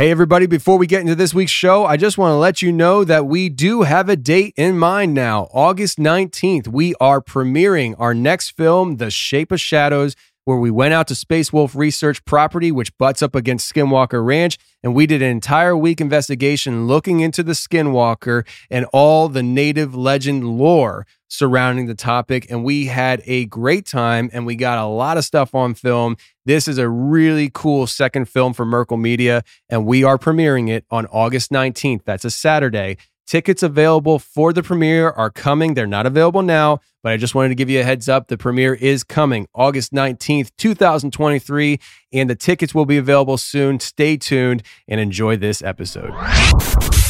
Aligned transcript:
Hey, 0.00 0.12
everybody, 0.12 0.46
before 0.46 0.78
we 0.78 0.86
get 0.86 1.00
into 1.00 1.16
this 1.16 1.34
week's 1.34 1.50
show, 1.50 1.84
I 1.84 1.96
just 1.96 2.18
want 2.18 2.30
to 2.30 2.36
let 2.36 2.62
you 2.62 2.70
know 2.70 3.02
that 3.02 3.26
we 3.26 3.48
do 3.48 3.82
have 3.82 4.08
a 4.08 4.14
date 4.14 4.54
in 4.56 4.78
mind 4.78 5.12
now. 5.12 5.48
August 5.52 5.98
19th, 5.98 6.68
we 6.68 6.94
are 7.00 7.20
premiering 7.20 7.96
our 7.98 8.14
next 8.14 8.50
film, 8.50 8.98
The 8.98 9.10
Shape 9.10 9.50
of 9.50 9.60
Shadows, 9.60 10.14
where 10.48 10.56
we 10.56 10.70
went 10.70 10.94
out 10.94 11.06
to 11.06 11.14
Space 11.14 11.52
Wolf 11.52 11.76
Research 11.76 12.24
property, 12.24 12.72
which 12.72 12.96
butts 12.96 13.20
up 13.20 13.34
against 13.34 13.70
Skinwalker 13.70 14.24
Ranch, 14.24 14.56
and 14.82 14.94
we 14.94 15.06
did 15.06 15.20
an 15.20 15.28
entire 15.28 15.76
week 15.76 16.00
investigation 16.00 16.86
looking 16.86 17.20
into 17.20 17.42
the 17.42 17.52
Skinwalker 17.52 18.46
and 18.70 18.86
all 18.86 19.28
the 19.28 19.42
native 19.42 19.94
legend 19.94 20.56
lore 20.56 21.06
surrounding 21.28 21.84
the 21.84 21.94
topic. 21.94 22.46
And 22.48 22.64
we 22.64 22.86
had 22.86 23.20
a 23.26 23.44
great 23.44 23.84
time 23.84 24.30
and 24.32 24.46
we 24.46 24.56
got 24.56 24.78
a 24.78 24.86
lot 24.86 25.18
of 25.18 25.26
stuff 25.26 25.54
on 25.54 25.74
film. 25.74 26.16
This 26.46 26.66
is 26.66 26.78
a 26.78 26.88
really 26.88 27.50
cool 27.52 27.86
second 27.86 28.30
film 28.30 28.54
for 28.54 28.64
Merkel 28.64 28.96
Media, 28.96 29.42
and 29.68 29.84
we 29.84 30.02
are 30.02 30.16
premiering 30.16 30.70
it 30.70 30.86
on 30.90 31.04
August 31.08 31.50
19th. 31.50 32.04
That's 32.06 32.24
a 32.24 32.30
Saturday. 32.30 32.96
Tickets 33.28 33.62
available 33.62 34.18
for 34.18 34.54
the 34.54 34.62
premiere 34.62 35.10
are 35.10 35.28
coming. 35.28 35.74
They're 35.74 35.86
not 35.86 36.06
available 36.06 36.40
now, 36.40 36.80
but 37.02 37.12
I 37.12 37.18
just 37.18 37.34
wanted 37.34 37.50
to 37.50 37.54
give 37.56 37.68
you 37.68 37.80
a 37.80 37.84
heads 37.84 38.08
up. 38.08 38.28
The 38.28 38.38
premiere 38.38 38.72
is 38.72 39.04
coming 39.04 39.46
August 39.54 39.92
19th, 39.92 40.50
2023, 40.56 41.78
and 42.14 42.30
the 42.30 42.34
tickets 42.34 42.74
will 42.74 42.86
be 42.86 42.96
available 42.96 43.36
soon. 43.36 43.80
Stay 43.80 44.16
tuned 44.16 44.62
and 44.88 44.98
enjoy 44.98 45.36
this 45.36 45.60
episode. 45.60 46.10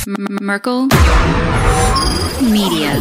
M- 0.09 0.39
Merkel 0.41 0.87
Media. 2.43 2.99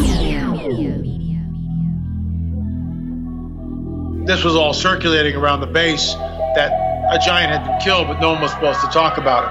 This 4.28 4.44
was 4.44 4.56
all 4.56 4.74
circulating 4.76 5.36
around 5.36 5.62
the 5.62 5.66
base 5.66 6.14
that 6.54 6.72
a 7.12 7.18
giant 7.18 7.52
had 7.52 7.66
been 7.66 7.80
killed, 7.80 8.06
but 8.10 8.20
no 8.20 8.34
one 8.34 8.42
was 8.44 8.52
supposed 8.52 8.82
to 8.82 8.88
talk 8.90 9.18
about 9.18 9.46
it. 9.46 9.50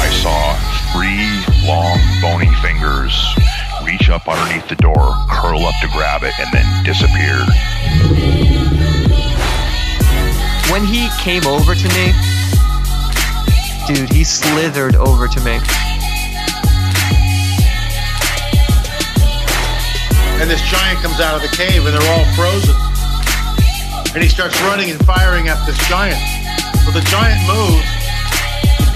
I 0.00 0.10
saw 0.10 0.54
three 0.92 1.37
long, 1.68 2.00
bony 2.22 2.48
fingers 2.62 3.12
reach 3.84 4.08
up 4.08 4.26
underneath 4.26 4.66
the 4.68 4.76
door, 4.76 5.12
curl 5.28 5.66
up 5.66 5.74
to 5.82 5.88
grab 5.88 6.22
it, 6.24 6.32
and 6.40 6.48
then 6.50 6.64
disappear. 6.82 7.44
When 10.72 10.82
he 10.84 11.08
came 11.20 11.44
over 11.46 11.74
to 11.74 11.88
me, 11.92 12.12
dude, 13.86 14.08
he 14.10 14.24
slithered 14.24 14.96
over 14.96 15.28
to 15.28 15.40
me. 15.40 15.60
And 20.40 20.48
this 20.48 20.62
giant 20.70 21.00
comes 21.00 21.20
out 21.20 21.36
of 21.36 21.42
the 21.42 21.54
cave, 21.54 21.84
and 21.84 21.94
they're 21.94 22.10
all 22.16 22.24
frozen. 22.32 22.74
And 24.14 24.22
he 24.22 24.28
starts 24.30 24.58
running 24.62 24.90
and 24.90 25.04
firing 25.04 25.48
at 25.48 25.62
this 25.66 25.76
giant. 25.86 26.20
Well, 26.86 26.92
the 26.92 27.04
giant 27.10 27.46
moves. 27.46 28.07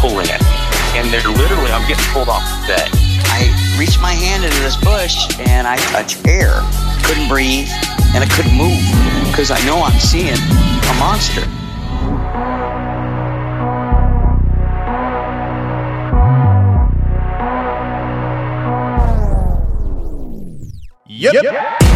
pulling 0.00 0.28
at 0.30 0.40
me. 0.40 0.56
And 0.98 1.12
they're 1.12 1.28
literally, 1.28 1.70
I'm 1.70 1.86
getting 1.86 2.04
pulled 2.12 2.28
off 2.28 2.42
the 2.62 2.74
bed. 2.74 2.88
I 3.28 3.52
reached 3.78 4.00
my 4.00 4.12
hand 4.12 4.44
into 4.44 4.58
this 4.60 4.76
bush 4.76 5.38
and 5.38 5.68
I 5.68 5.76
touched 5.92 6.26
air. 6.26 6.60
Couldn't 7.04 7.28
breathe 7.28 7.68
and 8.14 8.24
I 8.24 8.28
couldn't 8.34 8.56
move 8.56 8.80
because 9.30 9.50
I 9.50 9.62
know 9.66 9.82
I'm 9.82 9.98
seeing 10.00 10.34
a 10.34 10.94
monster. 10.98 11.44
Yep. 21.06 21.89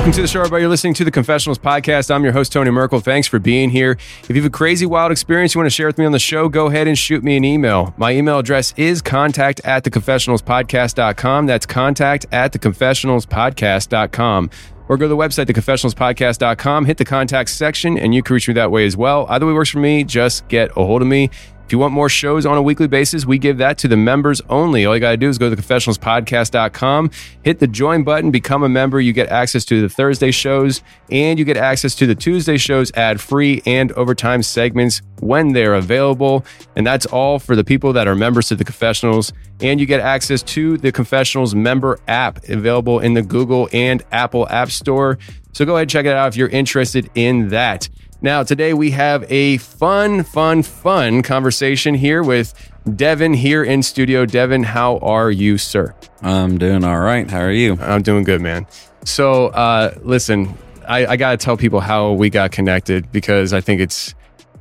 Welcome 0.00 0.14
to 0.14 0.22
the 0.22 0.28
show, 0.28 0.40
everybody. 0.40 0.62
You're 0.62 0.70
listening 0.70 0.94
to 0.94 1.04
the 1.04 1.10
Confessionals 1.10 1.58
Podcast. 1.58 2.10
I'm 2.10 2.24
your 2.24 2.32
host, 2.32 2.54
Tony 2.54 2.70
Merkel. 2.70 3.00
Thanks 3.00 3.28
for 3.28 3.38
being 3.38 3.68
here. 3.68 3.98
If 4.22 4.30
you 4.30 4.36
have 4.36 4.46
a 4.46 4.50
crazy, 4.50 4.86
wild 4.86 5.12
experience 5.12 5.54
you 5.54 5.58
want 5.58 5.66
to 5.66 5.74
share 5.74 5.88
with 5.88 5.98
me 5.98 6.06
on 6.06 6.12
the 6.12 6.18
show, 6.18 6.48
go 6.48 6.68
ahead 6.68 6.88
and 6.88 6.96
shoot 6.96 7.22
me 7.22 7.36
an 7.36 7.44
email. 7.44 7.92
My 7.98 8.12
email 8.12 8.38
address 8.38 8.72
is 8.78 9.02
contact 9.02 9.60
at 9.62 9.84
theconfessionalspodcast.com. 9.84 11.44
That's 11.44 11.66
contact 11.66 12.24
at 12.32 12.50
theconfessionalspodcast.com. 12.54 14.50
Or 14.88 14.96
go 14.96 15.04
to 15.04 15.08
the 15.08 15.16
website, 15.18 15.44
theconfessionalspodcast.com, 15.44 16.86
hit 16.86 16.96
the 16.96 17.04
contact 17.04 17.50
section, 17.50 17.98
and 17.98 18.14
you 18.14 18.22
can 18.22 18.32
reach 18.32 18.48
me 18.48 18.54
that 18.54 18.70
way 18.70 18.86
as 18.86 18.96
well. 18.96 19.26
Either 19.28 19.44
way 19.44 19.52
works 19.52 19.68
for 19.68 19.80
me. 19.80 20.02
Just 20.04 20.48
get 20.48 20.70
a 20.78 20.84
hold 20.86 21.02
of 21.02 21.08
me. 21.08 21.28
If 21.70 21.72
you 21.72 21.78
want 21.78 21.94
more 21.94 22.08
shows 22.08 22.46
on 22.46 22.56
a 22.56 22.62
weekly 22.62 22.88
basis, 22.88 23.24
we 23.24 23.38
give 23.38 23.58
that 23.58 23.78
to 23.78 23.86
the 23.86 23.96
members 23.96 24.42
only. 24.48 24.86
All 24.86 24.96
you 24.96 25.00
got 25.00 25.12
to 25.12 25.16
do 25.16 25.28
is 25.28 25.38
go 25.38 25.48
to 25.48 25.54
confessionalspodcast.com, 25.54 27.12
hit 27.44 27.60
the 27.60 27.68
join 27.68 28.02
button, 28.02 28.32
become 28.32 28.64
a 28.64 28.68
member. 28.68 29.00
You 29.00 29.12
get 29.12 29.28
access 29.28 29.64
to 29.66 29.80
the 29.80 29.88
Thursday 29.88 30.32
shows 30.32 30.82
and 31.12 31.38
you 31.38 31.44
get 31.44 31.56
access 31.56 31.94
to 31.94 32.08
the 32.08 32.16
Tuesday 32.16 32.56
shows 32.56 32.90
ad 32.94 33.20
free 33.20 33.62
and 33.66 33.92
overtime 33.92 34.42
segments 34.42 35.00
when 35.20 35.52
they're 35.52 35.76
available. 35.76 36.44
And 36.74 36.84
that's 36.84 37.06
all 37.06 37.38
for 37.38 37.54
the 37.54 37.62
people 37.62 37.92
that 37.92 38.08
are 38.08 38.16
members 38.16 38.48
to 38.48 38.56
the 38.56 38.64
confessionals. 38.64 39.32
And 39.60 39.78
you 39.78 39.86
get 39.86 40.00
access 40.00 40.42
to 40.42 40.76
the 40.76 40.90
confessionals 40.90 41.54
member 41.54 42.00
app 42.08 42.48
available 42.48 42.98
in 42.98 43.14
the 43.14 43.22
Google 43.22 43.68
and 43.72 44.02
Apple 44.10 44.48
App 44.48 44.72
Store. 44.72 45.18
So 45.52 45.64
go 45.64 45.76
ahead 45.76 45.82
and 45.82 45.90
check 45.90 46.06
it 46.06 46.14
out 46.14 46.26
if 46.26 46.36
you're 46.36 46.48
interested 46.48 47.08
in 47.14 47.50
that. 47.50 47.88
Now, 48.22 48.42
today 48.42 48.74
we 48.74 48.90
have 48.90 49.24
a 49.32 49.56
fun, 49.56 50.24
fun, 50.24 50.62
fun 50.62 51.22
conversation 51.22 51.94
here 51.94 52.22
with 52.22 52.52
Devin 52.96 53.32
here 53.32 53.64
in 53.64 53.82
studio. 53.82 54.26
Devin, 54.26 54.62
how 54.62 54.98
are 54.98 55.30
you, 55.30 55.56
sir? 55.56 55.94
I'm 56.20 56.58
doing 56.58 56.84
all 56.84 57.00
right. 57.00 57.30
How 57.30 57.40
are 57.40 57.50
you? 57.50 57.78
I'm 57.80 58.02
doing 58.02 58.24
good, 58.24 58.42
man. 58.42 58.66
So, 59.06 59.46
uh, 59.46 59.94
listen, 60.02 60.54
I, 60.86 61.06
I 61.06 61.16
got 61.16 61.30
to 61.30 61.38
tell 61.38 61.56
people 61.56 61.80
how 61.80 62.12
we 62.12 62.28
got 62.28 62.52
connected 62.52 63.10
because 63.10 63.54
I 63.54 63.62
think 63.62 63.80
it's 63.80 64.14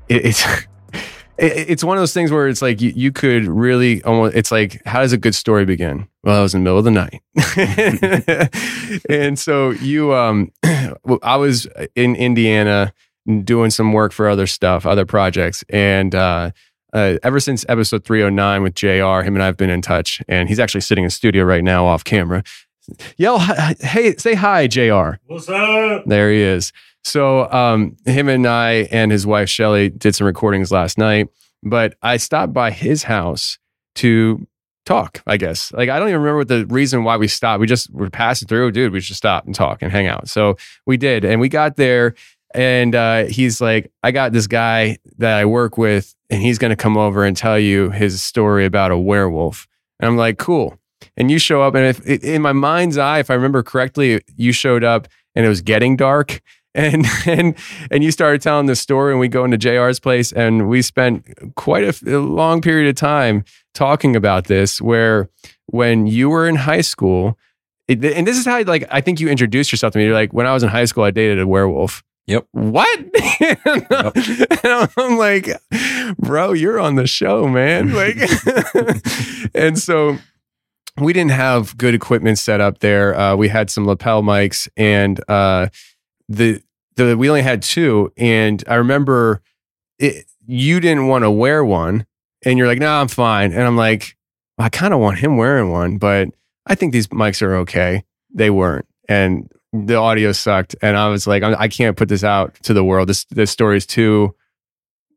it, 0.07 0.27
it's 0.27 0.45
it, 0.93 1.69
it's 1.69 1.83
one 1.83 1.97
of 1.97 2.01
those 2.01 2.13
things 2.13 2.31
where 2.31 2.47
it's 2.47 2.61
like 2.61 2.79
you, 2.79 2.93
you 2.95 3.11
could 3.11 3.45
really 3.45 4.01
almost 4.03 4.37
it's 4.37 4.53
like 4.53 4.81
how 4.85 5.01
does 5.01 5.11
a 5.11 5.17
good 5.17 5.35
story 5.35 5.65
begin 5.65 6.07
well 6.23 6.37
i 6.37 6.41
was 6.41 6.53
in 6.53 6.63
the 6.63 6.63
middle 6.63 6.79
of 6.79 6.85
the 6.85 6.91
night 6.91 7.21
and 9.09 9.39
so 9.39 9.69
you 9.69 10.13
um 10.13 10.51
i 11.23 11.37
was 11.37 11.67
in 11.95 12.15
indiana 12.15 12.93
doing 13.43 13.69
some 13.69 13.93
work 13.93 14.11
for 14.11 14.27
other 14.27 14.47
stuff 14.47 14.85
other 14.85 15.05
projects 15.05 15.63
and 15.69 16.15
uh 16.15 16.51
uh, 16.93 17.17
ever 17.23 17.39
since 17.39 17.65
episode 17.69 18.03
309 18.03 18.63
with 18.63 18.73
JR, 18.73 19.21
him 19.21 19.35
and 19.35 19.43
I 19.43 19.45
have 19.45 19.57
been 19.57 19.69
in 19.69 19.81
touch, 19.81 20.21
and 20.27 20.49
he's 20.49 20.59
actually 20.59 20.81
sitting 20.81 21.03
in 21.03 21.09
studio 21.09 21.43
right 21.43 21.63
now 21.63 21.85
off 21.85 22.03
camera. 22.03 22.43
Yell, 23.17 23.39
hey, 23.79 24.15
say 24.15 24.33
hi, 24.33 24.65
JR. 24.65 25.11
What's 25.27 25.47
up? 25.49 26.05
There 26.07 26.31
he 26.31 26.41
is. 26.41 26.73
So, 27.03 27.49
um, 27.51 27.95
him 28.05 28.27
and 28.27 28.47
I 28.47 28.87
and 28.91 29.11
his 29.11 29.25
wife 29.25 29.49
Shelly 29.49 29.89
did 29.89 30.15
some 30.15 30.27
recordings 30.27 30.71
last 30.71 30.97
night, 30.97 31.29
but 31.63 31.95
I 32.01 32.17
stopped 32.17 32.53
by 32.53 32.71
his 32.71 33.03
house 33.03 33.57
to 33.95 34.45
talk. 34.85 35.21
I 35.27 35.37
guess 35.37 35.71
like 35.71 35.89
I 35.89 35.99
don't 35.99 36.09
even 36.09 36.21
remember 36.21 36.39
what 36.39 36.47
the 36.47 36.65
reason 36.65 37.03
why 37.03 37.17
we 37.17 37.27
stopped. 37.27 37.61
We 37.61 37.67
just 37.67 37.91
were 37.93 38.09
passing 38.09 38.47
through, 38.47 38.71
dude. 38.71 38.91
We 38.91 39.01
should 39.01 39.15
stop 39.15 39.45
and 39.45 39.53
talk 39.53 39.81
and 39.81 39.91
hang 39.91 40.07
out. 40.07 40.27
So 40.27 40.57
we 40.85 40.97
did, 40.97 41.23
and 41.23 41.39
we 41.39 41.47
got 41.47 41.75
there, 41.75 42.15
and 42.53 42.95
uh, 42.95 43.25
he's 43.25 43.61
like, 43.61 43.91
"I 44.03 44.11
got 44.11 44.31
this 44.31 44.47
guy 44.47 44.97
that 45.17 45.37
I 45.37 45.45
work 45.45 45.77
with, 45.77 46.15
and 46.29 46.41
he's 46.41 46.57
going 46.57 46.71
to 46.71 46.75
come 46.75 46.97
over 46.97 47.23
and 47.23 47.35
tell 47.35 47.59
you 47.59 47.89
his 47.91 48.21
story 48.21 48.65
about 48.65 48.91
a 48.91 48.97
werewolf." 48.97 49.67
And 49.99 50.07
I'm 50.07 50.17
like, 50.17 50.37
"Cool." 50.37 50.77
And 51.15 51.29
you 51.31 51.39
show 51.39 51.61
up, 51.61 51.75
and 51.75 51.85
if 51.85 52.05
in 52.05 52.41
my 52.41 52.53
mind's 52.53 52.97
eye, 52.97 53.19
if 53.19 53.29
I 53.29 53.33
remember 53.33 53.63
correctly, 53.63 54.21
you 54.35 54.51
showed 54.51 54.83
up, 54.83 55.07
and 55.35 55.45
it 55.45 55.49
was 55.49 55.61
getting 55.61 55.95
dark 55.95 56.41
and 56.75 57.05
and 57.25 57.55
and 57.89 58.03
you 58.03 58.11
started 58.11 58.41
telling 58.41 58.67
the 58.67 58.75
story 58.75 59.11
and 59.11 59.19
we 59.19 59.27
go 59.27 59.43
into 59.43 59.57
JR's 59.57 59.99
place 59.99 60.31
and 60.31 60.69
we 60.69 60.83
spent 60.83 61.25
quite 61.55 61.83
a 62.03 62.19
long 62.19 62.61
period 62.61 62.87
of 62.87 62.95
time 62.95 63.43
talking 63.73 64.15
about 64.15 64.45
this 64.45 64.79
where 64.79 65.29
when 65.65 66.05
you 66.05 66.29
were 66.29 66.47
in 66.47 66.55
high 66.55 66.81
school 66.81 67.39
it, 67.87 68.05
and 68.05 68.27
this 68.27 68.37
is 68.37 68.45
how 68.45 68.61
like 68.63 68.87
I 68.91 69.01
think 69.01 69.19
you 69.19 69.29
introduced 69.29 69.71
yourself 69.71 69.93
to 69.93 69.99
me 69.99 70.05
you're 70.05 70.13
like 70.13 70.31
when 70.31 70.45
I 70.45 70.53
was 70.53 70.61
in 70.61 70.69
high 70.69 70.85
school 70.85 71.03
I 71.03 71.09
dated 71.09 71.39
a 71.39 71.47
werewolf 71.47 72.03
Yep. 72.29 72.45
what 72.51 72.99
and 74.63 74.89
I'm 74.97 75.17
like 75.17 75.49
bro 76.17 76.53
you're 76.53 76.79
on 76.79 76.95
the 76.95 77.07
show 77.07 77.47
man 77.47 77.93
like 77.93 78.17
and 79.55 79.77
so 79.77 80.17
we 81.01 81.13
didn't 81.13 81.31
have 81.31 81.77
good 81.77 81.95
equipment 81.95 82.37
set 82.37 82.61
up 82.61 82.79
there. 82.79 83.17
Uh, 83.17 83.35
we 83.35 83.47
had 83.47 83.69
some 83.69 83.85
lapel 83.85 84.21
mics, 84.21 84.67
and 84.77 85.19
uh, 85.29 85.67
the 86.27 86.61
the 86.95 87.17
we 87.17 87.29
only 87.29 87.41
had 87.41 87.61
two. 87.61 88.11
And 88.17 88.63
I 88.67 88.75
remember 88.75 89.41
it, 89.97 90.25
you 90.45 90.79
didn't 90.79 91.07
want 91.07 91.23
to 91.23 91.31
wear 91.31 91.63
one, 91.63 92.05
and 92.43 92.57
you're 92.57 92.67
like, 92.67 92.79
"No, 92.79 92.91
I'm 92.91 93.07
fine." 93.07 93.51
And 93.51 93.63
I'm 93.63 93.77
like, 93.77 94.17
I 94.57 94.69
kind 94.69 94.93
of 94.93 94.99
want 94.99 95.19
him 95.19 95.37
wearing 95.37 95.71
one, 95.71 95.97
but 95.97 96.29
I 96.65 96.75
think 96.75 96.93
these 96.93 97.07
mics 97.07 97.41
are 97.41 97.55
okay. 97.57 98.03
They 98.33 98.49
weren't, 98.49 98.85
and 99.07 99.49
the 99.73 99.95
audio 99.95 100.31
sucked. 100.31 100.75
And 100.81 100.97
I 100.97 101.09
was 101.09 101.27
like, 101.27 101.43
I, 101.43 101.67
can't 101.67 101.95
put 101.95 102.09
this 102.09 102.23
out 102.23 102.55
to 102.63 102.73
the 102.73 102.83
world. 102.83 103.09
This 103.09 103.25
this 103.25 103.51
story 103.51 103.77
is 103.77 103.85
too 103.85 104.35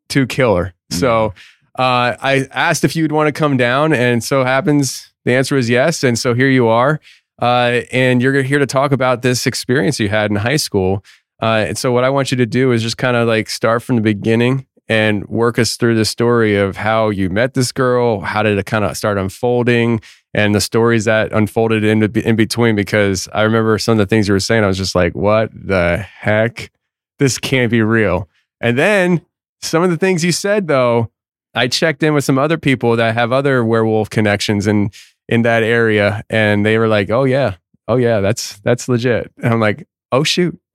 too 0.08 0.26
killer. 0.26 0.74
So 0.90 1.32
uh, 1.78 2.16
I 2.20 2.48
asked 2.50 2.84
if 2.84 2.94
you'd 2.94 3.12
want 3.12 3.28
to 3.28 3.32
come 3.32 3.56
down, 3.56 3.92
and 3.94 4.22
so 4.22 4.44
happens 4.44 5.12
the 5.24 5.32
answer 5.32 5.56
is 5.56 5.70
yes. 5.70 6.04
And 6.04 6.18
so 6.18 6.34
here 6.34 6.50
you 6.50 6.68
are, 6.68 7.00
uh, 7.40 7.80
and 7.90 8.20
you're 8.20 8.42
here 8.42 8.58
to 8.58 8.66
talk 8.66 8.92
about 8.92 9.22
this 9.22 9.46
experience 9.46 9.98
you 9.98 10.08
had 10.08 10.30
in 10.30 10.36
high 10.36 10.56
school. 10.56 11.04
Uh, 11.40 11.64
and 11.68 11.78
so 11.78 11.90
what 11.90 12.04
I 12.04 12.10
want 12.10 12.30
you 12.30 12.36
to 12.36 12.46
do 12.46 12.72
is 12.72 12.82
just 12.82 12.98
kind 12.98 13.16
of 13.16 13.26
like 13.26 13.48
start 13.48 13.82
from 13.82 13.96
the 13.96 14.02
beginning 14.02 14.66
and 14.88 15.26
work 15.28 15.58
us 15.58 15.76
through 15.76 15.94
the 15.94 16.04
story 16.04 16.56
of 16.56 16.76
how 16.76 17.08
you 17.08 17.30
met 17.30 17.54
this 17.54 17.72
girl, 17.72 18.20
how 18.20 18.42
did 18.42 18.58
it 18.58 18.66
kind 18.66 18.84
of 18.84 18.96
start 18.96 19.16
unfolding, 19.16 20.00
and 20.34 20.54
the 20.54 20.60
stories 20.60 21.04
that 21.04 21.32
unfolded 21.32 21.84
in 21.84 22.02
in 22.02 22.36
between. 22.36 22.76
Because 22.76 23.28
I 23.32 23.42
remember 23.42 23.78
some 23.78 23.92
of 23.92 23.98
the 23.98 24.06
things 24.06 24.28
you 24.28 24.34
were 24.34 24.40
saying, 24.40 24.64
I 24.64 24.66
was 24.66 24.78
just 24.78 24.94
like, 24.94 25.14
"What 25.14 25.50
the 25.54 25.98
heck? 25.98 26.70
This 27.18 27.38
can't 27.38 27.70
be 27.70 27.82
real." 27.82 28.28
And 28.60 28.78
then 28.78 29.22
some 29.60 29.82
of 29.82 29.90
the 29.90 29.96
things 29.96 30.24
you 30.24 30.32
said, 30.32 30.68
though, 30.68 31.10
I 31.54 31.68
checked 31.68 32.02
in 32.02 32.14
with 32.14 32.24
some 32.24 32.38
other 32.38 32.58
people 32.58 32.96
that 32.96 33.14
have 33.14 33.32
other 33.32 33.64
werewolf 33.64 34.10
connections 34.10 34.66
in 34.66 34.90
in 35.28 35.42
that 35.42 35.62
area, 35.62 36.24
and 36.30 36.64
they 36.64 36.78
were 36.78 36.88
like, 36.88 37.10
"Oh 37.10 37.24
yeah, 37.24 37.56
oh 37.88 37.96
yeah, 37.96 38.20
that's 38.20 38.58
that's 38.60 38.88
legit." 38.88 39.30
And 39.42 39.52
I'm 39.54 39.60
like, 39.60 39.86
"Oh 40.10 40.24
shoot!" 40.24 40.58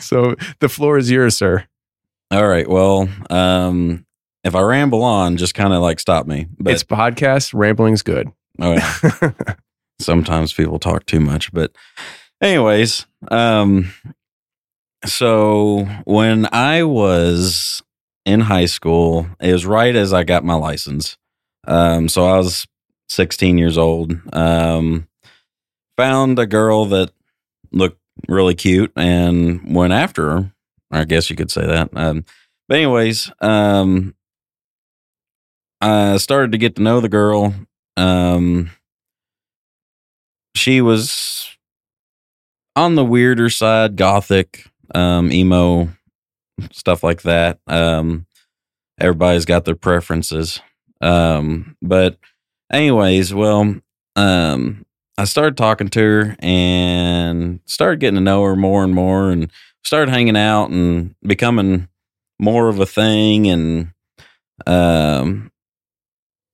so 0.00 0.34
the 0.60 0.68
floor 0.68 0.98
is 0.98 1.10
yours, 1.10 1.36
sir. 1.36 1.64
All 2.30 2.46
right. 2.46 2.68
Well, 2.68 3.08
um, 3.30 4.04
if 4.44 4.54
I 4.54 4.60
ramble 4.60 5.02
on, 5.02 5.36
just 5.36 5.54
kind 5.54 5.72
of 5.72 5.82
like 5.82 6.00
stop 6.00 6.26
me. 6.26 6.46
But 6.58 6.74
it's 6.74 6.84
podcast. 6.84 7.52
Rambling's 7.54 8.02
good. 8.02 8.30
oh, 8.60 8.72
yeah. 8.72 9.32
sometimes 10.00 10.52
people 10.52 10.78
talk 10.78 11.06
too 11.06 11.20
much, 11.20 11.52
but 11.52 11.72
anyways, 12.40 13.06
um, 13.30 13.92
so 15.04 15.84
when 16.04 16.48
I 16.52 16.82
was 16.84 17.82
in 18.24 18.40
high 18.40 18.66
school, 18.66 19.26
it 19.40 19.52
was 19.52 19.66
right 19.66 19.94
as 19.94 20.12
I 20.12 20.24
got 20.24 20.44
my 20.44 20.54
license. 20.54 21.16
Um, 21.66 22.08
so 22.08 22.26
I 22.26 22.36
was 22.36 22.66
16 23.08 23.58
years 23.58 23.78
old. 23.78 24.12
Um, 24.32 25.08
found 25.96 26.38
a 26.38 26.46
girl 26.46 26.86
that 26.86 27.10
looked 27.72 28.00
really 28.28 28.54
cute 28.54 28.92
and 28.96 29.74
went 29.74 29.92
after 29.92 30.30
her. 30.30 30.52
I 30.90 31.04
guess 31.04 31.28
you 31.28 31.36
could 31.36 31.50
say 31.50 31.66
that. 31.66 31.90
Um, 31.94 32.24
but 32.68 32.76
anyways, 32.76 33.30
um, 33.40 34.14
I 35.80 36.16
started 36.16 36.52
to 36.52 36.58
get 36.58 36.76
to 36.76 36.82
know 36.82 37.00
the 37.00 37.08
girl. 37.08 37.54
Um, 37.96 38.70
she 40.54 40.80
was 40.80 41.56
on 42.74 42.94
the 42.94 43.04
weirder 43.04 43.50
side, 43.50 43.96
gothic, 43.96 44.64
um, 44.94 45.30
emo, 45.32 45.88
stuff 46.72 47.02
like 47.02 47.22
that. 47.22 47.58
Um, 47.66 48.26
everybody's 48.98 49.44
got 49.44 49.64
their 49.64 49.76
preferences. 49.76 50.60
Um, 51.00 51.76
but 51.80 52.18
anyways, 52.72 53.32
well, 53.32 53.76
um, 54.16 54.84
I 55.16 55.24
started 55.24 55.56
talking 55.56 55.88
to 55.88 56.00
her 56.00 56.36
and 56.40 57.60
started 57.66 58.00
getting 58.00 58.16
to 58.16 58.20
know 58.20 58.42
her 58.44 58.56
more 58.56 58.84
and 58.84 58.94
more 58.94 59.30
and 59.30 59.50
started 59.84 60.10
hanging 60.10 60.36
out 60.36 60.70
and 60.70 61.14
becoming 61.22 61.88
more 62.38 62.68
of 62.68 62.78
a 62.78 62.86
thing 62.86 63.48
and 63.48 63.92
um 64.66 65.50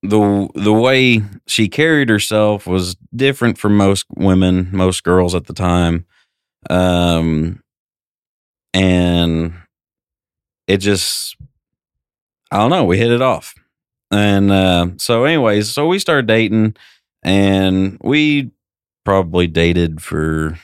the 0.08 0.48
the 0.54 0.72
way 0.72 1.22
she 1.46 1.68
carried 1.68 2.08
herself 2.08 2.66
was 2.66 2.96
different 3.14 3.58
from 3.58 3.76
most 3.76 4.06
women, 4.16 4.68
most 4.72 5.02
girls 5.04 5.34
at 5.34 5.46
the 5.46 5.54
time. 5.54 6.06
Um 6.70 7.62
and 8.72 9.54
it 10.66 10.78
just 10.78 11.36
I 12.50 12.58
don't 12.58 12.70
know, 12.70 12.84
we 12.84 12.98
hit 12.98 13.10
it 13.10 13.22
off. 13.22 13.54
And 14.10 14.50
uh, 14.50 14.88
so 14.98 15.24
anyways, 15.24 15.72
so 15.72 15.86
we 15.88 15.98
started 15.98 16.26
dating 16.26 16.76
and 17.22 17.98
we 18.02 18.50
probably 19.04 19.46
dated 19.46 20.02
for 20.02 20.58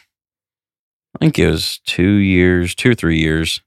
I 1.17 1.19
think 1.19 1.39
it 1.39 1.51
was 1.51 1.81
2 1.87 2.03
years, 2.05 2.75
2 2.75 2.91
or 2.91 2.95
3 2.95 3.19
years. 3.19 3.61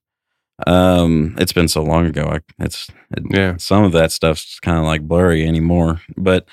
Um 0.67 1.35
it's 1.37 1.53
been 1.53 1.67
so 1.67 1.83
long 1.83 2.05
ago. 2.05 2.23
I, 2.25 2.63
it's 2.63 2.89
it, 3.17 3.23
Yeah. 3.31 3.57
some 3.57 3.83
of 3.83 3.91
that 3.93 4.11
stuff's 4.11 4.59
kind 4.59 4.77
of 4.77 4.83
like 4.85 5.01
blurry 5.01 5.45
anymore. 5.47 6.01
But 6.17 6.47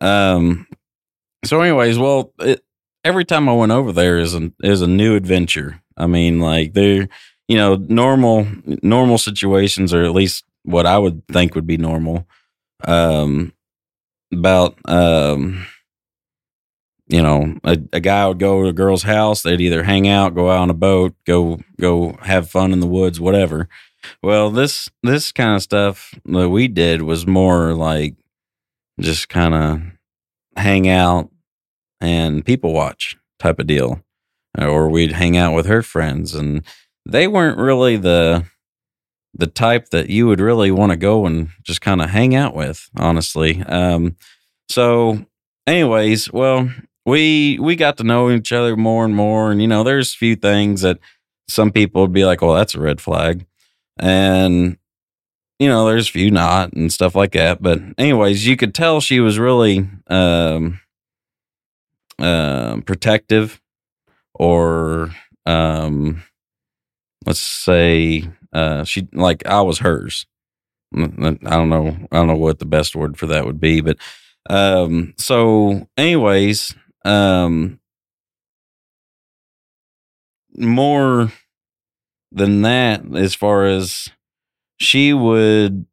um 0.00 0.66
so 1.44 1.60
anyways, 1.60 1.98
well, 1.98 2.32
it, 2.38 2.64
every 3.04 3.24
time 3.24 3.48
I 3.48 3.52
went 3.52 3.72
over 3.72 3.92
there 3.92 4.18
is 4.18 4.34
a 4.34 4.50
is 4.62 4.80
a 4.82 4.86
new 4.86 5.16
adventure. 5.16 5.82
I 5.96 6.06
mean, 6.06 6.40
like 6.40 6.72
they're 6.72 7.08
you 7.48 7.56
know 7.56 7.76
normal 7.76 8.46
normal 8.82 9.18
situations, 9.18 9.92
or 9.92 10.02
at 10.04 10.12
least 10.12 10.44
what 10.64 10.86
I 10.86 10.98
would 10.98 11.26
think 11.28 11.54
would 11.54 11.66
be 11.66 11.76
normal. 11.76 12.26
Um, 12.84 13.52
about 14.32 14.78
um, 14.86 15.66
you 17.12 17.22
know, 17.22 17.54
a, 17.62 17.78
a 17.92 18.00
guy 18.00 18.26
would 18.26 18.38
go 18.38 18.62
to 18.62 18.68
a 18.70 18.72
girl's 18.72 19.02
house. 19.02 19.42
They'd 19.42 19.60
either 19.60 19.82
hang 19.82 20.08
out, 20.08 20.34
go 20.34 20.50
out 20.50 20.62
on 20.62 20.70
a 20.70 20.74
boat, 20.74 21.14
go 21.26 21.60
go 21.78 22.16
have 22.22 22.48
fun 22.48 22.72
in 22.72 22.80
the 22.80 22.86
woods, 22.86 23.20
whatever. 23.20 23.68
Well, 24.22 24.50
this 24.50 24.88
this 25.02 25.30
kind 25.30 25.54
of 25.54 25.62
stuff 25.62 26.14
that 26.24 26.48
we 26.48 26.68
did 26.68 27.02
was 27.02 27.26
more 27.26 27.74
like 27.74 28.14
just 28.98 29.28
kind 29.28 29.54
of 29.54 29.82
hang 30.56 30.88
out 30.88 31.30
and 32.00 32.44
people 32.46 32.72
watch 32.72 33.16
type 33.38 33.58
of 33.58 33.66
deal. 33.66 34.02
Or 34.58 34.88
we'd 34.88 35.12
hang 35.12 35.36
out 35.36 35.54
with 35.54 35.66
her 35.66 35.82
friends 35.82 36.34
and 36.34 36.64
they 37.06 37.28
weren't 37.28 37.58
really 37.58 37.98
the 37.98 38.46
the 39.34 39.46
type 39.46 39.90
that 39.90 40.08
you 40.08 40.26
would 40.26 40.40
really 40.40 40.70
want 40.70 40.92
to 40.92 40.96
go 40.96 41.26
and 41.26 41.48
just 41.62 41.80
kind 41.82 42.00
of 42.00 42.08
hang 42.08 42.34
out 42.34 42.54
with, 42.54 42.88
honestly. 42.96 43.62
Um 43.64 44.16
so 44.70 45.26
anyways, 45.66 46.32
well, 46.32 46.70
we 47.06 47.58
we 47.60 47.76
got 47.76 47.96
to 47.98 48.04
know 48.04 48.30
each 48.30 48.52
other 48.52 48.76
more 48.76 49.04
and 49.04 49.14
more 49.14 49.50
and 49.50 49.60
you 49.60 49.68
know, 49.68 49.84
there's 49.84 50.14
a 50.14 50.16
few 50.16 50.36
things 50.36 50.82
that 50.82 50.98
some 51.48 51.70
people 51.72 52.02
would 52.02 52.12
be 52.12 52.24
like, 52.24 52.40
"Well, 52.42 52.54
that's 52.54 52.74
a 52.74 52.80
red 52.80 53.00
flag." 53.00 53.46
And 53.98 54.78
you 55.58 55.68
know, 55.68 55.86
there's 55.86 56.08
a 56.08 56.12
few 56.12 56.30
not 56.30 56.72
and 56.72 56.92
stuff 56.92 57.14
like 57.14 57.32
that. 57.32 57.62
But 57.62 57.80
anyways, 57.98 58.46
you 58.46 58.56
could 58.56 58.74
tell 58.74 59.00
she 59.00 59.20
was 59.20 59.38
really 59.38 59.88
um, 60.08 60.80
um 62.18 62.82
protective, 62.82 63.60
or 64.34 65.10
um, 65.46 66.22
let's 67.26 67.40
say 67.40 68.24
uh, 68.52 68.84
she 68.84 69.08
like 69.12 69.46
I 69.46 69.60
was 69.62 69.78
hers. 69.78 70.26
I 70.94 71.06
don't 71.06 71.68
know. 71.70 71.96
I 72.12 72.16
don't 72.16 72.26
know 72.26 72.36
what 72.36 72.58
the 72.58 72.66
best 72.66 72.94
word 72.94 73.16
for 73.16 73.26
that 73.28 73.46
would 73.46 73.60
be, 73.60 73.80
but 73.80 73.96
um, 74.50 75.14
so 75.16 75.88
anyways, 75.96 76.74
um, 77.04 77.80
more 80.56 81.32
than 82.30 82.62
that, 82.62 83.02
as 83.14 83.34
far 83.34 83.66
as 83.66 84.08
she 84.78 85.12
would 85.12 85.86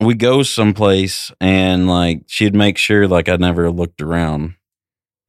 we 0.00 0.14
go 0.14 0.42
someplace 0.42 1.32
and 1.40 1.88
like 1.88 2.22
she'd 2.26 2.54
make 2.54 2.78
sure 2.78 3.08
like 3.08 3.28
I 3.28 3.36
never 3.36 3.70
looked 3.70 4.00
around 4.00 4.54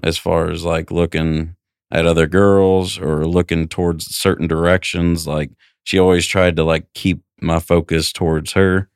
as 0.03 0.17
far 0.17 0.49
as 0.49 0.63
like 0.63 0.91
looking 0.91 1.55
at 1.91 2.05
other 2.05 2.27
girls 2.27 2.99
or 2.99 3.25
looking 3.25 3.67
towards 3.67 4.15
certain 4.15 4.47
directions. 4.47 5.25
Like 5.27 5.51
she 5.83 5.97
always 5.97 6.25
tried 6.27 6.55
to 6.57 6.63
like 6.63 6.93
keep 6.93 7.23
my 7.41 7.59
focus 7.59 8.11
towards 8.13 8.53
her. 8.53 8.89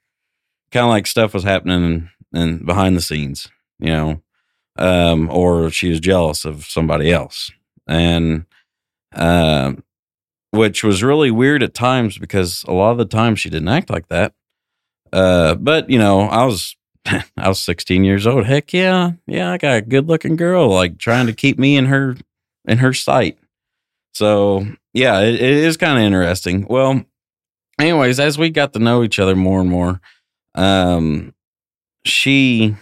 Kind 0.71 0.85
of 0.85 0.89
like 0.89 1.07
stuff 1.07 1.33
was 1.33 1.43
happening 1.43 2.09
and 2.33 2.65
behind 2.65 2.95
the 2.95 3.01
scenes, 3.01 3.47
you 3.79 3.89
know, 3.89 4.21
um, 4.77 5.29
or 5.29 5.69
she 5.69 5.89
was 5.89 5.99
jealous 5.99 6.45
of 6.45 6.65
somebody 6.65 7.11
else. 7.11 7.51
And, 7.87 8.45
uh, 9.13 9.73
which 10.53 10.83
was 10.83 11.01
really 11.01 11.31
weird 11.31 11.63
at 11.63 11.73
times 11.73 12.19
because 12.19 12.63
a 12.67 12.73
lot 12.73 12.91
of 12.91 12.99
the 12.99 13.05
time 13.05 13.35
she 13.35 13.49
didn't 13.49 13.69
act 13.69 13.89
like 13.89 14.07
that. 14.09 14.33
Uh, 15.11 15.55
but 15.55 15.89
you 15.89 15.97
know, 15.97 16.21
I 16.21 16.45
was 16.45 16.75
I 17.05 17.47
was 17.47 17.59
16 17.59 18.03
years 18.03 18.27
old. 18.27 18.45
Heck 18.45 18.71
yeah, 18.71 19.13
yeah, 19.25 19.51
I 19.51 19.57
got 19.57 19.77
a 19.77 19.81
good 19.81 20.07
looking 20.07 20.35
girl 20.35 20.69
like 20.69 20.99
trying 20.99 21.25
to 21.25 21.33
keep 21.33 21.57
me 21.57 21.75
in 21.75 21.85
her 21.85 22.17
in 22.65 22.77
her 22.77 22.93
sight. 22.93 23.39
So 24.13 24.67
yeah, 24.93 25.21
it, 25.21 25.35
it 25.35 25.41
is 25.41 25.75
kind 25.75 25.97
of 25.97 26.03
interesting. 26.03 26.67
Well, 26.69 27.03
anyways, 27.79 28.19
as 28.19 28.37
we 28.37 28.51
got 28.51 28.73
to 28.73 28.79
know 28.79 29.03
each 29.03 29.17
other 29.17 29.35
more 29.35 29.59
and 29.59 29.69
more, 29.69 30.01
um, 30.53 31.33
she 32.05 32.75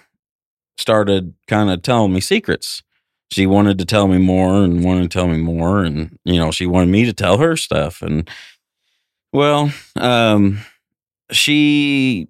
started 0.81 1.33
kind 1.47 1.69
of 1.69 1.81
telling 1.81 2.13
me 2.13 2.19
secrets. 2.19 2.83
She 3.29 3.47
wanted 3.47 3.77
to 3.77 3.85
tell 3.85 4.07
me 4.07 4.17
more 4.17 4.63
and 4.63 4.83
wanted 4.83 5.03
to 5.03 5.07
tell 5.07 5.27
me 5.27 5.38
more. 5.38 5.83
And, 5.83 6.17
you 6.25 6.38
know, 6.38 6.51
she 6.51 6.65
wanted 6.65 6.89
me 6.89 7.05
to 7.05 7.13
tell 7.13 7.38
her 7.38 7.55
stuff. 7.55 8.01
And, 8.01 8.29
well, 9.31 9.71
um, 9.95 10.59
she, 11.31 12.27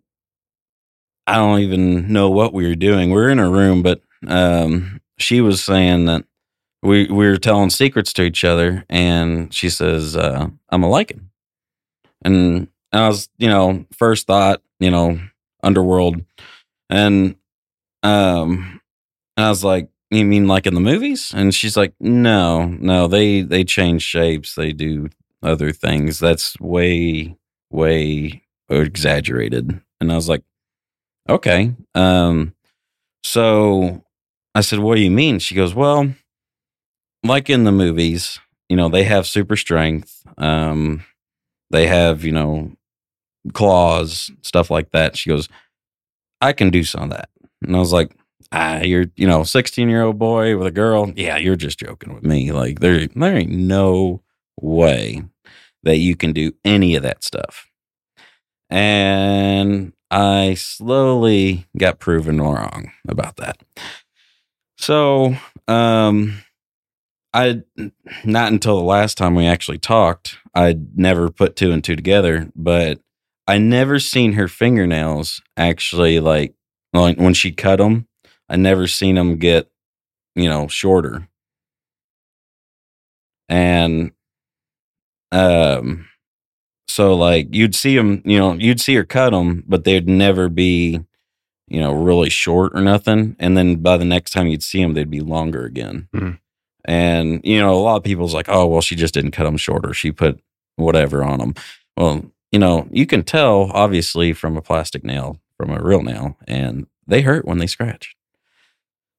I 1.26 1.38
don't 1.38 1.62
even 1.62 2.14
know 2.14 2.30
what 2.30 2.54
we 2.54 2.68
were 2.68 2.76
doing. 2.76 3.10
We 3.10 3.16
were 3.16 3.30
in 3.30 3.40
a 3.40 3.50
room, 3.50 3.82
but 3.82 4.02
um, 4.28 5.02
she 5.18 5.42
was 5.42 5.64
saying 5.64 6.06
that 6.06 6.26
we, 6.84 7.06
we 7.08 7.28
were 7.28 7.38
telling 7.38 7.72
secrets 7.72 8.14
to 8.14 8.24
each 8.24 8.44
other. 8.44 8.86
And 8.88 9.52
she 9.52 9.70
says, 9.70 10.16
uh, 10.16 10.50
I'm 10.70 10.84
a 10.84 10.88
lycan. 10.88 11.26
And 12.24 12.68
I 12.92 13.08
was, 13.08 13.28
you 13.40 13.50
know, 13.50 13.86
first 13.98 14.28
thought, 14.28 14.62
you 14.80 14.92
know, 14.92 15.20
underworld. 15.64 16.24
And 16.90 17.36
um 18.04 18.82
I 19.38 19.50
was 19.50 19.64
like, 19.64 19.90
You 20.12 20.26
mean 20.26 20.48
like 20.48 20.68
in 20.68 20.76
the 20.76 20.82
movies? 20.82 21.34
And 21.36 21.54
she's 21.54 21.78
like, 21.78 21.94
No, 22.00 22.66
no, 22.66 23.08
they 23.08 23.42
they 23.42 23.64
change 23.64 24.04
shapes, 24.04 24.56
they 24.56 24.74
do 24.74 25.10
other 25.44 25.72
things. 25.72 26.20
That's 26.20 26.60
way, 26.60 27.38
way 27.72 28.44
exaggerated. 28.70 29.82
And 30.00 30.12
I 30.12 30.16
was 30.16 30.30
like, 30.30 30.44
Okay. 31.30 31.76
Um 31.96 32.54
so 33.24 34.04
I 34.56 34.62
said, 34.62 34.80
What 34.80 34.96
do 34.96 35.02
you 35.02 35.12
mean? 35.12 35.40
She 35.40 35.56
goes, 35.56 35.76
Well, 35.76 36.14
like 37.24 37.50
in 37.50 37.64
the 37.64 37.72
movies, 37.72 38.40
you 38.70 38.76
know, 38.76 38.90
they 38.90 39.04
have 39.04 39.28
super 39.28 39.56
strength. 39.56 40.24
Um, 40.38 41.04
they 41.72 41.88
have, 41.88 42.24
you 42.24 42.32
know, 42.32 42.74
claws, 43.54 44.32
stuff 44.44 44.72
like 44.72 44.92
that. 44.92 45.18
She 45.18 45.30
goes, 45.32 45.50
I 46.42 46.54
can 46.54 46.72
do 46.72 46.86
some 46.86 47.06
of 47.06 47.12
that. 47.12 47.31
And 47.62 47.76
I 47.76 47.80
was 47.80 47.94
like, 47.94 48.16
ah, 48.52 48.82
you're, 48.82 49.06
you 49.16 49.28
know, 49.28 49.44
16 49.44 49.90
year 49.90 50.04
old 50.04 50.20
boy 50.20 50.58
with 50.58 50.68
a 50.68 50.72
girl. 50.72 51.12
Yeah, 51.16 51.38
you're 51.38 51.56
just 51.56 51.80
joking 51.80 52.14
with 52.14 52.24
me. 52.24 52.52
Like 52.52 52.80
there, 52.80 53.08
there 53.08 53.38
ain't 53.38 53.52
no 53.52 54.22
way 54.60 55.24
that 55.84 55.98
you 55.98 56.16
can 56.16 56.34
do 56.34 56.54
any 56.64 56.96
of 56.96 57.04
that 57.04 57.24
stuff. 57.24 57.68
And 58.70 59.94
I 60.10 60.54
slowly 60.56 61.68
got 61.78 62.00
proven 62.00 62.40
wrong 62.40 62.92
about 63.08 63.38
that. 63.38 63.58
So, 64.78 65.36
um, 65.68 66.42
I 67.34 67.62
not 68.26 68.52
until 68.52 68.78
the 68.78 68.84
last 68.84 69.18
time 69.18 69.36
we 69.36 69.46
actually 69.46 69.78
talked, 69.78 70.38
I'd 70.54 70.98
never 70.98 71.30
put 71.30 71.56
two 71.56 71.72
and 71.72 71.84
two 71.84 71.96
together, 71.96 72.50
but 72.56 73.00
I 73.48 73.58
never 73.58 74.00
seen 74.00 74.34
her 74.34 74.48
fingernails 74.48 75.42
actually 75.56 76.20
like 76.20 76.54
like 76.94 77.18
when 77.18 77.34
she 77.34 77.52
cut 77.52 77.78
them. 77.78 78.08
I 78.50 78.58
never 78.58 78.88
seen 78.88 79.16
them 79.16 79.38
get 79.38 79.70
you 80.36 80.50
know 80.50 80.68
shorter, 80.68 81.28
and 83.50 84.12
um, 85.32 86.08
so 86.88 87.16
like 87.16 87.54
you'd 87.54 87.76
see 87.76 87.96
them, 87.96 88.22
you 88.26 88.38
know, 88.38 88.54
you'd 88.54 88.82
see 88.82 88.96
her 88.96 89.04
cut 89.04 89.32
them, 89.32 89.64
but 89.68 89.84
they'd 89.84 90.08
never 90.08 90.50
be 90.50 91.00
you 91.68 91.80
know 91.80 91.94
really 91.94 92.30
short 92.30 92.74
or 92.76 92.82
nothing. 92.82 93.36
And 93.40 93.58
then 93.58 93.78
by 93.78 93.98
the 93.98 94.06
next 94.06 94.32
time 94.32 94.48
you'd 94.48 94.64
see 94.64 94.82
them, 94.82 94.94
they'd 94.94 95.10
be 95.10 95.22
longer 95.22 95.66
again. 95.66 96.08
Mhm. 96.14 96.40
And 96.86 97.42
you 97.44 97.60
know, 97.60 97.74
a 97.74 97.80
lot 97.80 97.98
of 97.98 98.04
people's 98.04 98.34
like, 98.34 98.50
oh 98.50 98.68
well, 98.68 98.82
she 98.82 98.96
just 98.96 99.14
didn't 99.14 99.32
cut 99.32 99.46
them 99.46 99.58
shorter. 99.58 99.94
She 99.94 100.12
put 100.12 100.42
whatever 100.76 101.24
on 101.24 101.40
them. 101.40 101.54
Well, 101.96 102.26
you 102.52 102.60
know, 102.60 102.88
you 102.92 103.06
can 103.06 103.24
tell 103.24 103.72
obviously 103.74 104.34
from 104.34 104.58
a 104.58 104.62
plastic 104.62 105.04
nail 105.04 105.40
from 105.62 105.78
a 105.78 105.82
real 105.84 106.02
nail, 106.02 106.38
and 106.48 106.88
they 107.08 107.22
hurt 107.22 107.46
when 107.46 107.60
they 107.60 107.68
scratch. 107.68 108.16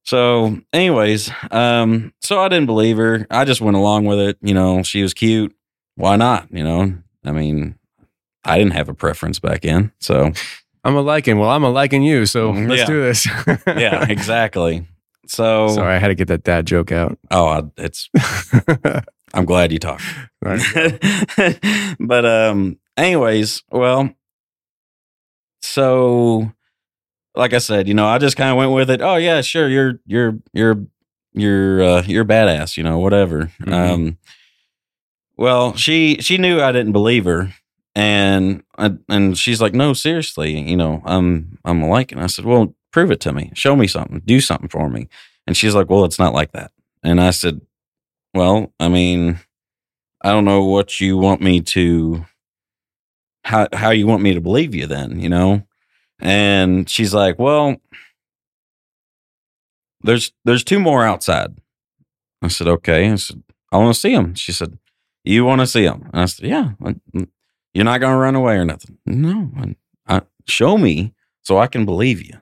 So, 0.04 0.58
anyways, 0.72 1.30
um, 1.52 2.12
so 2.20 2.40
I 2.40 2.48
didn't 2.48 2.66
believe 2.66 2.96
her. 2.96 3.26
I 3.30 3.44
just 3.44 3.60
went 3.60 3.76
along 3.76 4.06
with 4.06 4.18
it. 4.18 4.36
You 4.42 4.54
know, 4.54 4.82
she 4.82 5.02
was 5.02 5.14
cute. 5.14 5.54
Why 5.94 6.16
not? 6.16 6.48
You 6.50 6.64
know, 6.64 6.94
I 7.24 7.30
mean, 7.30 7.76
I 8.44 8.58
didn't 8.58 8.72
have 8.72 8.88
a 8.88 8.94
preference 8.94 9.38
back 9.38 9.64
in. 9.64 9.92
So, 10.00 10.32
I'm 10.84 10.96
a 10.96 11.00
liking. 11.02 11.38
Well, 11.38 11.50
I'm 11.50 11.62
a 11.62 11.70
liking 11.70 12.02
you. 12.02 12.26
So 12.26 12.52
Mm, 12.52 12.68
let's 12.68 12.80
yeah. 12.80 12.86
do 12.86 13.02
this. 13.02 13.26
yeah, 13.68 14.04
exactly. 14.08 14.88
So, 15.28 15.68
Sorry, 15.68 15.94
I 15.94 15.98
had 15.98 16.08
to 16.08 16.16
get 16.16 16.26
that 16.28 16.42
dad 16.42 16.66
joke 16.66 16.90
out. 16.90 17.16
oh, 17.30 17.46
I, 17.46 17.62
it's, 17.76 18.10
I'm 19.34 19.44
glad 19.44 19.70
you 19.70 19.78
talked. 19.78 20.02
Right. 20.42 20.60
but 22.00 22.26
um 22.26 22.78
anyways 22.96 23.62
well 23.70 24.10
so 25.62 26.50
like 27.34 27.52
i 27.52 27.58
said 27.58 27.88
you 27.88 27.94
know 27.94 28.06
i 28.06 28.18
just 28.18 28.36
kind 28.36 28.50
of 28.50 28.56
went 28.56 28.72
with 28.72 28.90
it 28.90 29.00
oh 29.00 29.16
yeah 29.16 29.40
sure 29.40 29.68
you're 29.68 30.00
you're 30.06 30.38
you're 30.52 30.84
you're 31.32 31.82
uh 31.82 32.02
you're 32.06 32.24
badass 32.24 32.76
you 32.76 32.82
know 32.82 32.98
whatever. 32.98 33.50
Mhm. 33.62 33.72
um 33.72 34.18
well 35.36 35.74
she 35.76 36.16
she 36.20 36.36
knew 36.38 36.60
i 36.60 36.72
didn't 36.72 36.92
believe 36.92 37.24
her 37.24 37.52
and 37.94 38.62
I, 38.78 38.92
and 39.08 39.36
she's 39.36 39.60
like 39.60 39.74
no 39.74 39.92
seriously 39.92 40.58
you 40.58 40.76
know 40.76 41.02
i'm 41.04 41.58
i'm 41.64 41.82
like 41.84 42.12
and 42.12 42.20
i 42.20 42.26
said 42.26 42.44
well 42.44 42.74
prove 42.90 43.10
it 43.10 43.20
to 43.20 43.32
me. 43.32 43.50
Show 43.54 43.74
me 43.74 43.86
something. 43.86 44.20
Do 44.22 44.38
something 44.38 44.68
for 44.68 44.90
me. 44.90 45.08
And 45.46 45.56
she's 45.56 45.74
like 45.74 45.88
well 45.88 46.04
it's 46.04 46.18
not 46.18 46.34
like 46.34 46.52
that. 46.52 46.72
And 47.02 47.20
i 47.20 47.30
said 47.30 47.62
well 48.34 48.72
i 48.78 48.88
mean 48.88 49.40
I 50.24 50.30
don't 50.30 50.44
know 50.44 50.62
what 50.64 51.00
you 51.00 51.16
want 51.16 51.40
me 51.40 51.60
to 51.62 52.24
how 53.44 53.68
how 53.72 53.90
you 53.90 54.06
want 54.06 54.22
me 54.22 54.34
to 54.34 54.40
believe 54.40 54.74
you 54.74 54.86
then, 54.86 55.20
you 55.20 55.28
know? 55.28 55.62
And 56.20 56.88
she's 56.88 57.12
like, 57.14 57.38
"Well, 57.38 57.76
there's 60.02 60.32
there's 60.44 60.64
two 60.64 60.78
more 60.78 61.04
outside." 61.04 61.58
I 62.42 62.48
said, 62.48 62.68
"Okay." 62.68 63.10
I 63.10 63.16
said, 63.16 63.42
"I 63.70 63.78
want 63.78 63.94
to 63.94 64.00
see 64.00 64.14
them." 64.14 64.34
She 64.34 64.52
said, 64.52 64.78
"You 65.24 65.44
want 65.44 65.60
to 65.60 65.66
see 65.66 65.84
them?" 65.84 66.08
And 66.12 66.22
I 66.22 66.26
said, 66.26 66.46
"Yeah." 66.46 66.72
You're 67.74 67.84
not 67.84 68.00
going 68.00 68.12
to 68.12 68.18
run 68.18 68.34
away 68.34 68.56
or 68.56 68.64
nothing. 68.64 68.98
No. 69.06 69.50
I, 70.06 70.22
show 70.46 70.76
me 70.76 71.14
so 71.42 71.58
I 71.58 71.66
can 71.66 71.84
believe 71.84 72.20
you. 72.22 72.38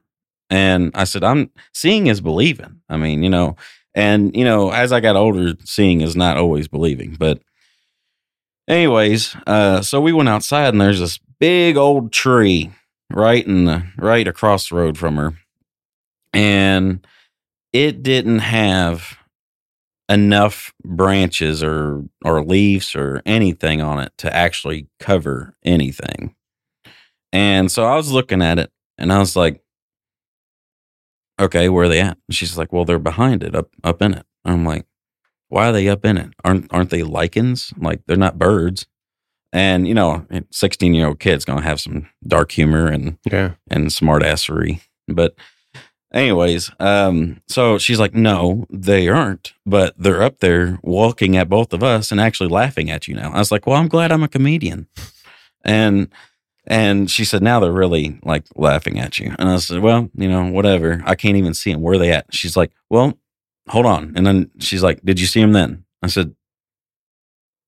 And 0.49 0.91
I 0.95 1.05
said, 1.05 1.23
I'm 1.23 1.51
seeing 1.73 2.09
is 2.09 2.21
believing. 2.21 2.81
I 2.89 2.97
mean, 2.97 3.23
you 3.23 3.31
know, 3.31 3.57
and 3.95 4.35
you 4.35 4.45
know, 4.45 4.71
as 4.71 4.93
I 4.93 5.01
got 5.01 5.17
older, 5.17 5.55
seeing 5.65 6.01
is 6.01 6.17
not 6.17 6.37
always 6.37 6.67
believing, 6.67 7.17
but 7.19 7.41
anyways, 8.71 9.37
uh, 9.47 9.83
so 9.83 10.01
we 10.01 10.13
went 10.13 10.29
outside 10.29 10.69
and 10.69 10.81
there's 10.81 11.01
this 11.01 11.19
big 11.39 11.77
old 11.77 12.13
tree 12.13 12.71
right 13.13 13.47
in 13.47 13.65
the 13.65 13.85
right 13.99 14.27
across 14.27 14.69
the 14.69 14.77
road 14.77 14.97
from 14.97 15.17
her. 15.17 15.35
And 16.33 17.05
it 17.73 18.03
didn't 18.03 18.39
have 18.39 19.19
enough 20.09 20.73
branches 20.85 21.63
or 21.63 22.05
or 22.25 22.45
leaves 22.45 22.95
or 22.95 23.23
anything 23.27 23.81
on 23.81 24.01
it 24.01 24.13
to 24.19 24.35
actually 24.35 24.89
cover 24.99 25.55
anything. 25.65 26.35
And 27.33 27.71
so 27.71 27.85
I 27.85 27.97
was 27.97 28.11
looking 28.11 28.43
at 28.43 28.59
it 28.59 28.71
and 28.99 29.13
I 29.13 29.19
was 29.19 29.37
like, 29.37 29.63
okay, 31.41 31.69
where 31.69 31.85
are 31.85 31.89
they 31.89 32.01
at? 32.01 32.19
And 32.29 32.35
she's 32.35 32.59
like, 32.59 32.73
well, 32.73 32.85
they're 32.85 32.99
behind 32.99 33.43
it, 33.43 33.55
up 33.55 33.69
up 33.85 34.03
in 34.03 34.15
it. 34.15 34.27
I'm 34.45 34.65
like, 34.65 34.87
why 35.51 35.69
are 35.69 35.73
they 35.73 35.89
up 35.89 36.05
in 36.07 36.17
it? 36.17 36.31
Aren't 36.45 36.73
aren't 36.73 36.91
they 36.91 37.03
lycans? 37.03 37.73
Like, 37.81 38.01
they're 38.07 38.17
not 38.17 38.39
birds. 38.39 38.87
And 39.53 39.87
you 39.87 39.95
know, 39.95 40.27
16 40.51 40.95
year 40.95 41.09
old 41.09 41.21
kid's 41.21 41.45
gonna 41.45 41.61
have 41.63 41.81
some 41.81 42.09
dark 42.27 42.53
humor 42.53 42.87
and 42.87 43.19
Yeah. 43.31 43.53
and 43.71 43.89
smartassery. 43.89 44.81
But 45.09 45.35
anyways, 46.15 46.71
um, 46.79 47.41
so 47.49 47.77
she's 47.79 47.99
like, 48.01 48.15
no, 48.15 48.67
they 48.71 49.09
aren't, 49.09 49.53
but 49.67 49.95
they're 49.99 50.23
up 50.23 50.39
there 50.39 50.79
walking 50.83 51.37
at 51.37 51.49
both 51.49 51.73
of 51.73 51.83
us 51.83 52.11
and 52.13 52.21
actually 52.21 52.49
laughing 52.49 52.91
at 52.91 53.09
you 53.09 53.15
now. 53.15 53.33
I 53.33 53.39
was 53.39 53.51
like, 53.51 53.67
well, 53.67 53.77
I'm 53.77 53.89
glad 53.89 54.13
I'm 54.13 54.23
a 54.23 54.29
comedian. 54.29 54.87
And 55.65 56.09
and 56.67 57.11
she 57.11 57.25
said, 57.25 57.43
now 57.43 57.59
they're 57.59 57.73
really 57.73 58.21
like 58.23 58.45
laughing 58.55 59.01
at 59.01 59.19
you. 59.19 59.35
And 59.39 59.49
I 59.49 59.57
said, 59.57 59.81
well, 59.81 60.09
you 60.15 60.29
know, 60.29 60.47
whatever. 60.47 61.03
I 61.05 61.15
can't 61.17 61.37
even 61.37 61.55
see 61.55 61.73
them. 61.73 61.81
Where 61.81 61.95
are 61.95 61.99
they 61.99 62.13
at? 62.13 62.33
She's 62.33 62.57
like, 62.57 62.71
well, 62.89 63.19
hold 63.71 63.87
on. 63.87 64.13
And 64.17 64.27
then 64.27 64.51
she's 64.59 64.83
like, 64.83 65.01
did 65.03 65.21
you 65.21 65.27
see 65.27 65.41
him 65.41 65.53
then? 65.53 65.85
I 66.03 66.09
said, 66.09 66.35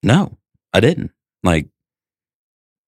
no, 0.02 0.38
I 0.72 0.80
didn't. 0.80 1.12
Like, 1.42 1.68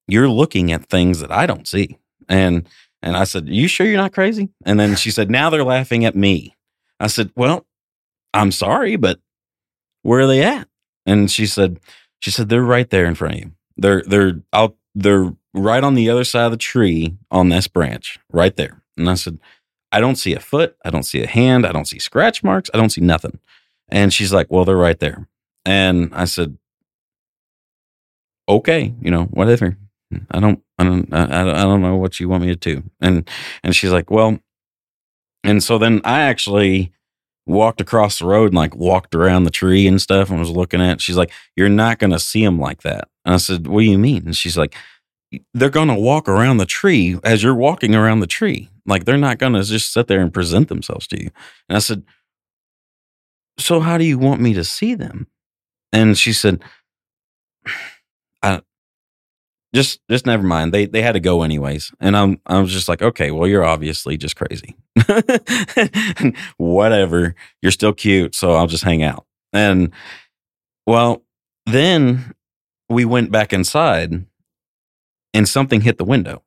you're 0.07 0.29
looking 0.29 0.73
at 0.73 0.87
things 0.87 1.21
that 1.21 1.31
I 1.31 1.47
don't 1.47 1.67
see. 1.67 1.99
And 2.29 2.69
and 3.03 3.17
I 3.17 3.25
said, 3.25 3.49
You 3.49 3.69
sure 3.69 3.87
you're 3.87 3.99
not 3.99 4.15
crazy? 4.15 4.49
And 4.65 4.81
then 4.81 4.97
she 4.97 5.11
said, 5.11 5.31
Now 5.31 5.51
they're 5.51 5.65
laughing 5.65 6.05
at 6.05 6.17
me. 6.17 6.57
I 6.99 7.07
said, 7.07 7.31
Well, 7.37 7.67
I'm 8.33 8.51
sorry, 8.51 8.97
but 8.97 9.21
where 10.03 10.21
are 10.21 10.27
they 10.27 10.43
at? 10.43 10.69
And 11.07 11.31
she 11.31 11.47
said, 11.47 11.81
She 12.21 12.31
said, 12.31 12.49
They're 12.49 12.63
right 12.63 12.89
there 12.89 13.05
in 13.05 13.15
front 13.15 13.35
of 13.35 13.41
you. 13.41 13.53
They're 13.77 14.03
they're 14.07 14.41
out 14.53 14.77
they're 14.95 15.35
right 15.53 15.85
on 15.85 15.95
the 15.95 16.09
other 16.09 16.25
side 16.25 16.47
of 16.47 16.53
the 16.53 16.57
tree 16.57 17.17
on 17.31 17.51
this 17.51 17.69
branch, 17.69 18.19
right 18.33 18.57
there. 18.57 18.83
And 18.97 19.11
I 19.11 19.15
said, 19.15 19.39
I 19.95 20.01
don't 20.01 20.17
see 20.17 20.35
a 20.35 20.41
foot, 20.41 20.77
I 20.85 20.91
don't 20.91 21.05
see 21.05 21.23
a 21.23 21.27
hand, 21.27 21.65
I 21.65 21.73
don't 21.73 21.87
see 21.87 22.01
scratch 22.01 22.43
marks, 22.43 22.69
I 22.75 22.79
don't 22.79 22.91
see 22.91 23.01
nothing. 23.01 23.39
And 23.89 24.13
she's 24.13 24.33
like, 24.33 24.49
Well, 24.51 24.65
they're 24.65 24.77
right 24.77 24.99
there. 24.99 25.29
And 25.65 26.11
I 26.13 26.25
said, 26.25 26.59
Okay, 28.49 28.93
you 29.01 29.11
know, 29.11 29.25
whatever. 29.25 29.77
I 30.31 30.41
don't, 30.41 30.63
I 30.79 30.85
don't, 30.85 31.13
I, 31.13 31.63
don't 31.63 31.83
know 31.83 31.97
what 31.97 32.21
you 32.21 32.29
want 32.29 32.45
me 32.45 32.49
to 32.49 32.57
do. 32.57 32.83
And 33.01 33.29
and 33.63 33.75
she's 33.75 33.91
like, 33.91 34.11
well, 34.11 34.39
and 35.43 35.63
so 35.63 35.79
then 35.79 36.01
I 36.05 36.23
actually 36.23 36.93
walked 37.47 37.81
across 37.81 38.19
the 38.19 38.27
road 38.27 38.47
and 38.47 38.55
like 38.55 38.75
walked 38.75 39.15
around 39.15 39.45
the 39.45 39.51
tree 39.51 39.87
and 39.87 40.01
stuff 40.01 40.31
and 40.31 40.39
was 40.39 40.51
looking 40.51 40.81
at. 40.81 40.95
It. 40.95 41.01
She's 41.03 41.17
like, 41.17 41.33
"You're 41.57 41.69
not 41.69 41.99
going 41.99 42.13
to 42.13 42.19
see 42.19 42.45
them 42.45 42.59
like 42.59 42.83
that." 42.83 43.09
And 43.25 43.35
I 43.35 43.39
said, 43.39 43.67
"What 43.67 43.81
do 43.81 43.87
you 43.87 43.99
mean?" 43.99 44.25
And 44.25 44.37
she's 44.37 44.57
like, 44.57 44.75
"They're 45.53 45.71
going 45.71 45.89
to 45.89 45.95
walk 45.95 46.29
around 46.29 46.57
the 46.57 46.67
tree 46.67 47.19
as 47.23 47.43
you're 47.43 47.55
walking 47.55 47.95
around 47.95 48.21
the 48.21 48.27
tree. 48.27 48.71
Like 48.87 49.05
they're 49.05 49.17
not 49.17 49.39
to 49.39 49.63
just 49.63 49.93
sit 49.93 50.07
there 50.07 50.21
and 50.21 50.33
present 50.33 50.69
themselves 50.69 51.07
to 51.09 51.23
you." 51.23 51.31
And 51.69 51.77
I 51.77 51.81
said, 51.81 52.05
"So 53.59 53.81
how 53.81 53.99
do 53.99 54.05
you 54.05 54.19
want 54.19 54.41
me 54.41 54.55
to 54.55 54.65
see 54.65 54.95
them?" 54.95 55.27
And 55.93 56.17
she 56.17 56.33
said, 56.33 56.63
"I." 58.43 58.63
Just, 59.75 59.99
just 60.09 60.25
never 60.25 60.45
mind. 60.45 60.73
They, 60.73 60.87
they 60.87 61.03
had 61.03 61.15
to 61.15 61.21
go 61.21 61.43
anyways, 61.43 61.91
and 61.99 62.17
I'm, 62.17 62.41
I 62.47 62.61
was 62.61 62.71
just 62.71 62.89
like, 62.89 63.03
okay, 63.03 63.33
well, 63.33 63.49
you're 63.49 63.65
obviously 63.65 64.17
just 64.17 64.37
crazy. 64.37 64.77
Whatever. 66.59 67.35
You're 67.61 67.73
still 67.73 67.93
cute, 67.93 68.37
so 68.37 68.53
I'll 68.53 68.69
just 68.69 68.85
hang 68.85 69.03
out. 69.03 69.27
And 69.53 69.93
well, 70.87 71.25
then 71.67 72.35
we 72.89 73.05
went 73.05 73.31
back 73.31 73.53
inside 73.53 74.27
and 75.33 75.49
something 75.49 75.81
hit 75.81 75.99
the 75.99 76.05
window. 76.05 76.43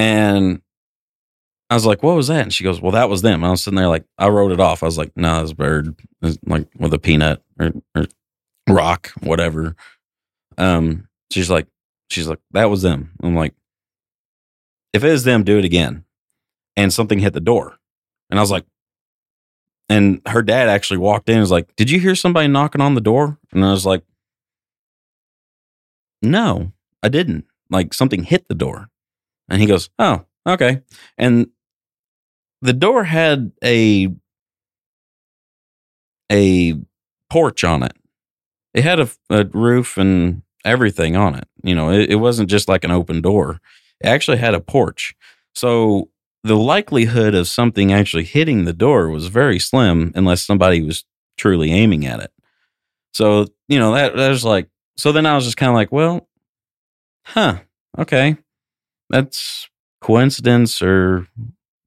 And 0.00 0.62
I 1.68 1.74
was 1.74 1.84
like, 1.84 2.02
what 2.02 2.16
was 2.16 2.28
that? 2.28 2.40
And 2.40 2.54
she 2.54 2.64
goes, 2.64 2.80
well, 2.80 2.92
that 2.92 3.10
was 3.10 3.20
them. 3.20 3.42
And 3.42 3.46
I 3.46 3.50
was 3.50 3.62
sitting 3.62 3.76
there 3.76 3.86
like, 3.86 4.06
I 4.16 4.28
wrote 4.28 4.50
it 4.50 4.58
off. 4.58 4.82
I 4.82 4.86
was 4.86 4.96
like, 4.96 5.14
no, 5.14 5.34
nah, 5.34 5.42
it's 5.42 5.52
a 5.52 5.54
bird, 5.54 5.94
like 6.46 6.66
with 6.78 6.94
a 6.94 6.98
peanut 6.98 7.42
or, 7.60 7.72
or 7.94 8.06
rock, 8.66 9.12
whatever. 9.20 9.76
Um, 10.56 11.06
she's 11.30 11.50
like, 11.50 11.66
she's 12.08 12.26
like, 12.26 12.38
that 12.52 12.70
was 12.70 12.80
them. 12.80 13.12
I'm 13.22 13.34
like, 13.34 13.54
if 14.94 15.04
it 15.04 15.10
is 15.10 15.24
them, 15.24 15.44
do 15.44 15.58
it 15.58 15.66
again. 15.66 16.04
And 16.78 16.94
something 16.94 17.18
hit 17.18 17.34
the 17.34 17.40
door. 17.40 17.76
And 18.30 18.40
I 18.40 18.42
was 18.42 18.50
like, 18.50 18.64
and 19.90 20.22
her 20.26 20.40
dad 20.40 20.70
actually 20.70 20.98
walked 20.98 21.28
in 21.28 21.34
and 21.34 21.42
was 21.42 21.50
like, 21.50 21.76
Did 21.76 21.90
you 21.90 22.00
hear 22.00 22.14
somebody 22.14 22.48
knocking 22.48 22.80
on 22.80 22.94
the 22.94 23.00
door? 23.02 23.38
And 23.52 23.64
I 23.64 23.72
was 23.72 23.84
like, 23.84 24.02
No, 26.22 26.72
I 27.02 27.10
didn't. 27.10 27.44
Like 27.68 27.92
something 27.92 28.22
hit 28.22 28.48
the 28.48 28.54
door. 28.54 28.89
And 29.50 29.60
he 29.60 29.66
goes, 29.66 29.90
Oh, 29.98 30.24
okay. 30.46 30.82
And 31.18 31.48
the 32.62 32.72
door 32.72 33.04
had 33.04 33.52
a 33.62 34.08
a 36.30 36.74
porch 37.28 37.64
on 37.64 37.82
it. 37.82 37.92
It 38.72 38.84
had 38.84 39.00
a, 39.00 39.08
a 39.30 39.44
roof 39.46 39.96
and 39.96 40.42
everything 40.64 41.16
on 41.16 41.34
it. 41.34 41.48
You 41.62 41.74
know, 41.74 41.90
it, 41.90 42.10
it 42.10 42.16
wasn't 42.16 42.50
just 42.50 42.68
like 42.68 42.84
an 42.84 42.90
open 42.90 43.20
door. 43.20 43.60
It 44.00 44.06
actually 44.06 44.38
had 44.38 44.54
a 44.54 44.60
porch. 44.60 45.14
So 45.54 46.10
the 46.44 46.56
likelihood 46.56 47.34
of 47.34 47.48
something 47.48 47.92
actually 47.92 48.24
hitting 48.24 48.64
the 48.64 48.72
door 48.72 49.10
was 49.10 49.26
very 49.26 49.58
slim 49.58 50.12
unless 50.14 50.44
somebody 50.44 50.82
was 50.82 51.04
truly 51.36 51.72
aiming 51.72 52.06
at 52.06 52.20
it. 52.20 52.32
So, 53.12 53.46
you 53.68 53.78
know, 53.78 53.92
that, 53.94 54.14
that 54.16 54.28
was 54.28 54.44
like, 54.44 54.68
so 54.96 55.12
then 55.12 55.26
I 55.26 55.34
was 55.34 55.44
just 55.44 55.56
kind 55.56 55.70
of 55.70 55.74
like, 55.74 55.90
well, 55.90 56.28
huh, 57.24 57.58
okay. 57.98 58.36
That's 59.10 59.68
coincidence 60.00 60.80
or 60.80 61.26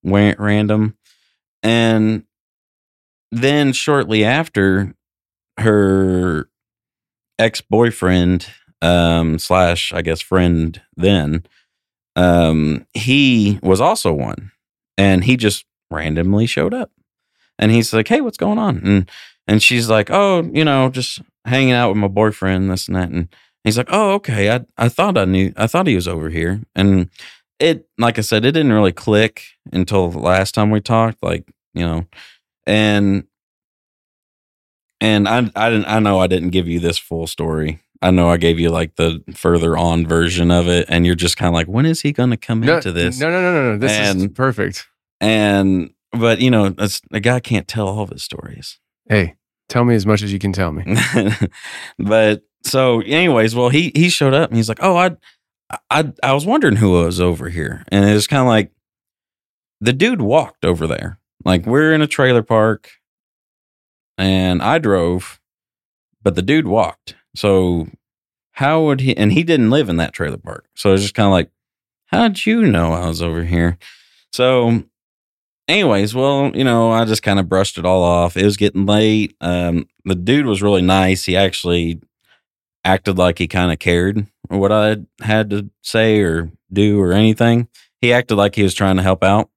random. 0.04 0.98
And 1.64 2.26
then 3.32 3.74
shortly 3.74 4.24
after, 4.24 4.94
her 5.58 6.50
ex 7.40 7.62
boyfriend, 7.62 8.48
um, 8.82 9.40
slash, 9.40 9.94
I 9.94 10.02
guess, 10.02 10.20
friend 10.22 10.82
then, 10.96 11.46
um, 12.16 12.86
he 12.94 13.60
was 13.64 13.82
also 13.82 14.14
one 14.14 14.52
and 14.98 15.24
he 15.24 15.38
just 15.38 15.66
randomly 15.90 16.46
showed 16.46 16.74
up 16.74 16.92
and 17.58 17.72
he's 17.72 17.94
like, 17.94 18.08
Hey, 18.08 18.22
what's 18.22 18.38
going 18.38 18.58
on? 18.58 18.78
And, 18.84 19.12
and 19.48 19.64
she's 19.64 19.90
like, 19.90 20.10
Oh, 20.12 20.42
you 20.54 20.66
know, 20.66 20.90
just 20.90 21.22
hanging 21.46 21.74
out 21.74 21.90
with 21.90 21.98
my 21.98 22.08
boyfriend, 22.08 22.70
this 22.70 22.88
and 22.88 22.96
that. 22.96 23.10
And 23.10 23.30
he's 23.64 23.78
like, 23.78 23.90
Oh, 23.90 24.14
okay. 24.14 24.52
I, 24.52 24.66
I 24.78 24.90
thought 24.90 25.18
I 25.18 25.26
knew, 25.26 25.54
I 25.58 25.68
thought 25.68 25.88
he 25.88 25.96
was 25.96 26.08
over 26.08 26.30
here. 26.30 26.62
And 26.76 27.10
it, 27.60 27.88
like 27.98 28.18
I 28.18 28.22
said, 28.22 28.46
it 28.46 28.52
didn't 28.52 28.74
really 28.74 28.92
click 28.92 29.44
until 29.72 30.10
the 30.10 30.20
last 30.20 30.54
time 30.54 30.70
we 30.72 30.82
talked, 30.82 31.24
like, 31.24 31.48
you 31.74 31.86
know, 31.86 32.06
and, 32.66 33.26
and 35.00 35.28
I, 35.28 35.50
I 35.56 35.70
didn't, 35.70 35.86
I 35.86 36.00
know 36.00 36.20
I 36.20 36.28
didn't 36.28 36.50
give 36.50 36.68
you 36.68 36.80
this 36.80 36.98
full 36.98 37.28
story 37.28 37.80
I 38.04 38.12
know 38.12 38.28
I 38.28 38.36
gave 38.36 38.60
you 38.60 38.70
like 38.70 38.98
the 38.98 39.24
further 39.34 39.78
on 39.78 40.06
version 40.06 40.52
of 40.52 40.68
it, 40.68 40.86
and 40.90 41.06
you're 41.06 41.16
just 41.16 41.38
kind 41.38 41.48
of 41.48 41.54
like, 41.54 41.68
when 41.68 41.86
is 41.86 42.02
he 42.02 42.12
going 42.12 42.32
to 42.32 42.38
come 42.38 42.60
no, 42.60 42.76
into 42.76 42.92
this? 42.92 43.18
No, 43.18 43.32
no, 43.32 43.42
no, 43.42 43.54
no, 43.54 43.72
no. 43.72 43.78
This 43.78 43.94
and, 43.94 44.20
is 44.20 44.28
perfect. 44.28 44.86
And 45.22 45.94
but 46.12 46.42
you 46.42 46.52
know, 46.52 46.76
a 47.12 47.20
guy 47.22 47.40
can't 47.40 47.68
tell 47.68 47.88
all 47.88 48.02
of 48.02 48.10
his 48.10 48.22
stories. 48.22 48.78
Hey, 49.08 49.36
tell 49.70 49.86
me 49.86 49.96
as 49.96 50.06
much 50.06 50.22
as 50.22 50.34
you 50.34 50.40
can 50.40 50.52
tell 50.52 50.74
me. 50.74 50.84
but 51.98 52.44
so, 52.64 53.02
anyways, 53.02 53.56
well, 53.56 53.70
he 53.70 53.92
he 53.96 54.10
showed 54.10 54.34
up 54.34 54.50
and 54.50 54.58
he's 54.58 54.70
like, 54.70 54.82
oh, 54.82 54.96
I 54.96 55.16
I 55.90 56.12
I 56.22 56.34
was 56.34 56.46
wondering 56.46 56.78
who 56.78 56.92
was 56.92 57.20
over 57.20 57.50
here, 57.50 57.84
and 57.90 58.10
it 58.10 58.14
was 58.14 58.28
kind 58.28 58.42
of 58.42 58.48
like 58.48 58.72
the 59.82 59.94
dude 59.94 60.22
walked 60.22 60.66
over 60.66 60.88
there. 60.88 61.20
Like 61.46 61.66
we're 61.66 61.94
in 61.94 62.02
a 62.02 62.08
trailer 62.08 62.44
park, 62.44 62.90
and 64.18 64.62
I 64.62 64.80
drove, 64.80 65.40
but 66.24 66.36
the 66.36 66.42
dude 66.42 66.68
walked 66.68 67.16
so 67.36 67.88
how 68.52 68.84
would 68.84 69.02
he? 69.02 69.18
And 69.18 69.34
he 69.34 69.44
didn't 69.44 69.72
live 69.72 69.90
in 69.90 69.98
that 69.98 70.14
trailer 70.14 70.38
park. 70.38 70.66
So 70.76 70.94
it's 70.94 71.02
just 71.02 71.16
kind 71.16 71.28
of 71.28 71.32
like, 71.32 71.50
how'd 72.08 72.46
you 72.46 72.64
know 72.64 72.94
I 72.94 73.08
was 73.08 73.22
over 73.22 73.44
here? 73.44 73.78
So, 74.32 74.84
anyways, 75.68 76.14
well, 76.14 76.52
you 76.54 76.64
know, 76.64 76.92
I 76.92 77.06
just 77.06 77.24
kind 77.24 77.40
of 77.40 77.50
brushed 77.50 77.78
it 77.78 77.86
all 77.86 78.04
off. 78.04 78.38
It 78.38 78.46
was 78.46 78.58
getting 78.58 78.86
late. 78.86 79.36
Um, 79.42 79.88
the 80.06 80.16
dude 80.16 80.46
was 80.46 80.62
really 80.62 80.84
nice. 80.84 81.26
He 81.26 81.36
actually 81.36 82.00
acted 82.84 83.18
like 83.18 83.38
he 83.38 83.48
kind 83.48 83.72
of 83.72 83.80
cared 83.80 84.28
what 84.50 84.72
I 84.72 84.98
had 85.22 85.50
to 85.52 85.70
say 85.82 86.20
or 86.20 86.52
do 86.72 87.00
or 87.00 87.14
anything. 87.14 87.68
He 88.02 88.14
acted 88.14 88.36
like 88.36 88.56
he 88.56 88.64
was 88.64 88.74
trying 88.74 88.98
to 88.98 89.04
help 89.04 89.24
out. 89.24 89.50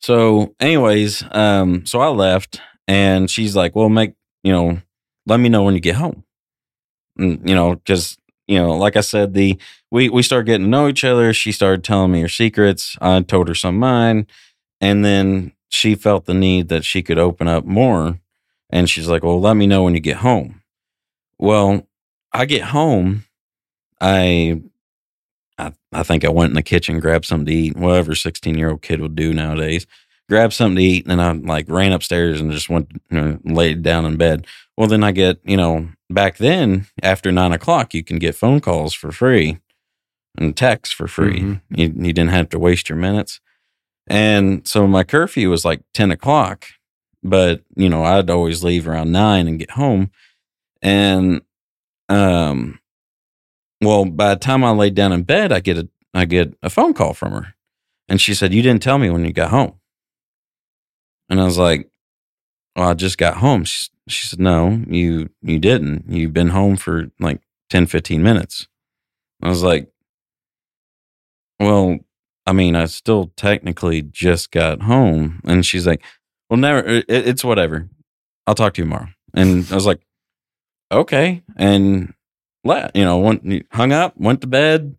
So, 0.00 0.54
anyways, 0.60 1.24
um, 1.30 1.84
so 1.86 2.00
I 2.00 2.08
left 2.08 2.60
and 2.88 3.30
she's 3.30 3.54
like, 3.54 3.76
well, 3.76 3.88
make, 3.88 4.14
you 4.42 4.52
know, 4.52 4.80
let 5.26 5.40
me 5.40 5.48
know 5.48 5.62
when 5.62 5.74
you 5.74 5.80
get 5.80 5.96
home. 5.96 6.24
And, 7.16 7.46
you 7.48 7.54
know, 7.54 7.74
because, 7.74 8.16
you 8.46 8.58
know, 8.58 8.76
like 8.76 8.96
I 8.96 9.02
said, 9.02 9.34
the 9.34 9.58
we 9.90 10.08
we 10.08 10.22
started 10.22 10.46
getting 10.46 10.66
to 10.66 10.70
know 10.70 10.88
each 10.88 11.04
other. 11.04 11.32
She 11.32 11.52
started 11.52 11.84
telling 11.84 12.12
me 12.12 12.22
her 12.22 12.28
secrets. 12.28 12.96
I 13.00 13.20
told 13.22 13.48
her 13.48 13.54
some 13.54 13.76
of 13.76 13.80
mine. 13.80 14.26
And 14.80 15.04
then 15.04 15.52
she 15.68 15.94
felt 15.94 16.24
the 16.24 16.34
need 16.34 16.68
that 16.68 16.84
she 16.84 17.02
could 17.02 17.18
open 17.18 17.46
up 17.46 17.64
more. 17.64 18.18
And 18.70 18.88
she's 18.88 19.08
like, 19.08 19.22
Well, 19.22 19.40
let 19.40 19.54
me 19.54 19.66
know 19.66 19.84
when 19.84 19.94
you 19.94 20.00
get 20.00 20.18
home. 20.18 20.59
Well, 21.40 21.88
I 22.32 22.44
get 22.44 22.62
home, 22.62 23.24
I 24.00 24.60
I, 25.58 25.72
I 25.92 26.02
think 26.02 26.24
I 26.24 26.28
went 26.28 26.50
in 26.50 26.54
the 26.54 26.62
kitchen, 26.62 27.00
grabbed 27.00 27.24
something 27.24 27.46
to 27.46 27.52
eat, 27.52 27.76
whatever 27.76 28.14
16 28.14 28.56
year 28.56 28.70
old 28.70 28.82
kid 28.82 29.00
would 29.00 29.16
do 29.16 29.32
nowadays. 29.32 29.86
Grabbed 30.28 30.52
something 30.52 30.76
to 30.76 30.82
eat, 30.82 31.06
and 31.06 31.18
then 31.18 31.20
I 31.20 31.32
like 31.32 31.68
ran 31.68 31.92
upstairs 31.92 32.40
and 32.40 32.52
just 32.52 32.68
went 32.68 32.92
you 33.10 33.20
know, 33.20 33.38
laid 33.44 33.82
down 33.82 34.04
in 34.04 34.16
bed. 34.16 34.46
Well, 34.76 34.86
then 34.86 35.02
I 35.02 35.12
get, 35.12 35.40
you 35.44 35.56
know, 35.56 35.88
back 36.08 36.36
then 36.36 36.86
after 37.02 37.32
nine 37.32 37.52
o'clock, 37.52 37.94
you 37.94 38.04
can 38.04 38.18
get 38.18 38.36
phone 38.36 38.60
calls 38.60 38.94
for 38.94 39.10
free 39.10 39.58
and 40.38 40.56
texts 40.56 40.94
for 40.94 41.08
free. 41.08 41.40
Mm-hmm. 41.40 41.74
You, 41.74 41.86
you 41.96 42.12
didn't 42.12 42.30
have 42.30 42.50
to 42.50 42.58
waste 42.58 42.88
your 42.88 42.98
minutes. 42.98 43.40
And 44.06 44.66
so 44.68 44.86
my 44.86 45.04
curfew 45.04 45.50
was 45.50 45.64
like 45.64 45.82
10 45.94 46.10
o'clock, 46.10 46.66
but, 47.22 47.62
you 47.76 47.88
know, 47.88 48.04
I'd 48.04 48.30
always 48.30 48.62
leave 48.62 48.86
around 48.86 49.12
nine 49.12 49.48
and 49.48 49.58
get 49.58 49.72
home. 49.72 50.10
And, 50.82 51.42
um, 52.08 52.80
well, 53.80 54.04
by 54.04 54.34
the 54.34 54.40
time 54.40 54.64
I 54.64 54.70
laid 54.70 54.94
down 54.94 55.12
in 55.12 55.22
bed, 55.22 55.52
I 55.52 55.60
get 55.60 55.78
a, 55.78 55.88
I 56.12 56.24
get 56.24 56.54
a 56.62 56.70
phone 56.70 56.94
call 56.94 57.14
from 57.14 57.32
her. 57.32 57.54
And 58.08 58.20
she 58.20 58.34
said, 58.34 58.52
You 58.52 58.60
didn't 58.60 58.82
tell 58.82 58.98
me 58.98 59.08
when 59.08 59.24
you 59.24 59.32
got 59.32 59.50
home. 59.50 59.74
And 61.28 61.40
I 61.40 61.44
was 61.44 61.58
like, 61.58 61.88
Well, 62.76 62.88
I 62.88 62.94
just 62.94 63.16
got 63.18 63.38
home. 63.38 63.64
She, 63.64 63.88
she 64.08 64.26
said, 64.26 64.40
No, 64.40 64.82
you 64.88 65.30
you 65.40 65.58
didn't. 65.58 66.04
You've 66.08 66.32
been 66.32 66.48
home 66.48 66.76
for 66.76 67.10
like 67.20 67.40
10, 67.70 67.86
15 67.86 68.22
minutes. 68.22 68.66
I 69.42 69.48
was 69.48 69.62
like, 69.62 69.90
Well, 71.60 71.98
I 72.46 72.52
mean, 72.52 72.74
I 72.74 72.86
still 72.86 73.32
technically 73.36 74.02
just 74.02 74.50
got 74.50 74.82
home. 74.82 75.40
And 75.44 75.64
she's 75.64 75.86
like, 75.86 76.02
Well, 76.50 76.58
never, 76.58 76.86
it, 76.86 77.04
it's 77.08 77.44
whatever. 77.44 77.88
I'll 78.46 78.56
talk 78.56 78.74
to 78.74 78.82
you 78.82 78.86
tomorrow. 78.86 79.08
And 79.32 79.70
I 79.70 79.74
was 79.76 79.86
like, 79.86 80.00
Okay. 80.92 81.42
And 81.56 82.14
let, 82.64 82.94
you 82.94 83.04
know, 83.04 83.18
went, 83.18 83.66
hung 83.72 83.92
up, 83.92 84.16
went 84.16 84.40
to 84.40 84.46
bed, 84.46 84.96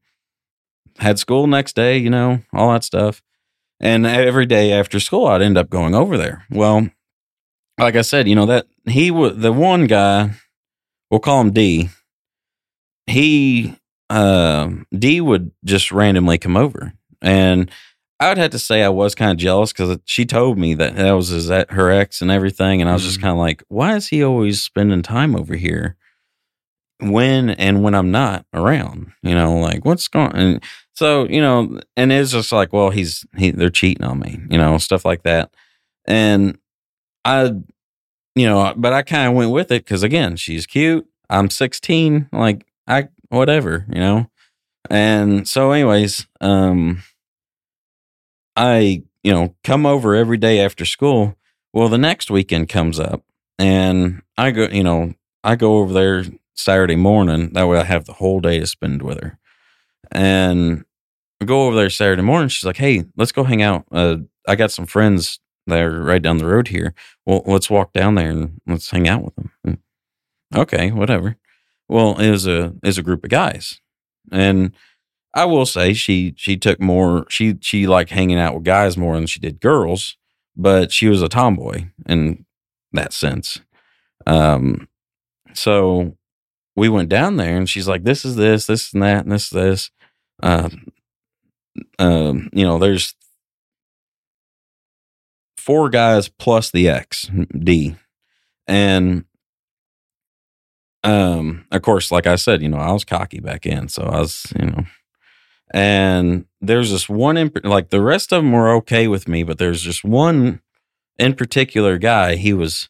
had 0.97 1.19
school 1.19 1.47
next 1.47 1.75
day, 1.75 1.97
you 1.97 2.10
know, 2.10 2.41
all 2.54 2.71
that 2.71 2.84
stuff. 2.84 3.21
And 3.80 4.06
every 4.06 4.45
day 4.45 4.71
after 4.71 4.99
school, 4.99 5.25
I'd 5.25 5.41
end 5.41 5.58
up 5.58 5.69
going 5.69 5.95
over 5.95 6.17
there. 6.17 6.45
Well, 6.51 6.89
like 7.80 7.95
I 7.95 8.01
said, 8.01 8.27
you 8.27 8.36
know 8.36 8.45
that 8.45 8.67
he 8.86 9.10
was 9.10 9.38
the 9.38 9.51
one 9.51 9.88
guy. 9.88 10.32
We'll 11.10 11.19
call 11.19 11.41
him 11.41 11.51
D. 11.51 11.89
He 13.08 13.75
uh, 14.10 14.69
D 14.97 15.19
would 15.19 15.51
just 15.65 15.91
randomly 15.91 16.38
come 16.38 16.56
over, 16.56 16.93
and 17.21 17.71
I 18.21 18.29
would 18.29 18.38
have 18.39 18.51
to 18.51 18.60
say 18.60 18.84
I 18.84 18.89
was 18.89 19.15
kind 19.15 19.31
of 19.31 19.38
jealous 19.38 19.73
because 19.73 19.97
she 20.05 20.25
told 20.25 20.60
me 20.60 20.75
that 20.75 20.95
that 20.95 21.12
was 21.13 21.29
his, 21.29 21.49
her 21.49 21.91
ex 21.91 22.21
and 22.21 22.31
everything, 22.31 22.81
and 22.81 22.89
I 22.89 22.93
was 22.93 23.03
just 23.03 23.17
Mm-hmm. 23.17 23.23
kind 23.23 23.31
of 23.34 23.39
like, 23.39 23.63
why 23.69 23.95
is 23.97 24.10
he 24.10 24.23
always 24.23 24.62
spending 24.62 25.01
time 25.03 25.36
over 25.36 25.55
here? 25.55 25.97
When 26.99 27.49
and 27.51 27.81
when 27.84 27.95
I'm 27.95 28.12
not 28.12 28.45
around, 28.53 29.12
you 29.23 29.34
know, 29.34 29.57
like 29.57 29.86
what's 29.86 30.07
going? 30.07 30.34
And 30.36 30.63
so 30.93 31.27
you 31.27 31.41
know, 31.41 31.79
and 31.97 32.12
it's 32.12 32.31
just 32.31 32.51
like, 32.51 32.71
well, 32.73 32.91
he's 32.91 33.25
he, 33.38 33.49
they're 33.51 33.71
cheating 33.71 34.05
on 34.05 34.19
me, 34.19 34.39
you 34.51 34.57
know, 34.60 34.77
stuff 34.77 35.03
like 35.03 35.23
that, 35.23 35.51
and 36.05 36.60
I, 37.25 37.53
you 38.36 38.45
know, 38.47 38.73
but 38.77 38.93
I 38.93 39.03
kind 39.03 39.29
of 39.29 39.36
went 39.36 39.51
with 39.51 39.71
it 39.71 39.86
because 39.86 40.03
again, 40.03 40.36
she's 40.38 40.67
cute. 40.67 41.07
I'm 41.29 41.49
16, 41.49 42.29
like 42.34 42.67
I 42.88 43.10
whatever, 43.29 43.86
you 43.89 43.99
know, 43.99 44.29
and 44.89 45.47
so 45.47 45.71
anyways, 45.71 46.27
um. 46.41 47.03
I, 48.55 49.03
you 49.23 49.31
know, 49.31 49.55
come 49.63 49.85
over 49.85 50.15
every 50.15 50.37
day 50.37 50.59
after 50.59 50.85
school. 50.85 51.35
Well, 51.73 51.87
the 51.87 51.97
next 51.97 52.29
weekend 52.29 52.69
comes 52.69 52.99
up 52.99 53.23
and 53.57 54.21
I 54.37 54.51
go, 54.51 54.67
you 54.67 54.83
know, 54.83 55.13
I 55.43 55.55
go 55.55 55.77
over 55.77 55.93
there 55.93 56.25
Saturday 56.53 56.95
morning. 56.95 57.53
That 57.53 57.67
way 57.67 57.79
I 57.79 57.83
have 57.83 58.05
the 58.05 58.13
whole 58.13 58.41
day 58.41 58.59
to 58.59 58.67
spend 58.67 59.01
with 59.01 59.21
her. 59.21 59.39
And 60.11 60.83
I 61.41 61.45
go 61.45 61.67
over 61.67 61.75
there 61.75 61.89
Saturday 61.89 62.21
morning. 62.21 62.49
She's 62.49 62.65
like, 62.65 62.77
hey, 62.77 63.05
let's 63.15 63.31
go 63.31 63.43
hang 63.43 63.61
out. 63.61 63.85
Uh, 63.91 64.17
I 64.47 64.55
got 64.55 64.71
some 64.71 64.85
friends 64.85 65.39
that 65.67 65.81
are 65.81 66.03
right 66.03 66.21
down 66.21 66.37
the 66.37 66.47
road 66.47 66.67
here. 66.67 66.93
Well, 67.25 67.43
let's 67.45 67.69
walk 67.69 67.93
down 67.93 68.15
there 68.15 68.29
and 68.29 68.59
let's 68.67 68.91
hang 68.91 69.07
out 69.07 69.23
with 69.23 69.35
them. 69.35 69.51
And, 69.63 69.77
okay, 70.53 70.91
whatever. 70.91 71.37
Well, 71.87 72.19
it 72.19 72.29
was 72.29 72.47
a, 72.47 72.73
it 72.83 72.87
was 72.87 72.97
a 72.97 73.03
group 73.03 73.23
of 73.23 73.29
guys. 73.29 73.79
And 74.31 74.73
I 75.33 75.45
will 75.45 75.65
say 75.65 75.93
she 75.93 76.33
she 76.37 76.57
took 76.57 76.79
more 76.81 77.25
she 77.29 77.57
she 77.61 77.87
liked 77.87 78.09
hanging 78.11 78.39
out 78.39 78.53
with 78.55 78.63
guys 78.63 78.97
more 78.97 79.15
than 79.15 79.27
she 79.27 79.39
did 79.39 79.61
girls, 79.61 80.17
but 80.55 80.91
she 80.91 81.07
was 81.07 81.21
a 81.21 81.29
tomboy 81.29 81.85
in 82.05 82.45
that 82.93 83.13
sense. 83.13 83.61
Um 84.27 84.87
so 85.53 86.17
we 86.75 86.89
went 86.89 87.09
down 87.09 87.37
there 87.37 87.57
and 87.57 87.69
she's 87.69 87.87
like, 87.87 88.03
This 88.03 88.25
is 88.25 88.35
this, 88.35 88.65
this 88.67 88.93
and 88.93 89.03
that, 89.03 89.23
and 89.23 89.31
this, 89.31 89.49
this. 89.49 89.91
Um 90.43 90.91
um, 91.99 92.49
you 92.53 92.65
know, 92.65 92.77
there's 92.77 93.15
four 95.57 95.89
guys 95.89 96.27
plus 96.27 96.71
the 96.71 96.89
X 96.89 97.29
D. 97.57 97.95
And 98.67 99.25
um, 101.03 101.65
of 101.71 101.81
course, 101.81 102.11
like 102.11 102.27
I 102.27 102.35
said, 102.35 102.61
you 102.61 102.69
know, 102.69 102.77
I 102.77 102.91
was 102.91 103.05
cocky 103.05 103.39
back 103.39 103.65
in, 103.65 103.87
so 103.87 104.03
I 104.03 104.19
was, 104.19 104.53
you 104.59 104.65
know, 104.67 104.83
and 105.71 106.45
there's 106.60 106.91
this 106.91 107.07
one 107.10 107.38
in 107.38 107.51
like 107.63 107.89
the 107.89 108.01
rest 108.01 108.31
of 108.31 108.43
them 108.43 108.51
were 108.51 108.69
okay 108.75 109.07
with 109.07 109.27
me, 109.27 109.43
but 109.43 109.57
there's 109.57 109.81
just 109.81 110.03
one 110.03 110.62
in 111.17 111.34
particular 111.34 111.97
guy. 111.97 112.36
He 112.36 112.53
was, 112.53 112.89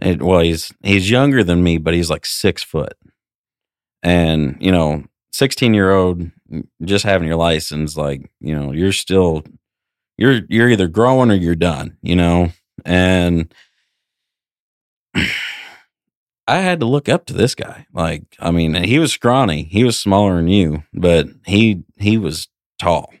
well, 0.00 0.40
he's 0.40 0.72
he's 0.82 1.10
younger 1.10 1.42
than 1.42 1.62
me, 1.62 1.78
but 1.78 1.94
he's 1.94 2.10
like 2.10 2.26
six 2.26 2.62
foot, 2.62 2.96
and 4.02 4.56
you 4.60 4.70
know, 4.70 5.04
sixteen 5.32 5.72
year 5.72 5.92
old 5.92 6.30
just 6.84 7.04
having 7.04 7.26
your 7.26 7.36
license, 7.36 7.96
like 7.96 8.30
you 8.40 8.54
know, 8.54 8.72
you're 8.72 8.92
still 8.92 9.42
you're 10.18 10.42
you're 10.48 10.70
either 10.70 10.88
growing 10.88 11.30
or 11.30 11.34
you're 11.34 11.56
done, 11.56 11.96
you 12.02 12.16
know, 12.16 12.52
and. 12.84 13.52
I 16.48 16.58
had 16.62 16.80
to 16.80 16.86
look 16.86 17.08
up 17.08 17.26
to 17.26 17.32
this 17.32 17.54
guy. 17.54 17.86
Like, 17.92 18.24
I 18.40 18.50
mean, 18.50 18.74
he 18.74 18.98
was 18.98 19.12
scrawny. 19.12 19.68
He 19.70 19.84
was 19.84 20.00
smaller 20.00 20.34
than 20.34 20.48
you, 20.48 20.82
but 20.92 21.28
he 21.46 21.84
he 22.02 22.18
was 22.18 22.48
tall. 22.78 23.12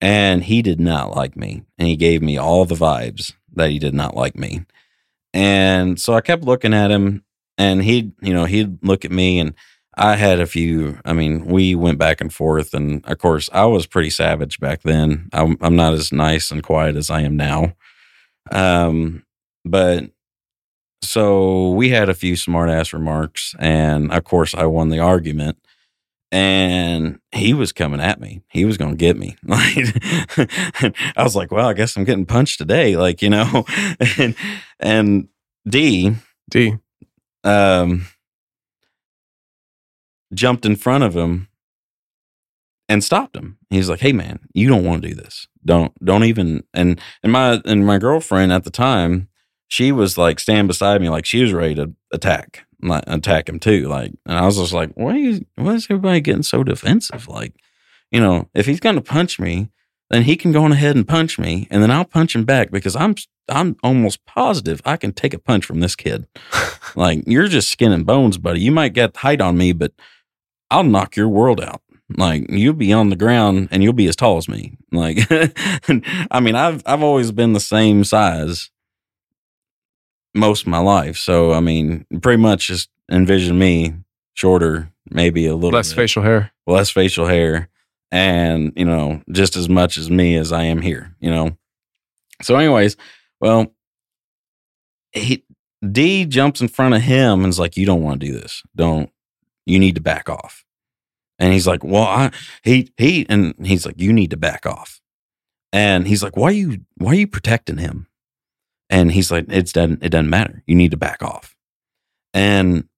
And 0.00 0.44
he 0.44 0.62
did 0.62 0.80
not 0.80 1.16
like 1.16 1.36
me. 1.36 1.62
And 1.76 1.88
he 1.88 1.96
gave 1.96 2.22
me 2.22 2.36
all 2.38 2.64
the 2.64 2.74
vibes 2.74 3.34
that 3.54 3.70
he 3.70 3.78
did 3.78 3.94
not 3.94 4.16
like 4.16 4.36
me. 4.36 4.64
And 5.34 6.00
so 6.00 6.14
I 6.14 6.20
kept 6.20 6.44
looking 6.44 6.72
at 6.72 6.90
him 6.90 7.24
and 7.56 7.82
he'd, 7.82 8.12
you 8.22 8.32
know, 8.32 8.44
he'd 8.44 8.82
look 8.84 9.04
at 9.04 9.10
me 9.10 9.40
and 9.40 9.54
I 9.96 10.14
had 10.14 10.38
a 10.38 10.46
few, 10.46 11.00
I 11.04 11.12
mean, 11.12 11.46
we 11.46 11.74
went 11.74 11.98
back 11.98 12.20
and 12.20 12.32
forth. 12.32 12.72
And 12.72 13.04
of 13.06 13.18
course, 13.18 13.50
I 13.52 13.64
was 13.64 13.86
pretty 13.86 14.10
savage 14.10 14.60
back 14.60 14.82
then. 14.82 15.28
I'm, 15.32 15.56
I'm 15.60 15.74
not 15.74 15.94
as 15.94 16.12
nice 16.12 16.52
and 16.52 16.62
quiet 16.62 16.94
as 16.94 17.10
I 17.10 17.22
am 17.22 17.36
now. 17.36 17.74
Um, 18.52 19.24
but 19.64 20.10
so 21.02 21.70
we 21.70 21.90
had 21.90 22.08
a 22.08 22.14
few 22.14 22.36
smart 22.36 22.70
ass 22.70 22.92
remarks 22.92 23.54
and 23.58 24.12
of 24.12 24.24
course 24.24 24.54
i 24.54 24.66
won 24.66 24.88
the 24.88 24.98
argument 24.98 25.56
and 26.30 27.18
he 27.32 27.54
was 27.54 27.72
coming 27.72 28.00
at 28.00 28.20
me. 28.20 28.42
He 28.48 28.64
was 28.64 28.76
going 28.76 28.92
to 28.92 28.96
get 28.96 29.16
me. 29.16 29.36
Like 29.48 30.92
i 31.16 31.22
was 31.22 31.34
like 31.34 31.50
well 31.50 31.66
i 31.66 31.72
guess 31.72 31.96
i'm 31.96 32.04
getting 32.04 32.26
punched 32.26 32.58
today 32.58 32.96
like 32.96 33.22
you 33.22 33.30
know? 33.30 33.64
And 34.18 34.34
and 34.78 35.28
d 35.68 36.14
D. 36.50 36.76
um 37.44 38.06
jumped 40.34 40.66
in 40.66 40.76
front 40.76 41.04
of 41.04 41.16
him 41.16 41.48
and 42.90 43.02
stopped 43.02 43.36
him. 43.36 43.58
He's 43.70 43.88
like 43.88 44.00
hey 44.00 44.12
man 44.12 44.40
you 44.52 44.68
don't 44.68 44.84
want 44.84 45.02
to 45.02 45.08
do 45.08 45.14
this. 45.14 45.46
Don't 45.64 45.92
don't 46.04 46.24
even 46.24 46.64
and 46.74 47.00
and 47.22 47.32
my 47.32 47.60
and 47.64 47.86
my 47.86 47.98
girlfriend 47.98 48.52
at 48.52 48.64
the 48.64 48.70
time 48.70 49.28
she 49.68 49.92
was 49.92 50.16
like 50.18 50.40
standing 50.40 50.66
beside 50.66 51.00
me 51.00 51.08
like 51.08 51.26
she 51.26 51.42
was 51.42 51.52
ready 51.52 51.74
to 51.74 51.92
attack 52.12 52.66
like 52.82 53.04
attack 53.06 53.48
him 53.48 53.58
too 53.58 53.88
like 53.88 54.12
and 54.26 54.38
i 54.38 54.44
was 54.44 54.56
just 54.56 54.72
like 54.72 54.90
why 54.94 55.16
is, 55.16 55.40
why 55.56 55.74
is 55.74 55.86
everybody 55.86 56.20
getting 56.20 56.42
so 56.42 56.62
defensive? 56.62 57.26
Like 57.28 57.54
you 58.10 58.20
know 58.20 58.48
if 58.54 58.66
he's 58.66 58.80
gonna 58.80 59.00
punch 59.00 59.38
me 59.40 59.70
then 60.10 60.22
he 60.22 60.36
can 60.36 60.52
go 60.52 60.64
on 60.64 60.72
ahead 60.72 60.96
and 60.96 61.06
punch 61.06 61.38
me 61.38 61.66
and 61.70 61.82
then 61.82 61.90
i'll 61.90 62.04
punch 62.04 62.34
him 62.34 62.44
back 62.44 62.70
because 62.70 62.94
i'm 62.94 63.14
i'm 63.48 63.76
almost 63.82 64.24
positive 64.26 64.80
i 64.84 64.96
can 64.96 65.12
take 65.12 65.34
a 65.34 65.38
punch 65.38 65.64
from 65.64 65.80
this 65.80 65.96
kid. 65.96 66.26
Like 66.96 67.24
you're 67.26 67.48
just 67.48 67.70
skin 67.70 67.92
and 67.92 68.06
bones 68.06 68.38
buddy. 68.38 68.60
You 68.60 68.72
might 68.72 68.94
get 68.94 69.14
height 69.18 69.42
on 69.42 69.58
me 69.58 69.72
but 69.72 69.92
i'll 70.70 70.84
knock 70.84 71.16
your 71.16 71.28
world 71.28 71.60
out. 71.60 71.82
Like 72.16 72.46
you'll 72.48 72.72
be 72.72 72.94
on 72.94 73.10
the 73.10 73.16
ground 73.16 73.68
and 73.70 73.82
you'll 73.82 73.92
be 73.92 74.06
as 74.06 74.16
tall 74.16 74.38
as 74.38 74.48
me. 74.48 74.78
Like 74.90 75.18
i 76.30 76.40
mean 76.40 76.54
i've 76.54 76.82
i've 76.86 77.02
always 77.02 77.30
been 77.30 77.52
the 77.52 77.60
same 77.60 78.04
size 78.04 78.70
most 80.34 80.62
of 80.62 80.68
my 80.68 80.78
life. 80.78 81.16
So 81.16 81.52
I 81.52 81.60
mean, 81.60 82.06
pretty 82.22 82.40
much 82.40 82.66
just 82.68 82.90
envision 83.10 83.58
me 83.58 83.94
shorter, 84.34 84.90
maybe 85.10 85.46
a 85.46 85.54
little 85.54 85.76
Less 85.76 85.92
bit, 85.92 86.02
facial 86.02 86.22
hair. 86.22 86.52
less 86.66 86.90
facial 86.90 87.26
hair, 87.26 87.68
and 88.10 88.72
you 88.76 88.84
know, 88.84 89.22
just 89.32 89.56
as 89.56 89.68
much 89.68 89.96
as 89.96 90.10
me 90.10 90.36
as 90.36 90.52
I 90.52 90.64
am 90.64 90.80
here. 90.82 91.14
You 91.20 91.30
know. 91.30 91.56
So, 92.42 92.56
anyways, 92.56 92.96
well, 93.40 93.72
he 95.12 95.44
D 95.90 96.24
jumps 96.24 96.60
in 96.60 96.68
front 96.68 96.94
of 96.94 97.02
him 97.02 97.44
and 97.44 97.48
is 97.50 97.58
like, 97.58 97.76
"You 97.76 97.86
don't 97.86 98.02
want 98.02 98.20
to 98.20 98.26
do 98.26 98.32
this. 98.32 98.62
Don't. 98.76 99.10
You 99.66 99.78
need 99.78 99.94
to 99.94 100.00
back 100.00 100.28
off." 100.28 100.64
And 101.38 101.52
he's 101.52 101.66
like, 101.66 101.84
"Well, 101.84 102.02
I 102.02 102.30
he 102.62 102.92
he," 102.96 103.26
and 103.28 103.54
he's 103.64 103.86
like, 103.86 104.00
"You 104.00 104.12
need 104.12 104.30
to 104.30 104.36
back 104.36 104.66
off." 104.66 105.00
And 105.72 106.06
he's 106.08 106.22
like, 106.22 106.36
"Why 106.36 106.48
are 106.48 106.52
you 106.52 106.80
why 106.96 107.12
are 107.12 107.14
you 107.16 107.26
protecting 107.28 107.78
him?" 107.78 108.07
And 108.90 109.12
he's 109.12 109.30
like, 109.30 109.46
"It's 109.48 109.72
doesn't 109.72 110.02
it 110.02 110.08
doesn't 110.10 110.30
matter. 110.30 110.62
You 110.66 110.74
need 110.74 110.92
to 110.92 110.96
back 110.96 111.22
off." 111.22 111.54
And 112.32 112.88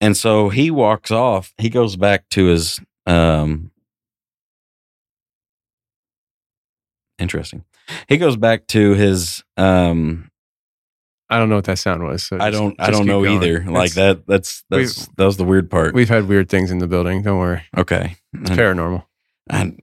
and 0.00 0.16
so 0.16 0.48
he 0.48 0.70
walks 0.70 1.10
off. 1.10 1.52
He 1.58 1.68
goes 1.70 1.96
back 1.96 2.28
to 2.30 2.46
his 2.46 2.80
um 3.06 3.70
interesting. 7.18 7.64
He 8.08 8.16
goes 8.16 8.36
back 8.36 8.66
to 8.68 8.94
his 8.94 9.42
um 9.56 10.30
I 11.30 11.38
don't 11.38 11.48
know 11.48 11.56
what 11.56 11.64
that 11.64 11.78
sound 11.78 12.04
was. 12.04 12.22
So 12.24 12.38
I 12.38 12.50
don't 12.50 12.76
I 12.78 12.90
don't 12.90 13.06
know 13.06 13.22
going. 13.22 13.42
either. 13.42 13.64
Like 13.64 13.94
that 13.94 14.26
that's 14.26 14.62
that's 14.70 15.08
that 15.16 15.24
was 15.24 15.36
the 15.36 15.44
weird 15.44 15.70
part. 15.70 15.94
We've 15.94 16.08
had 16.08 16.28
weird 16.28 16.48
things 16.48 16.70
in 16.70 16.78
the 16.78 16.86
building. 16.86 17.22
Don't 17.22 17.38
worry. 17.38 17.62
Okay. 17.76 18.16
It's 18.34 18.50
paranormal. 18.50 19.04
And, 19.50 19.80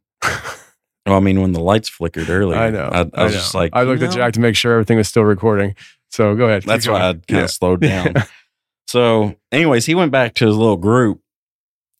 well, 1.05 1.17
I 1.17 1.19
mean, 1.19 1.41
when 1.41 1.51
the 1.51 1.59
lights 1.59 1.89
flickered 1.89 2.29
earlier, 2.29 2.59
I 2.59 2.69
know. 2.69 2.89
I, 2.91 2.99
I 2.99 3.23
was 3.23 3.33
know. 3.33 3.39
just 3.39 3.55
like, 3.55 3.71
I 3.73 3.83
looked 3.83 4.03
at 4.03 4.11
Jack 4.11 4.33
to 4.33 4.39
make 4.39 4.55
sure 4.55 4.73
everything 4.73 4.97
was 4.97 5.07
still 5.07 5.23
recording. 5.23 5.75
So 6.09 6.35
go 6.35 6.45
ahead. 6.45 6.63
That's 6.63 6.87
why 6.87 7.09
I 7.09 7.13
kind 7.13 7.43
of 7.43 7.49
slowed 7.49 7.81
down. 7.81 8.13
so, 8.87 9.35
anyways, 9.51 9.85
he 9.85 9.95
went 9.95 10.11
back 10.11 10.35
to 10.35 10.45
his 10.45 10.55
little 10.55 10.77
group, 10.77 11.21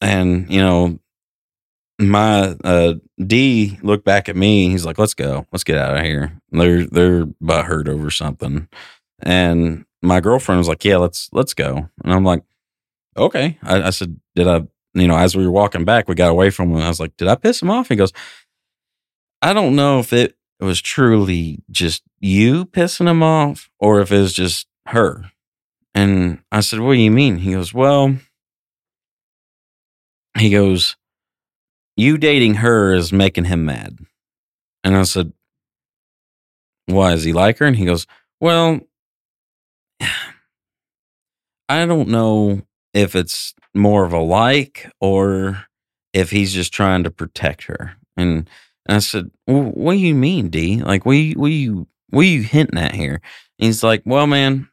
and 0.02 0.52
you 0.52 0.62
know, 0.62 1.00
my 1.98 2.56
uh, 2.64 2.96
D 3.26 3.80
looked 3.82 4.06
back 4.06 4.30
at 4.30 4.36
me. 4.36 4.70
He's 4.70 4.86
like, 4.86 5.00
"Let's 5.00 5.14
go. 5.14 5.48
Let's 5.52 5.64
get 5.64 5.78
out 5.78 5.98
of 5.98 6.04
here." 6.04 6.40
They're 6.52 6.86
they're 6.86 7.26
butthurt 7.26 7.88
over 7.88 8.12
something, 8.12 8.68
and 9.24 9.86
my 10.04 10.20
girlfriend 10.20 10.60
was 10.60 10.68
like, 10.68 10.84
"Yeah, 10.86 10.98
let's 10.98 11.30
let's 11.32 11.54
go." 11.54 11.90
And 12.04 12.14
I'm 12.14 12.26
like, 12.26 12.44
"Okay." 13.18 13.58
I, 13.64 13.84
I 13.84 13.90
said, 13.92 14.20
"Did 14.36 14.48
I?" 14.48 14.62
You 14.94 15.08
know, 15.08 15.16
as 15.16 15.38
we 15.38 15.46
were 15.46 15.52
walking 15.52 15.86
back, 15.86 16.10
we 16.10 16.16
got 16.16 16.30
away 16.30 16.50
from 16.50 16.72
him. 16.72 16.82
I 16.82 16.90
was 16.90 17.00
like, 17.00 17.16
"Did 17.18 17.30
I 17.30 17.36
piss 17.36 17.62
him 17.62 17.72
off?" 17.72 17.88
He 17.88 17.96
goes, 17.96 18.12
"I 19.42 19.54
don't 19.54 19.76
know 19.76 20.00
if 20.00 20.14
it 20.14 20.36
was 20.60 20.82
truly 20.82 21.64
just 21.70 22.04
you 22.20 22.66
pissing 22.66 23.10
him 23.10 23.24
off 23.24 23.70
or 23.80 24.02
if 24.02 24.12
it 24.12 24.20
was 24.20 24.34
just 24.34 24.68
her." 24.88 25.32
And 25.94 26.40
I 26.52 26.62
said, 26.62 26.80
What 26.80 26.94
do 26.94 27.00
you 27.00 27.12
mean? 27.12 27.38
He 27.38 27.54
goes, 27.54 27.74
Well, 27.74 28.16
he 30.38 30.50
goes, 30.50 30.96
You 31.96 32.18
dating 32.18 32.56
her 32.56 32.94
is 32.94 33.12
making 33.12 33.46
him 33.46 33.66
mad. 33.66 34.00
And 34.84 34.96
I 34.96 35.04
said, 35.04 35.34
Why 36.86 37.14
is 37.14 37.24
he 37.24 37.34
like 37.34 37.58
her? 37.60 37.66
And 37.66 37.76
he 37.76 37.86
goes, 37.86 38.08
Well, 38.40 38.80
I 41.70 41.86
don't 41.86 42.10
know 42.10 42.62
if 42.94 43.16
it's 43.16 43.54
more 43.74 44.04
of 44.04 44.14
a 44.14 44.20
like 44.20 44.92
or 45.00 45.66
if 46.14 46.32
he's 46.32 46.54
just 46.54 46.74
trying 46.74 47.04
to 47.04 47.12
protect 47.12 47.64
her. 47.64 47.96
And, 48.18 48.50
and 48.88 48.96
I 48.98 49.00
said, 49.00 49.32
well, 49.48 49.64
What 49.64 49.94
do 49.94 50.00
you 50.00 50.16
mean, 50.16 50.50
D? 50.50 50.82
Like, 50.82 51.06
what, 51.06 51.14
you- 51.14 51.40
what, 51.40 51.48
you, 51.52 51.88
what 52.10 52.22
are 52.22 52.24
you 52.26 52.44
hinting 52.44 52.80
at 52.80 52.96
here? 52.96 53.16
And 53.60 53.66
he's 53.68 53.84
like, 53.84 54.04
Well, 54.06 54.28
man, 54.28 54.70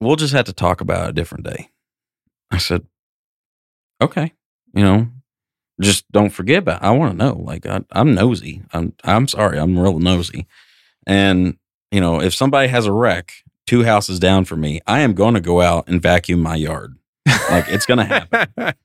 we'll 0.00 0.16
just 0.16 0.34
have 0.34 0.46
to 0.46 0.52
talk 0.52 0.80
about 0.80 1.06
it 1.06 1.10
a 1.10 1.14
different 1.14 1.44
day. 1.44 1.70
I 2.50 2.58
said, 2.58 2.86
Okay, 4.02 4.32
you 4.74 4.82
know, 4.82 5.08
just 5.80 6.10
don't 6.12 6.30
forget 6.30 6.58
about. 6.58 6.82
I 6.82 6.90
want 6.90 7.12
to 7.12 7.16
know. 7.24 7.34
Like 7.38 7.66
I, 7.66 7.82
I'm 7.92 8.14
nosy. 8.14 8.62
I'm 8.72 8.92
I'm 9.04 9.26
sorry. 9.28 9.58
I'm 9.58 9.78
real 9.78 9.98
nosy. 9.98 10.46
And 11.06 11.56
you 11.90 12.00
know, 12.00 12.20
if 12.20 12.34
somebody 12.34 12.68
has 12.68 12.86
a 12.86 12.92
wreck 12.92 13.32
two 13.66 13.82
houses 13.84 14.18
down 14.20 14.44
from 14.44 14.60
me, 14.60 14.80
I 14.86 15.00
am 15.00 15.14
going 15.14 15.34
to 15.34 15.40
go 15.40 15.60
out 15.60 15.88
and 15.88 16.02
vacuum 16.02 16.40
my 16.40 16.56
yard. 16.56 16.96
Like 17.50 17.68
it's 17.68 17.86
going 17.86 17.98
to 17.98 18.04
happen. 18.04 18.74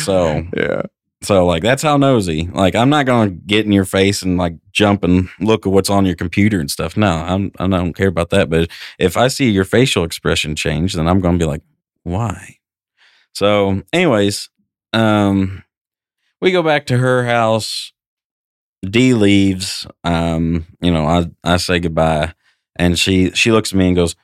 So 0.00 0.44
yeah. 0.56 0.82
So 1.24 1.46
like 1.46 1.62
that's 1.62 1.82
how 1.82 1.96
nosy. 1.96 2.48
Like 2.52 2.74
I'm 2.74 2.90
not 2.90 3.06
to 3.30 3.34
get 3.34 3.64
in 3.64 3.72
your 3.72 3.84
face 3.84 4.22
and 4.22 4.36
like 4.36 4.54
jump 4.72 5.04
and 5.04 5.28
look 5.40 5.66
at 5.66 5.72
what's 5.72 5.90
on 5.90 6.06
your 6.06 6.14
computer 6.16 6.60
and 6.60 6.70
stuff. 6.70 6.96
No, 6.96 7.08
I'm 7.08 7.50
I 7.58 7.66
don't 7.66 7.94
care 7.94 8.08
about 8.08 8.30
that. 8.30 8.50
But 8.50 8.70
if 8.98 9.16
I 9.16 9.28
see 9.28 9.50
your 9.50 9.64
facial 9.64 10.04
expression 10.04 10.54
change, 10.54 10.94
then 10.94 11.08
I'm 11.08 11.20
to 11.38 11.42
be 11.44 11.48
like, 11.48 11.62
why? 12.02 12.58
So, 13.34 13.82
anyways, 13.92 14.50
um, 14.92 15.64
we 16.40 16.52
go 16.52 16.62
back 16.62 16.86
to 16.86 16.98
her 16.98 17.24
house. 17.24 17.92
D 18.88 19.14
leaves. 19.14 19.86
Um, 20.04 20.66
you 20.80 20.92
know, 20.92 21.06
I 21.06 21.30
I 21.42 21.56
say 21.56 21.78
goodbye, 21.78 22.34
and 22.76 22.98
she 22.98 23.30
she 23.30 23.50
looks 23.50 23.72
at 23.72 23.78
me 23.78 23.86
and 23.86 23.96
goes, 23.96 24.14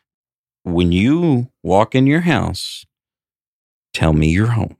"When 0.64 0.92
you 0.92 1.50
walk 1.62 1.94
in 1.94 2.06
your 2.06 2.20
house, 2.20 2.84
tell 3.94 4.12
me 4.12 4.28
you're 4.28 4.48
home." 4.48 4.76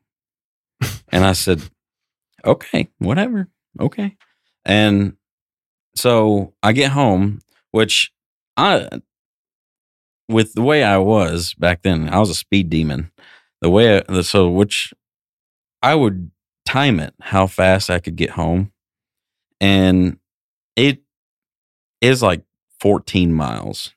and 1.09 1.25
I 1.25 1.33
said, 1.33 1.63
"Okay, 2.45 2.89
whatever, 2.99 3.49
okay." 3.81 4.17
And 4.65 5.17
so 5.95 6.55
I 6.63 6.73
get 6.73 6.93
home, 6.93 7.41
which 7.73 8.13
I, 8.57 8.89
with 10.29 10.55
the 10.55 10.63
way 10.63 10.85
I 10.85 10.99
was 10.99 11.55
back 11.55 11.83
then, 11.83 12.09
I 12.09 12.19
was 12.19 12.31
a 12.31 12.35
speed 12.35 12.71
demon. 12.71 13.11
The 13.61 13.71
way 13.71 14.03
I, 14.09 14.21
so 14.23 14.49
which 14.49 14.93
I 15.83 15.95
would 15.95 16.31
time 16.65 17.01
it 17.01 17.15
how 17.21 17.47
fast 17.47 17.91
I 17.91 17.99
could 17.99 18.17
get 18.17 18.31
home, 18.31 18.73
and 19.61 20.19
it 20.77 21.03
is 22.01 22.23
like 22.23 22.43
14 22.81 23.33
miles. 23.33 23.95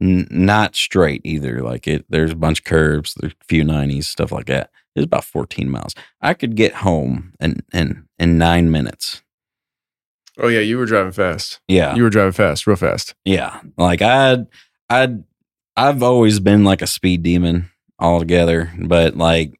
N- 0.00 0.28
not 0.30 0.74
straight 0.74 1.20
either. 1.24 1.62
Like 1.62 1.86
it, 1.86 2.06
there's 2.08 2.32
a 2.32 2.36
bunch 2.36 2.60
of 2.60 2.64
curves, 2.64 3.14
there's 3.14 3.32
a 3.32 3.44
few 3.44 3.64
90s, 3.64 4.04
stuff 4.04 4.32
like 4.32 4.46
that. 4.46 4.70
It's 5.00 5.06
about 5.06 5.24
14 5.24 5.68
miles. 5.70 5.94
I 6.20 6.34
could 6.34 6.54
get 6.56 6.74
home 6.76 7.32
in 7.40 7.62
in 7.72 8.06
in 8.18 8.38
nine 8.38 8.70
minutes. 8.70 9.22
Oh 10.38 10.48
yeah, 10.48 10.60
you 10.60 10.78
were 10.78 10.86
driving 10.86 11.12
fast. 11.12 11.60
Yeah, 11.68 11.94
You 11.94 12.02
were 12.02 12.10
driving 12.10 12.32
fast, 12.32 12.66
real 12.66 12.76
fast. 12.76 13.14
yeah. 13.24 13.60
Like 13.76 14.00
I'd 14.02 14.46
I'd 14.88 15.24
I've 15.76 16.02
always 16.02 16.40
been 16.40 16.64
like 16.64 16.82
a 16.82 16.86
speed 16.86 17.22
demon 17.22 17.70
altogether, 17.98 18.72
but 18.78 19.16
like 19.16 19.58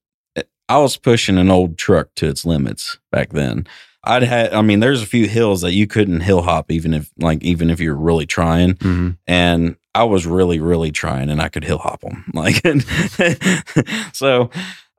I 0.68 0.79
was 0.79 0.96
pushing 0.96 1.37
an 1.38 1.50
old 1.50 1.76
truck 1.76 2.14
to 2.16 2.29
its 2.29 2.44
limits 2.46 2.98
back 3.11 3.31
then. 3.31 3.66
I'd 4.05 4.22
had 4.22 4.55
I 4.55 4.62
mean 4.62 4.81
there's 4.81 5.03
a 5.03 5.07
few 5.07 5.29
hills 5.29 5.61
that 5.61 5.72
you 5.72 5.87
couldn't 5.87 6.20
hill 6.20 6.42
hop 6.42 6.70
even 6.72 6.94
if 6.94 7.11
like 7.18 7.42
even 7.42 7.68
if 7.68 7.81
you're 7.81 7.94
really 7.96 8.24
trying 8.26 8.74
Mm-hmm. 8.74 9.11
and 9.26 9.76
I 9.94 10.05
was 10.05 10.24
really 10.26 10.61
really 10.61 10.92
trying 10.92 11.29
and 11.29 11.42
I 11.42 11.48
could 11.50 11.64
hill 11.64 11.79
hop 11.79 12.00
them. 12.00 12.24
Like 12.33 12.62
so 14.12 14.50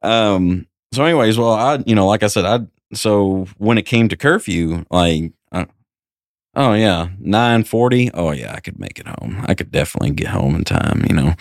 um 0.03 0.67
so 0.93 1.03
anyways, 1.03 1.37
well 1.37 1.53
I 1.53 1.83
you 1.85 1.95
know 1.95 2.07
like 2.07 2.23
I 2.23 2.27
said 2.27 2.45
I 2.45 2.59
so 2.93 3.45
when 3.57 3.77
it 3.77 3.83
came 3.83 4.09
to 4.09 4.17
curfew 4.17 4.85
like 4.91 5.31
uh, 5.51 5.65
Oh 6.55 6.73
yeah, 6.73 7.09
nine 7.19 7.63
forty. 7.63 8.11
Oh 8.13 8.31
yeah, 8.31 8.53
I 8.53 8.59
could 8.59 8.77
make 8.79 8.99
it 8.99 9.07
home. 9.07 9.45
I 9.47 9.53
could 9.53 9.71
definitely 9.71 10.11
get 10.11 10.27
home 10.27 10.55
in 10.55 10.65
time, 10.65 11.03
you 11.07 11.15
know. 11.15 11.35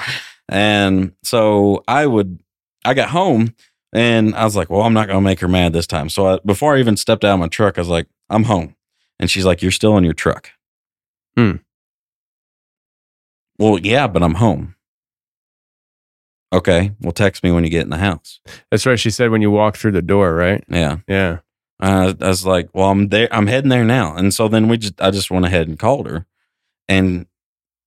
And 0.48 1.12
so 1.22 1.82
I 1.88 2.06
would. 2.06 2.40
I 2.84 2.94
got 2.94 3.10
home 3.10 3.54
and 3.92 4.34
I 4.34 4.44
was 4.44 4.56
like, 4.56 4.70
"Well, 4.70 4.82
I'm 4.82 4.94
not 4.94 5.08
gonna 5.08 5.20
make 5.20 5.40
her 5.40 5.48
mad 5.48 5.72
this 5.72 5.86
time." 5.86 6.08
So 6.08 6.26
I, 6.26 6.38
before 6.44 6.76
I 6.76 6.80
even 6.80 6.96
stepped 6.96 7.24
out 7.24 7.34
of 7.34 7.40
my 7.40 7.48
truck, 7.48 7.76
I 7.76 7.80
was 7.80 7.88
like, 7.88 8.06
"I'm 8.30 8.44
home," 8.44 8.76
and 9.18 9.30
she's 9.30 9.44
like, 9.44 9.62
"You're 9.62 9.72
still 9.72 9.96
in 9.98 10.04
your 10.04 10.14
truck." 10.14 10.50
Hmm. 11.36 11.56
Well, 13.58 13.78
yeah, 13.78 14.06
but 14.06 14.22
I'm 14.22 14.34
home. 14.34 14.74
Okay, 16.52 16.92
well, 17.00 17.12
text 17.12 17.44
me 17.44 17.52
when 17.52 17.62
you 17.62 17.70
get 17.70 17.82
in 17.82 17.90
the 17.90 17.98
house. 17.98 18.40
That's 18.70 18.84
right. 18.84 18.98
She 18.98 19.10
said 19.10 19.30
when 19.30 19.42
you 19.42 19.50
walk 19.50 19.76
through 19.76 19.92
the 19.92 20.02
door, 20.02 20.34
right? 20.34 20.64
Yeah. 20.68 20.98
Yeah. 21.06 21.38
Uh, 21.80 22.12
I 22.20 22.28
was 22.28 22.44
like, 22.44 22.68
well, 22.74 22.90
I'm 22.90 23.08
there. 23.08 23.28
I'm 23.30 23.46
heading 23.46 23.70
there 23.70 23.84
now. 23.84 24.14
And 24.16 24.34
so 24.34 24.48
then 24.48 24.68
we 24.68 24.76
just, 24.76 25.00
I 25.00 25.10
just 25.10 25.30
went 25.30 25.46
ahead 25.46 25.68
and 25.68 25.78
called 25.78 26.08
her. 26.08 26.26
And 26.88 27.26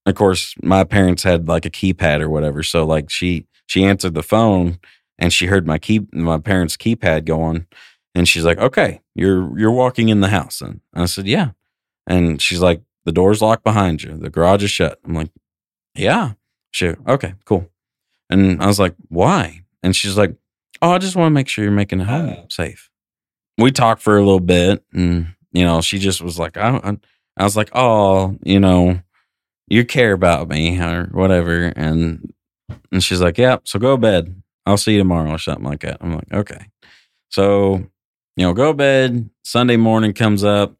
of 0.05 0.15
course, 0.15 0.55
my 0.63 0.83
parents 0.83 1.23
had 1.23 1.47
like 1.47 1.65
a 1.65 1.69
keypad 1.69 2.21
or 2.21 2.29
whatever. 2.29 2.63
So 2.63 2.85
like 2.85 3.09
she, 3.09 3.45
she 3.67 3.83
answered 3.83 4.13
the 4.15 4.23
phone 4.23 4.79
and 5.19 5.31
she 5.31 5.45
heard 5.47 5.67
my 5.67 5.77
key, 5.77 6.07
my 6.13 6.39
parents' 6.39 6.77
keypad 6.77 7.25
going. 7.25 7.67
And 8.15 8.27
she's 8.27 8.45
like, 8.45 8.57
okay, 8.59 9.01
you're, 9.13 9.57
you're 9.59 9.71
walking 9.71 10.09
in 10.09 10.21
the 10.21 10.29
house. 10.29 10.61
And 10.61 10.79
I 10.93 11.05
said, 11.05 11.27
yeah. 11.27 11.51
And 12.07 12.41
she's 12.41 12.61
like, 12.61 12.81
the 13.05 13.11
door's 13.11 13.41
locked 13.41 13.63
behind 13.63 14.03
you. 14.03 14.15
The 14.15 14.29
garage 14.29 14.63
is 14.63 14.71
shut. 14.71 14.99
I'm 15.05 15.13
like, 15.13 15.29
yeah. 15.95 16.33
She, 16.71 16.93
okay, 17.07 17.35
cool. 17.45 17.69
And 18.33 18.61
I 18.61 18.67
was 18.67 18.79
like, 18.79 18.95
why? 19.09 19.61
And 19.83 19.95
she's 19.95 20.17
like, 20.17 20.35
oh, 20.81 20.91
I 20.91 20.97
just 20.97 21.15
want 21.15 21.27
to 21.27 21.33
make 21.33 21.47
sure 21.47 21.63
you're 21.63 21.71
making 21.71 22.01
it 22.01 22.07
home 22.07 22.49
safe. 22.49 22.89
We 23.57 23.71
talked 23.71 24.01
for 24.01 24.17
a 24.17 24.23
little 24.23 24.39
bit 24.39 24.83
and 24.93 25.27
you 25.51 25.63
know 25.63 25.81
she 25.81 25.99
just 25.99 26.21
was 26.21 26.39
like 26.39 26.57
I, 26.57 26.77
I, 26.83 26.97
I 27.37 27.43
was 27.43 27.55
like 27.55 27.69
oh 27.73 28.35
you 28.43 28.59
know 28.59 28.99
you 29.67 29.85
care 29.85 30.13
about 30.13 30.49
me 30.49 30.79
or 30.81 31.09
whatever. 31.11 31.71
And 31.75 32.33
and 32.91 33.03
she's 33.03 33.21
like 33.21 33.37
yeah 33.37 33.57
so 33.63 33.77
go 33.77 33.95
to 33.95 34.01
bed. 34.01 34.41
I'll 34.65 34.77
see 34.77 34.93
you 34.93 34.97
tomorrow 34.97 35.29
or 35.29 35.37
something 35.37 35.65
like 35.65 35.81
that. 35.81 35.97
I'm 36.01 36.15
like 36.15 36.33
okay. 36.33 36.65
So 37.29 37.85
you 38.35 38.45
know 38.45 38.53
go 38.53 38.71
to 38.71 38.77
bed. 38.77 39.29
Sunday 39.43 39.77
morning 39.77 40.13
comes 40.13 40.43
up. 40.43 40.75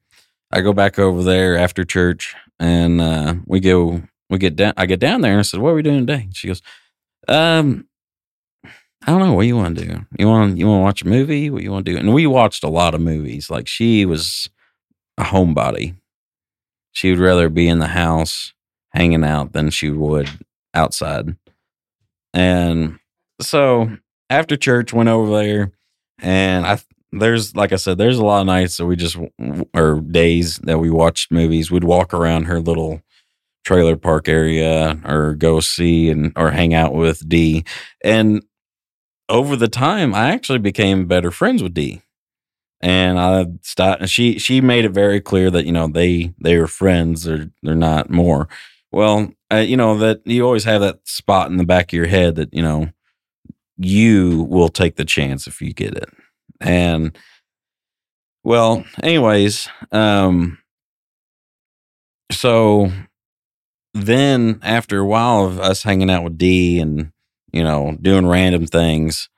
I 0.51 0.61
go 0.61 0.73
back 0.73 0.97
over 0.97 1.21
there 1.21 1.55
after 1.55 1.83
church 1.83 2.35
and 2.59 2.99
uh 2.99 3.35
we 3.45 3.59
go 3.59 4.01
we 4.29 4.37
get 4.39 4.55
down 4.55 4.73
i 4.77 4.85
get 4.85 4.99
down 4.99 5.21
there 5.21 5.31
and 5.31 5.39
i 5.39 5.43
said 5.43 5.59
what 5.59 5.69
are 5.69 5.75
we 5.75 5.81
doing 5.83 6.05
today? 6.07 6.27
She 6.33 6.47
goes 6.47 6.61
um 7.27 7.87
I 9.05 9.11
don't 9.11 9.19
know 9.19 9.33
what 9.33 9.45
you 9.45 9.57
want 9.57 9.77
to 9.77 9.85
do. 9.85 10.05
You 10.17 10.27
want 10.27 10.57
you 10.57 10.67
want 10.67 10.79
to 10.79 10.83
watch 10.83 11.01
a 11.01 11.07
movie? 11.07 11.49
What 11.49 11.63
you 11.63 11.71
want 11.71 11.85
to 11.85 11.91
do? 11.91 11.97
And 11.97 12.13
we 12.13 12.25
watched 12.25 12.63
a 12.63 12.69
lot 12.69 12.95
of 12.95 13.01
movies. 13.01 13.49
Like 13.49 13.67
she 13.67 14.05
was 14.05 14.49
a 15.17 15.23
homebody. 15.23 15.95
She 16.93 17.09
would 17.09 17.19
rather 17.19 17.49
be 17.49 17.67
in 17.67 17.79
the 17.79 17.87
house 17.87 18.53
hanging 18.93 19.23
out 19.23 19.51
than 19.51 19.71
she 19.71 19.89
would 19.89 20.29
outside. 20.73 21.35
And 22.33 22.99
so 23.41 23.97
after 24.29 24.55
church, 24.55 24.93
went 24.93 25.09
over 25.09 25.31
there, 25.37 25.71
and 26.19 26.65
I 26.65 26.79
there's 27.11 27.55
like 27.55 27.73
I 27.73 27.77
said, 27.77 27.97
there's 27.97 28.17
a 28.17 28.25
lot 28.25 28.41
of 28.41 28.47
nights 28.47 28.77
that 28.77 28.85
we 28.85 28.95
just 28.95 29.17
or 29.73 30.01
days 30.01 30.59
that 30.59 30.79
we 30.79 30.89
watched 30.89 31.31
movies. 31.31 31.69
We'd 31.69 31.83
walk 31.83 32.13
around 32.13 32.45
her 32.45 32.59
little 32.61 33.01
trailer 33.63 33.95
park 33.95 34.27
area 34.27 34.99
or 35.05 35.35
go 35.35 35.59
see 35.59 36.09
and 36.09 36.31
or 36.35 36.51
hang 36.51 36.73
out 36.73 36.93
with 36.93 37.27
D. 37.27 37.63
And 38.03 38.43
over 39.29 39.55
the 39.55 39.67
time, 39.67 40.13
I 40.13 40.31
actually 40.31 40.59
became 40.59 41.07
better 41.07 41.31
friends 41.31 41.63
with 41.63 41.73
D. 41.73 42.01
And 42.81 43.17
I 43.17 43.45
started. 43.61 44.09
She 44.09 44.37
she 44.39 44.59
made 44.59 44.83
it 44.83 44.89
very 44.89 45.21
clear 45.21 45.49
that 45.49 45.65
you 45.65 45.71
know 45.71 45.87
they 45.87 46.33
they 46.39 46.55
are 46.55 46.67
friends. 46.67 47.23
They're 47.23 47.49
they're 47.61 47.75
not 47.75 48.09
more. 48.09 48.49
Well, 48.91 49.31
uh, 49.51 49.57
you 49.57 49.77
know 49.77 49.97
that 49.99 50.21
you 50.25 50.43
always 50.43 50.65
have 50.65 50.81
that 50.81 51.07
spot 51.07 51.49
in 51.49 51.57
the 51.57 51.63
back 51.63 51.93
of 51.93 51.97
your 51.97 52.07
head 52.07 52.35
that 52.35 52.53
you 52.53 52.61
know 52.61 52.89
you 53.77 54.45
will 54.49 54.69
take 54.69 54.97
the 54.97 55.05
chance 55.05 55.47
if 55.47 55.61
you 55.61 55.73
get 55.73 55.95
it. 55.95 56.09
And 56.59 57.17
well, 58.43 58.83
anyways, 59.01 59.69
um, 59.93 60.57
so 62.31 62.91
then 63.93 64.59
after 64.61 64.99
a 64.99 65.05
while 65.05 65.45
of 65.45 65.59
us 65.59 65.83
hanging 65.83 66.09
out 66.09 66.23
with 66.23 66.37
D 66.37 66.79
and 66.79 67.11
you 67.51 67.63
know 67.63 67.97
doing 68.01 68.27
random 68.27 68.65
things 68.65 69.29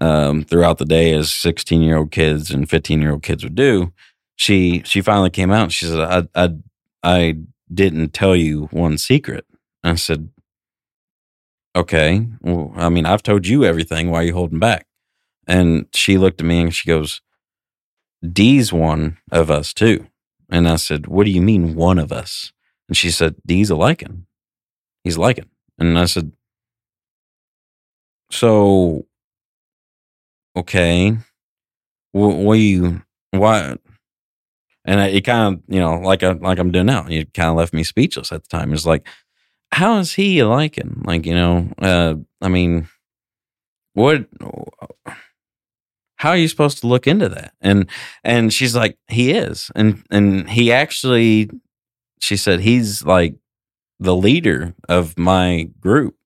um, 0.00 0.44
throughout 0.44 0.78
the 0.78 0.84
day 0.84 1.12
as 1.12 1.34
16 1.34 1.82
year 1.82 1.96
old 1.98 2.10
kids 2.10 2.50
and 2.50 2.68
15 2.68 3.00
year 3.02 3.12
old 3.12 3.22
kids 3.22 3.44
would 3.44 3.54
do 3.54 3.92
she 4.36 4.82
she 4.84 5.00
finally 5.00 5.30
came 5.30 5.50
out 5.50 5.64
and 5.64 5.72
she 5.72 5.86
said 5.86 6.00
i 6.00 6.28
i, 6.34 6.50
I 7.02 7.36
didn't 7.72 8.14
tell 8.14 8.34
you 8.34 8.68
one 8.70 8.96
secret. 8.96 9.44
I 9.84 9.94
said 9.96 10.30
okay 11.76 12.26
well 12.40 12.72
i 12.76 12.88
mean 12.88 13.06
i've 13.06 13.22
told 13.22 13.46
you 13.46 13.64
everything. 13.64 14.10
Why 14.10 14.20
are 14.20 14.24
you 14.24 14.34
holding 14.34 14.58
back? 14.58 14.86
And 15.46 15.86
she 15.94 16.18
looked 16.18 16.40
at 16.40 16.46
me 16.46 16.60
and 16.60 16.74
she 16.74 16.88
goes 16.88 17.20
d's 18.32 18.72
one 18.72 19.18
of 19.30 19.50
us 19.50 19.72
too. 19.72 20.06
And 20.50 20.68
I 20.68 20.76
said, 20.76 21.06
What 21.06 21.24
do 21.24 21.30
you 21.30 21.42
mean, 21.42 21.74
one 21.74 21.98
of 21.98 22.12
us? 22.12 22.52
And 22.88 22.96
she 22.96 23.10
said, 23.10 23.36
He's 23.46 23.70
a 23.70 23.74
lycan. 23.74 24.22
He's 25.04 25.16
a 25.16 25.20
lycan. 25.20 25.48
And 25.78 25.98
I 25.98 26.06
said, 26.06 26.32
So, 28.30 29.06
okay. 30.56 31.16
What, 32.12 32.36
what 32.36 32.54
you, 32.54 33.02
why? 33.30 33.76
And 34.84 35.00
it 35.00 35.24
kind 35.24 35.54
of, 35.54 35.62
you 35.68 35.80
know, 35.80 35.98
like 36.00 36.22
I, 36.22 36.32
like 36.32 36.58
I'm 36.58 36.72
doing 36.72 36.86
now, 36.86 37.06
it 37.08 37.34
kind 37.34 37.50
of 37.50 37.56
left 37.56 37.74
me 37.74 37.84
speechless 37.84 38.32
at 38.32 38.42
the 38.42 38.48
time. 38.48 38.72
It's 38.72 38.86
like, 38.86 39.06
how 39.70 39.98
is 39.98 40.14
he 40.14 40.40
a 40.40 40.44
lycan? 40.44 41.04
Like, 41.06 41.26
you 41.26 41.34
know, 41.34 41.68
uh, 41.78 42.14
I 42.40 42.48
mean, 42.48 42.88
what, 43.92 44.26
how 46.16 46.30
are 46.30 46.36
you 46.36 46.48
supposed 46.48 46.78
to 46.78 46.86
look 46.86 47.06
into 47.06 47.28
that? 47.28 47.52
And, 47.60 47.88
and 48.24 48.52
she's 48.52 48.74
like, 48.74 48.96
he 49.08 49.32
is. 49.32 49.70
And, 49.74 50.02
and 50.10 50.48
he 50.48 50.72
actually, 50.72 51.50
she 52.20 52.36
said, 52.36 52.60
he's 52.60 53.04
like 53.04 53.34
the 53.98 54.14
leader 54.14 54.74
of 54.88 55.18
my 55.18 55.70
group. 55.80 56.16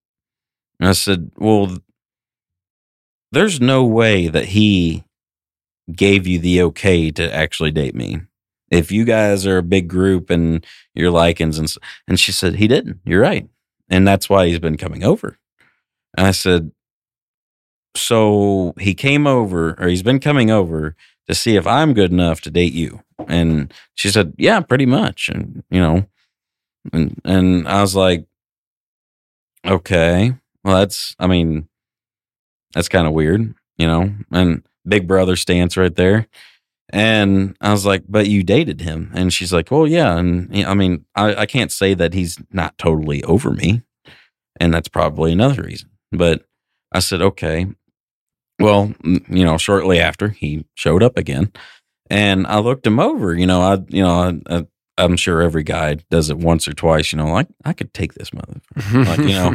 And 0.78 0.88
I 0.88 0.92
said, 0.92 1.30
well, 1.36 1.78
there's 3.30 3.60
no 3.60 3.84
way 3.84 4.28
that 4.28 4.46
he 4.46 5.04
gave 5.94 6.26
you 6.26 6.38
the 6.38 6.62
okay 6.62 7.10
to 7.10 7.34
actually 7.34 7.70
date 7.70 7.94
me. 7.94 8.20
If 8.70 8.90
you 8.90 9.04
guys 9.04 9.46
are 9.46 9.58
a 9.58 9.62
big 9.62 9.88
group 9.88 10.30
and 10.30 10.64
you're 10.94 11.12
lycans 11.12 11.58
and 11.58 11.72
and 12.08 12.18
she 12.18 12.32
said 12.32 12.56
he 12.56 12.68
didn't. 12.68 13.00
You're 13.04 13.20
right. 13.20 13.48
And 13.88 14.08
that's 14.08 14.28
why 14.28 14.46
he's 14.48 14.58
been 14.58 14.78
coming 14.78 15.04
over. 15.04 15.38
And 16.16 16.26
I 16.26 16.30
said 16.30 16.72
so 17.94 18.74
he 18.78 18.94
came 18.94 19.26
over 19.26 19.74
or 19.78 19.88
he's 19.88 20.02
been 20.02 20.20
coming 20.20 20.50
over 20.50 20.96
to 21.28 21.34
see 21.34 21.56
if 21.56 21.66
I'm 21.66 21.94
good 21.94 22.10
enough 22.10 22.40
to 22.42 22.50
date 22.50 22.72
you. 22.72 23.02
And 23.28 23.72
she 23.94 24.10
said, 24.10 24.34
"Yeah, 24.38 24.60
pretty 24.60 24.86
much." 24.86 25.28
And 25.28 25.62
you 25.70 25.80
know, 25.80 26.06
and 26.92 27.20
and 27.24 27.68
I 27.68 27.80
was 27.80 27.94
like, 27.96 28.26
"Okay. 29.66 30.34
Well, 30.64 30.78
that's 30.78 31.14
I 31.18 31.26
mean, 31.26 31.68
that's 32.74 32.88
kind 32.88 33.06
of 33.06 33.12
weird, 33.12 33.54
you 33.76 33.86
know." 33.86 34.14
And 34.30 34.62
big 34.86 35.06
brother 35.06 35.36
stance 35.36 35.76
right 35.76 35.94
there. 35.94 36.26
And 36.92 37.56
I 37.60 37.72
was 37.72 37.86
like, 37.86 38.04
but 38.06 38.28
you 38.28 38.42
dated 38.42 38.82
him. 38.82 39.10
And 39.14 39.32
she's 39.32 39.52
like, 39.52 39.70
well, 39.70 39.86
yeah. 39.86 40.16
And 40.18 40.54
I 40.66 40.74
mean, 40.74 41.06
I, 41.14 41.34
I 41.34 41.46
can't 41.46 41.72
say 41.72 41.94
that 41.94 42.12
he's 42.12 42.38
not 42.52 42.76
totally 42.76 43.24
over 43.24 43.50
me. 43.50 43.82
And 44.60 44.74
that's 44.74 44.88
probably 44.88 45.32
another 45.32 45.62
reason. 45.62 45.88
But 46.10 46.44
I 46.92 46.98
said, 46.98 47.22
okay. 47.22 47.66
Well, 48.60 48.92
you 49.02 49.44
know, 49.44 49.56
shortly 49.56 49.98
after 49.98 50.28
he 50.28 50.66
showed 50.74 51.02
up 51.02 51.16
again 51.16 51.52
and 52.12 52.46
I 52.46 52.58
looked 52.58 52.86
him 52.86 53.00
over, 53.00 53.34
you 53.34 53.46
know, 53.46 53.62
I, 53.62 53.78
you 53.88 54.02
know, 54.02 54.42
I, 54.50 54.56
I, 54.58 54.66
I'm 54.98 55.16
sure 55.16 55.40
every 55.40 55.62
guy 55.62 55.94
does 56.10 56.28
it 56.28 56.36
once 56.36 56.68
or 56.68 56.74
twice, 56.74 57.10
you 57.10 57.16
know, 57.16 57.26
like 57.26 57.48
I 57.64 57.72
could 57.72 57.94
take 57.94 58.12
this 58.12 58.34
mother, 58.34 58.60
like, 58.92 59.18
you 59.20 59.28
know, 59.28 59.54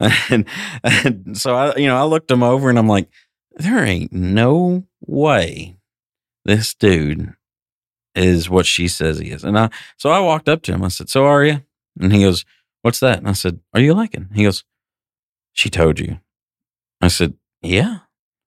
and, 0.30 0.46
and 0.82 1.36
so 1.38 1.54
I, 1.54 1.76
you 1.76 1.86
know, 1.86 1.98
I 1.98 2.04
looked 2.04 2.30
him 2.30 2.42
over 2.42 2.70
and 2.70 2.78
I'm 2.78 2.88
like, 2.88 3.10
there 3.56 3.84
ain't 3.84 4.14
no 4.14 4.86
way 5.06 5.76
this 6.46 6.72
dude 6.72 7.34
is 8.14 8.48
what 8.48 8.64
she 8.64 8.88
says 8.88 9.18
he 9.18 9.30
is. 9.30 9.44
And 9.44 9.58
I, 9.58 9.68
so 9.98 10.08
I 10.08 10.20
walked 10.20 10.48
up 10.48 10.62
to 10.62 10.72
him. 10.72 10.82
I 10.82 10.88
said, 10.88 11.10
so 11.10 11.26
are 11.26 11.44
you? 11.44 11.60
And 12.00 12.14
he 12.14 12.22
goes, 12.22 12.46
what's 12.80 13.00
that? 13.00 13.18
And 13.18 13.28
I 13.28 13.32
said, 13.32 13.60
are 13.74 13.80
you 13.80 13.94
lycan? 13.94 14.34
He 14.34 14.44
goes, 14.44 14.64
she 15.52 15.68
told 15.68 16.00
you. 16.00 16.18
I 17.02 17.08
said, 17.08 17.34
yeah. 17.60 17.98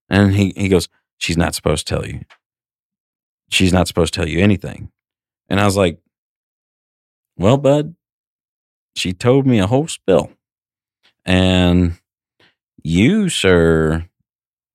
And 0.10 0.34
he, 0.34 0.54
he 0.58 0.70
goes, 0.70 0.90
she's 1.20 1.38
not 1.38 1.54
supposed 1.54 1.88
to 1.88 1.94
tell 1.94 2.08
you. 2.08 2.22
She's 3.54 3.72
not 3.72 3.88
supposed 3.88 4.14
to 4.14 4.20
tell 4.20 4.28
you 4.28 4.40
anything. 4.40 4.90
And 5.50 5.60
I 5.60 5.66
was 5.66 5.78
like, 5.78 6.00
well, 7.38 7.58
bud, 7.58 7.96
she 8.96 9.14
told 9.14 9.46
me 9.46 9.60
a 9.60 9.68
whole 9.68 9.88
spill. 9.88 10.32
And 11.26 12.00
you, 12.84 13.30
sir, 13.30 14.10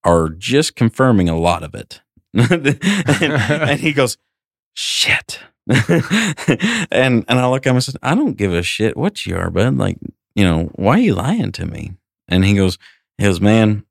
are 0.05 0.29
just 0.29 0.77
confirming 0.77 1.29
a 1.29 1.37
lot 1.37 1.63
of 1.63 1.75
it. 1.75 2.01
and, 2.35 2.79
and 3.21 3.81
he 3.81 3.93
goes, 3.93 4.17
shit. 4.75 5.41
and 5.69 7.25
and 7.27 7.27
I 7.29 7.49
look 7.51 7.67
at 7.67 7.71
him 7.71 7.77
and 7.77 7.85
said, 7.85 7.97
I 8.03 8.15
don't 8.15 8.37
give 8.37 8.53
a 8.53 8.63
shit 8.63 8.97
what 8.97 9.27
you 9.27 9.37
are, 9.37 9.51
bud. 9.51 9.77
Like, 9.77 9.99
you 10.35 10.45
know, 10.45 10.71
why 10.77 10.95
are 10.95 11.03
you 11.03 11.15
lying 11.15 11.53
to 11.53 11.67
me? 11.67 11.93
And 12.29 12.45
he 12.45 12.55
goes, 12.55 12.79
he 13.19 13.25
goes, 13.25 13.41
man, 13.41 13.85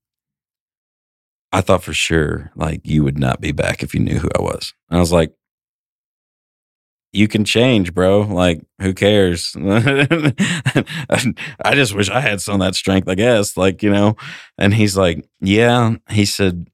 I 1.52 1.62
thought 1.62 1.84
for 1.84 1.94
sure 1.94 2.52
like 2.56 2.82
you 2.84 3.04
would 3.04 3.18
not 3.18 3.42
be 3.42 3.52
back 3.52 3.84
if 3.84 3.94
you 3.94 4.00
knew 4.00 4.20
who 4.20 4.30
I 4.38 4.42
was. 4.42 4.74
And 4.90 4.98
I 4.98 5.00
was 5.00 5.12
like, 5.12 5.34
you 7.14 7.28
can 7.28 7.46
change, 7.46 7.94
bro. 7.94 8.22
Like, 8.22 8.62
who 8.80 8.94
cares? 8.94 9.56
I 9.60 10.34
just 11.74 11.96
wish 11.96 12.10
I 12.10 12.20
had 12.20 12.42
some 12.42 12.62
of 12.62 12.68
that 12.68 12.76
strength, 12.76 13.08
I 13.10 13.16
guess. 13.16 13.58
Like, 13.58 13.82
you 13.82 13.90
know. 13.90 14.16
And 14.58 14.74
he's 14.74 14.98
like, 14.98 15.28
Yeah. 15.40 15.96
He 16.10 16.26
said, 16.26 16.70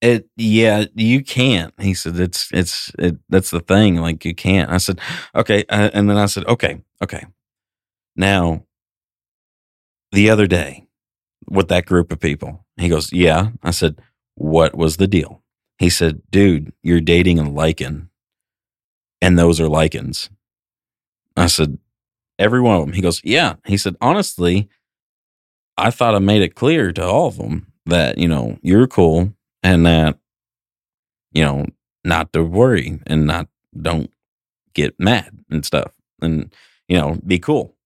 It 0.00 0.28
yeah, 0.36 0.86
you 0.94 1.22
can't. 1.22 1.74
He 1.80 1.94
said, 1.94 2.18
It's 2.18 2.48
it's 2.52 2.90
it 2.98 3.16
that's 3.28 3.50
the 3.50 3.60
thing. 3.60 3.96
Like 3.96 4.24
you 4.24 4.34
can't. 4.34 4.70
I 4.70 4.78
said, 4.78 5.00
Okay. 5.34 5.64
Uh, 5.68 5.90
and 5.92 6.08
then 6.08 6.16
I 6.16 6.26
said, 6.26 6.46
Okay, 6.46 6.80
okay. 7.02 7.26
Now 8.16 8.64
the 10.12 10.30
other 10.30 10.46
day 10.46 10.88
with 11.50 11.68
that 11.68 11.86
group 11.86 12.12
of 12.12 12.20
people, 12.20 12.64
he 12.76 12.88
goes, 12.88 13.12
Yeah. 13.12 13.50
I 13.62 13.70
said, 13.70 14.00
What 14.36 14.74
was 14.76 14.96
the 14.96 15.06
deal? 15.06 15.42
He 15.78 15.90
said, 15.90 16.22
Dude, 16.30 16.72
you're 16.82 17.00
dating 17.00 17.38
a 17.38 17.44
lycan 17.44 18.08
and 19.20 19.38
those 19.38 19.60
are 19.60 19.66
lycans. 19.66 20.30
I 21.36 21.46
said, 21.46 21.78
every 22.38 22.60
one 22.60 22.76
of 22.76 22.86
them. 22.86 22.92
He 22.92 23.02
goes, 23.02 23.20
yeah. 23.22 23.54
He 23.66 23.76
said, 23.76 23.96
honestly, 24.00 24.68
I 25.76 25.90
thought 25.90 26.14
I 26.14 26.18
made 26.18 26.42
it 26.42 26.54
clear 26.54 26.92
to 26.92 27.04
all 27.04 27.28
of 27.28 27.36
them 27.36 27.72
that, 27.86 28.18
you 28.18 28.26
know, 28.26 28.58
you're 28.62 28.86
cool 28.86 29.32
and 29.62 29.86
that, 29.86 30.18
you 31.32 31.44
know, 31.44 31.66
not 32.04 32.32
to 32.32 32.42
worry 32.42 32.98
and 33.06 33.26
not, 33.26 33.48
don't 33.80 34.10
get 34.74 34.98
mad 34.98 35.38
and 35.50 35.64
stuff 35.64 35.92
and, 36.20 36.52
you 36.88 36.98
know, 36.98 37.18
be 37.26 37.38
cool. 37.38 37.76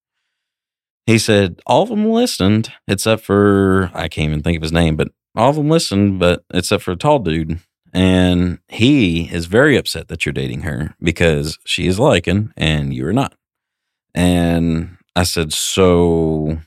He 1.06 1.18
said, 1.18 1.60
all 1.66 1.82
of 1.82 1.90
them 1.90 2.06
listened 2.10 2.72
except 2.88 3.22
for, 3.22 3.90
I 3.94 4.08
can't 4.08 4.30
even 4.30 4.42
think 4.42 4.56
of 4.56 4.62
his 4.62 4.72
name, 4.72 4.96
but 4.96 5.08
all 5.36 5.50
of 5.50 5.56
them 5.56 5.68
listened, 5.68 6.18
but 6.18 6.44
except 6.52 6.82
for 6.82 6.92
a 6.92 6.96
tall 6.96 7.18
dude. 7.18 7.60
And 7.92 8.58
he 8.68 9.32
is 9.32 9.46
very 9.46 9.76
upset 9.76 10.08
that 10.08 10.24
you're 10.24 10.32
dating 10.32 10.62
her 10.62 10.96
because 11.00 11.58
she 11.64 11.86
is 11.86 11.98
lycan 11.98 12.52
and 12.56 12.92
you 12.92 13.06
are 13.06 13.12
not. 13.12 13.34
And 14.14 14.96
I 15.14 15.24
said, 15.24 15.52
So 15.52 16.58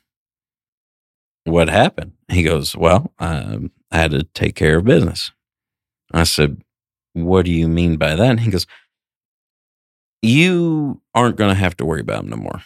what 1.44 1.70
happened? 1.70 2.14
He 2.30 2.44
goes, 2.44 2.76
Well, 2.76 3.14
um, 3.20 3.72
I 3.92 3.98
had 3.98 4.12
to 4.12 4.24
take 4.24 4.56
care 4.56 4.78
of 4.78 4.86
business. 4.86 5.32
I 6.14 6.24
said, 6.24 6.62
What 7.14 7.46
do 7.46 7.52
you 7.52 7.68
mean 7.68 7.98
by 7.98 8.16
that? 8.16 8.30
And 8.30 8.40
he 8.40 8.52
goes, 8.52 8.68
You 10.22 11.02
aren't 11.14 11.36
going 11.38 11.50
to 11.50 11.60
have 11.60 11.76
to 11.78 11.86
worry 11.86 12.02
about 12.02 12.24
him 12.24 12.30
no 12.30 12.38
more. 12.38 12.62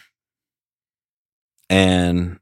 And 1.72 2.38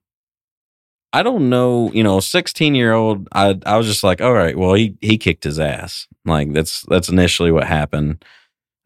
I 1.13 1.23
don't 1.23 1.49
know, 1.51 1.91
you 1.93 2.03
know, 2.05 2.21
16 2.21 2.75
year 2.75 2.93
old, 2.93 3.29
I 3.33 3.59
I 3.67 3.77
was 3.77 3.87
just 3.87 4.05
like, 4.05 4.21
all 4.21 4.33
right, 4.33 4.57
well, 4.57 4.75
he 4.75 4.97
he 5.01 5.19
kicked 5.19 5.45
his 5.45 5.59
ass. 5.59 6.07
Like 6.25 6.53
that's 6.53 6.83
that's 6.89 7.09
initially 7.09 7.51
what 7.51 7.65
happened. 7.67 8.25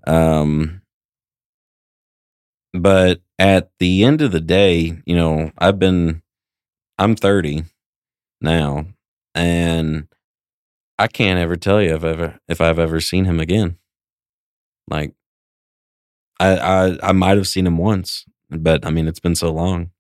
Um 0.07 0.83
but 2.72 3.20
at 3.38 3.70
the 3.78 4.04
end 4.04 4.20
of 4.20 4.33
the 4.33 4.40
day, 4.40 5.00
you 5.07 5.14
know, 5.14 5.50
I've 5.59 5.78
been 5.78 6.22
I'm 6.98 7.16
30 7.16 7.64
now 8.40 8.87
and 9.35 10.09
I 10.98 11.09
can't 11.09 11.38
ever 11.40 11.57
tell 11.57 11.83
you 11.83 11.94
if 11.94 12.04
ever 12.04 12.40
if 12.48 12.60
I've 12.60 12.79
ever 12.79 13.00
seen 13.00 13.25
him 13.27 13.40
again. 13.40 13.79
Like 14.88 15.14
I 16.40 16.56
I 16.56 17.08
I 17.08 17.12
might 17.12 17.37
have 17.37 17.48
seen 17.48 17.66
him 17.66 17.79
once, 17.79 18.25
but 18.50 18.85
I 18.85 18.90
mean 18.90 19.08
it's 19.08 19.21
been 19.21 19.35
so 19.35 19.52
long. 19.52 19.90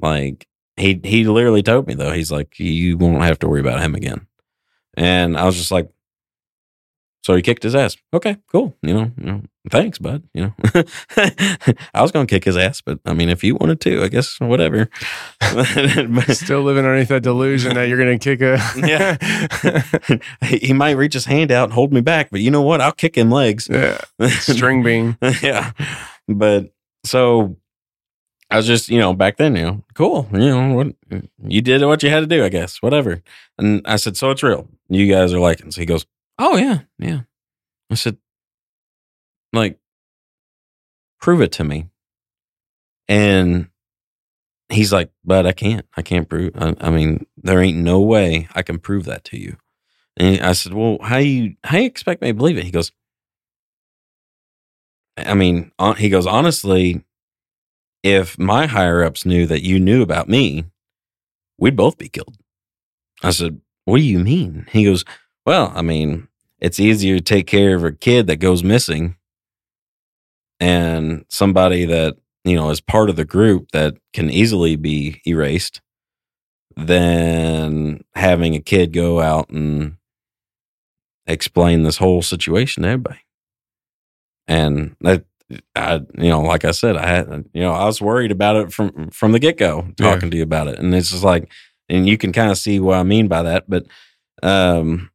Like 0.00 0.46
he 0.76 1.00
he 1.04 1.24
literally 1.24 1.62
told 1.62 1.86
me 1.86 1.94
though, 1.94 2.12
he's 2.12 2.30
like, 2.30 2.58
You 2.58 2.96
won't 2.96 3.22
have 3.22 3.38
to 3.40 3.48
worry 3.48 3.60
about 3.60 3.80
him 3.80 3.94
again. 3.94 4.26
And 4.94 5.36
I 5.36 5.44
was 5.44 5.56
just 5.56 5.70
like, 5.70 5.88
so 7.22 7.34
he 7.34 7.42
kicked 7.42 7.62
his 7.62 7.74
ass. 7.74 7.96
Okay, 8.14 8.38
cool. 8.50 8.74
You 8.82 8.94
know, 8.94 9.12
you 9.18 9.26
know 9.26 9.42
thanks, 9.70 9.98
bud. 9.98 10.22
You 10.32 10.44
know, 10.44 10.54
I 11.94 12.00
was 12.00 12.10
gonna 12.10 12.26
kick 12.26 12.44
his 12.44 12.56
ass, 12.56 12.80
but 12.80 13.00
I 13.04 13.12
mean, 13.12 13.28
if 13.28 13.44
you 13.44 13.54
wanted 13.56 13.80
to, 13.82 14.02
I 14.02 14.08
guess 14.08 14.40
whatever. 14.40 14.88
Still 16.28 16.62
living 16.62 16.84
underneath 16.84 17.08
that 17.08 17.22
delusion 17.22 17.74
that 17.74 17.88
you're 17.88 17.98
going 17.98 18.18
to 18.18 18.24
kick 18.24 18.40
a. 18.40 18.58
yeah, 18.76 20.18
he 20.42 20.58
he 20.68 20.72
might 20.72 20.92
reach 20.92 21.14
his 21.14 21.26
hand 21.26 21.52
out 21.52 21.64
and 21.64 21.72
hold 21.72 21.92
me 21.92 22.00
back, 22.00 22.30
but 22.30 22.40
you 22.40 22.50
know 22.50 22.62
what? 22.62 22.80
I'll 22.80 22.92
kick 22.92 23.16
him 23.16 23.30
legs. 23.30 23.68
yeah. 23.70 24.00
String 24.28 24.82
bean. 24.82 25.18
yeah, 25.42 25.72
but 26.28 26.72
so 27.04 27.56
I 28.50 28.56
was 28.56 28.66
just, 28.66 28.88
you 28.88 28.98
know, 28.98 29.12
back 29.12 29.36
then, 29.36 29.56
you 29.56 29.62
know, 29.62 29.84
cool. 29.94 30.26
You 30.32 30.38
know, 30.38 30.74
what 30.74 31.22
you 31.46 31.60
did 31.60 31.84
what 31.84 32.02
you 32.02 32.10
had 32.10 32.20
to 32.20 32.26
do, 32.26 32.44
I 32.44 32.48
guess, 32.48 32.80
whatever. 32.80 33.22
And 33.58 33.82
I 33.84 33.96
said, 33.96 34.16
so 34.16 34.30
it's 34.30 34.42
real. 34.42 34.68
You 34.88 35.12
guys 35.12 35.34
are 35.34 35.38
lycan. 35.38 35.72
So 35.72 35.80
he 35.80 35.86
goes, 35.86 36.06
oh 36.38 36.56
yeah, 36.56 36.80
yeah. 36.98 37.20
I 37.90 37.94
said, 37.94 38.16
like, 39.52 39.78
prove 41.20 41.42
it 41.42 41.52
to 41.52 41.64
me. 41.64 41.88
And 43.06 43.68
he's 44.68 44.92
like, 44.92 45.10
but 45.24 45.46
I 45.46 45.52
can't. 45.52 45.86
I 45.96 46.02
can't 46.02 46.28
prove. 46.28 46.52
I, 46.56 46.74
I 46.80 46.90
mean, 46.90 47.26
there 47.36 47.60
ain't 47.60 47.78
no 47.78 48.00
way 48.00 48.48
I 48.54 48.62
can 48.62 48.78
prove 48.78 49.04
that 49.04 49.24
to 49.24 49.38
you. 49.38 49.56
And 50.16 50.40
I 50.40 50.52
said, 50.52 50.74
well, 50.74 50.98
how 51.02 51.18
you 51.18 51.54
how 51.64 51.78
you 51.78 51.86
expect 51.86 52.22
me 52.22 52.28
to 52.28 52.34
believe 52.34 52.58
it? 52.58 52.64
He 52.64 52.70
goes, 52.70 52.92
I 55.16 55.34
mean, 55.34 55.70
hon- 55.78 55.96
he 55.96 56.08
goes, 56.08 56.26
honestly, 56.26 57.04
if 58.02 58.38
my 58.38 58.66
higher 58.66 59.02
ups 59.02 59.24
knew 59.24 59.46
that 59.46 59.62
you 59.62 59.80
knew 59.80 60.02
about 60.02 60.28
me, 60.28 60.64
we'd 61.58 61.76
both 61.76 61.98
be 61.98 62.08
killed. 62.08 62.36
I 63.22 63.30
said, 63.30 63.60
what 63.84 63.98
do 63.98 64.02
you 64.04 64.18
mean? 64.18 64.66
He 64.70 64.84
goes, 64.84 65.04
well, 65.44 65.72
I 65.74 65.82
mean, 65.82 66.28
it's 66.60 66.80
easier 66.80 67.16
to 67.16 67.24
take 67.24 67.46
care 67.46 67.74
of 67.74 67.84
a 67.84 67.92
kid 67.92 68.26
that 68.26 68.36
goes 68.36 68.62
missing 68.62 69.16
and 70.60 71.24
somebody 71.28 71.84
that, 71.86 72.16
you 72.44 72.54
know, 72.54 72.70
is 72.70 72.80
part 72.80 73.10
of 73.10 73.16
the 73.16 73.24
group 73.24 73.70
that 73.72 73.94
can 74.12 74.30
easily 74.30 74.76
be 74.76 75.20
erased 75.26 75.80
than 76.76 78.04
having 78.14 78.54
a 78.54 78.60
kid 78.60 78.92
go 78.92 79.20
out 79.20 79.50
and 79.50 79.96
explain 81.26 81.82
this 81.82 81.98
whole 81.98 82.22
situation 82.22 82.82
to 82.82 82.88
everybody. 82.88 83.20
And 84.46 84.96
that, 85.00 85.24
I, 85.74 85.94
you 86.18 86.28
know, 86.28 86.42
like 86.42 86.64
I 86.64 86.72
said, 86.72 86.96
I 86.96 87.06
had, 87.06 87.28
you 87.54 87.62
know, 87.62 87.72
I 87.72 87.86
was 87.86 88.00
worried 88.00 88.32
about 88.32 88.56
it 88.56 88.72
from 88.72 89.10
from 89.10 89.32
the 89.32 89.38
get 89.38 89.56
go, 89.56 89.88
talking 89.96 90.30
to 90.30 90.36
you 90.36 90.42
about 90.42 90.68
it, 90.68 90.78
and 90.78 90.94
it's 90.94 91.10
just 91.10 91.24
like, 91.24 91.50
and 91.88 92.06
you 92.06 92.18
can 92.18 92.32
kind 92.32 92.50
of 92.50 92.58
see 92.58 92.80
what 92.80 92.98
I 92.98 93.02
mean 93.02 93.28
by 93.28 93.42
that. 93.42 93.64
But, 93.68 93.86
um, 94.42 95.10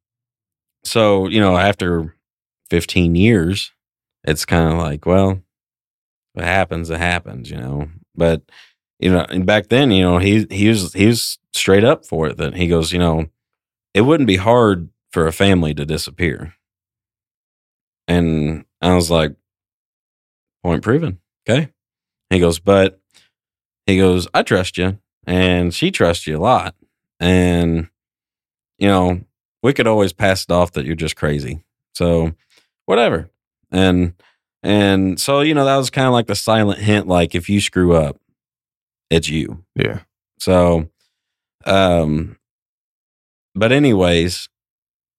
so 0.84 1.28
you 1.28 1.40
know, 1.40 1.58
after 1.58 2.16
15 2.70 3.16
years, 3.16 3.72
it's 4.24 4.46
kind 4.46 4.72
of 4.72 4.80
like, 4.80 5.06
well, 5.06 5.42
what 6.34 6.46
happens, 6.46 6.90
it 6.90 7.00
happens, 7.00 7.50
you 7.52 7.58
know. 7.58 7.90
But 8.16 8.42
you 9.00 9.12
know, 9.12 9.26
and 9.30 9.46
back 9.46 9.70
then, 9.70 9.92
you 9.92 10.02
know, 10.02 10.18
he 10.18 10.48
he 10.50 10.70
was 10.70 10.94
he 10.94 11.08
was 11.08 11.38
straight 11.54 11.84
up 11.84 12.06
for 12.06 12.28
it. 12.28 12.38
That 12.38 12.56
he 12.56 12.68
goes, 12.68 12.92
you 12.92 13.00
know, 13.00 13.28
it 13.94 14.02
wouldn't 14.02 14.28
be 14.28 14.38
hard 14.38 14.90
for 15.12 15.28
a 15.28 15.34
family 15.34 15.74
to 15.76 15.86
disappear. 15.86 16.56
And 18.08 18.66
I 18.82 18.96
was 18.96 19.12
like, 19.12 19.36
point 20.64 20.84
proven. 20.84 21.20
Okay. 21.48 21.70
He 22.30 22.40
goes, 22.40 22.60
but 22.60 23.00
he 23.86 23.98
goes, 23.98 24.28
I 24.34 24.44
trust 24.44 24.78
you. 24.78 24.98
And 25.26 25.74
she 25.74 25.92
trusts 25.92 26.28
you 26.28 26.38
a 26.38 26.40
lot. 26.40 26.76
And, 27.20 27.90
you 28.78 28.88
know, 28.88 29.22
we 29.62 29.74
could 29.74 29.88
always 29.88 30.14
pass 30.14 30.44
it 30.44 30.52
off 30.52 30.72
that 30.72 30.86
you're 30.86 30.96
just 30.96 31.16
crazy. 31.16 31.64
So 31.94 32.34
whatever. 32.86 33.30
And, 33.72 34.14
and 34.62 35.20
so, 35.20 35.42
you 35.42 35.54
know, 35.54 35.66
that 35.66 35.78
was 35.78 35.90
kind 35.90 36.08
of 36.08 36.14
like 36.14 36.28
the 36.28 36.36
silent 36.36 36.80
hint 36.80 37.08
like, 37.08 37.36
if 37.36 37.50
you 37.50 37.62
screw 37.62 37.94
up, 37.96 38.20
it's 39.10 39.30
you. 39.30 39.64
Yeah. 39.76 40.00
So, 40.40 40.90
um, 41.66 42.38
but 43.56 43.72
anyways, 43.72 44.50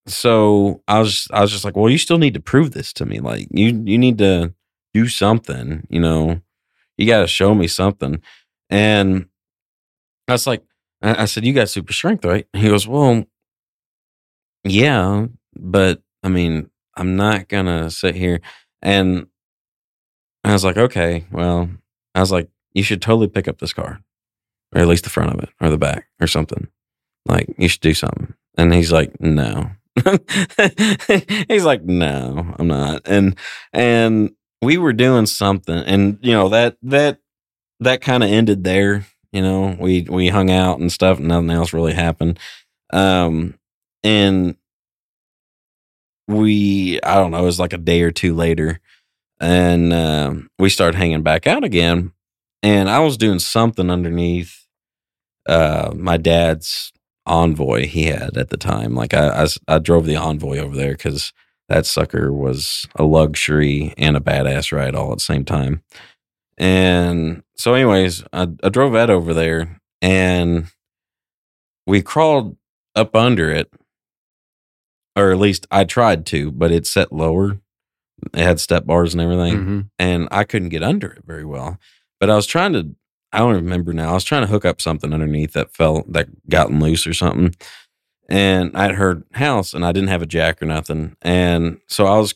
so 0.06 0.82
I 0.86 0.98
was 0.98 1.28
I 1.30 1.40
was 1.40 1.50
just 1.50 1.64
like, 1.64 1.76
well, 1.76 1.90
you 1.90 1.98
still 1.98 2.18
need 2.18 2.34
to 2.34 2.40
prove 2.40 2.72
this 2.72 2.92
to 2.94 3.06
me. 3.06 3.20
Like 3.20 3.46
you 3.50 3.82
you 3.84 3.96
need 3.96 4.18
to 4.18 4.52
do 4.94 5.08
something. 5.08 5.86
You 5.90 6.00
know, 6.00 6.40
you 6.96 7.06
got 7.06 7.20
to 7.20 7.26
show 7.26 7.54
me 7.54 7.68
something. 7.68 8.22
And 8.70 9.26
I 10.28 10.32
was 10.32 10.46
like, 10.46 10.62
I, 11.02 11.26
said, 11.26 11.44
you 11.44 11.52
got 11.52 11.68
super 11.68 11.92
strength, 11.92 12.24
right? 12.24 12.46
He 12.54 12.68
goes, 12.68 12.88
well, 12.88 13.24
yeah, 14.64 15.26
but 15.54 16.02
I 16.22 16.28
mean, 16.28 16.70
I'm 16.96 17.16
not 17.16 17.48
gonna 17.48 17.90
sit 17.90 18.14
here. 18.14 18.40
And 18.80 19.26
I 20.42 20.52
was 20.52 20.64
like, 20.64 20.78
okay, 20.78 21.26
well, 21.30 21.68
I 22.14 22.20
was 22.20 22.32
like, 22.32 22.48
you 22.72 22.82
should 22.82 23.02
totally 23.02 23.28
pick 23.28 23.48
up 23.48 23.58
this 23.58 23.72
car, 23.72 24.00
or 24.74 24.80
at 24.80 24.88
least 24.88 25.04
the 25.04 25.10
front 25.10 25.34
of 25.34 25.42
it, 25.42 25.50
or 25.60 25.68
the 25.68 25.78
back, 25.78 26.06
or 26.20 26.26
something. 26.26 26.68
Like, 27.26 27.54
you 27.58 27.68
should 27.68 27.80
do 27.80 27.94
something. 27.94 28.34
And 28.56 28.72
he's 28.72 28.92
like, 28.92 29.20
no. 29.20 29.70
he's 31.48 31.64
like, 31.64 31.84
no, 31.84 32.54
I'm 32.58 32.66
not. 32.66 33.02
And 33.04 33.36
and 33.72 34.30
we 34.64 34.78
were 34.78 34.92
doing 34.92 35.26
something, 35.26 35.76
and 35.76 36.18
you 36.22 36.32
know 36.32 36.48
that 36.48 36.76
that 36.82 37.18
that 37.80 38.00
kind 38.00 38.22
of 38.22 38.30
ended 38.30 38.64
there. 38.64 39.06
You 39.32 39.42
know, 39.42 39.76
we 39.78 40.02
we 40.02 40.28
hung 40.28 40.50
out 40.50 40.78
and 40.78 40.90
stuff, 40.92 41.18
and 41.18 41.28
nothing 41.28 41.50
else 41.50 41.72
really 41.72 41.94
happened. 41.94 42.38
Um, 42.92 43.58
and 44.02 44.56
we, 46.28 47.00
I 47.02 47.14
don't 47.16 47.30
know, 47.32 47.42
it 47.42 47.46
was 47.46 47.60
like 47.60 47.72
a 47.72 47.78
day 47.78 48.02
or 48.02 48.10
two 48.10 48.34
later, 48.34 48.80
and 49.40 49.92
um, 49.92 50.50
we 50.58 50.68
started 50.70 50.96
hanging 50.96 51.22
back 51.22 51.46
out 51.46 51.64
again. 51.64 52.12
And 52.62 52.88
I 52.88 53.00
was 53.00 53.18
doing 53.18 53.40
something 53.40 53.90
underneath 53.90 54.66
uh, 55.46 55.92
my 55.94 56.16
dad's 56.16 56.92
envoy 57.26 57.86
he 57.86 58.04
had 58.04 58.36
at 58.36 58.50
the 58.50 58.56
time. 58.56 58.94
Like 58.94 59.14
I 59.14 59.46
I 59.68 59.78
drove 59.78 60.06
the 60.06 60.16
envoy 60.16 60.58
over 60.58 60.74
there 60.74 60.92
because 60.92 61.32
that 61.68 61.86
sucker 61.86 62.32
was 62.32 62.86
a 62.96 63.04
luxury 63.04 63.94
and 63.96 64.16
a 64.16 64.20
badass 64.20 64.70
ride 64.72 64.94
all 64.94 65.12
at 65.12 65.18
the 65.18 65.24
same 65.24 65.44
time. 65.44 65.82
And 66.58 67.42
so, 67.56 67.74
anyways, 67.74 68.22
I, 68.32 68.48
I 68.62 68.68
drove 68.68 68.92
that 68.92 69.10
over 69.10 69.34
there 69.34 69.80
and 70.02 70.66
we 71.86 72.02
crawled 72.02 72.56
up 72.94 73.16
under 73.16 73.50
it, 73.50 73.72
or 75.16 75.30
at 75.32 75.38
least 75.38 75.66
I 75.70 75.84
tried 75.84 76.26
to, 76.26 76.50
but 76.52 76.70
it 76.70 76.86
set 76.86 77.12
lower. 77.12 77.58
It 78.32 78.40
had 78.42 78.60
step 78.60 78.86
bars 78.86 79.12
and 79.14 79.20
everything, 79.20 79.56
Mhm. 79.56 79.88
and 79.98 80.28
I 80.30 80.44
couldn't 80.44 80.68
get 80.70 80.82
under 80.82 81.08
it 81.12 81.24
very 81.26 81.44
well. 81.44 81.78
But 82.20 82.30
I 82.30 82.36
was 82.36 82.46
trying 82.46 82.72
to, 82.74 82.94
I 83.32 83.38
don't 83.38 83.54
remember 83.56 83.92
now. 83.92 84.10
I 84.10 84.14
was 84.14 84.24
trying 84.24 84.42
to 84.42 84.48
hook 84.50 84.64
up 84.64 84.80
something 84.80 85.12
underneath 85.12 85.52
that 85.54 85.74
fell, 85.74 86.04
that 86.08 86.28
gotten 86.48 86.78
loose 86.80 87.06
or 87.06 87.12
something. 87.12 87.54
And 88.28 88.74
I'd 88.76 88.94
heard 88.94 89.24
house 89.32 89.74
and 89.74 89.84
I 89.84 89.92
didn't 89.92 90.08
have 90.08 90.22
a 90.22 90.26
jack 90.26 90.62
or 90.62 90.66
nothing. 90.66 91.16
And 91.22 91.80
so 91.86 92.06
I 92.06 92.18
was, 92.18 92.34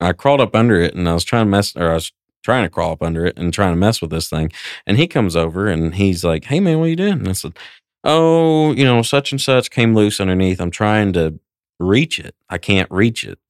I 0.00 0.12
crawled 0.12 0.40
up 0.40 0.54
under 0.54 0.80
it 0.80 0.94
and 0.94 1.08
I 1.08 1.14
was 1.14 1.24
trying 1.24 1.46
to 1.46 1.50
mess, 1.50 1.74
or 1.74 1.90
I 1.90 1.94
was 1.94 2.12
trying 2.46 2.62
to 2.62 2.70
crawl 2.70 2.92
up 2.92 3.02
under 3.02 3.26
it 3.26 3.36
and 3.36 3.52
trying 3.52 3.72
to 3.72 3.76
mess 3.76 4.00
with 4.00 4.10
this 4.10 4.30
thing. 4.30 4.52
And 4.86 4.96
he 4.96 5.08
comes 5.08 5.34
over 5.34 5.66
and 5.66 5.96
he's 5.96 6.22
like, 6.22 6.44
Hey 6.44 6.60
man, 6.60 6.78
what 6.78 6.84
are 6.84 6.90
you 6.90 6.96
doing? 6.96 7.14
And 7.14 7.28
I 7.28 7.32
said, 7.32 7.58
Oh, 8.04 8.72
you 8.72 8.84
know, 8.84 9.02
such 9.02 9.32
and 9.32 9.40
such 9.40 9.70
came 9.72 9.96
loose 9.96 10.20
underneath. 10.20 10.60
I'm 10.60 10.70
trying 10.70 11.12
to 11.14 11.40
reach 11.80 12.20
it. 12.20 12.36
I 12.48 12.58
can't 12.58 12.88
reach 12.88 13.24
it. 13.24 13.40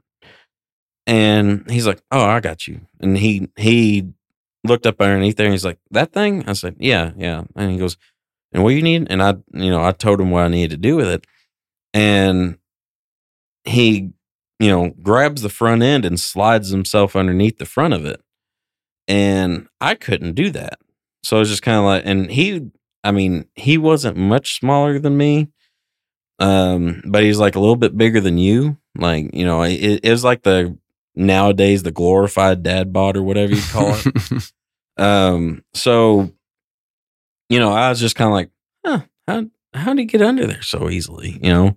And 1.07 1.70
he's 1.70 1.87
like, 1.87 2.01
Oh, 2.11 2.24
I 2.24 2.41
got 2.41 2.66
you. 2.66 2.81
And 2.99 3.18
he, 3.18 3.51
he 3.57 4.09
looked 4.64 4.87
up 4.87 4.99
underneath 4.99 5.37
there 5.37 5.47
and 5.47 5.53
he's 5.53 5.64
like, 5.64 5.79
That 5.91 6.12
thing? 6.12 6.49
I 6.49 6.55
said, 6.55 6.77
Yeah, 6.79 7.12
yeah. 7.18 7.45
And 7.55 7.70
he 7.70 7.77
goes, 7.77 7.99
And 8.51 8.64
what 8.64 8.70
you 8.70 8.81
need? 8.81 9.09
And 9.11 9.22
I, 9.22 9.35
you 9.53 9.70
know, 9.70 9.85
I 9.85 9.93
told 9.93 10.22
him 10.22 10.31
what 10.31 10.45
I 10.45 10.49
needed 10.49 10.70
to 10.70 10.77
do 10.79 10.97
with 10.97 11.09
it. 11.09 11.27
And 11.97 12.59
he, 13.64 14.11
you 14.61 14.68
know, 14.68 14.90
grabs 15.03 15.40
the 15.40 15.49
front 15.49 15.82
end 15.82 16.05
and 16.05 16.20
slides 16.20 16.68
himself 16.68 17.16
underneath 17.16 17.57
the 17.57 17.64
front 17.64 17.94
of 17.94 18.05
it. 18.05 18.20
And 19.09 19.66
I 19.80 19.94
couldn't 19.94 20.34
do 20.34 20.51
that. 20.51 20.78
So 21.22 21.36
I 21.36 21.40
was 21.40 21.49
just 21.49 21.62
kind 21.62 21.78
of 21.78 21.84
like, 21.84 22.03
and 22.05 22.30
he, 22.30 22.70
I 23.03 23.12
mean, 23.12 23.47
he 23.55 23.78
wasn't 23.78 24.18
much 24.18 24.59
smaller 24.59 24.99
than 24.99 25.16
me. 25.16 25.49
Um, 26.38 27.01
but 27.07 27.22
he's 27.22 27.38
like 27.38 27.55
a 27.55 27.61
little 27.61 27.76
bit 27.76 27.97
bigger 27.97 28.20
than 28.20 28.36
you. 28.36 28.76
Like, 28.99 29.30
you 29.32 29.47
know, 29.47 29.62
it, 29.62 30.01
it 30.03 30.11
was 30.11 30.22
like 30.22 30.42
the 30.42 30.76
nowadays 31.14 31.82
the 31.82 31.92
glorified 31.92 32.62
dad 32.62 32.92
bod 32.92 33.16
or 33.16 33.22
whatever 33.22 33.55
you 33.55 33.62
call 33.72 33.97
it. 33.97 34.53
um, 34.99 35.64
so 35.72 36.30
you 37.49 37.59
know, 37.59 37.72
I 37.72 37.88
was 37.88 38.01
just 38.01 38.16
kind 38.16 38.28
of 38.28 38.34
like, 38.34 38.51
huh, 38.84 39.01
how 39.26 39.47
how 39.79 39.95
did 39.95 40.01
he 40.01 40.07
get 40.07 40.22
under 40.22 40.47
there 40.47 40.62
so 40.62 40.91
easily? 40.91 41.39
You 41.43 41.51
know, 41.53 41.77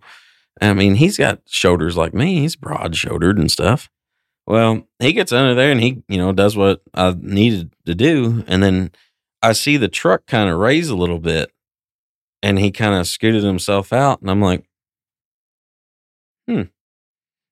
I 0.61 0.73
mean, 0.73 0.95
he's 0.95 1.17
got 1.17 1.41
shoulders 1.47 1.97
like 1.97 2.13
me. 2.13 2.39
He's 2.39 2.55
broad 2.55 2.95
shouldered 2.95 3.37
and 3.37 3.51
stuff. 3.51 3.89
Well, 4.45 4.87
he 4.99 5.13
gets 5.13 5.31
under 5.31 5.53
there 5.53 5.71
and 5.71 5.79
he, 5.79 6.03
you 6.07 6.17
know, 6.17 6.31
does 6.31 6.57
what 6.57 6.81
I 6.93 7.15
needed 7.19 7.71
to 7.85 7.93
do, 7.93 8.43
and 8.47 8.63
then 8.63 8.91
I 9.41 9.53
see 9.53 9.77
the 9.77 9.87
truck 9.87 10.25
kind 10.25 10.49
of 10.49 10.57
raise 10.57 10.89
a 10.89 10.95
little 10.95 11.19
bit, 11.19 11.51
and 12.41 12.57
he 12.57 12.71
kind 12.71 12.95
of 12.95 13.07
scooted 13.07 13.43
himself 13.43 13.93
out, 13.93 14.21
and 14.21 14.29
I'm 14.29 14.41
like, 14.41 14.65
hmm. 16.47 16.63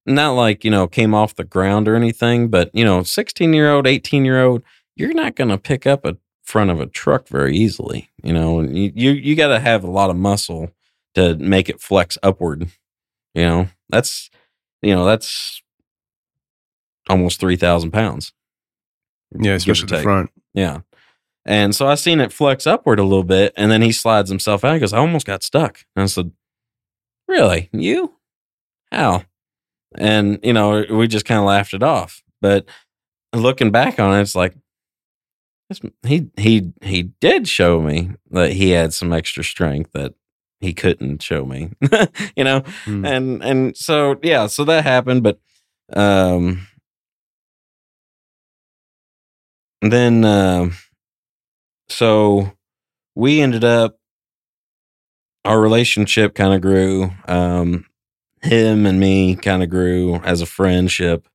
Not 0.07 0.31
like, 0.31 0.63
you 0.63 0.71
know, 0.71 0.87
came 0.87 1.13
off 1.13 1.35
the 1.35 1.43
ground 1.43 1.87
or 1.87 1.95
anything, 1.95 2.47
but, 2.47 2.71
you 2.73 2.85
know, 2.85 3.03
16 3.03 3.53
year 3.53 3.69
old, 3.69 3.85
18 3.85 4.23
year 4.23 4.41
old, 4.41 4.63
you're 4.95 5.13
not 5.13 5.35
going 5.35 5.49
to 5.49 5.57
pick 5.57 5.85
up 5.85 6.05
a 6.05 6.17
front 6.47 6.71
of 6.71 6.79
a 6.79 6.87
truck 6.87 7.27
very 7.27 7.55
easily. 7.55 8.09
You 8.23 8.31
know, 8.31 8.61
you, 8.61 8.91
you, 8.95 9.11
you 9.11 9.35
got 9.35 9.49
to 9.49 9.59
have 9.59 9.83
a 9.83 9.91
lot 9.91 10.09
of 10.09 10.15
muscle 10.15 10.71
to 11.13 11.35
make 11.35 11.67
it 11.67 11.81
flex 11.81 12.17
upward. 12.23 12.69
You 13.35 13.43
know, 13.43 13.67
that's, 13.89 14.29
you 14.81 14.95
know, 14.95 15.05
that's 15.05 15.61
almost 17.09 17.41
3,000 17.41 17.91
pounds. 17.91 18.31
yeah, 19.37 19.53
especially 19.53 19.87
the 19.87 20.01
front. 20.01 20.31
Yeah. 20.53 20.79
And 21.45 21.75
so 21.75 21.85
I 21.87 21.95
seen 21.95 22.21
it 22.21 22.31
flex 22.31 22.65
upward 22.65 22.99
a 22.99 23.03
little 23.03 23.23
bit, 23.23 23.53
and 23.57 23.69
then 23.69 23.81
he 23.81 23.91
slides 23.91 24.29
himself 24.29 24.63
out. 24.63 24.73
He 24.73 24.79
goes, 24.79 24.93
I 24.93 24.99
almost 24.99 25.25
got 25.25 25.43
stuck. 25.43 25.85
And 25.95 26.03
I 26.03 26.05
said, 26.05 26.31
Really? 27.27 27.69
You? 27.73 28.13
How? 28.89 29.23
And, 29.97 30.39
you 30.43 30.53
know, 30.53 30.85
we 30.89 31.07
just 31.07 31.25
kind 31.25 31.39
of 31.39 31.45
laughed 31.45 31.73
it 31.73 31.83
off. 31.83 32.23
But 32.41 32.65
looking 33.33 33.71
back 33.71 33.99
on 33.99 34.17
it, 34.17 34.21
it's 34.21 34.35
like 34.35 34.55
he 36.05 36.27
he 36.37 36.71
he 36.81 37.03
did 37.19 37.47
show 37.47 37.81
me 37.81 38.11
that 38.31 38.53
he 38.53 38.71
had 38.71 38.93
some 38.93 39.11
extra 39.13 39.43
strength 39.43 39.91
that 39.93 40.13
he 40.59 40.73
couldn't 40.73 41.21
show 41.21 41.45
me, 41.45 41.71
you 42.35 42.43
know, 42.43 42.61
Hmm. 42.85 43.05
and 43.05 43.43
and 43.43 43.77
so 43.77 44.17
yeah, 44.23 44.47
so 44.47 44.63
that 44.65 44.83
happened, 44.83 45.23
but 45.23 45.39
um, 45.93 46.67
then 49.81 50.23
um, 50.25 50.73
so 51.89 52.51
we 53.15 53.41
ended 53.41 53.63
up 53.63 53.97
our 55.45 55.59
relationship 55.59 56.33
kind 56.35 56.53
of 56.53 56.61
grew. 56.61 57.11
Um, 57.27 57.85
him 58.41 58.85
and 58.85 58.99
me 58.99 59.35
kind 59.35 59.63
of 59.63 59.69
grew 59.69 60.15
as 60.17 60.41
a 60.41 60.45
friendship. 60.45 61.27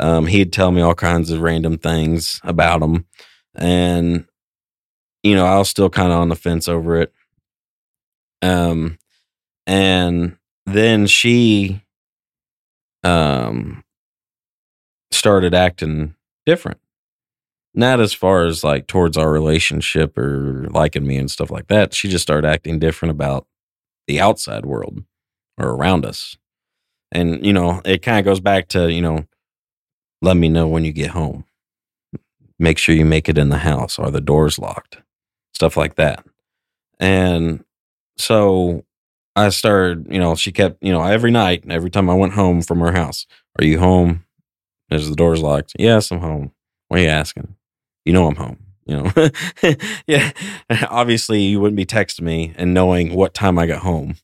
Um, 0.00 0.26
he'd 0.26 0.52
tell 0.52 0.72
me 0.72 0.80
all 0.80 0.94
kinds 0.94 1.30
of 1.30 1.40
random 1.40 1.78
things 1.78 2.40
about 2.44 2.82
him, 2.82 3.06
and 3.54 4.26
you 5.22 5.34
know, 5.34 5.46
I 5.46 5.58
was 5.58 5.68
still 5.68 5.90
kind 5.90 6.12
of 6.12 6.18
on 6.18 6.28
the 6.28 6.36
fence 6.36 6.68
over 6.68 7.00
it. 7.00 7.12
Um, 8.42 8.98
and 9.66 10.36
then 10.66 11.06
she, 11.06 11.82
um, 13.04 13.84
started 15.12 15.54
acting 15.54 16.14
different. 16.46 16.78
Not 17.74 18.00
as 18.00 18.12
far 18.12 18.44
as 18.44 18.64
like 18.64 18.86
towards 18.86 19.16
our 19.16 19.30
relationship 19.30 20.18
or 20.18 20.66
liking 20.70 21.06
me 21.06 21.16
and 21.16 21.30
stuff 21.30 21.50
like 21.50 21.68
that. 21.68 21.94
She 21.94 22.08
just 22.08 22.22
started 22.22 22.46
acting 22.46 22.78
different 22.78 23.12
about 23.12 23.46
the 24.06 24.20
outside 24.20 24.66
world 24.66 25.04
or 25.56 25.68
around 25.68 26.04
us. 26.04 26.36
And, 27.12 27.44
you 27.44 27.52
know, 27.52 27.80
it 27.84 28.02
kind 28.02 28.18
of 28.18 28.24
goes 28.24 28.40
back 28.40 28.68
to, 28.68 28.90
you 28.92 29.00
know, 29.00 29.26
let 30.20 30.36
me 30.36 30.48
know 30.48 30.66
when 30.66 30.84
you 30.84 30.92
get 30.92 31.10
home. 31.10 31.44
Make 32.62 32.78
sure 32.78 32.94
you 32.94 33.04
make 33.04 33.28
it 33.28 33.38
in 33.38 33.48
the 33.48 33.58
house. 33.58 33.98
Are 33.98 34.08
the 34.08 34.20
doors 34.20 34.56
locked? 34.56 34.98
Stuff 35.52 35.76
like 35.76 35.96
that. 35.96 36.24
And 37.00 37.64
so 38.16 38.84
I 39.34 39.48
started, 39.48 40.06
you 40.08 40.20
know, 40.20 40.36
she 40.36 40.52
kept, 40.52 40.80
you 40.80 40.92
know, 40.92 41.02
every 41.02 41.32
night, 41.32 41.64
every 41.68 41.90
time 41.90 42.08
I 42.08 42.14
went 42.14 42.34
home 42.34 42.62
from 42.62 42.78
her 42.78 42.92
house, 42.92 43.26
are 43.58 43.64
you 43.64 43.80
home? 43.80 44.24
Is 44.92 45.10
the 45.10 45.16
doors 45.16 45.42
locked? 45.42 45.72
Yes, 45.76 46.12
I'm 46.12 46.20
home. 46.20 46.52
Why 46.86 46.98
are 46.98 47.02
you 47.02 47.08
asking? 47.08 47.56
You 48.04 48.12
know 48.12 48.28
I'm 48.28 48.36
home. 48.36 48.58
You 48.86 49.02
know, 49.02 49.30
yeah. 50.06 50.30
Obviously, 50.88 51.42
you 51.42 51.58
wouldn't 51.58 51.76
be 51.76 51.84
texting 51.84 52.22
me 52.22 52.52
and 52.56 52.72
knowing 52.72 53.12
what 53.12 53.34
time 53.34 53.58
I 53.58 53.66
got 53.66 53.82
home 53.82 54.18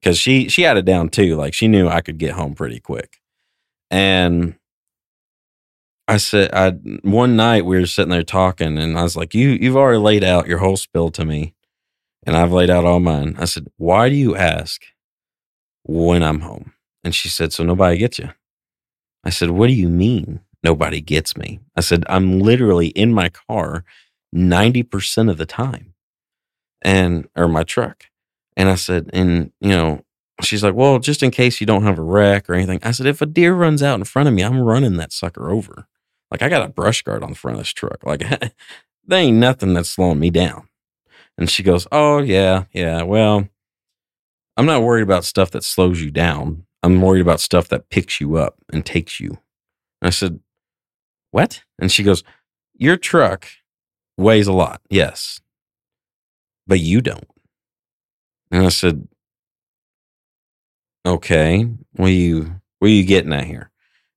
because 0.00 0.18
she 0.18 0.48
she 0.48 0.62
had 0.62 0.78
it 0.78 0.86
down 0.86 1.10
too. 1.10 1.36
Like 1.36 1.52
she 1.52 1.68
knew 1.68 1.86
I 1.86 2.00
could 2.00 2.16
get 2.16 2.32
home 2.32 2.54
pretty 2.54 2.80
quick. 2.80 3.20
And 3.90 4.56
I 6.06 6.18
said, 6.18 6.50
I 6.52 6.70
one 7.02 7.34
night 7.36 7.64
we 7.64 7.78
were 7.78 7.86
sitting 7.86 8.10
there 8.10 8.22
talking, 8.22 8.78
and 8.78 8.98
I 8.98 9.02
was 9.02 9.16
like, 9.16 9.34
"You 9.34 9.50
you've 9.50 9.76
already 9.76 9.98
laid 9.98 10.22
out 10.24 10.46
your 10.46 10.58
whole 10.58 10.76
spill 10.76 11.10
to 11.10 11.24
me, 11.24 11.54
and 12.26 12.36
I've 12.36 12.52
laid 12.52 12.70
out 12.70 12.84
all 12.84 13.00
mine." 13.00 13.36
I 13.38 13.46
said, 13.46 13.68
"Why 13.78 14.08
do 14.10 14.14
you 14.16 14.36
ask 14.36 14.82
when 15.84 16.22
I'm 16.22 16.40
home?" 16.40 16.74
And 17.04 17.14
she 17.14 17.28
said, 17.28 17.52
"So 17.52 17.64
nobody 17.64 17.98
gets 17.98 18.18
you." 18.18 18.30
I 19.24 19.30
said, 19.30 19.50
"What 19.50 19.68
do 19.68 19.74
you 19.74 19.88
mean 19.88 20.40
nobody 20.62 21.00
gets 21.00 21.36
me?" 21.36 21.60
I 21.76 21.80
said, 21.80 22.04
"I'm 22.08 22.40
literally 22.40 22.88
in 22.88 23.12
my 23.14 23.30
car 23.30 23.84
ninety 24.32 24.82
percent 24.82 25.30
of 25.30 25.38
the 25.38 25.46
time, 25.46 25.94
and 26.82 27.28
or 27.36 27.48
my 27.48 27.64
truck." 27.64 28.06
And 28.56 28.68
I 28.68 28.76
said, 28.76 29.10
"And 29.12 29.52
you 29.60 29.70
know." 29.70 30.04
She's 30.42 30.64
like, 30.64 30.74
well, 30.74 30.98
just 30.98 31.22
in 31.22 31.30
case 31.30 31.60
you 31.60 31.66
don't 31.66 31.84
have 31.84 31.98
a 31.98 32.02
wreck 32.02 32.50
or 32.50 32.54
anything. 32.54 32.80
I 32.82 32.90
said, 32.90 33.06
if 33.06 33.22
a 33.22 33.26
deer 33.26 33.54
runs 33.54 33.84
out 33.84 34.00
in 34.00 34.04
front 34.04 34.28
of 34.28 34.34
me, 34.34 34.42
I'm 34.42 34.58
running 34.60 34.96
that 34.96 35.12
sucker 35.12 35.48
over. 35.48 35.86
Like 36.34 36.42
I 36.42 36.48
got 36.48 36.66
a 36.66 36.68
brush 36.68 37.02
guard 37.02 37.22
on 37.22 37.30
the 37.30 37.36
front 37.36 37.58
of 37.58 37.60
this 37.60 37.72
truck. 37.72 38.02
Like 38.02 38.18
there 39.06 39.20
ain't 39.20 39.36
nothing 39.36 39.72
that's 39.72 39.90
slowing 39.90 40.18
me 40.18 40.30
down. 40.30 40.68
And 41.38 41.48
she 41.48 41.62
goes, 41.62 41.86
Oh 41.92 42.18
yeah, 42.18 42.64
yeah. 42.72 43.02
Well, 43.02 43.48
I'm 44.56 44.66
not 44.66 44.82
worried 44.82 45.04
about 45.04 45.24
stuff 45.24 45.52
that 45.52 45.62
slows 45.62 46.02
you 46.02 46.10
down. 46.10 46.66
I'm 46.82 47.00
worried 47.00 47.20
about 47.20 47.38
stuff 47.38 47.68
that 47.68 47.88
picks 47.88 48.20
you 48.20 48.36
up 48.36 48.56
and 48.72 48.84
takes 48.84 49.20
you. 49.20 49.28
And 50.02 50.08
I 50.08 50.10
said, 50.10 50.40
What? 51.30 51.62
And 51.78 51.92
she 51.92 52.02
goes, 52.02 52.24
Your 52.74 52.96
truck 52.96 53.46
weighs 54.16 54.48
a 54.48 54.52
lot, 54.52 54.80
yes. 54.90 55.40
But 56.66 56.80
you 56.80 57.00
don't. 57.00 57.28
And 58.50 58.66
I 58.66 58.70
said, 58.70 59.06
Okay, 61.06 61.68
what 61.92 62.08
are 62.08 62.10
you 62.10 62.60
what 62.80 62.88
are 62.88 62.90
you 62.90 63.04
getting 63.04 63.32
at 63.32 63.44
here? 63.44 63.70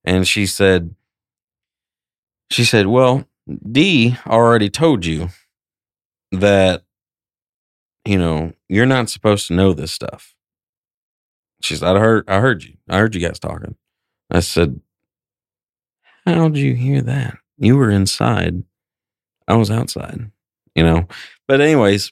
And 0.04 0.28
she 0.28 0.48
said, 0.48 0.96
she 2.50 2.64
said, 2.64 2.88
Well, 2.88 3.26
D 3.70 4.16
already 4.26 4.70
told 4.70 5.06
you 5.06 5.30
that, 6.32 6.84
you 8.06 8.18
know, 8.18 8.54
you're 8.70 8.86
not 8.86 9.10
supposed 9.10 9.48
to 9.48 9.54
know 9.54 9.74
this 9.74 9.92
stuff. 9.92 10.36
She 11.62 11.76
said, 11.76 11.96
I 11.96 12.00
heard 12.00 12.30
I 12.30 12.40
heard 12.40 12.64
you. 12.64 12.74
I 12.90 12.98
heard 12.98 13.16
you 13.16 13.22
guys 13.26 13.40
talking. 13.40 13.76
I 14.32 14.42
said, 14.42 14.80
How'd 16.26 16.58
you 16.58 16.76
hear 16.76 17.02
that? 17.02 17.38
You 17.58 17.78
were 17.78 17.90
inside. 17.90 18.64
I 19.48 19.56
was 19.56 19.72
outside, 19.72 20.30
you 20.76 20.84
know. 20.84 21.08
But 21.48 21.62
anyways, 21.62 22.12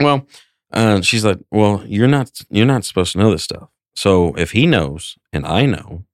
well, 0.00 0.26
uh, 0.72 1.00
she's 1.00 1.24
like, 1.24 1.38
Well, 1.50 1.82
you're 1.86 2.08
not 2.08 2.30
you're 2.50 2.66
not 2.66 2.84
supposed 2.84 3.12
to 3.12 3.18
know 3.18 3.30
this 3.30 3.42
stuff. 3.44 3.68
So 3.94 4.34
if 4.34 4.52
he 4.52 4.66
knows 4.66 5.16
and 5.32 5.44
I 5.44 5.66
know, 5.66 6.04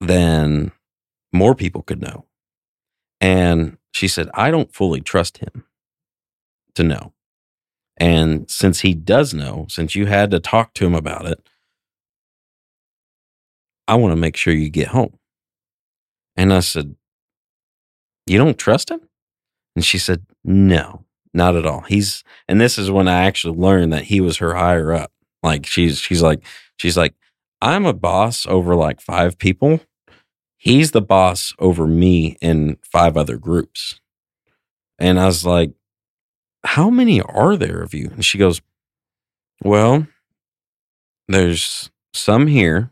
then 0.00 0.72
more 1.32 1.54
people 1.54 1.82
could 1.82 2.00
know. 2.00 2.26
And 3.20 3.78
she 3.92 4.08
said, 4.08 4.28
I 4.34 4.50
don't 4.50 4.72
fully 4.72 5.00
trust 5.00 5.38
him 5.38 5.64
to 6.74 6.84
know. 6.84 7.12
And 7.96 8.48
since 8.48 8.80
he 8.80 8.94
does 8.94 9.34
know, 9.34 9.66
since 9.68 9.94
you 9.94 10.06
had 10.06 10.30
to 10.30 10.38
talk 10.38 10.72
to 10.74 10.86
him 10.86 10.94
about 10.94 11.26
it, 11.26 11.48
I 13.88 13.96
want 13.96 14.12
to 14.12 14.16
make 14.16 14.36
sure 14.36 14.52
you 14.52 14.70
get 14.70 14.88
home. 14.88 15.18
And 16.36 16.52
I 16.52 16.60
said, 16.60 16.94
You 18.26 18.38
don't 18.38 18.58
trust 18.58 18.90
him? 18.90 19.00
And 19.74 19.84
she 19.84 19.98
said, 19.98 20.24
No, 20.44 21.04
not 21.34 21.56
at 21.56 21.66
all. 21.66 21.80
He's, 21.80 22.22
and 22.46 22.60
this 22.60 22.78
is 22.78 22.90
when 22.90 23.08
I 23.08 23.24
actually 23.24 23.56
learned 23.58 23.92
that 23.92 24.04
he 24.04 24.20
was 24.20 24.36
her 24.36 24.54
higher 24.54 24.92
up. 24.92 25.10
Like 25.42 25.66
she's, 25.66 25.98
she's 25.98 26.22
like, 26.22 26.44
she's 26.76 26.96
like, 26.96 27.14
I'm 27.60 27.86
a 27.86 27.92
boss 27.92 28.46
over 28.46 28.76
like 28.76 29.00
five 29.00 29.38
people 29.38 29.80
he's 30.58 30.90
the 30.90 31.00
boss 31.00 31.54
over 31.58 31.86
me 31.86 32.36
and 32.42 32.76
five 32.82 33.16
other 33.16 33.38
groups. 33.38 34.00
And 34.98 35.18
I 35.18 35.26
was 35.26 35.46
like, 35.46 35.72
How 36.64 36.90
many 36.90 37.22
are 37.22 37.56
there 37.56 37.80
of 37.80 37.94
you? 37.94 38.10
And 38.12 38.24
she 38.24 38.36
goes, 38.36 38.60
Well, 39.64 40.06
there's 41.28 41.90
some 42.12 42.48
here. 42.48 42.90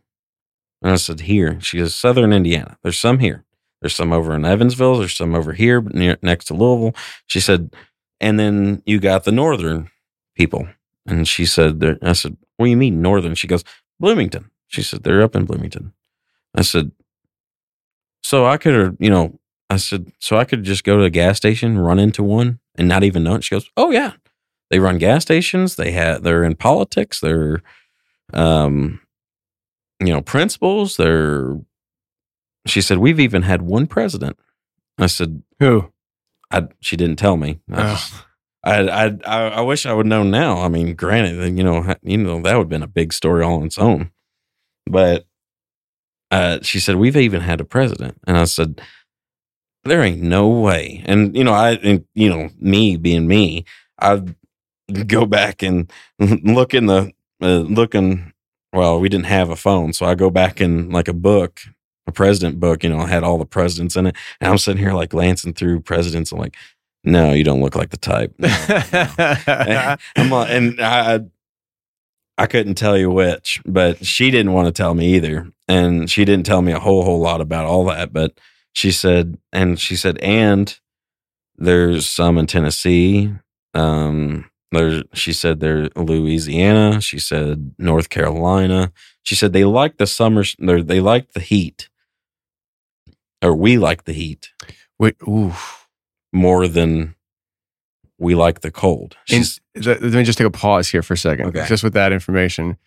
And 0.81 0.93
I 0.93 0.97
said, 0.97 1.21
Here. 1.21 1.61
She 1.61 1.79
goes, 1.79 1.95
Southern 1.95 2.33
Indiana. 2.33 2.79
There's 2.83 2.99
some 2.99 3.19
here. 3.19 3.45
There's 3.83 3.95
some 3.95 4.13
over 4.13 4.35
in 4.35 4.45
Evansville. 4.45 4.99
There's 4.99 5.17
some 5.17 5.35
over 5.35 5.53
here 5.53 5.83
near, 5.83 6.17
next 6.23 6.47
to 6.47 6.55
Louisville. 6.55 6.95
She 7.27 7.41
said, 7.41 7.75
And 8.21 8.39
then 8.39 8.83
you 8.87 9.01
got 9.01 9.25
the 9.25 9.33
Northern 9.33 9.91
people. 10.35 10.69
And 11.07 11.29
she 11.29 11.45
said, 11.45 11.99
I 12.03 12.13
said, 12.13 12.37
What 12.57 12.67
do 12.67 12.71
you 12.71 12.77
mean 12.77 13.03
Northern? 13.03 13.35
She 13.35 13.49
goes, 13.49 13.65
Bloomington. 13.99 14.51
She 14.69 14.83
said, 14.83 15.03
They're 15.03 15.23
up 15.23 15.37
in 15.37 15.45
Bloomington. 15.45 15.93
I 16.55 16.63
said, 16.63 16.93
so 18.27 18.45
I 18.45 18.57
could 18.57 18.75
have, 18.75 18.97
you 18.99 19.09
know, 19.11 19.39
I 19.71 19.77
said, 19.77 20.11
so 20.19 20.37
I 20.37 20.45
could 20.45 20.65
just 20.65 20.83
go 20.85 20.97
to 20.97 21.05
a 21.05 21.11
gas 21.11 21.37
station, 21.37 21.79
run 21.79 21.99
into 22.01 22.23
one, 22.25 22.59
and 22.77 22.89
not 22.89 23.05
even 23.05 23.23
know 23.23 23.35
it. 23.37 23.45
She 23.45 23.55
goes, 23.55 23.71
oh 23.77 23.91
yeah, 23.93 24.13
they 24.71 24.81
run 24.81 24.99
gas 24.99 25.23
stations. 25.23 25.77
They 25.77 25.93
have, 25.93 26.23
they're 26.25 26.43
in 26.45 26.57
politics. 26.57 27.21
They're, 27.21 27.63
um, 28.35 29.01
you 30.01 30.13
know, 30.13 30.21
principals. 30.23 30.97
They're. 30.97 31.57
She 32.67 32.81
said, 32.81 32.99
we've 32.99 33.21
even 33.21 33.43
had 33.43 33.63
one 33.63 33.87
president. 33.87 34.37
I 34.99 35.07
said, 35.07 35.43
Who? 35.61 35.93
I. 36.51 36.67
She 36.81 36.97
didn't 36.97 37.17
tell 37.17 37.37
me. 37.37 37.61
I, 37.73 37.83
just- 37.93 38.15
I, 38.65 38.79
I, 38.89 39.05
I, 39.25 39.49
I 39.49 39.61
wish 39.61 39.87
I 39.87 39.93
would 39.93 40.07
know 40.07 40.25
now. 40.25 40.59
I 40.63 40.69
mean, 40.69 40.95
granted, 40.97 41.57
you 41.57 41.63
know, 41.63 41.95
you 42.03 42.19
know, 42.19 42.43
that 42.43 42.55
would 42.57 42.63
have 42.65 42.69
been 42.69 42.83
a 42.83 42.89
big 42.89 43.13
story 43.13 43.45
all 43.45 43.61
on 43.61 43.67
its 43.67 43.79
own. 43.79 44.11
But 44.91 45.27
uh, 46.31 46.59
she 46.63 46.81
said, 46.81 46.97
We've 46.97 47.17
even 47.17 47.41
had 47.41 47.61
a 47.61 47.65
president. 47.65 48.19
And 48.27 48.37
I 48.37 48.45
said, 48.45 48.81
There 49.85 50.03
ain't 50.03 50.23
no 50.23 50.49
way. 50.49 51.03
And, 51.07 51.37
you 51.37 51.45
know, 51.45 51.53
I, 51.53 51.73
and, 51.73 52.05
you 52.15 52.29
know, 52.29 52.51
me 52.59 52.97
being 52.97 53.27
me, 53.27 53.65
I'd 53.99 54.35
go 55.07 55.27
back 55.27 55.63
and 55.63 55.91
look 56.19 56.75
in 56.75 56.87
the, 56.87 57.13
uh, 57.43 57.59
looking, 57.59 58.33
well, 58.73 59.01
we 59.01 59.09
didn't 59.09 59.27
have 59.27 59.51
a 59.51 59.57
phone. 59.57 59.93
So 59.93 60.07
I 60.07 60.15
go 60.15 60.31
back 60.31 60.61
in 60.61 60.91
like 60.91 61.09
a 61.09 61.13
book, 61.15 61.61
a 62.07 62.13
president 62.13 62.61
book, 62.61 62.83
you 62.83 62.91
know, 62.91 63.07
had 63.07 63.25
all 63.25 63.39
the 63.39 63.47
presidents 63.47 63.97
in 63.97 64.07
it. 64.07 64.17
And 64.41 64.51
I'm 64.51 64.59
sitting 64.59 64.83
here 64.83 64.93
like 64.93 65.11
glancing 65.11 65.55
through 65.55 65.81
presidents. 65.81 66.33
I'm 66.33 66.39
like, 66.39 66.57
no, 67.05 67.33
you 67.33 67.45
don't 67.45 67.61
look 67.61 67.77
like 67.77 67.91
the 67.91 67.97
type. 67.97 68.35
No, 68.39 68.49
no. 68.49 69.97
I'm 70.17 70.31
like, 70.31 70.51
and 70.51 70.81
I, 70.81 71.21
I 72.39 72.47
couldn't 72.47 72.75
tell 72.77 72.99
you 72.99 73.11
which, 73.11 73.61
but 73.65 74.05
she 74.05 74.31
didn't 74.31 74.53
want 74.53 74.67
to 74.67 74.73
tell 74.73 74.95
me 74.95 75.15
either, 75.15 75.51
and 75.69 76.11
she 76.11 76.25
didn't 76.25 76.47
tell 76.47 76.63
me 76.63 76.73
a 76.73 76.81
whole 76.81 77.05
whole 77.05 77.21
lot 77.21 77.41
about 77.41 77.65
all 77.65 77.85
that. 77.87 78.13
But 78.13 78.39
she 78.73 78.93
said, 78.93 79.39
and 79.53 79.81
she 79.81 79.97
said, 79.97 80.19
and 80.19 80.79
there's 81.57 82.09
some 82.09 82.39
in 82.39 82.47
Tennessee. 82.47 83.33
Um, 83.75 84.51
there's, 84.73 85.05
she 85.15 85.33
said, 85.33 85.61
there 85.61 85.89
Louisiana. 85.97 87.01
She 87.01 87.19
said 87.19 87.75
North 87.79 88.11
Carolina. 88.11 88.93
She 89.23 89.35
said 89.35 89.53
they 89.53 89.65
like 89.65 89.97
the 89.97 90.07
summer. 90.07 90.45
They 90.59 90.83
they 90.83 91.01
like 91.01 91.33
the 91.33 91.41
heat, 91.41 91.89
or 93.43 93.55
we 93.55 93.79
like 93.79 94.05
the 94.05 94.13
heat 94.13 94.51
Wait, 94.99 95.17
ooh. 95.29 95.53
more 96.33 96.69
than 96.69 97.16
we 98.19 98.35
like 98.35 98.61
the 98.61 98.71
cold. 98.71 99.17
She's, 99.25 99.61
let 99.75 100.01
me 100.03 100.25
just 100.25 100.39
take 100.39 100.47
a 100.47 100.51
pause 100.51 100.89
here 100.89 101.03
for 101.03 101.15
a 101.15 101.19
second. 101.19 101.47
Okay. 101.49 101.67
Just 101.67 101.85
with 101.85 101.93
that 101.95 102.13
information, 102.13 102.79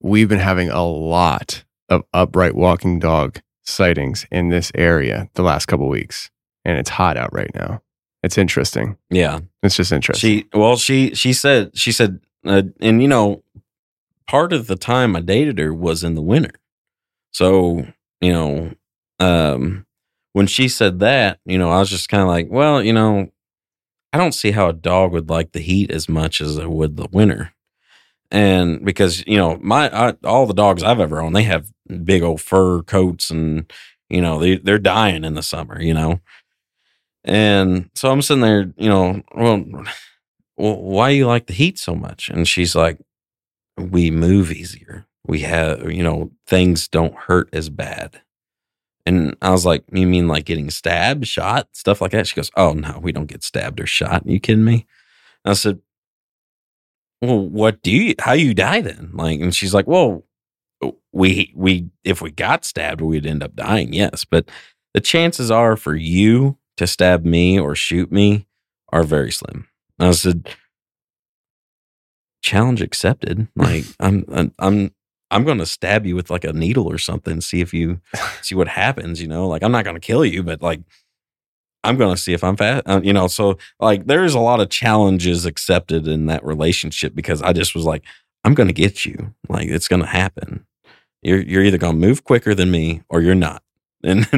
we've 0.00 0.28
been 0.28 0.38
having 0.38 0.68
a 0.68 0.84
lot 0.84 1.64
of 1.88 2.02
upright 2.12 2.54
walking 2.54 2.98
dog 2.98 3.40
sightings 3.62 4.26
in 4.30 4.50
this 4.50 4.70
area 4.74 5.28
the 5.34 5.42
last 5.42 5.66
couple 5.66 5.88
weeks, 5.88 6.30
and 6.64 6.78
it's 6.78 6.90
hot 6.90 7.16
out 7.16 7.32
right 7.32 7.50
now. 7.54 7.82
It's 8.22 8.38
interesting. 8.38 8.96
yeah, 9.10 9.40
It's 9.62 9.76
just 9.76 9.92
interesting. 9.92 10.38
She 10.38 10.48
well, 10.54 10.76
she 10.76 11.14
she 11.14 11.32
said 11.32 11.76
she 11.76 11.92
said, 11.92 12.20
uh, 12.46 12.62
and 12.80 13.02
you 13.02 13.08
know, 13.08 13.42
part 14.26 14.52
of 14.52 14.66
the 14.66 14.76
time 14.76 15.14
I 15.14 15.20
dated 15.20 15.58
her 15.58 15.74
was 15.74 16.02
in 16.02 16.14
the 16.14 16.22
winter, 16.22 16.54
so 17.32 17.86
you 18.20 18.32
know, 18.32 18.72
um, 19.20 19.84
when 20.32 20.46
she 20.46 20.68
said 20.68 21.00
that, 21.00 21.38
you 21.44 21.58
know, 21.58 21.70
I 21.70 21.80
was 21.80 21.90
just 21.90 22.08
kind 22.08 22.22
of 22.22 22.28
like, 22.28 22.48
well, 22.50 22.82
you 22.82 22.92
know, 22.94 23.28
I 24.14 24.16
don't 24.16 24.32
see 24.32 24.52
how 24.52 24.68
a 24.68 24.72
dog 24.72 25.12
would 25.12 25.28
like 25.28 25.52
the 25.52 25.60
heat 25.60 25.90
as 25.90 26.08
much 26.08 26.40
as 26.40 26.56
it 26.56 26.70
would 26.70 26.96
the 26.96 27.08
winter, 27.10 27.52
and 28.30 28.84
because 28.84 29.26
you 29.26 29.36
know, 29.36 29.58
my 29.60 29.90
I, 29.92 30.14
all 30.24 30.46
the 30.46 30.54
dogs 30.54 30.84
I've 30.84 31.00
ever 31.00 31.20
owned, 31.20 31.34
they 31.34 31.42
have 31.42 31.72
big 32.04 32.22
old 32.22 32.40
fur 32.40 32.82
coats, 32.82 33.30
and 33.30 33.70
you 34.08 34.20
know, 34.22 34.38
they 34.38 34.58
they're 34.58 34.78
dying 34.78 35.24
in 35.24 35.34
the 35.34 35.42
summer, 35.42 35.82
you 35.82 35.94
know. 35.94 36.20
And 37.24 37.90
so 37.94 38.10
I'm 38.10 38.22
sitting 38.22 38.42
there, 38.42 38.72
you 38.76 38.88
know, 38.88 39.22
well, 39.34 39.64
well, 40.56 40.76
why 40.82 41.10
you 41.10 41.26
like 41.26 41.46
the 41.46 41.54
heat 41.54 41.78
so 41.78 41.94
much? 41.94 42.28
And 42.28 42.46
she's 42.46 42.74
like, 42.74 42.98
we 43.78 44.10
move 44.10 44.52
easier. 44.52 45.06
We 45.26 45.40
have, 45.40 45.90
you 45.90 46.02
know, 46.02 46.32
things 46.46 46.88
don't 46.88 47.14
hurt 47.14 47.48
as 47.52 47.70
bad. 47.70 48.20
And 49.06 49.36
I 49.42 49.50
was 49.50 49.66
like, 49.66 49.84
you 49.92 50.06
mean 50.06 50.28
like 50.28 50.46
getting 50.46 50.70
stabbed, 50.70 51.26
shot, 51.26 51.68
stuff 51.72 52.00
like 52.00 52.12
that? 52.12 52.26
She 52.26 52.36
goes, 52.36 52.50
oh 52.56 52.72
no, 52.72 52.98
we 53.02 53.12
don't 53.12 53.26
get 53.26 53.42
stabbed 53.42 53.80
or 53.80 53.86
shot. 53.86 54.24
Are 54.24 54.30
you 54.30 54.40
kidding 54.40 54.64
me? 54.64 54.86
And 55.44 55.50
I 55.50 55.54
said, 55.54 55.80
well, 57.20 57.38
what 57.38 57.82
do 57.82 57.90
you, 57.90 58.14
how 58.18 58.32
you 58.32 58.54
die 58.54 58.80
then? 58.80 59.10
Like, 59.12 59.40
and 59.40 59.54
she's 59.54 59.74
like, 59.74 59.86
well, 59.86 60.24
we, 61.12 61.52
we, 61.54 61.88
if 62.02 62.22
we 62.22 62.30
got 62.30 62.64
stabbed, 62.64 63.00
we'd 63.00 63.26
end 63.26 63.42
up 63.42 63.54
dying. 63.54 63.92
Yes. 63.92 64.24
But 64.24 64.48
the 64.94 65.00
chances 65.00 65.50
are 65.50 65.76
for 65.76 65.94
you 65.94 66.58
to 66.76 66.86
stab 66.86 67.24
me 67.24 67.58
or 67.58 67.74
shoot 67.74 68.10
me 68.10 68.46
are 68.90 69.04
very 69.04 69.32
slim. 69.32 69.68
I 69.98 70.10
said, 70.12 70.48
challenge 72.42 72.82
accepted. 72.82 73.48
Like 73.56 73.84
I'm, 74.00 74.24
I'm, 74.32 74.54
I'm, 74.58 74.94
I'm 75.34 75.44
going 75.44 75.58
to 75.58 75.66
stab 75.66 76.06
you 76.06 76.14
with 76.14 76.30
like 76.30 76.44
a 76.44 76.52
needle 76.52 76.90
or 76.90 76.96
something. 76.98 77.40
See 77.40 77.60
if 77.60 77.74
you 77.74 78.00
see 78.42 78.54
what 78.54 78.68
happens. 78.68 79.20
You 79.20 79.28
know, 79.28 79.48
like 79.48 79.62
I'm 79.62 79.72
not 79.72 79.84
going 79.84 79.96
to 79.96 80.00
kill 80.00 80.24
you, 80.24 80.42
but 80.42 80.62
like 80.62 80.80
I'm 81.82 81.98
going 81.98 82.14
to 82.14 82.20
see 82.20 82.32
if 82.32 82.42
I'm 82.42 82.56
fat, 82.56 82.84
Uh, 82.86 83.00
you 83.04 83.12
know, 83.12 83.26
so 83.26 83.58
like 83.80 84.06
there's 84.06 84.34
a 84.34 84.40
lot 84.40 84.60
of 84.60 84.70
challenges 84.70 85.44
accepted 85.44 86.08
in 86.08 86.26
that 86.26 86.44
relationship 86.44 87.14
because 87.14 87.42
I 87.42 87.52
just 87.52 87.74
was 87.74 87.84
like, 87.84 88.04
I'm 88.44 88.54
going 88.54 88.68
to 88.68 88.72
get 88.72 89.04
you. 89.04 89.34
Like 89.48 89.68
it's 89.68 89.88
going 89.88 90.00
to 90.00 90.08
happen. 90.08 90.64
You're 91.22 91.42
you're 91.42 91.64
either 91.64 91.78
going 91.78 92.00
to 92.00 92.06
move 92.06 92.24
quicker 92.24 92.54
than 92.54 92.70
me 92.70 93.02
or 93.08 93.20
you're 93.20 93.34
not. 93.34 93.62
And 94.06 94.28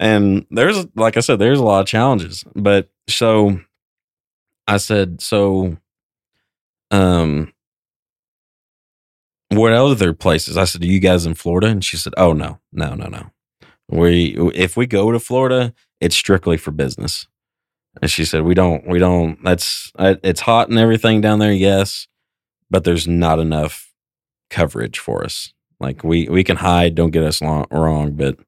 and 0.00 0.46
there's 0.50 0.86
like 0.96 1.16
I 1.16 1.20
said, 1.20 1.38
there's 1.38 1.60
a 1.60 1.64
lot 1.64 1.80
of 1.82 1.86
challenges. 1.86 2.44
But 2.56 2.90
so 3.08 3.60
I 4.66 4.78
said, 4.78 5.20
so 5.22 5.76
um 6.90 7.53
what 9.56 9.72
other 9.72 10.12
places? 10.12 10.56
I 10.56 10.64
said, 10.64 10.82
Are 10.82 10.86
you 10.86 11.00
guys 11.00 11.26
in 11.26 11.34
Florida? 11.34 11.68
And 11.68 11.84
she 11.84 11.96
said, 11.96 12.14
Oh 12.16 12.32
no, 12.32 12.60
no, 12.72 12.94
no, 12.94 13.06
no. 13.06 13.30
We 13.88 14.36
if 14.54 14.76
we 14.76 14.86
go 14.86 15.12
to 15.12 15.20
Florida, 15.20 15.74
it's 16.00 16.16
strictly 16.16 16.56
for 16.56 16.70
business. 16.70 17.26
And 18.02 18.10
she 18.10 18.24
said, 18.24 18.42
We 18.44 18.54
don't, 18.54 18.86
we 18.88 18.98
don't, 18.98 19.42
that's 19.44 19.92
uh, 19.98 20.16
it's 20.22 20.40
hot 20.40 20.68
and 20.68 20.78
everything 20.78 21.20
down 21.20 21.38
there, 21.38 21.52
yes, 21.52 22.08
but 22.70 22.84
there's 22.84 23.06
not 23.06 23.38
enough 23.38 23.92
coverage 24.50 24.98
for 24.98 25.24
us. 25.24 25.52
Like 25.80 26.04
we 26.04 26.28
we 26.28 26.44
can 26.44 26.56
hide, 26.56 26.94
don't 26.94 27.10
get 27.10 27.24
us 27.24 27.42
long, 27.42 27.66
wrong, 27.70 28.12
but 28.12 28.38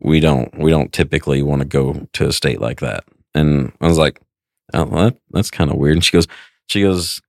we 0.00 0.20
don't 0.20 0.56
we 0.58 0.70
don't 0.70 0.92
typically 0.92 1.42
want 1.42 1.60
to 1.60 1.66
go 1.66 2.06
to 2.12 2.26
a 2.28 2.32
state 2.32 2.60
like 2.60 2.80
that. 2.80 3.04
And 3.34 3.72
I 3.80 3.86
was 3.88 3.98
like, 3.98 4.20
oh, 4.74 4.84
that, 4.84 5.16
that's 5.30 5.50
kind 5.50 5.70
of 5.70 5.76
weird. 5.76 5.96
And 5.96 6.04
she 6.04 6.12
goes, 6.12 6.26
she 6.68 6.82
goes, 6.82 7.20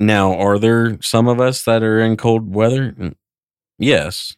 now 0.00 0.34
are 0.34 0.58
there 0.58 0.98
some 1.00 1.28
of 1.28 1.40
us 1.40 1.64
that 1.64 1.82
are 1.82 2.00
in 2.00 2.16
cold 2.16 2.54
weather? 2.54 2.92
Mm, 2.92 3.14
yes, 3.78 4.36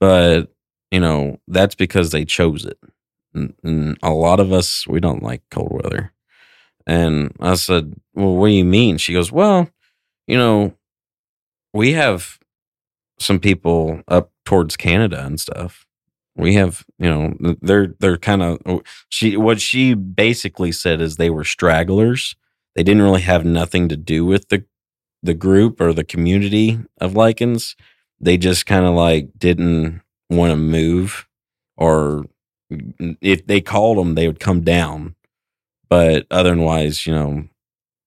but 0.00 0.52
you 0.90 1.00
know 1.00 1.38
that's 1.48 1.74
because 1.74 2.10
they 2.10 2.24
chose 2.24 2.64
it. 2.64 2.78
And, 3.34 3.98
a 4.02 4.10
lot 4.10 4.40
of 4.40 4.52
us 4.52 4.86
we 4.86 5.00
don't 5.00 5.22
like 5.22 5.42
cold 5.50 5.70
weather. 5.72 6.12
And 6.86 7.34
I 7.38 7.54
said, 7.54 7.94
well, 8.14 8.34
what 8.36 8.48
do 8.48 8.54
you 8.54 8.64
mean? 8.64 8.96
She 8.96 9.12
goes, 9.12 9.30
well, 9.30 9.68
you 10.26 10.38
know, 10.38 10.74
we 11.74 11.92
have 11.92 12.38
some 13.18 13.38
people 13.38 14.02
up 14.08 14.32
towards 14.46 14.76
Canada 14.76 15.24
and 15.24 15.38
stuff. 15.38 15.86
We 16.34 16.54
have, 16.54 16.84
you 16.98 17.10
know, 17.10 17.56
they're 17.60 17.94
they're 17.98 18.16
kind 18.16 18.42
of 18.42 18.58
oh, 18.64 18.82
she 19.08 19.36
what 19.36 19.60
she 19.60 19.94
basically 19.94 20.72
said 20.72 21.00
is 21.00 21.16
they 21.16 21.30
were 21.30 21.44
stragglers. 21.44 22.36
They 22.78 22.84
didn't 22.84 23.02
really 23.02 23.22
have 23.22 23.44
nothing 23.44 23.88
to 23.88 23.96
do 23.96 24.24
with 24.24 24.50
the 24.50 24.64
the 25.20 25.34
group 25.34 25.80
or 25.80 25.92
the 25.92 26.04
community 26.04 26.78
of 27.00 27.14
lycans. 27.14 27.74
They 28.20 28.36
just 28.36 28.66
kind 28.66 28.86
of 28.86 28.94
like 28.94 29.30
didn't 29.36 30.00
want 30.30 30.52
to 30.52 30.56
move 30.56 31.26
or 31.76 32.26
if 33.20 33.44
they 33.48 33.60
called 33.60 33.98
them 33.98 34.14
they 34.14 34.28
would 34.28 34.38
come 34.38 34.60
down. 34.60 35.16
But 35.88 36.28
otherwise, 36.30 37.04
you 37.04 37.12
know, 37.12 37.48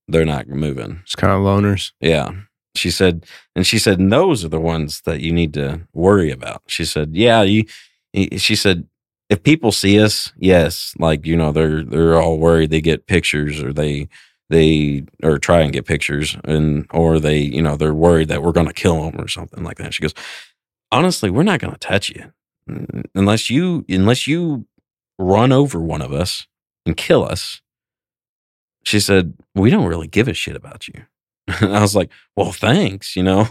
they're 0.08 0.24
not 0.24 0.48
moving. 0.48 1.02
It's 1.04 1.16
kind 1.16 1.34
of 1.34 1.40
loners. 1.40 1.92
Yeah. 2.00 2.32
She 2.74 2.92
said, 2.92 3.26
and 3.54 3.68
she 3.68 3.78
said, 3.78 4.00
and 4.00 4.10
those 4.10 4.46
are 4.46 4.48
the 4.48 4.62
ones 4.62 5.02
that 5.02 5.20
you 5.20 5.34
need 5.34 5.54
to 5.56 5.82
worry 5.92 6.32
about. 6.32 6.62
She 6.68 6.86
said, 6.86 7.10
yeah, 7.14 7.42
you, 7.42 7.66
she 8.38 8.56
said, 8.56 8.88
if 9.30 9.44
people 9.44 9.74
see 9.74 10.00
us, 10.00 10.32
yes, 10.38 10.96
like, 10.98 11.26
you 11.26 11.36
know, 11.36 11.52
they're, 11.52 11.84
they're 11.84 12.22
all 12.22 12.38
worried 12.38 12.70
they 12.70 12.80
get 12.80 13.06
pictures 13.06 13.62
or 13.62 13.74
they, 13.74 14.08
they, 14.52 15.04
or 15.24 15.40
try 15.40 15.62
and 15.62 15.74
get 15.74 15.86
pictures 15.86 16.38
and, 16.44 16.86
or 16.92 17.20
they, 17.20 17.40
you 17.40 17.62
know, 17.62 17.76
they're 17.76 17.94
worried 17.94 18.28
that 18.28 18.44
we're 18.44 18.52
going 18.52 18.68
to 18.68 18.74
kill 18.74 19.04
them 19.04 19.20
or 19.20 19.28
something 19.28 19.64
like 19.64 19.78
that. 19.78 19.94
She 19.94 20.02
goes, 20.02 20.14
honestly, 20.92 21.30
we're 21.30 21.44
not 21.44 21.60
going 21.60 21.74
to 21.74 21.80
touch 21.80 22.10
you 22.10 22.32
mm, 22.70 23.04
unless 23.16 23.50
you, 23.50 23.86
unless 23.90 24.28
you 24.28 24.68
run 25.18 25.52
over 25.52 25.80
one 25.80 26.02
of 26.02 26.14
us 26.14 26.48
and 26.86 26.96
kill 26.96 27.24
us. 27.24 27.62
She 28.84 29.00
said, 29.00 29.34
we 29.56 29.70
don't 29.70 29.86
really 29.86 30.08
give 30.08 30.28
a 30.28 30.34
shit 30.34 30.56
about 30.56 30.88
you. 30.88 31.06
And 31.48 31.76
I 31.76 31.82
was 31.82 31.96
like, 31.96 32.12
well, 32.36 32.52
thanks, 32.52 33.16
you 33.16 33.24
know, 33.24 33.48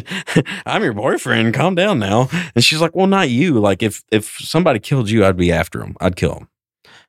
I'm 0.66 0.82
your 0.82 0.92
boyfriend. 0.92 1.54
Calm 1.54 1.74
down 1.74 1.98
now. 1.98 2.28
And 2.54 2.64
she's 2.64 2.80
like, 2.80 2.94
well, 2.94 3.06
not 3.06 3.30
you. 3.30 3.58
Like 3.58 3.82
if, 3.82 4.04
if 4.10 4.36
somebody 4.38 4.78
killed 4.78 5.10
you, 5.10 5.24
I'd 5.24 5.36
be 5.36 5.52
after 5.52 5.82
him. 5.82 5.96
I'd 6.00 6.16
kill 6.16 6.34
him. 6.34 6.48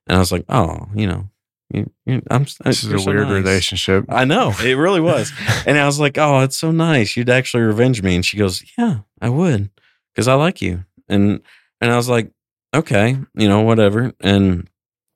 And 0.06 0.16
I 0.16 0.18
was 0.18 0.32
like, 0.32 0.44
oh, 0.48 0.88
you 0.94 1.06
know, 1.06 1.28
you, 1.70 1.90
you, 2.04 2.22
I'm, 2.30 2.44
This 2.64 2.84
is 2.84 2.92
a 2.92 2.98
so 2.98 3.06
weird 3.10 3.28
nice. 3.28 3.32
relationship. 3.44 4.04
I 4.08 4.24
know 4.24 4.52
it 4.60 4.74
really 4.74 5.00
was. 5.00 5.32
and 5.66 5.76
I 5.78 5.86
was 5.86 5.98
like, 5.98 6.16
oh, 6.18 6.40
it's 6.40 6.56
so 6.56 6.70
nice. 6.70 7.16
You'd 7.16 7.30
actually 7.30 7.64
revenge 7.64 8.02
me. 8.02 8.14
And 8.14 8.24
she 8.24 8.36
goes, 8.36 8.62
yeah, 8.78 9.00
I 9.20 9.28
would 9.28 9.70
because 10.14 10.28
I 10.28 10.34
like 10.34 10.62
you. 10.62 10.84
And, 11.08 11.40
and 11.80 11.90
I 11.90 11.96
was 11.96 12.08
like, 12.08 12.30
okay, 12.74 13.18
you 13.34 13.48
know, 13.48 13.62
whatever. 13.62 14.12
And 14.20 14.68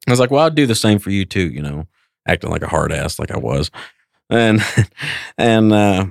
I 0.07 0.11
was 0.11 0.21
like, 0.21 0.31
well, 0.31 0.47
I'd 0.47 0.55
do 0.55 0.67
the 0.67 0.75
same 0.75 0.99
for 0.99 1.11
you 1.11 1.25
too, 1.25 1.49
you 1.49 1.63
know, 1.63 1.87
acting 2.27 2.51
like 2.51 2.63
a 2.63 2.69
hard 2.69 2.93
ass 2.93 3.19
like 3.19 3.31
I 3.31 3.39
was. 3.39 3.71
And, 4.29 4.61
and, 5.39 5.73
uh, 5.73 6.07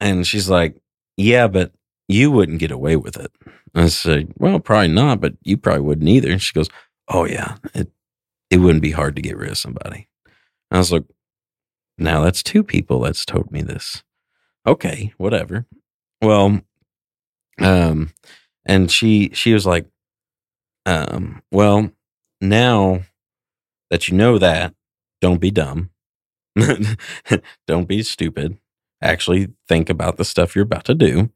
and 0.00 0.26
she's 0.26 0.48
like, 0.48 0.76
yeah, 1.16 1.46
but 1.48 1.72
you 2.08 2.30
wouldn't 2.30 2.58
get 2.58 2.70
away 2.70 2.96
with 2.96 3.16
it. 3.16 3.32
I 3.74 3.88
said, 3.88 4.32
well, 4.36 4.60
probably 4.60 4.88
not, 4.88 5.20
but 5.20 5.34
you 5.42 5.56
probably 5.56 5.82
wouldn't 5.82 6.08
either. 6.08 6.30
And 6.30 6.42
she 6.42 6.52
goes, 6.52 6.68
oh 7.08 7.24
yeah, 7.24 7.56
it, 7.74 7.90
it 8.54 8.58
wouldn't 8.58 8.82
be 8.82 8.92
hard 8.92 9.16
to 9.16 9.22
get 9.22 9.36
rid 9.36 9.50
of 9.50 9.58
somebody. 9.58 10.08
I 10.70 10.78
was 10.78 10.92
like, 10.92 11.04
now 11.98 12.22
that's 12.22 12.42
two 12.42 12.62
people 12.64 13.00
that's 13.00 13.24
told 13.24 13.50
me 13.52 13.62
this. 13.62 14.04
Okay, 14.66 15.12
whatever. 15.18 15.66
Well, 16.22 16.60
um, 17.60 18.10
and 18.66 18.90
she 18.90 19.30
she 19.34 19.52
was 19.54 19.66
like, 19.66 19.86
um, 20.86 21.42
well, 21.50 21.90
now 22.40 23.02
that 23.90 24.08
you 24.08 24.16
know 24.16 24.38
that, 24.38 24.74
don't 25.20 25.40
be 25.40 25.50
dumb. 25.50 25.90
don't 27.66 27.88
be 27.88 28.02
stupid. 28.02 28.58
Actually 29.02 29.48
think 29.68 29.90
about 29.90 30.18
the 30.18 30.24
stuff 30.24 30.56
you're 30.56 30.64
about 30.64 30.84
to 30.86 30.94
do. 30.94 31.30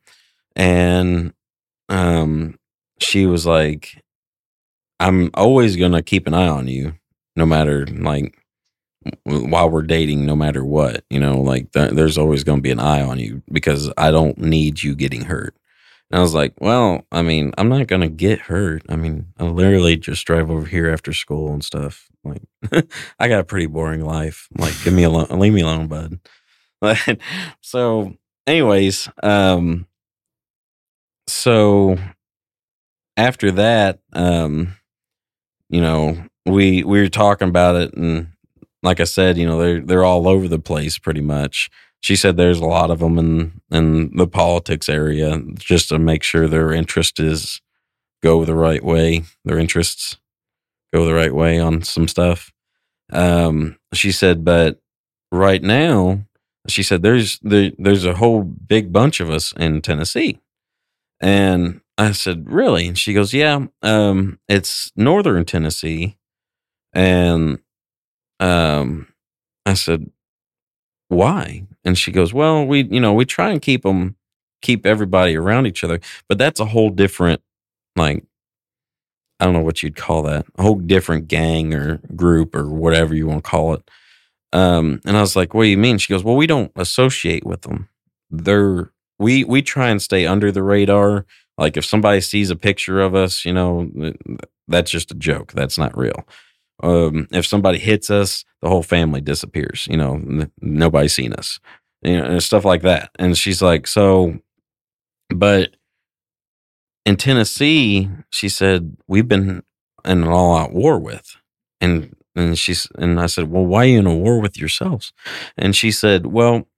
And 0.57 1.35
um 1.89 2.59
she 3.01 3.27
was 3.27 3.47
like, 3.47 4.03
I'm 5.01 5.31
always 5.35 5.77
gonna 5.77 6.03
keep 6.03 6.27
an 6.27 6.35
eye 6.35 6.49
on 6.49 6.69
you, 6.69 6.95
no 7.39 7.47
matter 7.47 7.87
like 7.87 8.37
while 9.25 9.71
we're 9.71 9.83
dating, 9.83 10.27
no 10.27 10.37
matter 10.37 10.65
what. 10.65 11.05
You 11.09 11.21
know, 11.21 11.41
like 11.41 11.73
th- 11.73 11.93
there's 11.93 12.19
always 12.19 12.45
gonna 12.45 12.61
be 12.61 12.71
an 12.71 12.81
eye 12.81 13.01
on 13.03 13.19
you 13.19 13.43
because 13.51 13.91
I 13.97 14.11
don't 14.11 14.37
need 14.39 14.83
you 14.83 14.95
getting 14.95 15.23
hurt. 15.25 15.57
And 16.11 16.19
I 16.19 16.23
was 16.23 16.35
like, 16.35 16.55
well, 16.61 17.07
I 17.13 17.23
mean, 17.23 17.53
I'm 17.57 17.69
not 17.69 17.87
gonna 17.87 18.09
get 18.09 18.41
hurt. 18.41 18.83
I 18.89 18.97
mean, 18.97 19.29
I 19.39 19.45
literally 19.45 19.97
just 19.97 20.27
drive 20.27 20.51
over 20.51 20.67
here 20.67 20.91
after 20.91 21.13
school 21.13 21.53
and 21.53 21.65
stuff. 21.65 22.09
Like, 22.25 22.43
I 23.19 23.29
got 23.29 23.41
a 23.41 23.45
pretty 23.45 23.67
boring 23.67 24.05
life. 24.05 24.49
Like, 24.59 24.75
give 24.85 24.93
me 24.95 25.05
alone, 25.05 25.29
leave 25.39 25.55
me 25.55 25.63
alone, 25.63 25.89
bud. 25.89 26.21
But 26.81 27.19
so, 27.61 28.15
anyways, 28.47 29.09
um, 29.25 29.89
so 31.27 31.97
after 33.17 33.51
that, 33.53 33.99
um, 34.13 34.77
you 35.69 35.81
know, 35.81 36.17
we 36.49 36.83
we 36.85 37.01
were 37.01 37.09
talking 37.09 37.49
about 37.49 37.77
it, 37.77 37.95
and 37.95 38.29
like 38.83 39.01
I 39.01 39.05
said, 39.05 39.39
you 39.39 39.47
know, 39.47 39.59
they're 39.59 39.81
they're 39.81 40.05
all 40.05 40.29
over 40.29 40.49
the 40.49 40.59
place 40.59 40.99
pretty 40.99 41.21
much. 41.21 41.71
She 42.01 42.15
said 42.17 42.37
there's 42.37 42.61
a 42.61 42.67
lot 42.67 42.91
of 42.91 43.01
them 43.01 43.19
in 43.19 43.61
in 43.71 44.17
the 44.17 44.27
politics 44.27 44.89
area, 44.89 45.41
just 45.55 45.89
to 45.89 45.99
make 45.99 46.23
sure 46.23 46.47
their 46.47 46.73
interest 46.73 47.19
is 47.19 47.61
go 48.23 48.45
the 48.45 48.55
right 48.55 48.85
way. 48.85 49.23
Their 49.45 49.59
interests 49.59 50.17
go 50.93 51.05
the 51.05 51.15
right 51.15 51.35
way 51.35 51.59
on 51.59 51.83
some 51.83 52.09
stuff. 52.09 52.53
Um, 53.13 53.79
she 53.95 54.13
said, 54.13 54.45
but 54.45 54.81
right 55.33 55.63
now, 55.63 56.25
she 56.67 56.83
said 56.83 57.03
there's 57.03 57.39
there, 57.41 57.73
there's 57.79 58.05
a 58.05 58.15
whole 58.15 58.43
big 58.43 58.93
bunch 58.93 59.21
of 59.21 59.31
us 59.31 59.53
in 59.57 59.81
Tennessee, 59.83 60.41
and 61.21 61.81
I 61.97 62.13
said, 62.13 62.51
really? 62.51 62.87
And 62.87 62.99
she 62.99 63.13
goes, 63.13 63.35
yeah, 63.35 63.67
um, 63.83 64.39
it's 64.49 64.93
northern 64.95 65.45
Tennessee, 65.45 66.17
and 66.99 67.61
um, 68.41 69.07
I 69.65 69.75
said, 69.75 70.11
why? 71.09 71.65
And 71.85 71.97
she 71.97 72.11
goes, 72.11 72.35
well, 72.35 72.67
we 72.67 72.83
you 72.85 73.01
know 73.01 73.15
we 73.15 73.25
try 73.25 73.51
and 73.51 73.63
keep 73.63 73.83
them 73.85 74.17
keep 74.61 74.85
everybody 74.85 75.37
around 75.37 75.67
each 75.67 75.85
other, 75.85 76.01
but 76.29 76.39
that's 76.39 76.61
a 76.61 76.65
whole 76.67 76.91
different 76.91 77.41
like 77.95 78.25
I 79.41 79.45
don't 79.45 79.55
know 79.55 79.61
what 79.61 79.83
you'd 79.83 79.95
call 79.95 80.23
that, 80.25 80.47
a 80.59 80.63
whole 80.63 80.75
different 80.75 81.29
gang 81.29 81.73
or 81.73 81.99
group 82.17 82.57
or 82.57 82.69
whatever 82.69 83.15
you 83.15 83.29
want 83.29 83.45
to 83.45 83.51
call 83.51 83.75
it. 83.75 83.89
Um, 84.53 85.01
and 85.05 85.17
I 85.17 85.21
was 85.21 85.37
like, 85.37 85.55
what 85.55 85.63
do 85.63 85.69
you 85.69 85.79
mean? 85.79 85.99
She 85.99 86.13
goes, 86.13 86.25
well, 86.25 86.35
we 86.35 86.49
don't 86.49 86.73
associate 86.75 87.47
with 87.47 87.63
them. 87.63 87.89
They're, 88.31 88.91
we, 89.19 89.45
we 89.45 89.63
try 89.63 89.91
and 89.91 90.03
stay 90.03 90.27
under 90.27 90.51
the 90.51 90.65
radar. 90.65 91.25
Like 91.57 91.77
if 91.77 91.85
somebody 91.85 92.21
sees 92.21 92.51
a 92.51 92.57
picture 92.57 93.01
of 93.01 93.15
us, 93.15 93.45
you 93.45 93.53
know, 93.53 93.89
that's 94.67 94.91
just 94.91 95.13
a 95.13 95.15
joke. 95.15 95.53
That's 95.53 95.79
not 95.79 95.97
real. 95.97 96.27
Um, 96.83 97.27
if 97.33 97.47
somebody 97.47 97.79
hits 97.79 98.11
us, 98.11 98.45
the 98.63 98.69
whole 98.69 98.83
family 98.83 99.21
disappears. 99.21 99.87
You 99.91 99.97
know, 99.97 100.15
n- 100.15 100.53
nobody's 100.61 101.15
seen 101.15 101.33
us, 101.33 101.61
you 102.03 102.17
know, 102.17 102.25
and 102.25 102.43
stuff 102.43 102.65
like 102.65 102.83
that. 102.83 103.11
And 103.19 103.37
she's 103.37 103.61
like, 103.63 103.87
so, 103.87 104.39
but 105.29 105.77
in 107.05 107.17
Tennessee, 107.17 108.09
she 108.31 108.49
said, 108.49 108.97
we've 109.07 109.29
been 109.29 109.63
in 110.05 110.23
an 110.23 110.29
all 110.29 110.57
out 110.57 110.73
war 110.73 110.99
with. 110.99 111.37
And 111.81 112.15
and 112.35 112.59
she's 112.59 112.87
and 112.97 113.21
I 113.21 113.27
said, 113.27 113.51
Well, 113.51 113.67
why 113.67 113.85
are 113.85 113.89
you 113.89 113.99
in 113.99 114.07
a 114.07 114.15
war 114.15 114.41
with 114.41 114.59
yourselves? 114.59 115.13
And 115.57 115.75
she 115.75 115.91
said, 115.91 116.27
Well, 116.27 116.69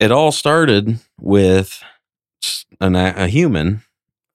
it 0.00 0.10
all 0.10 0.32
started 0.32 0.98
with 1.20 1.82
an, 2.80 2.96
a 2.96 3.28
human 3.28 3.82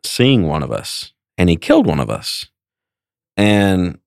seeing 0.04 0.48
one 0.48 0.64
of 0.64 0.72
us 0.72 1.14
and 1.38 1.50
he 1.50 1.56
killed 1.56 1.88
one 1.88 2.00
of 2.00 2.10
us. 2.10 2.46
And 3.36 4.00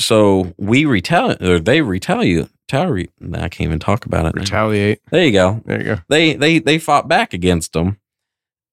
so 0.00 0.52
we 0.58 0.84
retaliate 0.84 1.42
or 1.42 1.58
they 1.60 1.80
retaliate. 1.82 2.48
I 2.72 3.48
can't 3.48 3.60
even 3.60 3.78
talk 3.78 4.06
about 4.06 4.24
it. 4.26 4.34
now. 4.34 4.40
Retaliate. 4.40 5.00
There 5.10 5.24
you 5.24 5.32
go 5.32 5.62
There 5.66 5.78
you 5.78 5.84
go. 5.84 5.98
they 6.08 6.34
they 6.34 6.58
they 6.58 6.78
fought 6.78 7.06
back 7.08 7.34
against 7.34 7.76
him 7.76 7.98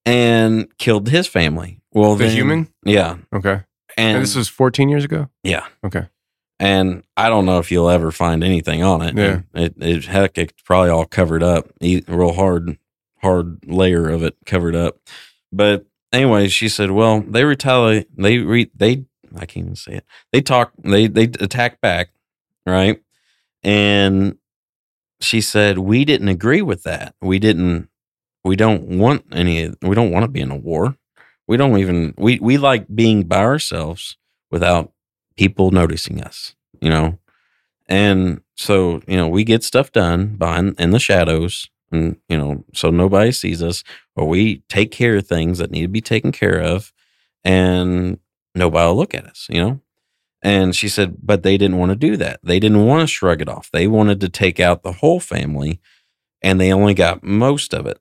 and 0.06 0.68
killed 0.78 1.10
his 1.10 1.28
family. 1.28 1.82
Well, 1.94 2.16
The 2.16 2.26
then- 2.26 2.36
human? 2.36 2.68
yeah, 2.86 3.18
Okay. 3.34 3.62
and, 3.98 4.16
And 4.18 4.24
this 4.24 4.36
was 4.36 4.48
14 4.48 4.90
years 4.90 5.04
ago? 5.04 5.30
yeah, 5.44 5.66
Okay. 5.84 6.08
and 6.60 7.04
I 7.18 7.30
don't 7.30 7.46
know 7.46 7.60
if 7.60 7.72
you'll 7.72 7.90
ever 7.90 8.12
find 8.12 8.44
anything 8.44 8.84
on 8.84 9.02
it. 9.02 9.18
Yeah. 9.18 9.42
it, 9.54 9.74
it 9.82 10.06
heck, 10.06 10.38
it's 10.38 10.54
probably 10.64 10.90
all 10.92 11.06
covered 11.06 11.44
up, 11.44 11.68
real 11.82 12.34
hard, 12.34 12.78
hard 13.22 13.60
layer 13.68 14.08
of 14.10 14.24
it 14.24 14.36
covered 14.46 14.76
up. 14.76 14.98
But 15.52 15.86
anyway, 16.14 16.48
she 16.48 16.70
said, 16.70 16.92
"Well, 16.92 17.22
they 17.22 17.44
retaliate. 17.44 18.08
They 18.16 18.38
re 18.38 18.70
they 18.76 19.06
I 19.36 19.46
can't 19.46 19.66
even 19.66 19.76
say 19.76 19.94
it. 19.94 20.06
They 20.32 20.42
talk. 20.42 20.72
They 20.84 21.08
they 21.08 21.24
attack 21.24 21.82
back, 21.82 22.10
right? 22.66 23.02
And 23.64 24.38
she 25.22 25.42
said 25.42 25.80
we 25.80 26.06
didn't 26.06 26.30
agree 26.30 26.62
with 26.62 26.84
that. 26.84 27.16
We 27.22 27.40
didn't. 27.40 27.90
We 28.44 28.56
don't 28.56 28.84
want 29.00 29.26
any. 29.32 29.74
We 29.82 29.96
don't 29.96 30.12
want 30.12 30.24
to 30.24 30.32
be 30.32 30.42
in 30.42 30.52
a 30.52 30.56
war. 30.58 30.96
We 31.48 31.58
don't 31.58 31.78
even. 31.78 32.14
We 32.18 32.40
we 32.40 32.58
like 32.58 32.86
being 32.94 33.24
by 33.24 33.40
ourselves 33.40 34.18
without 34.52 34.92
people 35.38 35.72
noticing 35.72 36.22
us. 36.24 36.56
You 36.82 36.90
know, 36.90 37.20
and 37.88 38.42
so 38.56 39.02
you 39.08 39.18
know 39.18 39.28
we 39.28 39.44
get 39.44 39.64
stuff 39.64 39.92
done 39.92 40.36
behind 40.38 40.80
in 40.80 40.92
the 40.92 41.00
shadows, 41.00 41.70
and 41.92 42.18
you 42.30 42.38
know 42.38 42.64
so 42.74 42.90
nobody 42.90 43.32
sees 43.32 43.62
us, 43.62 43.84
or 44.16 44.28
we 44.28 44.64
take 44.70 44.92
care 44.92 45.18
of 45.18 45.28
things 45.28 45.58
that 45.58 45.72
need 45.72 45.82
to 45.82 45.88
be 45.90 46.02
taken 46.02 46.32
care 46.32 46.60
of, 46.62 46.94
and 47.44 48.20
nobody 48.60 48.88
will 48.88 48.96
look 48.96 49.16
at 49.16 49.26
us. 49.26 49.48
You 49.50 49.62
know. 49.62 49.82
And 50.42 50.74
she 50.76 50.88
said, 50.88 51.18
but 51.22 51.44
they 51.44 51.58
didn't 51.58 51.78
want 51.78 51.90
to 51.90 51.98
do 51.98 52.16
that. 52.16 52.40
They 52.44 52.62
didn't 52.62 52.86
want 52.86 53.02
to 53.02 53.08
shrug 53.08 53.42
it 53.42 53.50
off. 53.50 53.70
They 53.74 53.88
wanted 53.88 54.22
to 54.22 54.30
take 54.30 54.60
out 54.60 54.84
the 54.84 54.94
whole 54.94 55.20
family, 55.20 55.82
and 56.42 56.62
they 56.62 56.72
only 56.72 56.94
got 56.94 57.24
most 57.24 57.74
of 57.74 57.86
it. 57.86 58.00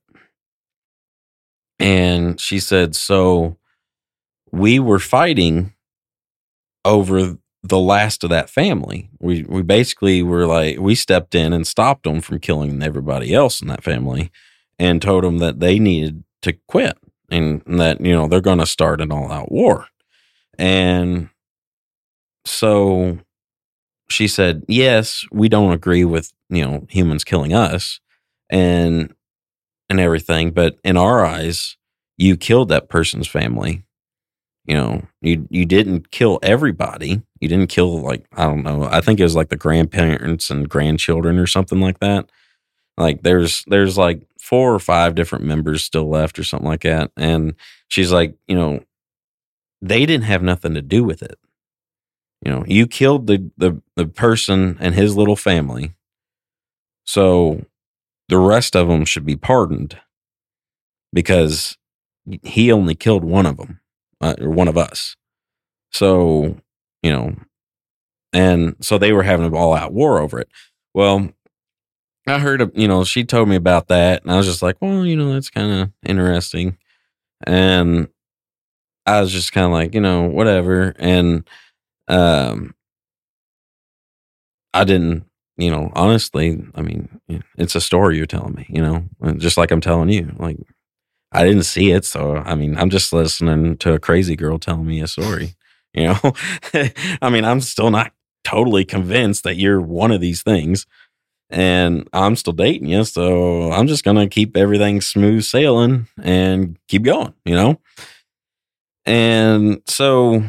And 1.81 2.41
she 2.41 2.61
said, 2.61 2.95
so 2.95 3.57
we 4.53 4.79
were 4.79 5.01
fighting 5.01 5.75
over 6.85 7.39
the 7.63 7.79
last 7.79 8.23
of 8.25 8.31
that 8.31 8.49
family. 8.49 9.11
We 9.19 9.43
we 9.43 9.63
basically 9.63 10.23
were 10.23 10.47
like 10.47 10.79
we 10.79 10.95
stepped 10.95 11.35
in 11.35 11.53
and 11.53 11.67
stopped 11.67 12.05
them 12.05 12.21
from 12.21 12.39
killing 12.39 12.83
everybody 12.83 13.35
else 13.35 13.61
in 13.61 13.69
that 13.69 13.85
family, 13.85 14.31
and 14.79 15.03
told 15.03 15.25
them 15.25 15.39
that 15.39 15.61
they 15.61 15.79
needed 15.79 16.25
to 16.43 16.53
quit 16.69 16.97
and 17.31 17.63
that 17.67 18.01
you 18.01 18.13
know 18.13 18.29
they're 18.29 18.41
going 18.41 18.59
to 18.59 18.67
start 18.67 19.01
an 19.01 19.13
all 19.13 19.31
out 19.31 19.51
war. 19.51 19.87
And 20.59 21.31
so 22.45 23.19
she 24.11 24.29
said, 24.29 24.65
"Yes, 24.69 25.25
we 25.33 25.49
don't 25.49 25.73
agree 25.73 26.05
with 26.05 26.33
you 26.51 26.65
know 26.65 26.87
humans 26.91 27.25
killing 27.25 27.55
us 27.55 28.01
and 28.51 29.15
and 29.91 30.01
everything, 30.01 30.53
but 30.53 30.79
in 30.85 30.97
our 30.97 31.25
eyes, 31.25 31.77
you 32.19 32.37
killed 32.37 32.69
that 32.71 32.89
person's 32.91 33.29
family. 33.29 33.85
You 34.67 34.77
know, 34.77 35.03
you 35.23 35.47
you 35.51 35.67
didn't 35.67 36.11
kill 36.13 36.39
everybody. 36.43 37.23
You 37.41 37.49
didn't 37.49 37.69
kill 37.69 38.03
like 38.03 38.27
I 38.35 38.45
don't 38.45 38.65
know. 38.65 38.85
I 38.85 39.01
think 39.01 39.21
it 39.21 39.25
was 39.25 39.37
like 39.37 39.51
the 39.51 39.57
grandparents 39.57 40.51
and 40.51 40.69
grandchildren 40.69 41.39
or 41.39 41.47
something 41.47 41.81
like 41.81 42.01
that. 42.01 42.31
Like 42.97 43.23
there's 43.23 43.65
there's 43.67 43.97
like 43.99 44.23
four 44.41 44.75
or 44.75 44.79
five 44.79 45.15
different 45.15 45.45
members 45.45 45.85
still 45.85 46.09
left 46.09 46.39
or 46.39 46.45
something 46.45 46.69
like 46.69 46.83
that. 46.83 47.13
And 47.17 47.55
she's 47.89 48.13
like, 48.13 48.35
you 48.49 48.57
know, 48.57 48.81
they 49.81 50.07
didn't 50.07 50.25
have 50.25 50.43
nothing 50.43 50.75
to 50.75 50.83
do 50.83 51.05
with 51.05 51.23
it. 51.23 51.39
You 52.45 52.53
know, 52.53 52.65
you 52.67 52.87
killed 52.87 53.27
the 53.27 53.51
the 53.57 53.81
the 53.97 54.07
person 54.07 54.77
and 54.81 54.95
his 54.95 55.17
little 55.17 55.37
family. 55.37 55.95
So 57.05 57.65
the 58.29 58.39
rest 58.39 58.77
of 58.77 58.89
them 58.89 59.05
should 59.05 59.25
be 59.25 59.37
pardoned 59.37 59.99
because 61.13 61.77
he 62.43 62.71
only 62.71 62.95
killed 62.95 63.25
one 63.25 63.47
of 63.47 63.57
them 63.57 63.81
uh, 64.21 64.35
or 64.41 64.51
one 64.51 64.69
of 64.69 64.77
us. 64.77 65.17
So, 65.91 66.59
you 67.03 67.11
know, 67.11 67.35
and 68.33 68.77
so 68.81 68.99
they 68.99 69.13
were 69.13 69.23
having 69.23 69.47
an 69.47 69.55
all 69.55 69.75
out 69.75 69.93
war 69.93 70.21
over 70.21 70.39
it. 70.39 70.49
Well, 70.95 71.31
I 72.27 72.39
heard, 72.39 72.71
you 72.75 72.87
know, 72.87 73.05
she 73.05 73.25
told 73.25 73.49
me 73.49 73.57
about 73.57 73.89
that 73.89 74.23
and 74.23 74.31
I 74.31 74.37
was 74.37 74.47
just 74.47 74.63
like, 74.63 74.77
well, 74.81 75.07
you 75.07 75.17
know, 75.17 75.33
that's 75.33 75.51
kind 75.51 75.73
of 75.73 75.91
interesting. 76.05 76.77
And 77.47 78.09
I 79.09 79.21
was 79.21 79.33
just 79.33 79.53
kind 79.53 79.67
of 79.67 79.73
like, 79.73 79.95
you 79.95 80.01
know, 80.01 80.23
whatever. 80.25 80.95
And, 80.99 81.49
um, 82.09 82.75
I 84.75 84.85
didn't, 84.85 85.25
you 85.57 85.71
know, 85.71 85.91
honestly, 85.95 86.63
I 86.75 86.83
mean, 86.83 87.21
it's 87.57 87.75
a 87.75 87.81
story 87.81 88.17
you're 88.17 88.27
telling 88.27 88.55
me, 88.55 88.67
you 88.69 88.83
know, 88.83 89.05
just 89.39 89.57
like 89.57 89.71
I'm 89.71 89.81
telling 89.81 90.11
you, 90.11 90.33
like, 90.39 90.59
I 91.33 91.45
didn't 91.45 91.65
see 91.65 91.91
it. 91.93 92.05
So, 92.05 92.37
I 92.37 92.55
mean, 92.55 92.77
I'm 92.77 92.91
just 92.91 93.13
listening 93.13 93.77
to 93.79 93.95
a 93.95 93.99
crazy 94.01 94.37
girl 94.37 94.59
telling 94.59 94.87
me 94.87 95.01
a 95.03 95.07
story, 95.09 95.57
you 95.95 96.05
know? 96.09 96.19
I 97.23 97.31
mean, 97.31 97.45
I'm 97.45 97.61
still 97.61 97.91
not 97.91 98.13
totally 98.45 98.85
convinced 98.85 99.45
that 99.45 99.57
you're 99.57 99.81
one 99.81 100.11
of 100.11 100.21
these 100.21 100.43
things. 100.43 100.87
And 101.51 102.09
I'm 102.13 102.37
still 102.37 102.53
dating 102.53 102.89
you. 102.89 103.05
So 103.05 103.73
I'm 103.73 103.87
just 103.87 104.05
going 104.05 104.17
to 104.17 104.29
keep 104.29 104.57
everything 104.57 105.01
smooth 105.01 105.45
sailing 105.45 106.09
and 106.23 106.79
keep 106.89 107.05
going, 107.05 107.35
you 107.45 107.55
know? 107.55 107.81
And 109.09 109.81
so 109.87 110.45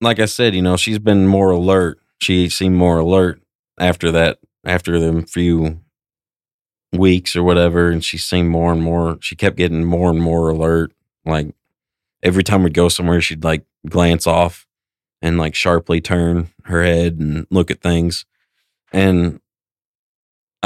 like 0.00 0.20
I 0.20 0.26
said, 0.26 0.54
you 0.54 0.62
know, 0.62 0.76
she's 0.76 0.98
been 0.98 1.26
more 1.26 1.50
alert. 1.50 2.00
She 2.20 2.48
seemed 2.48 2.76
more 2.76 2.98
alert 2.98 3.40
after 3.78 4.10
that, 4.12 4.38
after 4.64 4.98
them 4.98 5.24
few 5.24 5.80
weeks 6.92 7.36
or 7.36 7.42
whatever. 7.42 7.90
And 7.90 8.04
she 8.04 8.18
seemed 8.18 8.50
more 8.50 8.72
and 8.72 8.82
more, 8.82 9.18
she 9.20 9.36
kept 9.36 9.56
getting 9.56 9.84
more 9.84 10.10
and 10.10 10.20
more 10.20 10.48
alert. 10.48 10.92
Like 11.24 11.54
every 12.22 12.42
time 12.42 12.62
we'd 12.62 12.74
go 12.74 12.88
somewhere, 12.88 13.20
she'd 13.20 13.44
like 13.44 13.64
glance 13.88 14.26
off 14.26 14.66
and 15.22 15.38
like 15.38 15.54
sharply 15.54 16.00
turn 16.00 16.48
her 16.64 16.82
head 16.82 17.18
and 17.18 17.46
look 17.50 17.70
at 17.70 17.80
things. 17.80 18.24
And 18.92 19.40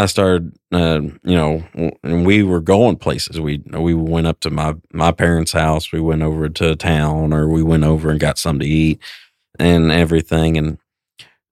I 0.01 0.07
started, 0.07 0.57
uh, 0.73 1.03
you 1.03 1.37
know, 1.37 1.63
and 2.03 2.25
we 2.25 2.43
were 2.43 2.63
going 2.63 2.97
places. 2.97 3.39
We 3.39 3.63
we 3.71 3.93
went 3.93 4.27
up 4.27 4.41
to 4.41 4.51
my 4.51 4.75
my 4.95 5.13
parents' 5.13 5.53
house. 5.53 5.93
We 5.93 6.01
went 6.01 6.23
over 6.23 6.49
to 6.49 6.75
town, 6.77 7.35
or 7.35 7.49
we 7.49 7.63
went 7.63 7.85
over 7.85 8.11
and 8.11 8.19
got 8.19 8.39
something 8.39 8.67
to 8.67 8.73
eat 8.75 9.03
and 9.59 9.93
everything. 9.93 10.57
And 10.57 10.79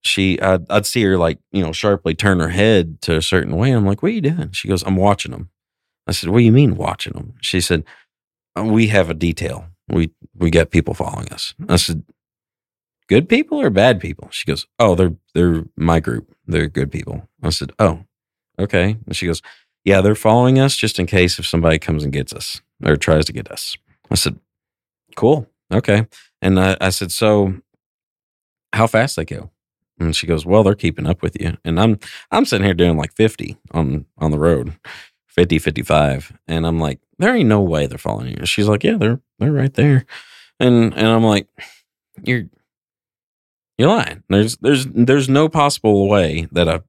she, 0.03 0.41
I'd, 0.41 0.71
I'd 0.71 0.87
see 0.87 1.03
her 1.05 1.19
like, 1.19 1.39
you 1.53 1.63
know, 1.63 1.73
sharply 1.73 2.15
turn 2.15 2.41
her 2.41 2.49
head 2.49 3.03
to 3.03 3.17
a 3.17 3.23
certain 3.23 3.57
way. 3.57 3.73
I'm 3.73 3.87
like, 3.87 4.03
"What 4.03 4.11
are 4.11 4.15
you 4.15 4.23
doing?" 4.23 4.53
She 4.53 4.69
goes, 4.69 4.83
"I'm 4.85 4.97
watching 4.97 5.33
them." 5.33 5.51
I 6.07 6.13
said, 6.13 6.31
"What 6.31 6.39
do 6.39 6.45
you 6.45 6.53
mean 6.53 6.77
watching 6.77 7.15
them?" 7.15 7.35
She 7.43 7.61
said, 7.61 7.85
"Uh, 8.59 8.65
"We 8.65 8.89
have 8.89 9.11
a 9.11 9.15
detail. 9.15 9.67
We 9.89 10.13
we 10.35 10.51
got 10.51 10.71
people 10.71 10.95
following 10.95 11.29
us." 11.33 11.55
I 11.69 11.77
said, 11.77 12.05
"Good 13.09 13.29
people 13.29 13.61
or 13.61 13.71
bad 13.71 14.01
people?" 14.01 14.29
She 14.33 14.47
goes, 14.47 14.67
"Oh, 14.79 14.95
they're 14.97 15.17
they're 15.35 15.67
my 15.77 16.01
group. 16.01 16.35
They're 16.47 16.69
good 16.69 16.93
people." 16.93 17.29
I 17.43 17.51
said, 17.51 17.73
"Oh." 17.79 18.05
Okay. 18.59 18.97
And 19.07 19.17
she 19.17 19.27
goes, 19.27 19.43
yeah, 19.85 20.01
they're 20.01 20.15
following 20.15 20.59
us 20.59 20.77
just 20.77 20.99
in 20.99 21.07
case 21.07 21.39
if 21.39 21.47
somebody 21.47 21.79
comes 21.79 22.05
and 22.05 22.13
gets 22.13 22.33
us 22.33 22.61
or 22.85 22.97
tries 22.97 23.25
to 23.27 23.33
get 23.33 23.51
us. 23.51 23.77
I 24.11 24.15
said, 24.15 24.39
cool. 25.17 25.49
Okay. 25.73 26.07
And 26.43 26.59
I, 26.59 26.77
I 26.81 26.91
said, 26.91 27.13
so 27.13 27.55
how 28.73 28.87
fast 28.87 29.17
they 29.17 29.25
go? 29.25 29.51
And 29.99 30.15
she 30.15 30.27
goes, 30.27 30.47
well, 30.47 30.63
they're 30.63 30.75
keeping 30.75 31.07
up 31.07 31.23
with 31.23 31.41
you. 31.41 31.57
And 31.65 31.81
I'm, 31.81 31.99
I'm 32.31 32.45
sitting 32.45 32.65
here 32.65 32.75
doing 32.75 32.97
like 32.97 33.15
50 33.15 33.57
on, 33.73 34.07
on 34.19 34.31
the 34.31 34.39
road, 34.39 34.79
50, 35.27 35.59
55. 35.59 36.39
And 36.47 36.67
I'm 36.67 36.79
like, 36.79 37.01
there 37.19 37.35
ain't 37.35 37.49
no 37.49 37.61
way 37.61 37.87
they're 37.87 37.99
following 37.99 38.39
you. 38.39 38.47
She's 38.47 38.69
like, 38.69 38.85
yeah, 38.85 38.97
they're, 38.97 39.21
they're 39.39 39.53
right 39.53 39.75
there. 39.75 40.07
And, 40.61 40.95
and 40.95 41.07
I'm 41.07 41.25
like, 41.25 41.49
you're, 42.23 42.45
you're 43.77 43.89
lying. 43.89 44.23
There's, 44.29 44.57
there's, 44.59 44.87
there's 44.87 45.29
no 45.29 45.49
possible 45.49 46.09
way 46.09 46.47
that 46.53 46.69
a 46.69 46.85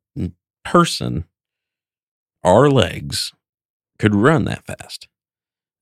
person 0.64 1.26
our 2.44 2.70
legs 2.70 3.34
could 3.98 4.16
run 4.16 4.46
that 4.46 4.66
fast. 4.66 5.08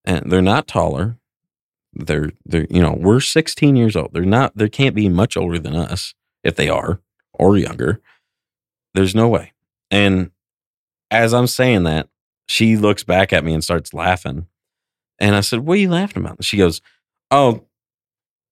And 0.04 0.32
they're 0.32 0.42
not 0.42 0.68
taller. 0.68 1.18
They're 1.94 2.32
they're 2.46 2.68
you 2.70 2.82
know, 2.82 2.94
we're 2.94 3.20
16 3.20 3.76
years 3.76 3.96
old. 3.96 4.14
They're 4.14 4.24
not 4.24 4.58
they 4.58 4.70
can't 4.70 4.96
be 4.96 5.10
much 5.10 5.38
older 5.38 5.60
than 5.60 5.76
us 5.76 6.14
if 6.44 6.56
they 6.56 6.70
are 6.70 7.00
or 7.34 7.58
younger. 7.58 8.02
There's 8.94 9.16
no 9.16 9.28
way. 9.28 9.54
And 9.92 10.32
as 11.12 11.34
I'm 11.34 11.48
saying 11.48 11.84
that, 11.84 12.10
she 12.48 12.78
looks 12.78 13.04
back 13.04 13.34
at 13.34 13.44
me 13.44 13.54
and 13.54 13.64
starts 13.64 13.94
laughing. 13.94 14.48
And 15.20 15.36
I 15.36 15.42
said, 15.42 15.62
"What 15.62 15.76
are 15.76 15.82
you 15.82 15.90
laughing 15.90 16.24
about?" 16.24 16.38
And 16.38 16.46
she 16.46 16.58
goes, 16.58 16.82
"Oh, 17.32 17.66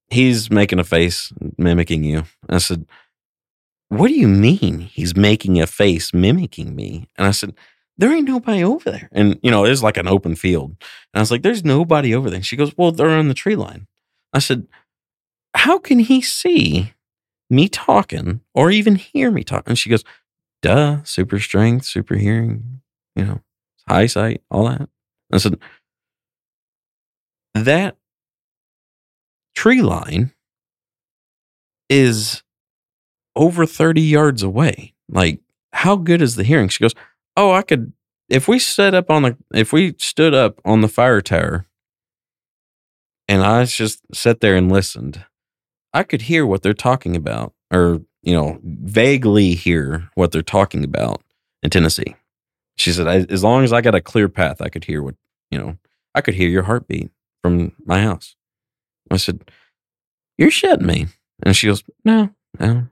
he's 0.10 0.50
making 0.50 0.80
a 0.80 0.84
face 0.84 1.32
mimicking 1.58 2.04
you." 2.04 2.24
I 2.50 2.58
said, 2.58 2.86
"What 3.90 4.08
do 4.08 4.16
you 4.16 4.28
mean 4.28 4.80
he's 4.80 5.16
making 5.16 5.62
a 5.62 5.68
face 5.68 6.14
mimicking 6.14 6.76
me?" 6.76 7.08
And 7.18 7.28
I 7.28 7.32
said, 7.32 7.56
there 7.98 8.14
ain't 8.14 8.28
nobody 8.28 8.64
over 8.64 8.92
there. 8.92 9.10
And, 9.12 9.40
you 9.42 9.52
know, 9.52 9.64
it 9.66 9.70
was 9.70 9.84
like 9.84 9.98
an 9.98 10.08
open 10.08 10.36
field. 10.36 10.72
And 10.72 10.80
I 11.16 11.20
was 11.20 11.32
like, 11.32 11.42
there's 11.42 11.64
nobody 11.64 12.14
over 12.14 12.30
there. 12.30 12.38
And 12.38 12.46
she 12.46 12.58
goes, 12.58 12.78
well, 12.78 12.92
they're 12.92 13.10
on 13.10 13.28
the 13.28 13.34
tree 13.34 13.56
line. 13.56 13.88
I 14.34 14.40
said, 14.40 14.68
how 15.54 15.80
can 15.80 16.00
he 16.00 16.22
see 16.22 16.94
me 17.50 17.70
talking 17.70 18.42
or 18.54 18.72
even 18.72 18.96
hear 18.96 19.32
me 19.32 19.44
talk? 19.44 19.68
And 19.68 19.80
she 19.80 19.90
goes, 19.90 20.04
duh, 20.62 21.04
super 21.04 21.40
strength, 21.40 21.86
super 21.86 22.16
hearing, 22.16 22.82
you 23.16 23.24
know, 23.24 23.42
eyesight, 23.88 24.42
all 24.52 24.68
that. 24.68 24.90
I 25.32 25.38
said, 25.38 25.58
that 27.54 27.96
tree 29.56 29.82
line 29.82 30.34
is 31.90 32.44
over 33.36 33.66
30 33.66 34.02
yards 34.02 34.44
away. 34.44 34.94
Like, 35.08 35.40
how 35.72 35.96
good 35.96 36.22
is 36.22 36.36
the 36.36 36.44
hearing? 36.44 36.68
She 36.70 36.84
goes, 36.84 36.94
oh, 37.38 37.52
I 37.52 37.62
could 37.62 37.94
if 38.30 38.48
we 38.48 38.60
set 38.60 38.94
up 38.94 39.10
on 39.10 39.24
the 39.24 39.38
if 39.54 39.72
we 39.72 39.96
stood 39.98 40.34
up 40.34 40.60
on 40.66 40.82
the 40.82 40.88
fire 40.88 41.22
tower 41.22 41.66
and 43.28 43.44
I 43.44 43.66
just 43.66 44.02
sat 44.14 44.40
there 44.40 44.56
and 44.56 44.72
listened, 44.72 45.24
I 45.94 46.04
could 46.04 46.24
hear 46.24 46.46
what 46.46 46.62
they're 46.62 46.74
talking 46.74 47.16
about, 47.16 47.54
or 47.72 48.02
you 48.22 48.34
know, 48.34 48.60
vaguely 48.64 49.54
hear 49.54 50.10
what 50.16 50.32
they're 50.32 50.42
talking 50.42 50.84
about 50.84 51.22
in 51.62 51.70
Tennessee. 51.70 52.16
She 52.78 52.92
said, 52.92 53.08
as 53.32 53.44
long 53.44 53.64
as 53.64 53.72
I 53.72 53.82
got 53.82 53.96
a 53.96 54.02
clear 54.02 54.28
path, 54.28 54.62
I 54.62 54.70
could 54.70 54.84
hear 54.84 55.02
what 55.02 55.16
you 55.52 55.58
know. 55.58 55.78
I 56.14 56.22
could 56.22 56.34
hear 56.34 56.50
your 56.50 56.64
heartbeat 56.64 57.12
from 57.44 57.74
my 57.86 58.02
house. 58.02 58.36
I 59.12 59.18
said, 59.18 59.52
"You're 60.38 60.50
shitting 60.50 60.82
me," 60.82 61.08
and 61.44 61.56
she 61.56 61.68
goes, 61.68 61.84
"No, 62.04 62.30
no, 62.60 62.88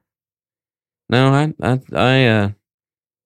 no. 1.09 1.33
I, 1.33 1.53
I, 1.61 1.79
I, 1.93 2.27
uh, 2.27 2.49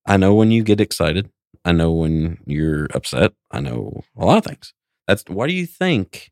I 0.08 0.18
know 0.18 0.34
when 0.34 0.52
you 0.52 0.64
get 0.64 0.82
excited. 0.82 1.30
I 1.66 1.74
know 1.74 1.92
when 1.92 2.40
you're 2.46 2.88
upset. 2.94 3.34
I 3.52 3.60
know 3.60 4.04
a 4.18 4.26
lot 4.26 4.38
of 4.38 4.46
things. 4.46 4.74
That's 5.08 5.24
why 5.28 5.48
do 5.48 5.54
you 5.54 5.66
think 5.66 6.32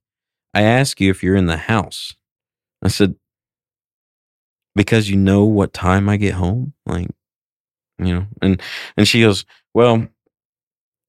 I 0.54 0.62
ask 0.62 1.00
you 1.02 1.12
if 1.12 1.22
you're 1.22 1.36
in 1.36 1.48
the 1.48 1.58
house? 1.58 2.14
I 2.82 2.88
said, 2.88 3.16
because 4.76 5.10
you 5.10 5.18
know 5.18 5.46
what 5.46 5.74
time 5.74 6.10
I 6.10 6.18
get 6.18 6.34
home. 6.36 6.74
Like, 6.86 7.10
you 7.98 8.14
know, 8.14 8.28
and 8.42 8.62
and 8.98 9.08
she 9.08 9.22
goes, 9.22 9.46
Well, 9.74 10.08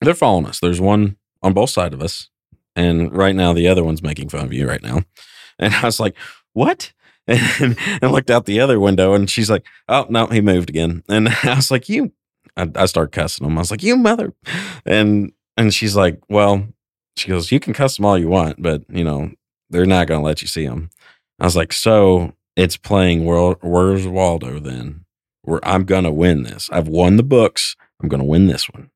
they're 0.01 0.15
following 0.15 0.47
us. 0.47 0.61
There's 0.61 0.81
one 0.81 1.17
on 1.43 1.53
both 1.53 1.71
sides 1.71 1.95
of 1.95 2.03
us. 2.03 2.29
And 2.75 3.15
right 3.15 3.35
now 3.35 3.53
the 3.53 3.69
other 3.69 3.85
one's 3.85 4.03
making 4.03 4.29
fun 4.29 4.45
of 4.45 4.53
you 4.53 4.69
right 4.69 4.83
now. 4.83 5.03
And 5.59 5.73
I 5.73 5.87
was 5.87 5.99
like, 5.99 6.17
What? 6.53 6.93
And, 7.29 7.77
and 8.01 8.13
looked 8.13 8.31
out 8.31 8.45
the 8.45 8.61
other 8.61 8.79
window 8.79 9.13
and 9.13 9.29
she's 9.29 9.51
like, 9.51 9.67
Oh 9.89 10.07
no, 10.09 10.27
he 10.27 10.41
moved 10.41 10.69
again. 10.69 11.03
And 11.09 11.29
I 11.43 11.55
was 11.55 11.71
like, 11.71 11.89
You 11.89 12.13
I, 12.57 12.71
I 12.75 12.87
start 12.87 13.13
cussing 13.13 13.47
them. 13.47 13.57
I 13.59 13.61
was 13.61 13.71
like, 13.71 13.83
"You 13.83 13.97
mother," 13.97 14.33
and 14.85 15.33
and 15.57 15.73
she's 15.73 15.97
like, 15.97 16.21
"Well," 16.29 16.67
she 17.17 17.29
goes, 17.29 17.53
"You 17.53 17.61
can 17.61 17.73
cuss 17.73 17.97
them 17.97 18.05
all 18.05 18.19
you 18.19 18.29
want, 18.29 18.63
but 18.63 18.83
you 18.89 19.05
know 19.05 19.31
they're 19.71 19.87
not 19.87 20.07
going 20.07 20.21
to 20.21 20.25
let 20.27 20.43
you 20.43 20.49
see 20.49 20.67
them." 20.67 20.91
I 21.39 21.45
was 21.45 21.57
like, 21.57 21.73
"So 21.73 22.33
it's 22.57 22.77
playing 22.77 23.25
Where, 23.25 23.53
Where's 23.63 24.07
Waldo 24.07 24.59
then? 24.59 25.05
Where 25.43 25.67
I'm 25.67 25.85
going 25.85 26.05
to 26.05 26.13
win 26.13 26.43
this. 26.43 26.69
I've 26.73 26.89
won 26.89 27.17
the 27.17 27.23
books. 27.23 27.77
I'm 28.03 28.09
going 28.09 28.21
to 28.21 28.27
win 28.27 28.47
this 28.47 28.69
one." 28.71 28.91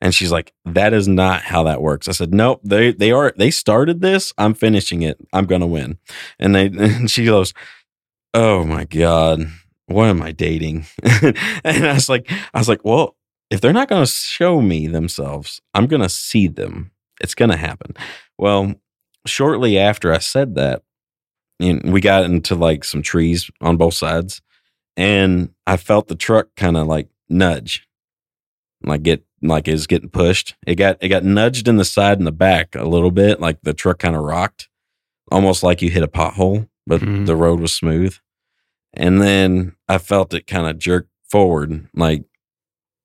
And 0.00 0.14
she's 0.14 0.32
like, 0.32 0.52
"That 0.64 0.92
is 0.92 1.08
not 1.08 1.42
how 1.42 1.62
that 1.64 1.82
works." 1.82 2.08
I 2.08 2.12
said, 2.12 2.34
"Nope. 2.34 2.60
They 2.64 2.92
they 2.92 3.10
are 3.12 3.32
they 3.36 3.50
started 3.50 4.00
this. 4.00 4.32
I'm 4.38 4.54
finishing 4.54 5.02
it. 5.02 5.18
I'm 5.32 5.46
going 5.46 5.60
to 5.62 5.66
win." 5.66 5.98
And 6.38 6.54
they 6.54 6.66
and 6.78 7.10
she 7.10 7.24
goes, 7.24 7.54
"Oh 8.34 8.64
my 8.64 8.84
god." 8.84 9.50
What 9.88 10.06
am 10.08 10.22
I 10.22 10.32
dating? 10.32 10.86
and 11.22 11.86
I 11.86 11.94
was 11.94 12.08
like, 12.08 12.30
I 12.54 12.58
was 12.58 12.68
like, 12.68 12.84
well, 12.84 13.16
if 13.50 13.60
they're 13.60 13.72
not 13.72 13.88
going 13.88 14.04
to 14.04 14.10
show 14.10 14.60
me 14.60 14.86
themselves, 14.86 15.60
I'm 15.74 15.86
going 15.86 16.02
to 16.02 16.08
see 16.08 16.46
them. 16.48 16.90
It's 17.20 17.34
going 17.34 17.50
to 17.50 17.56
happen. 17.56 17.94
Well, 18.38 18.74
shortly 19.26 19.78
after 19.78 20.12
I 20.12 20.18
said 20.18 20.54
that, 20.54 20.82
we 21.60 22.00
got 22.00 22.24
into 22.24 22.54
like 22.54 22.84
some 22.84 23.02
trees 23.02 23.50
on 23.60 23.76
both 23.76 23.94
sides, 23.94 24.40
and 24.96 25.50
I 25.66 25.76
felt 25.76 26.06
the 26.08 26.14
truck 26.14 26.48
kind 26.56 26.76
of 26.76 26.86
like 26.86 27.08
nudge, 27.28 27.88
like 28.84 29.02
get 29.02 29.24
like 29.42 29.66
is 29.66 29.86
getting 29.88 30.08
pushed. 30.10 30.54
It 30.66 30.76
got 30.76 30.98
it 31.00 31.08
got 31.08 31.24
nudged 31.24 31.66
in 31.66 31.76
the 31.76 31.84
side 31.84 32.18
and 32.18 32.26
the 32.26 32.32
back 32.32 32.76
a 32.76 32.84
little 32.84 33.10
bit, 33.10 33.40
like 33.40 33.58
the 33.62 33.74
truck 33.74 33.98
kind 33.98 34.14
of 34.14 34.22
rocked, 34.22 34.68
almost 35.32 35.62
like 35.64 35.82
you 35.82 35.90
hit 35.90 36.02
a 36.04 36.08
pothole, 36.08 36.68
but 36.86 37.00
Mhm. 37.00 37.26
the 37.26 37.34
road 37.36 37.58
was 37.58 37.74
smooth. 37.74 38.16
And 38.94 39.20
then 39.20 39.76
I 39.88 39.98
felt 39.98 40.34
it 40.34 40.46
kind 40.46 40.66
of 40.66 40.78
jerk 40.78 41.08
forward, 41.28 41.88
like 41.94 42.24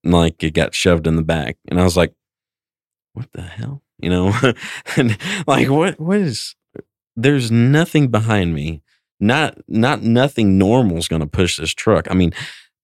like 0.04 0.44
it 0.44 0.54
got 0.54 0.76
shoved 0.76 1.08
in 1.08 1.16
the 1.16 1.24
back. 1.24 1.58
And 1.70 1.80
I 1.80 1.84
was 1.84 1.96
like, 1.96 2.14
what 3.14 3.32
the 3.34 3.42
hell? 3.42 3.82
You 4.00 4.10
know? 4.10 4.34
and 4.98 5.18
like 5.48 5.70
what 5.70 6.00
what 6.00 6.18
is 6.18 6.56
there's 7.16 7.52
nothing 7.52 8.10
behind 8.10 8.54
me. 8.54 8.82
Not 9.20 9.58
not 9.68 10.02
nothing 10.02 10.58
normal 10.58 10.98
is 10.98 11.08
gonna 11.08 11.28
push 11.28 11.58
this 11.58 11.72
truck. 11.72 12.10
I 12.10 12.14
mean, 12.14 12.34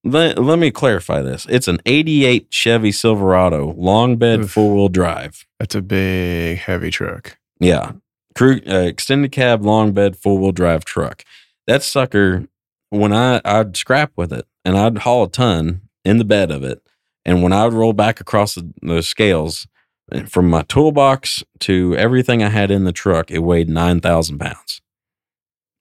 let, 0.04 0.40
let 0.40 0.60
me 0.60 0.72
clarify 0.72 1.22
this. 1.22 1.46
It's 1.50 1.68
an 1.68 1.80
88 1.86 2.48
Chevy 2.50 2.92
Silverado, 2.92 3.74
long 3.78 4.16
bed, 4.16 4.50
four 4.50 4.74
wheel 4.74 4.90
drive. 4.90 5.46
That's 5.60 5.76
a 5.76 5.82
big, 5.82 6.60
heavy 6.60 6.90
truck. 6.90 7.38
Yeah. 7.60 7.94
Crew 8.36 8.62
uh, 8.68 8.76
extended 8.76 9.32
cab, 9.32 9.66
long 9.66 9.92
bed, 9.92 10.16
four 10.16 10.40
wheel 10.40 10.54
drive 10.54 10.86
truck. 10.86 11.24
That 11.68 11.84
sucker, 11.84 12.48
when 12.90 13.14
I 13.14 13.42
I'd 13.46 13.78
scrap 13.78 14.12
with 14.16 14.32
it 14.34 14.46
and 14.66 14.78
I'd 14.78 15.00
haul 15.00 15.24
a 15.24 15.30
ton 15.30 15.82
in 16.04 16.18
the 16.18 16.26
bed 16.26 16.52
of 16.52 16.64
it, 16.64 16.82
and 17.26 17.44
when 17.44 17.54
I 17.54 17.66
would 17.66 17.74
roll 17.74 17.94
back 17.94 18.20
across 18.20 18.56
the, 18.56 18.72
the 18.82 19.04
scales, 19.04 19.68
eh, 20.12 20.26
from 20.26 20.50
my 20.50 20.64
toolbox 20.64 21.44
to 21.62 21.96
everything 21.96 22.42
I 22.44 22.50
had 22.50 22.72
in 22.72 22.86
the 22.86 22.92
truck, 22.92 23.32
it 23.32 23.40
weighed 23.40 23.70
nine 23.70 24.00
thousand 24.02 24.40
pounds. 24.40 24.82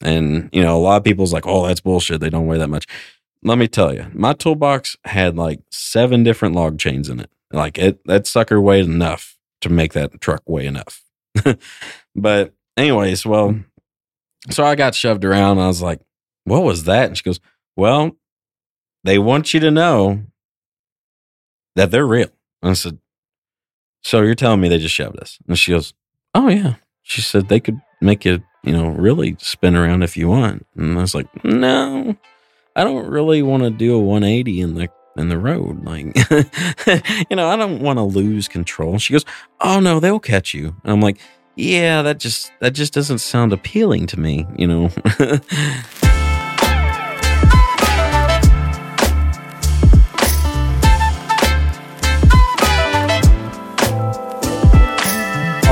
And, 0.01 0.49
you 0.53 0.63
know, 0.63 0.77
a 0.77 0.81
lot 0.81 0.97
of 0.99 1.05
people's 1.05 1.33
like, 1.33 1.47
oh, 1.47 1.67
that's 1.67 1.81
bullshit. 1.81 2.21
They 2.21 2.31
don't 2.31 2.47
weigh 2.47 2.59
that 2.59 2.69
much. 2.69 2.87
Let 3.43 3.59
me 3.59 3.69
tell 3.69 3.95
you, 3.95 4.07
my 4.13 4.33
toolbox 4.33 4.97
had 5.05 5.37
like 5.37 5.61
seven 5.71 6.23
different 6.23 6.55
log 6.55 6.79
chains 6.79 7.09
in 7.09 7.21
it. 7.21 7.31
Like 7.53 7.79
it, 7.79 8.05
that 8.07 8.27
sucker 8.27 8.61
weighed 8.61 8.85
enough 8.85 9.39
to 9.61 9.69
make 9.69 9.93
that 9.95 10.21
truck 10.21 10.43
weigh 10.47 10.67
enough. 10.67 11.03
but, 12.15 12.55
anyways, 12.77 13.25
well, 13.27 13.59
so 14.51 14.65
I 14.65 14.75
got 14.75 14.95
shoved 14.95 15.25
around. 15.25 15.59
I 15.59 15.67
was 15.67 15.83
like, 15.83 16.01
what 16.49 16.65
was 16.65 16.85
that? 16.85 17.09
And 17.09 17.17
she 17.17 17.23
goes, 17.23 17.41
well, 17.77 18.17
they 19.05 19.19
want 19.19 19.55
you 19.55 19.61
to 19.61 19.71
know 19.71 20.23
that 21.77 21.91
they're 21.91 22.07
real. 22.07 22.29
And 22.63 22.71
I 22.71 22.75
said, 22.75 22.99
so 24.03 24.23
you're 24.23 24.35
telling 24.35 24.61
me 24.61 24.69
they 24.69 24.79
just 24.79 24.95
shoved 24.95 25.19
us? 25.21 25.39
And 25.49 25.59
she 25.59 25.73
goes, 25.73 25.95
oh, 26.35 26.49
yeah. 26.49 26.75
She 27.03 27.21
said 27.21 27.49
they 27.49 27.61
could 27.61 27.81
make 28.01 28.25
you, 28.25 28.43
you 28.63 28.73
know, 28.73 28.89
really 28.89 29.37
spin 29.39 29.77
around 29.77 30.03
if 30.03 30.17
you 30.17 30.29
want. 30.29 30.67
And 30.77 30.99
I 30.99 31.01
was 31.01 31.15
like, 31.15 31.27
no, 31.45 32.17
I 32.77 32.85
don't 32.85 33.07
really 33.07 33.43
want 33.43 33.63
to 33.63 33.71
do 33.71 33.95
a 33.95 33.99
180 33.99 34.61
in 34.61 34.75
the 34.75 34.89
in 35.17 35.29
the 35.29 35.39
road. 35.39 35.85
Like, 35.85 36.17
you 37.31 37.37
know, 37.37 37.49
I 37.49 37.57
don't 37.57 37.81
want 37.81 37.99
to 37.99 38.03
lose 38.03 38.47
control. 38.47 38.99
She 38.99 39.13
goes, 39.13 39.25
oh 39.61 39.81
no, 39.81 40.01
they'll 40.01 40.21
catch 40.21 40.55
you. 40.55 40.77
And 40.85 40.93
I'm 40.93 41.01
like, 41.01 41.19
yeah, 41.57 42.03
that 42.03 42.19
just 42.19 42.53
that 42.61 42.73
just 42.73 42.93
doesn't 42.93 43.19
sound 43.19 43.53
appealing 43.53 44.07
to 44.09 44.21
me, 44.21 44.47
you 44.57 44.67
know. 44.67 44.91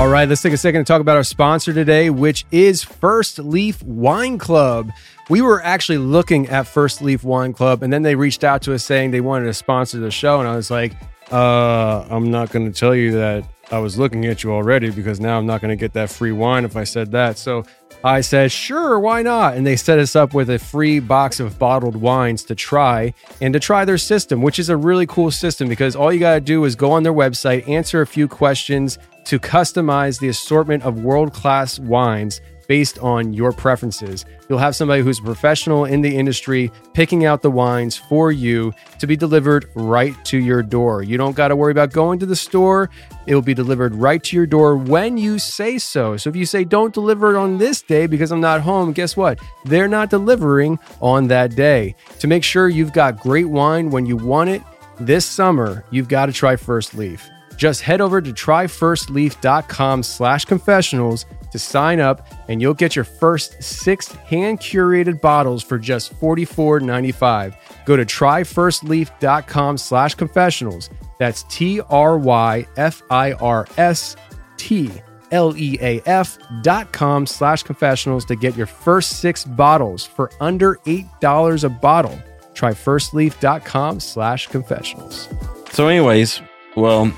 All 0.06 0.12
right, 0.12 0.28
let's 0.28 0.40
take 0.40 0.52
a 0.52 0.56
second 0.56 0.84
to 0.84 0.84
talk 0.84 1.00
about 1.00 1.16
our 1.16 1.24
sponsor 1.24 1.72
today, 1.72 2.10
which 2.10 2.46
is 2.52 2.84
First 2.84 3.40
Leaf 3.40 3.82
Wine 3.82 4.38
Club. 4.38 4.92
We 5.28 5.42
were 5.42 5.60
actually 5.60 5.98
looking 5.98 6.46
at 6.46 6.68
First 6.68 7.02
Leaf 7.02 7.24
Wine 7.24 7.52
Club, 7.52 7.82
and 7.82 7.92
then 7.92 8.02
they 8.02 8.14
reached 8.14 8.44
out 8.44 8.62
to 8.62 8.74
us 8.74 8.84
saying 8.84 9.10
they 9.10 9.20
wanted 9.20 9.46
to 9.46 9.52
sponsor 9.52 9.98
the 9.98 10.12
show. 10.12 10.38
And 10.38 10.48
I 10.48 10.54
was 10.54 10.70
like, 10.70 10.92
uh, 11.32 12.06
I'm 12.08 12.30
not 12.30 12.50
going 12.50 12.72
to 12.72 12.78
tell 12.78 12.94
you 12.94 13.10
that 13.12 13.48
I 13.72 13.80
was 13.80 13.98
looking 13.98 14.26
at 14.26 14.44
you 14.44 14.52
already 14.52 14.90
because 14.90 15.18
now 15.18 15.38
I'm 15.38 15.46
not 15.46 15.60
going 15.60 15.76
to 15.76 15.76
get 15.76 15.92
that 15.94 16.08
free 16.08 16.30
wine 16.30 16.64
if 16.64 16.76
I 16.76 16.84
said 16.84 17.10
that. 17.10 17.36
So 17.36 17.64
I 18.04 18.20
said, 18.20 18.52
sure, 18.52 19.00
why 19.00 19.22
not? 19.22 19.56
And 19.56 19.66
they 19.66 19.74
set 19.74 19.98
us 19.98 20.14
up 20.14 20.34
with 20.34 20.50
a 20.50 20.58
free 20.60 21.00
box 21.00 21.40
of 21.40 21.58
bottled 21.58 21.96
wines 21.96 22.44
to 22.44 22.54
try 22.54 23.12
and 23.40 23.52
to 23.54 23.58
try 23.58 23.84
their 23.84 23.98
system, 23.98 24.40
which 24.40 24.60
is 24.60 24.68
a 24.68 24.76
really 24.76 25.08
cool 25.08 25.32
system 25.32 25.68
because 25.68 25.96
all 25.96 26.12
you 26.12 26.20
got 26.20 26.34
to 26.34 26.40
do 26.40 26.64
is 26.64 26.76
go 26.76 26.92
on 26.92 27.02
their 27.02 27.12
website, 27.12 27.68
answer 27.68 28.02
a 28.02 28.06
few 28.06 28.28
questions 28.28 29.00
to 29.26 29.38
customize 29.38 30.18
the 30.18 30.28
assortment 30.28 30.82
of 30.82 31.02
world 31.02 31.32
class 31.32 31.78
wines 31.78 32.40
based 32.68 32.98
on 32.98 33.32
your 33.32 33.52
preferences. 33.52 34.24
You'll 34.48 34.58
have 34.58 34.76
somebody 34.76 35.02
who's 35.02 35.18
a 35.18 35.22
professional 35.22 35.84
in 35.84 36.00
the 36.00 36.16
industry 36.16 36.70
picking 36.94 37.24
out 37.24 37.42
the 37.42 37.50
wines 37.50 37.96
for 37.96 38.32
you 38.32 38.72
to 38.98 39.06
be 39.06 39.16
delivered 39.16 39.68
right 39.74 40.14
to 40.26 40.38
your 40.38 40.62
door. 40.62 41.02
You 41.02 41.16
don't 41.16 41.36
got 41.36 41.48
to 41.48 41.56
worry 41.56 41.72
about 41.72 41.92
going 41.92 42.18
to 42.20 42.26
the 42.26 42.36
store. 42.36 42.90
It 43.26 43.34
will 43.34 43.42
be 43.42 43.54
delivered 43.54 43.94
right 43.94 44.22
to 44.24 44.36
your 44.36 44.46
door 44.46 44.76
when 44.76 45.16
you 45.16 45.38
say 45.38 45.78
so. 45.78 46.16
So 46.16 46.30
if 46.30 46.36
you 46.36 46.46
say, 46.46 46.64
don't 46.64 46.94
deliver 46.94 47.34
it 47.34 47.38
on 47.38 47.58
this 47.58 47.82
day 47.82 48.06
because 48.06 48.32
I'm 48.32 48.40
not 48.40 48.60
home, 48.60 48.92
guess 48.92 49.16
what? 49.16 49.38
They're 49.64 49.88
not 49.88 50.10
delivering 50.10 50.78
on 51.00 51.28
that 51.28 51.54
day. 51.56 51.94
To 52.20 52.26
make 52.26 52.44
sure 52.44 52.68
you've 52.68 52.92
got 52.92 53.20
great 53.20 53.48
wine 53.48 53.90
when 53.90 54.06
you 54.06 54.16
want 54.16 54.50
it 54.50 54.62
this 54.98 55.26
summer, 55.26 55.84
you've 55.90 56.08
got 56.08 56.26
to 56.26 56.32
try 56.32 56.56
First 56.56 56.94
Leaf. 56.94 57.28
Just 57.56 57.82
head 57.82 58.00
over 58.00 58.20
to 58.20 58.32
tryfirstleaf.com 58.32 60.02
slash 60.02 60.44
confessionals 60.44 61.26
to 61.52 61.58
sign 61.58 62.00
up 62.00 62.28
and 62.48 62.60
you'll 62.60 62.74
get 62.74 62.94
your 62.94 63.04
first 63.04 63.62
six 63.62 64.08
hand 64.12 64.60
curated 64.60 65.20
bottles 65.20 65.62
for 65.62 65.78
just 65.78 66.18
$44.95. 66.20 67.56
Go 67.86 67.96
to 67.96 68.04
tryfirstleaf.com 68.04 69.78
slash 69.78 70.14
confessionals. 70.14 70.90
That's 71.18 71.44
T 71.44 71.80
R 71.88 72.18
Y 72.18 72.66
F 72.76 73.02
I 73.10 73.32
R 73.32 73.66
S 73.78 74.16
T 74.56 74.90
L 75.30 75.56
E 75.56 75.78
A 75.80 76.00
F 76.06 76.38
dot 76.62 76.92
com 76.92 77.26
slash 77.26 77.62
confessionals 77.62 78.24
to 78.26 78.36
get 78.36 78.56
your 78.56 78.66
first 78.66 79.20
six 79.20 79.44
bottles 79.44 80.04
for 80.04 80.30
under 80.40 80.76
$8 80.84 81.64
a 81.64 81.68
bottle. 81.68 82.18
Tryfirstleaf.com 82.54 84.00
slash 84.00 84.46
confessionals. 84.48 85.28
So, 85.70 85.88
anyways, 85.88 86.40
well, 86.74 87.12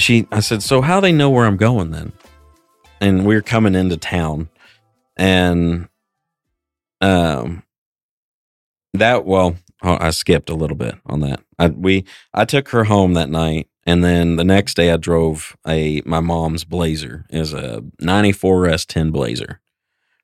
she, 0.00 0.26
I 0.30 0.40
said, 0.40 0.62
so 0.62 0.80
how 0.80 1.00
they 1.00 1.12
know 1.12 1.30
where 1.30 1.46
I'm 1.46 1.56
going 1.56 1.90
then? 1.90 2.12
And 3.00 3.24
we 3.24 3.34
are 3.36 3.42
coming 3.42 3.74
into 3.74 3.96
town, 3.96 4.50
and 5.16 5.88
um, 7.00 7.62
that 8.94 9.24
well, 9.24 9.56
oh, 9.82 9.96
I 9.98 10.10
skipped 10.10 10.50
a 10.50 10.54
little 10.54 10.76
bit 10.76 10.96
on 11.06 11.20
that. 11.20 11.40
I 11.58 11.68
we 11.68 12.04
I 12.34 12.44
took 12.44 12.68
her 12.70 12.84
home 12.84 13.14
that 13.14 13.30
night, 13.30 13.68
and 13.86 14.04
then 14.04 14.36
the 14.36 14.44
next 14.44 14.74
day 14.74 14.90
I 14.90 14.98
drove 14.98 15.56
a 15.66 16.02
my 16.04 16.20
mom's 16.20 16.64
Blazer 16.64 17.24
is 17.30 17.54
a 17.54 17.82
'94 18.00 18.66
S10 18.66 19.12
Blazer. 19.12 19.60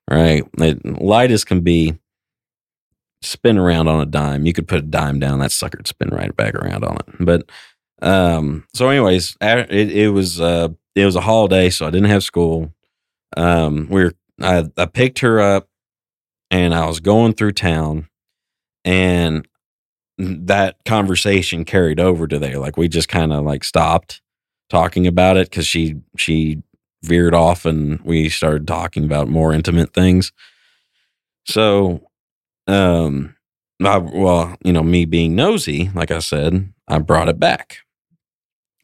Right, 0.09 0.43
it, 0.59 1.01
light 1.01 1.31
as 1.31 1.43
can 1.43 1.61
be, 1.61 1.97
spin 3.21 3.57
around 3.57 3.89
on 3.89 3.99
a 3.99 4.05
dime. 4.05 4.45
You 4.45 4.53
could 4.53 4.67
put 4.67 4.79
a 4.79 4.83
dime 4.83 5.19
down, 5.19 5.39
that 5.39 5.51
sucker'd 5.51 5.87
spin 5.87 6.09
right 6.09 6.33
back 6.33 6.55
around 6.55 6.85
on 6.85 6.95
it. 6.95 7.05
But 7.19 7.49
um, 8.01 8.65
so 8.73 8.89
anyways, 8.89 9.37
it, 9.41 9.91
it 9.91 10.09
was 10.09 10.39
uh 10.39 10.69
it 10.95 11.05
was 11.05 11.15
a 11.15 11.21
holiday, 11.21 11.69
so 11.69 11.87
I 11.87 11.91
didn't 11.91 12.09
have 12.09 12.23
school. 12.23 12.73
Um, 13.35 13.87
we 13.89 14.03
are 14.03 14.13
I, 14.41 14.65
I 14.77 14.85
picked 14.85 15.19
her 15.19 15.39
up, 15.39 15.67
and 16.51 16.73
I 16.73 16.85
was 16.85 16.99
going 16.99 17.33
through 17.33 17.53
town, 17.53 18.07
and 18.85 19.47
that 20.17 20.77
conversation 20.85 21.65
carried 21.65 21.99
over 21.99 22.27
to 22.27 22.39
there. 22.39 22.59
Like 22.59 22.77
we 22.77 22.87
just 22.87 23.09
kind 23.09 23.33
of 23.33 23.43
like 23.43 23.63
stopped 23.63 24.21
talking 24.69 25.07
about 25.07 25.37
it 25.37 25.49
because 25.49 25.67
she 25.67 25.95
she 26.17 26.61
veered 27.03 27.33
off, 27.33 27.65
and 27.65 27.99
we 28.01 28.29
started 28.29 28.67
talking 28.67 29.05
about 29.05 29.27
more 29.27 29.53
intimate 29.53 29.93
things. 29.93 30.31
So 31.45 32.07
um 32.67 33.35
I, 33.83 33.97
well 33.97 34.55
you 34.63 34.73
know 34.73 34.83
me 34.83 35.05
being 35.05 35.35
nosy 35.35 35.89
like 35.93 36.11
i 36.11 36.19
said 36.19 36.73
i 36.87 36.97
brought 36.99 37.29
it 37.29 37.39
back 37.39 37.79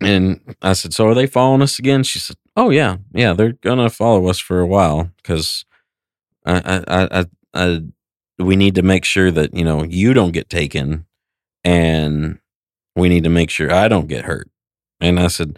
and 0.06 0.56
i 0.62 0.74
said 0.74 0.94
so 0.94 1.08
are 1.08 1.14
they 1.14 1.28
following 1.28 1.62
us 1.62 1.80
again? 1.80 2.04
She 2.04 2.20
said 2.20 2.38
oh 2.56 2.70
yeah. 2.70 2.98
Yeah 3.14 3.34
they're 3.34 3.54
gonna 3.54 3.90
follow 3.90 4.28
us 4.28 4.40
for 4.40 4.60
a 4.60 4.68
while 4.68 5.10
because 5.18 5.66
I, 6.46 6.84
I 6.88 7.20
i 7.20 7.26
i 7.54 7.82
we 8.40 8.56
need 8.56 8.76
to 8.76 8.82
make 8.82 9.06
sure 9.06 9.32
that 9.32 9.54
you 9.54 9.64
know 9.64 9.84
you 9.84 10.14
don't 10.14 10.32
get 10.32 10.50
taken 10.50 11.06
and 11.64 12.40
we 12.96 13.10
need 13.10 13.24
to 13.24 13.30
make 13.30 13.50
sure 13.50 13.72
i 13.72 13.88
don't 13.88 14.08
get 14.08 14.26
hurt. 14.26 14.50
And 15.00 15.20
i 15.20 15.28
said 15.28 15.58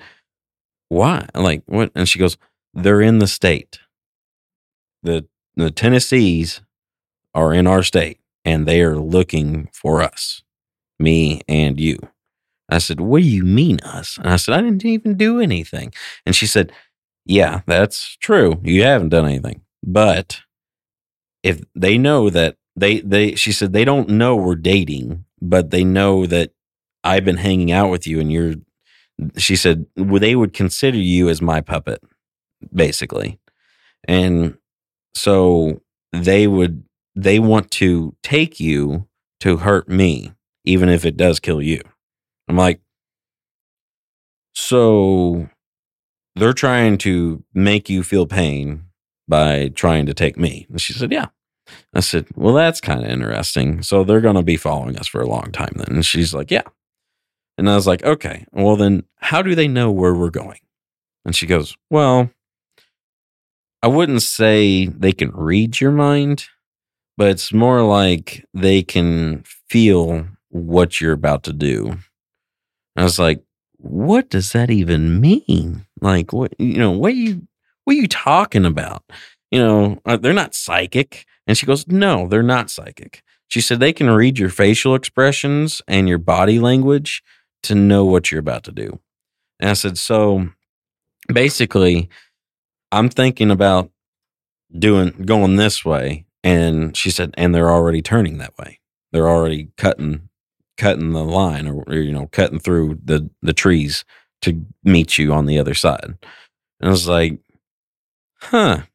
why? 0.89 1.27
Like 1.33 1.63
what? 1.65 1.91
And 1.95 2.07
she 2.07 2.19
goes 2.19 2.37
they're 2.73 3.01
in 3.01 3.19
the 3.19 3.27
state. 3.27 3.79
The 5.03 5.27
the 5.55 5.71
tennessees 5.71 6.61
are 7.33 7.53
in 7.53 7.67
our 7.67 7.83
state 7.83 8.19
and 8.43 8.67
they 8.67 8.81
are 8.81 8.97
looking 8.97 9.69
for 9.73 10.01
us, 10.01 10.43
me 10.99 11.41
and 11.47 11.79
you. 11.79 11.97
I 12.69 12.79
said, 12.79 12.99
What 12.99 13.21
do 13.21 13.27
you 13.27 13.43
mean, 13.43 13.79
us? 13.81 14.17
And 14.17 14.27
I 14.27 14.35
said, 14.37 14.55
I 14.55 14.61
didn't 14.61 14.85
even 14.85 15.17
do 15.17 15.39
anything. 15.39 15.93
And 16.25 16.35
she 16.35 16.47
said, 16.47 16.71
Yeah, 17.25 17.61
that's 17.65 18.17
true. 18.17 18.59
You 18.63 18.83
haven't 18.83 19.09
done 19.09 19.25
anything. 19.25 19.61
But 19.83 20.41
if 21.43 21.61
they 21.75 21.97
know 21.97 22.29
that 22.29 22.57
they, 22.75 23.01
they, 23.01 23.35
she 23.35 23.51
said, 23.51 23.71
they 23.71 23.85
don't 23.85 24.09
know 24.09 24.35
we're 24.35 24.55
dating, 24.55 25.25
but 25.41 25.69
they 25.69 25.83
know 25.83 26.25
that 26.25 26.51
I've 27.03 27.23
been 27.23 27.37
hanging 27.37 27.71
out 27.71 27.89
with 27.91 28.07
you 28.07 28.19
and 28.19 28.31
you're, 28.31 28.55
she 29.37 29.55
said, 29.55 29.85
well, 29.95 30.19
they 30.19 30.35
would 30.35 30.53
consider 30.53 30.97
you 30.97 31.29
as 31.29 31.41
my 31.41 31.61
puppet, 31.61 32.01
basically. 32.73 33.39
And 34.07 34.57
so 35.13 35.81
they 36.11 36.47
would 36.47 36.83
they 37.15 37.39
want 37.39 37.71
to 37.71 38.15
take 38.23 38.59
you 38.59 39.07
to 39.39 39.57
hurt 39.57 39.87
me, 39.87 40.33
even 40.65 40.89
if 40.89 41.05
it 41.05 41.15
does 41.15 41.39
kill 41.39 41.61
you. 41.61 41.81
I'm 42.47 42.57
like, 42.57 42.81
so 44.53 45.49
they're 46.35 46.53
trying 46.53 46.97
to 46.99 47.43
make 47.53 47.89
you 47.89 48.03
feel 48.03 48.25
pain 48.25 48.85
by 49.27 49.69
trying 49.69 50.05
to 50.05 50.13
take 50.13 50.37
me. 50.37 50.67
And 50.69 50.79
she 50.79 50.93
said, 50.93 51.11
yeah. 51.11 51.27
I 51.93 51.99
said, 52.01 52.27
well, 52.35 52.53
that's 52.53 52.79
kind 52.79 53.03
of 53.03 53.09
interesting. 53.09 53.81
So 53.81 54.03
they're 54.03 54.21
going 54.21 54.35
to 54.35 54.43
be 54.43 54.57
following 54.57 54.97
us 54.97 55.07
for 55.07 55.21
a 55.21 55.27
long 55.27 55.51
time 55.51 55.73
then. 55.75 55.95
And 55.95 56.05
she's 56.05 56.33
like, 56.33 56.51
yeah. 56.51 56.61
And 57.57 57.69
I 57.69 57.75
was 57.75 57.87
like, 57.87 58.03
okay, 58.03 58.45
well, 58.51 58.75
then 58.75 59.03
how 59.17 59.41
do 59.41 59.55
they 59.55 59.67
know 59.67 59.91
where 59.91 60.13
we're 60.13 60.29
going? 60.29 60.59
And 61.23 61.35
she 61.35 61.47
goes, 61.47 61.75
well, 61.89 62.29
I 63.81 63.87
wouldn't 63.87 64.21
say 64.21 64.87
they 64.87 65.13
can 65.13 65.31
read 65.31 65.79
your 65.79 65.91
mind, 65.91 66.45
but 67.17 67.29
it's 67.29 67.53
more 67.53 67.81
like 67.81 68.45
they 68.53 68.83
can 68.83 69.43
feel 69.45 70.27
what 70.49 70.99
you're 71.01 71.13
about 71.13 71.43
to 71.43 71.53
do. 71.53 71.97
I 72.95 73.03
was 73.03 73.19
like, 73.19 73.43
what 73.77 74.29
does 74.29 74.53
that 74.53 74.71
even 74.71 75.19
mean? 75.19 75.85
Like, 76.01 76.33
what, 76.33 76.53
you 76.59 76.77
know, 76.77 76.91
what 76.91 77.15
you, 77.15 77.47
what 77.83 77.95
are 77.95 77.99
you 77.99 78.07
talking 78.07 78.65
about? 78.65 79.03
you 79.55 79.59
know, 79.59 80.01
uh, 80.05 80.17
they're 80.17 80.33
not 80.33 80.53
psychic. 80.53 81.25
And 81.47 81.57
she 81.57 81.65
goes, 81.65 81.87
no, 81.87 82.27
they're 82.27 82.43
not 82.43 82.69
psychic. 82.69 83.23
She 83.47 83.61
said 83.61 83.79
they 83.79 83.93
can 83.93 84.09
read 84.09 84.39
your 84.39 84.49
facial 84.49 84.95
expressions 84.95 85.81
and 85.87 86.09
your 86.09 86.17
body 86.17 86.59
language 86.59 87.23
to 87.63 87.73
know 87.73 88.03
what 88.03 88.31
you're 88.31 88.39
about 88.39 88.65
to 88.65 88.73
do. 88.73 88.99
And 89.59 89.69
I 89.69 89.73
said, 89.73 89.97
so 89.97 90.49
basically, 91.31 92.09
I'm 92.91 93.07
thinking 93.07 93.49
about 93.49 93.91
doing 94.77 95.11
going 95.25 95.55
this 95.55 95.85
way. 95.85 96.25
And 96.43 96.95
she 96.97 97.09
said, 97.09 97.33
and 97.37 97.55
they're 97.55 97.71
already 97.71 98.01
turning 98.01 98.39
that 98.39 98.57
way. 98.57 98.81
They're 99.13 99.29
already 99.29 99.69
cutting 99.77 100.27
cutting 100.77 101.13
the 101.13 101.23
line 101.23 101.67
or, 101.67 101.83
or, 101.87 101.95
you 101.95 102.11
know, 102.11 102.27
cutting 102.31 102.59
through 102.59 102.99
the 103.03 103.29
the 103.41 103.53
trees 103.53 104.05
to 104.41 104.65
meet 104.83 105.17
you 105.17 105.33
on 105.33 105.45
the 105.45 105.59
other 105.59 105.73
side. 105.73 106.03
And 106.03 106.17
I 106.81 106.89
was 106.89 107.07
like, 107.07 107.39
huh. 108.41 108.81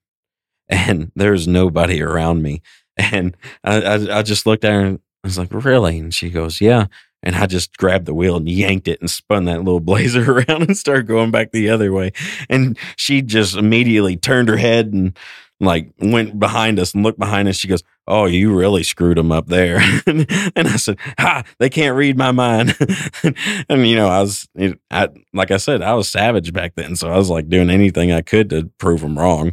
And 0.73 1.11
there's 1.17 1.49
nobody 1.49 2.01
around 2.01 2.43
me. 2.43 2.63
And 2.97 3.37
I, 3.65 3.81
I, 3.83 4.19
I 4.19 4.23
just 4.23 4.47
looked 4.47 4.65
at 4.65 4.73
her 4.73 4.81
and 4.81 5.01
I 5.25 5.27
was 5.27 5.37
like, 5.37 5.49
really? 5.53 5.99
And 5.99 6.15
she 6.15 6.31
goes, 6.31 6.61
yeah. 6.61 6.87
And 7.25 7.35
I 7.35 7.47
just 7.47 7.77
grabbed 7.77 8.07
the 8.07 8.15
wheel 8.15 8.37
and 8.37 8.49
yanked 8.49 8.87
it 8.87 9.01
and 9.01 9.11
spun 9.11 9.47
that 9.47 9.65
little 9.65 9.81
blazer 9.91 10.31
around 10.31 10.63
and 10.63 10.77
started 10.77 11.09
going 11.09 11.33
back 11.33 11.51
the 11.51 11.71
other 11.71 11.93
way. 11.93 12.13
And 12.49 12.79
she 12.95 13.21
just 13.21 13.57
immediately 13.57 14.17
turned 14.17 14.49
her 14.49 14.59
head 14.59 14.93
and 14.93 15.19
like 15.61 15.93
went 15.99 16.39
behind 16.39 16.79
us 16.79 16.95
and 16.95 17.03
looked 17.03 17.19
behind 17.19 17.47
us. 17.49 17.57
She 17.57 17.69
goes, 17.69 17.83
Oh, 18.07 18.25
you 18.25 18.53
really 18.53 18.83
screwed 18.83 19.19
them 19.19 19.31
up 19.31 19.47
there. 19.47 19.77
and 20.07 20.27
I 20.57 20.77
said, 20.77 20.99
Ha, 21.19 21.45
they 21.59 21.69
can't 21.69 21.97
read 21.97 22.17
my 22.17 22.33
mind. 22.33 22.77
and, 23.69 23.87
you 23.87 23.95
know, 23.95 24.09
I 24.09 24.21
was, 24.23 24.49
I, 24.91 25.09
like 25.33 25.51
I 25.51 25.59
said, 25.59 25.83
I 25.83 25.95
was 25.95 26.09
savage 26.09 26.53
back 26.53 26.75
then. 26.75 26.97
So 26.97 27.11
I 27.11 27.17
was 27.17 27.29
like 27.29 27.49
doing 27.49 27.71
anything 27.71 28.11
I 28.11 28.23
could 28.23 28.51
to 28.51 28.71
prove 28.79 29.03
them 29.03 29.19
wrong. 29.19 29.53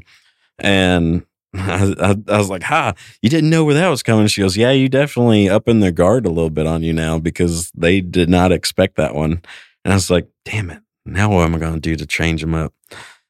And 0.59 1.25
I, 1.53 1.93
I, 1.99 2.15
I 2.33 2.37
was 2.37 2.49
like, 2.49 2.63
Ha, 2.63 2.93
you 3.21 3.29
didn't 3.29 3.49
know 3.49 3.65
where 3.65 3.75
that 3.75 3.89
was 3.89 4.01
coming. 4.01 4.27
She 4.27 4.41
goes, 4.41 4.55
Yeah, 4.55 4.71
you 4.71 4.87
definitely 4.87 5.49
up 5.49 5.67
in 5.67 5.81
their 5.81 5.91
guard 5.91 6.25
a 6.25 6.29
little 6.29 6.49
bit 6.49 6.67
on 6.67 6.83
you 6.83 6.93
now 6.93 7.19
because 7.19 7.71
they 7.71 7.99
did 7.99 8.29
not 8.29 8.51
expect 8.51 8.95
that 8.95 9.13
one. 9.13 9.41
And 9.83 9.93
I 9.93 9.95
was 9.97 10.09
like, 10.09 10.27
Damn 10.45 10.69
it. 10.69 10.81
Now 11.05 11.33
what 11.33 11.43
am 11.43 11.55
I 11.55 11.59
going 11.59 11.73
to 11.73 11.79
do 11.79 11.95
to 11.95 12.05
change 12.05 12.41
them 12.41 12.53
up? 12.53 12.73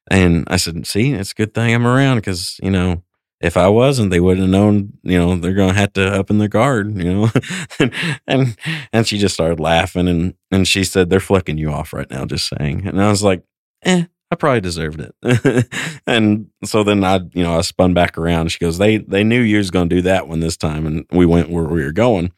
And 0.09 0.45
I 0.47 0.57
said, 0.57 0.85
see, 0.87 1.13
it's 1.13 1.31
a 1.31 1.35
good 1.35 1.53
thing 1.53 1.73
I'm 1.73 1.85
around 1.85 2.17
because, 2.17 2.59
you 2.63 2.71
know, 2.71 3.03
if 3.39 3.55
I 3.55 3.67
wasn't, 3.67 4.09
they 4.09 4.19
wouldn't 4.19 4.41
have 4.41 4.49
known, 4.49 4.93
you 5.03 5.17
know, 5.19 5.35
they're 5.35 5.53
going 5.53 5.73
to 5.73 5.79
have 5.79 5.93
to 5.93 6.19
up 6.19 6.29
in 6.29 6.39
their 6.39 6.47
guard, 6.47 6.97
you 6.97 7.13
know. 7.13 7.31
and, 7.79 7.93
and 8.25 8.57
and 8.91 9.07
she 9.07 9.17
just 9.17 9.35
started 9.35 9.59
laughing 9.59 10.07
and 10.07 10.33
and 10.49 10.67
she 10.67 10.83
said, 10.83 11.09
they're 11.09 11.19
flicking 11.19 11.57
you 11.57 11.71
off 11.71 11.93
right 11.93 12.09
now, 12.09 12.25
just 12.25 12.49
saying. 12.49 12.87
And 12.87 13.01
I 13.01 13.09
was 13.09 13.21
like, 13.21 13.43
eh, 13.83 14.05
I 14.31 14.35
probably 14.35 14.61
deserved 14.61 14.99
it. 15.01 15.99
and 16.07 16.47
so 16.63 16.83
then 16.83 17.03
I, 17.03 17.19
you 17.33 17.43
know, 17.43 17.57
I 17.57 17.61
spun 17.61 17.93
back 17.93 18.17
around. 18.17 18.51
She 18.51 18.59
goes, 18.59 18.77
they 18.77 18.97
they 18.97 19.23
knew 19.23 19.41
you 19.41 19.57
was 19.57 19.71
going 19.71 19.89
to 19.89 19.95
do 19.95 20.01
that 20.03 20.27
one 20.27 20.39
this 20.39 20.57
time, 20.57 20.87
and 20.87 21.05
we 21.11 21.25
went 21.25 21.49
where 21.49 21.65
we 21.65 21.83
were 21.83 21.91
going. 21.91 22.31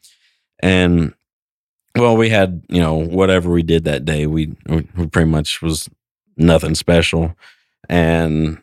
And 0.58 1.14
well, 1.96 2.16
we 2.16 2.28
had, 2.28 2.62
you 2.68 2.80
know, 2.80 2.94
whatever 2.94 3.50
we 3.50 3.62
did 3.62 3.84
that 3.84 4.04
day, 4.04 4.26
we 4.26 4.54
we 4.66 4.82
pretty 5.06 5.30
much 5.30 5.62
was 5.62 5.88
nothing 6.36 6.74
special 6.74 7.34
and 7.90 8.62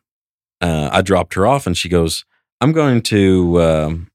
uh, 0.61 0.89
I 0.91 1.01
dropped 1.01 1.35
her 1.35 1.45
off, 1.45 1.67
and 1.67 1.77
she 1.77 1.89
goes, 1.89 2.25
"I'm 2.61 2.71
going 2.71 3.01
to, 3.03 3.61
um, 3.61 4.07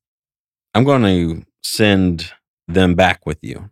I'm 0.75 0.85
going 0.85 1.03
to 1.03 1.47
send 1.63 2.33
them 2.67 2.95
back 2.95 3.25
with 3.27 3.39
you." 3.43 3.71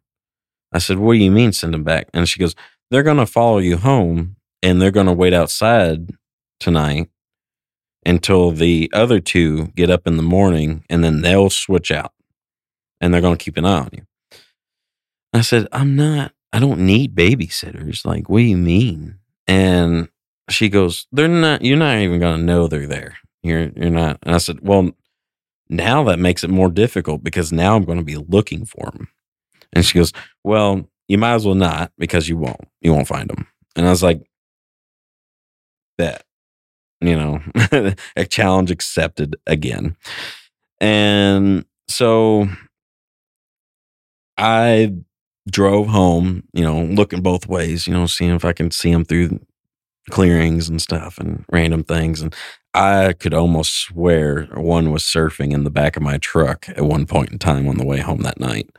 I 0.73 0.79
said, 0.79 0.99
"What 0.99 1.15
do 1.15 1.19
you 1.19 1.31
mean 1.33 1.53
send 1.53 1.75
them 1.75 1.83
back?" 1.83 2.09
And 2.15 2.29
she 2.29 2.39
goes, 2.39 2.55
"They're 2.91 3.03
going 3.03 3.17
to 3.17 3.27
follow 3.27 3.59
you 3.59 3.79
home, 3.79 4.37
and 4.63 4.81
they're 4.81 4.91
going 4.93 5.07
to 5.07 5.13
wait 5.15 5.33
outside 5.33 6.11
tonight 6.61 7.09
until 8.05 8.51
the 8.51 8.91
other 8.93 9.19
two 9.19 9.69
get 9.69 9.91
up 9.91 10.07
in 10.07 10.19
the 10.19 10.23
morning, 10.23 10.85
and 10.91 11.03
then 11.03 11.23
they'll 11.23 11.51
switch 11.51 11.91
out, 11.91 12.13
and 13.01 13.13
they're 13.13 13.23
going 13.23 13.37
to 13.37 13.45
keep 13.45 13.57
an 13.57 13.65
eye 13.65 13.79
on 13.79 13.91
you." 13.93 14.03
I 15.33 15.41
said, 15.41 15.69
"I'm 15.73 15.97
not. 15.97 16.33
I 16.53 16.59
don't 16.59 16.81
need 16.81 17.15
babysitters. 17.15 18.05
Like, 18.05 18.29
what 18.29 18.39
do 18.41 18.45
you 18.45 18.59
mean?" 18.59 19.21
And 19.47 20.11
she 20.51 20.69
goes, 20.69 21.07
"They're 21.13 21.29
not. 21.29 21.63
You're 21.65 21.79
not 21.79 21.99
even 21.99 22.21
to 22.21 22.39
know 22.39 22.69
they're 22.69 22.87
there. 22.87 23.17
You're 23.43 23.71
you're 23.77 23.91
not." 23.91 24.19
And 24.23 24.35
I 24.35 24.39
said, 24.39 24.61
"Well, 24.63 24.93
now 25.71 26.05
that 26.05 26.19
makes 26.19 26.45
it 26.45 26.51
more 26.51 26.71
difficult 26.71 27.25
because 27.25 27.53
now 27.53 27.77
I'm 27.77 27.85
going 27.85 27.99
to 27.99 28.05
be 28.05 28.17
looking 28.17 28.67
for 28.67 28.91
them." 28.93 29.09
And 29.73 29.85
she 29.87 29.99
goes, 29.99 30.13
"Well, 30.45 30.89
you 31.09 31.19
might 31.19 31.35
as 31.35 31.47
well 31.47 31.57
not 31.57 31.93
because 31.99 32.29
you 32.29 32.37
won't. 32.39 32.69
You 32.83 32.93
won't 32.95 33.09
find 33.09 33.31
them." 33.31 33.47
And 33.77 33.87
I 33.87 33.91
was 33.91 34.03
like, 34.03 34.23
"That, 35.99 36.25
You 37.01 37.17
know, 37.17 37.41
a 38.17 38.27
challenge 38.27 38.71
accepted 38.71 39.37
again. 39.47 39.97
And 40.81 41.65
so 41.89 42.49
I 44.39 44.93
drove 45.51 45.89
home, 45.89 46.45
you 46.53 46.65
know, 46.65 46.83
looking 46.85 47.23
both 47.23 47.49
ways, 47.49 47.87
you 47.87 47.95
know, 47.95 48.07
seeing 48.07 48.35
if 48.35 48.45
I 48.45 48.53
can 48.53 48.71
see 48.71 48.93
them 48.93 49.05
through 49.05 49.41
clearings 50.09 50.69
and 50.69 50.81
stuff 50.81 51.19
and 51.19 51.45
random 51.51 51.85
things. 51.85 52.21
And 52.21 52.35
I 52.73 53.15
could 53.15 53.35
almost 53.35 53.75
swear 53.75 54.47
one 54.55 54.93
was 54.93 55.03
surfing 55.03 55.53
in 55.53 55.65
the 55.65 55.71
back 55.71 55.97
of 55.97 56.03
my 56.03 56.19
truck 56.19 56.69
at 56.69 56.85
one 56.85 57.07
point 57.07 57.31
in 57.31 57.39
time 57.39 57.69
on 57.69 57.77
the 57.77 57.85
way 57.85 57.99
home 57.99 58.23
that 58.23 58.41
night. 58.41 58.71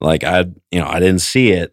Like 0.00 0.22
I, 0.22 0.46
you 0.70 0.78
know, 0.78 0.86
I 0.86 1.00
didn't 1.00 1.20
see 1.20 1.50
it, 1.50 1.72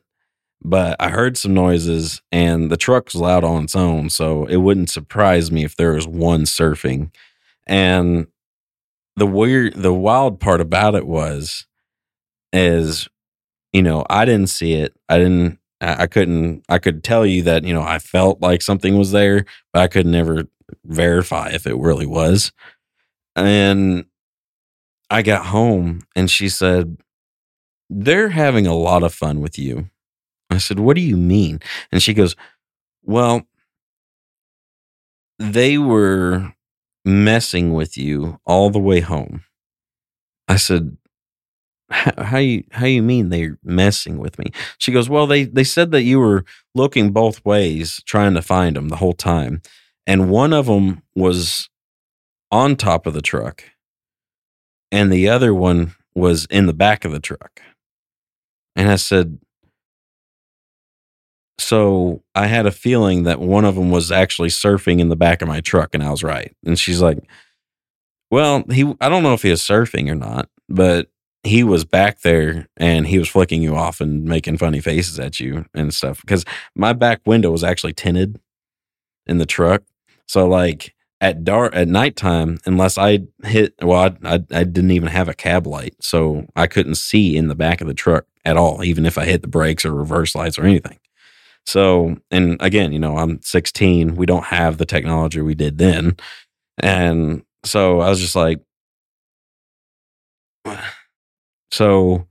but 0.63 0.95
I 0.99 1.09
heard 1.09 1.37
some 1.37 1.53
noises 1.53 2.21
and 2.31 2.71
the 2.71 2.77
truck 2.77 3.05
was 3.05 3.15
loud 3.15 3.43
on 3.43 3.65
its 3.65 3.75
own. 3.75 4.09
So 4.09 4.45
it 4.45 4.57
wouldn't 4.57 4.89
surprise 4.89 5.51
me 5.51 5.63
if 5.63 5.75
there 5.75 5.93
was 5.93 6.07
one 6.07 6.43
surfing. 6.43 7.11
And 7.67 8.27
the 9.15 9.27
weird, 9.27 9.75
the 9.75 9.93
wild 9.93 10.39
part 10.39 10.61
about 10.61 10.95
it 10.95 11.05
was, 11.05 11.67
is, 12.51 13.07
you 13.73 13.83
know, 13.83 14.05
I 14.09 14.25
didn't 14.25 14.47
see 14.49 14.73
it. 14.73 14.93
I 15.09 15.17
didn't, 15.17 15.59
I 15.81 16.07
couldn't, 16.07 16.63
I 16.69 16.79
could 16.79 17.03
tell 17.03 17.25
you 17.25 17.43
that, 17.43 17.63
you 17.63 17.73
know, 17.73 17.81
I 17.81 17.99
felt 17.99 18.41
like 18.41 18.61
something 18.61 18.97
was 18.97 19.11
there, 19.11 19.45
but 19.73 19.81
I 19.81 19.87
could 19.87 20.05
never 20.05 20.45
verify 20.85 21.49
if 21.49 21.67
it 21.67 21.75
really 21.77 22.05
was. 22.05 22.51
And 23.35 24.05
I 25.09 25.21
got 25.21 25.47
home 25.47 26.01
and 26.15 26.31
she 26.31 26.49
said, 26.49 26.97
They're 27.89 28.29
having 28.29 28.65
a 28.67 28.75
lot 28.75 29.03
of 29.03 29.13
fun 29.13 29.41
with 29.41 29.59
you. 29.59 29.89
I 30.49 30.57
said, 30.57 30.79
What 30.79 30.95
do 30.95 31.01
you 31.01 31.17
mean? 31.17 31.59
And 31.91 32.01
she 32.01 32.13
goes, 32.13 32.35
Well, 33.03 33.43
they 35.37 35.77
were 35.77 36.53
messing 37.03 37.73
with 37.73 37.97
you 37.97 38.39
all 38.45 38.69
the 38.69 38.79
way 38.79 39.01
home. 39.01 39.43
I 40.47 40.55
said, 40.55 40.97
how, 41.91 42.37
you 42.37 42.63
how 42.71 42.85
you 42.85 43.03
mean 43.03 43.29
they're 43.29 43.57
messing 43.63 44.17
with 44.17 44.39
me? 44.39 44.51
She 44.77 44.91
goes 44.91 45.09
well 45.09 45.27
they 45.27 45.43
they 45.43 45.63
said 45.63 45.91
that 45.91 46.03
you 46.03 46.19
were 46.19 46.45
looking 46.73 47.11
both 47.11 47.43
ways 47.45 48.01
trying 48.05 48.33
to 48.33 48.41
find 48.41 48.75
them 48.75 48.89
the 48.89 48.95
whole 48.97 49.13
time 49.13 49.61
and 50.07 50.29
one 50.29 50.53
of 50.53 50.65
them 50.65 51.01
was 51.15 51.69
on 52.51 52.75
top 52.75 53.05
of 53.05 53.13
the 53.13 53.21
truck 53.21 53.63
and 54.91 55.11
the 55.11 55.27
other 55.27 55.53
one 55.53 55.95
was 56.13 56.45
in 56.45 56.67
the 56.67 56.73
back 56.73 57.05
of 57.05 57.11
the 57.11 57.19
truck. 57.19 57.61
And 58.75 58.89
i 58.89 58.95
said 58.95 59.39
so 61.57 62.23
i 62.33 62.47
had 62.47 62.65
a 62.65 62.71
feeling 62.71 63.23
that 63.23 63.39
one 63.39 63.63
of 63.63 63.75
them 63.75 63.89
was 63.89 64.11
actually 64.11 64.49
surfing 64.49 64.99
in 64.99 65.07
the 65.09 65.15
back 65.15 65.41
of 65.41 65.47
my 65.47 65.61
truck 65.61 65.93
and 65.93 66.03
i 66.03 66.09
was 66.09 66.23
right. 66.23 66.55
And 66.65 66.77
she's 66.77 67.01
like 67.01 67.19
well 68.31 68.63
he 68.71 68.93
i 68.99 69.07
don't 69.07 69.23
know 69.23 69.33
if 69.33 69.43
he 69.43 69.51
was 69.51 69.61
surfing 69.61 70.09
or 70.09 70.15
not 70.15 70.49
but 70.67 71.09
he 71.45 71.63
was 71.63 71.85
back 71.85 72.21
there 72.21 72.67
and 72.77 73.07
he 73.07 73.19
was 73.19 73.29
flicking 73.29 73.61
you 73.61 73.75
off 73.75 74.01
and 74.01 74.25
making 74.25 74.57
funny 74.57 74.81
faces 74.81 75.19
at 75.19 75.39
you 75.39 75.65
and 75.73 75.93
stuff 75.93 76.21
because 76.21 76.43
my 76.75 76.91
back 76.91 77.21
window 77.25 77.51
was 77.51 77.63
actually 77.63 77.93
tinted 77.93 78.39
in 79.27 79.37
the 79.37 79.45
truck. 79.45 79.83
So 80.27 80.47
like 80.47 80.95
at 81.21 81.43
dark 81.43 81.73
at 81.75 81.87
nighttime 81.87 82.57
unless 82.65 82.97
i 82.97 83.19
hit 83.43 83.73
well 83.81 84.01
I, 84.23 84.35
I, 84.35 84.35
I 84.51 84.63
didn't 84.63 84.91
even 84.91 85.07
have 85.07 85.29
a 85.29 85.33
cab 85.33 85.65
light 85.65 85.95
so 86.01 86.45
i 86.57 86.67
couldn't 86.67 86.95
see 86.95 87.37
in 87.37 87.47
the 87.47 87.55
back 87.55 87.79
of 87.79 87.87
the 87.87 87.93
truck 87.93 88.25
at 88.43 88.57
all 88.57 88.83
even 88.83 89.05
if 89.05 89.17
i 89.17 89.23
hit 89.23 89.41
the 89.41 89.47
brakes 89.47 89.85
or 89.85 89.93
reverse 89.93 90.35
lights 90.35 90.59
or 90.59 90.65
anything. 90.65 90.99
So 91.65 92.17
and 92.31 92.57
again 92.59 92.91
you 92.91 92.99
know 92.99 93.17
i'm 93.17 93.41
16 93.41 94.15
we 94.15 94.25
don't 94.25 94.45
have 94.45 94.77
the 94.77 94.85
technology 94.85 95.41
we 95.41 95.55
did 95.55 95.77
then. 95.77 96.17
And 96.79 97.43
so 97.63 98.01
i 98.01 98.09
was 98.09 98.19
just 98.19 98.35
like 98.35 98.59
so 101.75 102.27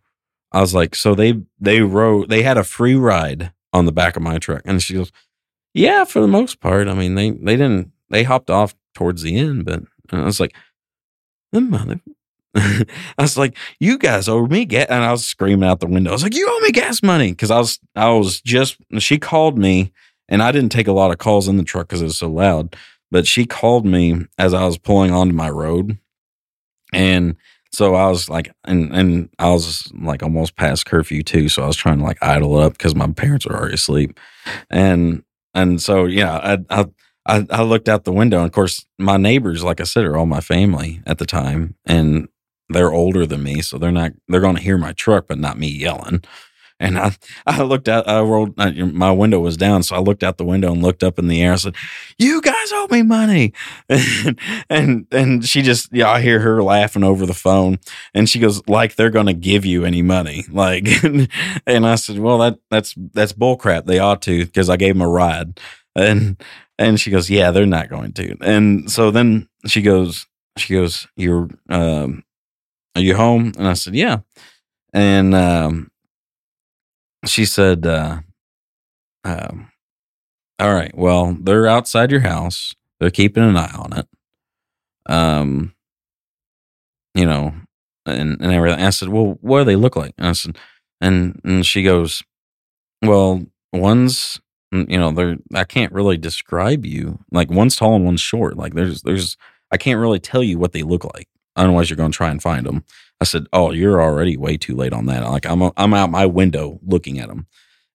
I 0.52 0.60
was 0.60 0.74
like, 0.74 0.94
so 0.94 1.14
they 1.14 1.34
they 1.60 1.80
rode 1.80 2.28
they 2.30 2.42
had 2.42 2.56
a 2.56 2.64
free 2.64 2.94
ride 2.94 3.52
on 3.72 3.86
the 3.86 3.92
back 3.92 4.16
of 4.16 4.22
my 4.22 4.38
truck. 4.38 4.62
And 4.64 4.82
she 4.82 4.94
goes, 4.94 5.12
Yeah, 5.74 6.04
for 6.04 6.20
the 6.20 6.28
most 6.28 6.60
part. 6.60 6.88
I 6.88 6.94
mean, 6.94 7.14
they 7.14 7.30
they 7.30 7.56
didn't 7.56 7.92
they 8.10 8.22
hopped 8.22 8.50
off 8.50 8.74
towards 8.94 9.22
the 9.22 9.36
end, 9.36 9.64
but 9.64 9.82
I 10.12 10.22
was 10.24 10.40
like, 10.40 10.54
the 11.52 11.60
mother 11.60 12.00
I 12.56 12.86
was 13.18 13.36
like, 13.36 13.56
you 13.80 13.98
guys 13.98 14.28
owe 14.28 14.46
me 14.46 14.64
gas 14.64 14.86
and 14.88 15.02
I 15.02 15.10
was 15.10 15.26
screaming 15.26 15.68
out 15.68 15.80
the 15.80 15.88
window. 15.88 16.10
I 16.10 16.12
was 16.12 16.22
like, 16.22 16.36
you 16.36 16.46
owe 16.48 16.60
me 16.60 16.70
gas 16.70 17.02
money. 17.02 17.34
Cause 17.34 17.50
I 17.50 17.58
was 17.58 17.78
I 17.96 18.10
was 18.10 18.40
just 18.40 18.76
she 18.98 19.18
called 19.18 19.58
me 19.58 19.92
and 20.28 20.42
I 20.42 20.52
didn't 20.52 20.72
take 20.72 20.88
a 20.88 20.92
lot 20.92 21.10
of 21.10 21.18
calls 21.18 21.48
in 21.48 21.56
the 21.56 21.64
truck 21.64 21.88
because 21.88 22.00
it 22.00 22.06
was 22.06 22.18
so 22.18 22.30
loud. 22.30 22.76
but 23.10 23.26
she 23.26 23.44
called 23.46 23.84
me 23.86 24.26
as 24.38 24.54
I 24.54 24.64
was 24.64 24.78
pulling 24.78 25.10
onto 25.12 25.34
my 25.34 25.50
road. 25.50 25.98
And 26.92 27.36
so 27.74 27.94
I 27.94 28.09
was 28.09 28.28
like, 28.28 28.52
and, 28.64 28.94
and 28.94 29.28
I 29.38 29.51
was 29.51 29.90
like 29.94 30.22
almost 30.22 30.56
past 30.56 30.86
curfew 30.86 31.22
too. 31.22 31.48
So 31.48 31.62
I 31.62 31.66
was 31.66 31.76
trying 31.76 31.98
to 31.98 32.05
like 32.05 32.22
idle 32.22 32.56
up 32.56 32.72
because 32.72 32.94
my 32.94 33.10
parents 33.10 33.46
were 33.46 33.56
already 33.56 33.74
asleep. 33.74 34.18
And, 34.70 35.24
and 35.55 35.82
so, 35.82 36.05
yeah, 36.05 36.36
I, 36.36 36.59
I, 36.70 36.86
I, 37.26 37.46
I 37.51 37.62
looked 37.62 37.88
out 37.88 38.05
the 38.05 38.12
window. 38.12 38.38
And 38.38 38.46
of 38.46 38.52
course, 38.52 38.86
my 38.98 39.16
neighbors, 39.16 39.64
like 39.64 39.80
I 39.80 39.84
said, 39.84 40.05
are 40.05 40.16
all 40.16 40.26
my 40.26 40.40
family 40.40 41.01
at 41.06 41.18
the 41.18 41.26
time. 41.26 41.74
And 41.84 42.28
they're 42.68 42.92
older 42.92 43.26
than 43.26 43.42
me. 43.42 43.60
So 43.60 43.78
they're 43.78 43.92
not, 43.92 44.12
they're 44.28 44.40
going 44.40 44.56
to 44.56 44.62
hear 44.62 44.78
my 44.78 44.92
truck, 44.92 45.26
but 45.26 45.38
not 45.38 45.59
me 45.59 45.68
yelling. 45.68 46.22
And 46.80 46.98
I, 46.98 47.16
I 47.46 47.62
looked 47.62 47.88
out, 47.88 48.09
I 48.09 48.20
rolled, 48.20 48.55
uh, 48.59 48.70
my 48.72 49.12
window 49.12 49.40
was 49.40 49.56
down. 49.56 49.82
So 49.82 49.96
I 49.96 50.01
looked 50.01 50.22
out 50.22 50.38
the 50.38 50.44
window 50.44 50.72
and 50.72 50.82
looked 50.82 51.02
up 51.02 51.18
in 51.18 51.28
the 51.28 51.42
air. 51.42 51.52
I 51.52 51.56
said, 51.56 51.76
You 52.18 52.40
guys 52.40 52.72
owe 52.72 52.88
me 52.90 53.02
money. 53.02 53.52
And, 54.70 55.06
and, 55.12 55.44
she 55.44 55.62
just, 55.62 55.92
yeah, 55.92 56.10
I 56.10 56.20
hear 56.20 56.40
her 56.40 56.62
laughing 56.62 57.05
over 57.05 57.26
the 57.26 57.34
phone. 57.34 57.78
And 58.14 58.28
she 58.28 58.38
goes, 58.38 58.66
Like 58.68 58.96
they're 58.96 59.10
going 59.10 59.26
to 59.26 59.32
give 59.34 59.64
you 59.64 59.84
any 59.84 60.02
money. 60.02 60.44
Like, 60.55 60.86
and 61.66 61.86
I 61.86 61.96
said, 61.96 62.18
Well, 62.18 62.38
that, 62.38 62.59
that's, 62.70 62.94
that's 63.12 63.32
bullcrap. 63.32 63.86
They 63.86 63.98
ought 63.98 64.22
to, 64.22 64.44
because 64.44 64.70
I 64.70 64.76
gave 64.76 64.94
them 64.94 65.02
a 65.02 65.09
ride. 65.09 65.59
And, 65.96 66.40
and 66.78 66.98
she 66.98 67.10
goes, 67.10 67.28
Yeah, 67.28 67.51
they're 67.51 67.66
not 67.66 67.88
going 67.90 68.12
to. 68.12 68.36
And 68.40 68.90
so 68.90 69.10
then 69.10 69.48
she 69.66 69.82
goes, 69.82 70.26
She 70.56 70.74
goes, 70.74 71.09
You're, 71.16 71.48
um, 71.68 72.24
are 72.94 73.02
you 73.02 73.16
home? 73.16 73.52
And 73.59 73.66
I 73.66 73.74
said, 73.74 73.94
Yeah. 73.94 74.18
And, 74.92 75.34
um, 75.34 75.90
she 77.26 77.44
said, 77.44 77.86
uh, 77.86 78.20
um, 79.24 79.70
all 80.59 80.74
right, 80.74 80.94
well, 80.96 81.36
they're 81.40 81.66
outside 81.66 82.10
your 82.10 82.20
house. 82.20 82.74
They're 83.01 83.10
keeping 83.10 83.42
an 83.42 83.56
eye 83.56 83.72
on 83.74 83.92
it. 83.98 84.06
Um, 85.06 85.74
you 87.14 87.26
know, 87.26 87.55
and, 88.06 88.40
and 88.40 88.52
everything. 88.52 88.84
I 88.84 88.90
said, 88.90 89.09
well, 89.09 89.38
what 89.40 89.60
do 89.60 89.64
they 89.64 89.76
look 89.76 89.96
like? 89.96 90.14
And 90.18 90.28
I 90.28 90.32
said, 90.32 90.59
and, 91.01 91.40
and 91.44 91.66
she 91.66 91.82
goes, 91.82 92.22
well, 93.02 93.44
one's, 93.72 94.40
you 94.72 94.98
know, 94.98 95.10
they're, 95.10 95.36
I 95.55 95.64
can't 95.64 95.92
really 95.92 96.16
describe 96.16 96.84
you. 96.84 97.18
Like 97.30 97.51
one's 97.51 97.76
tall 97.76 97.96
and 97.96 98.05
one's 98.05 98.20
short. 98.20 98.56
Like 98.56 98.74
there's, 98.74 99.02
there's, 99.02 99.36
I 99.70 99.76
can't 99.76 100.01
really 100.01 100.20
tell 100.20 100.42
you 100.42 100.59
what 100.59 100.72
they 100.72 100.82
look 100.82 101.05
like. 101.14 101.28
Otherwise, 101.56 101.90
you're 101.90 101.96
going 101.96 102.12
to 102.12 102.16
try 102.16 102.30
and 102.30 102.42
find 102.42 102.66
them. 102.66 102.84
I 103.24 103.26
said, 103.26 103.46
"Oh, 103.55 103.70
you're 103.70 104.02
already 104.02 104.36
way 104.36 104.59
too 104.59 104.76
late 104.76 104.92
on 104.92 105.06
that. 105.06 105.22
Like 105.24 105.46
I'm 105.46 105.62
I'm 105.78 105.94
out 105.94 106.10
my 106.10 106.26
window 106.26 106.78
looking 106.84 107.18
at 107.18 107.28
them." 107.28 107.46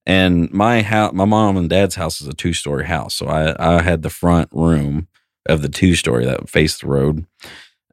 And 0.07 0.51
my 0.51 0.81
house, 0.81 1.13
my 1.13 1.25
mom 1.25 1.55
and 1.55 1.69
dad's 1.69 1.93
house 1.93 2.19
is 2.19 2.27
a 2.27 2.33
two 2.33 2.51
story 2.51 2.87
house, 2.87 3.13
so 3.13 3.27
I 3.27 3.55
I 3.59 3.83
had 3.83 4.01
the 4.01 4.09
front 4.09 4.49
room 4.51 5.07
of 5.47 5.61
the 5.61 5.69
two 5.69 5.93
story 5.93 6.25
that 6.25 6.49
faced 6.49 6.81
the 6.81 6.87
road, 6.87 7.27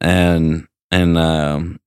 and 0.00 0.66
and 0.90 1.18
um, 1.18 1.78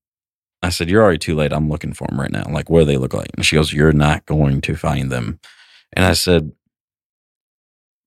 I 0.61 0.69
said, 0.69 0.87
"You're 0.87 1.01
already 1.01 1.17
too 1.17 1.33
late. 1.33 1.51
I'm 1.51 1.67
looking 1.67 1.93
for 1.93 2.05
them 2.07 2.21
right 2.21 2.31
now. 2.31 2.45
Like, 2.51 2.69
what 2.69 2.81
do 2.81 2.85
they 2.85 2.97
look 2.97 3.15
like?" 3.15 3.31
And 3.35 3.43
she 3.43 3.55
goes, 3.55 3.73
"You're 3.73 3.91
not 3.91 4.27
going 4.27 4.61
to 4.61 4.75
find 4.75 5.11
them." 5.11 5.39
And 5.93 6.05
I 6.05 6.13
said, 6.13 6.51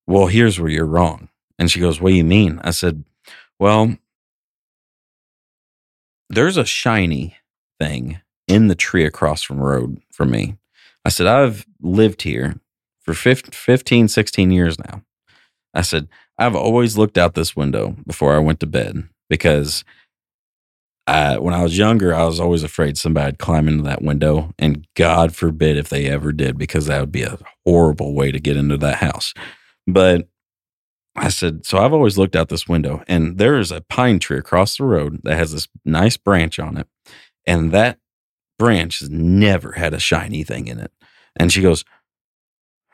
"Well, 0.07 0.27
here's 0.27 0.61
where 0.61 0.71
you're 0.71 0.85
wrong." 0.85 1.27
And 1.59 1.69
she 1.69 1.81
goes, 1.81 1.99
"What 1.99 2.11
do 2.11 2.15
you 2.15 2.23
mean?" 2.23 2.61
I 2.63 2.71
said, 2.71 3.03
"Well." 3.59 3.97
There's 6.33 6.57
a 6.57 6.65
shiny 6.65 7.37
thing 7.79 8.21
in 8.47 8.67
the 8.67 8.75
tree 8.75 9.05
across 9.05 9.41
from 9.41 9.59
road 9.59 10.01
from 10.11 10.31
me. 10.31 10.57
I 11.05 11.09
said, 11.09 11.27
I've 11.27 11.65
lived 11.81 12.21
here 12.23 12.55
for 13.01 13.13
15, 13.13 14.07
16 14.07 14.51
years 14.51 14.79
now. 14.79 15.03
I 15.73 15.81
said, 15.81 16.07
I've 16.37 16.55
always 16.55 16.97
looked 16.97 17.17
out 17.17 17.35
this 17.35 17.55
window 17.55 17.95
before 18.05 18.35
I 18.35 18.39
went 18.39 18.59
to 18.61 18.67
bed 18.67 19.07
because 19.29 19.83
I, 21.05 21.37
when 21.37 21.53
I 21.53 21.63
was 21.63 21.77
younger, 21.77 22.15
I 22.15 22.23
was 22.23 22.39
always 22.39 22.63
afraid 22.63 22.97
somebody'd 22.97 23.39
climb 23.39 23.67
into 23.67 23.83
that 23.83 24.01
window. 24.01 24.53
And 24.57 24.87
God 24.95 25.35
forbid 25.35 25.77
if 25.77 25.89
they 25.89 26.07
ever 26.07 26.31
did, 26.31 26.57
because 26.57 26.85
that 26.85 27.01
would 27.01 27.11
be 27.11 27.23
a 27.23 27.37
horrible 27.65 28.13
way 28.13 28.31
to 28.31 28.39
get 28.39 28.55
into 28.55 28.77
that 28.77 28.95
house. 28.95 29.33
But 29.85 30.29
I 31.15 31.29
said, 31.29 31.65
so 31.65 31.77
I've 31.77 31.93
always 31.93 32.17
looked 32.17 32.35
out 32.35 32.49
this 32.49 32.67
window 32.67 33.03
and 33.07 33.37
there 33.37 33.59
is 33.59 33.71
a 33.71 33.81
pine 33.81 34.19
tree 34.19 34.37
across 34.37 34.77
the 34.77 34.85
road 34.85 35.21
that 35.23 35.37
has 35.37 35.51
this 35.51 35.67
nice 35.85 36.17
branch 36.17 36.59
on 36.59 36.77
it. 36.77 36.87
And 37.45 37.71
that 37.71 37.99
branch 38.57 38.99
has 38.99 39.09
never 39.09 39.73
had 39.73 39.93
a 39.93 39.99
shiny 39.99 40.43
thing 40.43 40.67
in 40.67 40.79
it. 40.79 40.91
And 41.35 41.51
she 41.51 41.61
goes, 41.61 41.83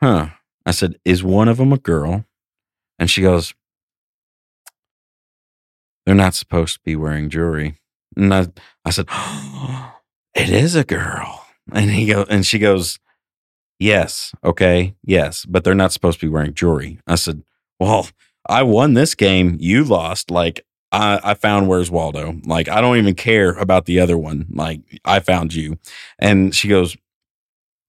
huh. 0.00 0.30
I 0.66 0.72
said, 0.72 0.98
is 1.04 1.24
one 1.24 1.48
of 1.48 1.56
them 1.56 1.72
a 1.72 1.78
girl? 1.78 2.26
And 2.98 3.10
she 3.10 3.22
goes, 3.22 3.54
they're 6.04 6.14
not 6.14 6.34
supposed 6.34 6.74
to 6.74 6.80
be 6.84 6.96
wearing 6.96 7.30
jewelry. 7.30 7.80
And 8.16 8.34
I, 8.34 8.48
I 8.84 8.90
said, 8.90 9.06
oh, 9.10 9.94
it 10.34 10.50
is 10.50 10.74
a 10.74 10.84
girl. 10.84 11.46
And 11.72 11.90
he 11.90 12.06
go, 12.06 12.26
and 12.28 12.44
she 12.44 12.58
goes, 12.58 12.98
yes, 13.78 14.34
okay, 14.44 14.94
yes, 15.02 15.46
but 15.46 15.64
they're 15.64 15.74
not 15.74 15.92
supposed 15.92 16.20
to 16.20 16.26
be 16.26 16.30
wearing 16.32 16.52
jewelry. 16.52 16.98
I 17.06 17.14
said, 17.14 17.42
well, 17.80 18.08
I 18.48 18.62
won 18.62 18.94
this 18.94 19.14
game. 19.14 19.56
You 19.58 19.82
lost. 19.84 20.30
Like, 20.30 20.64
I, 20.92 21.20
I 21.22 21.34
found 21.34 21.68
Where's 21.68 21.90
Waldo. 21.90 22.38
Like, 22.44 22.68
I 22.68 22.80
don't 22.80 22.98
even 22.98 23.14
care 23.14 23.52
about 23.52 23.86
the 23.86 24.00
other 24.00 24.18
one. 24.18 24.46
Like, 24.50 24.80
I 25.04 25.20
found 25.20 25.54
you. 25.54 25.78
And 26.18 26.54
she 26.54 26.68
goes, 26.68 26.96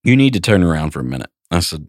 You 0.03 0.15
need 0.15 0.33
to 0.33 0.39
turn 0.39 0.63
around 0.63 0.91
for 0.91 1.01
a 1.01 1.03
minute. 1.03 1.29
I 1.51 1.59
said, 1.59 1.87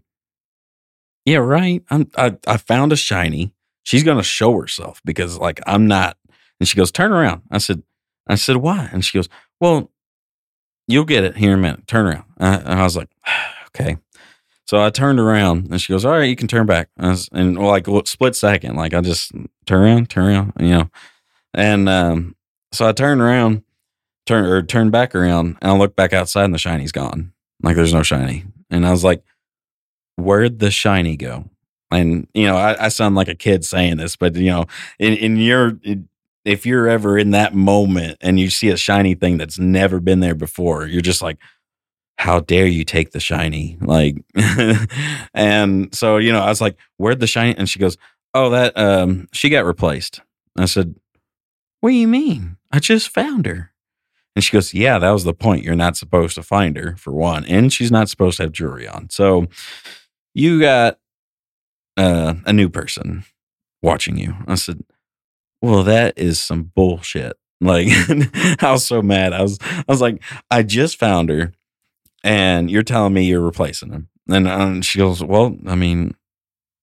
Yeah, 1.25 1.39
right. 1.39 1.83
I'm, 1.91 2.11
I, 2.17 2.37
I 2.47 2.57
found 2.57 2.93
a 2.93 2.97
shiny. 2.97 3.55
She's 3.85 4.05
going 4.05 4.19
to 4.19 4.25
show 4.25 4.59
herself 4.59 5.01
because, 5.05 5.39
like, 5.39 5.61
I'm 5.67 5.87
not. 5.87 6.17
And 6.61 6.69
she 6.69 6.77
goes, 6.77 6.91
Turn 6.91 7.13
around. 7.13 7.43
I 7.51 7.59
said, 7.59 7.83
I 8.27 8.35
said, 8.35 8.57
Why? 8.57 8.89
And 8.93 9.05
she 9.05 9.17
goes, 9.17 9.29
Well, 9.61 9.91
you'll 10.89 11.05
get 11.05 11.25
it 11.25 11.37
here 11.37 11.53
in 11.53 11.59
a 11.59 11.63
minute. 11.63 11.87
Turn 11.87 12.07
around. 12.07 12.25
and 12.39 12.69
I 12.69 12.83
was 12.83 12.97
like, 12.97 13.11
Okay. 13.75 13.97
So 14.67 14.83
I 14.83 14.91
turned 14.91 15.19
around 15.19 15.71
and 15.71 15.81
she 15.81 15.93
goes, 15.93 16.05
All 16.05 16.13
right, 16.13 16.25
you 16.25 16.37
can 16.37 16.49
turn 16.49 16.67
back. 16.67 16.89
And, 16.97 17.11
was, 17.11 17.29
and 17.33 17.59
like 17.59 17.87
split 18.07 18.37
second, 18.37 18.77
like 18.77 18.95
I 18.95 19.01
just 19.01 19.33
turn 19.67 19.83
around, 19.83 20.11
turn 20.11 20.27
around, 20.27 20.53
you 20.61 20.71
know. 20.71 20.91
And 21.55 21.89
um, 21.89 22.37
so 22.73 22.89
I 22.89 22.93
turned 22.93 23.21
around, 23.21 23.63
turn 24.27 24.45
or 24.45 24.63
turned 24.63 24.93
back 24.93 25.15
around, 25.15 25.59
and 25.61 25.71
I 25.71 25.77
looked 25.77 25.97
back 25.97 26.13
outside 26.13 26.45
and 26.45 26.55
the 26.55 26.59
shiny's 26.59 26.93
gone. 26.93 27.33
Like 27.63 27.77
there's 27.77 27.95
no 27.95 28.03
shiny. 28.03 28.45
And 28.71 28.87
I 28.87 28.91
was 28.91 29.05
like, 29.05 29.23
Where'd 30.17 30.59
the 30.59 30.71
shiny 30.71 31.17
go? 31.17 31.49
And 31.91 32.29
you 32.33 32.47
know, 32.47 32.57
I, 32.57 32.87
I 32.87 32.89
sound 32.89 33.15
like 33.15 33.29
a 33.29 33.35
kid 33.35 33.65
saying 33.65 33.99
this, 33.99 34.17
but 34.17 34.35
you 34.37 34.51
know, 34.51 34.67
in, 34.99 35.15
in 35.15 35.37
your 35.37 35.79
if 36.45 36.67
you're 36.67 36.89
ever 36.89 37.19
in 37.19 37.31
that 37.31 37.55
moment 37.55 38.19
and 38.21 38.39
you 38.41 38.51
see 38.51 38.69
a 38.69 38.77
shiny 38.77 39.15
thing 39.15 39.39
that's 39.39 39.59
never 39.59 40.01
been 40.01 40.21
there 40.21 40.35
before, 40.35 40.87
you're 40.87 41.01
just 41.01 41.23
like, 41.23 41.39
how 42.23 42.39
dare 42.39 42.67
you 42.67 42.85
take 42.85 43.11
the 43.11 43.19
shiny? 43.19 43.77
Like 43.81 44.15
and 45.35 45.93
so 45.93 46.19
you 46.19 46.33
know 46.33 46.41
i 46.41 46.49
was 46.49 46.61
like 46.61 46.77
where'd 46.97 47.19
the 47.19 47.27
shiny? 47.27 47.57
And 47.59 47.69
she 47.69 47.81
goes 47.81 47.99
oh 48.33 48.49
that 48.51 48.79
um 48.79 49.29
she 49.33 49.49
got 49.49 49.65
replaced. 49.65 50.21
I 50.57 50.67
said 50.67 50.95
what 51.81 51.91
do 51.91 51.97
you 51.97 52.07
mean? 52.07 52.59
I 52.71 52.79
just 52.79 53.09
found 53.09 53.47
her. 53.47 53.73
And 54.37 54.45
she 54.45 54.53
goes 54.53 54.73
yeah 54.73 55.01
that 55.01 55.11
was 55.11 55.25
the 55.25 55.35
point. 55.35 55.65
You're 55.65 55.75
not 55.75 55.97
supposed 55.97 56.37
to 56.37 56.45
find 56.45 56.77
her 56.77 56.95
for 56.97 57.13
one 57.13 57.45
and 57.47 57.73
she's 57.73 57.91
not 57.91 58.09
supposed 58.09 58.37
to 58.37 58.45
have 58.45 58.53
jewelry 58.53 58.87
on. 58.87 59.11
So 59.11 59.49
you 60.33 60.61
got 60.61 61.01
uh, 61.97 62.35
a 62.47 62.53
new 62.53 62.69
person 62.69 63.25
watching 63.83 64.17
you. 64.17 64.37
I 64.47 64.55
said 64.55 64.85
well 65.61 65.83
that 65.83 66.17
is 66.17 66.41
some 66.41 66.71
bullshit. 66.77 67.37
Like 67.61 67.89
i 68.63 68.71
was 68.71 68.87
so 68.87 69.03
mad. 69.03 69.33
I 69.33 69.43
was 69.43 69.59
i 69.61 69.85
was 69.89 70.01
like 70.01 70.23
i 70.53 70.63
just 70.63 71.01
found 71.01 71.29
her 71.29 71.53
and 72.25 72.71
you're 72.71 72.83
telling 72.83 73.15
me 73.15 73.25
you're 73.25 73.41
replacing 73.41 73.93
him. 73.93 74.09
And, 74.29 74.49
and 74.49 74.63
um, 74.63 74.83
she 74.83 74.99
goes, 74.99 75.23
well, 75.23 75.57
I 75.67 75.75
mean, 75.75 76.15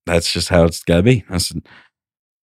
that's 0.06 0.32
just 0.32 0.49
how 0.49 0.66
it's 0.66 0.84
got 0.84 0.98
to 0.98 1.03
be. 1.03 1.24
I 1.30 1.38
said, 1.38 1.68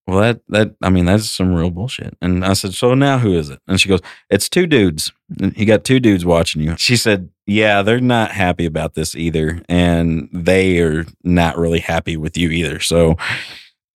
well, 0.06 0.20
that, 0.20 0.40
that, 0.48 0.76
I 0.82 0.88
mean, 0.88 1.04
that's 1.04 1.28
some 1.28 1.52
real 1.52 1.70
bullshit. 1.70 2.16
And 2.22 2.44
I 2.44 2.52
said, 2.52 2.74
so 2.74 2.94
now 2.94 3.18
who 3.18 3.36
is 3.36 3.50
it? 3.50 3.58
And 3.66 3.80
she 3.80 3.88
goes, 3.88 4.00
it's 4.30 4.48
two 4.48 4.66
dudes. 4.66 5.12
He 5.54 5.64
got 5.64 5.84
two 5.84 5.98
dudes 5.98 6.24
watching 6.24 6.62
you. 6.62 6.76
She 6.76 6.96
said, 6.96 7.28
yeah, 7.44 7.82
they're 7.82 8.00
not 8.00 8.30
happy 8.30 8.66
about 8.66 8.94
this 8.94 9.16
either. 9.16 9.60
And 9.68 10.28
they 10.32 10.78
are 10.78 11.06
not 11.24 11.58
really 11.58 11.80
happy 11.80 12.16
with 12.16 12.36
you 12.36 12.50
either. 12.50 12.78
So 12.78 13.16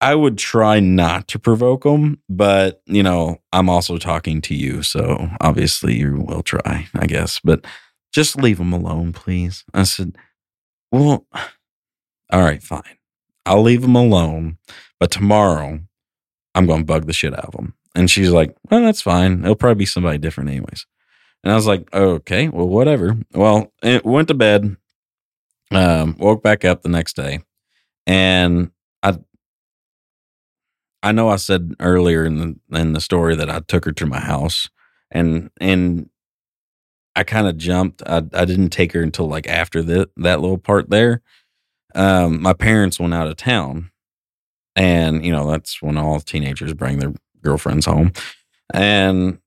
I 0.01 0.15
would 0.15 0.37
try 0.37 0.79
not 0.79 1.27
to 1.27 1.39
provoke 1.39 1.83
them, 1.83 2.21
but 2.27 2.81
you 2.85 3.03
know, 3.03 3.37
I'm 3.53 3.69
also 3.69 3.97
talking 3.97 4.41
to 4.41 4.55
you. 4.55 4.81
So 4.81 5.29
obviously 5.41 5.95
you 5.95 6.25
will 6.27 6.41
try, 6.41 6.87
I 6.95 7.05
guess. 7.05 7.39
But 7.43 7.65
just 8.11 8.37
leave 8.37 8.59
him 8.59 8.73
alone, 8.73 9.13
please. 9.13 9.63
I 9.73 9.83
said, 9.83 10.17
Well, 10.91 11.25
all 12.31 12.41
right, 12.41 12.61
fine. 12.61 12.97
I'll 13.45 13.61
leave 13.61 13.83
him 13.83 13.95
alone. 13.95 14.57
But 14.99 15.11
tomorrow, 15.11 15.79
I'm 16.55 16.65
going 16.65 16.81
to 16.81 16.85
bug 16.85 17.05
the 17.05 17.13
shit 17.13 17.33
out 17.33 17.45
of 17.45 17.53
him. 17.53 17.73
And 17.95 18.09
she's 18.09 18.31
like, 18.31 18.55
Well, 18.69 18.81
that's 18.81 19.01
fine. 19.01 19.43
It'll 19.43 19.55
probably 19.55 19.79
be 19.79 19.85
somebody 19.85 20.17
different, 20.17 20.49
anyways. 20.49 20.85
And 21.43 21.51
I 21.51 21.55
was 21.55 21.67
like, 21.67 21.93
Okay, 21.93 22.49
well, 22.49 22.67
whatever. 22.67 23.17
Well, 23.33 23.71
it 23.81 24.05
went 24.05 24.27
to 24.29 24.33
bed, 24.33 24.75
um, 25.71 26.15
woke 26.19 26.43
back 26.43 26.65
up 26.65 26.81
the 26.81 26.89
next 26.89 27.15
day, 27.15 27.41
and 28.07 28.71
I, 29.03 29.19
I 31.01 31.11
know 31.11 31.29
I 31.29 31.37
said 31.37 31.75
earlier 31.79 32.25
in 32.25 32.59
the 32.69 32.77
in 32.77 32.93
the 32.93 33.01
story 33.01 33.35
that 33.35 33.49
I 33.49 33.59
took 33.61 33.85
her 33.85 33.91
to 33.93 34.05
my 34.05 34.19
house, 34.19 34.69
and 35.11 35.49
and 35.61 36.09
I 37.19 37.23
kind 37.23 37.47
of 37.47 37.57
jumped. 37.57 38.01
I 38.05 38.19
I 38.33 38.45
didn't 38.45 38.69
take 38.69 38.93
her 38.93 39.01
until 39.03 39.27
like 39.27 39.45
after 39.45 39.83
that 39.83 40.09
that 40.15 40.39
little 40.39 40.57
part 40.57 40.89
there. 40.89 41.21
Um, 41.93 42.41
my 42.41 42.53
parents 42.53 42.97
went 42.97 43.13
out 43.13 43.27
of 43.27 43.35
town, 43.35 43.91
and 44.77 45.25
you 45.25 45.33
know 45.33 45.51
that's 45.51 45.81
when 45.81 45.97
all 45.97 46.21
teenagers 46.21 46.73
bring 46.73 46.99
their 46.99 47.13
girlfriends 47.43 47.87
home, 47.87 48.13
and 48.73 49.39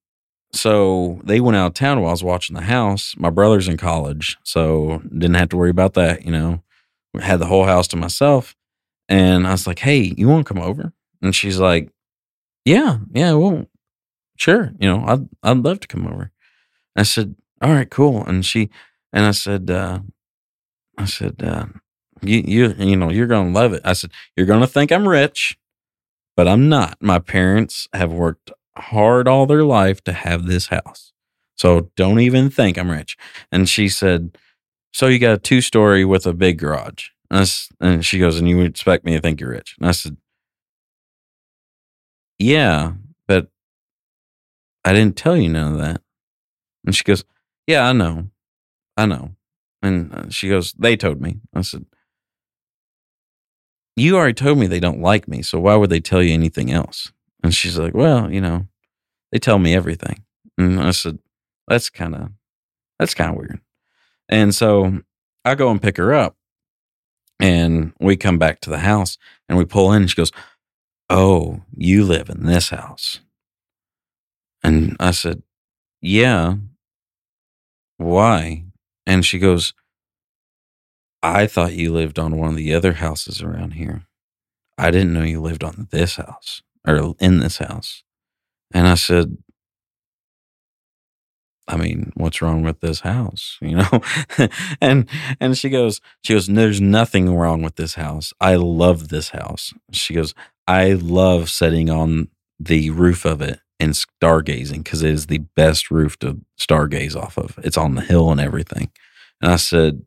so 0.52 1.18
they 1.24 1.40
went 1.40 1.56
out 1.56 1.68
of 1.68 1.74
town 1.74 2.00
while 2.00 2.10
I 2.10 2.12
was 2.12 2.22
watching 2.22 2.56
the 2.56 2.62
house. 2.62 3.14
My 3.16 3.30
brother's 3.30 3.68
in 3.68 3.78
college, 3.78 4.36
so 4.44 5.00
didn't 5.04 5.34
have 5.36 5.48
to 5.50 5.56
worry 5.56 5.70
about 5.70 5.94
that. 5.94 6.26
You 6.26 6.32
know, 6.32 6.62
had 7.18 7.40
the 7.40 7.46
whole 7.46 7.64
house 7.64 7.88
to 7.88 7.96
myself, 7.96 8.54
and 9.08 9.46
I 9.46 9.52
was 9.52 9.66
like, 9.66 9.78
"Hey, 9.78 10.12
you 10.18 10.28
want 10.28 10.46
to 10.46 10.54
come 10.54 10.62
over?" 10.62 10.92
And 11.22 11.34
she's 11.34 11.58
like, 11.58 11.90
"Yeah, 12.66 12.98
yeah, 13.14 13.32
well, 13.34 13.66
sure. 14.36 14.72
You 14.78 14.88
know, 14.90 15.04
I'd 15.06 15.28
I'd 15.42 15.64
love 15.64 15.80
to 15.80 15.88
come 15.88 16.06
over." 16.06 16.32
I 16.96 17.04
said, 17.04 17.36
"All 17.62 17.72
right, 17.72 17.90
cool." 17.90 18.24
And 18.24 18.44
she 18.44 18.70
and 19.12 19.24
I 19.26 19.32
said, 19.32 19.70
uh, 19.70 20.00
"I 20.98 21.04
said, 21.06 21.42
uh, 21.42 21.66
you 22.22 22.42
you 22.46 22.74
you 22.78 22.96
know, 22.96 23.10
you're 23.10 23.26
gonna 23.26 23.50
love 23.50 23.72
it." 23.74 23.82
I 23.84 23.94
said, 23.94 24.12
"You're 24.36 24.46
gonna 24.46 24.66
think 24.66 24.92
I'm 24.92 25.08
rich, 25.08 25.58
but 26.36 26.48
I'm 26.48 26.68
not. 26.68 26.98
My 27.02 27.18
parents 27.18 27.88
have 27.94 28.12
worked 28.12 28.52
hard 28.76 29.28
all 29.28 29.46
their 29.46 29.64
life 29.64 30.02
to 30.04 30.12
have 30.12 30.46
this 30.46 30.68
house, 30.68 31.12
so 31.56 31.90
don't 31.96 32.20
even 32.20 32.50
think 32.50 32.78
I'm 32.78 32.90
rich." 32.90 33.16
And 33.52 33.68
she 33.68 33.88
said, 33.88 34.38
"So 34.92 35.08
you 35.08 35.18
got 35.18 35.34
a 35.34 35.38
two 35.38 35.60
story 35.62 36.04
with 36.04 36.26
a 36.26 36.34
big 36.34 36.58
garage?" 36.58 37.08
And, 37.30 37.40
I 37.80 37.86
and 37.86 38.04
she 38.06 38.18
goes, 38.18 38.38
"And 38.38 38.48
you 38.48 38.60
expect 38.62 39.04
me 39.04 39.12
to 39.14 39.20
think 39.20 39.40
you're 39.40 39.50
rich?" 39.50 39.76
And 39.80 39.88
I 39.88 39.92
said, 39.92 40.16
yeah, 42.42 42.92
but 43.28 43.48
I 44.84 44.92
didn't 44.92 45.16
tell 45.16 45.36
you 45.36 45.48
none 45.48 45.74
of 45.74 45.78
that. 45.78 46.02
And 46.84 46.94
she 46.94 47.04
goes, 47.04 47.24
Yeah, 47.66 47.88
I 47.88 47.92
know. 47.92 48.28
I 48.96 49.06
know. 49.06 49.32
And 49.82 50.12
uh, 50.14 50.30
she 50.30 50.48
goes, 50.48 50.72
They 50.72 50.96
told 50.96 51.20
me. 51.20 51.40
I 51.54 51.62
said, 51.62 51.86
You 53.96 54.16
already 54.16 54.34
told 54.34 54.58
me 54.58 54.66
they 54.66 54.80
don't 54.80 55.00
like 55.00 55.28
me. 55.28 55.42
So 55.42 55.58
why 55.60 55.76
would 55.76 55.90
they 55.90 56.00
tell 56.00 56.22
you 56.22 56.32
anything 56.32 56.70
else? 56.70 57.12
And 57.42 57.54
she's 57.54 57.78
like, 57.78 57.94
Well, 57.94 58.30
you 58.32 58.40
know, 58.40 58.66
they 59.30 59.38
tell 59.38 59.58
me 59.58 59.74
everything. 59.74 60.24
And 60.58 60.80
I 60.80 60.90
said, 60.92 61.18
That's 61.68 61.90
kind 61.90 62.14
of, 62.14 62.30
that's 62.98 63.14
kind 63.14 63.30
of 63.30 63.36
weird. 63.36 63.60
And 64.28 64.54
so 64.54 65.00
I 65.44 65.54
go 65.54 65.70
and 65.70 65.82
pick 65.82 65.96
her 65.96 66.14
up 66.14 66.36
and 67.40 67.92
we 68.00 68.16
come 68.16 68.38
back 68.38 68.60
to 68.60 68.70
the 68.70 68.78
house 68.78 69.18
and 69.48 69.58
we 69.58 69.64
pull 69.64 69.92
in 69.92 70.02
and 70.02 70.10
she 70.10 70.16
goes, 70.16 70.32
Oh, 71.10 71.62
you 71.76 72.04
live 72.04 72.30
in 72.30 72.46
this 72.46 72.70
house. 72.70 73.20
And 74.62 74.96
I 75.00 75.10
said, 75.10 75.42
Yeah. 76.00 76.54
Why? 78.02 78.64
And 79.06 79.24
she 79.24 79.38
goes, 79.38 79.74
I 81.22 81.46
thought 81.46 81.74
you 81.74 81.92
lived 81.92 82.18
on 82.18 82.36
one 82.36 82.50
of 82.50 82.56
the 82.56 82.74
other 82.74 82.94
houses 82.94 83.42
around 83.42 83.72
here. 83.72 84.02
I 84.76 84.90
didn't 84.90 85.12
know 85.12 85.22
you 85.22 85.40
lived 85.40 85.62
on 85.62 85.88
this 85.90 86.16
house 86.16 86.62
or 86.86 87.14
in 87.20 87.38
this 87.38 87.58
house. 87.58 88.02
And 88.74 88.88
I 88.88 88.94
said, 88.94 89.36
I 91.68 91.76
mean, 91.76 92.12
what's 92.16 92.42
wrong 92.42 92.62
with 92.62 92.80
this 92.80 93.00
house? 93.00 93.58
You 93.62 93.76
know? 93.76 94.00
and 94.80 95.08
and 95.40 95.56
she 95.56 95.68
goes, 95.70 96.00
she 96.22 96.34
goes, 96.34 96.48
There's 96.48 96.80
nothing 96.80 97.34
wrong 97.34 97.62
with 97.62 97.76
this 97.76 97.94
house. 97.94 98.32
I 98.40 98.56
love 98.56 99.08
this 99.08 99.30
house. 99.30 99.72
She 99.92 100.14
goes, 100.14 100.34
I 100.66 100.94
love 100.94 101.48
sitting 101.48 101.88
on 101.88 102.28
the 102.58 102.90
roof 102.90 103.24
of 103.24 103.40
it 103.40 103.60
and 103.82 103.94
stargazing 103.94 104.84
because 104.84 105.02
it 105.02 105.10
is 105.12 105.26
the 105.26 105.38
best 105.56 105.90
roof 105.90 106.18
to 106.20 106.40
stargaze 106.58 107.16
off 107.16 107.36
of. 107.36 107.58
It's 107.64 107.76
on 107.76 107.96
the 107.96 108.02
hill 108.02 108.30
and 108.30 108.40
everything. 108.40 108.90
And 109.42 109.52
I 109.52 109.56
said, 109.56 110.02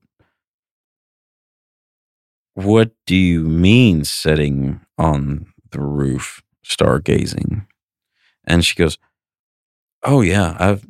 What 2.54 2.92
do 3.06 3.16
you 3.16 3.42
mean 3.42 4.06
sitting 4.06 4.82
on 4.98 5.48
the 5.72 5.82
roof 5.82 6.42
stargazing? 6.66 7.68
And 8.46 8.64
she 8.66 8.76
goes, 8.76 8.98
Oh 10.04 10.22
yeah, 10.22 10.56
I've 10.60 10.86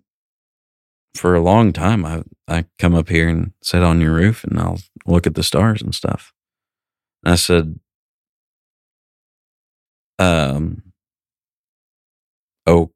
for 1.16 1.34
a 1.36 1.41
long 1.41 1.74
time 1.74 2.06
I 2.06 2.24
I 2.48 2.66
come 2.78 2.94
up 2.94 3.10
here 3.10 3.28
and 3.30 3.53
sit 3.64 3.82
on 3.84 4.02
your 4.02 4.14
roof 4.14 4.44
and 4.44 4.60
I'll 4.60 4.80
look 5.07 5.26
at 5.26 5.36
the 5.36 5.44
stars 5.44 5.82
and 5.82 5.95
stuff. 5.95 6.34
And 7.24 7.34
I 7.34 7.36
said, 7.36 7.80
um 10.20 10.85
oh, 12.66 12.92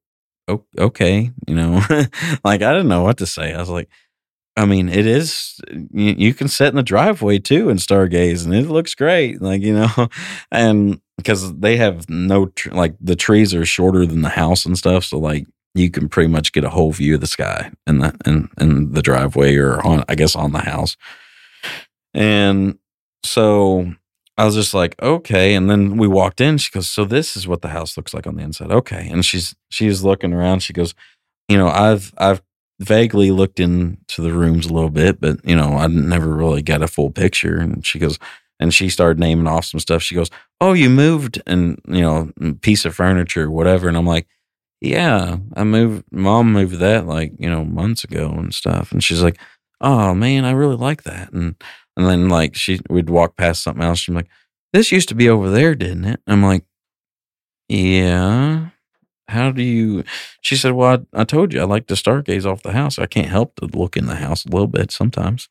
oh 0.48 0.64
okay 0.78 1.32
you 1.48 1.56
know? 1.56 1.82
Like 2.44 2.62
i 2.62 2.74
didn't 2.74 2.88
know 2.88 3.04
what 3.04 3.18
to 3.18 3.26
say. 3.26 3.54
I 3.54 3.60
was 3.60 3.70
like 3.70 3.90
i 4.58 4.66
mean 4.66 4.90
it 4.90 5.06
is 5.06 5.60
you, 5.72 6.16
you 6.18 6.34
can 6.34 6.48
sit 6.48 6.70
in 6.70 6.76
the 6.76 6.84
driveway 6.84 7.40
too 7.40 7.70
and 7.70 7.80
stargaze 7.80 8.46
and 8.46 8.54
it 8.54 8.68
looks 8.68 8.96
great 8.96 9.41
like 9.41 9.62
you 9.62 9.74
know? 9.74 10.08
And 10.52 11.02
because 11.18 11.54
they 11.60 11.78
have 11.78 12.10
no 12.10 12.48
tr- 12.48 12.74
like 12.74 12.96
the 13.00 13.16
trees 13.16 13.54
are 13.54 13.66
shorter 13.66 14.06
than 14.06 14.22
the 14.22 14.30
house 14.30 14.66
and 14.66 14.78
stuff 14.78 15.04
so 15.06 15.20
like 15.20 15.46
you 15.76 15.91
can 15.91 16.10
pretty 16.10 16.30
much 16.30 16.52
get 16.52 16.64
a 16.64 16.70
whole 16.70 16.91
view 16.91 17.16
of 17.16 17.22
the 17.22 17.28
sky 17.28 17.72
in 17.86 18.00
the 18.00 18.16
in, 18.26 18.50
in 18.60 18.91
the 18.94 19.02
driveway 19.02 19.56
or 19.56 19.86
on 19.86 20.04
i 20.10 20.16
guess 20.16 20.36
on 20.36 20.52
the 20.52 20.60
house. 20.60 20.98
And 22.14 22.78
so 23.24 23.94
I 24.40 24.45
was 24.45 24.56
just 24.56 24.74
like, 24.74 24.95
okay. 25.02 25.53
And 25.53 25.70
then 25.70 25.98
we 25.98 26.07
walked 26.07 26.40
in. 26.40 26.57
She 26.57 26.72
goes, 26.72 26.90
so 26.90 27.03
this 27.03 27.36
is 27.36 27.45
what 27.45 27.61
the 27.61 27.68
house 27.68 27.98
looks 27.98 28.14
like 28.14 28.26
on 28.26 28.38
the 28.38 28.41
inside. 28.41 28.72
Okay. 28.72 29.10
And 29.11 29.26
she's 29.26 29.53
she's 29.70 30.02
looking 30.02 30.34
around. 30.34 30.61
She 30.61 30.72
goes, 30.72 30.95
you 31.49 31.57
know, 31.57 31.68
I've 31.68 32.14
I've 32.18 32.41
vaguely 32.80 33.32
looked 33.32 33.60
into 33.60 34.22
the 34.22 34.32
rooms 34.32 34.66
a 34.66 34.74
little 34.74 34.90
bit, 34.90 35.20
but 35.20 35.44
you 35.44 35.57
know, 35.57 35.74
I 35.74 35.88
never 35.88 36.34
really 36.34 36.61
got 36.61 36.82
a 36.82 36.88
full 36.88 37.11
picture. 37.11 37.57
And 37.57 37.86
she 37.86 37.99
goes, 37.99 38.18
and 38.61 38.74
she 38.74 38.88
started 38.88 39.20
naming 39.20 39.45
off 39.45 39.66
some 39.66 39.82
stuff. 39.82 40.02
She 40.02 40.16
goes, 40.16 40.30
oh, 40.61 40.72
you 40.72 40.90
moved, 40.90 41.41
and 41.45 41.78
you 41.86 42.02
know, 42.02 42.32
piece 42.61 42.86
of 42.86 42.95
furniture, 42.95 43.52
whatever. 43.52 43.90
And 43.90 43.98
I'm 43.98 44.07
like, 44.07 44.26
yeah, 44.80 45.36
I 45.57 45.66
moved. 45.66 46.06
Mom 46.14 46.53
moved 46.53 46.76
that 46.76 47.06
like 47.06 47.34
you 47.40 47.49
know 47.49 47.66
months 47.66 48.06
ago 48.06 48.30
and 48.30 48.53
stuff. 48.53 48.94
And 48.94 49.03
she's 49.03 49.22
like, 49.22 49.38
oh 49.82 50.14
man, 50.14 50.45
I 50.45 50.52
really 50.52 50.78
like 50.78 51.03
that. 51.03 51.34
And 51.34 51.56
and 52.00 52.08
then 52.08 52.30
like 52.30 52.56
she 52.56 52.80
would 52.90 53.10
walk 53.10 53.36
past 53.36 53.62
something 53.62 53.84
else. 53.84 54.00
She's 54.00 54.16
like, 54.16 54.30
this 54.72 54.92
used 54.92 55.10
to 55.10 55.16
be 55.16 55.28
over 55.30 55.50
there, 55.50 55.76
didn't 55.76 56.06
it? 56.06 56.22
I'm 56.28 56.42
like, 56.42 56.64
yeah. 57.68 58.70
How 59.28 59.52
do 59.52 59.64
you? 59.64 60.04
She 60.42 60.56
said, 60.56 60.74
well, 60.74 61.06
I, 61.14 61.22
I 61.22 61.24
told 61.26 61.54
you 61.54 61.62
I 61.62 61.66
like 61.66 61.88
to 61.88 61.96
stargaze 61.96 62.46
off 62.46 62.64
the 62.64 62.74
house. 62.74 63.00
I 63.00 63.08
can't 63.08 63.28
help 63.30 63.56
to 63.58 63.66
look 63.68 63.98
in 63.98 64.08
the 64.08 64.16
house 64.16 64.46
a 64.46 64.50
little 64.50 64.68
bit 64.68 64.92
sometimes. 64.92 65.50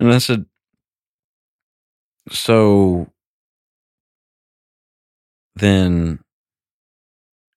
And 0.00 0.12
I 0.12 0.18
said, 0.18 0.46
so 2.30 3.06
then 5.56 6.18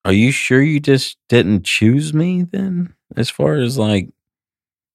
are 0.06 0.14
you 0.14 0.32
sure 0.32 0.62
you 0.62 0.80
just 0.80 1.18
didn't 1.30 1.66
choose 1.66 2.14
me 2.14 2.44
then 2.44 2.94
as 3.16 3.30
far 3.30 3.56
as 3.56 3.78
like 3.78 4.10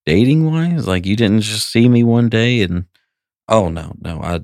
dating 0.06 0.50
wise 0.50 0.86
like 0.86 1.06
you 1.06 1.16
didn't 1.16 1.40
just 1.40 1.70
see 1.70 1.88
me 1.88 2.02
one 2.02 2.28
day 2.28 2.62
and 2.62 2.86
oh 3.48 3.68
no 3.68 3.94
no 4.00 4.20
i 4.22 4.40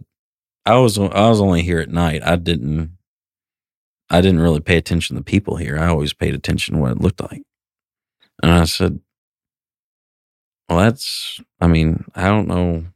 i 0.66 0.77
was 0.79 0.99
i 0.99 1.29
was 1.29 1.41
only 1.41 1.62
here 1.62 1.81
at 1.81 1.91
night. 1.91 2.23
I 2.25 2.37
didn't 2.37 2.93
i 4.11 4.20
didn't 4.20 4.41
really 4.41 4.61
pay 4.61 4.77
attention 4.77 5.16
to 5.16 5.20
the 5.20 5.25
people 5.25 5.57
here. 5.57 5.79
I 5.79 5.89
always 5.89 6.12
paid 6.12 6.35
attention 6.35 6.75
to 6.75 6.81
what 6.81 6.93
it 6.93 7.01
looked 7.01 7.20
like. 7.20 7.43
And 8.43 8.53
i 8.53 8.65
said 8.65 9.01
well 10.69 10.79
that's 10.79 11.41
i 11.61 11.66
mean 11.66 12.05
i 12.15 12.29
don't 12.29 12.49
know. 12.49 12.87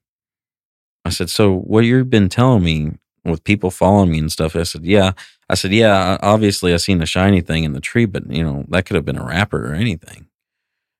I 1.05 1.11
said 1.11 1.31
so 1.31 1.55
what 1.57 1.85
you've 1.85 2.11
been 2.11 2.29
telling 2.29 2.65
me 2.65 2.93
with 3.24 3.45
people 3.45 3.70
following 3.70 4.11
me 4.12 4.19
and 4.19 4.33
stuff 4.33 4.57
i 4.57 4.65
said 4.65 4.85
yeah. 4.85 5.12
I 5.49 5.55
said 5.55 5.73
yeah 5.73 6.19
obviously 6.23 6.74
i 6.74 6.79
seen 6.79 7.03
a 7.03 7.07
shiny 7.07 7.41
thing 7.43 7.65
in 7.65 7.73
the 7.74 7.81
tree 7.81 8.07
but 8.07 8.31
you 8.31 8.43
know 8.45 8.65
that 8.69 8.87
could 8.87 8.97
have 8.97 9.05
been 9.05 9.19
a 9.19 9.24
wrapper 9.27 9.70
or 9.70 9.74
anything 9.74 10.27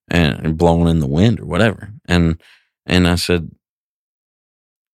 and 0.09 0.57
blown 0.57 0.89
in 0.89 1.01
the 1.01 1.07
wind 1.07 1.41
or 1.41 1.47
whatever. 1.47 1.93
And 2.07 2.41
and 2.87 3.09
I 3.09 3.16
said, 3.16 3.51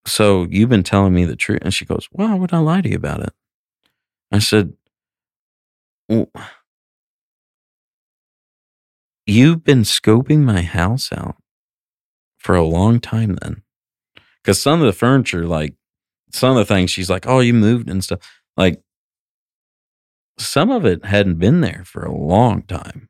So 0.08 0.46
you've 0.50 0.70
been 0.70 0.82
telling 0.82 1.14
me 1.14 1.24
the 1.24 1.36
truth? 1.36 1.60
And 1.62 1.72
she 1.72 1.84
goes, 1.84 2.08
Why 2.10 2.34
would 2.34 2.52
I 2.52 2.58
lie 2.58 2.80
to 2.80 2.88
you 2.88 2.96
about 2.96 3.20
it? 3.20 3.32
I 4.32 4.38
said, 4.38 4.74
well, 6.08 6.28
You've 9.26 9.62
been 9.62 9.82
scoping 9.82 10.40
my 10.40 10.62
house 10.62 11.12
out 11.12 11.36
for 12.38 12.54
a 12.54 12.64
long 12.64 12.98
time 12.98 13.36
then. 13.42 13.62
Because 14.42 14.60
some 14.60 14.80
of 14.80 14.86
the 14.86 14.92
furniture, 14.94 15.46
like 15.46 15.74
some 16.32 16.56
of 16.56 16.66
the 16.66 16.74
things, 16.74 16.90
she's 16.90 17.10
like, 17.10 17.26
Oh, 17.26 17.40
you 17.40 17.52
moved 17.52 17.90
and 17.90 18.02
stuff. 18.02 18.20
Like 18.56 18.80
some 20.38 20.70
of 20.70 20.86
it 20.86 21.04
hadn't 21.04 21.38
been 21.38 21.60
there 21.60 21.82
for 21.84 22.04
a 22.04 22.16
long 22.16 22.62
time. 22.62 23.08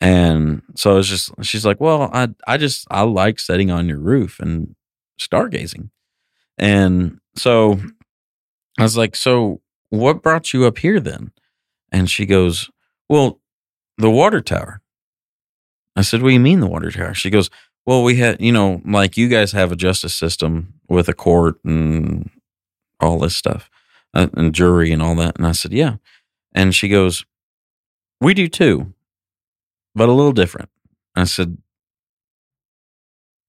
And 0.00 0.62
so 0.74 0.98
it's 0.98 1.08
just 1.08 1.30
she's 1.42 1.64
like, 1.64 1.80
"Well, 1.80 2.10
I 2.12 2.28
I 2.46 2.56
just 2.56 2.86
I 2.90 3.02
like 3.02 3.38
sitting 3.38 3.70
on 3.70 3.88
your 3.88 3.98
roof 3.98 4.38
and 4.38 4.74
stargazing." 5.20 5.90
And 6.58 7.18
so 7.36 7.80
I 8.78 8.82
was 8.82 8.96
like, 8.96 9.16
"So 9.16 9.60
what 9.90 10.22
brought 10.22 10.52
you 10.52 10.64
up 10.64 10.78
here 10.78 11.00
then? 11.00 11.32
And 11.92 12.10
she 12.10 12.26
goes, 12.26 12.70
well, 13.08 13.40
the 13.98 14.10
water 14.10 14.40
tower. 14.40 14.80
I 15.96 16.02
said, 16.02 16.22
what 16.22 16.30
do 16.30 16.34
you 16.34 16.40
mean 16.40 16.60
the 16.60 16.66
water 16.66 16.90
tower? 16.90 17.14
She 17.14 17.30
goes, 17.30 17.50
well, 17.86 18.02
we 18.02 18.16
had, 18.16 18.40
you 18.40 18.50
know, 18.50 18.82
like 18.84 19.16
you 19.16 19.28
guys 19.28 19.52
have 19.52 19.70
a 19.70 19.76
justice 19.76 20.14
system 20.14 20.74
with 20.88 21.08
a 21.08 21.14
court 21.14 21.56
and 21.64 22.30
all 22.98 23.18
this 23.18 23.36
stuff 23.36 23.70
uh, 24.14 24.28
and 24.34 24.54
jury 24.54 24.90
and 24.90 25.02
all 25.02 25.14
that. 25.16 25.36
And 25.36 25.46
I 25.46 25.52
said, 25.52 25.72
yeah. 25.72 25.96
And 26.52 26.74
she 26.74 26.88
goes, 26.88 27.24
we 28.20 28.34
do 28.34 28.48
too, 28.48 28.92
but 29.94 30.08
a 30.08 30.12
little 30.12 30.32
different. 30.32 30.70
I 31.14 31.24
said, 31.24 31.58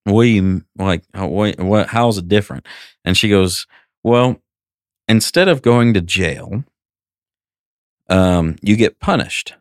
you 0.05 0.63
like? 0.77 1.03
How, 1.13 1.27
what, 1.27 1.87
how's 1.87 2.17
it 2.17 2.27
different? 2.27 2.65
And 3.03 3.17
she 3.17 3.29
goes, 3.29 3.67
well, 4.03 4.37
instead 5.07 5.47
of 5.47 5.61
going 5.61 5.93
to 5.93 6.01
jail, 6.01 6.63
um, 8.09 8.55
you 8.61 8.75
get 8.75 8.99
punished 8.99 9.55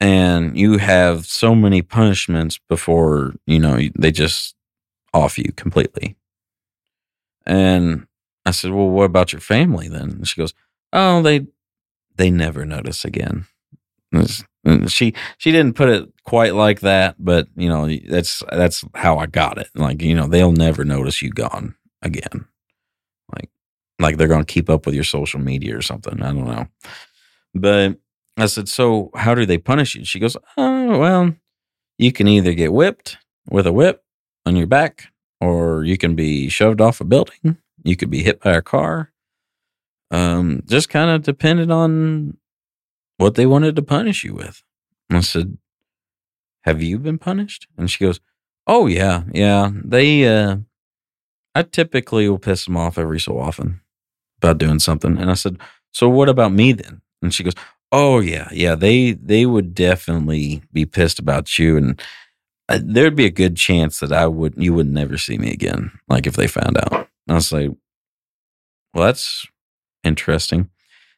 and 0.00 0.56
you 0.58 0.78
have 0.78 1.26
so 1.26 1.54
many 1.54 1.80
punishments 1.82 2.58
before 2.68 3.34
you 3.46 3.58
know 3.58 3.78
they 3.98 4.10
just 4.10 4.54
off 5.12 5.38
you 5.38 5.52
completely 5.56 6.16
and 7.46 8.06
i 8.44 8.50
said 8.50 8.72
well 8.72 8.88
what 8.88 9.04
about 9.04 9.32
your 9.32 9.40
family 9.40 9.88
then 9.88 10.10
and 10.10 10.28
she 10.28 10.40
goes 10.40 10.52
oh 10.92 11.22
they 11.22 11.46
they 12.16 12.30
never 12.30 12.64
notice 12.64 13.04
again 13.04 13.46
she 14.88 15.14
she 15.38 15.52
didn't 15.52 15.76
put 15.76 15.88
it 15.88 16.08
quite 16.24 16.54
like 16.54 16.80
that 16.80 17.16
but 17.18 17.48
you 17.56 17.68
know 17.68 17.88
that's 18.08 18.42
that's 18.50 18.84
how 18.94 19.18
i 19.18 19.26
got 19.26 19.58
it 19.58 19.68
like 19.74 20.00
you 20.02 20.14
know 20.14 20.26
they'll 20.26 20.52
never 20.52 20.84
notice 20.84 21.20
you 21.20 21.30
gone 21.30 21.74
again 22.02 22.46
like 23.34 23.50
like 23.98 24.16
they're 24.16 24.28
to 24.28 24.44
keep 24.44 24.70
up 24.70 24.86
with 24.86 24.94
your 24.94 25.04
social 25.04 25.40
media 25.40 25.76
or 25.76 25.82
something 25.82 26.22
i 26.22 26.32
don't 26.32 26.46
know 26.46 26.66
but 27.54 27.98
I 28.36 28.46
said, 28.46 28.68
So 28.68 29.10
how 29.14 29.34
do 29.34 29.46
they 29.46 29.58
punish 29.58 29.94
you? 29.94 30.04
She 30.04 30.18
goes, 30.18 30.36
Oh, 30.56 30.98
well, 30.98 31.34
you 31.98 32.12
can 32.12 32.28
either 32.28 32.52
get 32.52 32.72
whipped 32.72 33.18
with 33.48 33.66
a 33.66 33.72
whip 33.72 34.02
on 34.44 34.56
your 34.56 34.66
back, 34.66 35.08
or 35.40 35.84
you 35.84 35.96
can 35.96 36.14
be 36.14 36.48
shoved 36.48 36.80
off 36.80 37.00
a 37.00 37.04
building. 37.04 37.58
You 37.84 37.96
could 37.96 38.10
be 38.10 38.22
hit 38.22 38.40
by 38.40 38.52
a 38.52 38.62
car. 38.62 39.12
Um, 40.10 40.62
just 40.66 40.88
kind 40.88 41.10
of 41.10 41.22
depended 41.22 41.70
on 41.70 42.36
what 43.16 43.34
they 43.34 43.46
wanted 43.46 43.76
to 43.76 43.82
punish 43.82 44.24
you 44.24 44.34
with. 44.34 44.62
I 45.10 45.20
said, 45.20 45.58
Have 46.62 46.82
you 46.82 46.98
been 46.98 47.18
punished? 47.18 47.68
And 47.76 47.90
she 47.90 48.04
goes, 48.04 48.20
Oh, 48.66 48.86
yeah, 48.86 49.24
yeah. 49.32 49.70
They, 49.72 50.26
uh, 50.26 50.56
I 51.54 51.62
typically 51.62 52.28
will 52.28 52.38
piss 52.38 52.64
them 52.64 52.76
off 52.76 52.98
every 52.98 53.20
so 53.20 53.38
often 53.38 53.80
about 54.38 54.58
doing 54.58 54.80
something. 54.80 55.18
And 55.18 55.30
I 55.30 55.34
said, 55.34 55.58
So 55.92 56.08
what 56.08 56.28
about 56.28 56.52
me 56.52 56.72
then? 56.72 57.02
And 57.22 57.32
she 57.32 57.44
goes, 57.44 57.54
Oh 57.92 58.18
yeah, 58.18 58.48
yeah. 58.50 58.74
They 58.74 59.12
they 59.12 59.46
would 59.46 59.72
definitely 59.72 60.62
be 60.72 60.84
pissed 60.84 61.20
about 61.20 61.60
you, 61.60 61.76
and 61.76 62.02
uh, 62.68 62.80
there'd 62.82 63.14
be 63.14 63.26
a 63.26 63.30
good 63.30 63.56
chance 63.56 64.00
that 64.00 64.12
I 64.12 64.26
would 64.26 64.54
you 64.56 64.74
would 64.74 64.88
never 64.88 65.16
see 65.16 65.38
me 65.38 65.52
again. 65.52 65.92
Like 66.08 66.26
if 66.26 66.34
they 66.34 66.48
found 66.48 66.76
out, 66.76 66.92
and 66.92 67.06
I 67.28 67.34
was 67.34 67.52
like, 67.52 67.70
well, 68.92 69.06
that's 69.06 69.46
interesting. 70.02 70.70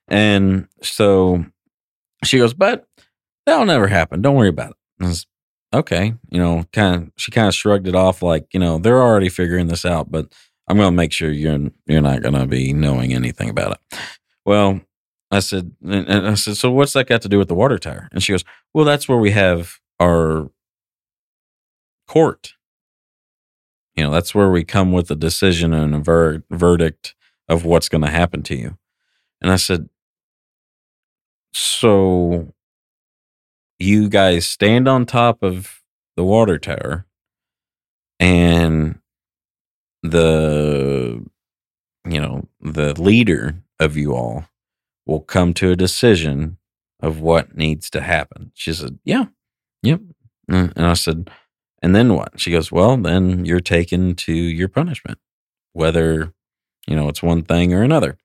And 0.09 0.69
so 0.83 1.47
she 2.27 2.39
goes, 2.39 2.55
but 2.55 2.87
that'll 3.45 3.67
never 3.67 3.89
happen. 3.89 4.23
Don't 4.23 4.37
worry 4.37 4.49
about 4.49 4.71
it. 4.71 5.05
Was, 5.05 5.27
okay, 5.75 6.15
you 6.31 6.39
know, 6.39 6.65
kind 6.73 6.95
of. 6.95 7.13
She 7.17 7.31
kind 7.31 7.49
of 7.49 7.55
shrugged 7.55 7.87
it 7.87 7.95
off, 7.95 8.23
like 8.23 8.53
you 8.53 8.61
know, 8.61 8.79
they're 8.79 9.03
already 9.03 9.29
figuring 9.29 9.69
this 9.69 9.85
out, 9.85 10.11
but 10.11 10.33
I'm 10.69 10.77
going 10.77 10.93
to 10.93 10.97
make 10.97 11.13
sure 11.13 11.31
you're 11.31 11.71
you're 11.87 12.01
not 12.01 12.23
going 12.23 12.35
to 12.35 12.47
be 12.47 12.73
knowing 12.73 13.13
anything 13.13 13.51
about 13.51 13.73
it. 13.73 13.99
Well, 14.45 14.81
I 15.31 15.41
said, 15.41 15.73
and 15.83 16.29
I 16.29 16.35
said, 16.35 16.57
so 16.57 16.71
what's 16.71 16.93
that 16.93 17.09
got 17.09 17.23
to 17.23 17.29
do 17.29 17.39
with 17.39 17.49
the 17.49 17.55
water 17.55 17.79
tower? 17.79 18.09
And 18.13 18.23
she 18.23 18.33
goes, 18.33 18.45
well, 18.73 18.85
that's 18.85 19.09
where 19.09 19.19
we 19.19 19.33
have 19.33 19.79
our 20.01 20.51
court. 22.07 22.55
You 23.97 24.05
know, 24.05 24.11
that's 24.11 24.35
where 24.35 24.51
we 24.51 24.63
come 24.63 24.93
with 24.93 25.11
a 25.11 25.17
decision 25.17 25.73
and 25.73 25.95
a 25.95 25.99
ver- 25.99 26.45
verdict 26.51 27.15
of 27.49 27.65
what's 27.65 27.89
going 27.89 28.05
to 28.05 28.11
happen 28.11 28.43
to 28.45 28.55
you. 28.55 28.79
And 29.41 29.51
I 29.51 29.57
said, 29.57 29.89
so 31.57 32.53
you 33.79 34.09
guys 34.09 34.47
stand 34.47 34.89
on 34.89 35.07
top 35.07 35.43
of 35.43 35.83
the 36.17 36.25
water 36.25 36.59
tower 36.59 37.07
and 38.19 38.99
the 40.03 41.25
you 42.09 42.21
know 42.21 42.49
the 42.61 43.01
leader 43.01 43.57
of 43.81 43.97
you 43.97 44.15
all 44.15 44.45
will 45.07 45.21
come 45.21 45.55
to 45.55 45.71
a 45.71 45.77
decision 45.77 46.59
of 47.01 47.21
what 47.21 47.57
needs 47.57 47.89
to 47.91 48.01
happen. 48.01 48.51
She 48.55 48.73
said, 48.73 48.99
Yeah, 49.05 49.27
yep. 49.83 50.01
And 50.49 50.73
I 50.77 50.95
said, 50.95 51.31
And 51.83 51.95
then 51.95 52.15
what? 52.15 52.39
She 52.41 52.51
goes, 52.51 52.73
Well, 52.73 52.97
then 52.97 53.45
you're 53.45 53.61
taken 53.61 54.15
to 54.17 54.33
your 54.33 54.69
punishment, 54.69 55.19
whether, 55.73 56.33
you 56.87 56.97
know, 56.97 57.09
it's 57.09 57.23
one 57.23 57.43
thing 57.43 57.73
or 57.73 57.83
another. 57.83 58.19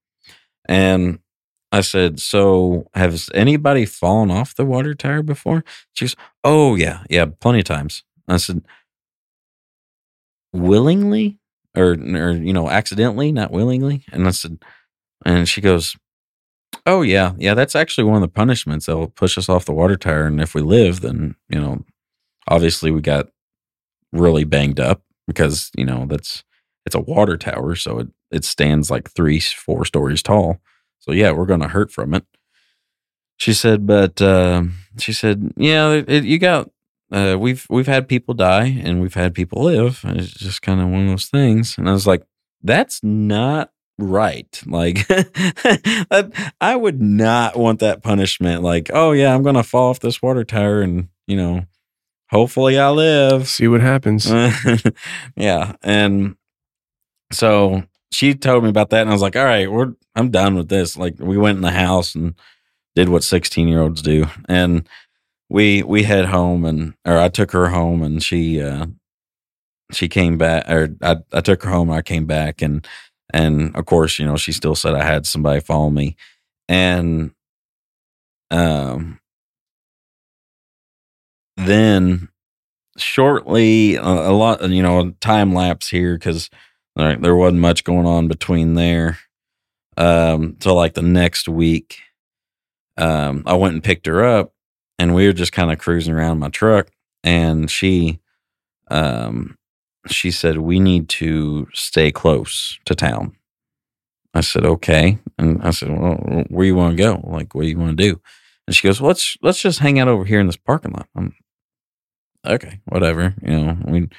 And 0.65 1.19
I 1.72 1.81
said, 1.81 2.19
So 2.19 2.88
has 2.93 3.30
anybody 3.34 3.85
fallen 3.85 4.31
off 4.31 4.56
the 4.56 4.65
water 4.65 4.93
tower 4.93 5.23
before? 5.23 5.64
She 5.93 6.06
goes, 6.06 6.15
Oh, 6.43 6.76
yeah, 6.76 7.03
yeah, 7.10 7.26
plenty 7.39 7.60
of 7.60 7.65
times. 7.65 8.03
I 8.27 8.38
said, 8.38 8.64
Willingly 10.53 11.39
or, 11.76 11.91
or, 11.93 12.31
you 12.31 12.53
know, 12.53 12.69
accidentally, 12.69 13.31
not 13.31 13.52
willingly? 13.52 14.03
And 14.11 14.27
I 14.27 14.31
said, 14.31 14.60
And 15.26 15.48
she 15.48 15.61
goes, 15.61 15.95
Oh 16.85 17.02
yeah, 17.02 17.34
yeah. 17.38 17.53
That's 17.53 17.76
actually 17.76 18.06
one 18.06 18.15
of 18.15 18.22
the 18.22 18.27
punishments 18.27 18.85
that 18.85 18.98
will 18.98 19.07
push 19.07 19.38
us 19.38 19.49
off 19.49 19.65
the 19.65 19.73
water 19.73 19.95
tower. 19.95 20.26
And 20.26 20.41
if 20.41 20.56
we 20.56 20.61
live, 20.61 21.02
then 21.02 21.35
you 21.49 21.60
know, 21.60 21.85
obviously 22.48 22.91
we 22.91 23.02
got 23.02 23.27
really 24.11 24.43
banged 24.43 24.80
up 24.80 25.02
because 25.27 25.72
you 25.77 25.85
know 25.85 26.06
that's 26.06 26.43
it's 26.85 26.95
a 26.95 26.99
water 26.99 27.38
tower, 27.38 27.76
so 27.76 27.99
it 27.99 28.07
it 28.31 28.45
stands 28.45 28.89
like 28.89 29.11
three, 29.11 29.39
four 29.39 29.85
stories 29.85 30.23
tall. 30.23 30.60
So 31.02 31.11
yeah, 31.11 31.32
we're 31.32 31.45
going 31.45 31.60
to 31.61 31.68
hurt 31.68 31.91
from 31.91 32.14
it. 32.14 32.26
She 33.38 33.53
said, 33.53 33.86
but 33.88 34.22
uh, 34.22 34.64
she 34.99 35.14
said, 35.14 35.52
yeah, 35.57 36.02
it, 36.07 36.23
you 36.23 36.40
got. 36.40 36.69
Uh, 37.11 37.36
we've 37.38 37.68
we've 37.69 37.88
had 37.88 38.07
people 38.07 38.34
die 38.34 38.68
and 38.84 39.02
we've 39.02 39.15
had 39.15 39.34
people 39.34 39.64
live. 39.64 39.99
It's 40.06 40.32
just 40.32 40.61
kind 40.61 40.80
of 40.80 40.88
one 40.88 41.02
of 41.02 41.10
those 41.10 41.26
things. 41.26 41.78
And 41.78 41.90
I 41.90 41.91
was 41.91 42.07
like, 42.07 42.23
that's 42.64 43.03
not 43.03 43.72
right. 43.98 44.61
Like, 44.65 45.06
I 46.61 46.76
would 46.76 47.02
not 47.02 47.57
want 47.57 47.80
that 47.80 48.02
punishment. 48.02 48.64
Like, 48.64 48.91
oh, 48.94 49.11
yeah, 49.11 49.34
I'm 49.34 49.44
going 49.44 49.56
to 49.56 49.64
fall 49.64 49.90
off 49.90 49.99
this 49.99 50.22
water 50.22 50.44
tower 50.44 50.82
and, 50.82 51.10
you 51.28 51.36
know, 51.36 51.65
hopefully 52.30 52.80
I 52.80 52.90
live. 52.90 53.48
See 53.48 53.68
what 53.68 53.82
happens. 53.82 54.32
yeah. 55.36 55.76
And 55.82 56.36
so 57.32 57.84
she 58.11 58.35
told 58.35 58.63
me 58.63 58.69
about 58.69 58.89
that. 58.91 59.01
And 59.01 59.09
I 59.09 59.13
was 59.13 59.21
like, 59.21 59.35
all 59.35 59.45
right, 59.45 59.71
we're, 59.71 59.93
I'm 60.15 60.31
done 60.31 60.55
with 60.55 60.69
this. 60.69 60.97
Like, 60.97 61.15
we 61.19 61.38
went 61.38 61.57
in 61.57 61.61
the 61.61 61.71
house 61.71 62.15
and 62.15 62.35
did 62.95 63.09
what 63.09 63.23
16 63.23 63.67
year 63.67 63.81
olds 63.81 64.01
do. 64.01 64.27
And, 64.49 64.88
we 65.49 65.83
we 65.83 66.03
head 66.03 66.25
home 66.25 66.63
and 66.63 66.93
or 67.05 67.17
I 67.17 67.27
took 67.27 67.51
her 67.51 67.67
home 67.69 68.01
and 68.01 68.23
she 68.23 68.61
uh 68.61 68.85
she 69.91 70.07
came 70.07 70.38
back 70.38 70.69
or 70.69 70.95
I, 71.01 71.17
I 71.33 71.41
took 71.41 71.63
her 71.63 71.69
home 71.69 71.89
and 71.89 71.97
I 71.97 72.01
came 72.01 72.25
back 72.25 72.61
and 72.61 72.88
and 73.33 73.75
of 73.75 73.85
course, 73.85 74.19
you 74.19 74.25
know, 74.25 74.38
she 74.38 74.53
still 74.53 74.75
said 74.75 74.93
I 74.95 75.03
had 75.03 75.25
somebody 75.25 75.59
follow 75.59 75.89
me. 75.89 76.15
And 76.69 77.31
um 78.49 79.19
then 81.57 82.29
shortly 82.97 83.95
a, 83.95 84.03
a 84.03 84.33
lot 84.33 84.67
you 84.69 84.83
know 84.83 85.11
time 85.21 85.53
lapse 85.53 85.89
here 85.89 86.15
because 86.17 86.49
there 86.95 87.35
wasn't 87.35 87.59
much 87.59 87.84
going 87.84 88.05
on 88.05 88.27
between 88.27 88.73
there 88.76 89.18
um 89.97 90.55
till 90.59 90.76
like 90.76 90.93
the 90.93 91.01
next 91.01 91.47
week 91.49 91.99
um 92.97 93.43
i 93.45 93.53
went 93.53 93.73
and 93.73 93.84
picked 93.84 94.05
her 94.05 94.23
up 94.23 94.53
and 94.99 95.15
we 95.15 95.26
were 95.26 95.34
just 95.34 95.51
kind 95.51 95.72
of 95.72 95.80
cruising 95.80 96.13
around 96.13 96.39
my 96.39 96.49
truck 96.49 96.89
and 97.23 97.69
she 97.69 98.19
um 98.89 99.57
she 100.07 100.31
said, 100.31 100.57
We 100.57 100.80
need 100.80 101.09
to 101.09 101.68
stay 101.73 102.11
close 102.11 102.80
to 102.85 102.95
town. 102.95 103.35
I 104.34 104.41
said, 104.41 104.65
Okay. 104.65 105.19
And 105.38 105.61
I 105.61 105.72
said, 105.72 105.89
Well, 105.89 106.15
where 106.49 106.65
you 106.65 106.76
want 106.76 106.97
to 106.97 107.03
go? 107.03 107.22
Like, 107.23 107.53
what 107.53 107.63
do 107.63 107.68
you 107.68 107.77
want 107.77 107.97
to 107.97 108.03
do? 108.03 108.22
And 108.68 108.76
she 108.76 108.88
goes, 108.88 109.01
well, 109.01 109.09
Let's 109.09 109.38
let's 109.41 109.61
just 109.61 109.80
hang 109.80 109.99
out 109.99 110.07
over 110.07 110.26
here 110.26 110.39
in 110.39 110.47
this 110.47 110.57
parking 110.57 110.91
lot. 110.91 111.07
I'm 111.15 111.35
okay, 112.45 112.80
whatever. 112.85 113.35
You 113.41 113.59
know, 113.59 113.77
we 113.85 114.09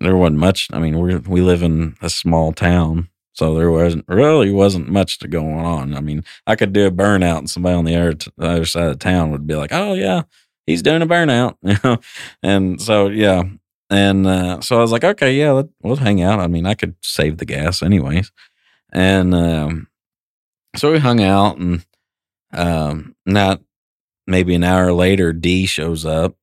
there 0.00 0.16
wasn't 0.16 0.38
much. 0.38 0.68
I 0.72 0.78
mean, 0.78 0.98
we 1.00 1.16
we 1.16 1.40
live 1.40 1.62
in 1.62 1.96
a 2.02 2.10
small 2.10 2.52
town, 2.52 3.08
so 3.32 3.54
there 3.54 3.70
wasn't 3.70 4.04
really 4.08 4.50
wasn't 4.50 4.88
much 4.88 5.18
to 5.18 5.28
going 5.28 5.58
on. 5.60 5.94
I 5.94 6.00
mean, 6.00 6.24
I 6.46 6.56
could 6.56 6.72
do 6.72 6.86
a 6.86 6.90
burnout, 6.90 7.38
and 7.38 7.50
somebody 7.50 7.74
on 7.74 7.84
the 7.84 7.96
other, 7.96 8.14
the 8.14 8.46
other 8.46 8.64
side 8.64 8.88
of 8.88 8.98
town 8.98 9.30
would 9.30 9.46
be 9.46 9.54
like, 9.54 9.72
"Oh 9.72 9.94
yeah, 9.94 10.22
he's 10.66 10.82
doing 10.82 11.02
a 11.02 11.06
burnout," 11.06 11.56
you 11.62 11.76
know. 11.84 11.98
And 12.42 12.80
so 12.80 13.08
yeah, 13.08 13.44
and 13.90 14.26
uh, 14.26 14.60
so 14.60 14.76
I 14.78 14.80
was 14.80 14.92
like, 14.92 15.04
okay, 15.04 15.34
yeah, 15.34 15.52
let, 15.52 15.66
we'll 15.82 15.96
hang 15.96 16.22
out. 16.22 16.40
I 16.40 16.46
mean, 16.46 16.66
I 16.66 16.74
could 16.74 16.94
save 17.02 17.38
the 17.38 17.46
gas 17.46 17.82
anyways. 17.82 18.30
And 18.92 19.34
um, 19.34 19.88
so 20.76 20.92
we 20.92 20.98
hung 20.98 21.22
out 21.22 21.58
and 21.58 21.84
um 22.54 23.14
not 23.26 23.60
maybe 24.26 24.54
an 24.54 24.64
hour 24.64 24.92
later 24.92 25.32
d 25.32 25.66
shows 25.66 26.06
up 26.06 26.36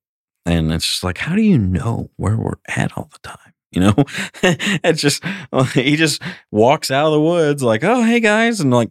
and 0.46 0.72
it's 0.72 0.86
just 0.86 1.04
like 1.04 1.18
how 1.18 1.34
do 1.34 1.42
you 1.42 1.58
know 1.58 2.10
where 2.16 2.36
we're 2.36 2.54
at 2.68 2.96
all 2.96 3.10
the 3.12 3.18
time? 3.28 3.38
You 3.72 3.80
know? 3.80 3.94
It's 4.42 5.02
just 5.02 5.22
he 5.74 5.96
just 5.96 6.22
walks 6.50 6.90
out 6.90 7.08
of 7.08 7.12
the 7.12 7.20
woods 7.20 7.62
like 7.62 7.84
oh 7.84 8.02
hey 8.04 8.20
guys 8.20 8.60
and 8.60 8.70
like 8.72 8.90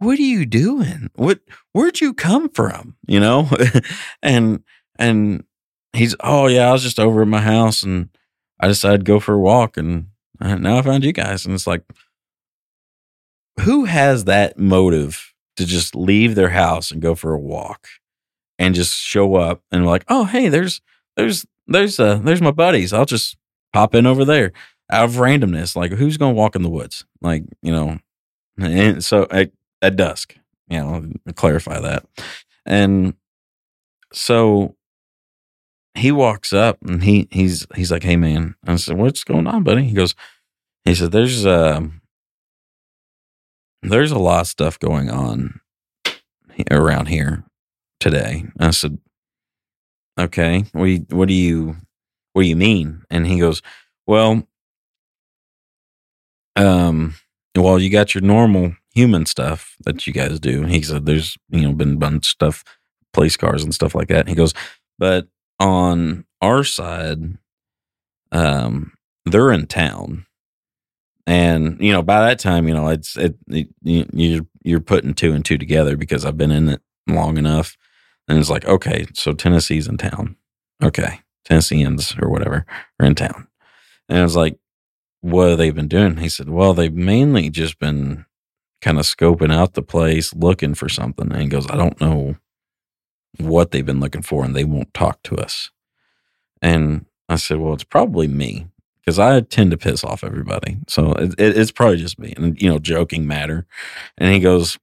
what 0.00 0.18
are 0.18 0.22
you 0.22 0.44
doing? 0.44 1.08
What 1.14 1.40
where'd 1.72 2.00
you 2.00 2.12
come 2.12 2.50
from? 2.50 2.96
You 3.06 3.20
know? 3.20 3.48
And 4.22 4.64
and 4.98 5.44
he's 5.94 6.14
oh 6.20 6.46
yeah 6.46 6.68
i 6.68 6.72
was 6.72 6.82
just 6.82 6.98
over 6.98 7.22
at 7.22 7.28
my 7.28 7.40
house 7.40 7.82
and 7.82 8.08
i 8.60 8.66
decided 8.66 8.98
to 8.98 9.04
go 9.04 9.20
for 9.20 9.34
a 9.34 9.38
walk 9.38 9.76
and 9.76 10.06
now 10.40 10.78
i 10.78 10.82
found 10.82 11.04
you 11.04 11.12
guys. 11.12 11.46
And 11.46 11.54
it's 11.54 11.66
like 11.66 11.84
who 13.60 13.84
has 13.84 14.24
that 14.24 14.58
motive 14.58 15.32
to 15.56 15.64
just 15.64 15.94
leave 15.94 16.34
their 16.34 16.50
house 16.50 16.90
and 16.90 17.00
go 17.02 17.14
for 17.14 17.32
a 17.32 17.38
walk 17.38 17.88
and 18.62 18.76
just 18.76 18.96
show 18.96 19.34
up 19.34 19.60
and 19.72 19.84
like, 19.84 20.04
oh 20.08 20.24
hey, 20.24 20.48
there's 20.48 20.80
there's 21.16 21.44
there's 21.66 21.98
uh 21.98 22.20
there's 22.22 22.40
my 22.40 22.52
buddies. 22.52 22.92
I'll 22.92 23.04
just 23.04 23.36
pop 23.72 23.92
in 23.92 24.06
over 24.06 24.24
there 24.24 24.52
out 24.88 25.06
of 25.06 25.16
randomness. 25.16 25.74
Like 25.74 25.90
who's 25.90 26.16
gonna 26.16 26.32
walk 26.32 26.54
in 26.54 26.62
the 26.62 26.70
woods? 26.70 27.04
Like, 27.20 27.42
you 27.60 27.72
know, 27.72 27.98
and 28.60 29.04
so 29.04 29.26
at, 29.32 29.50
at 29.82 29.96
dusk, 29.96 30.36
you 30.68 30.78
know, 30.78 31.04
clarify 31.34 31.80
that. 31.80 32.06
And 32.64 33.14
so 34.12 34.76
he 35.96 36.12
walks 36.12 36.52
up 36.52 36.78
and 36.82 37.02
he 37.02 37.26
he's 37.32 37.66
he's 37.74 37.90
like, 37.90 38.04
Hey 38.04 38.16
man. 38.16 38.54
I 38.64 38.76
said, 38.76 38.96
What's 38.96 39.24
going 39.24 39.48
on, 39.48 39.64
buddy? 39.64 39.82
He 39.82 39.92
goes, 39.92 40.14
he 40.84 40.94
said, 40.94 41.10
There's 41.10 41.44
um 41.44 42.00
there's 43.82 44.12
a 44.12 44.18
lot 44.20 44.42
of 44.42 44.46
stuff 44.46 44.78
going 44.78 45.10
on 45.10 45.60
around 46.70 47.06
here 47.06 47.44
today. 48.02 48.44
I 48.58 48.70
said, 48.70 48.98
okay, 50.18 50.64
what 50.72 50.84
do 50.84 50.90
you, 50.90 51.06
what 51.10 51.28
do 51.28 51.34
you, 51.34 51.76
what 52.32 52.42
do 52.42 52.48
you 52.48 52.56
mean? 52.56 53.02
And 53.10 53.26
he 53.26 53.38
goes, 53.38 53.62
well, 54.06 54.46
um, 56.56 57.14
well, 57.56 57.78
you 57.78 57.90
got 57.90 58.14
your 58.14 58.22
normal 58.22 58.74
human 58.92 59.24
stuff 59.24 59.76
that 59.84 60.06
you 60.06 60.12
guys 60.12 60.40
do. 60.40 60.64
He 60.64 60.82
said, 60.82 61.06
there's, 61.06 61.36
you 61.50 61.62
know, 61.62 61.72
been 61.72 61.94
a 61.94 61.98
bunch 61.98 62.26
of 62.26 62.30
stuff, 62.30 62.64
police 63.12 63.36
cars 63.36 63.62
and 63.62 63.74
stuff 63.74 63.94
like 63.94 64.08
that. 64.08 64.28
He 64.28 64.34
goes, 64.34 64.52
but 64.98 65.28
on 65.60 66.24
our 66.40 66.64
side, 66.64 67.38
um, 68.32 68.92
they're 69.26 69.52
in 69.52 69.66
town 69.66 70.26
and 71.26 71.80
you 71.80 71.92
know 71.92 72.02
by 72.02 72.20
that 72.20 72.38
time 72.38 72.66
you 72.66 72.74
know 72.74 72.88
it's 72.88 73.16
it, 73.16 73.36
it 73.48 73.68
you're 73.82 74.46
you're 74.64 74.80
putting 74.80 75.14
two 75.14 75.32
and 75.32 75.44
two 75.44 75.56
together 75.56 75.96
because 75.96 76.24
I've 76.24 76.36
been 76.36 76.50
in 76.50 76.68
it 76.68 76.80
long 77.06 77.38
enough 77.38 77.76
and 78.28 78.38
it's 78.38 78.50
like 78.50 78.64
okay 78.64 79.06
so 79.14 79.32
Tennessee's 79.32 79.88
in 79.88 79.96
town. 79.96 80.36
Okay 80.82 81.20
Tennesseans 81.44 82.14
or 82.20 82.28
whatever 82.28 82.66
are 83.00 83.06
in 83.06 83.14
town. 83.14 83.48
And 84.08 84.18
I 84.18 84.22
was 84.22 84.36
like 84.36 84.58
what 85.20 85.50
have 85.50 85.58
they 85.58 85.70
been 85.70 85.88
doing? 85.88 86.18
He 86.18 86.28
said 86.28 86.48
well 86.48 86.74
they've 86.74 86.92
mainly 86.92 87.50
just 87.50 87.78
been 87.78 88.24
kind 88.80 88.98
of 88.98 89.04
scoping 89.04 89.52
out 89.52 89.74
the 89.74 89.82
place 89.82 90.34
looking 90.34 90.74
for 90.74 90.88
something. 90.88 91.32
And 91.32 91.42
he 91.42 91.48
goes 91.48 91.68
I 91.70 91.76
don't 91.76 92.00
know 92.00 92.36
what 93.38 93.70
they've 93.70 93.86
been 93.86 94.00
looking 94.00 94.22
for 94.22 94.44
and 94.44 94.54
they 94.54 94.64
won't 94.64 94.92
talk 94.94 95.22
to 95.24 95.36
us. 95.36 95.70
And 96.60 97.06
I 97.28 97.36
said 97.36 97.58
well 97.58 97.74
it's 97.74 97.84
probably 97.84 98.28
me 98.28 98.66
because 99.02 99.18
I 99.18 99.40
tend 99.40 99.72
to 99.72 99.76
piss 99.76 100.04
off 100.04 100.22
everybody. 100.22 100.78
So 100.88 101.12
it, 101.12 101.34
it, 101.38 101.56
it's 101.58 101.72
probably 101.72 101.96
just 101.96 102.18
me, 102.18 102.34
and 102.36 102.60
you 102.60 102.68
know, 102.68 102.78
joking 102.78 103.26
matter. 103.26 103.66
And 104.16 104.32
he 104.32 104.40
goes, 104.40 104.78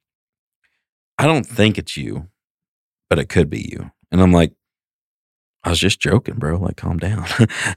"I 1.18 1.26
don't 1.26 1.45
think 1.45 1.78
it's 1.78 1.95
you, 1.95 2.28
but 3.10 3.19
it 3.19 3.30
could 3.30 3.49
be 3.49 3.69
you." 3.72 3.91
And 4.11 4.22
I'm 4.22 4.31
like, 4.31 4.53
"I 5.64 5.69
was 5.69 5.80
just 5.80 5.99
joking, 5.99 6.36
bro. 6.36 6.57
Like, 6.57 6.77
calm 6.77 6.98
down." 6.98 7.26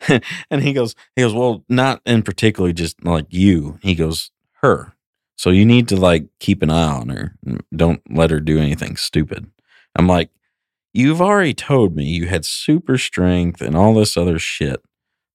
and 0.51 0.63
he 0.63 0.73
goes, 0.73 0.95
"He 1.17 1.23
goes, 1.23 1.35
well, 1.35 1.65
not 1.69 2.01
in 2.07 2.23
particularly 2.23 2.73
just 2.73 3.05
like 3.05 3.27
you." 3.31 3.79
He 3.83 3.95
goes, 3.95 4.31
"Her." 4.63 4.95
So 5.37 5.51
you 5.51 5.65
need 5.65 5.89
to 5.89 5.97
like 5.97 6.27
keep 6.41 6.63
an 6.63 6.71
eye 6.71 6.93
on 6.93 7.09
her. 7.09 7.37
Don't 7.75 8.03
let 8.11 8.31
her 8.31 8.41
do 8.41 8.59
anything 8.59 8.97
stupid. 8.97 9.51
I'm 9.97 10.07
like, 10.07 10.31
you've 10.93 11.23
already 11.23 11.55
told 11.55 11.97
me 11.97 12.05
you 12.05 12.27
had 12.27 12.45
super 12.45 12.99
strength 12.99 13.61
and 13.61 13.77
all 13.77 13.95
this 13.95 14.17
other 14.17 14.39
shit 14.39 14.83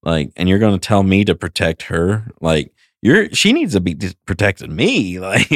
like 0.03 0.32
and 0.36 0.48
you're 0.48 0.60
going 0.60 0.78
to 0.80 0.88
tell 0.88 1.03
me 1.03 1.26
to 1.26 1.36
protect 1.36 1.84
her 1.84 2.32
like 2.41 2.72
you're 3.02 3.30
she 3.34 3.53
needs 3.53 3.74
to 3.74 3.80
be 3.80 3.95
protecting 4.26 4.76
me 4.76 5.19
like 5.22 5.49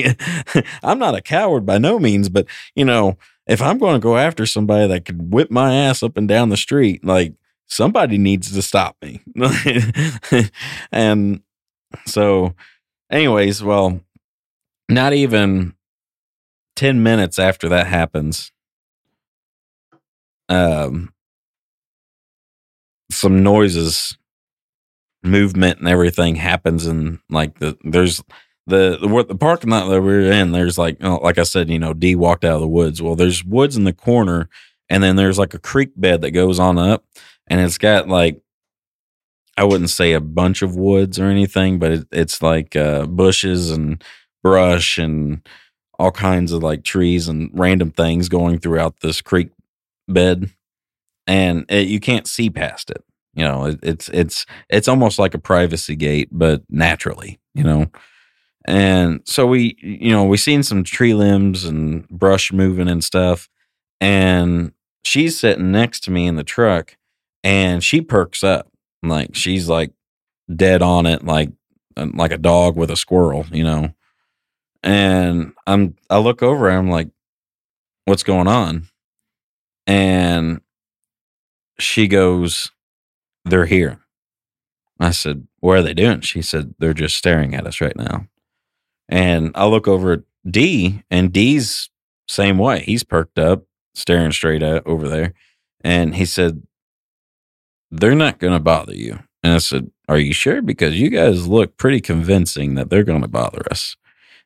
i'm 0.83 0.99
not 0.99 1.15
a 1.15 1.21
coward 1.21 1.65
by 1.65 1.77
no 1.77 1.99
means 1.99 2.29
but 2.29 2.45
you 2.75 2.85
know 2.85 3.17
if 3.47 3.61
i'm 3.61 3.77
going 3.77 3.93
to 3.95 3.99
go 3.99 4.17
after 4.17 4.45
somebody 4.45 4.87
that 4.87 5.05
could 5.05 5.33
whip 5.33 5.49
my 5.49 5.73
ass 5.75 6.03
up 6.03 6.17
and 6.17 6.27
down 6.27 6.49
the 6.49 6.57
street 6.57 7.03
like 7.03 7.33
somebody 7.71 8.17
needs 8.17 8.51
to 8.51 8.61
stop 8.61 8.97
me. 9.01 9.21
And 10.91 11.41
so 12.05 12.53
anyways 13.09 13.63
well 13.63 14.01
not 14.89 15.13
even 15.13 15.73
10 16.75 17.03
minutes 17.03 17.39
after 17.39 17.67
that 17.69 17.87
happens 17.87 18.51
um 20.47 21.13
some 23.09 23.43
noises 23.43 24.17
movement 25.23 25.79
and 25.79 25.87
everything 25.87 26.35
happens 26.35 26.85
and 26.85 27.19
like 27.29 27.59
the 27.59 27.77
there's 27.83 28.23
the 28.67 28.97
the, 28.99 29.25
the 29.27 29.35
parking 29.35 29.69
lot 29.69 29.87
that 29.89 30.01
we 30.01 30.13
are 30.13 30.31
in 30.31 30.51
there's 30.51 30.77
like 30.77 31.01
like 31.01 31.37
i 31.37 31.43
said 31.43 31.69
you 31.69 31.79
know 31.79 31.93
d 31.93 32.15
walked 32.15 32.43
out 32.43 32.55
of 32.55 32.61
the 32.61 32.67
woods. 32.67 33.01
Well 33.01 33.15
there's 33.15 33.43
woods 33.43 33.77
in 33.77 33.83
the 33.83 33.93
corner 33.93 34.49
and 34.89 35.03
then 35.03 35.15
there's 35.15 35.39
like 35.39 35.53
a 35.53 35.59
creek 35.59 35.91
bed 35.95 36.21
that 36.21 36.31
goes 36.31 36.59
on 36.59 36.77
up 36.77 37.05
and 37.47 37.59
it's 37.59 37.77
got 37.77 38.07
like 38.07 38.41
i 39.57 39.63
wouldn't 39.63 39.89
say 39.89 40.13
a 40.13 40.21
bunch 40.21 40.61
of 40.61 40.75
woods 40.75 41.19
or 41.19 41.25
anything 41.25 41.77
but 41.77 41.91
it, 41.91 42.07
it's 42.11 42.41
like 42.41 42.75
uh, 42.75 43.05
bushes 43.05 43.71
and 43.71 44.03
brush 44.43 44.97
and 44.97 45.47
all 45.99 46.11
kinds 46.11 46.51
of 46.51 46.63
like 46.63 46.83
trees 46.83 47.27
and 47.27 47.51
random 47.53 47.91
things 47.91 48.27
going 48.27 48.57
throughout 48.59 49.01
this 49.01 49.21
creek 49.21 49.49
bed 50.07 50.49
and 51.27 51.65
it, 51.69 51.87
you 51.87 51.99
can't 51.99 52.27
see 52.27 52.49
past 52.49 52.89
it 52.89 53.03
you 53.33 53.43
know, 53.43 53.65
it, 53.65 53.79
it's 53.81 54.09
it's 54.09 54.45
it's 54.69 54.87
almost 54.87 55.19
like 55.19 55.33
a 55.33 55.39
privacy 55.39 55.95
gate, 55.95 56.29
but 56.31 56.63
naturally, 56.69 57.39
you 57.53 57.63
know. 57.63 57.87
And 58.65 59.21
so 59.25 59.47
we, 59.47 59.75
you 59.81 60.11
know, 60.11 60.25
we 60.25 60.37
seen 60.37 60.63
some 60.63 60.83
tree 60.83 61.13
limbs 61.13 61.65
and 61.65 62.07
brush 62.09 62.53
moving 62.53 62.87
and 62.87 63.03
stuff. 63.03 63.49
And 63.99 64.73
she's 65.03 65.39
sitting 65.39 65.71
next 65.71 66.01
to 66.01 66.11
me 66.11 66.27
in 66.27 66.35
the 66.35 66.43
truck, 66.43 66.95
and 67.43 67.83
she 67.83 68.01
perks 68.01 68.43
up, 68.43 68.71
like 69.03 69.35
she's 69.35 69.67
like 69.67 69.93
dead 70.53 70.81
on 70.81 71.05
it, 71.05 71.23
like 71.23 71.51
uh, 71.97 72.07
like 72.13 72.31
a 72.31 72.37
dog 72.37 72.75
with 72.75 72.91
a 72.91 72.97
squirrel, 72.97 73.45
you 73.51 73.63
know. 73.63 73.93
And 74.83 75.53
I'm 75.67 75.95
I 76.09 76.19
look 76.19 76.43
over, 76.43 76.67
and 76.69 76.77
I'm 76.77 76.89
like, 76.89 77.09
what's 78.05 78.23
going 78.23 78.47
on? 78.47 78.87
And 79.87 80.61
she 81.79 82.07
goes, 82.07 82.71
they're 83.45 83.65
here. 83.65 83.99
I 84.99 85.11
said, 85.11 85.47
What 85.59 85.77
are 85.77 85.81
they 85.81 85.93
doing? 85.93 86.21
She 86.21 86.41
said, 86.41 86.75
They're 86.79 86.93
just 86.93 87.17
staring 87.17 87.55
at 87.55 87.67
us 87.67 87.81
right 87.81 87.95
now. 87.95 88.27
And 89.09 89.51
I 89.55 89.65
look 89.65 89.87
over 89.87 90.13
at 90.13 90.21
D, 90.49 91.03
and 91.09 91.33
D's 91.33 91.89
same 92.27 92.57
way. 92.57 92.81
He's 92.81 93.03
perked 93.03 93.37
up, 93.37 93.63
staring 93.93 94.31
straight 94.31 94.63
at 94.63 94.85
over 94.87 95.07
there. 95.07 95.33
And 95.83 96.15
he 96.15 96.25
said, 96.25 96.63
They're 97.89 98.15
not 98.15 98.39
going 98.39 98.53
to 98.53 98.59
bother 98.59 98.95
you. 98.95 99.19
And 99.43 99.53
I 99.53 99.57
said, 99.57 99.91
Are 100.07 100.19
you 100.19 100.33
sure? 100.33 100.61
Because 100.61 100.99
you 100.99 101.09
guys 101.09 101.47
look 101.47 101.77
pretty 101.77 101.99
convincing 101.99 102.75
that 102.75 102.89
they're 102.89 103.03
going 103.03 103.21
to 103.21 103.27
bother 103.27 103.63
us. 103.69 103.97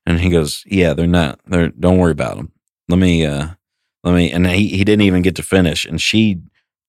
And 0.05 0.19
he 0.19 0.29
goes, 0.29 0.63
Yeah, 0.65 0.93
they're 0.93 1.07
not. 1.07 1.39
They're, 1.45 1.69
don't 1.69 1.97
worry 1.97 2.13
about 2.13 2.37
them. 2.37 2.51
Let 2.87 2.99
me, 2.99 3.25
uh, 3.25 3.49
let 4.03 4.15
me, 4.15 4.31
and 4.31 4.47
he, 4.47 4.69
he 4.69 4.83
didn't 4.83 5.01
even 5.01 5.21
get 5.21 5.35
to 5.35 5.43
finish. 5.43 5.85
And 5.85 5.99
she 5.99 6.39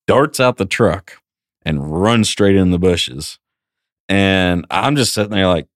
darts 0.07 0.39
out 0.39 0.59
the 0.59 0.67
truck 0.67 1.21
and 1.67 2.01
run 2.01 2.25
straight 2.25 2.57
in 2.57 2.71
the 2.71 2.79
bushes. 2.79 3.39
And 4.09 4.65
I'm 4.71 4.95
just 4.95 5.13
sitting 5.13 5.33
there 5.33 5.49
like, 5.49 5.67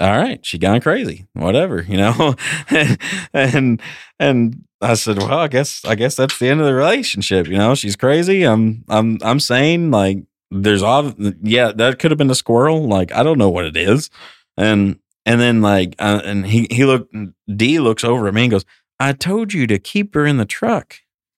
all 0.00 0.18
right, 0.18 0.44
she 0.44 0.58
gone 0.58 0.80
crazy, 0.80 1.26
whatever, 1.32 1.80
you 1.82 1.96
know. 1.96 2.34
and 3.32 3.80
and 4.18 4.64
I 4.80 4.94
said, 4.94 5.18
well, 5.18 5.38
I 5.38 5.46
guess 5.46 5.84
I 5.84 5.94
guess 5.94 6.16
that's 6.16 6.38
the 6.40 6.48
end 6.48 6.60
of 6.60 6.66
the 6.66 6.74
relationship, 6.74 7.46
you 7.46 7.56
know. 7.56 7.76
She's 7.76 7.94
crazy. 7.94 8.42
I'm 8.42 8.84
I'm 8.88 9.18
I'm 9.22 9.38
saying 9.38 9.92
like 9.92 10.18
there's 10.50 10.82
all 10.82 11.14
yeah, 11.40 11.70
that 11.70 12.00
could 12.00 12.10
have 12.10 12.18
been 12.18 12.30
a 12.30 12.34
squirrel. 12.34 12.88
Like 12.88 13.12
I 13.12 13.22
don't 13.22 13.38
know 13.38 13.50
what 13.50 13.64
it 13.64 13.76
is. 13.76 14.10
And 14.56 14.98
and 15.24 15.40
then 15.40 15.62
like 15.62 15.94
uh, 16.00 16.20
and 16.24 16.46
he 16.46 16.66
he 16.68 16.84
looked 16.84 17.14
D 17.54 17.78
looks 17.78 18.02
over 18.02 18.26
at 18.26 18.34
me 18.34 18.42
and 18.42 18.50
goes, 18.50 18.64
I 18.98 19.12
told 19.12 19.52
you 19.52 19.68
to 19.68 19.78
keep 19.78 20.14
her 20.14 20.26
in 20.26 20.38
the 20.38 20.44
truck, 20.44 20.96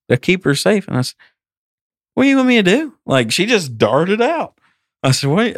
to 0.08 0.16
keep 0.16 0.44
her 0.44 0.54
safe. 0.54 0.88
And 0.88 0.96
I 0.96 1.02
said, 1.02 1.16
what 2.14 2.24
do 2.24 2.28
you 2.28 2.36
want 2.36 2.48
me 2.48 2.56
to 2.56 2.62
do? 2.62 2.94
Like 3.06 3.30
she 3.30 3.46
just 3.46 3.76
darted 3.76 4.20
out. 4.22 4.58
I 5.02 5.10
said, 5.10 5.30
wait, 5.30 5.56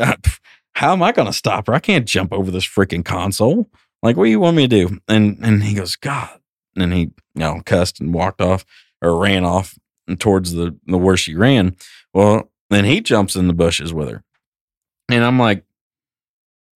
how 0.72 0.92
am 0.92 1.02
I 1.02 1.12
going 1.12 1.26
to 1.26 1.32
stop 1.32 1.68
her? 1.68 1.74
I 1.74 1.78
can't 1.78 2.06
jump 2.06 2.32
over 2.32 2.50
this 2.50 2.66
freaking 2.66 3.04
console. 3.04 3.70
Like, 4.02 4.16
what 4.16 4.24
do 4.24 4.30
you 4.30 4.40
want 4.40 4.56
me 4.56 4.68
to 4.68 4.86
do? 4.86 4.98
And 5.08 5.38
and 5.42 5.62
he 5.62 5.74
goes, 5.74 5.96
God. 5.96 6.40
And 6.76 6.92
he, 6.92 7.00
you 7.00 7.12
know, 7.34 7.62
cussed 7.64 8.00
and 8.00 8.12
walked 8.12 8.40
off 8.40 8.64
or 9.00 9.18
ran 9.18 9.44
off 9.44 9.78
towards 10.18 10.52
the, 10.52 10.76
the 10.86 10.98
where 10.98 11.16
she 11.16 11.34
ran. 11.34 11.76
Well, 12.12 12.50
then 12.70 12.84
he 12.84 13.00
jumps 13.00 13.36
in 13.36 13.48
the 13.48 13.54
bushes 13.54 13.94
with 13.94 14.10
her. 14.10 14.22
And 15.08 15.24
I'm 15.24 15.38
like, 15.38 15.64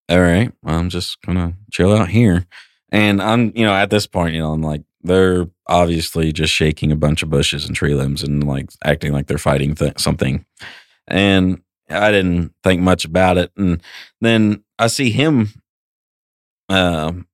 all 0.08 0.20
right, 0.20 0.52
I'm 0.64 0.88
just 0.88 1.20
gonna 1.22 1.54
chill 1.70 1.94
out 1.94 2.08
here. 2.08 2.46
And 2.90 3.22
I'm, 3.22 3.52
you 3.54 3.64
know, 3.64 3.74
at 3.74 3.90
this 3.90 4.06
point, 4.06 4.34
you 4.34 4.40
know, 4.40 4.52
I'm 4.52 4.62
like, 4.62 4.82
they're 5.02 5.48
obviously 5.70 6.32
just 6.32 6.52
shaking 6.52 6.90
a 6.90 6.96
bunch 6.96 7.22
of 7.22 7.30
bushes 7.30 7.64
and 7.64 7.76
tree 7.76 7.94
limbs 7.94 8.22
and 8.22 8.46
like 8.46 8.70
acting 8.84 9.12
like 9.12 9.28
they're 9.28 9.38
fighting 9.38 9.74
th- 9.74 9.98
something. 9.98 10.44
And 11.06 11.62
I 11.88 12.10
didn't 12.10 12.52
think 12.62 12.82
much 12.82 13.04
about 13.04 13.38
it. 13.38 13.52
And 13.56 13.80
then 14.20 14.64
I 14.78 14.88
see 14.88 15.10
him, 15.10 15.50
um, 16.68 17.26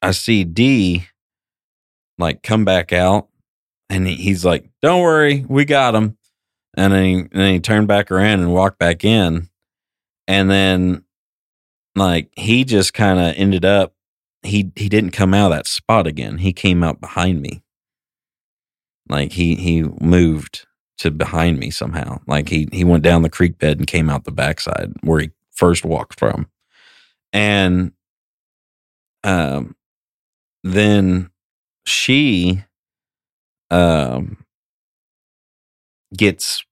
I 0.00 0.12
see 0.12 0.44
D 0.44 1.06
like 2.16 2.42
come 2.42 2.64
back 2.64 2.92
out 2.92 3.28
and 3.90 4.06
he's 4.06 4.44
like, 4.44 4.70
don't 4.80 5.02
worry, 5.02 5.44
we 5.48 5.64
got 5.64 5.94
him. 5.94 6.16
And 6.76 6.92
then 6.92 7.04
he, 7.04 7.14
and 7.14 7.30
then 7.32 7.52
he 7.54 7.60
turned 7.60 7.88
back 7.88 8.12
around 8.12 8.40
and 8.40 8.54
walked 8.54 8.78
back 8.78 9.04
in. 9.04 9.48
And 10.28 10.48
then 10.48 11.04
like 11.96 12.30
he 12.36 12.64
just 12.64 12.94
kind 12.94 13.18
of 13.18 13.34
ended 13.36 13.64
up 13.64 13.94
he 14.48 14.72
he 14.76 14.88
didn't 14.88 15.10
come 15.10 15.34
out 15.34 15.52
of 15.52 15.56
that 15.58 15.66
spot 15.66 16.06
again. 16.06 16.38
He 16.38 16.52
came 16.52 16.82
out 16.82 17.00
behind 17.00 17.42
me. 17.42 17.62
Like 19.08 19.32
he 19.32 19.54
he 19.54 19.82
moved 20.00 20.66
to 20.98 21.10
behind 21.10 21.58
me 21.58 21.70
somehow. 21.70 22.20
Like 22.26 22.48
he 22.48 22.68
he 22.72 22.84
went 22.84 23.02
down 23.02 23.22
the 23.22 23.30
creek 23.30 23.58
bed 23.58 23.78
and 23.78 23.86
came 23.86 24.10
out 24.10 24.24
the 24.24 24.32
backside 24.32 24.92
where 25.02 25.20
he 25.20 25.30
first 25.52 25.84
walked 25.84 26.18
from. 26.18 26.48
And 27.32 27.92
um 29.24 29.76
then 30.64 31.30
she 31.86 32.64
um 33.70 34.38
gets 36.16 36.64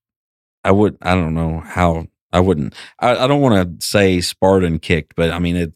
I 0.63 0.71
would 0.71 0.97
I 1.01 1.15
don't 1.15 1.33
know 1.33 1.61
how 1.61 2.07
I 2.33 2.39
wouldn't 2.39 2.73
I, 2.99 3.15
I 3.15 3.27
don't 3.27 3.41
want 3.41 3.79
to 3.79 3.85
say 3.85 4.21
Spartan 4.21 4.79
kicked, 4.79 5.15
but 5.15 5.31
I 5.31 5.39
mean 5.39 5.55
it 5.55 5.73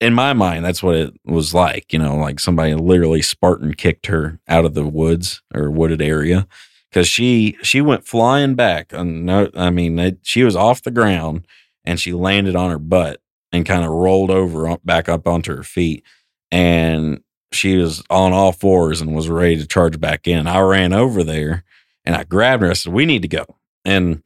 in 0.00 0.14
my 0.14 0.32
mind, 0.32 0.64
that's 0.64 0.82
what 0.82 0.96
it 0.96 1.14
was 1.24 1.52
like. 1.54 1.92
You 1.92 1.98
know, 1.98 2.16
like 2.16 2.40
somebody 2.40 2.74
literally 2.74 3.22
Spartan 3.22 3.74
kicked 3.74 4.06
her 4.06 4.40
out 4.48 4.64
of 4.64 4.74
the 4.74 4.86
woods 4.86 5.42
or 5.54 5.70
wooded 5.70 6.00
area 6.02 6.46
because 6.90 7.06
she 7.06 7.56
she 7.62 7.80
went 7.80 8.06
flying 8.06 8.54
back. 8.54 8.92
And 8.92 9.26
no, 9.26 9.50
I 9.54 9.70
mean, 9.70 9.98
it, 9.98 10.18
she 10.22 10.42
was 10.42 10.56
off 10.56 10.82
the 10.82 10.90
ground 10.90 11.46
and 11.84 12.00
she 12.00 12.12
landed 12.12 12.56
on 12.56 12.70
her 12.70 12.78
butt 12.78 13.20
and 13.52 13.66
kind 13.66 13.84
of 13.84 13.90
rolled 13.90 14.30
over 14.30 14.76
back 14.84 15.08
up 15.08 15.26
onto 15.26 15.54
her 15.54 15.62
feet. 15.62 16.04
And 16.50 17.20
she 17.52 17.76
was 17.76 18.02
on 18.10 18.32
all 18.32 18.52
fours 18.52 19.00
and 19.00 19.14
was 19.14 19.28
ready 19.28 19.56
to 19.56 19.66
charge 19.66 20.00
back 20.00 20.26
in. 20.26 20.46
I 20.46 20.60
ran 20.60 20.92
over 20.92 21.22
there 21.22 21.64
and 22.04 22.14
I 22.16 22.24
grabbed 22.24 22.62
her. 22.62 22.70
I 22.70 22.74
said, 22.74 22.92
"We 22.92 23.06
need 23.06 23.22
to 23.22 23.28
go." 23.28 23.44
And 23.84 24.22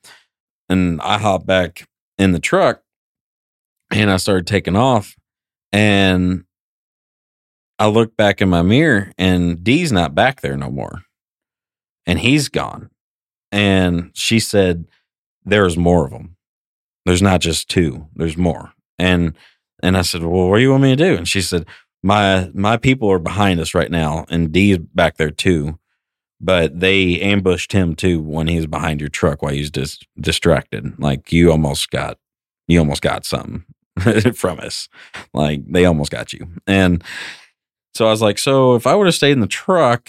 and 0.69 1.01
I 1.03 1.19
hopped 1.19 1.47
back 1.47 1.89
in 2.19 2.33
the 2.33 2.39
truck 2.39 2.83
and 3.91 4.11
I 4.11 4.17
started 4.19 4.47
taking 4.47 4.77
off 4.77 5.17
and 5.75 6.45
I 7.81 7.89
look 7.89 8.17
back 8.17 8.41
in 8.41 8.49
my 8.49 8.63
mirror 8.63 9.11
and 9.19 9.63
D's 9.65 9.91
not 9.91 10.15
back 10.15 10.41
there 10.41 10.57
no 10.57 10.71
more. 10.71 11.03
And 12.07 12.21
he's 12.21 12.49
gone. 12.49 12.91
And 13.51 14.13
she 14.15 14.39
said, 14.39 14.87
There's 15.45 15.77
more 15.77 16.05
of 16.05 16.13
them. 16.13 16.37
There's 17.05 17.23
not 17.23 17.41
just 17.41 17.69
two, 17.69 18.07
there's 18.15 18.37
more. 18.37 18.73
And 19.01 19.37
and 19.83 19.97
I 19.97 20.03
said, 20.03 20.23
Well, 20.23 20.49
what 20.49 20.59
do 20.59 20.63
you 20.63 20.71
want 20.71 20.85
me 20.85 20.95
to 20.95 21.05
do? 21.05 21.17
And 21.17 21.27
she 21.27 21.43
said, 21.43 21.67
My 22.05 22.51
my 22.55 22.77
people 22.77 23.11
are 23.11 23.19
behind 23.19 23.59
us 23.59 23.75
right 23.75 23.91
now, 23.91 24.27
and 24.29 24.53
D's 24.53 24.79
back 24.79 25.17
there 25.17 25.33
too. 25.33 25.81
But 26.41 26.79
they 26.79 27.21
ambushed 27.21 27.73
him 27.73 27.97
too 27.97 28.21
when 28.21 28.47
he 28.47 28.57
was 28.57 28.67
behind 28.67 29.01
your 29.01 29.09
truck 29.09 29.43
while 29.43 29.53
he 29.53 29.61
was 29.61 29.71
dis- 29.71 30.01
distracted. 30.21 31.01
Like 31.01 31.33
you 31.33 31.51
almost 31.51 31.91
got 31.91 32.19
you 32.69 32.79
almost 32.79 33.03
got 33.03 33.25
something. 33.27 33.65
from 34.35 34.61
us. 34.61 34.89
Like 35.33 35.63
they 35.67 35.85
almost 35.85 36.11
got 36.11 36.33
you. 36.33 36.47
And 36.67 37.03
so 37.95 38.07
I 38.07 38.11
was 38.11 38.23
like, 38.23 38.39
so 38.39 38.75
if 38.75 38.87
I 38.87 38.95
would 38.95 39.07
have 39.07 39.15
stayed 39.15 39.33
in 39.33 39.41
the 39.41 39.47
truck, 39.47 40.09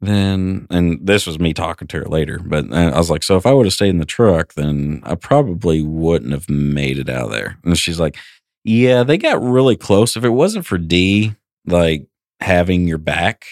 then, 0.00 0.66
and 0.70 1.04
this 1.04 1.26
was 1.26 1.38
me 1.38 1.54
talking 1.54 1.88
to 1.88 1.98
her 1.98 2.04
later, 2.04 2.38
but 2.38 2.70
uh, 2.70 2.90
I 2.94 2.98
was 2.98 3.10
like, 3.10 3.22
so 3.22 3.36
if 3.36 3.46
I 3.46 3.52
would 3.52 3.66
have 3.66 3.72
stayed 3.72 3.88
in 3.88 3.98
the 3.98 4.04
truck, 4.04 4.54
then 4.54 5.00
I 5.04 5.14
probably 5.14 5.82
wouldn't 5.82 6.32
have 6.32 6.48
made 6.48 6.98
it 6.98 7.08
out 7.08 7.26
of 7.26 7.30
there. 7.30 7.58
And 7.64 7.76
she's 7.78 7.98
like, 7.98 8.16
yeah, 8.64 9.02
they 9.02 9.18
got 9.18 9.42
really 9.42 9.76
close. 9.76 10.16
If 10.16 10.24
it 10.24 10.30
wasn't 10.30 10.66
for 10.66 10.78
D, 10.78 11.34
like 11.66 12.06
having 12.40 12.86
your 12.86 12.98
back, 12.98 13.46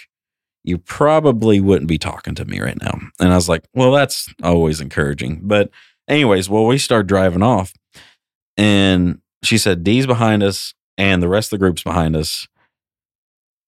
you 0.64 0.78
probably 0.78 1.58
wouldn't 1.58 1.88
be 1.88 1.98
talking 1.98 2.34
to 2.36 2.44
me 2.44 2.60
right 2.60 2.80
now. 2.80 2.98
And 3.18 3.32
I 3.32 3.34
was 3.34 3.48
like, 3.48 3.64
well, 3.74 3.90
that's 3.92 4.32
always 4.42 4.80
encouraging. 4.80 5.40
But, 5.42 5.70
anyways, 6.06 6.48
well, 6.48 6.66
we 6.66 6.78
start 6.78 7.06
driving 7.06 7.42
off 7.42 7.72
and 8.56 9.21
she 9.42 9.58
said 9.58 9.84
D's 9.84 10.06
behind 10.06 10.42
us 10.42 10.74
and 10.96 11.22
the 11.22 11.28
rest 11.28 11.52
of 11.52 11.58
the 11.58 11.64
group's 11.64 11.82
behind 11.82 12.16
us. 12.16 12.46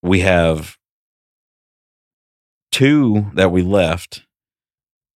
We 0.02 0.20
have 0.20 0.76
two 2.70 3.30
that 3.34 3.50
we 3.50 3.62
left, 3.62 4.24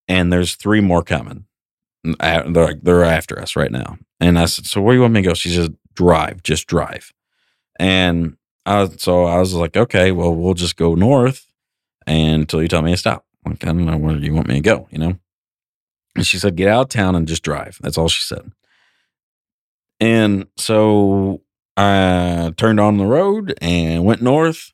and 0.07 0.33
there's 0.33 0.55
three 0.55 0.81
more 0.81 1.03
coming. 1.03 1.45
They're, 2.03 2.45
like 2.47 2.81
they're 2.81 3.03
after 3.03 3.39
us 3.39 3.55
right 3.55 3.71
now. 3.71 3.97
And 4.19 4.39
I 4.39 4.45
said, 4.45 4.65
So 4.65 4.81
where 4.81 4.93
do 4.93 4.97
you 4.97 5.01
want 5.01 5.13
me 5.13 5.21
to 5.21 5.27
go? 5.29 5.33
She 5.33 5.49
said, 5.49 5.75
Drive, 5.93 6.43
just 6.43 6.67
drive. 6.67 7.13
And 7.77 8.37
I, 8.65 8.87
so 8.97 9.25
I 9.25 9.39
was 9.39 9.53
like, 9.53 9.77
Okay, 9.77 10.11
well, 10.11 10.33
we'll 10.33 10.53
just 10.53 10.77
go 10.77 10.95
north 10.95 11.51
until 12.07 12.61
you 12.61 12.67
tell 12.67 12.81
me 12.81 12.91
to 12.91 12.97
stop. 12.97 13.25
Like, 13.45 13.63
I 13.63 13.67
don't 13.67 13.85
know 13.85 13.97
where 13.97 14.17
you 14.17 14.33
want 14.33 14.47
me 14.47 14.55
to 14.55 14.61
go, 14.61 14.87
you 14.91 14.97
know? 14.97 15.19
And 16.15 16.25
she 16.25 16.39
said, 16.39 16.55
Get 16.55 16.69
out 16.69 16.81
of 16.81 16.89
town 16.89 17.15
and 17.15 17.27
just 17.27 17.43
drive. 17.43 17.77
That's 17.81 17.97
all 17.97 18.07
she 18.07 18.23
said. 18.23 18.51
And 19.99 20.47
so 20.57 21.41
I 21.77 22.53
turned 22.57 22.79
on 22.79 22.97
the 22.97 23.05
road 23.05 23.53
and 23.61 24.05
went 24.05 24.21
north 24.21 24.71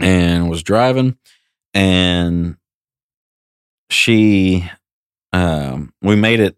and 0.00 0.50
was 0.50 0.62
driving. 0.62 1.16
And 1.74 2.56
she 3.90 4.68
um 5.32 5.92
we 6.02 6.16
made 6.16 6.40
it 6.40 6.56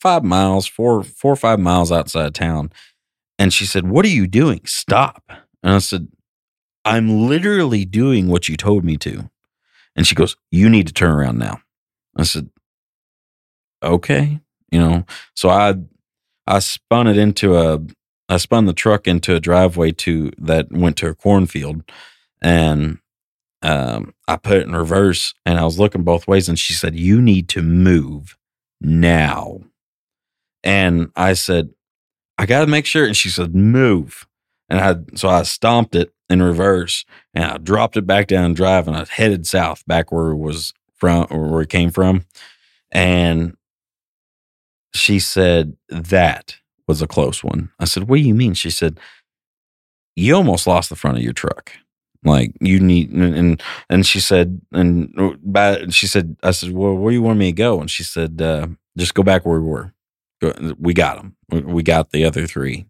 five 0.00 0.24
miles 0.24 0.66
four 0.66 1.02
four 1.02 1.32
or 1.32 1.36
five 1.36 1.60
miles 1.60 1.92
outside 1.92 2.26
of 2.26 2.32
town. 2.32 2.72
And 3.38 3.52
she 3.52 3.66
said 3.66 3.88
what 3.88 4.04
are 4.04 4.08
you 4.10 4.26
doing? 4.26 4.60
Stop. 4.66 5.24
And 5.62 5.74
i 5.74 5.78
said 5.78 6.08
i'm 6.84 7.28
literally 7.28 7.84
doing 7.84 8.28
what 8.28 8.48
you 8.48 8.56
told 8.56 8.84
me 8.84 8.96
to. 8.98 9.30
And 9.96 10.06
she 10.06 10.14
goes 10.14 10.36
you 10.50 10.68
need 10.70 10.86
to 10.88 10.92
turn 10.92 11.12
around 11.12 11.38
now. 11.38 11.60
I 12.16 12.24
said 12.24 12.50
okay 13.82 14.40
you 14.70 14.80
know. 14.80 15.04
So 15.34 15.48
i 15.50 15.74
I 16.46 16.58
spun 16.58 17.06
it 17.06 17.16
into 17.16 17.56
a 17.56 17.80
I 18.28 18.38
spun 18.38 18.64
the 18.64 18.72
truck 18.72 19.06
into 19.06 19.34
a 19.34 19.40
driveway 19.40 19.92
to 19.92 20.30
that 20.38 20.72
went 20.72 20.96
to 20.98 21.08
a 21.08 21.14
cornfield 21.14 21.82
and 22.40 22.98
um, 23.62 24.14
I 24.28 24.36
put 24.36 24.58
it 24.58 24.66
in 24.66 24.76
reverse 24.76 25.34
and 25.46 25.58
I 25.58 25.64
was 25.64 25.78
looking 25.78 26.02
both 26.02 26.28
ways 26.28 26.48
and 26.48 26.58
she 26.58 26.74
said, 26.74 26.94
You 26.94 27.20
need 27.20 27.48
to 27.50 27.62
move 27.62 28.36
now. 28.80 29.60
And 30.62 31.10
I 31.16 31.32
said, 31.32 31.70
I 32.36 32.46
gotta 32.46 32.66
make 32.66 32.86
sure. 32.86 33.06
And 33.06 33.16
she 33.16 33.30
said, 33.30 33.54
Move. 33.54 34.26
And 34.68 34.80
I 34.80 35.16
so 35.16 35.28
I 35.28 35.42
stomped 35.42 35.94
it 35.94 36.12
in 36.28 36.42
reverse 36.42 37.04
and 37.32 37.44
I 37.44 37.58
dropped 37.58 37.96
it 37.96 38.06
back 38.06 38.26
down 38.26 38.54
drive 38.54 38.88
and 38.88 38.96
I 38.96 39.04
headed 39.08 39.46
south 39.46 39.86
back 39.86 40.12
where 40.12 40.30
it 40.30 40.38
was 40.38 40.72
from 40.94 41.26
where 41.26 41.62
it 41.62 41.68
came 41.70 41.90
from. 41.90 42.24
And 42.90 43.56
she 44.94 45.18
said, 45.18 45.76
That 45.88 46.56
was 46.88 47.02
a 47.02 47.06
close 47.06 47.44
one. 47.44 47.70
I 47.78 47.84
said, 47.84 48.04
What 48.04 48.16
do 48.16 48.22
you 48.22 48.34
mean? 48.34 48.54
She 48.54 48.70
said, 48.70 48.98
You 50.16 50.34
almost 50.34 50.66
lost 50.66 50.88
the 50.88 50.96
front 50.96 51.16
of 51.18 51.22
your 51.22 51.32
truck. 51.32 51.72
Like 52.24 52.52
you 52.60 52.80
need 52.80 53.10
and 53.10 53.62
and 53.90 54.06
she 54.06 54.18
said 54.18 54.62
and 54.72 55.14
by 55.42 55.88
she 55.88 56.06
said 56.06 56.36
I 56.42 56.52
said 56.52 56.72
well 56.72 56.94
where 56.94 57.12
you 57.12 57.20
want 57.20 57.38
me 57.38 57.52
to 57.52 57.52
go? 57.52 57.80
And 57.80 57.90
she 57.90 58.02
said 58.02 58.40
uh, 58.40 58.68
just 58.96 59.12
go 59.12 59.22
back 59.22 59.44
where 59.44 59.60
we 59.60 59.68
were. 59.68 59.92
We 60.78 60.94
got 60.94 61.18
them 61.18 61.36
we 61.50 61.82
got 61.82 62.12
the 62.12 62.24
other 62.24 62.46
three. 62.46 62.86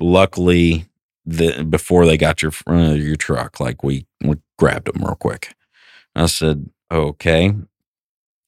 Luckily 0.00 0.86
the 1.24 1.64
before 1.64 2.06
they 2.06 2.16
got 2.16 2.42
your 2.42 2.50
front 2.50 2.92
of 2.92 2.98
your 2.98 3.16
truck 3.16 3.60
like 3.60 3.84
we, 3.84 4.06
we 4.24 4.36
grabbed 4.58 4.92
them 4.92 5.04
real 5.04 5.14
quick. 5.14 5.54
I 6.16 6.26
said 6.26 6.68
okay. 6.90 7.54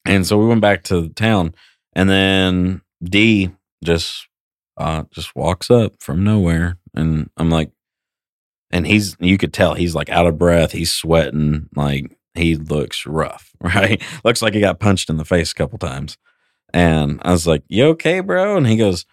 And 0.05 0.27
so 0.27 0.37
we 0.37 0.47
went 0.47 0.61
back 0.61 0.83
to 0.85 1.01
the 1.01 1.09
town 1.09 1.53
and 1.99 2.09
then 2.09 2.81
D 3.03 3.51
just 3.83 4.27
uh 4.77 5.03
just 5.11 5.35
walks 5.35 5.69
up 5.69 6.01
from 6.01 6.23
nowhere 6.23 6.77
and 6.93 7.29
I'm 7.35 7.49
like 7.49 7.71
and 8.71 8.87
he's 8.87 9.17
you 9.19 9.37
could 9.37 9.53
tell 9.53 9.73
he's 9.73 9.95
like 9.95 10.09
out 10.09 10.27
of 10.27 10.37
breath, 10.37 10.71
he's 10.71 10.91
sweating, 10.93 11.67
like 11.75 12.17
he 12.35 12.55
looks 12.55 13.05
rough, 13.05 13.51
right? 13.61 14.01
looks 14.23 14.41
like 14.41 14.53
he 14.53 14.61
got 14.61 14.79
punched 14.79 15.09
in 15.09 15.17
the 15.17 15.25
face 15.25 15.51
a 15.51 15.55
couple 15.55 15.77
times. 15.79 16.17
And 16.71 17.19
I 17.23 17.31
was 17.31 17.47
like, 17.47 17.63
"You 17.67 17.85
okay, 17.87 18.19
bro?" 18.19 18.55
And 18.55 18.67
he 18.67 18.77
goes, 18.77 19.05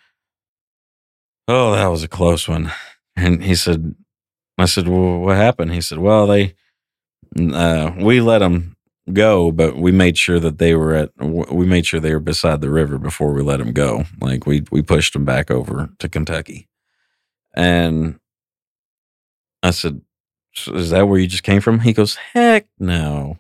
Oh, 1.49 1.73
that 1.73 1.87
was 1.87 2.03
a 2.03 2.09
close 2.09 2.49
one. 2.49 2.73
And 3.19 3.43
he 3.43 3.55
said, 3.55 3.95
I 4.59 4.67
said, 4.67 4.89
Well, 4.89 5.21
what 5.21 5.37
happened? 5.37 5.73
He 5.73 5.81
said, 5.81 5.97
Well, 5.97 6.27
they, 6.27 6.55
uh, 7.41 7.93
we 7.99 8.21
let 8.21 8.41
them 8.41 8.76
go, 9.13 9.53
but 9.53 9.77
we 9.77 9.93
made 9.93 10.19
sure 10.19 10.41
that 10.41 10.59
they 10.59 10.75
were 10.75 10.95
at, 10.95 11.11
we 11.19 11.67
made 11.67 11.87
sure 11.87 12.01
they 12.01 12.13
were 12.13 12.21
beside 12.21 12.61
the 12.61 12.71
river 12.71 12.99
before 12.99 13.33
we 13.33 13.43
let 13.43 13.59
them 13.59 13.73
go. 13.73 14.05
Like 14.21 14.47
we, 14.47 14.65
we 14.71 14.83
pushed 14.83 15.13
them 15.13 15.25
back 15.25 15.51
over 15.51 15.91
to 15.99 16.09
Kentucky. 16.09 16.69
And 17.55 18.19
I 19.63 19.71
said, 19.71 20.01
Is 20.69 20.91
that 20.91 21.09
where 21.09 21.19
you 21.19 21.27
just 21.27 21.43
came 21.43 21.61
from? 21.61 21.81
He 21.81 21.93
goes, 21.93 22.17
Heck 22.17 22.67
no. 22.79 23.39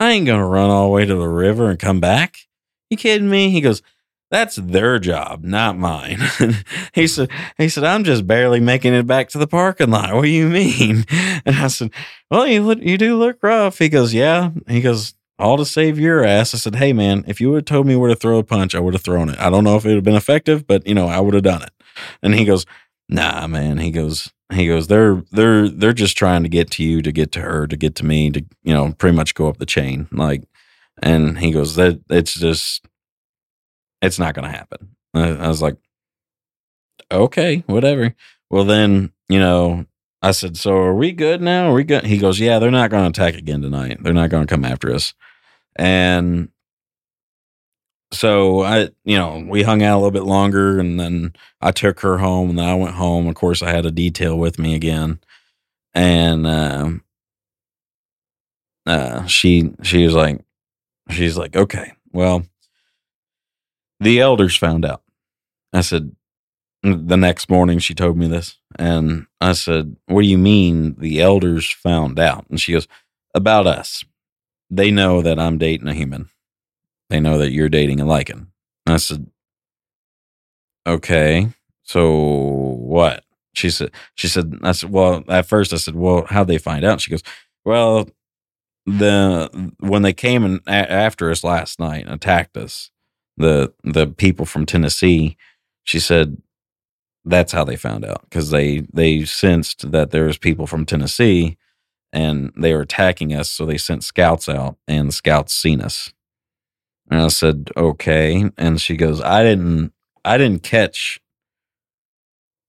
I 0.00 0.12
ain't 0.12 0.26
going 0.26 0.40
to 0.40 0.46
run 0.46 0.70
all 0.70 0.86
the 0.88 0.92
way 0.92 1.04
to 1.04 1.14
the 1.14 1.28
river 1.28 1.70
and 1.70 1.78
come 1.78 2.00
back. 2.00 2.38
You 2.90 2.96
kidding 2.96 3.30
me? 3.30 3.50
He 3.50 3.60
goes, 3.60 3.82
that's 4.32 4.56
their 4.56 4.98
job, 4.98 5.44
not 5.44 5.76
mine. 5.76 6.18
he 6.94 7.06
said, 7.06 7.30
he 7.58 7.68
said, 7.68 7.84
I'm 7.84 8.02
just 8.02 8.26
barely 8.26 8.60
making 8.60 8.94
it 8.94 9.06
back 9.06 9.28
to 9.28 9.38
the 9.38 9.46
parking 9.46 9.90
lot. 9.90 10.14
What 10.14 10.22
do 10.22 10.28
you 10.28 10.48
mean? 10.48 11.04
And 11.44 11.56
I 11.56 11.66
said, 11.66 11.90
well, 12.30 12.46
you 12.46 12.62
look, 12.62 12.78
you 12.80 12.96
do 12.96 13.18
look 13.18 13.42
rough. 13.42 13.78
He 13.78 13.88
goes, 13.88 14.14
yeah. 14.14 14.50
He 14.68 14.80
goes, 14.80 15.14
all 15.40 15.56
to 15.56 15.66
save 15.66 15.98
your 15.98 16.24
ass. 16.24 16.54
I 16.54 16.58
said, 16.58 16.76
hey 16.76 16.92
man, 16.92 17.24
if 17.26 17.40
you 17.40 17.50
would 17.50 17.56
have 17.56 17.64
told 17.64 17.86
me 17.86 17.96
where 17.96 18.08
to 18.08 18.14
throw 18.14 18.38
a 18.38 18.44
punch, 18.44 18.76
I 18.76 18.80
would 18.80 18.94
have 18.94 19.02
thrown 19.02 19.28
it. 19.28 19.38
I 19.40 19.50
don't 19.50 19.64
know 19.64 19.76
if 19.76 19.84
it 19.84 19.88
would 19.88 19.96
have 19.96 20.04
been 20.04 20.14
effective, 20.14 20.66
but 20.66 20.86
you 20.86 20.94
know, 20.94 21.08
I 21.08 21.18
would 21.18 21.34
have 21.34 21.42
done 21.42 21.62
it. 21.62 21.72
And 22.22 22.34
he 22.34 22.44
goes, 22.44 22.64
nah, 23.08 23.46
man. 23.48 23.78
He 23.78 23.90
goes, 23.90 24.30
he 24.52 24.68
goes, 24.68 24.86
they're, 24.86 25.22
they're, 25.32 25.68
they're 25.68 25.92
just 25.92 26.16
trying 26.16 26.44
to 26.44 26.48
get 26.48 26.70
to 26.72 26.84
you, 26.84 27.02
to 27.02 27.12
get 27.12 27.32
to 27.32 27.40
her, 27.40 27.66
to 27.66 27.76
get 27.76 27.96
to 27.96 28.06
me, 28.06 28.30
to, 28.30 28.44
you 28.62 28.72
know, 28.72 28.92
pretty 28.92 29.16
much 29.16 29.34
go 29.34 29.48
up 29.48 29.58
the 29.58 29.66
chain. 29.66 30.08
Like, 30.12 30.44
and 31.02 31.38
he 31.38 31.50
goes, 31.50 31.74
that 31.74 32.00
it's 32.08 32.34
just, 32.34 32.86
it's 34.02 34.18
not 34.18 34.34
going 34.34 34.50
to 34.50 34.56
happen. 34.56 34.96
I, 35.14 35.48
was 35.48 35.62
like, 35.62 35.76
okay, 37.10 37.62
whatever. 37.66 38.14
Well, 38.50 38.64
then, 38.64 39.12
you 39.28 39.38
know, 39.38 39.86
I 40.20 40.32
said, 40.32 40.56
so 40.56 40.72
are 40.72 40.94
we 40.94 41.12
good 41.12 41.40
now? 41.40 41.70
Are 41.70 41.74
we 41.74 41.84
good? 41.84 42.04
He 42.04 42.18
goes, 42.18 42.40
yeah, 42.40 42.58
they're 42.58 42.70
not 42.70 42.90
going 42.90 43.10
to 43.10 43.22
attack 43.22 43.38
again 43.38 43.62
tonight. 43.62 43.98
They're 44.02 44.12
not 44.12 44.30
going 44.30 44.46
to 44.46 44.52
come 44.52 44.64
after 44.64 44.92
us. 44.92 45.14
And 45.76 46.48
so 48.12 48.62
I, 48.62 48.90
you 49.04 49.16
know, 49.16 49.44
we 49.48 49.62
hung 49.62 49.82
out 49.82 49.96
a 49.96 50.00
little 50.00 50.10
bit 50.10 50.24
longer 50.24 50.78
and 50.78 50.98
then 51.00 51.32
I 51.60 51.70
took 51.70 52.00
her 52.00 52.18
home 52.18 52.50
and 52.50 52.58
then 52.58 52.68
I 52.68 52.74
went 52.74 52.94
home. 52.94 53.26
Of 53.28 53.36
course, 53.36 53.62
I 53.62 53.70
had 53.70 53.86
a 53.86 53.90
detail 53.90 54.36
with 54.36 54.58
me 54.58 54.74
again. 54.74 55.20
And, 55.94 56.46
um, 56.46 57.04
uh, 58.86 59.26
she, 59.26 59.72
she 59.82 60.04
was 60.04 60.14
like, 60.14 60.44
she's 61.10 61.36
like, 61.36 61.56
okay, 61.56 61.92
well, 62.12 62.44
the 64.02 64.20
elders 64.20 64.56
found 64.56 64.84
out. 64.84 65.02
I 65.72 65.80
said, 65.80 66.14
the 66.82 67.16
next 67.16 67.48
morning 67.48 67.78
she 67.78 67.94
told 67.94 68.16
me 68.16 68.26
this. 68.26 68.58
And 68.76 69.26
I 69.40 69.52
said, 69.52 69.96
What 70.06 70.22
do 70.22 70.28
you 70.28 70.38
mean 70.38 70.96
the 70.98 71.20
elders 71.20 71.70
found 71.70 72.18
out? 72.18 72.46
And 72.50 72.60
she 72.60 72.72
goes, 72.72 72.88
About 73.34 73.66
us. 73.66 74.04
They 74.70 74.90
know 74.90 75.22
that 75.22 75.38
I'm 75.38 75.58
dating 75.58 75.88
a 75.88 75.94
human. 75.94 76.28
They 77.10 77.20
know 77.20 77.38
that 77.38 77.52
you're 77.52 77.68
dating 77.68 78.00
a 78.00 78.04
lycan. 78.04 78.46
And 78.86 78.94
I 78.94 78.96
said, 78.96 79.30
Okay. 80.86 81.48
So 81.84 82.10
what? 82.78 83.24
She 83.54 83.70
said, 83.70 83.90
She 84.14 84.26
said, 84.28 84.52
I 84.62 84.72
said, 84.72 84.90
Well, 84.90 85.22
at 85.28 85.46
first 85.46 85.72
I 85.72 85.76
said, 85.76 85.94
Well, 85.94 86.26
how'd 86.28 86.48
they 86.48 86.58
find 86.58 86.84
out? 86.84 87.00
She 87.00 87.10
goes, 87.10 87.22
Well, 87.64 88.08
the 88.86 89.72
when 89.78 90.02
they 90.02 90.12
came 90.12 90.44
and 90.44 90.60
a- 90.66 90.90
after 90.90 91.30
us 91.30 91.44
last 91.44 91.78
night 91.78 92.04
and 92.06 92.14
attacked 92.14 92.56
us, 92.56 92.90
the 93.36 93.72
the 93.84 94.06
people 94.06 94.46
from 94.46 94.66
Tennessee, 94.66 95.36
she 95.84 95.98
said 95.98 96.36
that's 97.24 97.52
how 97.52 97.64
they 97.64 97.76
found 97.76 98.04
out 98.04 98.22
because 98.22 98.50
they 98.50 98.80
they 98.92 99.24
sensed 99.24 99.92
that 99.92 100.10
there 100.10 100.24
was 100.24 100.38
people 100.38 100.66
from 100.66 100.84
Tennessee 100.84 101.56
and 102.12 102.52
they 102.56 102.74
were 102.74 102.82
attacking 102.82 103.32
us, 103.32 103.50
so 103.50 103.64
they 103.64 103.78
sent 103.78 104.04
scouts 104.04 104.48
out, 104.48 104.76
and 104.86 105.08
the 105.08 105.12
scouts 105.12 105.54
seen 105.54 105.80
us. 105.80 106.12
And 107.10 107.20
I 107.20 107.28
said, 107.28 107.70
okay. 107.76 108.50
And 108.58 108.80
she 108.80 108.96
goes, 108.96 109.20
I 109.20 109.42
didn't 109.42 109.92
I 110.24 110.38
didn't 110.38 110.62
catch 110.62 111.20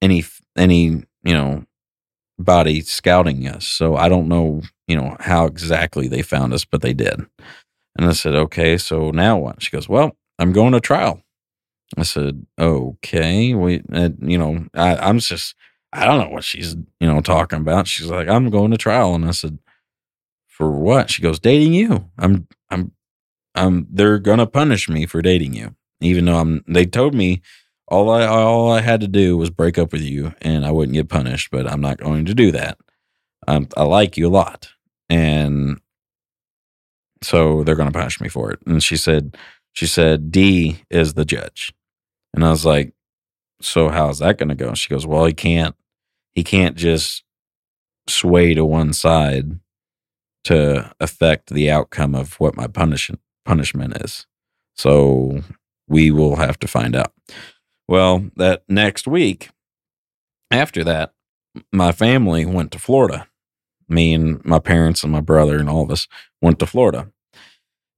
any 0.02 0.24
any 0.58 1.04
you 1.24 1.34
know 1.34 1.66
body 2.40 2.82
scouting 2.82 3.48
us, 3.48 3.68
so 3.68 3.96
I 3.96 4.10
don't 4.10 4.28
know 4.28 4.62
you 4.88 4.96
know 4.96 5.18
how 5.20 5.46
exactly 5.46 6.08
they 6.08 6.22
found 6.22 6.54
us, 6.54 6.66
but 6.66 6.82
they 6.82 6.94
did. 6.94 7.26
And 7.96 8.08
I 8.08 8.14
said, 8.14 8.36
okay, 8.36 8.78
so 8.78 9.12
now 9.12 9.38
what? 9.38 9.62
She 9.62 9.70
goes, 9.70 9.88
well, 9.88 10.18
I'm 10.40 10.52
going 10.52 10.74
to 10.74 10.80
trial. 10.80 11.22
I 11.98 12.04
said, 12.04 12.46
okay, 12.60 13.54
we, 13.54 13.82
uh, 13.92 14.10
you 14.20 14.38
know, 14.38 14.66
I, 14.74 14.96
I'm 14.96 15.20
just, 15.20 15.56
I 15.92 16.06
don't 16.06 16.20
know 16.20 16.30
what 16.30 16.44
she's, 16.44 16.76
you 17.00 17.08
know, 17.08 17.22
talking 17.22 17.60
about. 17.60 17.88
She's 17.88 18.08
like, 18.08 18.28
I'm 18.28 18.50
going 18.50 18.72
to 18.72 18.78
trial. 18.78 19.14
And 19.14 19.26
I 19.26 19.32
said, 19.32 19.60
for 20.48 20.72
what? 20.72 21.12
She 21.12 21.22
goes, 21.22 21.40
dating 21.40 21.74
you. 21.74 22.10
I'm, 22.18 22.48
I'm, 22.70 22.92
I'm, 23.54 23.88
they're 23.92 24.18
going 24.18 24.40
to 24.40 24.48
punish 24.48 24.90
me 24.90 25.06
for 25.06 25.22
dating 25.22 25.54
you. 25.54 25.76
Even 26.02 26.26
though 26.26 26.40
I'm, 26.40 26.64
they 26.68 26.86
told 26.86 27.14
me 27.14 27.42
all 27.88 28.10
I, 28.10 28.26
all 28.26 28.72
I 28.72 28.82
had 28.82 29.02
to 29.02 29.08
do 29.08 29.38
was 29.38 29.52
break 29.52 29.78
up 29.78 29.92
with 29.92 30.02
you 30.02 30.34
and 30.42 30.66
I 30.66 30.72
wouldn't 30.72 30.96
get 30.96 31.10
punished, 31.10 31.52
but 31.52 31.68
I'm 31.68 31.82
not 31.82 31.98
going 31.98 32.26
to 32.26 32.34
do 32.34 32.52
that. 32.52 32.78
I 33.48 33.84
like 33.84 34.18
you 34.18 34.28
a 34.28 34.32
lot. 34.32 34.70
And 35.10 35.80
so 37.22 37.64
they're 37.64 37.76
going 37.76 37.92
to 37.92 37.98
punish 37.98 38.20
me 38.20 38.30
for 38.30 38.52
it. 38.52 38.60
And 38.66 38.82
she 38.82 38.98
said, 38.98 39.38
she 39.74 39.88
said, 39.88 40.32
D 40.32 40.84
is 40.90 41.16
the 41.16 41.26
judge. 41.26 41.74
And 42.34 42.46
I 42.46 42.50
was 42.50 42.66
like, 42.66 42.94
so 43.62 43.90
how's 43.90 44.20
that 44.20 44.38
going 44.38 44.50
to 44.50 44.56
go? 44.56 44.74
She 44.74 44.90
goes, 44.90 45.06
well, 45.06 45.26
he 45.26 45.34
can't, 45.34 45.76
he 46.34 46.44
can't 46.44 46.76
just 46.76 47.24
sway 48.08 48.54
to 48.54 48.66
one 48.66 48.94
side 48.94 49.60
to 50.46 50.94
affect 51.00 51.50
the 51.50 51.72
outcome 51.72 52.16
of 52.16 52.40
what 52.40 52.56
my 52.56 52.68
punishment 52.68 53.20
punishment 53.46 54.02
is. 54.02 54.26
So 54.76 55.42
we 55.88 56.12
will 56.12 56.38
have 56.38 56.58
to 56.60 56.68
find 56.68 56.96
out. 56.96 57.14
Well, 57.88 58.30
that 58.38 58.64
next 58.68 59.08
week 59.08 59.50
after 60.50 60.84
that, 60.84 61.14
my 61.72 61.92
family 61.92 62.46
went 62.46 62.72
to 62.72 62.80
Florida. 62.80 63.28
Me 63.90 64.14
and 64.14 64.44
my 64.46 64.60
parents 64.60 65.04
and 65.04 65.12
my 65.12 65.20
brother 65.20 65.58
and 65.60 65.70
all 65.70 65.84
of 65.84 65.92
us 65.92 66.08
went 66.42 66.60
to 66.60 66.66
Florida. 66.66 67.12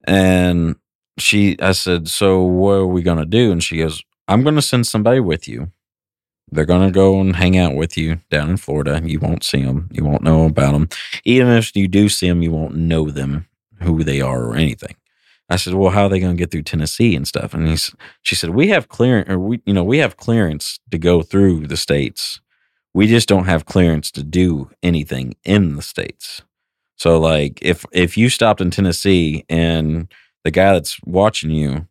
And 0.03 0.76
she 1.17 1.57
I 1.61 1.71
said, 1.71 2.07
"So 2.07 2.41
what 2.41 2.73
are 2.73 2.87
we 2.87 3.01
going 3.01 3.17
to 3.17 3.25
do?" 3.25 3.51
And 3.51 3.63
she 3.63 3.77
goes, 3.77 4.03
"I'm 4.27 4.43
going 4.43 4.55
to 4.55 4.61
send 4.61 4.87
somebody 4.87 5.19
with 5.19 5.47
you. 5.47 5.71
They're 6.51 6.65
going 6.65 6.87
to 6.87 6.91
go 6.91 7.19
and 7.19 7.35
hang 7.35 7.57
out 7.57 7.75
with 7.75 7.97
you 7.97 8.21
down 8.29 8.49
in 8.49 8.57
Florida. 8.57 9.01
You 9.03 9.19
won't 9.19 9.43
see 9.43 9.63
them. 9.63 9.89
You 9.91 10.03
won't 10.03 10.23
know 10.23 10.45
about 10.45 10.73
them. 10.73 10.89
Even 11.23 11.47
if 11.47 11.75
you 11.75 11.87
do 11.87 12.07
see 12.07 12.29
them, 12.29 12.41
you 12.41 12.51
won't 12.51 12.75
know 12.75 13.09
them, 13.09 13.47
who 13.81 14.03
they 14.03 14.21
are 14.21 14.43
or 14.43 14.55
anything." 14.55 14.95
I 15.49 15.57
said, 15.57 15.75
"Well, 15.75 15.91
how 15.91 16.03
are 16.03 16.09
they 16.09 16.19
going 16.19 16.35
to 16.35 16.39
get 16.39 16.51
through 16.51 16.63
Tennessee 16.63 17.15
and 17.15 17.27
stuff?" 17.27 17.53
And 17.53 17.67
he's, 17.67 17.93
she 18.21 18.35
said, 18.35 18.51
"We 18.51 18.69
have 18.69 18.89
clearance, 18.89 19.29
or 19.29 19.39
we, 19.39 19.61
you 19.65 19.73
know, 19.73 19.83
we 19.83 19.99
have 19.99 20.17
clearance 20.17 20.79
to 20.91 20.97
go 20.97 21.21
through 21.21 21.67
the 21.67 21.77
states. 21.77 22.41
We 22.93 23.07
just 23.07 23.27
don't 23.27 23.45
have 23.45 23.65
clearance 23.65 24.09
to 24.11 24.23
do 24.23 24.69
anything 24.81 25.35
in 25.43 25.75
the 25.75 25.81
states. 25.81 26.41
So, 26.97 27.19
like, 27.19 27.59
if 27.61 27.85
if 27.91 28.17
you 28.17 28.29
stopped 28.29 28.61
in 28.61 28.71
Tennessee 28.71 29.45
and 29.49 30.07
the 30.45 30.51
guy 30.51 30.72
that's 30.72 30.97
watching 31.03 31.49
you 31.49 31.88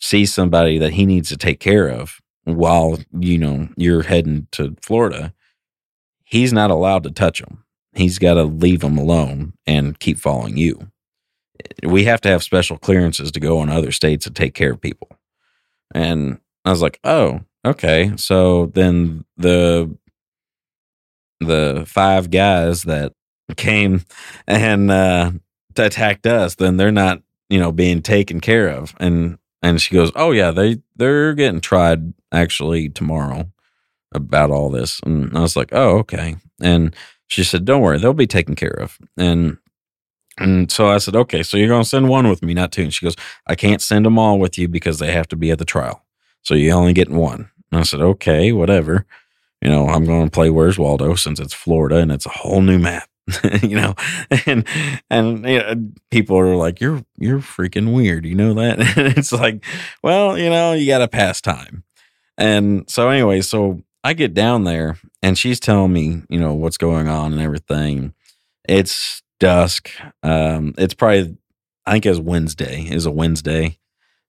sees 0.00 0.32
somebody 0.32 0.78
that 0.78 0.92
he 0.92 1.04
needs 1.04 1.28
to 1.30 1.36
take 1.36 1.58
care 1.58 1.88
of 1.88 2.20
while 2.44 2.98
you 3.18 3.38
know 3.38 3.68
you're 3.76 4.04
heading 4.04 4.46
to 4.52 4.76
Florida, 4.80 5.34
he's 6.22 6.52
not 6.52 6.70
allowed 6.70 7.02
to 7.02 7.10
touch 7.10 7.40
them. 7.40 7.64
He's 7.94 8.20
got 8.20 8.34
to 8.34 8.44
leave 8.44 8.80
them 8.80 8.96
alone 8.96 9.54
and 9.66 9.98
keep 9.98 10.18
following 10.18 10.56
you." 10.56 10.92
we 11.82 12.04
have 12.04 12.20
to 12.22 12.28
have 12.28 12.42
special 12.42 12.78
clearances 12.78 13.30
to 13.32 13.40
go 13.40 13.62
in 13.62 13.68
other 13.68 13.92
states 13.92 14.26
and 14.26 14.34
take 14.34 14.54
care 14.54 14.72
of 14.72 14.80
people. 14.80 15.08
And 15.94 16.40
I 16.64 16.70
was 16.70 16.82
like, 16.82 16.98
oh, 17.04 17.40
okay. 17.64 18.12
So 18.16 18.66
then 18.66 19.24
the 19.36 19.96
the 21.40 21.84
five 21.86 22.30
guys 22.30 22.84
that 22.84 23.12
came 23.56 24.04
and 24.46 24.90
uh 24.90 25.32
attacked 25.76 26.26
us, 26.26 26.54
then 26.54 26.76
they're 26.76 26.92
not, 26.92 27.20
you 27.54 27.60
know, 27.60 27.70
being 27.70 28.02
taken 28.02 28.40
care 28.40 28.66
of. 28.66 28.96
And 28.98 29.38
and 29.62 29.80
she 29.80 29.94
goes, 29.94 30.10
Oh 30.16 30.32
yeah, 30.32 30.50
they 30.50 30.78
they're 30.96 31.34
getting 31.34 31.60
tried 31.60 32.12
actually 32.32 32.88
tomorrow 32.88 33.48
about 34.12 34.50
all 34.50 34.70
this. 34.70 34.98
And 35.06 35.38
I 35.38 35.40
was 35.40 35.54
like, 35.54 35.68
Oh, 35.70 35.98
okay. 35.98 36.34
And 36.60 36.96
she 37.28 37.44
said, 37.44 37.64
Don't 37.64 37.80
worry, 37.80 38.00
they'll 38.00 38.12
be 38.12 38.26
taken 38.26 38.56
care 38.56 38.76
of. 38.80 38.98
And 39.16 39.58
and 40.36 40.68
so 40.68 40.88
I 40.88 40.98
said, 40.98 41.14
okay, 41.14 41.44
so 41.44 41.56
you're 41.56 41.68
going 41.68 41.84
to 41.84 41.88
send 41.88 42.08
one 42.08 42.28
with 42.28 42.42
me, 42.42 42.54
not 42.54 42.72
two. 42.72 42.82
And 42.82 42.92
she 42.92 43.06
goes, 43.06 43.14
I 43.46 43.54
can't 43.54 43.80
send 43.80 44.04
them 44.04 44.18
all 44.18 44.40
with 44.40 44.58
you 44.58 44.66
because 44.66 44.98
they 44.98 45.12
have 45.12 45.28
to 45.28 45.36
be 45.36 45.52
at 45.52 45.60
the 45.60 45.64
trial. 45.64 46.04
So 46.42 46.54
you're 46.54 46.76
only 46.76 46.92
getting 46.92 47.14
one. 47.14 47.52
And 47.70 47.78
I 47.78 47.84
said, 47.84 48.00
okay, 48.00 48.50
whatever. 48.50 49.06
You 49.62 49.70
know, 49.70 49.86
I'm 49.86 50.04
going 50.04 50.24
to 50.24 50.32
play 50.32 50.50
Where's 50.50 50.76
Waldo 50.76 51.14
since 51.14 51.38
it's 51.38 51.54
Florida 51.54 51.98
and 51.98 52.10
it's 52.10 52.26
a 52.26 52.30
whole 52.30 52.62
new 52.62 52.80
map. 52.80 53.08
you 53.62 53.76
know, 53.76 53.94
and 54.46 54.66
and 55.10 55.48
you 55.48 55.58
know, 55.58 55.90
people 56.10 56.38
are 56.38 56.56
like, 56.56 56.80
"You're 56.80 57.04
you're 57.18 57.40
freaking 57.40 57.94
weird," 57.94 58.26
you 58.26 58.34
know 58.34 58.54
that. 58.54 58.78
And 58.98 59.16
it's 59.18 59.32
like, 59.32 59.64
well, 60.02 60.38
you 60.38 60.50
know, 60.50 60.72
you 60.72 60.86
got 60.86 60.98
to 60.98 61.08
pass 61.08 61.40
time. 61.40 61.84
and 62.36 62.88
so 62.90 63.08
anyway, 63.08 63.40
so 63.40 63.82
I 64.02 64.12
get 64.12 64.34
down 64.34 64.64
there 64.64 64.98
and 65.22 65.38
she's 65.38 65.58
telling 65.58 65.92
me, 65.92 66.22
you 66.28 66.38
know, 66.38 66.52
what's 66.52 66.76
going 66.76 67.08
on 67.08 67.32
and 67.32 67.40
everything. 67.40 68.12
It's 68.68 69.22
dusk. 69.40 69.90
Um, 70.22 70.74
it's 70.76 70.94
probably 70.94 71.36
I 71.86 71.92
think 71.92 72.06
it's 72.06 72.18
Wednesday. 72.18 72.86
Is 72.90 73.06
a 73.06 73.10
Wednesday, 73.10 73.78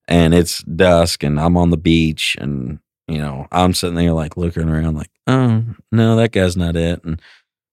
and 0.08 0.34
it's 0.34 0.64
dusk, 0.64 1.24
and 1.24 1.40
I'm 1.40 1.58
on 1.58 1.70
the 1.70 1.78
beach, 1.78 2.38
and 2.40 2.80
you 3.08 3.18
know, 3.18 3.48
I'm 3.52 3.74
sitting 3.74 3.96
there 3.96 4.14
like 4.14 4.38
looking 4.38 4.70
around, 4.70 4.96
like, 4.96 5.12
oh 5.28 5.64
no, 5.92 6.16
that 6.16 6.32
guy's 6.32 6.58
not 6.58 6.76
it, 6.76 7.04
and 7.04 7.22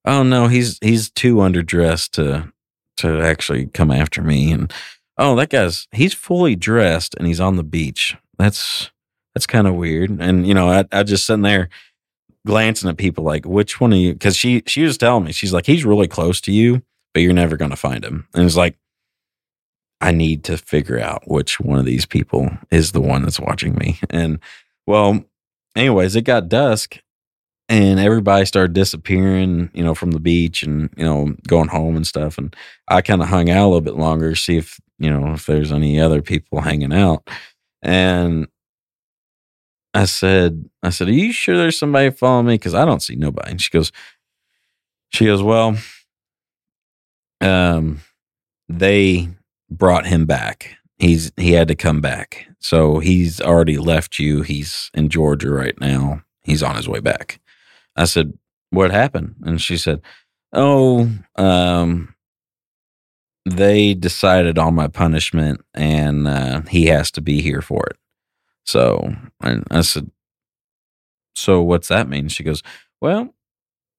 oh 0.05 0.23
no, 0.23 0.49
he's 0.49 0.79
he's 0.81 1.11
too 1.11 1.37
underdressed 1.37 2.11
to 2.13 2.53
to 2.99 3.21
actually 3.21 3.67
come 3.67 3.91
after 3.91 4.23
me, 4.23 4.53
and 4.53 4.73
oh 5.19 5.35
that 5.37 5.51
guy's 5.51 5.89
he's 5.93 6.15
fully 6.15 6.57
dressed 6.57 7.15
and 7.17 7.27
he's 7.27 7.41
on 7.41 7.57
the 7.57 7.63
beach. 7.63 8.17
That's 8.39 8.91
that's 9.35 9.47
kind 9.47 9.67
of 9.67 9.75
weird, 9.75 10.11
and 10.21 10.47
you 10.47 10.55
know, 10.55 10.71
I 10.71 10.85
I 10.93 11.03
just 11.03 11.27
sitting 11.27 11.43
there 11.43 11.69
glancing 12.47 12.91
at 12.91 12.97
people 12.97 13.25
like, 13.25 13.45
which 13.47 13.81
one 13.81 13.93
of 13.93 13.99
you? 13.99 14.13
Because 14.13 14.37
she 14.37 14.63
she 14.67 14.83
was 14.83 14.99
telling 14.99 15.25
me, 15.25 15.33
she's 15.33 15.53
like, 15.53 15.67
he's 15.67 15.85
really 15.85 16.09
close 16.09 16.41
to 16.43 16.53
you, 16.53 16.83
but 17.15 17.21
you're 17.21 17.33
never 17.33 17.57
gonna 17.57 17.77
find 17.77 18.05
him, 18.05 18.29
and 18.35 18.45
it's 18.45 18.57
like. 18.57 18.77
I 20.05 20.11
need 20.11 20.43
to 20.47 20.59
figure 20.59 20.99
out 20.99 21.29
which 21.29 21.61
one 21.61 21.79
of 21.79 21.85
these 21.85 22.07
people 22.07 22.51
is 22.73 22.91
the 22.91 23.01
one 23.01 23.23
that's 23.23 23.39
watching 23.39 23.77
me. 23.77 24.01
And 24.11 24.41
well, 24.85 25.25
anyways, 25.77 26.17
it 26.17 26.23
got 26.23 26.49
dusk 26.49 26.99
and 27.73 27.99
everybody 27.99 28.45
started 28.45 28.75
disappearing, 28.75 29.71
you 29.73 29.83
know, 29.83 29.95
from 29.95 30.11
the 30.11 30.21
beach 30.21 30.63
and, 30.63 30.91
you 30.95 31.07
know, 31.07 31.35
going 31.49 31.69
home 31.69 31.97
and 31.97 32.07
stuff. 32.07 32.37
And 32.37 32.55
I 32.89 33.01
kind 33.01 33.23
of 33.23 33.29
hung 33.29 33.49
out 33.49 33.65
a 33.65 33.69
little 33.69 33.81
bit 33.81 33.97
longer, 33.97 34.35
see 34.35 34.59
if, 34.59 34.79
you 34.99 35.09
know, 35.09 35.33
if 35.33 35.47
there's 35.47 35.73
any 35.73 35.99
other 35.99 36.21
people 36.21 36.61
hanging 36.61 36.93
out. 36.93 37.27
And 37.81 38.47
I 39.95 40.05
said, 40.05 40.69
I 40.83 40.91
said, 40.91 41.09
Are 41.09 41.13
you 41.13 41.33
sure 41.33 41.57
there's 41.57 41.79
somebody 41.79 42.11
following 42.11 42.45
me? 42.45 42.59
Cause 42.59 42.75
I 42.75 42.85
don't 42.85 43.01
see 43.01 43.17
nobody. 43.17 43.53
And 43.53 43.63
she 43.63 43.71
goes, 43.71 43.91
She 45.09 45.25
goes, 45.25 45.43
Well, 45.43 45.79
um, 47.41 48.03
they 48.69 49.31
brought 49.71 50.05
him 50.05 50.27
back. 50.27 50.77
He's 50.99 51.33
he 51.39 51.53
had 51.53 51.69
to 51.69 51.75
come 51.75 52.03
back. 52.03 52.49
So 52.59 52.99
he's 52.99 53.41
already 53.41 53.79
left 53.79 54.19
you. 54.19 54.43
He's 54.43 54.91
in 54.93 55.09
Georgia 55.09 55.51
right 55.51 55.81
now. 55.81 56.23
He's 56.43 56.63
on 56.63 56.77
his 56.77 56.87
way 56.87 57.01
back. 57.01 57.41
I 57.97 58.05
said, 58.05 58.33
"What 58.71 58.91
happened?" 58.91 59.37
And 59.45 59.61
she 59.61 59.77
said, 59.77 60.01
"Oh, 60.53 61.11
um 61.37 62.15
they 63.45 63.95
decided 63.95 64.57
on 64.57 64.75
my 64.75 64.87
punishment 64.87 65.61
and 65.75 66.29
uh, 66.29 66.61
he 66.63 66.87
has 66.87 67.11
to 67.13 67.21
be 67.21 67.41
here 67.43 67.63
for 67.63 67.85
it." 67.91 67.97
So, 68.65 69.15
and 69.41 69.65
I 69.71 69.81
said, 69.83 70.11
"So 71.35 71.63
what's 71.63 71.89
that 71.89 72.09
mean?" 72.09 72.29
She 72.29 72.45
goes, 72.45 72.63
"Well, 73.01 73.35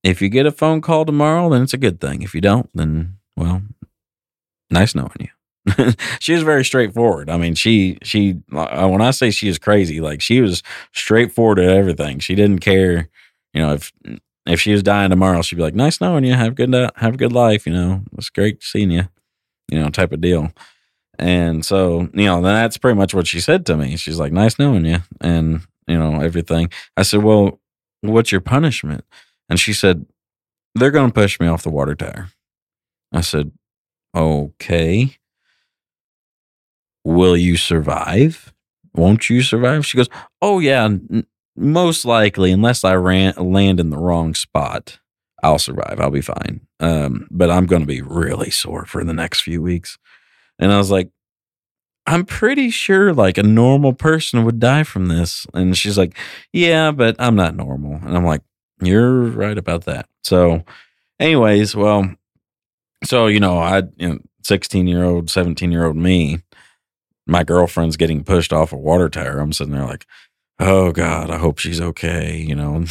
if 0.03 0.22
you 0.22 0.30
get 0.30 0.45
a 0.45 0.52
phone 0.52 0.82
call 0.82 1.06
tomorrow, 1.06 1.49
then 1.49 1.64
it's 1.64 1.74
a 1.74 1.78
good 1.78 1.99
thing. 2.02 2.22
If 2.22 2.34
you 2.36 2.41
don't, 2.41 2.70
then 2.74 3.18
well, 3.38 3.64
nice 4.70 4.95
knowing 4.95 5.11
you." 5.20 5.30
she 6.20 6.34
was 6.34 6.44
very 6.44 6.65
straightforward. 6.65 7.30
I 7.30 7.38
mean, 7.38 7.56
she 7.56 7.98
she 8.03 8.41
uh, 8.53 8.88
when 8.88 9.02
I 9.02 9.11
say 9.11 9.32
she 9.32 9.48
is 9.48 9.57
crazy, 9.57 10.02
like 10.02 10.22
she 10.22 10.41
was 10.41 10.61
straightforward 10.94 11.60
at 11.60 11.70
everything. 11.70 12.20
She 12.20 12.36
didn't 12.36 12.60
care, 12.60 13.10
you 13.54 13.62
know, 13.62 13.74
if 13.74 13.92
if 14.46 14.60
she 14.60 14.72
was 14.72 14.84
dying 14.84 15.10
tomorrow, 15.10 15.42
she'd 15.42 15.56
be 15.56 15.62
like, 15.62 15.76
"Nice 15.76 16.02
knowing 16.02 16.24
you. 16.26 16.34
Have 16.34 16.56
good 16.56 16.74
uh, 16.74 16.92
have 16.96 17.16
a 17.16 17.18
good 17.18 17.32
life. 17.32 17.66
You 17.66 17.74
know, 17.74 18.02
it's 18.18 18.30
great 18.30 18.64
seeing 18.64 18.92
you. 18.92 19.08
You 19.72 19.80
know, 19.80 19.90
type 19.90 20.12
of 20.12 20.22
deal." 20.22 20.52
And 21.20 21.64
so, 21.64 22.10
you 22.14 22.26
know, 22.26 22.42
that's 22.42 22.78
pretty 22.78 22.98
much 22.98 23.14
what 23.14 23.28
she 23.28 23.40
said 23.40 23.66
to 23.68 23.78
me. 23.78 23.96
She's 23.98 24.20
like, 24.20 24.32
"Nice 24.32 24.60
knowing 24.60 24.86
you," 24.86 25.00
and 25.22 25.62
you 25.88 25.98
know 25.98 26.22
everything. 26.22 26.70
I 26.98 27.04
said, 27.04 27.24
"Well, 27.24 27.60
what's 28.02 28.32
your 28.32 28.42
punishment?" 28.42 29.06
And 29.50 29.60
she 29.60 29.74
said, 29.74 30.06
"They're 30.76 30.92
going 30.92 31.10
to 31.10 31.14
push 31.14 31.40
me 31.40 31.48
off 31.48 31.64
the 31.64 31.70
water 31.70 31.96
tower." 31.96 32.30
I 33.12 33.22
said, 33.22 33.52
"Okay." 34.16 35.18
will 37.04 37.38
you 37.38 37.58
survive? 37.58 38.54
Won't 38.96 39.30
you 39.30 39.42
survive? 39.42 39.86
She 39.86 39.98
goes, 39.98 40.10
oh 40.42 40.60
yeah, 40.60 40.90
most 41.56 42.06
likely, 42.06 42.52
unless 42.52 42.84
I 42.84 42.96
ran 42.96 43.34
land 43.36 43.80
in 43.80 43.90
the 43.90 43.98
wrong 43.98 44.34
spot, 44.34 45.00
I'll 45.42 45.60
survive. 45.60 46.00
I'll 46.00 46.10
be 46.10 46.22
fine. 46.22 46.62
Um, 46.80 47.28
but 47.30 47.50
I'm 47.50 47.66
going 47.66 47.82
to 47.82 47.88
be 47.88 48.02
really 48.02 48.50
sore 48.50 48.86
for 48.86 49.04
the 49.04 49.14
next 49.14 49.42
few 49.42 49.62
weeks. 49.62 49.98
And 50.60 50.72
I 50.72 50.78
was 50.78 50.92
like, 50.92 51.10
I'm 52.06 52.26
pretty 52.26 52.70
sure 52.70 53.14
like 53.14 53.38
a 53.38 53.44
normal 53.44 53.94
person 53.94 54.44
would 54.46 54.60
die 54.60 54.84
from 54.84 55.08
this. 55.08 55.46
And 55.54 55.78
she's 55.78 55.98
like, 55.98 56.18
yeah, 56.52 56.92
but 56.92 57.16
I'm 57.20 57.36
not 57.36 57.56
normal. 57.56 57.96
And 57.96 58.16
I'm 58.16 58.26
like, 58.26 58.42
you're 58.82 59.24
right 59.24 59.58
about 59.58 59.86
that. 59.86 60.08
So, 60.24 60.64
anyways, 61.20 61.76
well, 61.76 62.14
so 63.04 63.28
you 63.28 63.40
know, 63.40 63.58
I, 63.58 63.84
you 63.98 64.10
know, 64.10 64.20
16 64.44 64.88
year 64.88 65.04
old, 65.04 65.30
17 65.30 65.72
year 65.72 65.86
old 65.86 65.96
me 65.96 66.40
my 67.26 67.44
girlfriend's 67.44 67.98
getting 67.98 68.24
pushed 68.24 68.52
off 68.52 68.74
a 68.74 68.78
water 68.78 69.10
tower. 69.10 69.40
I'm 69.40 69.54
sitting 69.54 69.74
there 69.74 69.86
like, 69.86 70.06
oh 70.60 70.92
God, 70.92 71.30
I 71.30 71.38
hope 71.38 71.60
she's 71.60 71.82
okay, 71.82 72.38
you 72.38 72.56
know. 72.56 72.84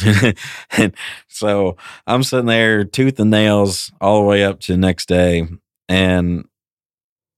and 0.77 0.95
so 1.27 1.77
I'm 2.05 2.23
sitting 2.23 2.45
there, 2.45 2.83
tooth 2.83 3.19
and 3.19 3.31
nails, 3.31 3.91
all 4.01 4.21
the 4.21 4.27
way 4.27 4.43
up 4.43 4.59
to 4.61 4.73
the 4.73 4.77
next 4.77 5.07
day. 5.07 5.47
And 5.89 6.45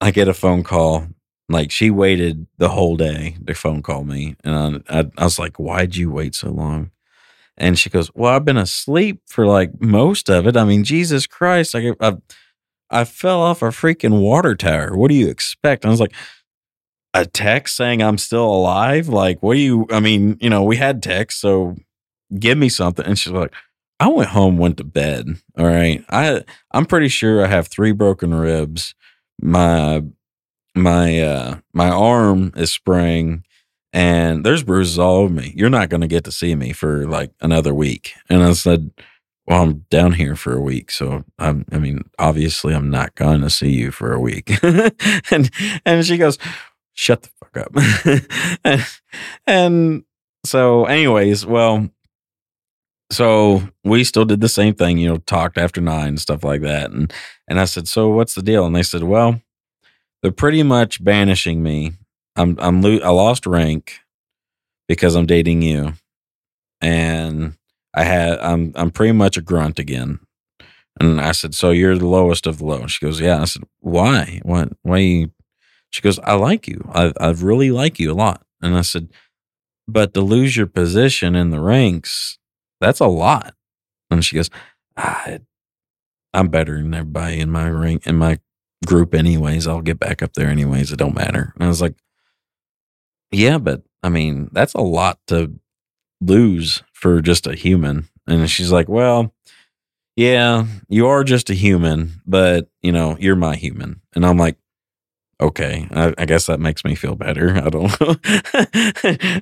I 0.02 0.12
get 0.12 0.28
a 0.28 0.34
phone 0.34 0.64
call. 0.64 1.08
Like 1.48 1.70
she 1.70 1.92
waited 1.92 2.48
the 2.58 2.70
whole 2.70 2.98
day 2.98 3.38
to 3.46 3.54
phone 3.54 3.84
call 3.84 4.04
me. 4.04 4.36
And 4.44 4.84
I, 4.90 5.00
I, 5.00 5.06
I 5.18 5.24
was 5.24 5.38
like, 5.38 5.58
why'd 5.58 5.96
you 5.96 6.10
wait 6.10 6.34
so 6.34 6.50
long? 6.50 6.92
And 7.58 7.78
she 7.78 7.90
goes, 7.90 8.10
well, 8.16 8.34
I've 8.36 8.46
been 8.46 8.58
asleep 8.58 9.22
for 9.28 9.46
like 9.46 9.80
most 9.80 10.30
of 10.30 10.48
it. 10.48 10.58
I 10.58 10.66
mean, 10.66 10.84
Jesus 10.84 11.28
Christ, 11.28 11.74
like 11.74 11.96
I, 12.02 12.18
I 12.90 13.04
fell 13.04 13.42
off 13.42 13.62
a 13.62 13.66
freaking 13.66 14.22
water 14.22 14.56
tower. 14.56 14.96
What 14.96 15.10
do 15.10 15.16
you 15.16 15.30
expect? 15.30 15.86
I 15.86 15.90
was 15.90 16.00
like, 16.00 16.14
a 17.16 17.26
text 17.26 17.78
saying 17.78 18.04
I'm 18.04 18.18
still 18.18 18.46
alive? 18.46 19.08
Like, 19.08 19.42
what 19.42 19.56
do 19.56 19.62
you, 19.62 19.88
I 19.90 20.02
mean, 20.02 20.38
you 20.42 20.50
know, 20.50 20.64
we 20.64 20.76
had 20.76 21.02
text, 21.02 21.40
so 21.40 21.78
give 22.38 22.58
me 22.58 22.68
something. 22.70 23.06
And 23.06 23.18
she's 23.18 23.32
like, 23.32 23.54
I 24.00 24.10
went 24.10 24.30
home, 24.30 24.58
went 24.58 24.78
to 24.78 24.84
bed. 24.84 25.30
All 25.58 25.66
right. 25.66 26.04
I, 26.10 26.44
I'm 26.72 26.86
pretty 26.86 27.08
sure 27.08 27.44
I 27.44 27.48
have 27.48 27.68
three 27.68 27.94
broken 27.94 28.34
ribs. 28.34 28.94
My, 29.42 30.04
my, 30.76 31.22
uh, 31.22 31.60
my 31.74 31.90
arm 31.90 32.52
is 32.58 32.74
spraying 32.74 33.46
and 33.94 34.46
there's 34.46 34.64
bruises 34.64 35.00
all 35.00 35.16
over 35.16 35.34
me. 35.34 35.54
You're 35.56 35.70
not 35.70 35.88
going 35.88 36.02
to 36.02 36.08
get 36.08 36.26
to 36.26 36.32
see 36.34 36.54
me 36.54 36.74
for 36.74 37.08
like 37.08 37.32
another 37.40 37.74
week. 37.74 38.12
And 38.30 38.44
I 38.44 38.52
said, 38.52 38.92
well, 39.48 39.62
I'm 39.62 39.86
down 39.90 40.14
here 40.14 40.36
for 40.36 40.54
a 40.54 40.62
week, 40.62 40.90
so 40.90 41.24
I'm, 41.38 41.66
I 41.72 41.78
mean, 41.78 42.02
obviously, 42.18 42.74
I'm 42.74 42.90
not 42.90 43.14
going 43.14 43.42
to 43.42 43.50
see 43.50 43.70
you 43.70 43.92
for 43.92 44.12
a 44.12 44.20
week. 44.20 44.52
and 45.32 45.52
and 45.86 46.04
she 46.04 46.18
goes, 46.18 46.40
shut 46.96 47.22
the 47.24 47.30
fuck 47.40 47.58
up. 48.66 48.88
and, 49.48 50.04
so, 50.46 50.86
anyways, 50.86 51.46
well, 51.46 51.90
so 53.12 53.62
we 53.84 54.04
still 54.04 54.26
did 54.26 54.42
the 54.42 54.50
same 54.50 54.74
thing, 54.74 54.98
you 54.98 55.08
know, 55.08 55.18
talked 55.18 55.58
after 55.58 55.82
nine 55.82 56.10
and 56.10 56.22
stuff 56.22 56.44
like 56.44 56.62
that. 56.62 56.92
And 56.92 57.14
and 57.48 57.60
I 57.60 57.66
said, 57.66 57.88
so 57.88 58.10
what's 58.10 58.36
the 58.36 58.42
deal? 58.42 58.66
And 58.66 58.76
they 58.76 58.84
said, 58.84 59.04
well, 59.04 59.42
they're 60.22 60.32
pretty 60.32 60.64
much 60.64 61.04
banishing 61.04 61.62
me. 61.62 61.94
I'm 62.36 62.58
I'm 62.60 62.82
lo- 62.82 63.00
I 63.04 63.10
lost 63.10 63.46
rank 63.46 64.00
because 64.88 65.16
I'm 65.16 65.26
dating 65.26 65.62
you, 65.62 65.94
and 66.82 67.56
I 67.94 68.04
had 68.04 68.40
I'm 68.40 68.72
I'm 68.76 68.92
pretty 68.92 69.14
much 69.14 69.38
a 69.38 69.42
grunt 69.42 69.80
again. 69.80 70.20
And 71.00 71.20
I 71.20 71.34
said, 71.34 71.54
so 71.54 71.72
you're 71.72 71.98
the 71.98 72.08
lowest 72.08 72.48
of 72.48 72.60
the 72.60 72.66
low. 72.66 72.82
And 72.82 72.92
she 72.92 73.06
goes, 73.06 73.20
yeah. 73.20 73.42
I 73.42 73.46
said, 73.46 73.64
why? 73.82 74.40
What? 74.44 74.70
Why 74.84 74.98
you 75.00 75.32
she 75.96 76.02
goes, 76.02 76.20
I 76.20 76.34
like 76.34 76.68
you. 76.68 76.86
I, 76.94 77.14
I 77.22 77.30
really 77.30 77.72
like 77.72 78.00
you 78.00 78.12
a 78.12 78.14
lot. 78.14 78.46
And 78.62 78.76
I 78.76 78.82
said, 78.82 79.14
but 79.88 80.14
to 80.14 80.20
lose 80.20 80.58
your 80.58 80.68
position 80.68 81.36
in 81.36 81.52
the 81.52 81.62
ranks, 81.62 82.38
that's 82.82 83.00
a 83.00 83.08
lot. 83.08 83.56
And 84.12 84.24
she 84.26 84.36
goes, 84.36 84.50
ah, 84.98 85.24
I, 85.26 85.40
I'm 86.34 86.50
better 86.50 86.76
than 86.76 86.94
everybody 86.94 87.40
in 87.40 87.50
my 87.50 87.70
rank, 87.70 88.06
in 88.06 88.18
my 88.18 88.40
group 88.86 89.16
anyways. 89.16 89.68
I'll 89.68 89.80
get 89.80 89.98
back 89.98 90.22
up 90.22 90.34
there 90.34 90.50
anyways. 90.50 90.92
It 90.92 90.98
don't 90.98 91.16
matter. 91.16 91.54
And 91.56 91.64
I 91.64 91.70
was 91.70 91.82
like, 91.82 91.96
yeah, 93.32 93.58
but 93.58 93.84
I 94.04 94.10
mean, 94.10 94.50
that's 94.52 94.74
a 94.74 94.82
lot 94.82 95.20
to 95.28 95.58
lose 96.20 96.84
for 96.92 97.22
just 97.22 97.48
a 97.48 97.56
human. 97.56 98.10
And 98.28 98.50
she's 98.50 98.72
like, 98.74 98.90
well, 98.90 99.34
yeah, 100.18 100.66
you 100.90 101.08
are 101.08 101.24
just 101.24 101.50
a 101.50 101.54
human, 101.54 102.22
but 102.26 102.70
you 102.82 102.92
know, 102.92 103.16
you're 103.18 103.38
my 103.38 103.56
human. 103.56 104.02
And 104.14 104.26
I'm 104.26 104.38
like, 104.38 104.58
okay, 105.42 105.88
I, 105.92 106.14
I, 106.18 106.26
guess 106.26 106.46
that 106.48 106.60
makes 106.60 106.86
me 106.86 106.96
feel 106.96 107.16
better. 107.16 107.56
I 107.56 107.70
don't 107.70 108.00
know. 108.00 108.16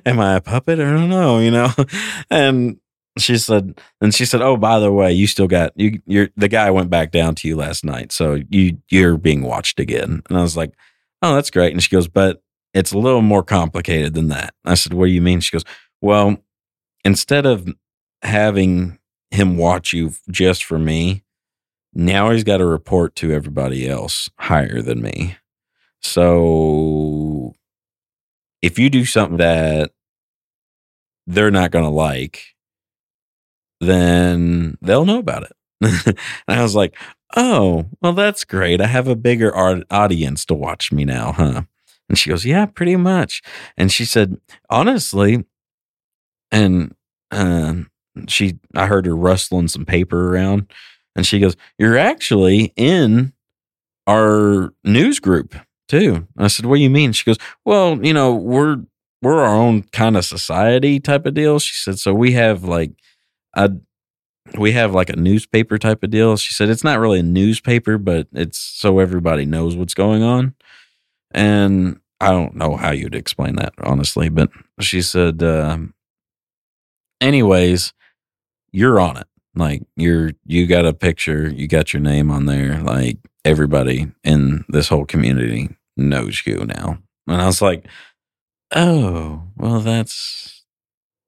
Am 0.06 0.18
I 0.20 0.36
a 0.36 0.40
puppet? 0.40 0.80
I 0.80 0.84
don't 0.84 1.10
know, 1.10 1.38
you 1.38 1.50
know? 1.50 1.70
And 2.30 2.78
she 3.16 3.38
said, 3.38 3.78
and 4.00 4.12
she 4.12 4.24
said, 4.24 4.42
oh, 4.42 4.56
by 4.56 4.80
the 4.80 4.90
way, 4.90 5.12
you 5.12 5.28
still 5.28 5.46
got, 5.46 5.72
you, 5.76 6.00
you're, 6.04 6.30
the 6.36 6.48
guy 6.48 6.70
went 6.70 6.90
back 6.90 7.12
down 7.12 7.36
to 7.36 7.48
you 7.48 7.56
last 7.56 7.84
night. 7.84 8.10
So 8.10 8.40
you, 8.50 8.78
you're 8.90 9.16
being 9.16 9.42
watched 9.42 9.78
again. 9.78 10.22
And 10.28 10.36
I 10.36 10.42
was 10.42 10.56
like, 10.56 10.72
oh, 11.22 11.34
that's 11.36 11.50
great. 11.50 11.72
And 11.72 11.82
she 11.82 11.90
goes, 11.90 12.08
but 12.08 12.42
it's 12.72 12.92
a 12.92 12.98
little 12.98 13.22
more 13.22 13.44
complicated 13.44 14.14
than 14.14 14.28
that. 14.28 14.52
I 14.64 14.74
said, 14.74 14.94
what 14.94 15.06
do 15.06 15.12
you 15.12 15.22
mean? 15.22 15.40
She 15.40 15.52
goes, 15.52 15.64
well, 16.00 16.36
instead 17.04 17.46
of 17.46 17.68
having 18.22 18.98
him 19.30 19.56
watch 19.56 19.92
you 19.92 20.12
just 20.28 20.64
for 20.64 20.78
me, 20.78 21.22
now 21.92 22.30
he's 22.30 22.44
got 22.44 22.56
to 22.56 22.66
report 22.66 23.14
to 23.16 23.30
everybody 23.30 23.88
else 23.88 24.28
higher 24.38 24.82
than 24.82 25.00
me. 25.00 25.36
So 26.04 27.54
if 28.62 28.78
you 28.78 28.90
do 28.90 29.04
something 29.04 29.38
that 29.38 29.90
they're 31.26 31.50
not 31.50 31.70
going 31.70 31.84
to 31.84 31.90
like, 31.90 32.54
then 33.80 34.76
they'll 34.82 35.06
know 35.06 35.18
about 35.18 35.44
it. 35.44 35.52
and 36.48 36.58
I 36.58 36.62
was 36.62 36.74
like, 36.74 36.96
oh, 37.36 37.86
well, 38.00 38.12
that's 38.12 38.44
great. 38.44 38.80
I 38.80 38.86
have 38.86 39.08
a 39.08 39.16
bigger 39.16 39.54
art- 39.54 39.86
audience 39.90 40.44
to 40.46 40.54
watch 40.54 40.92
me 40.92 41.04
now, 41.04 41.32
huh? 41.32 41.62
And 42.08 42.18
she 42.18 42.30
goes, 42.30 42.44
yeah, 42.44 42.66
pretty 42.66 42.96
much. 42.96 43.42
And 43.76 43.90
she 43.90 44.04
said, 44.04 44.36
honestly, 44.68 45.44
and 46.52 46.94
um, 47.30 47.90
she, 48.28 48.58
I 48.74 48.86
heard 48.86 49.06
her 49.06 49.16
rustling 49.16 49.68
some 49.68 49.86
paper 49.86 50.34
around, 50.34 50.70
and 51.16 51.26
she 51.26 51.40
goes, 51.40 51.56
you're 51.78 51.96
actually 51.96 52.72
in 52.76 53.32
our 54.06 54.72
news 54.84 55.18
group 55.18 55.54
too. 55.88 56.26
I 56.36 56.48
said, 56.48 56.66
what 56.66 56.76
do 56.76 56.82
you 56.82 56.90
mean? 56.90 57.12
She 57.12 57.24
goes, 57.24 57.38
well, 57.64 58.04
you 58.04 58.12
know, 58.12 58.34
we're 58.34 58.78
we're 59.22 59.40
our 59.40 59.54
own 59.54 59.84
kind 59.84 60.16
of 60.16 60.24
society 60.24 61.00
type 61.00 61.24
of 61.24 61.34
deal. 61.34 61.58
She 61.58 61.74
said, 61.74 61.98
so 61.98 62.12
we 62.12 62.32
have 62.32 62.64
like 62.64 62.92
a 63.54 63.72
we 64.58 64.72
have 64.72 64.94
like 64.94 65.08
a 65.08 65.16
newspaper 65.16 65.78
type 65.78 66.02
of 66.02 66.10
deal. 66.10 66.36
She 66.36 66.52
said 66.52 66.68
it's 66.68 66.84
not 66.84 66.98
really 66.98 67.20
a 67.20 67.24
newspaper, 67.24 67.98
but 67.98 68.28
it's 68.32 68.58
so 68.58 68.98
everybody 68.98 69.44
knows 69.44 69.76
what's 69.76 69.94
going 69.94 70.22
on. 70.22 70.54
And 71.30 72.00
I 72.20 72.30
don't 72.30 72.54
know 72.54 72.76
how 72.76 72.90
you'd 72.92 73.14
explain 73.14 73.56
that 73.56 73.74
honestly, 73.82 74.28
but 74.28 74.50
she 74.80 75.02
said, 75.02 75.42
um, 75.42 75.94
anyways, 77.20 77.92
you're 78.72 79.00
on 79.00 79.16
it. 79.16 79.26
Like 79.54 79.82
you're 79.96 80.32
you 80.44 80.66
got 80.66 80.84
a 80.84 80.92
picture, 80.92 81.48
you 81.48 81.68
got 81.68 81.92
your 81.92 82.02
name 82.02 82.30
on 82.30 82.46
there. 82.46 82.80
Like 82.80 83.18
everybody 83.44 84.10
in 84.22 84.64
this 84.68 84.88
whole 84.88 85.04
community 85.04 85.70
knows 85.96 86.46
you 86.46 86.64
now. 86.66 86.98
And 87.26 87.40
I 87.40 87.46
was 87.46 87.62
like, 87.62 87.86
oh, 88.74 89.42
well, 89.56 89.80
that's 89.80 90.64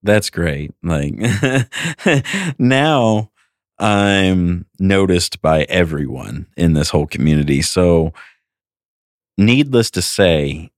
that's 0.03 0.31
great. 0.31 0.73
Like 0.83 1.15
now 2.59 3.31
I'm 3.79 4.67
noticed 4.79 5.43
by 5.43 5.65
everyone 5.65 6.47
in 6.57 6.73
this 6.75 6.91
whole 6.91 7.07
community. 7.07 7.63
So 7.63 8.13
needless 9.37 9.91
to 9.93 10.03
say, 10.03 10.71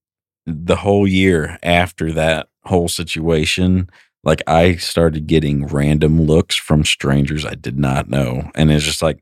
the 0.46 0.76
whole 0.76 1.06
year 1.06 1.58
after 1.62 2.10
that 2.12 2.48
whole 2.64 2.88
situation, 2.88 3.90
like 4.24 4.42
I 4.46 4.76
started 4.76 5.26
getting 5.26 5.66
random 5.66 6.22
looks 6.22 6.56
from 6.56 6.84
strangers 6.84 7.44
I 7.44 7.54
did 7.54 7.78
not 7.78 8.08
know. 8.08 8.50
And 8.54 8.70
it's 8.70 8.84
just 8.84 9.02
like, 9.02 9.20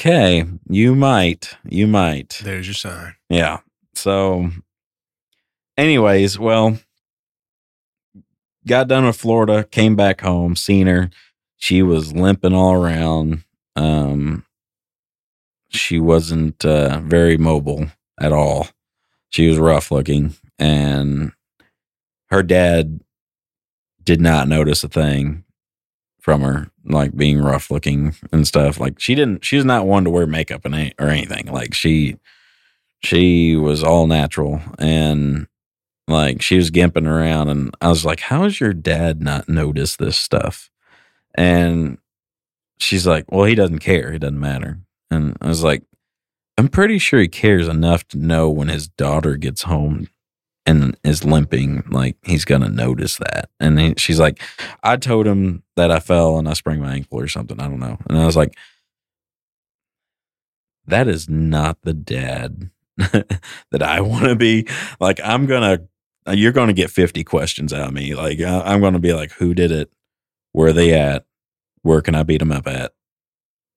okay, 0.00 0.46
you 0.66 0.94
might, 0.94 1.56
you 1.68 1.86
might. 1.86 2.40
There's 2.42 2.66
your 2.66 2.74
sign. 2.74 3.16
Yeah. 3.28 3.58
So, 3.94 4.50
anyways, 5.76 6.38
well, 6.38 6.78
got 8.66 8.88
done 8.88 9.04
with 9.04 9.16
Florida, 9.16 9.64
came 9.64 9.96
back 9.96 10.22
home, 10.22 10.56
seen 10.56 10.86
her. 10.86 11.10
She 11.58 11.82
was 11.82 12.14
limping 12.14 12.54
all 12.54 12.72
around. 12.72 13.44
Um, 13.76 14.46
she 15.68 16.00
wasn't 16.00 16.64
uh, 16.64 17.00
very 17.00 17.36
mobile 17.36 17.86
at 18.18 18.32
all. 18.32 18.68
She 19.28 19.48
was 19.48 19.58
rough 19.58 19.90
looking, 19.90 20.34
and 20.58 21.32
her 22.30 22.42
dad 22.42 23.00
did 24.02 24.20
not 24.20 24.48
notice 24.48 24.82
a 24.82 24.88
thing 24.88 25.44
from 26.20 26.42
her, 26.42 26.70
like 26.84 27.16
being 27.16 27.40
rough 27.40 27.70
looking 27.70 28.14
and 28.32 28.46
stuff. 28.46 28.78
Like 28.78 29.00
she 29.00 29.14
didn't, 29.14 29.44
she's 29.44 29.64
not 29.64 29.86
one 29.86 30.04
to 30.04 30.10
wear 30.10 30.26
makeup 30.26 30.64
and 30.64 30.94
or 30.98 31.08
anything. 31.08 31.46
Like 31.46 31.74
she, 31.74 32.16
she 33.02 33.56
was 33.56 33.82
all 33.82 34.06
natural 34.06 34.60
and 34.78 35.46
like 36.06 36.42
she 36.42 36.56
was 36.56 36.70
gimping 36.70 37.06
around. 37.06 37.48
And 37.48 37.74
I 37.80 37.88
was 37.88 38.04
like, 38.04 38.20
how 38.20 38.44
has 38.44 38.60
your 38.60 38.72
dad 38.72 39.22
not 39.22 39.48
noticed 39.48 39.98
this 39.98 40.18
stuff? 40.18 40.70
And 41.34 41.98
she's 42.78 43.06
like, 43.06 43.30
well, 43.30 43.44
he 43.44 43.54
doesn't 43.54 43.78
care. 43.78 44.12
It 44.12 44.20
doesn't 44.20 44.40
matter. 44.40 44.80
And 45.10 45.36
I 45.40 45.48
was 45.48 45.62
like, 45.64 45.82
I'm 46.58 46.68
pretty 46.68 46.98
sure 46.98 47.20
he 47.20 47.28
cares 47.28 47.68
enough 47.68 48.06
to 48.08 48.18
know 48.18 48.50
when 48.50 48.68
his 48.68 48.88
daughter 48.88 49.36
gets 49.36 49.62
home 49.62 50.08
and 50.70 50.96
is 51.02 51.24
limping, 51.24 51.82
like 51.90 52.16
he's 52.22 52.44
gonna 52.44 52.68
notice 52.68 53.16
that. 53.16 53.50
And 53.58 53.78
he, 53.78 53.94
she's 53.96 54.20
like, 54.20 54.40
I 54.84 54.96
told 54.96 55.26
him 55.26 55.64
that 55.74 55.90
I 55.90 55.98
fell 55.98 56.38
and 56.38 56.48
I 56.48 56.52
sprained 56.52 56.80
my 56.80 56.94
ankle 56.94 57.18
or 57.18 57.26
something. 57.26 57.60
I 57.60 57.66
don't 57.66 57.80
know. 57.80 57.98
And 58.08 58.16
I 58.16 58.24
was 58.24 58.36
like, 58.36 58.56
that 60.86 61.08
is 61.08 61.28
not 61.28 61.78
the 61.82 61.92
dad 61.92 62.70
that 62.96 63.82
I 63.82 64.00
want 64.00 64.26
to 64.26 64.36
be. 64.36 64.68
Like, 65.00 65.20
I'm 65.24 65.46
gonna, 65.46 65.80
uh, 66.26 66.32
you're 66.32 66.52
gonna 66.52 66.72
get 66.72 66.90
50 66.90 67.24
questions 67.24 67.72
out 67.72 67.88
of 67.88 67.92
me. 67.92 68.14
Like, 68.14 68.40
I'm 68.40 68.80
gonna 68.80 69.00
be 69.00 69.12
like, 69.12 69.32
who 69.32 69.54
did 69.54 69.72
it? 69.72 69.90
Where 70.52 70.68
are 70.68 70.72
they 70.72 70.94
at? 70.94 71.26
Where 71.82 72.00
can 72.00 72.14
I 72.14 72.22
beat 72.22 72.38
them 72.38 72.52
up 72.52 72.68
at? 72.68 72.92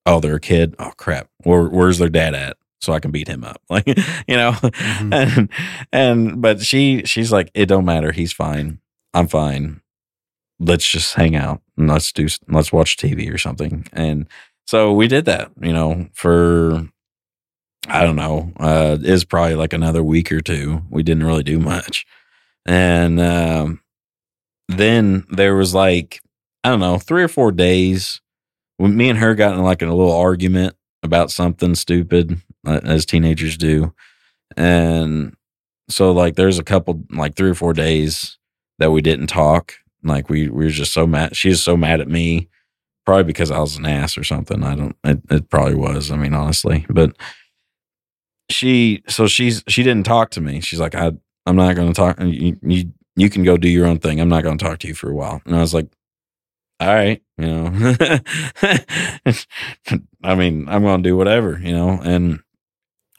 Oh, 0.05 0.19
they're 0.19 0.35
a 0.35 0.39
kid. 0.39 0.75
Oh 0.77 0.91
crap. 0.95 1.29
Where, 1.43 1.65
where's 1.65 1.97
their 1.97 2.09
dad 2.09 2.35
at? 2.35 2.57
So 2.83 2.93
I 2.93 2.99
can 2.99 3.11
beat 3.11 3.27
him 3.27 3.43
up. 3.43 3.61
Like, 3.69 3.87
you 3.87 4.37
know, 4.37 4.51
mm-hmm. 4.51 5.13
and, 5.13 5.49
and, 5.91 6.41
but 6.41 6.61
she, 6.61 7.03
she's 7.05 7.31
like, 7.31 7.49
it 7.55 7.65
don't 7.65 7.85
matter. 7.85 8.11
He's 8.11 8.31
fine. 8.31 8.79
I'm 9.13 9.27
fine. 9.27 9.81
Let's 10.59 10.87
just 10.87 11.15
hang 11.15 11.35
out 11.35 11.61
and 11.75 11.89
let's 11.89 12.11
do, 12.11 12.27
let's 12.47 12.71
watch 12.71 12.97
TV 12.97 13.33
or 13.33 13.39
something. 13.39 13.87
And 13.93 14.27
so 14.67 14.93
we 14.93 15.07
did 15.07 15.25
that, 15.25 15.51
you 15.59 15.73
know, 15.73 16.07
for, 16.13 16.87
I 17.87 18.03
don't 18.03 18.15
know, 18.15 18.53
uh, 18.59 18.97
is 19.01 19.25
probably 19.25 19.55
like 19.55 19.73
another 19.73 20.03
week 20.03 20.31
or 20.31 20.41
two. 20.41 20.83
We 20.89 21.01
didn't 21.01 21.25
really 21.25 21.43
do 21.43 21.59
much. 21.59 22.05
And, 22.65 23.19
um, 23.19 23.81
then 24.67 25.25
there 25.31 25.55
was 25.55 25.73
like, 25.73 26.21
I 26.63 26.69
don't 26.69 26.79
know, 26.79 26.99
three 26.99 27.23
or 27.23 27.27
four 27.27 27.51
days 27.51 28.21
when 28.77 28.95
me 28.95 29.09
and 29.09 29.19
her 29.19 29.35
got 29.35 29.55
in 29.55 29.63
like 29.63 29.81
a 29.81 29.87
little 29.87 30.15
argument 30.15 30.75
about 31.01 31.31
something 31.31 31.75
stupid 31.75 32.41
Uh, 32.65 32.79
as 32.83 33.05
teenagers 33.05 33.57
do. 33.57 33.93
And 34.55 35.35
so 35.89 36.11
like 36.11 36.35
there's 36.35 36.59
a 36.59 36.63
couple 36.63 37.03
like 37.11 37.35
three 37.35 37.49
or 37.49 37.55
four 37.55 37.73
days 37.73 38.37
that 38.79 38.91
we 38.91 39.01
didn't 39.01 39.27
talk. 39.27 39.73
Like 40.03 40.29
we 40.29 40.49
we 40.49 40.65
were 40.65 40.71
just 40.71 40.93
so 40.93 41.07
mad. 41.07 41.35
She 41.35 41.49
was 41.49 41.61
so 41.61 41.77
mad 41.77 42.01
at 42.01 42.07
me, 42.07 42.49
probably 43.05 43.23
because 43.23 43.51
I 43.51 43.59
was 43.59 43.77
an 43.77 43.85
ass 43.85 44.17
or 44.17 44.23
something. 44.23 44.63
I 44.63 44.75
don't. 44.75 44.95
It, 45.03 45.21
it 45.29 45.49
probably 45.49 45.75
was. 45.75 46.11
I 46.11 46.17
mean, 46.17 46.33
honestly, 46.33 46.85
but 46.89 47.15
she 48.49 49.03
so 49.07 49.27
she's 49.27 49.63
she 49.67 49.83
didn't 49.83 50.05
talk 50.05 50.31
to 50.31 50.41
me. 50.41 50.61
She's 50.61 50.79
like, 50.79 50.95
I 50.95 51.11
I'm 51.45 51.55
not 51.55 51.75
going 51.75 51.89
to 51.89 51.93
talk. 51.93 52.19
You, 52.19 52.57
you 52.61 52.91
you 53.15 53.29
can 53.29 53.43
go 53.43 53.57
do 53.57 53.69
your 53.69 53.85
own 53.85 53.99
thing. 53.99 54.19
I'm 54.19 54.29
not 54.29 54.43
going 54.43 54.57
to 54.57 54.63
talk 54.63 54.79
to 54.79 54.87
you 54.87 54.95
for 54.95 55.09
a 55.09 55.15
while. 55.15 55.41
And 55.45 55.55
I 55.55 55.59
was 55.59 55.73
like, 55.73 55.87
all 56.79 56.93
right, 56.93 57.21
you 57.37 57.47
know. 57.47 57.65
I 60.23 60.35
mean, 60.35 60.67
I'm 60.67 60.83
going 60.83 61.03
to 61.03 61.09
do 61.09 61.15
whatever, 61.15 61.59
you 61.59 61.71
know. 61.71 61.99
And 62.03 62.39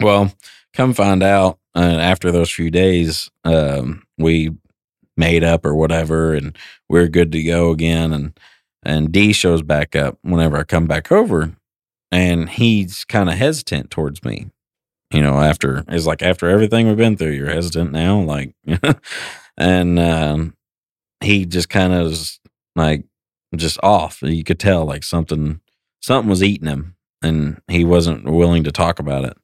well, 0.04 0.32
come 0.74 0.92
find 0.92 1.22
out 1.22 1.58
uh, 1.74 1.80
after 1.80 2.30
those 2.30 2.50
few 2.50 2.70
days, 2.70 3.30
um, 3.44 4.04
we 4.18 4.50
made 5.16 5.42
up 5.42 5.64
or 5.64 5.74
whatever, 5.74 6.34
and 6.34 6.56
we're 6.88 7.08
good 7.08 7.32
to 7.32 7.42
go 7.42 7.70
again. 7.70 8.12
And 8.12 8.38
and 8.84 9.10
D 9.10 9.32
shows 9.32 9.62
back 9.62 9.96
up 9.96 10.18
whenever 10.22 10.58
I 10.58 10.64
come 10.64 10.86
back 10.86 11.10
over, 11.10 11.56
and 12.12 12.50
he's 12.50 13.04
kind 13.04 13.28
of 13.30 13.36
hesitant 13.36 13.90
towards 13.90 14.22
me. 14.22 14.50
You 15.10 15.20
know, 15.20 15.40
after 15.40 15.84
it's 15.88 16.06
like 16.06 16.22
after 16.22 16.48
everything 16.48 16.86
we've 16.86 16.96
been 16.96 17.16
through, 17.16 17.32
you're 17.32 17.48
hesitant 17.48 17.92
now, 17.92 18.20
like, 18.20 18.54
and 19.56 19.98
um, 19.98 20.54
he 21.22 21.46
just 21.46 21.68
kind 21.68 21.92
of 21.92 22.38
like 22.76 23.04
just 23.56 23.78
off. 23.82 24.20
You 24.22 24.44
could 24.44 24.60
tell 24.60 24.84
like 24.84 25.02
something 25.02 25.60
something 26.00 26.28
was 26.28 26.42
eating 26.42 26.68
him, 26.68 26.96
and 27.22 27.60
he 27.68 27.84
wasn't 27.84 28.24
willing 28.24 28.64
to 28.64 28.72
talk 28.72 28.98
about 28.98 29.24
it. 29.24 29.36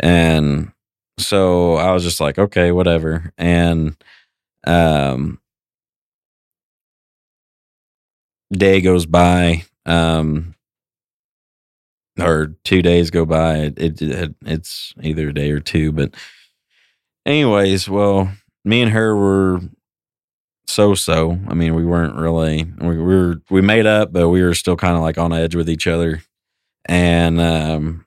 And 0.00 0.72
so 1.18 1.74
I 1.74 1.92
was 1.92 2.04
just 2.04 2.20
like, 2.20 2.38
okay, 2.38 2.72
whatever. 2.72 3.32
And 3.38 3.96
um 4.66 5.40
day 8.52 8.80
goes 8.80 9.06
by, 9.06 9.64
um 9.86 10.54
or 12.18 12.54
two 12.64 12.82
days 12.82 13.10
go 13.10 13.24
by. 13.24 13.56
It, 13.58 13.78
it, 13.78 14.02
it 14.02 14.34
it's 14.44 14.92
either 15.02 15.28
a 15.28 15.34
day 15.34 15.50
or 15.50 15.60
two, 15.60 15.92
but 15.92 16.14
anyways, 17.26 17.88
well, 17.88 18.30
me 18.64 18.82
and 18.82 18.92
her 18.92 19.14
were 19.16 19.60
so 20.66 20.94
so. 20.94 21.38
I 21.48 21.54
mean, 21.54 21.74
we 21.74 21.84
weren't 21.84 22.16
really 22.16 22.64
we, 22.80 22.96
we 22.96 23.02
were 23.02 23.36
we 23.50 23.60
made 23.60 23.86
up, 23.86 24.12
but 24.12 24.28
we 24.28 24.42
were 24.42 24.54
still 24.54 24.76
kind 24.76 24.96
of 24.96 25.02
like 25.02 25.18
on 25.18 25.32
edge 25.32 25.54
with 25.54 25.68
each 25.68 25.86
other. 25.86 26.22
And 26.86 27.40
um 27.40 28.06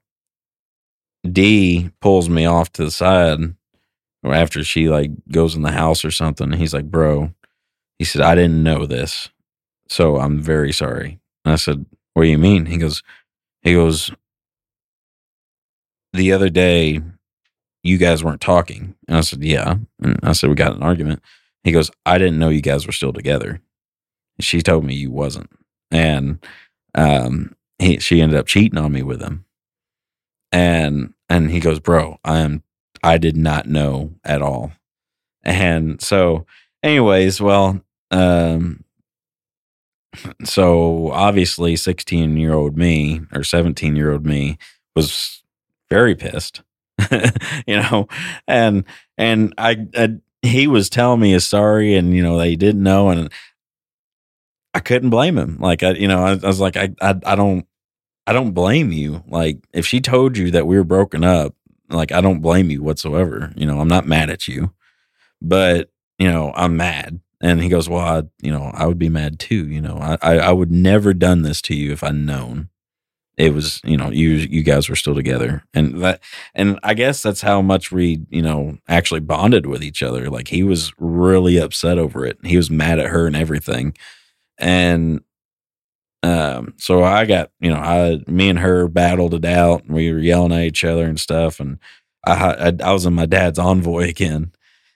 D 1.30 1.92
pulls 2.02 2.30
me 2.30 2.46
off 2.46 2.72
to 2.74 2.86
the 2.86 2.92
side 2.92 3.40
or 4.24 4.34
after 4.34 4.64
she 4.64 4.90
like 4.90 5.12
goes 5.32 5.56
in 5.56 5.62
the 5.62 5.72
house 5.72 6.06
or 6.06 6.12
something. 6.12 6.52
he's 6.54 6.74
like, 6.74 6.90
bro, 6.90 7.34
He 8.00 8.06
said, 8.06 8.22
I 8.22 8.36
didn't 8.36 8.64
know 8.64 8.86
this. 8.86 9.30
So 9.88 10.18
I'm 10.18 10.40
very 10.42 10.72
sorry. 10.72 11.20
And 11.46 11.54
I 11.54 11.56
said, 11.56 11.86
What 12.14 12.24
do 12.24 12.30
you 12.30 12.38
mean? 12.38 12.66
He 12.68 12.78
goes, 12.78 13.04
he 13.62 13.74
goes, 13.74 14.12
the 16.14 16.32
other 16.32 16.50
day 16.50 17.02
you 17.84 17.98
guys 17.98 18.24
weren't 18.24 18.42
talking. 18.42 18.96
And 19.08 19.18
I 19.18 19.22
said, 19.22 19.44
Yeah. 19.44 19.76
And 20.02 20.20
I 20.24 20.34
said, 20.34 20.50
We 20.50 20.56
got 20.56 20.76
an 20.76 20.84
argument. 20.84 21.22
He 21.64 21.72
goes, 21.72 21.92
I 22.06 22.18
didn't 22.18 22.40
know 22.40 22.50
you 22.50 22.62
guys 22.62 22.86
were 22.88 22.94
still 22.94 23.14
together. 23.14 23.62
She 24.40 24.62
told 24.62 24.86
me 24.86 24.96
you 24.96 25.12
wasn't. 25.12 25.50
And 25.92 26.44
um 26.96 27.56
he 27.80 28.00
she 28.00 28.22
ended 28.22 28.38
up 28.40 28.48
cheating 28.48 28.80
on 28.80 28.92
me 28.92 29.04
with 29.04 29.22
him. 29.22 29.46
And 30.52 31.14
and 31.30 31.52
he 31.52 31.60
goes, 31.60 31.80
Bro, 31.80 32.18
I 32.24 32.40
am 32.40 32.64
I 33.04 33.18
did 33.18 33.38
not 33.38 33.68
know 33.68 34.14
at 34.24 34.42
all. 34.42 34.72
And 35.44 36.02
so 36.02 36.46
anyways, 36.84 37.42
well, 37.42 37.82
um 38.12 38.84
so 40.44 41.12
obviously 41.12 41.76
16 41.76 42.38
year 42.38 42.54
old 42.54 42.78
me 42.78 43.22
or 43.34 43.44
17 43.44 43.96
year 43.96 44.12
old 44.12 44.26
me 44.26 44.58
was 44.96 45.42
very 45.90 46.16
pissed 46.16 46.62
you 47.66 47.78
know 47.78 48.08
and 48.48 48.84
and 49.18 49.54
I, 49.58 49.88
I 49.96 50.18
he 50.42 50.68
was 50.68 50.90
telling 50.90 51.22
me 51.22 51.32
he's 51.32 51.48
sorry 51.48 51.96
and 51.96 52.14
you 52.14 52.24
know 52.24 52.38
they 52.38 52.56
didn't 52.56 52.84
know 52.84 53.10
and 53.10 53.32
i 54.74 54.80
couldn't 54.80 55.10
blame 55.10 55.38
him 55.38 55.58
like 55.60 55.82
i 55.84 55.92
you 55.92 56.08
know 56.08 56.24
i, 56.26 56.32
I 56.32 56.36
was 56.36 56.60
like 56.60 56.76
I, 56.76 56.90
I 57.02 57.16
i 57.26 57.36
don't 57.36 57.66
i 58.28 58.34
don't 58.34 58.52
blame 58.52 58.92
you 58.92 59.24
like 59.28 59.60
if 59.74 59.86
she 59.86 60.00
told 60.00 60.38
you 60.38 60.52
that 60.52 60.68
we 60.68 60.78
were 60.78 60.84
broken 60.84 61.24
up 61.24 61.56
like 61.90 62.12
i 62.12 62.22
don't 62.22 62.42
blame 62.42 62.70
you 62.70 62.82
whatsoever 62.82 63.52
you 63.56 63.66
know 63.66 63.80
i'm 63.80 63.88
not 63.88 64.08
mad 64.08 64.30
at 64.30 64.48
you 64.48 64.72
but 65.42 65.90
you 66.18 66.32
know 66.32 66.52
i'm 66.56 66.78
mad 66.78 67.20
and 67.44 67.62
he 67.62 67.70
goes, 67.70 67.90
Well, 67.90 68.06
I, 68.06 68.24
you 68.42 68.52
know, 68.52 68.72
I 68.74 68.86
would 68.86 69.00
be 69.00 69.10
mad 69.10 69.40
too. 69.40 69.68
You 69.68 69.82
know, 69.82 69.98
I, 69.98 70.18
I, 70.22 70.38
I 70.38 70.52
would 70.52 70.72
never 70.72 71.14
done 71.14 71.42
this 71.42 71.62
to 71.64 71.76
you 71.76 71.92
if 71.92 72.04
I'd 72.04 72.16
known 72.16 72.70
it 73.38 73.54
was, 73.54 73.82
you 73.84 73.98
know, 73.98 74.12
you, 74.12 74.30
you 74.30 74.62
guys 74.62 74.88
were 74.88 74.96
still 74.96 75.16
together. 75.16 75.64
And 75.74 76.04
that, 76.04 76.22
and 76.54 76.80
I 76.84 76.94
guess 76.94 77.24
that's 77.24 77.42
how 77.42 77.62
much 77.62 77.92
we, 77.92 78.22
you 78.30 78.42
know, 78.42 78.78
actually 78.88 79.22
bonded 79.22 79.66
with 79.66 79.84
each 79.84 80.04
other. 80.04 80.30
Like 80.30 80.50
he 80.50 80.62
was 80.64 80.94
really 81.00 81.58
upset 81.58 81.98
over 81.98 82.26
it. 82.26 82.38
He 82.44 82.58
was 82.58 82.70
mad 82.70 83.00
at 83.00 83.08
her 83.08 83.26
and 83.26 83.36
everything. 83.36 83.96
And, 84.58 85.22
um, 86.24 86.74
so 86.78 87.04
I 87.04 87.26
got, 87.26 87.52
you 87.60 87.70
know, 87.72 87.78
I, 87.78 88.20
me 88.28 88.50
and 88.50 88.60
her 88.60 88.88
battled 88.88 89.34
it 89.34 89.46
out 89.46 89.84
and 89.86 89.96
we 89.96 90.12
were 90.12 90.20
yelling 90.20 90.52
at 90.52 90.62
each 90.66 90.84
other 90.84 91.06
and 91.06 91.20
stuff. 91.20 91.60
And 91.60 91.80
I, 92.26 92.34
I, 92.70 92.74
I 92.84 92.94
was 92.94 93.06
in 93.06 93.14
my 93.14 93.26
dad's 93.26 93.60
envoy 93.60 94.04
again. 94.10 94.52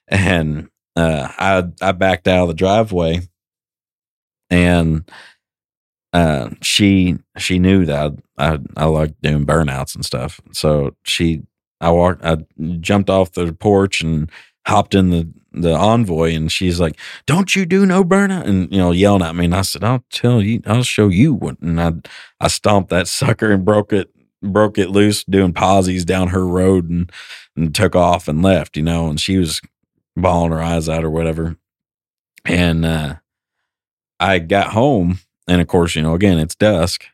And, 0.07 0.69
uh, 0.95 1.27
I 1.37 1.63
I 1.81 1.91
backed 1.91 2.27
out 2.27 2.43
of 2.43 2.47
the 2.47 2.53
driveway, 2.53 3.21
and 4.49 5.09
uh, 6.13 6.51
she 6.61 7.17
she 7.37 7.59
knew 7.59 7.85
that 7.85 8.13
I, 8.37 8.53
I 8.53 8.59
I 8.77 8.85
like 8.85 9.13
doing 9.21 9.45
burnouts 9.45 9.95
and 9.95 10.05
stuff. 10.05 10.39
So 10.53 10.95
she 11.03 11.43
I 11.81 11.91
walked 11.91 12.23
I 12.23 12.37
jumped 12.79 13.09
off 13.09 13.33
the 13.33 13.51
porch 13.53 14.01
and 14.01 14.31
hopped 14.65 14.95
in 14.95 15.09
the 15.09 15.29
the 15.61 15.73
envoy, 15.73 16.33
and 16.33 16.51
she's 16.51 16.79
like, 16.79 16.99
"Don't 17.25 17.55
you 17.55 17.65
do 17.65 17.85
no 17.85 18.03
burnout?" 18.03 18.45
And 18.47 18.71
you 18.71 18.77
know, 18.77 18.91
yelling 18.91 19.21
at 19.21 19.35
me. 19.35 19.45
And 19.45 19.55
I 19.55 19.61
said, 19.61 19.83
"I'll 19.83 20.03
tell 20.11 20.41
you, 20.41 20.61
I'll 20.65 20.83
show 20.83 21.07
you 21.07 21.33
what." 21.33 21.59
And 21.61 21.79
I 21.81 21.93
I 22.39 22.47
stomped 22.47 22.89
that 22.89 23.07
sucker 23.07 23.51
and 23.51 23.65
broke 23.65 23.93
it 23.93 24.09
broke 24.41 24.77
it 24.77 24.89
loose 24.89 25.23
doing 25.23 25.53
posies 25.53 26.05
down 26.05 26.29
her 26.29 26.45
road 26.45 26.89
and 26.89 27.11
and 27.55 27.73
took 27.73 27.95
off 27.95 28.27
and 28.27 28.41
left. 28.41 28.77
You 28.77 28.83
know, 28.83 29.07
and 29.07 29.19
she 29.19 29.37
was 29.37 29.61
bawling 30.15 30.51
her 30.51 30.61
eyes 30.61 30.89
out 30.89 31.03
or 31.03 31.09
whatever. 31.09 31.57
And 32.45 32.85
uh, 32.85 33.15
I 34.19 34.39
got 34.39 34.73
home, 34.73 35.19
and 35.47 35.61
of 35.61 35.67
course, 35.67 35.95
you 35.95 36.01
know, 36.01 36.13
again, 36.13 36.39
it's 36.39 36.55
dusk. 36.55 37.05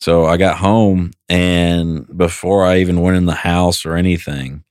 So 0.00 0.26
I 0.26 0.36
got 0.36 0.58
home, 0.58 1.10
and 1.28 2.06
before 2.16 2.64
I 2.64 2.78
even 2.78 3.00
went 3.00 3.16
in 3.16 3.26
the 3.26 3.34
house 3.34 3.84
or 3.84 3.96
anything, 3.96 4.62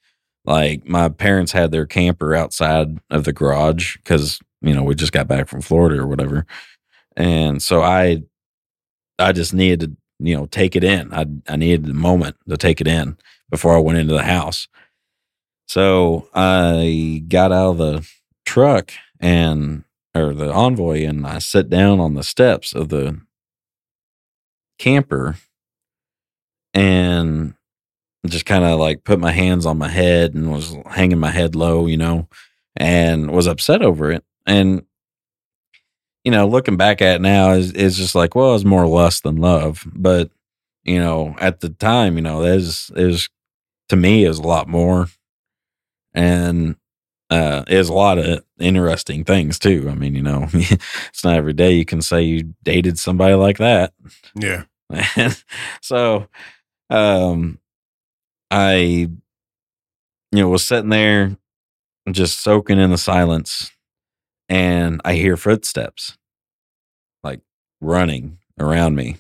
like 0.48 0.88
my 0.88 1.10
parents 1.10 1.52
had 1.52 1.72
their 1.72 1.86
camper 1.86 2.34
outside 2.34 2.98
of 3.11 3.26
the 3.26 3.34
garage 3.34 3.98
because 3.98 4.40
you 4.61 4.74
know 4.74 4.82
we 4.82 4.95
just 4.95 5.11
got 5.11 5.28
back 5.28 5.48
from 5.48 5.61
Florida 5.61 6.02
or 6.02 6.07
whatever, 6.07 6.48
and 7.15 7.61
so 7.61 7.84
I, 7.84 8.24
I 9.19 9.34
just 9.34 9.53
needed 9.53 9.82
to 9.82 9.98
you 10.19 10.36
know 10.36 10.48
take 10.48 10.76
it 10.76 10.84
in. 10.84 11.14
I 11.14 11.26
I 11.48 11.57
needed 11.57 11.86
the 11.86 11.94
moment 11.94 12.38
to 12.49 12.57
take 12.57 12.82
it 12.82 12.88
in 12.88 13.18
before 13.52 13.76
I 13.76 13.82
went 13.82 13.99
into 13.99 14.14
the 14.14 14.24
house. 14.24 14.68
So 15.68 16.30
I 16.34 17.24
got 17.28 17.52
out 17.52 17.72
of 17.72 17.78
the 17.78 18.10
truck 18.45 18.91
and 19.19 19.84
or 20.15 20.34
the 20.34 20.52
envoy 20.52 21.06
and 21.06 21.28
I 21.28 21.40
sat 21.40 21.69
down 21.69 21.99
on 21.99 22.14
the 22.14 22.24
steps 22.24 22.74
of 22.74 22.90
the 22.90 23.19
camper 24.80 25.36
and 26.74 27.53
just 28.28 28.45
kind 28.45 28.64
of 28.64 28.80
like 28.80 29.04
put 29.04 29.20
my 29.20 29.32
hands 29.32 29.66
on 29.66 29.78
my 29.78 29.90
head 29.90 30.34
and 30.34 30.52
was 30.52 30.76
hanging 30.90 31.20
my 31.20 31.32
head 31.32 31.56
low, 31.56 31.88
you 31.88 31.98
know, 31.98 32.28
and 32.76 33.32
was 33.32 33.48
upset 33.48 33.82
over 33.82 34.12
it. 34.12 34.24
And 34.45 34.84
you 36.24 36.32
know, 36.32 36.48
looking 36.48 36.78
back 36.78 37.02
at 37.02 37.16
it 37.16 37.22
now 37.22 37.52
is 37.52 37.72
is 37.72 37.98
just 37.98 38.16
like, 38.16 38.36
well, 38.36 38.56
it's 38.56 38.66
more 38.66 38.86
lust 38.86 39.24
than 39.24 39.38
love. 39.38 39.86
But 39.94 40.30
you 40.84 40.99
know, 40.99 41.36
at 41.40 41.62
the 41.62 41.70
time, 41.70 42.16
you 42.16 42.22
know, 42.22 42.41
there's 42.41 42.91
it 42.95 43.06
was 43.06 43.30
to 43.90 43.95
me 43.95 44.28
was 44.28 44.40
a 44.40 44.44
lot 44.44 44.68
more 44.68 45.08
and 46.14 46.76
uh, 47.30 47.64
is 47.68 47.90
a 47.90 47.94
lot 47.94 48.18
of 48.18 48.44
interesting 48.60 49.24
things 49.24 49.60
too. 49.60 49.88
I 49.90 49.95
mean, 49.95 50.16
you 50.16 50.24
know, 50.24 50.48
it's 50.54 51.24
not 51.24 51.36
every 51.36 51.54
day 51.54 51.74
you 51.74 51.86
can 51.86 52.02
say 52.02 52.22
you 52.22 52.54
dated 52.64 52.98
somebody 52.98 53.36
like 53.36 53.58
that. 53.58 53.94
Yeah. 54.36 54.64
so, 55.82 56.28
um, 56.90 57.60
I, 58.52 58.76
you 58.76 59.10
know, 60.32 60.49
was 60.49 60.64
sitting 60.64 60.90
there 60.90 61.38
just 62.11 62.40
soaking 62.40 62.80
in 62.80 62.91
the 62.91 62.98
silence, 62.98 63.72
and 64.49 65.02
I 65.03 65.15
hear 65.15 65.38
footsteps, 65.38 66.18
like 67.24 67.41
running 67.82 68.40
around 68.60 68.95
me, 68.95 69.18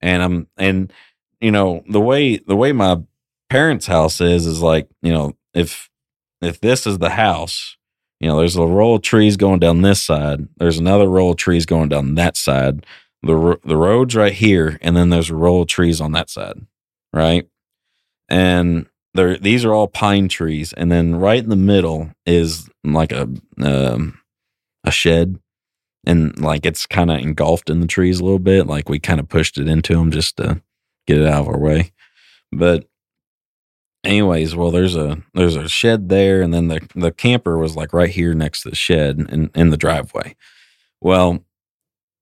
and 0.00 0.22
I'm 0.22 0.48
and 0.56 0.92
you 1.40 1.50
know 1.50 1.82
the 1.88 2.00
way 2.00 2.38
the 2.38 2.56
way 2.56 2.72
my 2.72 2.98
parents' 3.50 3.86
house 3.86 4.20
is 4.20 4.46
is 4.46 4.62
like 4.62 4.88
you 5.02 5.12
know 5.12 5.36
if 5.54 5.90
if 6.40 6.60
this 6.60 6.86
is 6.86 6.98
the 6.98 7.10
house, 7.10 7.76
you 8.20 8.28
know, 8.28 8.38
there's 8.38 8.56
a 8.56 8.66
row 8.66 8.94
of 8.94 9.02
trees 9.02 9.36
going 9.36 9.60
down 9.60 9.82
this 9.82 10.02
side. 10.02 10.48
There's 10.56 10.78
another 10.78 11.08
row 11.08 11.30
of 11.30 11.36
trees 11.36 11.66
going 11.66 11.88
down 11.88 12.14
that 12.16 12.36
side. 12.36 12.86
The 13.22 13.58
the 13.64 13.76
road's 13.76 14.16
right 14.16 14.32
here, 14.32 14.78
and 14.82 14.96
then 14.96 15.10
there's 15.10 15.30
a 15.30 15.36
row 15.36 15.60
of 15.60 15.68
trees 15.68 16.00
on 16.00 16.12
that 16.12 16.30
side, 16.30 16.66
right? 17.12 17.48
And 18.32 18.86
there, 19.12 19.36
these 19.36 19.62
are 19.66 19.74
all 19.74 19.88
pine 19.88 20.28
trees, 20.28 20.72
and 20.72 20.90
then 20.90 21.14
right 21.14 21.42
in 21.42 21.50
the 21.50 21.56
middle 21.56 22.10
is 22.24 22.70
like 22.82 23.12
a 23.12 23.28
um, 23.60 24.18
a 24.84 24.90
shed, 24.90 25.38
and 26.06 26.36
like 26.40 26.64
it's 26.64 26.86
kind 26.86 27.10
of 27.10 27.20
engulfed 27.20 27.68
in 27.68 27.80
the 27.80 27.86
trees 27.86 28.20
a 28.20 28.24
little 28.24 28.38
bit. 28.38 28.66
Like 28.66 28.88
we 28.88 28.98
kind 28.98 29.20
of 29.20 29.28
pushed 29.28 29.58
it 29.58 29.68
into 29.68 29.94
them 29.94 30.10
just 30.10 30.38
to 30.38 30.62
get 31.06 31.18
it 31.18 31.26
out 31.26 31.42
of 31.42 31.48
our 31.48 31.58
way, 31.58 31.92
but 32.50 32.86
anyways 34.04 34.56
well 34.56 34.70
there's 34.70 34.96
a 34.96 35.22
there's 35.34 35.54
a 35.54 35.68
shed 35.68 36.08
there 36.08 36.42
and 36.42 36.52
then 36.52 36.68
the 36.68 36.80
the 36.96 37.12
camper 37.12 37.56
was 37.56 37.76
like 37.76 37.92
right 37.92 38.10
here 38.10 38.34
next 38.34 38.62
to 38.62 38.70
the 38.70 38.74
shed 38.74 39.20
in 39.30 39.48
in 39.54 39.70
the 39.70 39.76
driveway 39.76 40.34
well 41.00 41.44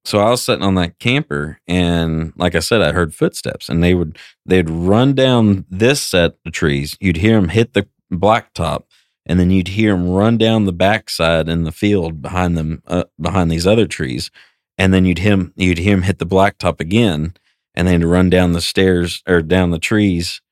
so 0.05 0.19
i 0.19 0.31
was 0.31 0.43
sitting 0.43 0.65
on 0.65 0.75
that 0.75 0.99
camper 0.99 1.59
and 1.67 2.33
like 2.37 2.55
i 2.55 2.61
said 2.61 2.81
i 2.83 2.93
heard 2.93 3.15
footsteps 3.15 3.69
and 3.69 3.83
they 3.83 3.95
would 3.95 4.19
they'd 4.51 4.69
run 4.69 5.15
down 5.15 5.65
this 5.71 6.03
set 6.03 6.35
of 6.45 6.53
trees. 6.53 6.97
You'd 7.01 7.19
hear 7.19 7.41
them 7.41 7.51
hit 7.51 7.73
the 7.73 7.89
blacktop 8.13 8.83
and 9.25 9.39
then 9.39 9.51
you'd 9.51 9.69
hear 9.69 9.93
them 9.93 10.11
run 10.11 10.37
down 10.37 10.65
the 10.65 10.73
backside 10.73 11.49
in 11.49 11.65
the 11.65 11.73
field 11.73 12.21
behind 12.21 12.59
them 12.59 12.83
uh, 12.87 13.05
behind 13.21 13.51
these 13.51 13.67
other 13.67 13.87
trees. 13.87 14.31
And 14.77 14.93
then 14.93 15.05
you'd 15.05 15.21
him 15.21 15.53
you'd 15.57 15.79
hear 15.79 15.95
him 15.95 16.03
hit 16.03 16.19
the 16.19 16.27
blacktop 16.27 16.81
again 16.81 17.35
and 17.75 17.87
then 17.87 18.05
run 18.05 18.29
down 18.29 18.53
the 18.53 18.61
stairs 18.61 19.23
or 19.27 19.41
down 19.41 19.71
the 19.71 19.79
trees 19.79 20.43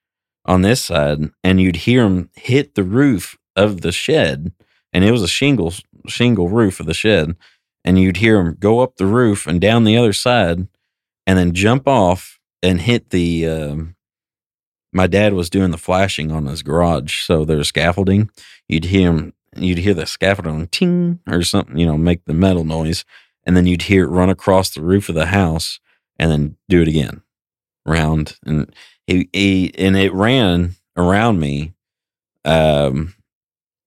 on 0.45 0.63
this 0.63 0.83
side, 0.83 1.31
and 1.45 1.61
you'd 1.61 1.77
hear 1.77 2.05
them 2.05 2.31
hit 2.35 2.75
the 2.75 2.85
roof 2.85 3.37
of 3.55 3.83
the 3.83 3.93
shed, 3.93 4.53
and 4.95 5.05
it 5.05 5.11
was 5.11 5.23
a 5.23 5.29
shingle 5.29 5.75
shingle 6.07 6.49
roof 6.49 6.81
of 6.81 6.87
the 6.87 6.95
shed, 6.95 7.35
and 7.85 7.99
you'd 7.99 8.19
hear 8.19 8.43
them 8.43 8.57
go 8.59 8.81
up 8.81 8.97
the 8.97 9.07
roof 9.07 9.47
and 9.47 9.61
down 9.61 9.85
the 9.85 9.97
other 9.97 10.13
side, 10.13 10.67
and 11.27 11.39
then 11.39 11.53
jump 11.53 11.87
off 11.87 12.39
and 12.63 12.81
hit 12.81 13.11
the. 13.11 13.47
Um, 13.47 13.95
my 14.93 15.07
dad 15.07 15.35
was 15.35 15.51
doing 15.51 15.71
the 15.71 15.79
flashing 15.79 16.33
on 16.33 16.47
his 16.47 16.63
garage, 16.63 17.23
so 17.23 17.45
there's 17.45 17.69
scaffolding. 17.69 18.31
You'd 18.69 18.87
hear 18.87 19.11
him, 19.11 19.35
you'd 19.55 19.79
hear 19.79 19.95
the 19.95 20.07
scaffolding 20.07 20.67
ting 20.69 21.21
or 21.29 21.43
something, 21.43 21.77
you 21.77 21.85
know, 21.85 21.99
make 21.99 22.25
the 22.25 22.35
metal 22.35 22.65
noise, 22.65 23.05
and 23.45 23.57
then 23.57 23.67
you'd 23.67 23.83
hear 23.83 24.05
it 24.05 24.09
run 24.09 24.31
across 24.31 24.71
the 24.71 24.81
roof 24.81 25.09
of 25.09 25.15
the 25.15 25.27
house, 25.27 25.79
and 26.19 26.31
then 26.31 26.57
do 26.69 26.81
it 26.81 26.89
again, 26.89 27.23
round 27.87 28.39
and 28.45 28.75
he, 29.07 29.29
he 29.33 29.75
and 29.79 29.97
it 29.97 30.13
ran 30.13 30.77
around 30.97 31.41
me. 31.41 31.75
Um, 32.45 33.15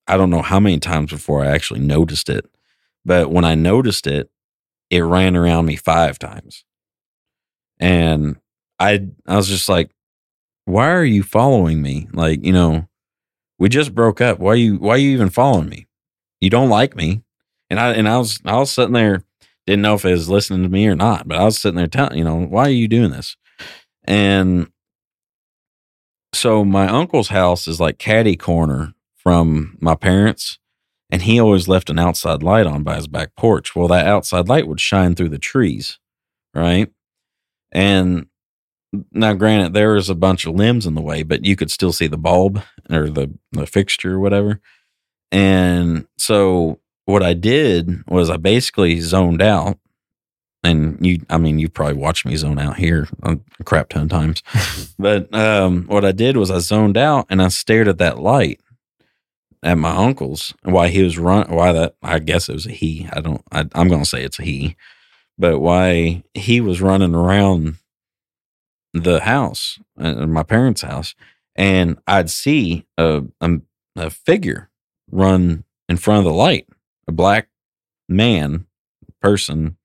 I 0.08 0.18
don't 0.18 0.30
know 0.30 0.42
how 0.42 0.60
many 0.60 0.80
times 0.80 1.12
before 1.12 1.44
I 1.44 1.48
actually 1.48 1.80
noticed 1.80 2.30
it, 2.30 2.46
But 3.06 3.32
when 3.32 3.46
I 3.46 3.56
noticed 3.56 4.08
it, 4.08 4.30
it 4.90 5.02
ran 5.02 5.36
around 5.36 5.66
me 5.66 5.76
five 5.76 6.20
times. 6.20 6.64
And 7.80 8.38
I 8.80 9.08
I 9.28 9.36
was 9.38 9.48
just 9.48 9.70
like, 9.70 9.92
why 10.66 10.90
are 10.92 11.04
you 11.04 11.24
following 11.24 11.82
me? 11.82 12.08
Like, 12.14 12.46
you 12.46 12.54
know, 12.54 12.88
we 13.58 13.70
just 13.70 13.96
broke 13.96 14.22
up. 14.22 14.40
Why 14.40 14.56
you 14.56 14.78
why 14.78 14.96
are 14.96 14.98
you 14.98 15.12
even 15.12 15.30
following 15.30 15.70
me? 15.70 15.88
You 16.42 16.50
don't 16.50 16.70
like 16.70 16.96
me. 16.96 17.24
And 17.70 17.80
I 17.80 17.94
and 17.94 18.08
I 18.08 18.18
was 18.18 18.40
I 18.46 18.58
was 18.58 18.72
sitting 18.72 18.94
there, 18.94 19.24
didn't 19.66 19.82
know 19.82 19.96
if 19.96 20.06
it 20.06 20.12
was 20.12 20.30
listening 20.30 20.64
to 20.64 20.70
me 20.70 20.88
or 20.88 20.96
not, 20.96 21.28
but 21.28 21.38
I 21.38 21.44
was 21.44 21.58
sitting 21.58 21.78
there 21.78 21.88
telling, 21.88 22.18
you 22.18 22.24
know, 22.24 22.36
why 22.36 22.66
are 22.66 22.70
you 22.70 22.88
doing 22.88 23.12
this? 23.12 23.38
And 24.04 24.70
so 26.34 26.66
my 26.66 26.88
uncle's 26.88 27.30
house 27.30 27.68
is 27.68 27.80
like 27.80 27.98
caddy 27.98 28.36
corner 28.36 28.94
from 29.16 29.78
my 29.80 29.96
parents 29.96 30.60
and 31.12 31.22
he 31.22 31.40
always 31.40 31.68
left 31.68 31.90
an 31.90 32.00
outside 32.00 32.42
light 32.42 32.66
on 32.66 32.84
by 32.84 32.96
his 32.96 33.08
back 33.08 33.36
porch. 33.36 33.76
Well, 33.76 33.90
that 33.90 34.08
outside 34.08 34.48
light 34.48 34.68
would 34.68 34.80
shine 34.80 35.14
through 35.14 35.30
the 35.30 35.38
trees, 35.38 36.00
right? 36.56 36.90
And 37.72 38.28
now, 39.12 39.34
granted, 39.34 39.74
there 39.74 39.94
was 39.94 40.10
a 40.10 40.16
bunch 40.16 40.46
of 40.46 40.56
limbs 40.56 40.86
in 40.86 40.96
the 40.96 41.02
way, 41.02 41.24
but 41.24 41.46
you 41.46 41.56
could 41.56 41.70
still 41.70 41.94
see 41.94 42.08
the 42.08 42.18
bulb 42.18 42.62
or 42.90 43.10
the, 43.10 43.32
the 43.52 43.66
fixture 43.66 44.16
or 44.16 44.20
whatever. 44.20 44.62
And 45.32 46.08
so, 46.18 46.80
what 47.06 47.24
I 47.24 47.34
did 47.34 48.04
was 48.08 48.30
I 48.30 48.38
basically 48.38 49.00
zoned 49.02 49.42
out. 49.42 49.78
And 50.64 51.04
you, 51.04 51.22
I 51.30 51.38
mean, 51.40 51.58
you 51.58 51.70
probably 51.70 51.96
watched 51.96 52.26
me 52.26 52.36
zone 52.36 52.60
out 52.60 52.78
here 52.78 53.08
a 53.24 53.38
crap 53.64 53.90
ton 53.90 54.04
of 54.04 54.10
times. 54.10 54.44
but 55.00 55.34
um, 55.34 55.86
what 55.88 56.06
I 56.06 56.12
did 56.12 56.38
was 56.38 56.52
I 56.52 56.60
zoned 56.60 56.98
out 56.98 57.26
and 57.30 57.42
I 57.42 57.48
stared 57.48 57.88
at 57.88 57.98
that 57.98 58.20
light 58.20 58.62
at 59.64 59.78
my 59.78 59.96
uncle's 59.96 60.54
why 60.64 60.88
he 60.88 61.04
was 61.04 61.18
run 61.18 61.50
why 61.50 61.72
that 61.72 61.96
I 62.02 62.20
guess 62.20 62.50
it 62.50 62.54
was 62.54 62.66
a 62.66 62.72
he 62.72 63.08
I 63.12 63.22
don't 63.22 63.42
I, 63.52 63.66
I'm 63.74 63.88
gonna 63.88 64.06
say 64.06 64.24
it's 64.24 64.40
a 64.40 64.44
he 64.44 64.76
but 65.38 65.60
why 65.60 66.24
he 66.34 66.62
was 66.62 66.82
running 66.82 67.16
around 67.16 67.76
the 68.94 69.22
house 69.22 69.80
uh, 70.00 70.26
my 70.28 70.44
parents 70.44 70.82
house 70.82 71.16
and 71.56 72.00
I'd 72.08 72.30
see 72.30 72.86
a, 72.98 73.24
a 73.40 73.50
a 73.96 74.10
figure 74.10 74.70
run 75.12 75.64
in 75.88 75.98
front 75.98 76.20
of 76.20 76.26
the 76.26 76.38
light 76.38 76.68
a 77.08 77.12
black 77.12 77.50
man 78.10 78.66
person 79.22 79.78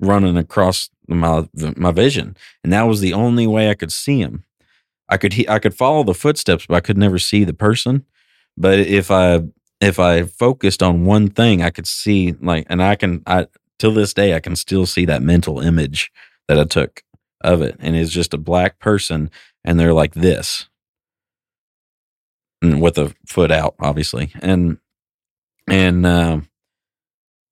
running 0.00 0.36
across 0.36 0.90
my 1.08 1.48
my 1.76 1.92
vision 1.92 2.36
and 2.62 2.72
that 2.72 2.82
was 2.82 3.00
the 3.00 3.12
only 3.12 3.46
way 3.46 3.70
I 3.70 3.74
could 3.74 3.92
see 3.92 4.20
him. 4.20 4.44
I 5.08 5.16
could 5.16 5.48
I 5.48 5.58
could 5.58 5.74
follow 5.74 6.04
the 6.04 6.14
footsteps 6.14 6.66
but 6.66 6.74
I 6.74 6.80
could 6.80 6.98
never 6.98 7.18
see 7.18 7.44
the 7.44 7.54
person 7.54 8.04
but 8.56 8.78
if 8.78 9.10
I 9.10 9.42
if 9.80 9.98
I 9.98 10.22
focused 10.22 10.82
on 10.82 11.04
one 11.04 11.28
thing, 11.28 11.62
I 11.62 11.70
could 11.70 11.86
see 11.86 12.32
like, 12.40 12.66
and 12.68 12.82
I 12.82 12.94
can 12.94 13.22
I 13.26 13.46
till 13.78 13.92
this 13.92 14.14
day 14.14 14.34
I 14.34 14.40
can 14.40 14.56
still 14.56 14.86
see 14.86 15.04
that 15.06 15.22
mental 15.22 15.60
image 15.60 16.12
that 16.48 16.58
I 16.58 16.64
took 16.64 17.02
of 17.42 17.62
it, 17.62 17.76
and 17.80 17.96
it's 17.96 18.12
just 18.12 18.34
a 18.34 18.38
black 18.38 18.78
person, 18.78 19.30
and 19.64 19.78
they're 19.78 19.92
like 19.92 20.14
this, 20.14 20.68
and 22.62 22.80
with 22.80 22.96
a 22.98 23.14
foot 23.26 23.50
out, 23.50 23.74
obviously, 23.80 24.32
and 24.40 24.78
and 25.66 26.06
um, 26.06 26.48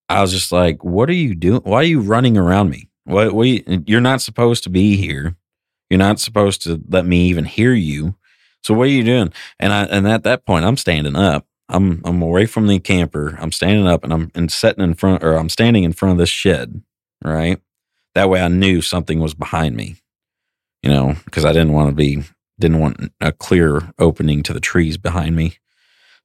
I 0.09 0.21
was 0.21 0.33
just 0.33 0.53
like, 0.53 0.85
"What 0.85 1.09
are 1.09 1.15
you 1.15 1.35
doing? 1.35 1.63
Why 1.65 1.79
are 1.79 1.85
you 1.85 2.01
running 2.01 2.37
around 2.37 2.71
me? 2.71 2.89
What? 3.05 3.35
you, 3.47 3.85
you're 3.87 4.01
not 4.01 4.21
supposed 4.21 4.63
to 4.65 4.71
be 4.71 4.97
here. 4.97 5.37
You're 5.89 5.99
not 5.99 6.21
supposed 6.21 6.63
to 6.63 6.81
let 6.89 7.07
me 7.07 7.27
even 7.27 7.45
hear 7.45 7.73
you." 7.73 8.17
So 8.63 8.75
what 8.75 8.89
are 8.89 8.91
you 8.91 9.05
doing? 9.05 9.33
And 9.59 9.73
I 9.73 9.85
and 9.85 10.07
at 10.07 10.25
that 10.25 10.45
point 10.45 10.65
I'm 10.65 10.77
standing 10.77 11.17
up. 11.17 11.47
I'm 11.69 12.03
I'm 12.05 12.21
away 12.23 12.47
from 12.47 12.67
the 12.67 12.79
camper. 12.79 13.37
I'm 13.41 13.53
standing 13.53 13.87
up 13.87 14.05
and 14.05 14.13
I'm 14.13 14.31
and 14.35 14.51
sitting 14.51 14.85
in 14.85 14.95
front 14.95 15.23
or 15.23 15.35
I'm 15.35 15.49
standing 15.49 15.85
in 15.85 15.93
front 15.93 16.13
of 16.13 16.19
this 16.19 16.29
shed, 16.29 16.83
right? 17.25 17.61
That 18.15 18.29
way 18.29 18.41
I 18.41 18.49
knew 18.49 18.83
something 18.83 19.21
was 19.21 19.35
behind 19.35 19.77
me. 19.77 19.97
You 20.83 20.91
know, 20.91 21.15
because 21.25 21.45
I 21.45 21.53
didn't 21.53 21.73
want 21.73 21.91
to 21.91 21.95
be 21.95 22.23
didn't 22.59 22.81
want 22.81 23.13
a 23.21 23.33
clear 23.33 23.93
opening 23.99 24.43
to 24.45 24.53
the 24.53 24.61
trees 24.61 24.97
behind 24.97 25.37
me. 25.37 25.59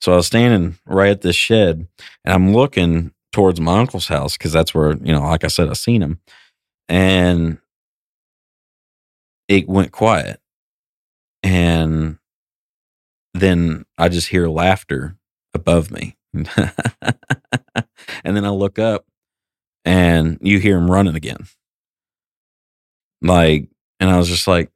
So 0.01 0.13
I 0.13 0.17
was 0.17 0.27
standing 0.27 0.77
right 0.85 1.11
at 1.11 1.21
this 1.21 1.35
shed 1.35 1.87
and 2.23 2.33
I'm 2.33 2.53
looking 2.53 3.13
towards 3.31 3.59
my 3.59 3.79
uncle's 3.79 4.07
house 4.07 4.37
because 4.37 4.53
that's 4.53 4.73
where, 4.73 4.93
you 4.93 5.11
know, 5.11 5.21
like 5.21 5.43
I 5.43 5.47
said, 5.47 5.69
I 5.69 5.73
seen 5.73 6.01
him. 6.01 6.19
And 6.87 7.57
it 9.47 9.67
went 9.67 9.91
quiet. 9.91 10.39
And 11.43 12.17
then 13.35 13.85
I 13.97 14.09
just 14.09 14.29
hear 14.29 14.47
laughter 14.47 15.17
above 15.53 15.91
me. 15.91 16.15
and 16.33 16.45
then 18.23 18.45
I 18.45 18.49
look 18.49 18.79
up 18.79 19.05
and 19.83 20.37
you 20.41 20.59
hear 20.59 20.77
him 20.77 20.89
running 20.89 21.15
again. 21.15 21.47
Like, 23.21 23.69
and 23.99 24.09
I 24.09 24.17
was 24.17 24.27
just 24.27 24.47
like, 24.47 24.71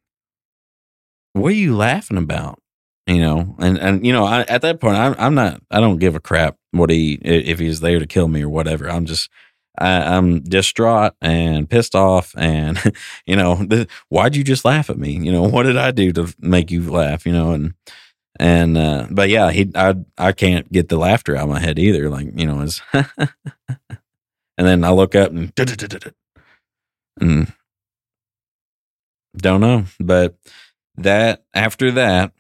what 1.34 1.49
are 1.49 1.56
you 1.56 1.76
laughing 1.76 2.18
about? 2.18 2.61
You 3.07 3.22
know, 3.22 3.56
and, 3.60 3.77
and, 3.77 4.06
you 4.06 4.14
know, 4.14 4.26
I, 4.26 4.41
at 4.41 4.61
that 4.61 4.80
point, 4.80 4.98
I'm, 4.98 5.15
I'm 5.18 5.36
not, 5.36 5.61
I 5.72 5.80
don't 5.80 5.98
give 5.98 6.15
a 6.15 6.19
crap 6.19 6.57
what 6.72 6.91
he, 6.91 7.14
if 7.23 7.57
he's 7.57 7.80
there 7.80 7.98
to 7.98 8.06
kill 8.06 8.27
me 8.27 8.44
or 8.44 8.49
whatever. 8.49 8.90
I'm 8.90 9.06
just, 9.06 9.30
I, 9.77 10.15
am 10.15 10.41
distraught 10.41 11.14
and 11.19 11.68
pissed 11.68 11.95
off. 11.95 12.36
And, 12.38 12.80
you 13.26 13.36
know, 13.36 13.65
why'd 14.10 14.36
you 14.36 14.44
just 14.44 14.64
laugh 14.64 14.90
at 14.90 14.99
me? 14.99 15.14
You 15.14 15.31
know, 15.31 15.44
what 15.44 15.64
did 15.64 15.77
I 15.77 15.91
do 15.91 16.11
to 16.14 16.34
make 16.40 16.69
you 16.69 16.90
laugh? 16.90 17.26
You 17.26 17.34
know, 17.34 17.52
and, 17.52 17.73
and 18.40 18.78
uh, 18.78 19.07
but 19.11 19.30
yeah, 19.30 19.52
he 19.52 19.70
I 19.76 19.95
I 20.18 20.32
can't 20.32 20.72
get 20.72 20.88
the 20.88 20.98
laughter 20.98 21.36
out 21.36 21.44
of 21.44 21.49
my 21.49 21.60
head 21.60 21.78
either. 21.78 22.10
Like 22.10 22.28
you 22.36 22.48
know, 22.48 22.61
it's 22.61 22.82
and 22.94 23.07
then 24.57 24.84
I 24.86 24.91
look 24.91 25.14
up 25.14 25.32
and 25.32 25.52
and 27.20 27.53
don't 29.38 29.61
know, 29.61 29.86
but 29.99 30.38
that 30.95 31.44
after 31.53 31.91
that, 31.91 32.32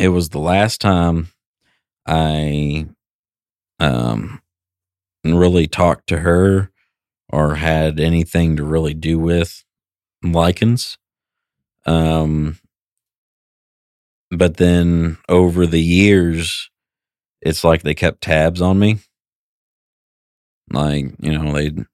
it 0.00 0.08
was 0.08 0.30
the 0.30 0.38
last 0.40 0.80
time 0.80 1.28
I 2.06 2.86
um 3.80 4.40
really 5.24 5.66
talked 5.66 6.06
to 6.08 6.18
her 6.18 6.70
or 7.30 7.56
had 7.56 8.00
anything 8.00 8.56
to 8.56 8.64
really 8.64 8.94
do 8.94 9.18
with 9.18 9.64
Lycans. 10.24 10.96
Um, 11.84 12.58
but 14.30 14.56
then 14.56 15.18
over 15.28 15.66
the 15.66 15.82
years, 15.82 16.70
it's 17.40 17.64
like 17.64 17.82
they 17.82 17.94
kept 17.94 18.22
tabs 18.22 18.60
on 18.60 18.78
me. 18.78 18.98
Like, 20.70 21.12
you 21.20 21.38
know, 21.38 21.52
they'd 21.52 21.86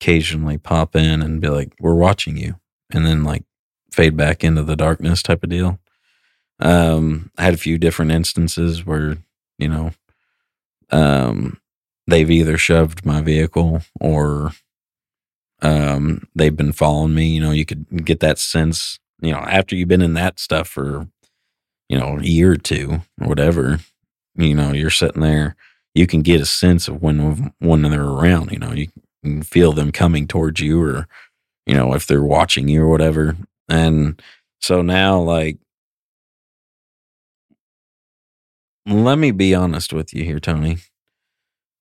occasionally 0.00 0.58
pop 0.58 0.94
in 0.94 1.22
and 1.22 1.40
be 1.40 1.48
like, 1.48 1.72
we're 1.80 1.94
watching 1.94 2.36
you. 2.36 2.56
And 2.92 3.04
then 3.04 3.24
like 3.24 3.44
fade 3.90 4.16
back 4.16 4.44
into 4.44 4.62
the 4.62 4.76
darkness 4.76 5.22
type 5.22 5.42
of 5.42 5.50
deal. 5.50 5.80
Um, 6.60 7.30
I 7.36 7.44
had 7.44 7.54
a 7.54 7.58
few 7.58 7.78
different 7.78 8.12
instances 8.12 8.86
where, 8.86 9.18
you 9.58 9.68
know, 9.68 9.90
um, 10.90 11.60
they've 12.06 12.30
either 12.30 12.56
shoved 12.56 13.04
my 13.04 13.20
vehicle 13.20 13.82
or 14.00 14.52
um, 15.62 16.28
they've 16.34 16.56
been 16.56 16.72
following 16.72 17.14
me. 17.14 17.28
You 17.28 17.40
know, 17.40 17.50
you 17.50 17.64
could 17.64 18.04
get 18.04 18.20
that 18.20 18.38
sense, 18.38 18.98
you 19.20 19.32
know, 19.32 19.38
after 19.38 19.74
you've 19.74 19.88
been 19.88 20.02
in 20.02 20.14
that 20.14 20.38
stuff 20.38 20.68
for 20.68 21.08
you 21.88 21.98
know, 21.98 22.18
a 22.18 22.22
year 22.22 22.52
or 22.52 22.56
two 22.56 23.02
or 23.20 23.28
whatever, 23.28 23.80
you 24.36 24.54
know, 24.54 24.72
you're 24.72 24.90
sitting 24.90 25.22
there, 25.22 25.56
you 25.94 26.06
can 26.06 26.22
get 26.22 26.40
a 26.40 26.46
sense 26.46 26.88
of 26.88 27.02
when 27.02 27.52
when 27.58 27.82
they're 27.82 28.02
around. 28.02 28.50
You 28.52 28.58
know, 28.58 28.72
you 28.72 28.88
can 29.24 29.42
feel 29.42 29.72
them 29.72 29.92
coming 29.92 30.26
towards 30.26 30.60
you, 30.60 30.82
or 30.82 31.08
you 31.66 31.74
know, 31.74 31.94
if 31.94 32.06
they're 32.06 32.22
watching 32.22 32.68
you 32.68 32.82
or 32.82 32.88
whatever. 32.88 33.36
And 33.68 34.20
so 34.60 34.82
now, 34.82 35.20
like, 35.20 35.58
let 38.86 39.18
me 39.18 39.30
be 39.30 39.54
honest 39.54 39.92
with 39.92 40.14
you 40.14 40.24
here, 40.24 40.40
Tony. 40.40 40.78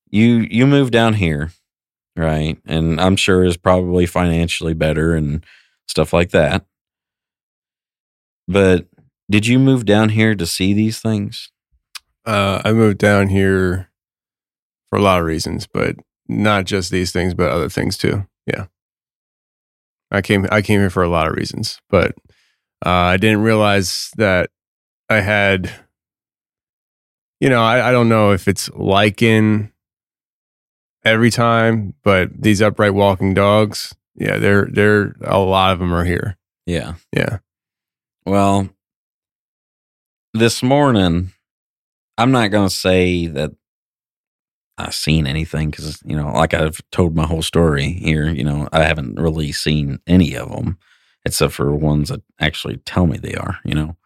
You 0.09 0.47
you 0.49 0.65
moved 0.65 0.93
down 0.93 1.15
here, 1.15 1.51
right? 2.15 2.57
And 2.65 2.99
I'm 3.01 3.15
sure 3.15 3.43
is 3.43 3.57
probably 3.57 4.05
financially 4.05 4.73
better 4.73 5.13
and 5.15 5.45
stuff 5.87 6.13
like 6.13 6.31
that. 6.31 6.65
But 8.47 8.87
did 9.29 9.47
you 9.47 9.59
move 9.59 9.85
down 9.85 10.09
here 10.09 10.35
to 10.35 10.45
see 10.45 10.73
these 10.73 10.99
things? 10.99 11.51
Uh, 12.25 12.61
I 12.63 12.73
moved 12.73 12.97
down 12.97 13.29
here 13.29 13.89
for 14.89 14.97
a 14.97 15.01
lot 15.01 15.19
of 15.19 15.25
reasons, 15.25 15.67
but 15.67 15.95
not 16.27 16.65
just 16.65 16.91
these 16.91 17.11
things, 17.11 17.33
but 17.33 17.51
other 17.51 17.69
things 17.69 17.97
too. 17.97 18.25
Yeah, 18.47 18.65
I 20.11 20.21
came 20.21 20.47
I 20.51 20.61
came 20.61 20.79
here 20.79 20.89
for 20.89 21.03
a 21.03 21.09
lot 21.09 21.27
of 21.27 21.35
reasons, 21.35 21.79
but 21.89 22.15
uh, 22.85 22.89
I 22.89 23.17
didn't 23.17 23.41
realize 23.41 24.11
that 24.17 24.49
I 25.09 25.21
had. 25.21 25.71
You 27.39 27.49
know, 27.49 27.61
I, 27.61 27.89
I 27.89 27.91
don't 27.91 28.09
know 28.09 28.31
if 28.31 28.47
it's 28.47 28.69
lycan 28.69 29.71
every 31.03 31.29
time, 31.29 31.93
but 32.03 32.29
these 32.41 32.61
upright 32.61 32.93
walking 32.93 33.33
dogs, 33.33 33.93
yeah, 34.15 34.37
they're 34.37 34.65
they're 34.71 35.15
a 35.21 35.39
lot 35.39 35.73
of 35.73 35.79
them 35.79 35.93
are 35.93 36.05
here. 36.05 36.37
Yeah, 36.65 36.95
yeah. 37.15 37.39
Well, 38.25 38.69
this 40.35 40.61
morning, 40.61 41.31
I'm 42.17 42.31
not 42.31 42.51
going 42.51 42.67
to 42.67 42.75
say 42.75 43.27
that 43.27 43.51
I've 44.77 44.93
seen 44.93 45.25
anything 45.25 45.69
because 45.69 46.01
you 46.05 46.15
know, 46.15 46.31
like 46.33 46.53
I've 46.53 46.81
told 46.91 47.15
my 47.15 47.25
whole 47.25 47.41
story 47.41 47.93
here. 47.93 48.27
You 48.27 48.43
know, 48.43 48.67
I 48.71 48.83
haven't 48.83 49.19
really 49.19 49.51
seen 49.53 49.99
any 50.05 50.35
of 50.35 50.49
them 50.49 50.77
except 51.23 51.53
for 51.53 51.73
ones 51.73 52.09
that 52.09 52.21
actually 52.39 52.77
tell 52.77 53.07
me 53.07 53.17
they 53.17 53.35
are. 53.35 53.59
You 53.63 53.75
know, 53.75 53.97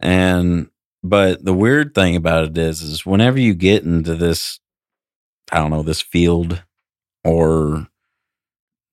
and 0.00 0.68
but 1.02 1.44
the 1.44 1.54
weird 1.54 1.94
thing 1.94 2.16
about 2.16 2.44
it 2.44 2.58
is, 2.58 2.82
is 2.82 3.06
whenever 3.06 3.38
you 3.38 3.54
get 3.54 3.84
into 3.84 4.16
this, 4.16 4.58
I 5.52 5.58
don't 5.58 5.70
know, 5.70 5.82
this 5.82 6.00
field 6.00 6.62
or 7.24 7.86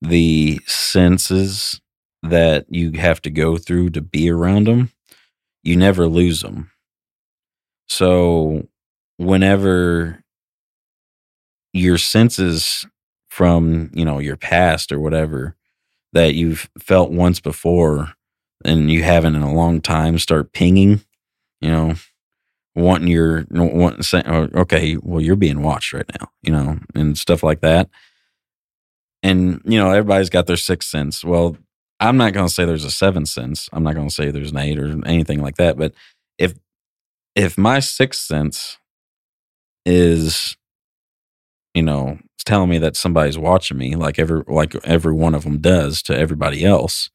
the 0.02 0.60
senses 0.68 1.82
that 2.22 2.66
you 2.70 2.92
have 2.94 3.22
to 3.24 3.32
go 3.32 3.58
through 3.58 3.90
to 3.92 4.02
be 4.02 4.30
around 4.30 4.68
them, 4.68 4.92
you 5.68 5.76
never 5.76 6.08
lose 6.08 6.42
them. 6.42 6.72
So 7.90 8.70
whenever 9.18 10.24
your 11.74 11.98
senses 11.98 12.86
from, 13.30 13.92
you 13.94 14.06
know, 14.06 14.20
your 14.20 14.38
past 14.38 14.94
or 14.94 15.00
whatever 15.02 15.58
that 16.14 16.36
you've 16.36 16.70
felt 16.80 17.12
once 17.12 17.42
before 17.42 18.14
and 18.64 18.90
you 18.90 19.04
haven't 19.04 19.36
in 19.36 19.42
a 19.42 19.54
long 19.54 19.82
time 19.82 20.18
start 20.18 20.54
pinging, 20.54 21.02
you 21.60 21.70
know, 21.70 21.96
wanting 22.74 23.10
your 23.10 23.46
wanting 23.52 24.04
saying, 24.04 24.24
oh, 24.26 24.48
okay, 24.56 24.96
well, 25.04 25.20
you're 25.20 25.36
being 25.36 25.64
watched 25.64 25.92
right 25.92 26.10
now, 26.18 26.30
you 26.44 26.52
know, 26.52 26.80
and 26.96 27.18
stuff 27.18 27.44
like 27.44 27.60
that. 27.60 27.90
And 29.22 29.62
you 29.66 29.78
know, 29.78 29.92
everybody's 29.92 30.30
got 30.30 30.48
their 30.48 30.56
sixth 30.56 30.90
sense. 30.90 31.26
Well, 31.26 31.58
I'm 32.00 32.18
not 32.18 32.34
going 32.34 32.48
to 32.48 32.54
say 32.54 32.66
there's 32.66 32.86
a 32.86 32.92
seven 32.92 33.26
sense. 33.26 33.70
I'm 33.74 33.84
not 33.84 33.96
going 33.96 34.08
to 34.08 34.14
say 34.14 34.30
there's 34.30 34.52
an 34.52 34.58
eight 34.58 34.80
or 34.80 34.88
anything 35.06 35.42
like 35.42 35.58
that. 35.58 35.78
But 35.78 35.94
if 36.38 36.54
if 37.36 37.58
my 37.58 37.80
sixth 37.80 38.22
sense 38.22 38.78
is, 39.86 40.58
you 41.74 41.84
know, 41.84 42.20
telling 42.46 42.70
me 42.70 42.78
that 42.80 42.96
somebody's 42.96 43.38
watching 43.38 43.78
me, 43.78 43.96
like 43.96 44.20
every 44.20 44.44
like 44.48 44.76
every 44.86 45.14
one 45.14 45.36
of 45.36 45.44
them 45.44 45.60
does 45.60 46.02
to 46.04 46.18
everybody 46.18 46.66
else, 46.66 47.10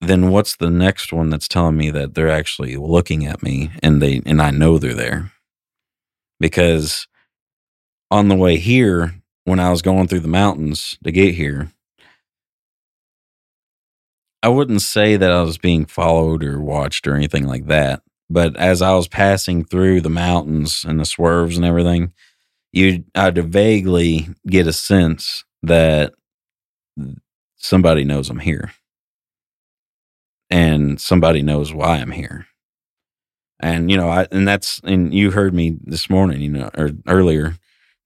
then 0.00 0.30
what's 0.30 0.56
the 0.56 0.70
next 0.70 1.12
one 1.12 1.30
that's 1.30 1.48
telling 1.48 1.76
me 1.76 1.90
that 1.90 2.14
they're 2.14 2.30
actually 2.30 2.76
looking 2.76 3.26
at 3.26 3.42
me 3.42 3.70
and 3.82 4.02
they 4.02 4.22
and 4.26 4.42
I 4.42 4.50
know 4.50 4.78
they're 4.78 4.94
there? 4.94 5.32
Because 6.40 7.06
on 8.10 8.28
the 8.28 8.36
way 8.36 8.56
here, 8.56 9.14
when 9.44 9.60
I 9.60 9.70
was 9.70 9.82
going 9.82 10.08
through 10.08 10.20
the 10.20 10.28
mountains 10.28 10.98
to 11.04 11.10
get 11.10 11.34
here, 11.34 11.72
I 14.42 14.48
wouldn't 14.48 14.82
say 14.82 15.16
that 15.16 15.32
I 15.32 15.42
was 15.42 15.58
being 15.58 15.84
followed 15.84 16.44
or 16.44 16.60
watched 16.60 17.06
or 17.06 17.14
anything 17.14 17.46
like 17.46 17.66
that. 17.66 18.02
But 18.30 18.56
as 18.56 18.82
I 18.82 18.94
was 18.94 19.08
passing 19.08 19.64
through 19.64 20.02
the 20.02 20.10
mountains 20.10 20.84
and 20.86 21.00
the 21.00 21.04
swerves 21.04 21.56
and 21.56 21.64
everything, 21.64 22.12
you 22.72 23.04
I'd 23.14 23.38
vaguely 23.38 24.28
get 24.46 24.66
a 24.66 24.72
sense 24.72 25.44
that 25.62 26.12
somebody 27.56 28.04
knows 28.04 28.30
I'm 28.30 28.40
here. 28.40 28.72
And 30.50 31.00
somebody 31.00 31.42
knows 31.42 31.74
why 31.74 31.96
I'm 31.98 32.12
here. 32.12 32.46
And 33.60 33.90
you 33.90 33.96
know, 33.96 34.08
I 34.08 34.26
and 34.30 34.46
that's 34.46 34.80
and 34.84 35.12
you 35.12 35.32
heard 35.32 35.52
me 35.52 35.76
this 35.82 36.08
morning, 36.08 36.40
you 36.40 36.50
know, 36.50 36.70
or 36.76 36.90
earlier 37.06 37.56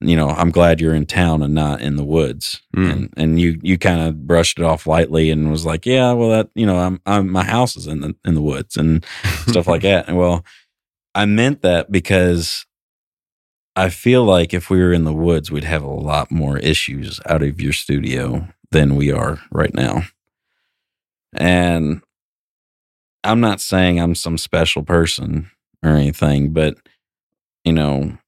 you 0.02 0.16
know, 0.16 0.28
I'm 0.28 0.50
glad 0.50 0.80
you're 0.80 0.94
in 0.94 1.06
town 1.06 1.42
and 1.42 1.54
not 1.54 1.80
in 1.80 1.96
the 1.96 2.04
woods. 2.04 2.62
Mm. 2.76 2.92
And 2.92 3.14
and 3.16 3.40
you 3.40 3.58
you 3.62 3.78
kind 3.78 4.00
of 4.00 4.26
brushed 4.26 4.58
it 4.58 4.64
off 4.64 4.86
lightly 4.86 5.30
and 5.30 5.50
was 5.50 5.64
like, 5.64 5.86
yeah, 5.86 6.12
well 6.12 6.30
that 6.30 6.50
you 6.54 6.66
know, 6.66 6.78
I'm 6.78 7.00
I'm 7.06 7.30
my 7.30 7.44
house 7.44 7.76
is 7.76 7.86
in 7.86 8.00
the 8.00 8.14
in 8.24 8.34
the 8.34 8.42
woods 8.42 8.76
and 8.76 9.04
stuff 9.48 9.66
like 9.66 9.82
that. 9.82 10.08
And 10.08 10.16
well, 10.16 10.44
I 11.14 11.24
meant 11.26 11.62
that 11.62 11.90
because 11.90 12.66
I 13.74 13.88
feel 13.88 14.24
like 14.24 14.52
if 14.52 14.68
we 14.68 14.80
were 14.80 14.92
in 14.92 15.04
the 15.04 15.12
woods, 15.12 15.50
we'd 15.50 15.64
have 15.64 15.82
a 15.82 15.90
lot 15.90 16.30
more 16.30 16.58
issues 16.58 17.20
out 17.26 17.42
of 17.42 17.60
your 17.60 17.72
studio 17.72 18.48
than 18.70 18.96
we 18.96 19.10
are 19.10 19.38
right 19.50 19.72
now. 19.74 20.02
And 21.34 22.02
I'm 23.24 23.40
not 23.40 23.60
saying 23.60 23.98
I'm 23.98 24.14
some 24.14 24.36
special 24.36 24.82
person 24.82 25.50
or 25.82 25.90
anything, 25.90 26.52
but 26.52 26.76
you 27.64 27.72
know, 27.72 28.18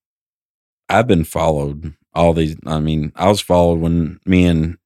I've 0.89 1.07
been 1.07 1.25
followed 1.25 1.95
all 2.15 2.33
these. 2.33 2.57
I 2.67 2.79
mean, 2.79 3.13
I 3.17 3.29
was 3.29 3.41
followed 3.41 3.81
when 3.81 4.21
me 4.27 4.45
and 4.47 4.79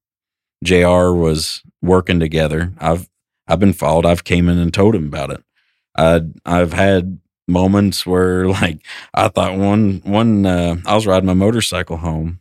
Jr. 0.65 1.13
was 1.13 1.63
working 1.83 2.21
together. 2.21 2.73
I've 2.79 3.09
I've 3.47 3.61
been 3.61 3.73
followed. 3.73 4.07
I've 4.07 4.25
came 4.25 4.49
in 4.49 4.59
and 4.59 4.73
told 4.73 4.95
him 4.95 5.07
about 5.07 5.31
it. 5.31 5.43
I 5.97 6.23
I've 6.45 6.73
had 6.73 7.21
moments 7.47 8.07
where 8.07 8.47
like 8.49 8.85
I 9.15 9.29
thought 9.29 9.59
one 9.59 10.01
one 10.05 10.47
uh, 10.47 10.77
I 10.87 10.95
was 10.95 11.07
riding 11.07 11.27
my 11.27 11.35
motorcycle 11.35 11.99
home, 11.99 12.41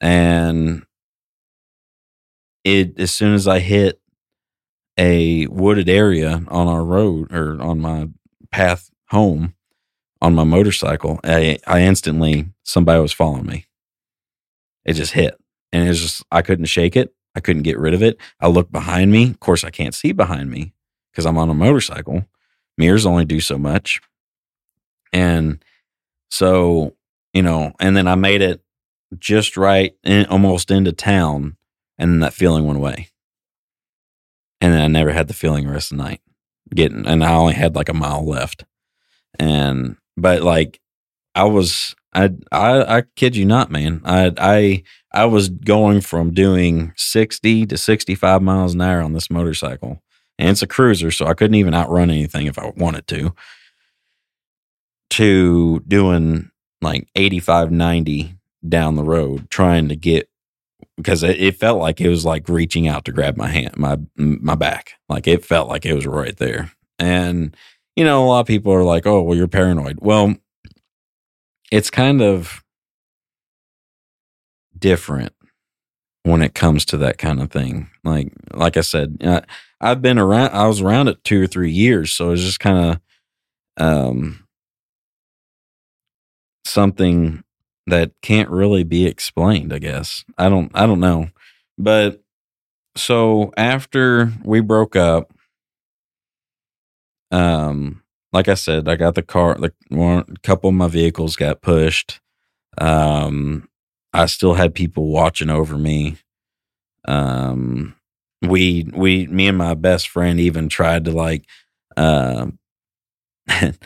and 0.00 0.84
it 2.64 2.98
as 2.98 3.10
soon 3.10 3.34
as 3.34 3.48
I 3.48 3.58
hit 3.58 4.00
a 4.98 5.46
wooded 5.46 5.88
area 5.88 6.42
on 6.48 6.68
our 6.68 6.84
road 6.84 7.32
or 7.32 7.60
on 7.60 7.80
my 7.80 8.08
path 8.50 8.90
home, 9.08 9.54
on 10.22 10.36
my 10.36 10.44
motorcycle, 10.44 11.18
I, 11.24 11.58
I 11.66 11.80
instantly 11.82 12.46
somebody 12.62 13.02
was 13.02 13.12
following 13.12 13.44
me. 13.44 13.66
It 14.84 14.94
just 14.94 15.12
hit, 15.12 15.36
and 15.72 15.86
it 15.86 15.92
just 15.94 16.24
I 16.30 16.42
couldn't 16.42 16.66
shake 16.66 16.96
it. 16.96 17.12
I 17.34 17.40
couldn't 17.40 17.62
get 17.62 17.78
rid 17.78 17.92
of 17.92 18.02
it. 18.02 18.18
I 18.40 18.46
looked 18.46 18.72
behind 18.72 19.10
me. 19.10 19.30
Of 19.30 19.40
course, 19.40 19.64
I 19.64 19.70
can't 19.70 19.94
see 19.94 20.12
behind 20.12 20.48
me 20.50 20.72
because 21.10 21.26
I'm 21.26 21.38
on 21.38 21.50
a 21.50 21.54
motorcycle. 21.54 22.24
Mirrors 22.78 23.04
only 23.04 23.24
do 23.24 23.40
so 23.40 23.58
much, 23.58 24.00
and 25.12 25.62
so 26.30 26.94
you 27.34 27.42
know. 27.42 27.72
And 27.80 27.96
then 27.96 28.06
I 28.06 28.14
made 28.14 28.42
it 28.42 28.62
just 29.18 29.56
right, 29.56 29.94
in, 30.04 30.26
almost 30.26 30.70
into 30.70 30.92
town, 30.92 31.56
and 31.98 32.12
then 32.12 32.20
that 32.20 32.32
feeling 32.32 32.64
went 32.64 32.78
away. 32.78 33.08
And 34.60 34.72
then 34.72 34.82
I 34.82 34.86
never 34.86 35.10
had 35.10 35.26
the 35.26 35.34
feeling 35.34 35.66
the 35.66 35.72
rest 35.72 35.90
of 35.90 35.98
the 35.98 36.04
night. 36.04 36.20
Getting, 36.72 37.06
and 37.06 37.24
I 37.24 37.34
only 37.34 37.54
had 37.54 37.74
like 37.74 37.88
a 37.88 37.94
mile 37.94 38.24
left, 38.24 38.64
and 39.38 39.96
but 40.16 40.42
like 40.42 40.80
I 41.34 41.44
was 41.44 41.94
I 42.14 42.30
I 42.50 42.98
I 42.98 43.02
kid 43.16 43.36
you 43.36 43.44
not, 43.44 43.70
man. 43.70 44.02
I 44.04 44.32
I 44.38 44.82
I 45.12 45.24
was 45.26 45.48
going 45.48 46.00
from 46.00 46.32
doing 46.32 46.92
60 46.96 47.66
to 47.66 47.76
65 47.76 48.42
miles 48.42 48.74
an 48.74 48.80
hour 48.80 49.00
on 49.00 49.12
this 49.12 49.30
motorcycle. 49.30 50.02
And 50.38 50.50
it's 50.50 50.62
a 50.62 50.66
cruiser, 50.66 51.10
so 51.10 51.26
I 51.26 51.34
couldn't 51.34 51.56
even 51.56 51.74
outrun 51.74 52.10
anything 52.10 52.46
if 52.46 52.58
I 52.58 52.72
wanted 52.76 53.06
to. 53.08 53.34
To 55.10 55.80
doing 55.80 56.50
like 56.80 57.06
85 57.14 57.70
90 57.70 58.36
down 58.66 58.96
the 58.96 59.04
road 59.04 59.50
trying 59.50 59.88
to 59.88 59.96
get 59.96 60.28
because 60.96 61.22
it, 61.22 61.40
it 61.40 61.56
felt 61.56 61.78
like 61.78 62.00
it 62.00 62.08
was 62.08 62.24
like 62.24 62.48
reaching 62.48 62.88
out 62.88 63.04
to 63.04 63.12
grab 63.12 63.36
my 63.36 63.48
hand 63.48 63.76
my 63.76 63.98
my 64.16 64.54
back. 64.54 64.94
Like 65.08 65.26
it 65.26 65.44
felt 65.44 65.68
like 65.68 65.84
it 65.84 65.94
was 65.94 66.06
right 66.06 66.36
there. 66.36 66.72
And 66.98 67.56
you 67.96 68.04
know, 68.04 68.24
a 68.24 68.26
lot 68.26 68.40
of 68.40 68.46
people 68.46 68.72
are 68.72 68.84
like, 68.84 69.06
"Oh, 69.06 69.22
well, 69.22 69.36
you're 69.36 69.48
paranoid." 69.48 69.98
Well, 70.00 70.34
it's 71.70 71.90
kind 71.90 72.22
of 72.22 72.62
different 74.78 75.32
when 76.24 76.42
it 76.42 76.54
comes 76.54 76.84
to 76.86 76.96
that 76.98 77.18
kind 77.18 77.40
of 77.40 77.50
thing. 77.50 77.90
Like, 78.04 78.32
like 78.52 78.76
I 78.76 78.80
said, 78.82 79.18
I, 79.22 79.42
I've 79.80 80.02
been 80.02 80.18
around. 80.18 80.52
I 80.52 80.66
was 80.66 80.80
around 80.80 81.08
it 81.08 81.22
two 81.24 81.42
or 81.42 81.46
three 81.46 81.70
years, 81.72 82.12
so 82.12 82.30
it's 82.30 82.42
just 82.42 82.60
kind 82.60 83.00
of 83.78 83.84
um, 83.84 84.46
something 86.64 87.42
that 87.86 88.12
can't 88.22 88.48
really 88.50 88.84
be 88.84 89.06
explained. 89.06 89.72
I 89.72 89.78
guess 89.78 90.24
I 90.38 90.48
don't. 90.48 90.70
I 90.74 90.86
don't 90.86 91.00
know, 91.00 91.28
but 91.76 92.22
so 92.96 93.52
after 93.56 94.32
we 94.44 94.60
broke 94.60 94.96
up 94.96 95.32
um 97.32 98.02
like 98.32 98.48
i 98.48 98.54
said 98.54 98.88
i 98.88 98.94
got 98.96 99.14
the 99.14 99.22
car 99.22 99.54
the 99.54 99.72
one 99.88 100.24
couple 100.42 100.68
of 100.68 100.74
my 100.74 100.88
vehicles 100.88 101.36
got 101.36 101.60
pushed. 101.62 102.20
Um 102.78 103.68
i 104.12 104.26
still 104.26 104.54
had 104.54 104.74
people 104.74 105.08
watching 105.08 105.50
over 105.50 105.76
me. 105.76 106.16
Um 107.06 107.94
we 108.42 108.86
we 108.92 109.26
me 109.26 109.48
and 109.48 109.58
my 109.58 109.74
best 109.74 110.08
friend 110.08 110.38
even 110.38 110.68
tried 110.68 111.04
to 111.06 111.10
like 111.10 111.44
um 111.96 112.58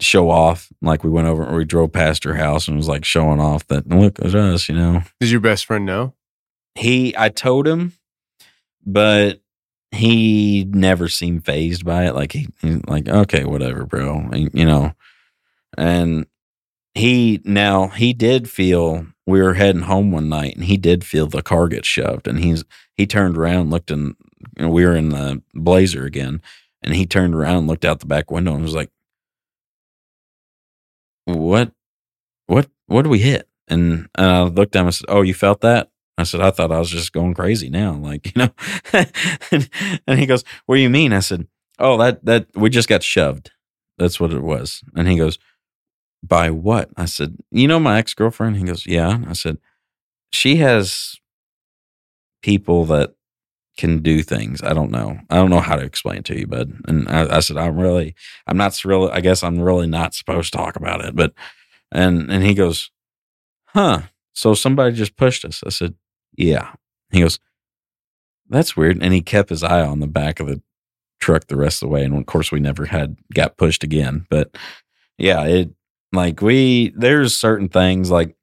show 0.00 0.30
off. 0.30 0.72
Like 0.80 1.04
we 1.04 1.10
went 1.10 1.26
over 1.28 1.54
we 1.54 1.64
drove 1.64 1.92
past 1.92 2.24
her 2.24 2.34
house 2.34 2.68
and 2.68 2.76
was 2.76 2.88
like 2.88 3.04
showing 3.04 3.40
off 3.40 3.66
that 3.68 3.88
look 3.88 4.18
at 4.20 4.34
us 4.34 4.68
you 4.68 4.74
know? 4.74 5.02
Does 5.20 5.30
your 5.32 5.40
best 5.40 5.66
friend 5.66 5.84
know? 5.84 6.14
he 6.74 7.14
i 7.16 7.28
told 7.28 7.66
him 7.66 7.92
but 8.84 9.40
he 9.94 10.64
never 10.70 11.08
seemed 11.08 11.44
phased 11.44 11.84
by 11.84 12.06
it 12.06 12.14
like 12.14 12.32
he, 12.32 12.48
like 12.86 13.08
okay 13.08 13.44
whatever 13.44 13.84
bro 13.84 14.28
And, 14.32 14.50
you 14.52 14.64
know 14.64 14.92
and 15.76 16.26
he 16.94 17.40
now 17.44 17.88
he 17.88 18.12
did 18.12 18.48
feel 18.48 19.06
we 19.26 19.40
were 19.40 19.54
heading 19.54 19.82
home 19.82 20.12
one 20.12 20.28
night 20.28 20.54
and 20.54 20.64
he 20.64 20.76
did 20.76 21.04
feel 21.04 21.26
the 21.26 21.42
car 21.42 21.68
get 21.68 21.84
shoved 21.84 22.28
and 22.28 22.40
he's 22.40 22.64
he 22.96 23.06
turned 23.06 23.36
around 23.36 23.70
looked 23.70 23.90
know, 23.90 24.14
we 24.68 24.84
were 24.84 24.94
in 24.94 25.08
the 25.08 25.42
blazer 25.54 26.04
again 26.04 26.40
and 26.82 26.94
he 26.94 27.06
turned 27.06 27.34
around 27.34 27.66
looked 27.66 27.84
out 27.84 28.00
the 28.00 28.06
back 28.06 28.30
window 28.30 28.54
and 28.54 28.62
was 28.62 28.74
like 28.74 28.90
what 31.24 31.72
what 32.46 32.68
what 32.86 33.02
did 33.02 33.10
we 33.10 33.20
hit? 33.20 33.48
And, 33.68 34.08
and 34.14 34.26
I 34.26 34.42
looked 34.42 34.76
at 34.76 34.80
him 34.80 34.86
and 34.86 34.94
said, 34.94 35.06
oh, 35.08 35.22
you 35.22 35.34
felt 35.34 35.60
that? 35.62 35.90
I 36.16 36.22
said, 36.22 36.40
I 36.40 36.50
thought 36.50 36.72
I 36.72 36.78
was 36.78 36.90
just 36.90 37.12
going 37.12 37.34
crazy 37.34 37.68
now, 37.68 37.94
like 37.94 38.26
you 38.36 38.42
know. 38.42 38.50
and, 40.06 40.18
he 40.18 40.26
goes, 40.26 40.44
"What 40.66 40.76
do 40.76 40.80
you 40.82 40.90
mean?" 40.90 41.12
I 41.12 41.20
said, 41.20 41.46
"Oh, 41.78 41.96
that 41.98 42.24
that 42.24 42.46
we 42.54 42.70
just 42.70 42.88
got 42.88 43.02
shoved. 43.02 43.50
That's 43.98 44.20
what 44.20 44.32
it 44.32 44.42
was." 44.42 44.82
And 44.94 45.08
he 45.08 45.16
goes, 45.16 45.38
"By 46.22 46.50
what?" 46.50 46.90
I 46.96 47.06
said, 47.06 47.36
"You 47.50 47.68
know 47.68 47.80
my 47.80 47.98
ex 47.98 48.14
girlfriend." 48.14 48.56
He 48.56 48.64
goes, 48.64 48.86
"Yeah." 48.86 49.20
I 49.26 49.32
said, 49.32 49.58
"She 50.32 50.56
has 50.56 51.16
people 52.42 52.84
that 52.86 53.14
can 53.76 54.00
do 54.00 54.22
things. 54.22 54.62
I 54.62 54.72
don't 54.72 54.92
know. 54.92 55.18
I 55.30 55.36
don't 55.36 55.50
know 55.50 55.60
how 55.60 55.74
to 55.74 55.82
explain 55.82 56.18
it 56.18 56.24
to 56.26 56.38
you, 56.38 56.46
bud." 56.46 56.72
And 56.86 57.08
I, 57.08 57.38
I 57.38 57.40
said, 57.40 57.56
"I'm 57.56 57.76
really, 57.76 58.14
I'm 58.46 58.56
not 58.56 58.84
really. 58.84 59.10
I 59.10 59.20
guess 59.20 59.42
I'm 59.42 59.58
really 59.60 59.88
not 59.88 60.14
supposed 60.14 60.52
to 60.52 60.58
talk 60.58 60.76
about 60.76 61.04
it." 61.04 61.16
But 61.16 61.34
and 61.90 62.30
and 62.30 62.44
he 62.44 62.54
goes, 62.54 62.90
"Huh." 63.66 64.02
So 64.36 64.54
somebody 64.54 64.94
just 64.96 65.16
pushed 65.16 65.44
us. 65.44 65.62
I 65.64 65.70
said, 65.70 65.94
yeah. 66.36 66.72
He 67.10 67.20
goes, 67.20 67.38
That's 68.48 68.76
weird. 68.76 69.02
And 69.02 69.12
he 69.12 69.22
kept 69.22 69.50
his 69.50 69.62
eye 69.62 69.82
on 69.82 70.00
the 70.00 70.06
back 70.06 70.40
of 70.40 70.48
the 70.48 70.62
truck 71.20 71.46
the 71.46 71.56
rest 71.56 71.82
of 71.82 71.88
the 71.88 71.92
way. 71.92 72.04
And 72.04 72.16
of 72.16 72.26
course, 72.26 72.52
we 72.52 72.60
never 72.60 72.86
had 72.86 73.16
got 73.32 73.56
pushed 73.56 73.84
again. 73.84 74.26
But 74.30 74.56
yeah, 75.18 75.44
it 75.44 75.70
like 76.12 76.42
we, 76.42 76.92
there's 76.96 77.36
certain 77.36 77.68
things 77.68 78.10
like, 78.10 78.36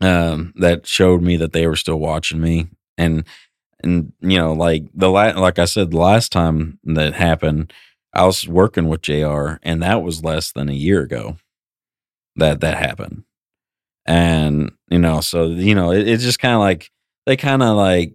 um, 0.00 0.54
that 0.56 0.86
showed 0.86 1.20
me 1.20 1.36
that 1.36 1.52
they 1.52 1.66
were 1.66 1.76
still 1.76 1.98
watching 1.98 2.40
me. 2.40 2.68
And, 2.96 3.24
and, 3.82 4.12
you 4.20 4.38
know, 4.38 4.52
like 4.52 4.84
the 4.94 5.10
last, 5.10 5.36
like 5.36 5.58
I 5.58 5.66
said, 5.66 5.90
the 5.90 5.98
last 5.98 6.32
time 6.32 6.78
that 6.84 7.14
happened, 7.14 7.72
I 8.14 8.24
was 8.24 8.48
working 8.48 8.88
with 8.88 9.02
JR 9.02 9.54
and 9.62 9.82
that 9.82 10.02
was 10.02 10.24
less 10.24 10.52
than 10.52 10.68
a 10.68 10.74
year 10.74 11.02
ago 11.02 11.36
that 12.36 12.60
that 12.60 12.78
happened 12.78 13.24
and 14.10 14.72
you 14.88 14.98
know 14.98 15.20
so 15.20 15.46
you 15.46 15.74
know 15.74 15.92
it, 15.92 16.08
it's 16.08 16.24
just 16.24 16.40
kind 16.40 16.54
of 16.54 16.60
like 16.60 16.90
they 17.26 17.36
kind 17.36 17.62
of 17.62 17.76
like 17.76 18.12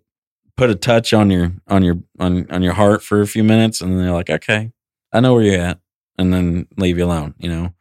put 0.58 0.70
a 0.70 0.76
touch 0.76 1.14
on 1.14 1.32
your 1.32 1.54
on 1.70 1.84
your 1.84 1.96
on 2.20 2.46
on 2.52 2.62
your 2.62 2.74
heart 2.74 3.02
for 3.02 3.22
a 3.22 3.28
few 3.28 3.44
minutes 3.44 3.80
and 3.80 3.98
they're 3.98 4.12
like 4.12 4.30
okay 4.30 4.72
i 5.14 5.22
know 5.22 5.34
where 5.34 5.44
you're 5.44 5.62
at 5.62 5.80
and 6.18 6.34
then 6.34 6.68
leave 6.78 6.98
you 6.98 7.06
alone 7.06 7.34
you 7.40 7.50
know? 7.50 7.74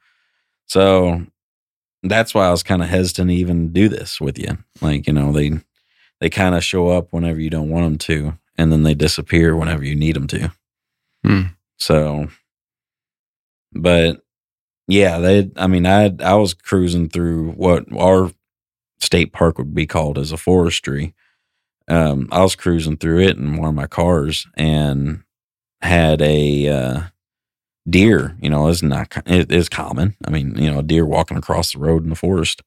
So 0.67 1.27
that's 2.05 2.35
why 2.35 2.47
i 2.47 2.51
was 2.51 2.63
kind 2.63 2.83
of 2.83 2.89
hesitant 2.89 3.31
to 3.31 3.35
even 3.35 3.73
do 3.73 3.89
this 3.89 4.21
with 4.21 4.39
you. 4.39 4.59
Like 4.81 5.09
you 5.09 5.13
know 5.13 5.33
they 5.33 5.53
they 6.21 6.31
kind 6.31 6.55
of 6.55 6.63
show 6.63 6.89
up 6.89 7.09
whenever 7.11 7.41
you 7.41 7.51
don't 7.51 7.69
want 7.69 7.85
them 7.85 7.99
to 7.99 8.39
and 8.57 8.71
then 8.71 8.85
they 8.85 8.95
disappear 8.95 9.57
whenever 9.57 9.85
you 9.85 9.97
need 9.97 10.15
them 10.15 10.29
to. 10.29 10.53
Hmm. 11.25 11.43
so 11.79 12.29
but 13.73 14.24
yeah, 14.87 15.19
they. 15.19 15.51
I 15.57 15.67
mean, 15.67 15.87
I 15.87 16.15
I 16.21 16.35
was 16.35 16.55
cruising 16.55 17.09
through 17.09 17.53
what 17.53 17.85
our 17.97 18.31
state 19.01 19.33
park 19.33 19.59
would 19.59 19.75
be 19.75 19.87
called 19.87 20.19
as 20.19 20.33
a 20.33 20.37
forestry. 20.37 21.15
Um, 21.89 22.29
I 22.33 22.43
was 22.43 22.57
cruising 22.57 22.97
through 22.97 23.21
it 23.21 23.37
in 23.37 23.57
one 23.57 23.69
of 23.69 23.75
my 23.75 23.87
cars 23.87 24.47
and 24.57 25.23
had 25.83 26.23
a 26.23 26.69
uh, 26.69 27.01
deer. 27.89 28.37
You 28.41 28.51
know, 28.51 28.69
it's 28.69 28.83
not 28.83 29.17
it 29.27 29.51
is 29.53 29.69
common. 29.69 30.17
I 30.27 30.31
mean, 30.31 30.57
you 30.57 30.71
know, 30.71 30.81
a 30.81 30.83
deer 30.83 31.07
walking 31.07 31.37
across 31.37 31.73
the 31.73 31.79
road 31.79 32.05
in 32.05 32.11
the 32.11 32.17
forest 32.17 32.63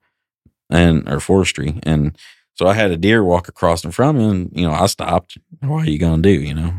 and 0.70 1.08
or 1.10 1.20
forestry, 1.20 1.80
and 1.84 2.18
so 2.56 2.68
I 2.68 2.74
had 2.74 2.92
a 2.92 2.98
deer 2.98 3.24
walk 3.24 3.48
across 3.48 3.84
in 3.84 3.92
front 3.92 4.18
of 4.18 4.24
me, 4.24 4.30
and 4.30 4.52
you 4.54 4.68
know, 4.68 4.74
I 4.74 4.88
stopped. 4.88 5.38
What 5.62 5.88
are 5.88 5.90
you 5.90 6.00
gonna 6.00 6.22
do? 6.22 6.32
You 6.32 6.56
know, 6.56 6.74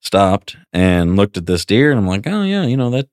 stopped 0.00 0.56
and 0.72 1.16
looked 1.16 1.36
at 1.36 1.46
this 1.46 1.64
deer, 1.64 1.90
and 1.90 1.98
I'm 1.98 2.06
like, 2.06 2.26
oh 2.26 2.42
yeah, 2.42 2.64
you 2.64 2.76
know 2.76 2.90
that 2.90 3.08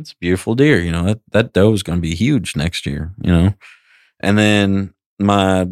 it's 0.00 0.14
beautiful 0.14 0.54
deer. 0.54 0.80
You 0.80 0.92
know, 0.92 1.04
that, 1.04 1.20
that 1.32 1.52
doe 1.52 1.72
is 1.72 1.82
going 1.82 1.98
to 1.98 2.02
be 2.02 2.14
huge 2.14 2.56
next 2.56 2.86
year, 2.86 3.12
you 3.22 3.30
know? 3.30 3.54
And 4.20 4.38
then 4.38 4.94
my, 5.18 5.68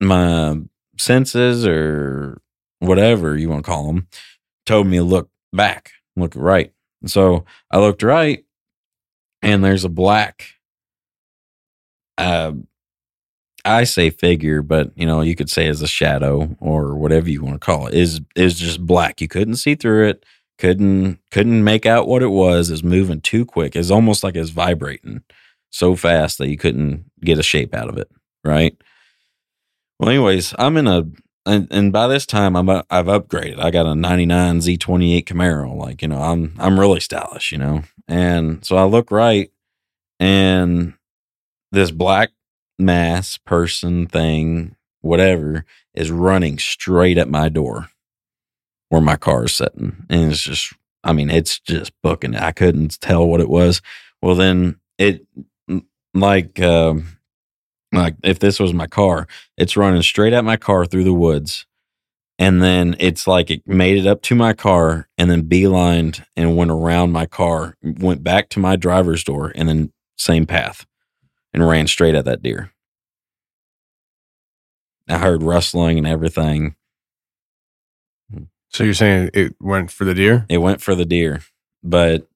my 0.00 0.60
senses 0.98 1.66
or 1.66 2.40
whatever 2.80 3.36
you 3.36 3.48
want 3.48 3.64
to 3.64 3.70
call 3.70 3.86
them 3.86 4.08
told 4.66 4.86
me 4.86 4.98
to 4.98 5.04
look 5.04 5.30
back, 5.52 5.92
look 6.16 6.32
right. 6.36 6.72
And 7.00 7.10
so 7.10 7.44
I 7.70 7.78
looked 7.78 8.02
right 8.02 8.44
and 9.42 9.64
there's 9.64 9.84
a 9.84 9.88
black, 9.88 10.44
uh, 12.18 12.52
I 13.64 13.84
say 13.84 14.10
figure, 14.10 14.62
but 14.62 14.92
you 14.96 15.06
know, 15.06 15.22
you 15.22 15.34
could 15.34 15.50
say 15.50 15.66
as 15.66 15.82
a 15.82 15.88
shadow 15.88 16.56
or 16.60 16.94
whatever 16.94 17.28
you 17.28 17.42
want 17.42 17.54
to 17.60 17.64
call 17.64 17.88
it 17.88 17.94
is, 17.94 18.20
is 18.36 18.58
just 18.58 18.84
black. 18.84 19.20
You 19.20 19.28
couldn't 19.28 19.56
see 19.56 19.74
through 19.74 20.08
it 20.08 20.24
couldn't 20.58 21.18
couldn't 21.30 21.62
make 21.62 21.86
out 21.86 22.08
what 22.08 22.22
it 22.22 22.28
was 22.28 22.70
is 22.70 22.82
moving 22.82 23.20
too 23.20 23.44
quick 23.44 23.76
it's 23.76 23.90
almost 23.90 24.24
like 24.24 24.36
it's 24.36 24.50
vibrating 24.50 25.22
so 25.70 25.94
fast 25.94 26.38
that 26.38 26.48
you 26.48 26.56
couldn't 26.56 27.04
get 27.20 27.38
a 27.38 27.42
shape 27.42 27.74
out 27.74 27.88
of 27.88 27.98
it 27.98 28.10
right? 28.44 28.76
Well 29.98 30.10
anyways 30.10 30.54
i'm 30.58 30.76
in 30.76 30.86
a 30.86 31.04
and, 31.44 31.68
and 31.70 31.92
by 31.92 32.08
this 32.08 32.26
time 32.26 32.56
i'm 32.56 32.68
a, 32.68 32.84
i've 32.90 33.06
upgraded. 33.06 33.58
I 33.58 33.70
got 33.70 33.86
a 33.86 33.94
99 33.94 34.60
z28 34.60 35.24
camaro 35.24 35.76
like 35.76 36.02
you 36.02 36.08
know 36.08 36.20
i'm 36.20 36.54
i'm 36.58 36.78
really 36.78 37.00
stylish 37.00 37.52
you 37.52 37.58
know? 37.58 37.82
And 38.08 38.64
so 38.64 38.76
i 38.76 38.84
look 38.84 39.10
right 39.10 39.50
and 40.20 40.94
this 41.72 41.90
black 41.90 42.30
mass 42.78 43.36
person 43.38 44.06
thing 44.06 44.76
whatever 45.00 45.64
is 45.94 46.10
running 46.10 46.58
straight 46.58 47.18
at 47.18 47.28
my 47.28 47.48
door 47.48 47.88
where 48.88 49.00
my 49.00 49.16
car 49.16 49.44
is 49.44 49.54
sitting. 49.54 50.04
And 50.08 50.32
it's 50.32 50.42
just, 50.42 50.72
I 51.04 51.12
mean, 51.12 51.30
it's 51.30 51.58
just 51.60 51.92
booking 52.02 52.34
it. 52.34 52.42
I 52.42 52.52
couldn't 52.52 53.00
tell 53.00 53.26
what 53.26 53.40
it 53.40 53.48
was. 53.48 53.82
Well, 54.22 54.34
then 54.34 54.76
it, 54.98 55.26
like, 56.14 56.60
um, 56.60 57.18
like 57.92 58.16
if 58.22 58.38
this 58.38 58.58
was 58.58 58.72
my 58.72 58.86
car, 58.86 59.26
it's 59.56 59.76
running 59.76 60.02
straight 60.02 60.32
at 60.32 60.44
my 60.44 60.56
car 60.56 60.86
through 60.86 61.04
the 61.04 61.12
woods. 61.12 61.66
And 62.38 62.62
then 62.62 62.96
it's 62.98 63.26
like 63.26 63.50
it 63.50 63.66
made 63.66 63.96
it 63.96 64.06
up 64.06 64.20
to 64.22 64.34
my 64.34 64.52
car 64.52 65.08
and 65.16 65.30
then 65.30 65.48
beelined 65.48 66.24
and 66.36 66.56
went 66.56 66.70
around 66.70 67.12
my 67.12 67.24
car, 67.24 67.76
went 67.82 68.22
back 68.22 68.50
to 68.50 68.58
my 68.58 68.76
driver's 68.76 69.24
door 69.24 69.52
and 69.54 69.68
then 69.68 69.92
same 70.18 70.44
path 70.44 70.84
and 71.54 71.66
ran 71.66 71.86
straight 71.86 72.14
at 72.14 72.26
that 72.26 72.42
deer. 72.42 72.72
I 75.08 75.18
heard 75.18 75.42
rustling 75.42 75.98
and 75.98 76.06
everything. 76.06 76.74
So 78.70 78.84
you're 78.84 78.94
saying 78.94 79.30
it 79.34 79.54
went 79.60 79.90
for 79.90 80.04
the 80.04 80.14
deer? 80.14 80.44
It 80.48 80.58
went 80.58 80.80
for 80.80 80.94
the 80.94 81.04
deer, 81.04 81.42
but 81.82 82.26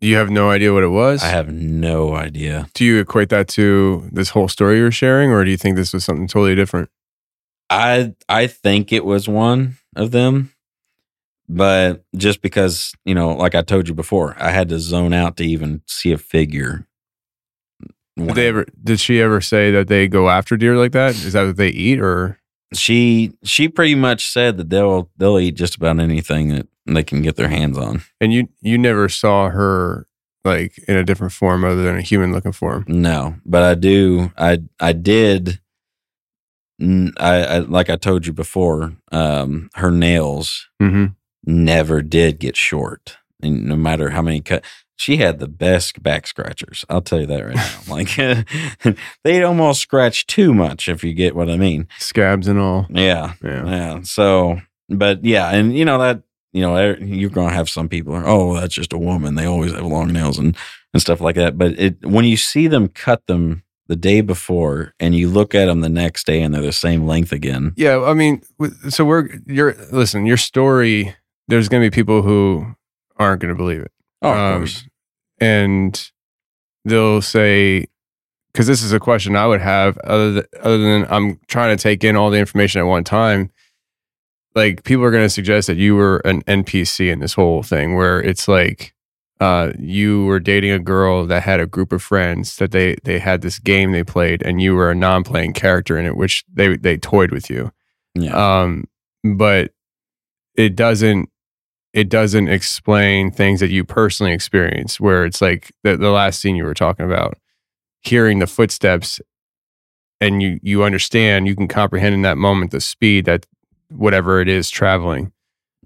You 0.00 0.16
have 0.16 0.30
no 0.30 0.50
idea 0.50 0.72
what 0.72 0.82
it 0.82 0.88
was? 0.88 1.22
I 1.22 1.28
have 1.28 1.48
no 1.52 2.14
idea. 2.14 2.68
do 2.74 2.84
you 2.84 2.98
equate 3.00 3.28
that 3.30 3.48
to 3.48 4.08
this 4.12 4.30
whole 4.30 4.48
story 4.48 4.78
you're 4.78 4.90
sharing, 4.90 5.30
or 5.30 5.44
do 5.44 5.50
you 5.50 5.56
think 5.56 5.76
this 5.76 5.92
was 5.92 6.04
something 6.04 6.26
totally 6.26 6.54
different? 6.54 6.90
I 7.70 8.14
I 8.28 8.48
think 8.48 8.92
it 8.92 9.04
was 9.04 9.28
one 9.28 9.76
of 9.96 10.10
them, 10.10 10.52
but 11.48 12.04
just 12.16 12.42
because 12.42 12.92
you 13.04 13.14
know, 13.14 13.32
like 13.32 13.54
I 13.54 13.62
told 13.62 13.88
you 13.88 13.94
before, 13.94 14.36
I 14.38 14.50
had 14.50 14.68
to 14.70 14.78
zone 14.80 15.12
out 15.14 15.36
to 15.38 15.44
even 15.44 15.80
see 15.86 16.12
a 16.12 16.18
figure. 16.18 16.86
Did 18.16 18.34
they 18.34 18.48
ever? 18.48 18.66
Did 18.84 19.00
she 19.00 19.22
ever 19.22 19.40
say 19.40 19.70
that 19.70 19.88
they 19.88 20.06
go 20.06 20.28
after 20.28 20.58
deer 20.58 20.76
like 20.76 20.92
that? 20.92 21.14
Is 21.14 21.32
that 21.32 21.46
what 21.46 21.56
they 21.56 21.68
eat, 21.70 21.98
or 21.98 22.38
She 22.74 23.32
she 23.44 23.68
pretty 23.68 23.94
much 23.94 24.26
said 24.26 24.56
that 24.56 24.70
they'll 24.70 25.10
they'll 25.16 25.38
eat 25.38 25.56
just 25.56 25.76
about 25.76 25.98
anything 26.00 26.48
that 26.48 26.68
they 26.86 27.02
can 27.04 27.22
get 27.22 27.36
their 27.36 27.48
hands 27.48 27.76
on. 27.78 28.02
and 28.20 28.32
you 28.32 28.48
you 28.60 28.78
never 28.78 29.08
saw 29.08 29.50
her 29.50 30.06
like 30.44 30.76
in 30.88 30.96
a 30.96 31.04
different 31.04 31.32
form 31.32 31.64
other 31.64 31.82
than 31.82 31.96
a 31.96 32.02
human 32.02 32.32
looking 32.32 32.52
form? 32.52 32.84
No, 32.88 33.36
but 33.44 33.62
I 33.62 33.74
do. 33.74 34.32
I 34.36 34.58
I 34.80 34.92
did. 34.92 35.60
I, 36.80 37.14
I 37.44 37.58
like 37.58 37.90
I 37.90 37.96
told 37.96 38.26
you 38.26 38.32
before. 38.32 38.94
Um, 39.12 39.70
her 39.74 39.90
nails 39.90 40.68
Mm-hmm. 40.82 41.06
never 41.46 42.02
did 42.02 42.40
get 42.40 42.56
short, 42.56 43.18
and 43.40 43.66
no 43.66 43.76
matter 43.76 44.10
how 44.10 44.22
many 44.22 44.40
cut, 44.40 44.64
she 45.02 45.16
had 45.18 45.38
the 45.38 45.48
best 45.48 46.02
back 46.02 46.26
scratchers. 46.26 46.84
I'll 46.88 47.00
tell 47.02 47.20
you 47.20 47.26
that 47.26 47.44
right 47.44 47.54
now. 47.56 47.78
Like 47.88 48.16
they'd 49.24 49.42
almost 49.42 49.80
scratch 49.80 50.26
too 50.26 50.54
much, 50.54 50.88
if 50.88 51.02
you 51.04 51.12
get 51.12 51.34
what 51.36 51.50
I 51.50 51.56
mean. 51.56 51.88
Scabs 51.98 52.48
and 52.48 52.58
all. 52.58 52.86
Yeah, 52.90 53.34
Yeah. 53.42 53.64
yeah. 53.66 54.00
So, 54.02 54.60
but 54.88 55.24
yeah, 55.24 55.50
and 55.50 55.76
you 55.76 55.84
know 55.84 55.98
that 55.98 56.22
you 56.52 56.60
know 56.62 56.76
er- 56.76 56.98
you're 57.02 57.30
gonna 57.30 57.54
have 57.54 57.68
some 57.68 57.88
people. 57.88 58.14
Are, 58.14 58.26
oh, 58.26 58.54
that's 58.54 58.74
just 58.74 58.92
a 58.92 58.98
woman. 58.98 59.34
They 59.34 59.44
always 59.46 59.72
have 59.72 59.84
long 59.84 60.12
nails 60.12 60.38
and 60.38 60.56
and 60.92 61.00
stuff 61.02 61.20
like 61.20 61.36
that. 61.36 61.56
But 61.58 61.72
it 61.78 62.04
when 62.06 62.24
you 62.24 62.36
see 62.36 62.66
them 62.68 62.88
cut 62.88 63.26
them 63.26 63.62
the 63.88 63.96
day 63.96 64.20
before, 64.20 64.94
and 65.00 65.14
you 65.14 65.28
look 65.28 65.54
at 65.54 65.66
them 65.66 65.80
the 65.80 65.88
next 65.88 66.24
day, 66.26 66.40
and 66.42 66.54
they're 66.54 66.62
the 66.62 66.72
same 66.72 67.06
length 67.06 67.32
again. 67.32 67.72
Yeah, 67.76 68.00
I 68.04 68.14
mean, 68.14 68.42
so 68.88 69.04
we're 69.04 69.28
you're 69.46 69.74
listen. 69.90 70.24
Your 70.26 70.36
story. 70.36 71.14
There's 71.48 71.68
going 71.68 71.82
to 71.82 71.90
be 71.90 71.94
people 71.94 72.22
who 72.22 72.66
aren't 73.16 73.40
going 73.42 73.52
to 73.52 73.56
believe 73.58 73.80
it. 73.80 73.90
Oh, 74.22 74.30
of 74.30 74.36
Um, 74.38 74.60
course. 74.60 74.86
And 75.42 76.10
they'll 76.84 77.22
say 77.22 77.86
because 78.52 78.66
this 78.66 78.82
is 78.82 78.92
a 78.92 79.00
question 79.00 79.36
i 79.36 79.46
would 79.46 79.60
have 79.60 79.98
other 79.98 80.32
than, 80.32 80.44
other 80.60 80.78
than 80.78 81.06
i'm 81.10 81.38
trying 81.48 81.76
to 81.76 81.82
take 81.82 82.04
in 82.04 82.16
all 82.16 82.30
the 82.30 82.38
information 82.38 82.80
at 82.80 82.86
one 82.86 83.04
time 83.04 83.50
like 84.54 84.84
people 84.84 85.04
are 85.04 85.10
going 85.10 85.24
to 85.24 85.30
suggest 85.30 85.66
that 85.66 85.76
you 85.76 85.94
were 85.94 86.18
an 86.18 86.42
npc 86.42 87.10
in 87.10 87.20
this 87.20 87.34
whole 87.34 87.62
thing 87.62 87.94
where 87.94 88.20
it's 88.20 88.48
like 88.48 88.94
uh, 89.42 89.72
you 89.76 90.24
were 90.26 90.38
dating 90.38 90.70
a 90.70 90.78
girl 90.78 91.26
that 91.26 91.42
had 91.42 91.58
a 91.58 91.66
group 91.66 91.90
of 91.90 92.00
friends 92.00 92.54
that 92.58 92.70
they 92.70 92.94
they 93.02 93.18
had 93.18 93.40
this 93.40 93.58
game 93.58 93.90
they 93.90 94.04
played, 94.04 94.40
and 94.44 94.62
you 94.62 94.72
were 94.72 94.88
a 94.88 94.94
non-playing 94.94 95.52
character 95.52 95.98
in 95.98 96.06
it, 96.06 96.16
which 96.16 96.44
they 96.52 96.76
they 96.76 96.96
toyed 96.96 97.32
with 97.32 97.50
you. 97.50 97.72
Yeah. 98.14 98.36
Um, 98.36 98.84
but 99.24 99.72
it 100.54 100.76
doesn't 100.76 101.28
it 101.92 102.08
doesn't 102.08 102.48
explain 102.48 103.30
things 103.30 103.60
that 103.60 103.70
you 103.70 103.84
personally 103.84 104.32
experienced. 104.32 105.00
Where 105.00 105.24
it's 105.24 105.42
like 105.42 105.72
the 105.84 105.96
the 105.96 106.10
last 106.10 106.40
scene 106.40 106.56
you 106.56 106.64
were 106.64 106.74
talking 106.74 107.04
about, 107.06 107.38
hearing 108.00 108.38
the 108.38 108.46
footsteps, 108.46 109.20
and 110.20 110.42
you 110.42 110.58
you 110.62 110.84
understand, 110.84 111.46
you 111.46 111.54
can 111.56 111.68
comprehend 111.68 112.14
in 112.14 112.22
that 112.22 112.38
moment 112.38 112.70
the 112.70 112.80
speed 112.80 113.24
that 113.26 113.46
whatever 113.90 114.40
it 114.40 114.48
is 114.48 114.70
traveling 114.70 115.32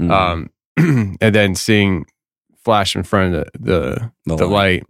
Mhm. 0.00 0.10
um, 0.10 0.50
and 1.20 1.34
then 1.34 1.54
seeing 1.54 2.04
flash 2.64 2.94
in 2.94 3.02
front 3.02 3.34
of 3.34 3.44
the 3.54 3.58
the, 3.58 4.12
The 4.26 4.36
the, 4.36 4.46
light. 4.46 4.82
light. 4.82 4.84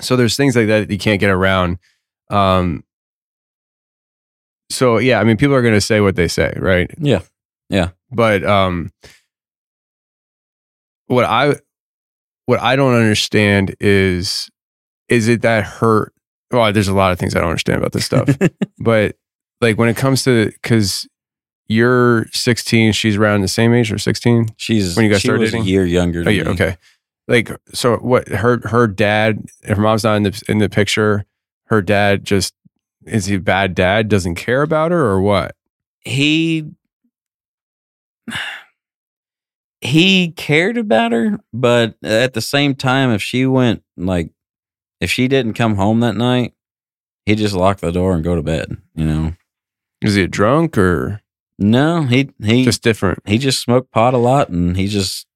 So 0.00 0.16
there's 0.16 0.36
things 0.36 0.56
like 0.56 0.66
that 0.66 0.80
that 0.88 0.92
you 0.92 0.98
can't 0.98 1.20
get 1.20 1.30
around. 1.30 1.78
Um, 2.30 2.84
so 4.70 4.98
yeah, 4.98 5.20
I 5.20 5.24
mean, 5.24 5.36
people 5.36 5.54
are 5.54 5.62
going 5.62 5.74
to 5.74 5.80
say 5.80 6.00
what 6.00 6.16
they 6.16 6.28
say, 6.28 6.52
right? 6.56 6.90
Yeah. 6.98 7.20
Yeah. 7.68 7.90
But 8.10 8.44
um, 8.44 8.90
what 11.10 11.24
I 11.24 11.56
what 12.46 12.60
I 12.60 12.76
don't 12.76 12.94
understand 12.94 13.74
is 13.80 14.48
is 15.08 15.28
it 15.28 15.42
that 15.42 15.64
hurt? 15.64 16.12
Well, 16.52 16.72
there's 16.72 16.88
a 16.88 16.94
lot 16.94 17.12
of 17.12 17.18
things 17.18 17.34
I 17.34 17.40
don't 17.40 17.50
understand 17.50 17.78
about 17.78 17.92
this 17.92 18.04
stuff, 18.04 18.28
but 18.78 19.16
like 19.60 19.76
when 19.76 19.88
it 19.88 19.96
comes 19.96 20.22
to 20.24 20.46
because 20.46 21.08
you're 21.66 22.26
16, 22.32 22.92
she's 22.92 23.16
around 23.16 23.42
the 23.42 23.48
same 23.48 23.72
age 23.72 23.92
or 23.92 23.98
16. 23.98 24.48
She's 24.56 24.96
when 24.96 25.04
you 25.04 25.10
guys 25.10 25.20
she 25.20 25.26
started 25.28 25.40
was 25.40 25.50
dating? 25.52 25.66
a 25.66 25.68
year 25.68 25.84
younger. 25.84 26.20
Oh 26.20 26.24
Than 26.24 26.34
yeah, 26.34 26.42
me. 26.44 26.50
okay. 26.50 26.76
Like 27.28 27.50
so, 27.72 27.96
what 27.96 28.28
her 28.28 28.60
her 28.68 28.86
dad, 28.86 29.44
her 29.66 29.76
mom's 29.76 30.04
not 30.04 30.16
in 30.16 30.22
the 30.24 30.42
in 30.48 30.58
the 30.58 30.68
picture. 30.68 31.26
Her 31.66 31.82
dad 31.82 32.24
just 32.24 32.54
is 33.04 33.26
he 33.26 33.36
a 33.36 33.40
bad 33.40 33.74
dad? 33.74 34.08
Doesn't 34.08 34.36
care 34.36 34.62
about 34.62 34.90
her 34.92 35.00
or 35.00 35.20
what? 35.20 35.54
He 36.00 36.66
he 39.80 40.32
cared 40.32 40.76
about 40.76 41.12
her, 41.12 41.38
but 41.52 41.94
at 42.02 42.34
the 42.34 42.40
same 42.40 42.74
time, 42.74 43.10
if 43.10 43.22
she 43.22 43.46
went 43.46 43.82
like 43.96 44.30
if 45.00 45.10
she 45.10 45.28
didn't 45.28 45.54
come 45.54 45.76
home 45.76 46.00
that 46.00 46.16
night, 46.16 46.54
he'd 47.26 47.38
just 47.38 47.54
lock 47.54 47.78
the 47.78 47.90
door 47.90 48.14
and 48.14 48.24
go 48.24 48.34
to 48.34 48.42
bed. 48.42 48.76
You 48.94 49.04
know. 49.04 49.34
Is 50.02 50.14
he 50.14 50.22
a 50.22 50.28
drunk 50.28 50.78
or 50.78 51.20
No, 51.58 52.02
he 52.02 52.30
he 52.42 52.64
just 52.64 52.82
different? 52.82 53.20
he 53.26 53.38
just 53.38 53.62
smoked 53.62 53.90
pot 53.90 54.14
a 54.14 54.18
lot, 54.18 54.48
and 54.48 54.76
he 54.76 54.86
just 54.86 55.26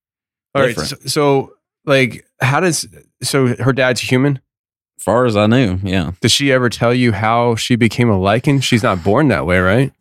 All 0.55 0.63
right. 0.63 0.77
So, 0.77 0.97
so 1.07 1.53
like, 1.85 2.27
how 2.41 2.61
does 2.61 2.87
so 3.23 3.57
her 3.57 3.73
dad's 3.73 4.01
human? 4.01 4.41
far 5.05 5.27
as 5.27 5.37
I 5.37 5.47
knew, 5.47 5.79
yeah. 5.83 6.13
Does 6.23 6.33
she 6.33 6.51
ever 6.51 6.71
tell 6.71 6.95
you 6.95 7.13
how 7.13 7.57
she 7.57 7.77
became 7.77 8.09
a 8.09 8.17
lycan? 8.17 8.63
She's 8.63 8.83
not 8.83 9.05
born 9.05 9.29
that 9.29 9.45
way, 9.45 9.59
right? 9.59 9.93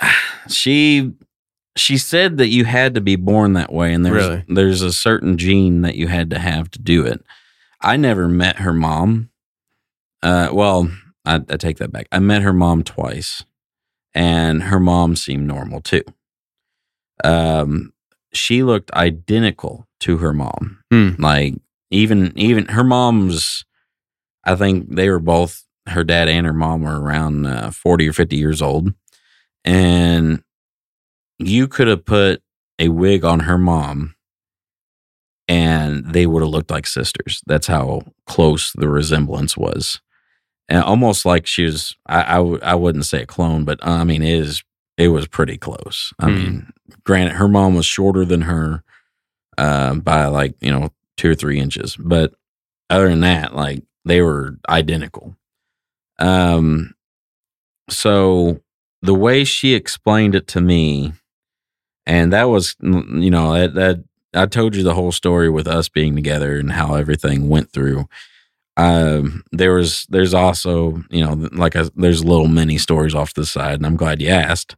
she 0.48 1.12
she 1.76 1.98
said 1.98 2.38
that 2.38 2.48
you 2.48 2.64
had 2.64 2.94
to 2.94 3.00
be 3.00 3.16
born 3.16 3.52
that 3.52 3.72
way 3.72 3.92
and 3.92 4.04
there's 4.04 4.26
Really? 4.26 4.44
there's 4.48 4.82
a 4.82 4.92
certain 4.92 5.36
gene 5.38 5.82
that 5.82 5.94
you 5.94 6.08
had 6.08 6.30
to 6.30 6.38
have 6.38 6.70
to 6.72 6.78
do 6.80 7.04
it. 7.06 7.22
I 7.80 7.96
never 7.96 8.26
met 8.28 8.56
her 8.56 8.72
mom. 8.72 9.30
Uh 10.22 10.48
well 10.52 10.90
I, 11.24 11.36
I 11.48 11.56
take 11.56 11.78
that 11.78 11.92
back. 11.92 12.06
I 12.12 12.18
met 12.18 12.42
her 12.42 12.52
mom 12.52 12.82
twice 12.82 13.44
and 14.14 14.62
her 14.64 14.80
mom 14.80 15.16
seemed 15.16 15.46
normal 15.46 15.80
too. 15.80 16.02
Um 17.24 17.92
she 18.32 18.62
looked 18.62 18.90
identical 18.92 19.86
to 20.00 20.18
her 20.18 20.32
mom. 20.32 20.78
Hmm. 20.90 21.10
like 21.18 21.54
even 21.90 22.32
even 22.36 22.66
her 22.66 22.82
mom's 22.84 23.64
i 24.44 24.54
think 24.56 24.94
they 24.94 25.08
were 25.08 25.20
both 25.20 25.64
her 25.88 26.02
dad 26.04 26.28
and 26.28 26.46
her 26.46 26.52
mom 26.52 26.82
were 26.82 27.00
around 27.00 27.46
uh, 27.46 27.70
40 27.70 28.08
or 28.08 28.12
50 28.12 28.36
years 28.36 28.60
old. 28.60 28.92
And 29.64 30.42
you 31.38 31.68
could 31.68 31.88
have 31.88 32.04
put 32.04 32.42
a 32.78 32.88
wig 32.88 33.24
on 33.24 33.40
her 33.40 33.58
mom 33.58 34.14
and 35.48 36.12
they 36.12 36.26
would 36.26 36.42
have 36.42 36.50
looked 36.50 36.70
like 36.70 36.86
sisters. 36.86 37.42
That's 37.46 37.66
how 37.66 38.02
close 38.26 38.72
the 38.72 38.88
resemblance 38.88 39.56
was. 39.56 40.00
And 40.68 40.82
almost 40.82 41.24
like 41.26 41.46
she 41.46 41.64
was 41.64 41.96
i, 42.06 42.22
I, 42.22 42.36
w- 42.36 42.60
I 42.62 42.74
wouldn't 42.74 43.06
say 43.06 43.22
a 43.22 43.26
clone 43.26 43.64
but 43.64 43.80
uh, 43.86 43.90
i 43.90 44.04
mean 44.04 44.22
it 44.22 44.34
is 44.34 44.64
it 44.98 45.08
was 45.08 45.28
pretty 45.28 45.58
close. 45.58 46.12
I 46.18 46.26
Hmm. 46.26 46.34
mean 46.34 46.72
granted 47.04 47.34
her 47.34 47.48
mom 47.48 47.74
was 47.76 47.86
shorter 47.86 48.24
than 48.24 48.42
her 48.42 48.82
uh, 49.58 49.94
by 49.94 50.26
like 50.26 50.54
you 50.60 50.72
know 50.72 50.90
two 51.16 51.30
or 51.30 51.34
three 51.34 51.60
inches. 51.60 51.96
But 51.98 52.34
other 52.90 53.08
than 53.08 53.20
that 53.20 53.54
like 53.54 53.84
they 54.04 54.22
were 54.22 54.56
identical. 54.68 55.36
Um 56.18 56.94
so 57.90 58.60
the 59.02 59.14
way 59.14 59.44
she 59.44 59.74
explained 59.74 60.34
it 60.34 60.48
to 60.48 60.60
me 60.60 61.12
and 62.06 62.32
that 62.32 62.44
was 62.44 62.76
you 62.80 63.30
know 63.30 63.52
that, 63.52 63.74
that 63.74 64.04
i 64.34 64.46
told 64.46 64.74
you 64.74 64.82
the 64.82 64.94
whole 64.94 65.12
story 65.12 65.48
with 65.50 65.66
us 65.66 65.88
being 65.88 66.14
together 66.14 66.58
and 66.58 66.72
how 66.72 66.94
everything 66.94 67.48
went 67.48 67.70
through. 67.72 68.08
Um 68.76 69.42
there 69.52 69.72
was 69.74 70.06
there's 70.10 70.34
also 70.34 71.02
you 71.10 71.24
know 71.24 71.48
like 71.52 71.74
a, 71.74 71.90
there's 71.96 72.24
little 72.24 72.48
mini 72.48 72.78
stories 72.78 73.14
off 73.14 73.34
the 73.34 73.46
side 73.46 73.74
and 73.76 73.86
i'm 73.86 73.96
glad 73.96 74.20
you 74.20 74.28
asked. 74.28 74.76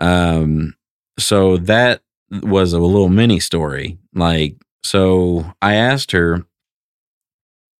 Um 0.00 0.74
so 1.18 1.56
that 1.58 2.02
was 2.42 2.72
a 2.72 2.78
little 2.78 3.08
mini 3.08 3.40
story 3.40 3.98
like 4.14 4.56
so 4.82 5.44
i 5.62 5.74
asked 5.74 6.12
her 6.12 6.44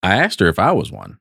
i 0.03 0.15
asked 0.17 0.41
her 0.41 0.49
if 0.49 0.59
i 0.59 0.71
was 0.71 0.93
one 0.93 1.19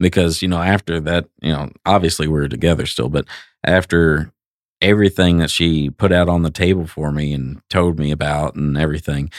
because 0.00 0.42
you 0.42 0.48
know 0.48 0.60
after 0.60 1.00
that 1.00 1.28
you 1.40 1.52
know 1.52 1.70
obviously 1.86 2.26
we 2.26 2.38
were 2.38 2.48
together 2.48 2.84
still 2.86 3.08
but 3.08 3.26
after 3.64 4.30
everything 4.80 5.38
that 5.38 5.50
she 5.50 5.90
put 5.90 6.12
out 6.12 6.28
on 6.28 6.42
the 6.42 6.50
table 6.50 6.86
for 6.86 7.10
me 7.12 7.32
and 7.32 7.60
told 7.68 7.98
me 7.98 8.10
about 8.10 8.54
and 8.54 8.76
everything. 8.76 9.30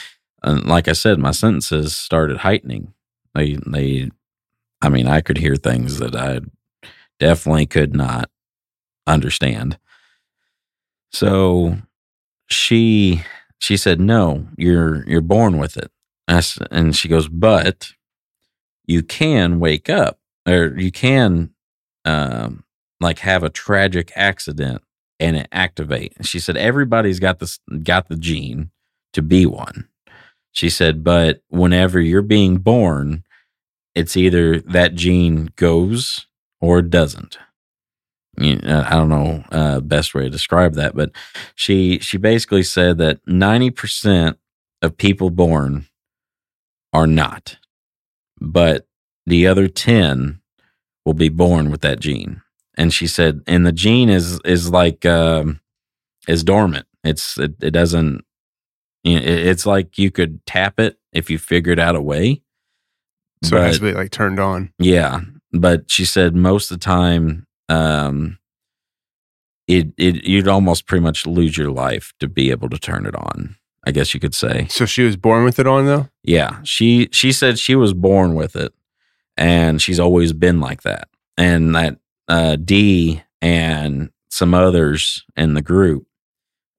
And 0.42 0.66
like 0.66 0.88
i 0.88 0.92
said 0.92 1.18
my 1.18 1.30
sentences 1.32 1.96
started 1.96 2.38
heightening. 2.38 2.92
They 3.34 3.58
they 3.66 4.10
i 4.82 4.88
mean 4.88 5.06
i 5.06 5.20
could 5.20 5.38
hear 5.38 5.56
things 5.56 5.98
that 5.98 6.14
i 6.16 6.40
definitely 7.18 7.66
could 7.66 7.94
not 7.94 8.30
understand. 9.06 9.78
So 11.12 11.76
she 12.48 13.22
she 13.58 13.76
said 13.76 14.00
no 14.00 14.46
you're 14.56 15.08
you're 15.08 15.20
born 15.20 15.58
with 15.58 15.76
it. 15.76 15.90
I 16.28 16.42
and 16.70 16.94
she 16.96 17.08
goes 17.08 17.28
but 17.28 17.92
you 18.86 19.02
can 19.02 19.60
wake 19.60 19.88
up 19.88 20.18
or 20.46 20.74
you 20.78 20.90
can 20.92 21.50
um 22.04 22.64
like 23.00 23.20
have 23.20 23.42
a 23.42 23.50
tragic 23.50 24.12
accident 24.16 24.82
and 25.20 25.36
it 25.36 25.48
activate. 25.52 26.14
She 26.22 26.40
said 26.40 26.56
everybody's 26.56 27.20
got 27.20 27.38
this 27.38 27.60
got 27.84 28.08
the 28.08 28.16
gene 28.16 28.70
to 29.12 29.22
be 29.22 29.46
one. 29.46 29.88
She 30.52 30.70
said, 30.70 31.04
but 31.04 31.42
whenever 31.48 32.00
you're 32.00 32.22
being 32.22 32.56
born, 32.56 33.22
it's 33.94 34.16
either 34.16 34.60
that 34.60 34.94
gene 34.94 35.50
goes 35.56 36.26
or 36.60 36.80
it 36.80 36.90
doesn't. 36.90 37.38
Know, 38.36 38.84
I 38.86 38.90
don't 38.90 39.10
know 39.10 39.44
uh, 39.52 39.80
best 39.80 40.14
way 40.14 40.22
to 40.22 40.30
describe 40.30 40.74
that, 40.74 40.94
but 40.94 41.10
she 41.54 41.98
she 41.98 42.16
basically 42.16 42.62
said 42.62 42.96
that 42.98 43.20
ninety 43.26 43.70
percent 43.70 44.38
of 44.80 44.96
people 44.96 45.28
born 45.30 45.86
are 46.92 47.06
not, 47.06 47.58
but 48.40 48.86
the 49.26 49.46
other 49.46 49.68
ten 49.68 50.40
will 51.04 51.12
be 51.12 51.28
born 51.28 51.70
with 51.70 51.82
that 51.82 52.00
gene 52.00 52.40
and 52.76 52.92
she 52.92 53.06
said 53.06 53.40
and 53.46 53.66
the 53.66 53.72
gene 53.72 54.08
is 54.08 54.40
is 54.44 54.70
like 54.70 55.04
um 55.06 55.60
is 56.28 56.44
dormant 56.44 56.86
it's 57.04 57.38
it, 57.38 57.54
it 57.62 57.70
doesn't 57.70 58.24
you 59.04 59.14
know, 59.18 59.22
it- 59.24 59.46
it's 59.46 59.66
like 59.66 59.98
you 59.98 60.10
could 60.10 60.44
tap 60.46 60.78
it 60.78 60.98
if 61.12 61.30
you 61.30 61.38
figured 61.38 61.78
out 61.78 61.96
a 61.96 62.00
way 62.02 62.42
So 63.44 63.56
it 63.56 63.62
has 63.62 63.78
to 63.78 63.82
be 63.84 63.92
like 63.92 64.10
turned 64.10 64.38
on. 64.40 64.72
yeah 64.78 65.20
but 65.52 65.90
she 65.90 66.04
said 66.04 66.34
most 66.36 66.70
of 66.70 66.78
the 66.78 66.84
time 66.84 67.46
um 67.68 68.38
it 69.66 69.88
it 69.96 70.24
you'd 70.24 70.48
almost 70.48 70.86
pretty 70.86 71.02
much 71.02 71.26
lose 71.26 71.56
your 71.56 71.70
life 71.70 72.12
to 72.20 72.28
be 72.28 72.50
able 72.50 72.68
to 72.68 72.78
turn 72.78 73.06
it 73.06 73.14
on 73.14 73.56
i 73.84 73.90
guess 73.90 74.12
you 74.14 74.20
could 74.20 74.34
say 74.34 74.66
So 74.68 74.84
she 74.86 75.02
was 75.02 75.16
born 75.16 75.44
with 75.44 75.58
it 75.58 75.66
on 75.66 75.86
though. 75.86 76.08
yeah, 76.22 76.60
she 76.64 77.08
she 77.12 77.32
said 77.32 77.58
she 77.58 77.74
was 77.74 77.94
born 77.94 78.34
with 78.34 78.54
it, 78.56 78.72
and 79.36 79.80
she's 79.80 79.98
always 80.00 80.32
been 80.34 80.60
like 80.60 80.82
that. 80.82 81.08
And 81.38 81.74
that 81.74 81.98
uh, 82.30 82.56
D 82.56 83.22
and 83.42 84.10
some 84.30 84.54
others 84.54 85.24
in 85.36 85.54
the 85.54 85.62
group, 85.62 86.06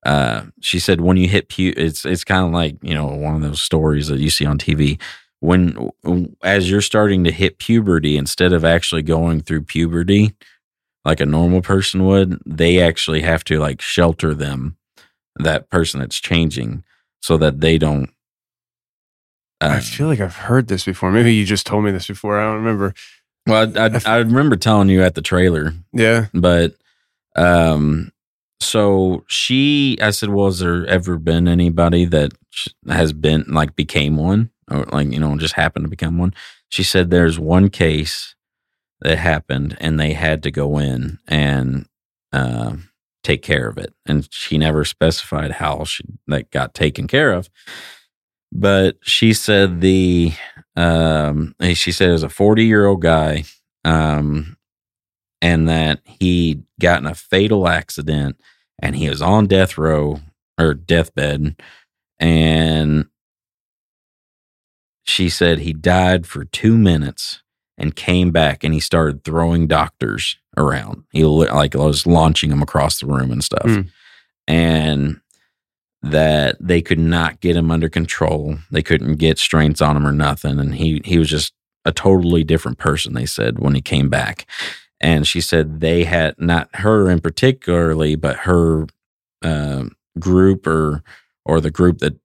uh, 0.06 0.45
she 0.61 0.80
said 0.80 1.02
when 1.02 1.18
you 1.18 1.28
hit 1.28 1.49
pu, 1.49 1.73
it's 1.78 2.06
it's 2.06 2.23
kind 2.23 2.48
of 2.48 2.53
like 2.53 2.78
you 2.82 2.95
know 2.95 3.06
one 3.07 3.36
of 3.36 3.41
those 3.44 3.61
stories 3.61 4.07
that 4.07 4.19
you 4.19 4.32
see 4.32 4.45
on 4.48 4.57
TV. 4.57 4.99
When 5.41 5.91
as 6.44 6.69
you're 6.72 6.82
starting 6.82 7.23
to 7.26 7.32
hit 7.32 7.60
puberty, 7.60 8.18
instead 8.18 8.53
of 8.53 8.65
actually 8.65 9.03
going 9.03 9.41
through 9.41 9.64
puberty 9.64 10.36
like 11.06 11.19
a 11.19 11.26
normal 11.26 11.61
person 11.61 12.06
would, 12.06 12.40
they 12.45 12.82
actually 12.82 13.22
have 13.22 13.44
to 13.45 13.60
like 13.60 13.82
shelter 13.82 14.36
them, 14.36 14.78
that 15.38 15.69
person 15.72 15.99
that's 15.99 16.19
changing, 16.22 16.84
so 17.22 17.38
that 17.38 17.60
they 17.61 17.78
don't 17.80 18.10
I 19.60 19.78
Uh, 19.78 19.80
feel 19.82 20.07
like 20.07 20.19
I've 20.19 20.36
heard 20.36 20.68
this 20.68 20.86
before. 20.86 21.11
Maybe 21.11 21.34
you 21.34 21.45
just 21.45 21.68
told 21.68 21.84
me 21.84 21.91
this 21.91 22.07
before. 22.07 22.40
I 22.40 22.45
don't 22.45 22.57
remember. 22.57 22.94
Well, 23.47 23.72
I, 23.77 23.88
I, 23.88 23.99
I 24.05 24.18
remember 24.18 24.55
telling 24.55 24.89
you 24.89 25.03
at 25.03 25.15
the 25.15 25.22
trailer, 25.22 25.73
Yeah. 25.93 26.27
but 26.34 26.76
um, 27.35 28.11
so 28.59 29.23
she, 29.27 29.97
I 30.01 30.11
said, 30.11 30.30
well, 30.30 30.47
has 30.47 30.59
there 30.59 30.85
ever 30.85 31.18
been 31.18 31.47
anybody 31.47 32.05
that 32.05 32.31
sh- 32.51 32.68
has 32.88 33.13
been 33.13 33.45
like 33.47 33.76
became 33.76 34.18
one 34.18 34.51
or 34.69 34.84
like 34.91 35.11
you 35.11 35.19
know 35.19 35.35
just 35.38 35.55
happened 35.55 35.85
to 35.85 35.89
become 35.89 36.18
one? 36.18 36.34
She 36.69 36.84
said 36.84 37.09
there's 37.09 37.39
one 37.39 37.69
case 37.69 38.35
that 39.01 39.18
happened 39.18 39.76
and 39.81 39.99
they 39.99 40.13
had 40.13 40.43
to 40.43 40.51
go 40.51 40.77
in 40.77 41.18
and 41.27 41.88
uh, 42.31 42.76
take 43.23 43.41
care 43.41 43.68
of 43.68 43.77
it, 43.77 43.93
and 44.05 44.27
she 44.31 44.57
never 44.57 44.85
specified 44.85 45.51
how 45.53 45.84
she 45.85 46.03
that 46.27 46.51
got 46.51 46.73
taken 46.73 47.07
care 47.07 47.31
of. 47.34 47.49
But 48.51 48.97
she 49.01 49.34
said 49.34 49.80
the 49.81 50.34
um, 50.76 51.56
she 51.73 51.91
said 51.91 52.10
it 52.10 52.14
was 52.14 52.23
a 52.23 52.30
40 52.30 52.65
year 52.65 52.85
old 52.85 53.02
guy 53.02 53.43
um, 53.84 54.57
and 55.41 55.68
that 55.68 55.99
he 56.06 56.61
got 56.80 56.99
in 57.02 57.07
a 57.07 57.15
fatal 57.15 57.68
accident 57.68 58.39
and 58.81 58.95
he 58.95 59.10
was 59.10 59.22
on 59.22 59.48
death 59.48 59.77
row 59.77 60.19
or 60.60 60.73
deathbed 60.73 61.56
and 62.19 63.06
she 65.03 65.30
said 65.30 65.60
he 65.60 65.73
died 65.73 66.26
for 66.27 66.45
two 66.45 66.77
minutes 66.77 67.41
and 67.77 67.95
came 67.95 68.31
back 68.31 68.64
and 68.64 68.73
he 68.73 68.80
started 68.80 69.23
throwing 69.23 69.68
doctors 69.68 70.38
around 70.57 71.03
he 71.11 71.23
like 71.23 71.73
was 71.73 72.06
launching 72.06 72.49
them 72.49 72.61
across 72.61 72.99
the 72.99 73.06
room 73.07 73.31
and 73.31 73.43
stuff 73.43 73.65
Hmm. 73.65 73.81
and 74.48 75.22
that 76.03 76.57
they 76.60 76.82
could 76.82 76.99
not 76.99 77.40
get 77.41 77.56
him 77.56 77.69
under 77.69 77.90
control. 77.90 78.57
They 78.72 78.82
couldn't 78.82 79.15
get 79.15 79.38
strengths 79.38 79.82
on 79.82 79.95
him 79.95 80.07
or 80.07 80.11
nothing. 80.11 80.60
And 80.60 80.76
he 80.76 81.02
he 81.06 81.18
was 81.18 81.30
just 81.30 81.53
a 81.86 81.91
totally 81.91 82.44
different 82.44 82.78
person 82.78 83.14
they 83.14 83.26
said 83.26 83.60
when 83.60 83.76
he 83.76 83.82
came 83.82 84.10
back. 84.10 84.45
And 84.99 85.28
she 85.28 85.41
said 85.41 85.80
they 85.80 86.03
had 86.03 86.36
not 86.40 86.69
her 86.76 87.10
in 87.10 87.19
particularly 87.22 88.15
but 88.15 88.38
her 88.38 88.88
uh, 89.44 89.86
group 90.19 90.65
or 90.65 91.03
or 91.45 91.61
the 91.61 91.72
group 91.72 91.99
that 91.99 92.18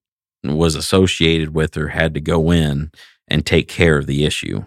was 0.45 0.75
associated 0.75 1.55
with 1.55 1.75
her 1.75 1.89
had 1.89 2.15
to 2.15 2.21
go 2.21 2.51
in 2.51 2.91
and 3.29 3.45
take 3.45 3.69
care 3.69 3.99
of 3.99 4.07
the 4.07 4.25
issue. 4.25 4.65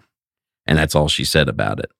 And 0.66 0.78
that's 0.78 0.94
all 0.94 1.08
she 1.08 1.24
said 1.24 1.48
about 1.48 1.80
it. 1.80 1.90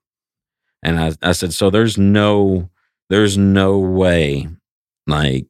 And 0.83 0.99
i, 0.99 1.13
I 1.23 1.33
said 1.33 1.53
so 1.53 1.71
there's 1.71 1.99
no 1.99 2.71
there's 3.09 3.37
no 3.37 3.79
way 3.79 4.49
like 5.07 5.47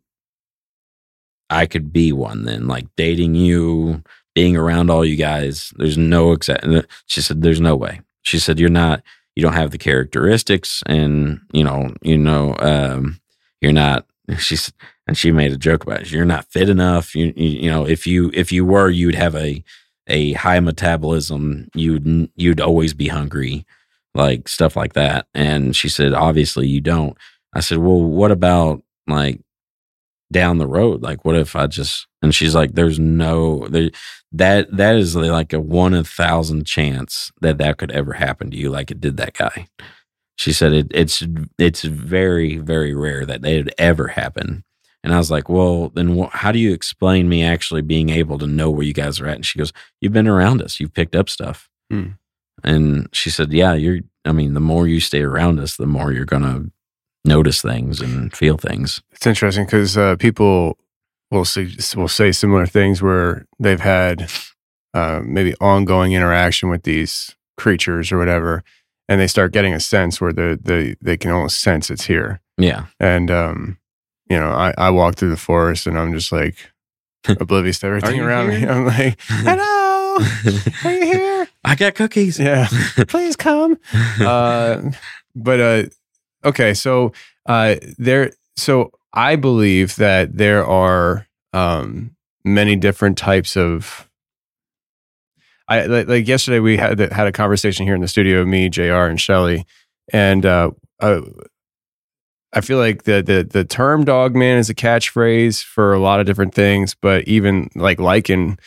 i 1.50 1.66
could 1.66 1.92
be 1.92 2.12
one 2.12 2.44
then 2.44 2.66
like 2.66 2.86
dating 2.96 3.34
you 3.34 4.02
being 4.34 4.56
around 4.56 4.90
all 4.90 5.04
you 5.04 5.16
guys 5.16 5.72
there's 5.76 5.98
no 5.98 6.32
exact 6.32 6.64
she 7.06 7.20
said 7.20 7.42
there's 7.42 7.60
no 7.60 7.76
way. 7.76 8.00
She 8.22 8.38
said 8.38 8.58
you're 8.58 8.68
not 8.70 9.02
you 9.36 9.42
don't 9.42 9.54
have 9.54 9.70
the 9.70 9.78
characteristics 9.78 10.82
and 10.86 11.40
you 11.52 11.64
know 11.64 11.94
you 12.02 12.18
know 12.18 12.56
um 12.58 13.20
you're 13.60 13.72
not 13.72 14.06
she's 14.38 14.72
and 15.06 15.18
she 15.18 15.32
made 15.32 15.52
a 15.52 15.56
joke 15.56 15.82
about 15.82 16.02
it. 16.02 16.10
You're 16.10 16.24
not 16.24 16.46
fit 16.46 16.68
enough 16.68 17.14
you 17.14 17.32
you, 17.36 17.48
you 17.48 17.70
know 17.70 17.86
if 17.86 18.06
you 18.06 18.30
if 18.34 18.52
you 18.52 18.64
were 18.64 18.90
you'd 18.90 19.14
have 19.14 19.34
a 19.34 19.62
a 20.06 20.32
high 20.32 20.60
metabolism 20.60 21.68
you'd 21.74 22.30
you'd 22.36 22.60
always 22.60 22.94
be 22.94 23.08
hungry 23.08 23.64
like 24.14 24.48
stuff 24.48 24.74
like 24.74 24.94
that 24.94 25.26
and 25.34 25.76
she 25.76 25.88
said 25.88 26.12
obviously 26.14 26.66
you 26.66 26.80
don't. 26.80 27.16
I 27.54 27.60
said 27.60 27.78
well 27.78 28.00
what 28.00 28.30
about 28.30 28.82
like 29.08 29.40
down 30.32 30.58
the 30.58 30.66
road 30.66 31.02
like 31.02 31.24
what 31.24 31.34
if 31.36 31.56
i 31.56 31.66
just 31.66 32.06
and 32.22 32.34
she's 32.34 32.54
like 32.54 32.72
there's 32.74 32.98
no 33.00 33.66
there 33.68 33.90
that 34.32 34.70
that 34.74 34.94
is 34.96 35.16
like 35.16 35.52
a 35.52 35.60
one 35.60 35.92
in 35.92 36.00
a 36.00 36.04
thousand 36.04 36.64
chance 36.64 37.32
that 37.40 37.58
that 37.58 37.78
could 37.78 37.90
ever 37.90 38.12
happen 38.12 38.50
to 38.50 38.56
you 38.56 38.70
like 38.70 38.90
it 38.92 39.00
did 39.00 39.16
that 39.16 39.34
guy. 39.34 39.66
She 40.36 40.52
said 40.52 40.72
it, 40.72 40.86
it's 40.92 41.22
it's 41.58 41.82
very 41.82 42.58
very 42.58 42.94
rare 42.94 43.26
that 43.26 43.44
it 43.44 43.64
would 43.64 43.74
ever 43.76 44.06
happen 44.08 44.62
and 45.02 45.12
i 45.12 45.18
was 45.18 45.30
like 45.30 45.48
well 45.48 45.88
then 45.90 46.16
wh- 46.16 46.30
how 46.30 46.52
do 46.52 46.58
you 46.60 46.72
explain 46.72 47.28
me 47.28 47.42
actually 47.42 47.82
being 47.82 48.08
able 48.08 48.38
to 48.38 48.46
know 48.46 48.70
where 48.70 48.86
you 48.86 48.94
guys 48.94 49.18
are 49.20 49.26
at? 49.26 49.34
And 49.36 49.44
she 49.46 49.58
goes 49.58 49.72
you've 50.00 50.12
been 50.12 50.28
around 50.28 50.62
us. 50.62 50.78
You've 50.78 50.94
picked 50.94 51.16
up 51.16 51.28
stuff. 51.28 51.68
Hmm. 51.90 52.10
and 52.62 53.08
she 53.12 53.30
said 53.30 53.52
yeah 53.52 53.74
you're 53.74 53.98
i 54.24 54.30
mean 54.32 54.54
the 54.54 54.60
more 54.60 54.86
you 54.86 55.00
stay 55.00 55.22
around 55.22 55.58
us 55.58 55.76
the 55.76 55.86
more 55.86 56.12
you're 56.12 56.24
gonna 56.24 56.66
notice 57.24 57.60
things 57.62 58.00
and 58.00 58.34
feel 58.34 58.56
things 58.56 59.02
It's 59.12 59.26
interesting 59.26 59.64
because 59.66 59.96
uh, 59.96 60.16
people 60.16 60.78
will 61.30 61.44
say, 61.44 61.68
will 61.96 62.08
say 62.08 62.32
similar 62.32 62.66
things 62.66 63.02
where 63.02 63.46
they've 63.58 63.80
had 63.80 64.30
uh, 64.94 65.20
maybe 65.24 65.54
ongoing 65.60 66.12
interaction 66.12 66.68
with 66.70 66.82
these 66.82 67.36
creatures 67.56 68.10
or 68.10 68.18
whatever, 68.18 68.64
and 69.08 69.20
they 69.20 69.26
start 69.28 69.52
getting 69.52 69.72
a 69.74 69.80
sense 69.80 70.20
where 70.20 70.32
they 70.32 70.54
they 70.56 70.96
they 71.00 71.16
can 71.16 71.30
almost 71.30 71.60
sense 71.60 71.90
it's 71.90 72.06
here. 72.06 72.40
yeah 72.58 72.86
And 72.98 73.30
um, 73.30 73.78
you 74.28 74.38
know, 74.40 74.50
I 74.50 74.74
I 74.76 74.90
walk 74.90 75.14
through 75.16 75.30
the 75.30 75.36
forest 75.36 75.86
and 75.86 75.96
I'm 75.98 76.12
just 76.12 76.32
like 76.32 76.56
oblivious 77.28 77.78
to 77.80 77.86
everything 77.86 78.16
you 78.16 78.24
around 78.24 78.48
me. 78.48 78.66
I'm 78.66 78.86
like, 78.86 79.20
hello, 79.28 80.16
are 80.84 80.92
you 80.92 81.04
here? 81.04 81.48
i 81.64 81.74
got 81.76 81.94
cookies 81.94 82.38
Yeah, 82.40 82.66
please 83.08 83.36
come. 83.36 83.78
uh, 84.20 84.90
but 85.36 85.60
uh, 85.60 85.82
okay, 86.44 86.74
so 86.74 87.12
uh, 87.46 87.76
there, 87.98 88.32
so 88.56 88.90
I 89.12 89.36
believe 89.36 89.96
that 89.96 90.36
there 90.36 90.64
are 90.64 91.26
um, 91.52 92.16
many 92.44 92.76
different 92.76 93.18
types 93.18 93.56
of. 93.56 94.08
I 95.68 95.86
like, 95.86 96.08
like 96.08 96.28
yesterday 96.28 96.58
we 96.58 96.76
had 96.76 96.98
had 96.98 97.26
a 97.28 97.32
conversation 97.32 97.86
here 97.86 97.94
in 97.94 98.00
the 98.00 98.08
studio, 98.08 98.44
me, 98.44 98.68
Jr. 98.68 99.06
and 99.06 99.20
Shelly, 99.20 99.64
and 100.12 100.44
uh, 100.44 100.72
uh, 100.98 101.20
I 102.52 102.60
feel 102.60 102.78
like 102.78 103.04
the 103.04 103.22
the 103.22 103.46
the 103.48 103.64
term 103.64 104.04
"dog 104.04 104.34
man" 104.34 104.58
is 104.58 104.68
a 104.68 104.74
catchphrase 104.74 105.62
for 105.62 105.92
a 105.92 106.00
lot 106.00 106.18
of 106.18 106.26
different 106.26 106.54
things, 106.54 106.96
but 107.00 107.26
even 107.28 107.70
like 107.76 107.98
lycan 107.98 108.58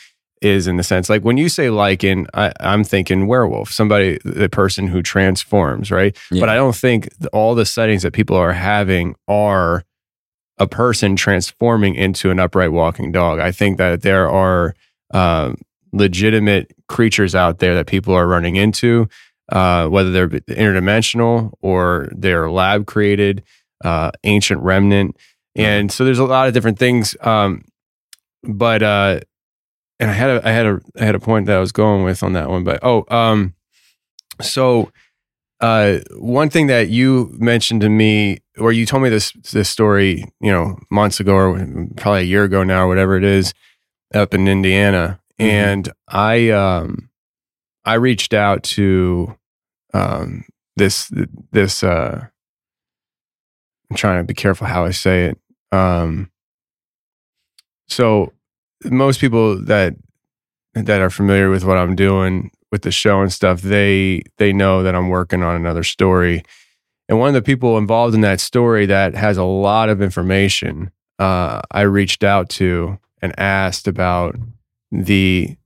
is 0.44 0.68
in 0.68 0.78
the 0.78 0.84
sense 0.84 1.10
like 1.10 1.24
when 1.24 1.38
you 1.38 1.50
say 1.50 1.68
lycan, 1.68 2.28
I, 2.34 2.52
I'm 2.60 2.84
thinking 2.84 3.28
werewolf, 3.28 3.72
somebody, 3.72 4.20
the 4.26 4.50
person 4.50 4.88
who 4.88 5.02
transforms, 5.02 5.90
right? 5.90 6.18
Yeah. 6.30 6.42
But 6.42 6.50
I 6.50 6.56
don't 6.56 6.76
think 6.76 7.10
all 7.32 7.56
the 7.56 7.66
settings 7.66 8.04
that 8.04 8.12
people 8.12 8.36
are 8.36 8.54
having 8.54 9.16
are 9.28 9.84
a 10.60 10.68
person 10.68 11.16
transforming 11.16 11.96
into 11.96 12.30
an 12.30 12.40
upright 12.40 12.72
walking 12.72 13.12
dog. 13.12 13.40
I 13.40 13.52
think 13.52 13.78
that 13.78 14.02
there 14.02 14.30
are 14.30 14.76
um, 15.12 15.58
legitimate 15.94 16.74
creatures 16.88 17.34
out 17.34 17.60
there 17.60 17.76
that 17.76 17.88
people 17.88 18.14
are 18.14 18.28
running 18.28 18.56
into, 18.56 19.08
uh, 19.52 19.88
whether 19.88 20.12
they're 20.12 20.30
interdimensional 20.30 21.54
or 21.62 22.10
they're 22.12 22.52
lab 22.52 22.86
created, 22.86 23.44
uh, 23.84 24.12
ancient 24.24 24.62
remnant. 24.62 25.18
And 25.56 25.92
so 25.92 26.04
there's 26.04 26.20
a 26.20 26.26
lot 26.26 26.48
of 26.48 26.54
different 26.54 26.80
things. 26.80 27.16
Um, 27.22 27.64
but, 28.44 28.84
uh, 28.84 29.22
and 30.00 30.10
I 30.10 30.14
had 30.14 30.30
a, 30.30 30.48
I 30.48 30.52
had 30.52 30.66
a, 30.66 30.80
I 31.00 31.06
had 31.06 31.16
a 31.16 31.20
point 31.20 31.46
that 31.48 31.56
I 31.58 31.60
was 31.60 31.72
going 31.72 32.04
with 32.04 32.24
on 32.24 32.34
that 32.34 32.50
one, 32.50 32.64
but, 32.64 32.80
oh, 32.84 33.06
um, 33.10 33.54
so, 34.42 34.92
uh, 35.62 36.00
one 36.18 36.50
thing 36.50 36.68
that 36.68 36.90
you 36.90 37.34
mentioned 37.40 37.82
to 37.82 37.90
me, 37.90 38.40
or 38.58 38.72
you 38.74 38.86
told 38.86 39.04
me 39.04 39.10
this 39.10 39.32
this 39.54 39.70
story, 39.70 40.26
you 40.42 40.52
know, 40.52 40.78
months 40.92 41.20
ago 41.20 41.36
or 41.36 41.88
probably 41.96 42.22
a 42.22 42.26
year 42.26 42.44
ago 42.44 42.64
now, 42.64 42.84
or 42.84 42.88
whatever 42.88 43.16
it 43.16 43.24
is, 43.24 43.54
up 44.14 44.34
in 44.34 44.48
Indiana, 44.48 45.20
Mhm. 45.40 45.46
and 45.46 45.90
I 46.10 46.50
um, 46.50 47.10
I 47.86 47.94
reached 47.94 48.34
out 48.34 48.64
to 48.76 49.38
um 49.94 50.44
this 50.76 51.10
this 51.52 51.84
uh, 51.84 52.26
I'm 53.90 53.96
trying 53.96 54.20
to 54.20 54.24
be 54.28 54.34
careful 54.34 54.68
how 54.68 54.84
I 54.86 54.92
say 54.92 55.26
it. 55.28 55.38
Um, 55.72 56.30
so 57.88 58.34
most 58.86 59.20
people 59.20 59.64
that 59.64 59.96
that 60.74 61.02
are 61.02 61.10
familiar 61.10 61.50
with 61.50 61.64
what 61.64 61.78
I'm 61.78 61.96
doing 61.96 62.52
with 62.72 62.82
the 62.82 62.92
show 62.92 63.22
and 63.22 63.32
stuff, 63.32 63.62
they 63.62 64.24
they 64.38 64.54
know 64.54 64.84
that 64.84 64.96
I'm 64.96 65.10
working 65.10 65.44
on 65.44 65.56
another 65.56 65.84
story. 65.84 66.44
And 67.10 67.20
one 67.20 67.28
of 67.28 67.34
the 67.34 67.42
people 67.42 67.78
involved 67.78 68.16
in 68.16 68.22
that 68.22 68.40
story 68.40 68.86
that 68.86 69.14
has 69.14 69.38
a 69.38 69.44
lot 69.44 69.90
of 69.90 70.02
information, 70.02 70.92
uh, 71.20 71.62
I 71.70 71.82
reached 71.82 72.24
out 72.24 72.50
to 72.52 72.98
and 73.22 73.38
asked 73.40 73.88
about 73.88 74.36
the 74.92 75.58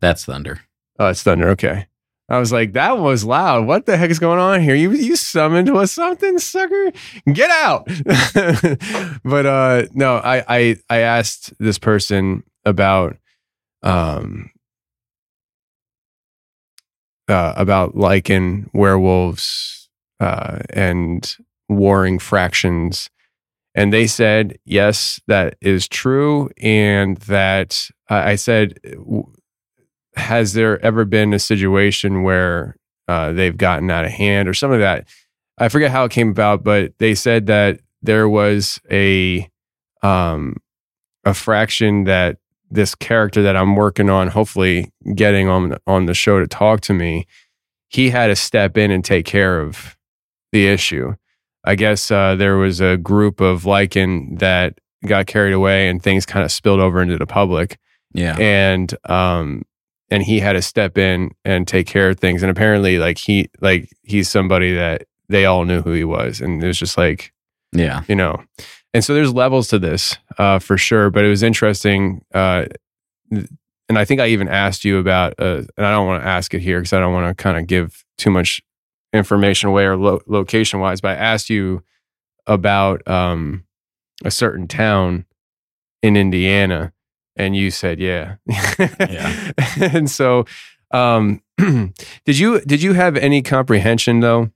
that's 0.00 0.24
thunder 0.24 0.60
Oh, 0.98 1.06
it's 1.06 1.22
thunder. 1.22 1.48
Okay. 1.50 1.86
I 2.30 2.38
was 2.38 2.52
like, 2.52 2.74
that 2.74 2.98
was 2.98 3.24
loud. 3.24 3.66
What 3.66 3.86
the 3.86 3.96
heck 3.96 4.10
is 4.10 4.18
going 4.18 4.38
on 4.38 4.60
here? 4.60 4.74
You 4.74 4.92
you 4.92 5.16
summoned 5.16 5.72
was 5.72 5.90
something, 5.90 6.38
sucker? 6.38 6.92
Get 7.32 7.50
out. 7.50 7.86
but 9.24 9.46
uh 9.46 9.86
no, 9.94 10.16
I, 10.16 10.44
I 10.48 10.76
I 10.90 10.98
asked 10.98 11.54
this 11.58 11.78
person 11.78 12.42
about 12.64 13.16
um 13.82 14.50
uh, 17.28 17.54
about 17.56 17.94
lycan 17.94 18.68
werewolves 18.74 19.88
uh 20.20 20.58
and 20.70 21.36
warring 21.68 22.18
fractions 22.18 23.10
and 23.74 23.92
they 23.92 24.06
said 24.06 24.58
yes 24.64 25.20
that 25.28 25.54
is 25.60 25.86
true 25.86 26.50
and 26.58 27.18
that 27.18 27.90
I 28.08 28.36
said 28.36 28.80
has 30.18 30.52
there 30.52 30.84
ever 30.84 31.04
been 31.04 31.32
a 31.32 31.38
situation 31.38 32.22
where 32.22 32.76
uh, 33.08 33.32
they've 33.32 33.56
gotten 33.56 33.90
out 33.90 34.04
of 34.04 34.10
hand 34.10 34.48
or 34.48 34.54
some 34.54 34.70
of 34.72 34.80
that? 34.80 35.08
I 35.58 35.68
forget 35.68 35.90
how 35.90 36.04
it 36.04 36.10
came 36.12 36.30
about, 36.30 36.62
but 36.62 36.92
they 36.98 37.14
said 37.14 37.46
that 37.46 37.80
there 38.02 38.28
was 38.28 38.80
a 38.90 39.48
um, 40.02 40.56
a 41.24 41.34
fraction 41.34 42.04
that 42.04 42.36
this 42.70 42.94
character 42.94 43.42
that 43.42 43.56
I'm 43.56 43.74
working 43.74 44.08
on, 44.10 44.28
hopefully 44.28 44.92
getting 45.14 45.48
on 45.48 45.76
on 45.86 46.06
the 46.06 46.14
show 46.14 46.38
to 46.38 46.46
talk 46.46 46.80
to 46.82 46.94
me, 46.94 47.26
he 47.88 48.10
had 48.10 48.28
to 48.28 48.36
step 48.36 48.76
in 48.76 48.90
and 48.90 49.04
take 49.04 49.26
care 49.26 49.60
of 49.60 49.96
the 50.52 50.66
issue. 50.68 51.14
I 51.64 51.74
guess 51.74 52.10
uh, 52.10 52.34
there 52.36 52.56
was 52.56 52.80
a 52.80 52.96
group 52.96 53.40
of 53.40 53.64
Lycan 53.64 54.38
that 54.38 54.78
got 55.06 55.26
carried 55.26 55.52
away 55.52 55.88
and 55.88 56.02
things 56.02 56.24
kind 56.26 56.44
of 56.44 56.52
spilled 56.52 56.80
over 56.80 57.00
into 57.02 57.16
the 57.18 57.26
public 57.26 57.78
Yeah. 58.14 58.36
and 58.38 58.92
um 59.08 59.62
and 60.10 60.22
he 60.22 60.40
had 60.40 60.54
to 60.54 60.62
step 60.62 60.96
in 60.98 61.30
and 61.44 61.66
take 61.68 61.86
care 61.86 62.08
of 62.10 62.18
things. 62.18 62.42
And 62.42 62.50
apparently 62.50 62.98
like 62.98 63.18
he 63.18 63.48
like 63.60 63.90
he's 64.02 64.28
somebody 64.28 64.74
that 64.74 65.04
they 65.28 65.44
all 65.44 65.64
knew 65.64 65.82
who 65.82 65.92
he 65.92 66.04
was. 66.04 66.40
And 66.40 66.62
it 66.62 66.66
was 66.66 66.78
just 66.78 66.96
like 66.96 67.32
Yeah. 67.72 68.02
you 68.08 68.14
know. 68.14 68.42
And 68.94 69.04
so 69.04 69.12
there's 69.14 69.32
levels 69.34 69.68
to 69.68 69.78
this 69.78 70.16
uh 70.38 70.58
for 70.58 70.78
sure 70.78 71.10
but 71.10 71.24
it 71.24 71.28
was 71.28 71.42
interesting 71.42 72.24
uh 72.32 72.64
and 73.30 73.98
i 73.98 74.04
think 74.04 74.20
i 74.20 74.26
even 74.28 74.48
asked 74.48 74.84
you 74.84 74.98
about 74.98 75.34
uh 75.38 75.62
and 75.76 75.86
i 75.86 75.90
don't 75.90 76.06
want 76.06 76.22
to 76.22 76.28
ask 76.28 76.54
it 76.54 76.60
here 76.60 76.78
because 76.80 76.92
i 76.94 76.98
don't 77.00 77.12
want 77.12 77.28
to 77.36 77.40
kind 77.42 77.58
of 77.58 77.66
give 77.66 78.04
too 78.16 78.30
much 78.30 78.60
information 79.12 79.68
away 79.68 79.84
or 79.84 79.96
lo- 79.96 80.20
location 80.26 80.80
wise 80.80 81.00
but 81.00 81.10
i 81.10 81.14
asked 81.20 81.50
you 81.50 81.82
about 82.46 83.06
um 83.08 83.64
a 84.24 84.30
certain 84.30 84.66
town 84.66 85.24
in 86.02 86.16
indiana 86.16 86.92
and 87.38 87.56
you 87.56 87.70
said 87.70 88.00
yeah. 88.00 88.34
Yeah. 88.46 89.52
and 89.80 90.10
so 90.10 90.44
um 90.90 91.40
did 92.24 92.38
you 92.38 92.60
did 92.60 92.82
you 92.82 92.92
have 92.92 93.16
any 93.16 93.40
comprehension 93.40 94.20
though? 94.20 94.50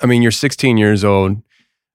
I 0.00 0.06
mean 0.06 0.22
you're 0.22 0.30
16 0.30 0.78
years 0.78 1.04
old 1.04 1.42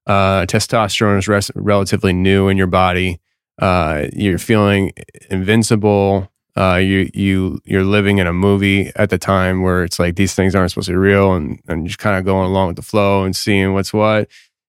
uh 0.05 0.45
testosterone 0.45 1.17
is 1.17 1.27
res- 1.27 1.51
relatively 1.55 2.13
new 2.13 2.49
in 2.49 2.57
your 2.57 2.67
body. 2.67 3.19
Uh 3.59 4.07
you're 4.13 4.37
feeling 4.37 4.91
invincible. 5.29 6.29
Uh 6.55 6.75
you 6.75 7.09
you 7.13 7.61
you're 7.63 7.85
living 7.85 8.17
in 8.17 8.27
a 8.27 8.33
movie 8.33 8.91
at 8.95 9.09
the 9.09 9.17
time 9.17 9.61
where 9.61 9.83
it's 9.83 9.97
like 9.97 10.15
these 10.15 10.35
things 10.35 10.53
aren't 10.53 10.71
supposed 10.71 10.87
to 10.87 10.93
be 10.93 10.97
real 10.97 11.33
and 11.33 11.59
and 11.67 11.87
just 11.87 11.99
kind 11.99 12.17
of 12.17 12.25
going 12.25 12.47
along 12.47 12.67
with 12.67 12.75
the 12.75 12.81
flow 12.81 13.23
and 13.23 13.35
seeing 13.35 13.73
what's 13.73 13.93
what. 13.93 14.27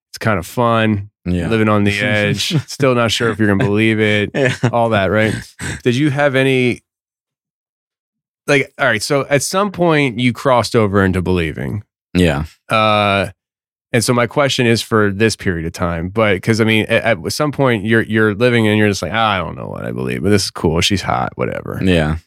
It's 0.09 0.17
kind 0.17 0.39
of 0.39 0.47
fun 0.47 1.11
Yeah. 1.25 1.47
living 1.49 1.67
on 1.69 1.83
the 1.83 1.99
edge 2.01 2.55
still 2.67 2.93
not 2.95 3.11
sure 3.11 3.29
if 3.31 3.39
you're 3.39 3.47
gonna 3.47 3.63
believe 3.63 3.99
it 3.99 4.31
yeah. 4.35 4.55
all 4.71 4.89
that, 4.89 5.07
right? 5.07 5.33
Did 5.83 5.95
you 5.95 6.09
have 6.11 6.35
any 6.35 6.81
like 8.47 8.71
all 8.77 8.85
right, 8.85 9.01
so 9.01 9.25
at 9.27 9.41
some 9.41 9.71
point 9.71 10.19
you 10.19 10.33
crossed 10.33 10.75
over 10.75 11.03
into 11.03 11.21
believing. 11.21 11.83
Yeah. 12.13 12.45
Uh 12.69 13.29
and 13.91 14.03
so 14.03 14.13
my 14.13 14.27
question 14.27 14.65
is 14.65 14.81
for 14.81 15.09
this 15.09 15.37
period 15.37 15.65
of 15.65 15.71
time, 15.71 16.09
but 16.09 16.33
because 16.33 16.59
I 16.59 16.65
mean, 16.65 16.85
at, 16.87 17.17
at 17.17 17.31
some 17.31 17.51
point 17.51 17.85
you're 17.85 18.01
you're 18.01 18.35
living 18.35 18.67
and 18.67 18.77
you're 18.77 18.89
just 18.89 19.01
like, 19.01 19.13
ah, 19.13 19.31
I 19.31 19.37
don't 19.37 19.55
know 19.55 19.67
what 19.67 19.85
I 19.85 19.91
believe, 19.91 20.21
but 20.21 20.29
this 20.29 20.45
is 20.45 20.51
cool. 20.51 20.81
She's 20.81 21.01
hot, 21.01 21.31
whatever. 21.35 21.79
Yeah. 21.81 22.17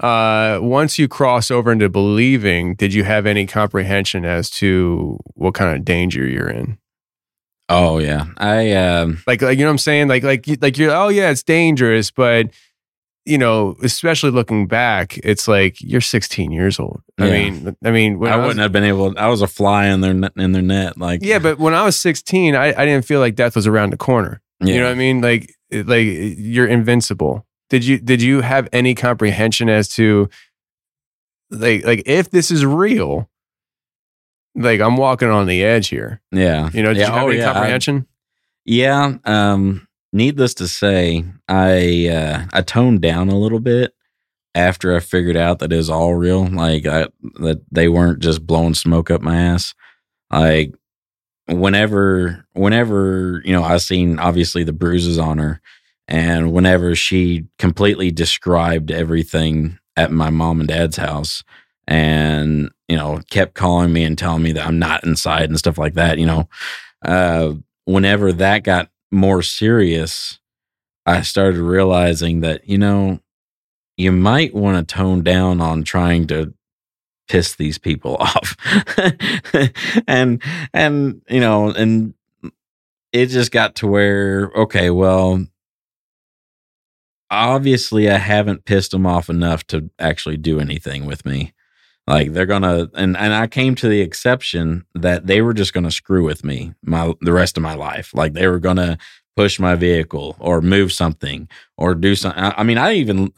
Uh, 0.00 0.58
once 0.60 0.98
you 0.98 1.06
cross 1.06 1.50
over 1.50 1.70
into 1.70 1.88
believing, 1.88 2.74
did 2.74 2.92
you 2.92 3.04
have 3.04 3.24
any 3.24 3.46
comprehension 3.46 4.24
as 4.24 4.50
to 4.50 5.18
what 5.34 5.54
kind 5.54 5.76
of 5.76 5.84
danger 5.84 6.26
you're 6.26 6.48
in? 6.48 6.78
Oh 7.72 7.98
yeah. 7.98 8.26
I 8.36 8.72
um 8.72 9.22
like 9.26 9.42
like 9.42 9.58
you 9.58 9.64
know 9.64 9.70
what 9.70 9.72
I'm 9.72 9.78
saying 9.78 10.08
like 10.08 10.22
like 10.22 10.46
you- 10.46 10.58
like 10.60 10.78
you're 10.78 10.94
oh 10.94 11.08
yeah 11.08 11.30
it's 11.30 11.42
dangerous 11.42 12.10
but 12.10 12.46
you 13.24 13.38
know 13.38 13.76
especially 13.82 14.30
looking 14.30 14.66
back 14.66 15.16
it's 15.18 15.46
like 15.46 15.76
you're 15.80 16.00
16 16.00 16.50
years 16.50 16.80
old 16.80 17.02
I 17.18 17.26
Yeah. 17.26 17.32
mean 17.50 17.76
I 17.84 17.90
mean 17.92 18.24
I, 18.24 18.30
I, 18.30 18.36
was, 18.36 18.46
wouldn't 18.48 18.60
have 18.62 18.72
been 18.72 18.84
able 18.84 19.14
I 19.16 19.28
was 19.28 19.42
a 19.42 19.46
fly 19.46 19.86
in 19.86 20.00
their 20.00 20.12
net, 20.14 20.32
in 20.36 20.52
their 20.52 20.62
net 20.62 20.98
like 20.98 21.20
yeah 21.22 21.38
but 21.38 21.58
when 21.58 21.72
I 21.74 21.84
was 21.84 21.96
16 21.98 22.54
I, 22.56 22.68
I 22.80 22.84
didn't 22.84 23.04
feel 23.04 23.20
like 23.20 23.34
death 23.36 23.54
was 23.56 23.66
around 23.66 23.90
the 23.90 23.96
corner 23.96 24.42
yeah. 24.60 24.74
you 24.74 24.80
know 24.80 24.86
what 24.86 24.92
I 24.92 24.96
mean 24.98 25.20
like 25.20 25.54
like 25.72 26.04
you're 26.06 26.66
invincible 26.66 27.46
did 27.70 27.84
you 27.84 27.98
did 27.98 28.20
you 28.20 28.40
have 28.40 28.68
any 28.72 28.94
comprehension 28.94 29.68
as 29.68 29.88
to 29.94 30.28
like 31.50 31.84
like 31.84 32.02
if 32.06 32.30
this 32.30 32.50
is 32.50 32.64
real 32.66 33.28
like 34.54 34.80
I'm 34.80 34.96
walking 34.96 35.28
on 35.28 35.46
the 35.46 35.64
edge 35.64 35.88
here 35.88 36.20
yeah. 36.30 36.70
you 36.72 36.82
know 36.82 36.90
did 36.90 37.00
yeah. 37.00 37.06
you 37.06 37.12
have 37.12 37.22
oh, 37.24 37.28
any 37.28 37.38
yeah. 37.38 37.50
I- 37.50 37.52
comprehension 37.54 38.06
Yeah. 38.64 39.14
Um, 39.24 39.88
needless 40.12 40.54
to 40.54 40.68
say, 40.68 41.24
I 41.48 42.08
uh, 42.08 42.44
I 42.52 42.62
toned 42.62 43.00
down 43.02 43.28
a 43.28 43.38
little 43.38 43.60
bit 43.60 43.94
after 44.54 44.94
I 44.94 45.00
figured 45.00 45.36
out 45.36 45.58
that 45.60 45.72
it 45.72 45.76
was 45.76 45.90
all 45.90 46.14
real. 46.14 46.46
Like 46.46 46.86
I, 46.86 47.08
that 47.40 47.62
they 47.70 47.88
weren't 47.88 48.20
just 48.20 48.46
blowing 48.46 48.74
smoke 48.74 49.10
up 49.10 49.22
my 49.22 49.36
ass. 49.36 49.74
Like 50.30 50.74
whenever 51.46 52.46
whenever 52.52 53.42
you 53.44 53.52
know 53.52 53.64
I 53.64 53.78
seen 53.78 54.18
obviously 54.18 54.64
the 54.64 54.72
bruises 54.72 55.18
on 55.18 55.38
her, 55.38 55.60
and 56.08 56.52
whenever 56.52 56.94
she 56.94 57.46
completely 57.58 58.10
described 58.10 58.90
everything 58.90 59.78
at 59.96 60.12
my 60.12 60.30
mom 60.30 60.60
and 60.60 60.68
dad's 60.68 60.96
house, 60.96 61.42
and 61.88 62.70
you 62.88 62.96
know 62.96 63.20
kept 63.30 63.54
calling 63.54 63.92
me 63.92 64.04
and 64.04 64.16
telling 64.16 64.42
me 64.42 64.52
that 64.52 64.66
I'm 64.66 64.78
not 64.78 65.04
inside 65.04 65.48
and 65.48 65.58
stuff 65.58 65.78
like 65.78 65.94
that. 65.94 66.18
You 66.18 66.26
know. 66.26 66.48
Uh, 67.04 67.54
whenever 67.84 68.32
that 68.32 68.62
got 68.64 68.90
more 69.10 69.42
serious, 69.42 70.38
I 71.06 71.22
started 71.22 71.60
realizing 71.60 72.40
that, 72.40 72.68
you 72.68 72.78
know, 72.78 73.20
you 73.96 74.12
might 74.12 74.54
want 74.54 74.88
to 74.88 74.94
tone 74.94 75.22
down 75.22 75.60
on 75.60 75.82
trying 75.82 76.26
to 76.28 76.54
piss 77.28 77.54
these 77.54 77.78
people 77.78 78.16
off. 78.20 78.56
and, 80.06 80.42
and, 80.72 81.22
you 81.28 81.40
know, 81.40 81.70
and 81.70 82.14
it 83.12 83.26
just 83.26 83.52
got 83.52 83.74
to 83.76 83.86
where, 83.86 84.50
okay, 84.56 84.90
well, 84.90 85.44
obviously 87.30 88.10
I 88.10 88.18
haven't 88.18 88.64
pissed 88.64 88.92
them 88.92 89.06
off 89.06 89.28
enough 89.28 89.66
to 89.68 89.90
actually 89.98 90.36
do 90.36 90.60
anything 90.60 91.04
with 91.04 91.26
me. 91.26 91.52
Like 92.06 92.32
they're 92.32 92.46
gonna, 92.46 92.90
and 92.94 93.16
and 93.16 93.32
I 93.32 93.46
came 93.46 93.74
to 93.76 93.88
the 93.88 94.00
exception 94.00 94.84
that 94.94 95.26
they 95.26 95.40
were 95.40 95.54
just 95.54 95.72
gonna 95.72 95.90
screw 95.90 96.24
with 96.24 96.44
me 96.44 96.72
my 96.82 97.12
the 97.20 97.32
rest 97.32 97.56
of 97.56 97.62
my 97.62 97.74
life. 97.74 98.12
Like 98.12 98.32
they 98.32 98.48
were 98.48 98.58
gonna 98.58 98.98
push 99.36 99.58
my 99.58 99.76
vehicle 99.76 100.36
or 100.40 100.60
move 100.60 100.92
something 100.92 101.48
or 101.76 101.94
do 101.94 102.16
something. 102.16 102.42
I 102.42 102.54
I 102.58 102.62
mean, 102.64 102.78
I 102.78 102.94
even 102.94 103.32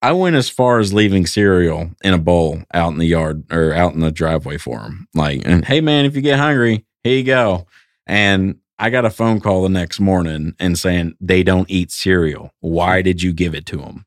I 0.00 0.12
went 0.12 0.36
as 0.36 0.48
far 0.48 0.80
as 0.80 0.92
leaving 0.92 1.26
cereal 1.26 1.90
in 2.02 2.14
a 2.14 2.18
bowl 2.18 2.62
out 2.72 2.92
in 2.92 2.98
the 2.98 3.06
yard 3.06 3.50
or 3.50 3.72
out 3.72 3.94
in 3.94 4.00
the 4.00 4.12
driveway 4.12 4.58
for 4.58 4.80
them. 4.80 5.08
Like, 5.14 5.42
and 5.46 5.64
hey 5.64 5.80
man, 5.80 6.04
if 6.04 6.14
you 6.14 6.20
get 6.20 6.38
hungry, 6.38 6.84
here 7.02 7.16
you 7.16 7.24
go. 7.24 7.66
And 8.06 8.56
I 8.78 8.90
got 8.90 9.06
a 9.06 9.10
phone 9.10 9.40
call 9.40 9.62
the 9.62 9.68
next 9.68 10.00
morning 10.00 10.54
and 10.60 10.78
saying 10.78 11.14
they 11.20 11.42
don't 11.42 11.70
eat 11.70 11.90
cereal. 11.90 12.52
Why 12.60 13.02
did 13.02 13.22
you 13.22 13.32
give 13.32 13.54
it 13.54 13.66
to 13.66 13.78
them? 13.78 14.04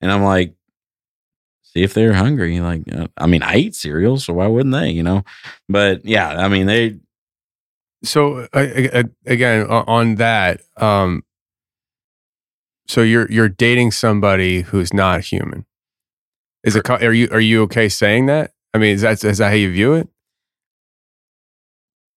And 0.00 0.12
I'm 0.12 0.22
like, 0.22 0.54
see 1.72 1.82
if 1.82 1.94
they're 1.94 2.14
hungry. 2.14 2.60
Like, 2.60 2.82
uh, 2.92 3.06
I 3.16 3.26
mean, 3.26 3.42
I 3.42 3.56
eat 3.56 3.74
cereal, 3.74 4.18
so 4.18 4.34
why 4.34 4.46
wouldn't 4.46 4.74
they? 4.74 4.90
You 4.90 5.02
know, 5.02 5.24
but 5.68 6.04
yeah, 6.04 6.28
I 6.28 6.48
mean, 6.48 6.66
they 6.66 6.98
so 8.02 8.48
I, 8.52 8.90
I, 8.94 9.04
again 9.26 9.66
on 9.66 10.14
that 10.16 10.62
um 10.78 11.22
so 12.88 13.02
you're 13.02 13.30
you're 13.30 13.48
dating 13.48 13.90
somebody 13.90 14.62
who's 14.62 14.94
not 14.94 15.20
human 15.20 15.66
is 16.64 16.76
it 16.76 16.88
are 16.88 17.12
you 17.12 17.28
are 17.30 17.40
you 17.40 17.62
okay 17.64 17.90
saying 17.90 18.24
that 18.26 18.52
i 18.72 18.78
mean 18.78 18.94
is 18.94 19.02
that 19.02 19.22
is 19.22 19.38
that 19.38 19.48
how 19.48 19.54
you 19.54 19.70
view 19.70 19.92
it 19.92 20.08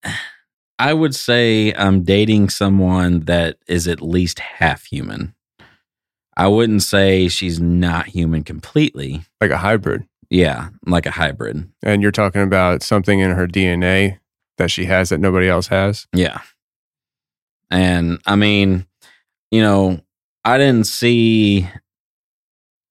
I 0.80 0.94
would 0.94 1.16
say 1.16 1.74
I'm 1.74 2.04
dating 2.04 2.50
someone 2.50 3.22
that 3.22 3.58
is 3.68 3.88
at 3.88 4.02
least 4.02 4.40
half 4.40 4.86
human. 4.86 5.34
I 6.36 6.48
wouldn't 6.48 6.82
say 6.84 7.28
she's 7.28 7.60
not 7.60 8.08
human 8.08 8.44
completely. 8.44 9.24
like 9.42 9.52
a 9.52 9.58
hybrid 9.58 10.06
Yeah, 10.30 10.70
like 10.86 11.06
a 11.06 11.12
hybrid. 11.12 11.70
and 11.84 12.02
you're 12.02 12.12
talking 12.12 12.42
about 12.42 12.82
something 12.84 13.20
in 13.20 13.32
her 13.32 13.48
dna 13.48 14.20
that 14.58 14.72
she 14.72 14.86
has 14.86 15.10
that 15.10 15.20
nobody 15.20 15.48
else 15.48 15.68
has 15.68 16.08
Yeah. 16.14 16.42
And 17.72 18.20
I 18.26 18.36
mean, 18.36 18.86
you 19.52 19.62
know, 19.62 20.00
I 20.46 20.58
didn't 20.58 20.86
see 20.88 21.68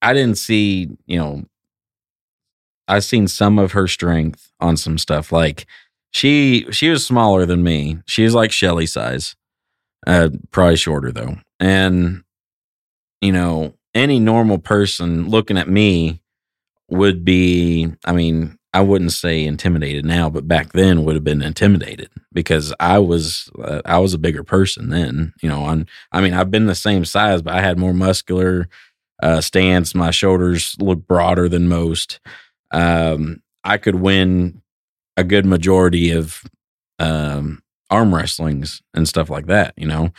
I 0.01 0.13
didn't 0.15 0.39
see, 0.39 0.91
you 1.07 1.19
know, 1.19 1.45
I've 2.89 3.05
seen 3.05 3.29
some 3.29 3.59
of 3.59 3.73
her 3.73 3.87
strength 3.87 4.51
on 4.61 4.77
some 4.77 4.99
stuff. 4.99 5.31
Like 5.31 5.67
she 6.11 6.67
she 6.73 6.89
was 6.91 7.07
smaller 7.07 7.47
than 7.47 7.63
me. 7.63 7.99
She 8.07 8.25
was 8.25 8.35
like 8.35 8.51
Shelly 8.53 8.87
size. 8.87 9.37
Uh 10.07 10.31
probably 10.51 10.77
shorter 10.77 11.13
though. 11.13 11.37
And 11.61 12.25
you 13.23 13.33
know, 13.33 13.73
any 13.95 14.21
normal 14.21 14.59
person 14.59 15.31
looking 15.31 15.57
at 15.57 15.69
me 15.69 16.21
would 16.91 17.25
be 17.25 17.91
I 18.05 18.13
mean, 18.13 18.59
I 18.75 18.81
wouldn't 18.81 19.13
say 19.13 19.45
intimidated 19.45 20.05
now, 20.05 20.31
but 20.31 20.49
back 20.49 20.73
then 20.73 21.05
would 21.05 21.15
have 21.15 21.25
been 21.25 21.43
intimidated 21.43 22.11
because 22.33 22.75
I 22.81 22.99
was 22.99 23.51
uh, 23.63 23.83
I 23.85 23.99
was 23.99 24.13
a 24.13 24.19
bigger 24.19 24.43
person 24.43 24.91
then. 24.91 25.35
You 25.43 25.49
know, 25.49 25.67
I'm, 25.67 25.87
I 26.11 26.21
mean, 26.21 26.35
I've 26.35 26.51
been 26.51 26.67
the 26.67 26.75
same 26.75 27.05
size, 27.05 27.43
but 27.43 27.55
I 27.55 27.61
had 27.61 27.79
more 27.79 27.95
muscular 27.95 28.69
uh, 29.23 29.41
stance. 29.41 29.95
My 29.95 30.11
shoulders 30.11 30.75
look 30.79 31.07
broader 31.07 31.49
than 31.49 31.69
most. 31.69 32.19
Um, 32.73 33.43
I 33.63 33.79
could 33.79 33.97
win 33.97 34.63
a 35.17 35.25
good 35.25 35.45
majority 35.47 36.11
of 36.11 36.43
um, 36.99 37.63
arm 37.91 38.15
wrestlings 38.15 38.83
and 38.95 39.07
stuff 39.07 39.29
like 39.29 39.47
that, 39.47 39.75
you 39.77 39.87
know. 39.87 40.11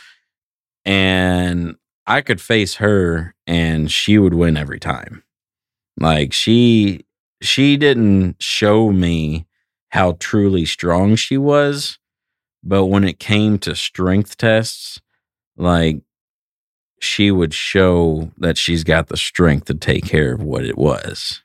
And 0.85 1.75
I 2.05 2.21
could 2.21 2.41
face 2.41 2.75
her, 2.75 3.33
and 3.47 3.89
she 3.91 4.17
would 4.17 4.33
win 4.33 4.57
every 4.57 4.79
time. 4.79 5.23
Like 5.97 6.33
she, 6.33 7.05
she 7.41 7.77
didn't 7.77 8.41
show 8.41 8.91
me 8.91 9.45
how 9.89 10.17
truly 10.19 10.65
strong 10.65 11.15
she 11.15 11.37
was, 11.37 11.99
but 12.63 12.85
when 12.85 13.03
it 13.03 13.19
came 13.19 13.59
to 13.59 13.75
strength 13.75 14.37
tests, 14.37 14.99
like 15.55 16.01
she 16.99 17.31
would 17.31 17.53
show 17.53 18.31
that 18.37 18.57
she's 18.57 18.83
got 18.83 19.07
the 19.07 19.17
strength 19.17 19.65
to 19.65 19.73
take 19.73 20.05
care 20.05 20.33
of 20.33 20.41
what 20.41 20.65
it 20.65 20.77
was. 20.77 21.43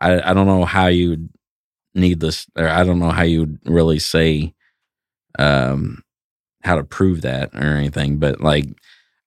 I, 0.00 0.30
I 0.30 0.34
don't 0.34 0.46
know 0.46 0.64
how 0.64 0.86
you 0.86 1.28
need 1.94 2.20
this, 2.20 2.46
or 2.56 2.68
I 2.68 2.84
don't 2.84 2.98
know 3.00 3.10
how 3.10 3.22
you 3.22 3.58
really 3.64 3.98
say 3.98 4.54
um, 5.38 6.04
how 6.62 6.76
to 6.76 6.84
prove 6.84 7.22
that 7.22 7.54
or 7.54 7.76
anything, 7.76 8.18
but 8.18 8.40
like, 8.40 8.66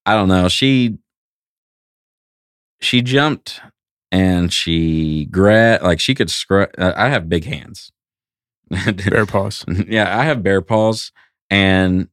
I 0.06 0.16
don't 0.16 0.28
know. 0.28 0.48
She, 0.50 0.98
she 2.82 3.02
jumped 3.02 3.62
and 4.12 4.52
she 4.52 5.26
grabbed, 5.26 5.84
like, 5.84 6.00
she 6.00 6.14
could 6.16 6.30
scrub. 6.30 6.70
I 6.78 7.10
have 7.10 7.30
big 7.30 7.46
hands. 7.46 7.92
Bear 9.10 9.26
paws. 9.26 9.66
yeah, 9.88 10.18
I 10.18 10.24
have 10.24 10.44
bear 10.44 10.62
paws, 10.62 11.12
and 11.50 12.08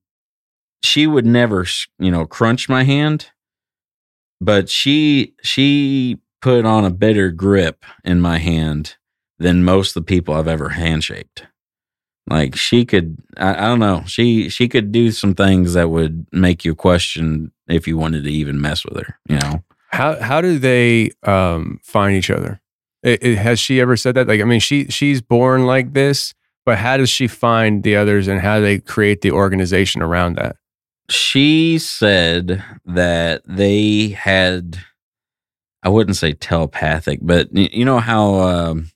she 0.83 1.07
would 1.07 1.27
never, 1.27 1.67
you 1.99 2.11
know, 2.11 2.27
crunch 2.27 2.69
my 2.69 2.85
hand, 2.85 3.31
but 4.41 4.69
she 4.69 5.35
she 5.43 6.19
put 6.43 6.65
on 6.65 6.85
a 6.85 6.91
better 6.91 7.31
grip 7.31 7.85
in 8.05 8.21
my 8.21 8.39
hand 8.39 8.97
than 9.39 9.65
most 9.65 9.97
of 9.97 10.03
the 10.03 10.07
people 10.07 10.35
I've 10.35 10.49
ever 10.49 10.71
handshaked. 10.71 11.47
Like 12.29 12.57
she 12.57 12.85
could, 12.85 13.17
I, 13.37 13.55
I 13.55 13.69
don't 13.69 13.81
know, 13.81 14.03
she 14.07 14.49
she 14.49 14.69
could 14.69 14.93
do 14.93 15.11
some 15.11 15.35
things 15.35 15.75
that 15.75 15.91
would 15.91 16.27
make 16.33 16.65
you 16.65 16.75
question 16.75 17.53
if 17.71 17.87
you 17.89 17.97
wanted 17.97 18.25
to 18.25 18.31
even 18.31 18.61
mess 18.61 18.85
with 18.85 18.97
her. 18.99 19.19
You 19.29 19.39
know, 19.39 19.65
How 19.89 20.21
how 20.21 20.41
do 20.41 20.59
they 20.59 21.11
um, 21.25 21.81
find 21.83 22.17
each 22.17 22.31
other? 22.31 22.61
It, 23.03 23.23
it- 23.23 23.39
has 23.39 23.59
she 23.61 23.81
ever 23.81 23.97
said 23.97 24.15
that? 24.17 24.29
Like, 24.29 24.41
I 24.41 24.45
mean, 24.45 24.61
she 24.61 24.87
she's 24.87 25.21
born 25.23 25.67
like 25.67 25.93
this, 25.95 26.35
but 26.67 26.79
how 26.79 26.97
does 26.97 27.11
she 27.11 27.27
find 27.29 27.83
the 27.83 27.97
others, 27.97 28.29
and 28.29 28.41
how 28.41 28.59
do 28.59 28.63
they 28.65 28.79
create 28.79 29.21
the 29.23 29.31
organization 29.33 30.03
around 30.03 30.37
that? 30.37 30.57
she 31.09 31.77
said 31.77 32.63
that 32.87 33.43
they 33.45 34.11
had 34.11 34.77
i 35.83 35.89
wouldn't 35.89 36.17
say 36.17 36.33
telepathic 36.35 37.19
but 37.21 37.49
you 37.53 37.85
know 37.85 37.99
how 37.99 38.35
um 38.35 38.89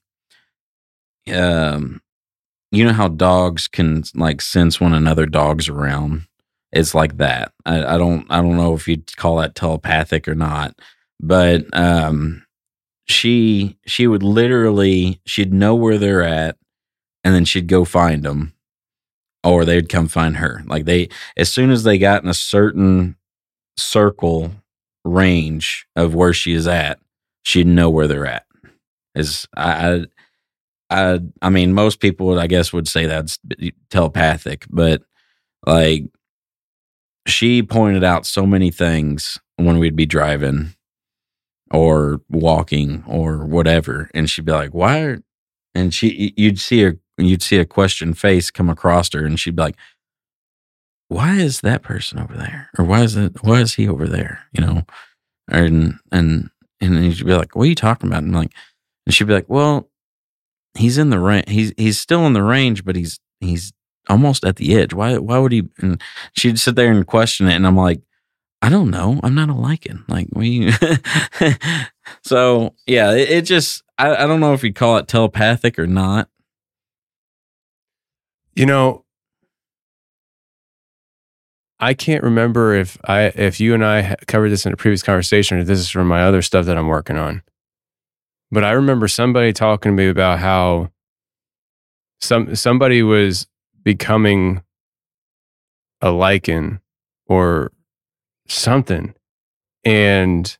um 1.33 2.01
you 2.71 2.85
know 2.85 2.93
how 2.93 3.09
dogs 3.09 3.67
can 3.67 4.01
like 4.13 4.41
sense 4.41 4.79
when 4.79 4.93
another 4.93 5.25
dog's 5.25 5.67
around 5.67 6.25
it's 6.75 6.93
like 6.93 7.17
that 7.17 7.53
i, 7.65 7.95
I 7.95 7.97
don't 7.97 8.27
i 8.29 8.41
don't 8.41 8.57
know 8.57 8.75
if 8.75 8.87
you'd 8.87 9.15
call 9.17 9.37
that 9.37 9.55
telepathic 9.55 10.27
or 10.27 10.35
not 10.35 10.75
but 11.19 11.65
um 11.73 12.45
she 13.07 13.77
she 13.87 14.07
would 14.07 14.23
literally 14.23 15.21
she'd 15.25 15.53
know 15.53 15.75
where 15.75 15.97
they're 15.97 16.23
at 16.23 16.57
and 17.23 17.33
then 17.33 17.45
she'd 17.45 17.67
go 17.67 17.85
find 17.85 18.23
them 18.23 18.53
or 19.43 19.65
they'd 19.65 19.89
come 19.89 20.07
find 20.07 20.37
her 20.37 20.63
like 20.67 20.85
they 20.85 21.09
as 21.37 21.51
soon 21.51 21.71
as 21.71 21.83
they 21.83 21.97
got 21.97 22.23
in 22.23 22.29
a 22.29 22.33
certain 22.33 23.15
circle 23.77 24.51
range 25.05 25.87
of 25.95 26.15
where 26.15 26.33
she 26.33 26.53
is 26.53 26.67
at, 26.67 26.99
she'd 27.43 27.67
know 27.67 27.89
where 27.89 28.07
they're 28.07 28.25
at. 28.25 28.45
Is 29.13 29.47
I, 29.55 30.05
I, 30.89 31.13
I, 31.13 31.19
I 31.41 31.49
mean, 31.49 31.73
most 31.73 31.99
people 31.99 32.27
would, 32.27 32.39
I 32.39 32.47
guess, 32.47 32.73
would 32.73 32.87
say 32.87 33.05
that's 33.05 33.39
telepathic, 33.89 34.65
but 34.69 35.03
like 35.65 36.05
she 37.27 37.63
pointed 37.63 38.03
out 38.03 38.25
so 38.25 38.45
many 38.45 38.71
things 38.71 39.39
when 39.57 39.79
we'd 39.79 39.95
be 39.95 40.05
driving 40.05 40.75
or 41.71 42.21
walking 42.29 43.03
or 43.07 43.45
whatever, 43.45 44.09
and 44.13 44.29
she'd 44.29 44.45
be 44.45 44.51
like, 44.51 44.73
"Why?" 44.73 45.01
Are, 45.01 45.23
and 45.73 45.93
she, 45.93 46.33
you'd 46.37 46.59
see 46.59 46.83
her, 46.83 46.99
you'd 47.17 47.41
see 47.41 47.57
a 47.57 47.65
question 47.65 48.13
face 48.13 48.51
come 48.51 48.69
across 48.69 49.11
her, 49.13 49.25
and 49.25 49.39
she'd 49.39 49.55
be 49.55 49.63
like, 49.63 49.75
why 51.07 51.35
is 51.35 51.61
that 51.61 51.83
person 51.83 52.19
over 52.19 52.35
there? 52.35 52.69
Or 52.77 52.85
why 52.85 53.01
is 53.01 53.15
it 53.15 53.43
why 53.43 53.61
is 53.61 53.75
he 53.75 53.87
over 53.87 54.07
there? 54.07 54.45
You 54.53 54.65
know? 54.65 54.83
And 55.47 55.99
and 56.11 56.49
and 56.81 57.15
she'd 57.15 57.25
be 57.25 57.35
like 57.35 57.55
what 57.55 57.63
are 57.63 57.67
you 57.67 57.75
talking 57.75 58.09
about? 58.09 58.23
And 58.23 58.35
I'm 58.35 58.41
like 58.41 58.53
and 59.05 59.13
she'd 59.13 59.27
be 59.27 59.33
like 59.33 59.49
well 59.49 59.89
he's 60.77 60.97
in 60.97 61.09
the 61.09 61.19
range 61.19 61.47
he's 61.47 61.73
he's 61.77 61.99
still 61.99 62.25
in 62.25 62.33
the 62.33 62.43
range 62.43 62.83
but 62.83 62.95
he's 62.95 63.19
he's 63.39 63.71
almost 64.09 64.45
at 64.45 64.57
the 64.57 64.75
edge. 64.75 64.93
Why 64.93 65.17
why 65.17 65.37
would 65.37 65.51
he 65.51 65.67
and 65.79 66.01
she'd 66.33 66.59
sit 66.59 66.75
there 66.75 66.91
and 66.91 67.05
question 67.05 67.47
it 67.47 67.55
and 67.55 67.67
i'm 67.67 67.77
like 67.77 68.01
i 68.61 68.69
don't 68.69 68.89
know. 68.89 69.19
I'm 69.23 69.35
not 69.35 69.49
a 69.49 69.53
lycan. 69.53 70.07
Like 70.07 70.27
we 70.31 70.71
so 72.23 72.73
yeah 72.87 73.11
it, 73.11 73.29
it 73.29 73.41
just 73.43 73.83
I, 73.97 74.15
I 74.15 74.27
don't 74.27 74.39
know 74.39 74.53
if 74.53 74.63
you'd 74.63 74.75
call 74.75 74.97
it 74.97 75.07
telepathic 75.07 75.79
or 75.79 75.87
not. 75.87 76.29
You 78.55 78.65
know, 78.65 79.05
I 81.79 81.93
can't 81.93 82.23
remember 82.23 82.73
if 82.73 82.97
I 83.05 83.25
if 83.35 83.59
you 83.59 83.73
and 83.73 83.85
I 83.85 84.15
covered 84.27 84.49
this 84.49 84.65
in 84.65 84.73
a 84.73 84.77
previous 84.77 85.03
conversation 85.03 85.57
or 85.57 85.63
this 85.63 85.79
is 85.79 85.89
from 85.89 86.07
my 86.07 86.23
other 86.23 86.41
stuff 86.41 86.65
that 86.65 86.77
I'm 86.77 86.87
working 86.87 87.17
on. 87.17 87.43
But 88.51 88.63
I 88.63 88.71
remember 88.71 89.07
somebody 89.07 89.51
talking 89.53 89.91
to 89.91 89.95
me 89.95 90.07
about 90.07 90.39
how 90.39 90.91
some 92.21 92.55
somebody 92.55 93.03
was 93.03 93.47
becoming 93.85 94.61
a 96.01 96.07
lycan 96.07 96.81
or 97.27 97.71
something 98.47 99.13
and 99.85 100.57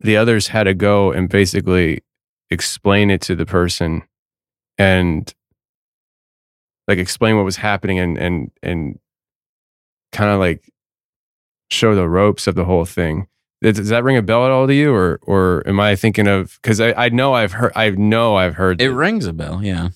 the 0.00 0.16
others 0.16 0.48
had 0.48 0.64
to 0.64 0.74
go 0.74 1.12
and 1.12 1.28
basically 1.28 2.02
explain 2.50 3.10
it 3.10 3.20
to 3.20 3.36
the 3.36 3.44
person 3.44 4.02
and 4.78 5.34
like 6.88 6.98
explain 6.98 7.36
what 7.36 7.44
was 7.44 7.56
happening 7.56 7.98
and 7.98 8.16
and 8.18 8.50
and 8.62 8.98
kind 10.12 10.30
of 10.30 10.40
like 10.40 10.68
show 11.70 11.94
the 11.94 12.08
ropes 12.08 12.46
of 12.46 12.54
the 12.54 12.64
whole 12.64 12.84
thing. 12.84 13.26
Does, 13.62 13.90
that 13.90 14.04
ring 14.04 14.16
a 14.16 14.22
bell 14.22 14.46
at 14.46 14.50
all 14.50 14.66
to 14.66 14.74
you, 14.74 14.92
or 14.92 15.20
or 15.22 15.62
am 15.66 15.78
I 15.78 15.94
thinking 15.94 16.26
of? 16.26 16.58
Because 16.62 16.80
I, 16.80 16.92
I 16.94 17.08
know 17.10 17.34
I've 17.34 17.52
heard 17.52 17.72
I 17.76 17.90
know 17.90 18.36
I've 18.36 18.54
heard 18.54 18.80
it 18.80 18.90
rings 18.90 19.26
a 19.26 19.32
bell 19.32 19.62
yeah 19.62 19.90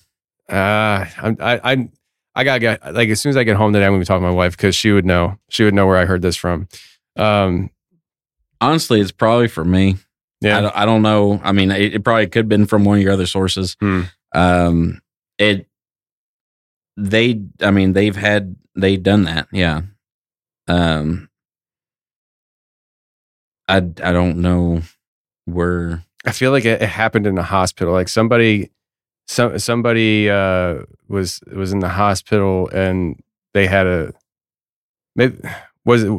uh, 0.49 1.05
I'm, 1.17 1.37
I 1.39 1.71
I 1.73 1.89
I 2.35 2.43
gotta 2.43 2.59
get 2.59 2.93
like 2.93 3.09
as 3.09 3.21
soon 3.21 3.31
as 3.31 3.37
I 3.37 3.43
get 3.43 3.57
home 3.57 3.73
today, 3.73 3.85
I'm 3.85 3.93
gonna 3.93 4.01
be 4.01 4.05
talking 4.05 4.23
to 4.23 4.29
my 4.29 4.35
wife 4.35 4.55
because 4.55 4.75
she 4.75 4.91
would 4.91 5.05
know 5.05 5.37
she 5.49 5.63
would 5.63 5.73
know 5.73 5.87
where 5.87 5.97
I 5.97 6.05
heard 6.05 6.21
this 6.21 6.35
from. 6.35 6.67
Um, 7.15 7.69
honestly 8.61 8.99
it's 8.99 9.11
probably 9.11 9.47
for 9.47 9.63
me 9.63 9.97
yeah, 10.41 10.57
I 10.57 10.61
don't, 10.61 10.77
I 10.77 10.85
don't 10.85 11.01
know. 11.01 11.41
I 11.43 11.51
mean, 11.51 11.71
it, 11.71 11.95
it 11.95 12.03
probably 12.03 12.27
could 12.27 12.41
have 12.41 12.49
been 12.49 12.65
from 12.65 12.83
one 12.83 12.97
of 12.97 13.03
your 13.03 13.13
other 13.13 13.25
sources. 13.25 13.75
Hmm. 13.79 14.01
Um, 14.33 15.01
it, 15.37 15.67
they, 16.97 17.41
I 17.61 17.71
mean, 17.71 17.93
they've 17.93 18.15
had, 18.15 18.55
they 18.75 18.97
done 18.97 19.23
that. 19.23 19.47
Yeah. 19.51 19.81
Um, 20.67 21.29
I, 23.67 23.77
I 23.77 23.79
don't 24.11 24.37
know 24.37 24.81
where, 25.45 26.03
I 26.25 26.31
feel 26.31 26.51
like 26.51 26.65
it, 26.65 26.81
it 26.81 26.89
happened 26.89 27.27
in 27.27 27.37
a 27.37 27.43
hospital. 27.43 27.93
Like 27.93 28.09
somebody, 28.09 28.71
some 29.27 29.57
somebody 29.59 30.29
uh, 30.29 30.83
was 31.07 31.41
was 31.51 31.71
in 31.71 31.79
the 31.79 31.89
hospital 31.89 32.69
and 32.69 33.21
they 33.53 33.67
had 33.67 33.87
a. 33.87 34.13
Maybe 35.15 35.37
was 35.85 36.03
it? 36.03 36.11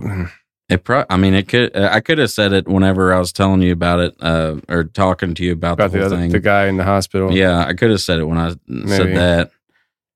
it 0.68 0.84
pro, 0.84 1.04
I 1.10 1.16
mean, 1.16 1.34
it 1.34 1.48
could, 1.48 1.76
uh, 1.76 1.90
I 1.92 2.00
could 2.00 2.18
have 2.18 2.30
said 2.30 2.52
it 2.52 2.66
whenever 2.66 3.12
I 3.12 3.18
was 3.18 3.32
telling 3.32 3.62
you 3.62 3.72
about 3.72 4.00
it, 4.00 4.16
uh, 4.20 4.56
or 4.68 4.84
talking 4.84 5.34
to 5.34 5.44
you 5.44 5.52
about, 5.52 5.74
about 5.74 5.92
the 5.92 5.98
the 5.98 6.06
other 6.06 6.16
thing. 6.16 6.30
the 6.30 6.40
guy 6.40 6.66
in 6.66 6.76
the 6.76 6.84
hospital. 6.84 7.32
yeah. 7.32 7.64
I 7.64 7.74
could 7.74 7.90
have 7.90 8.00
said 8.00 8.18
it 8.18 8.24
when 8.24 8.38
I 8.38 8.50
said 8.86 9.16
that. 9.16 9.50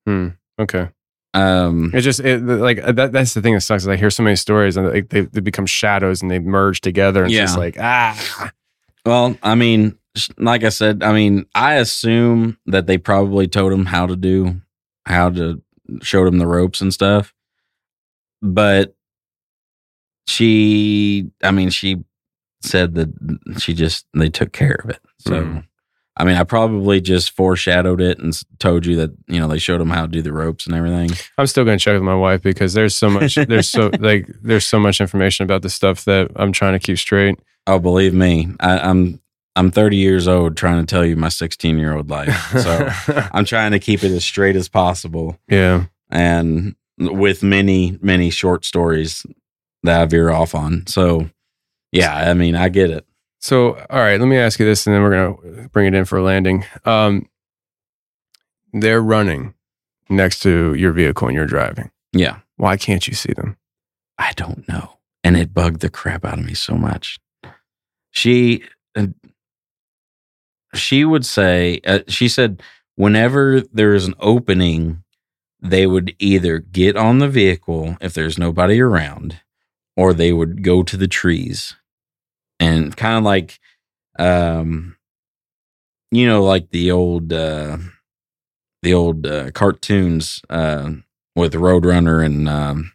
Hmm. 0.07 0.28
Okay. 0.59 0.89
Um, 1.33 1.93
It's 1.94 2.05
just 2.05 2.20
it, 2.20 2.43
like 2.43 2.83
that. 2.85 3.12
That's 3.12 3.35
the 3.35 3.43
thing 3.43 3.55
that 3.55 3.60
sucks. 3.60 3.85
Is 3.85 3.89
I 3.89 3.97
hear 3.97 4.10
so 4.10 4.23
many 4.25 4.35
stories 4.36 4.77
and 4.77 4.89
like 4.89 5.10
they, 5.10 5.20
they 5.20 5.41
become 5.41 5.67
shadows 5.67 6.23
and 6.23 6.31
they 6.31 6.41
merge 6.41 6.81
together. 6.81 7.23
And 7.23 7.33
it's 7.33 7.41
just 7.41 7.59
like 7.59 7.77
ah. 7.78 8.51
Well, 9.07 9.36
I 9.43 9.55
mean, 9.55 9.97
like 10.39 10.65
I 10.65 10.68
said, 10.70 11.02
I 11.02 11.12
mean, 11.12 11.47
I 11.55 11.74
assume 11.74 12.58
that 12.66 12.86
they 12.86 12.99
probably 12.99 13.47
told 13.49 13.73
him 13.73 13.86
how 13.86 14.07
to 14.07 14.16
do, 14.16 14.60
how 15.07 15.31
to 15.31 15.62
showed 16.02 16.26
him 16.28 16.39
the 16.39 16.47
ropes 16.47 16.81
and 16.81 16.92
stuff. 16.94 17.34
But 18.42 18.94
she, 20.26 21.31
I 21.42 21.50
mean, 21.50 21.70
she 21.70 21.99
said 22.62 22.94
that 22.94 23.08
she 23.58 23.74
just 23.74 24.07
they 24.15 24.28
took 24.28 24.52
care 24.52 24.78
of 24.84 24.90
it. 24.90 25.00
So, 25.18 25.32
Mhm. 25.42 25.65
I 26.16 26.24
mean, 26.24 26.36
I 26.36 26.44
probably 26.44 27.00
just 27.00 27.31
foreshadowed 27.34 28.00
it 28.00 28.18
and 28.18 28.39
told 28.58 28.84
you 28.84 28.97
that 28.97 29.10
you 29.26 29.40
know 29.40 29.49
they 29.49 29.58
showed 29.58 29.81
him 29.81 29.89
how 29.90 30.02
to 30.02 30.08
do 30.08 30.20
the 30.23 30.32
ropes 30.32 30.66
and 30.66 30.74
everything. 30.74 31.10
I'm 31.39 31.47
still 31.47 31.65
gonna 31.65 31.78
check 31.78 31.94
with 31.94 32.02
my 32.02 32.15
wife 32.15 32.42
because 32.42 32.74
there's 32.74 32.94
so 32.97 33.08
much. 33.08 33.34
there's 33.49 33.70
so 33.70 33.90
like 33.99 34.28
there's 34.42 34.66
so 34.66 34.78
much 34.78 35.00
information 35.00 35.44
about 35.44 35.62
this 35.62 35.74
stuff 35.74 36.05
that 36.05 36.31
I'm 36.36 36.52
trying 36.52 36.74
to 36.74 36.78
keep 36.78 36.99
straight. 36.99 37.39
Oh, 37.66 37.78
believe 37.78 38.12
me, 38.12 38.49
I, 38.60 38.78
I'm 38.78 39.20
I'm 39.57 39.70
30 39.70 39.97
years 39.97 40.29
old 40.29 40.57
trying 40.57 40.85
to 40.85 40.87
tell 40.89 41.05
you 41.05 41.17
my 41.17 41.29
16 41.29 41.79
year 41.79 41.97
old 41.97 42.09
life. 42.09 42.35
So 42.61 42.89
I'm 43.33 43.45
trying 43.45 43.73
to 43.73 43.79
keep 43.79 44.03
it 44.05 44.12
as 44.12 44.25
straight 44.25 44.57
as 44.57 44.69
possible, 44.69 45.39
yeah. 45.49 45.87
and 46.11 46.77
with 46.99 47.43
many 47.43 47.99
many 48.01 48.31
short 48.31 48.65
stories 48.65 49.27
that 49.83 50.01
I 50.01 50.05
veer 50.07 50.31
off 50.31 50.55
on. 50.55 50.87
So 50.87 51.31
yeah, 51.93 52.15
I 52.31 52.35
mean, 52.35 52.55
I 52.55 52.69
get 52.69 52.91
it. 52.91 53.05
So, 53.41 53.75
all 53.89 53.99
right, 53.99 54.20
let 54.20 54.27
me 54.27 54.37
ask 54.37 54.61
you 54.61 54.67
this, 54.67 54.87
and 54.87 54.95
then 54.95 55.03
we're 55.03 55.11
gonna 55.11 55.69
bring 55.69 55.87
it 55.87 55.95
in 55.95 56.05
for 56.05 56.19
a 56.19 56.23
landing. 56.23 56.65
Um, 56.85 57.29
they're 58.73 59.03
running 59.03 59.55
next 60.09 60.41
to 60.41 60.75
your 60.75 60.93
vehicle 60.93 61.29
and 61.29 61.37
you're 61.37 61.47
driving. 61.47 61.91
Yeah, 62.12 62.39
Why 62.57 62.77
can't 62.77 63.07
you 63.09 63.15
see 63.15 63.33
them? 63.33 63.57
I 64.19 64.33
don't 64.37 64.69
know, 64.69 64.99
and 65.25 65.37
it 65.37 65.55
bugged 65.55 65.81
the 65.81 65.91
crap 65.91 66.25
out 66.25 66.39
of 66.39 66.45
me 66.45 66.55
so 66.55 66.75
much. 66.75 67.19
She 68.11 68.65
she 70.74 71.05
would 71.05 71.26
say 71.26 71.81
uh, 71.86 72.00
she 72.08 72.28
said 72.28 72.62
whenever 72.97 73.60
there 73.60 73.94
is 73.94 74.07
an 74.07 74.15
opening 74.20 75.02
they 75.62 75.86
would 75.86 76.15
either 76.18 76.58
get 76.58 76.97
on 76.97 77.18
the 77.18 77.28
vehicle 77.28 77.97
if 78.00 78.15
there's 78.15 78.39
nobody 78.39 78.81
around 78.81 79.40
or 79.97 80.12
they 80.12 80.32
would 80.32 80.62
go 80.62 80.82
to 80.82 80.97
the 80.97 81.08
trees. 81.08 81.74
And 82.58 82.97
kind 82.97 83.18
of 83.18 83.24
like 83.24 83.58
um 84.18 84.97
you 86.10 86.26
know 86.26 86.42
like 86.42 86.70
the 86.70 86.90
old 86.90 87.32
uh 87.32 87.78
the 88.82 88.92
old 88.92 89.26
uh, 89.26 89.50
cartoons 89.52 90.42
uh 90.50 90.90
with 91.36 91.55
roadrunner 91.55 92.24
and 92.24 92.49
um 92.49 92.92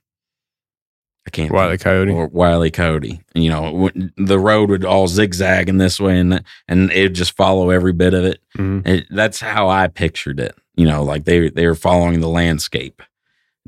i 1.27 1.29
can't 1.31 1.51
Wile 1.51 1.73
E. 1.73 1.77
Coyote. 1.77 2.11
or 2.11 2.27
Wiley 2.27 2.69
Coyote. 2.71 3.19
You 3.33 3.49
know, 3.49 3.89
the 4.17 4.39
road 4.39 4.69
would 4.69 4.85
all 4.85 5.07
zigzag 5.07 5.69
in 5.69 5.77
this 5.77 5.99
way, 5.99 6.19
and 6.19 6.43
and 6.67 6.91
it 6.91 7.01
would 7.03 7.15
just 7.15 7.35
follow 7.35 7.69
every 7.71 7.93
bit 7.93 8.13
of 8.13 8.23
it. 8.25 8.41
Mhm. 8.57 8.85
it. 8.87 9.05
That's 9.09 9.39
how 9.39 9.67
I 9.69 9.87
pictured 9.87 10.39
it. 10.39 10.55
You 10.75 10.85
know, 10.85 11.03
like 11.03 11.25
they 11.25 11.49
they 11.49 11.65
were 11.67 11.75
following 11.75 12.19
the 12.19 12.29
landscape 12.29 13.01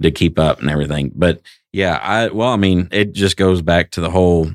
to 0.01 0.11
keep 0.11 0.37
up 0.37 0.59
and 0.59 0.69
everything. 0.69 1.11
But 1.15 1.41
yeah, 1.73 1.99
I 2.01 2.27
well, 2.27 2.49
I 2.49 2.57
mean, 2.57 2.89
it 2.91 3.13
just 3.13 3.37
goes 3.37 3.61
back 3.61 3.91
to 3.91 4.01
the 4.01 4.11
whole. 4.11 4.51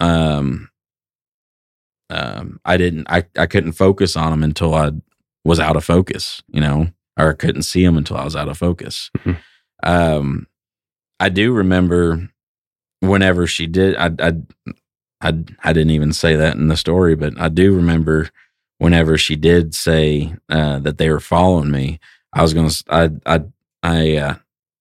Um, 0.00 0.68
um, 2.10 2.60
I 2.64 2.76
didn't, 2.76 3.06
I 3.08 3.24
I 3.38 3.46
couldn't 3.46 3.72
focus 3.72 4.16
on 4.16 4.30
them 4.30 4.42
until 4.42 4.74
I 4.74 4.90
was 5.44 5.58
out 5.60 5.76
of 5.76 5.84
focus. 5.84 6.42
You 6.48 6.60
know, 6.60 6.88
or 7.18 7.30
I 7.30 7.34
couldn't 7.34 7.62
see 7.62 7.84
them 7.84 7.96
until 7.96 8.16
I 8.16 8.24
was 8.24 8.36
out 8.36 8.48
of 8.48 8.58
focus. 8.58 9.10
Mhm. 9.18 9.38
Um, 9.82 10.46
I 11.20 11.28
do 11.28 11.52
remember 11.52 12.28
whenever 13.08 13.46
she 13.46 13.66
did 13.66 13.96
I, 13.96 14.10
I 14.18 14.32
i 15.20 15.28
i 15.62 15.72
didn't 15.72 15.90
even 15.90 16.12
say 16.12 16.36
that 16.36 16.56
in 16.56 16.68
the 16.68 16.76
story 16.76 17.14
but 17.14 17.38
i 17.40 17.48
do 17.48 17.74
remember 17.74 18.30
whenever 18.78 19.16
she 19.16 19.36
did 19.36 19.74
say 19.74 20.34
uh 20.48 20.78
that 20.80 20.98
they 20.98 21.10
were 21.10 21.20
following 21.20 21.70
me 21.70 22.00
i 22.32 22.42
was 22.42 22.54
gonna 22.54 22.70
i 22.90 23.10
i 23.26 23.42
i 23.82 24.16
uh 24.16 24.34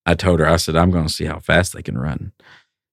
i 0.06 0.14
told 0.14 0.40
her 0.40 0.48
i 0.48 0.56
said 0.56 0.76
i'm 0.76 0.92
gonna 0.92 1.10
see 1.10 1.26
how 1.26 1.40
fast 1.40 1.74
they 1.74 1.82
can 1.82 1.98
run. 1.98 2.32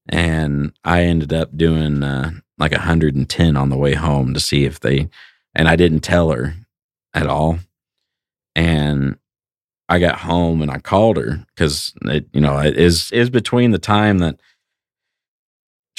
And 0.09 0.73
i 0.85 1.03
ended 1.03 1.33
up 1.33 1.57
doing 1.57 2.03
uh 2.03 2.33
like 2.59 2.73
110 2.73 3.57
on 3.57 3.69
the 3.69 3.77
way 3.79 3.95
home 3.95 4.35
to 4.35 4.41
see 4.41 4.65
if 4.65 4.81
they 4.81 5.09
and 5.55 5.69
i 5.69 5.77
didn't 5.77 6.01
tell 6.01 6.31
her 6.31 6.55
at 7.15 7.27
all. 7.27 7.59
And 8.55 9.19
I 9.89 9.99
got 9.99 10.21
home 10.21 10.63
and 10.63 10.71
I 10.71 10.79
called 10.79 11.17
her 11.17 11.45
because 11.55 11.93
it, 12.03 12.27
you 12.33 12.41
know, 12.41 12.59
it 12.59 12.77
is 12.77 13.11
is 13.13 13.31
between 13.31 13.71
the 13.71 13.79
time 13.79 14.19
that 14.19 14.41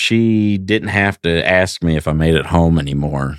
she 0.02 0.58
didn't 0.58 0.90
have 0.90 1.22
to 1.22 1.48
ask 1.48 1.84
me 1.84 1.96
if 1.96 2.08
I 2.08 2.14
made 2.14 2.36
it 2.36 2.48
home 2.48 2.80
anymore 2.80 3.38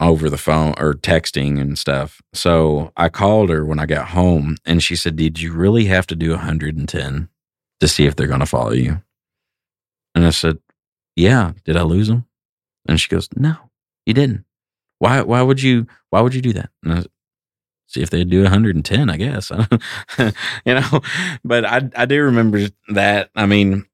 over 0.00 0.28
the 0.28 0.38
phone 0.38 0.74
or 0.76 0.94
texting 0.94 1.60
and 1.60 1.78
stuff. 1.78 2.20
So 2.32 2.92
I 2.96 3.08
called 3.08 3.50
her 3.50 3.64
when 3.64 3.78
I 3.78 3.86
got 3.86 4.08
home 4.08 4.56
and 4.64 4.82
she 4.82 4.96
said, 4.96 5.14
Did 5.16 5.40
you 5.40 5.52
really 5.52 5.84
have 5.84 6.06
to 6.08 6.16
do 6.16 6.30
110 6.30 7.28
to 7.80 7.88
see 7.88 8.06
if 8.06 8.16
they're 8.16 8.26
going 8.26 8.40
to 8.40 8.46
follow 8.46 8.72
you? 8.72 9.02
And 10.14 10.26
I 10.26 10.30
said, 10.30 10.58
Yeah. 11.14 11.52
Did 11.64 11.76
I 11.76 11.82
lose 11.82 12.08
them? 12.08 12.26
And 12.88 13.00
she 13.00 13.08
goes, 13.08 13.28
No, 13.36 13.56
you 14.04 14.14
didn't. 14.14 14.44
Why, 14.98 15.22
why 15.22 15.42
would 15.42 15.62
you, 15.62 15.86
why 16.10 16.22
would 16.22 16.34
you 16.34 16.42
do 16.42 16.52
that? 16.54 16.70
And 16.82 16.92
I, 16.94 17.04
see 17.86 18.02
if 18.02 18.10
they 18.10 18.22
do 18.22 18.42
110 18.42 19.10
i 19.10 19.16
guess 19.16 19.50
you 20.64 20.74
know 20.74 21.00
but 21.44 21.64
i 21.64 21.82
i 21.96 22.06
do 22.06 22.22
remember 22.22 22.68
that 22.90 23.30
i 23.34 23.46
mean 23.46 23.84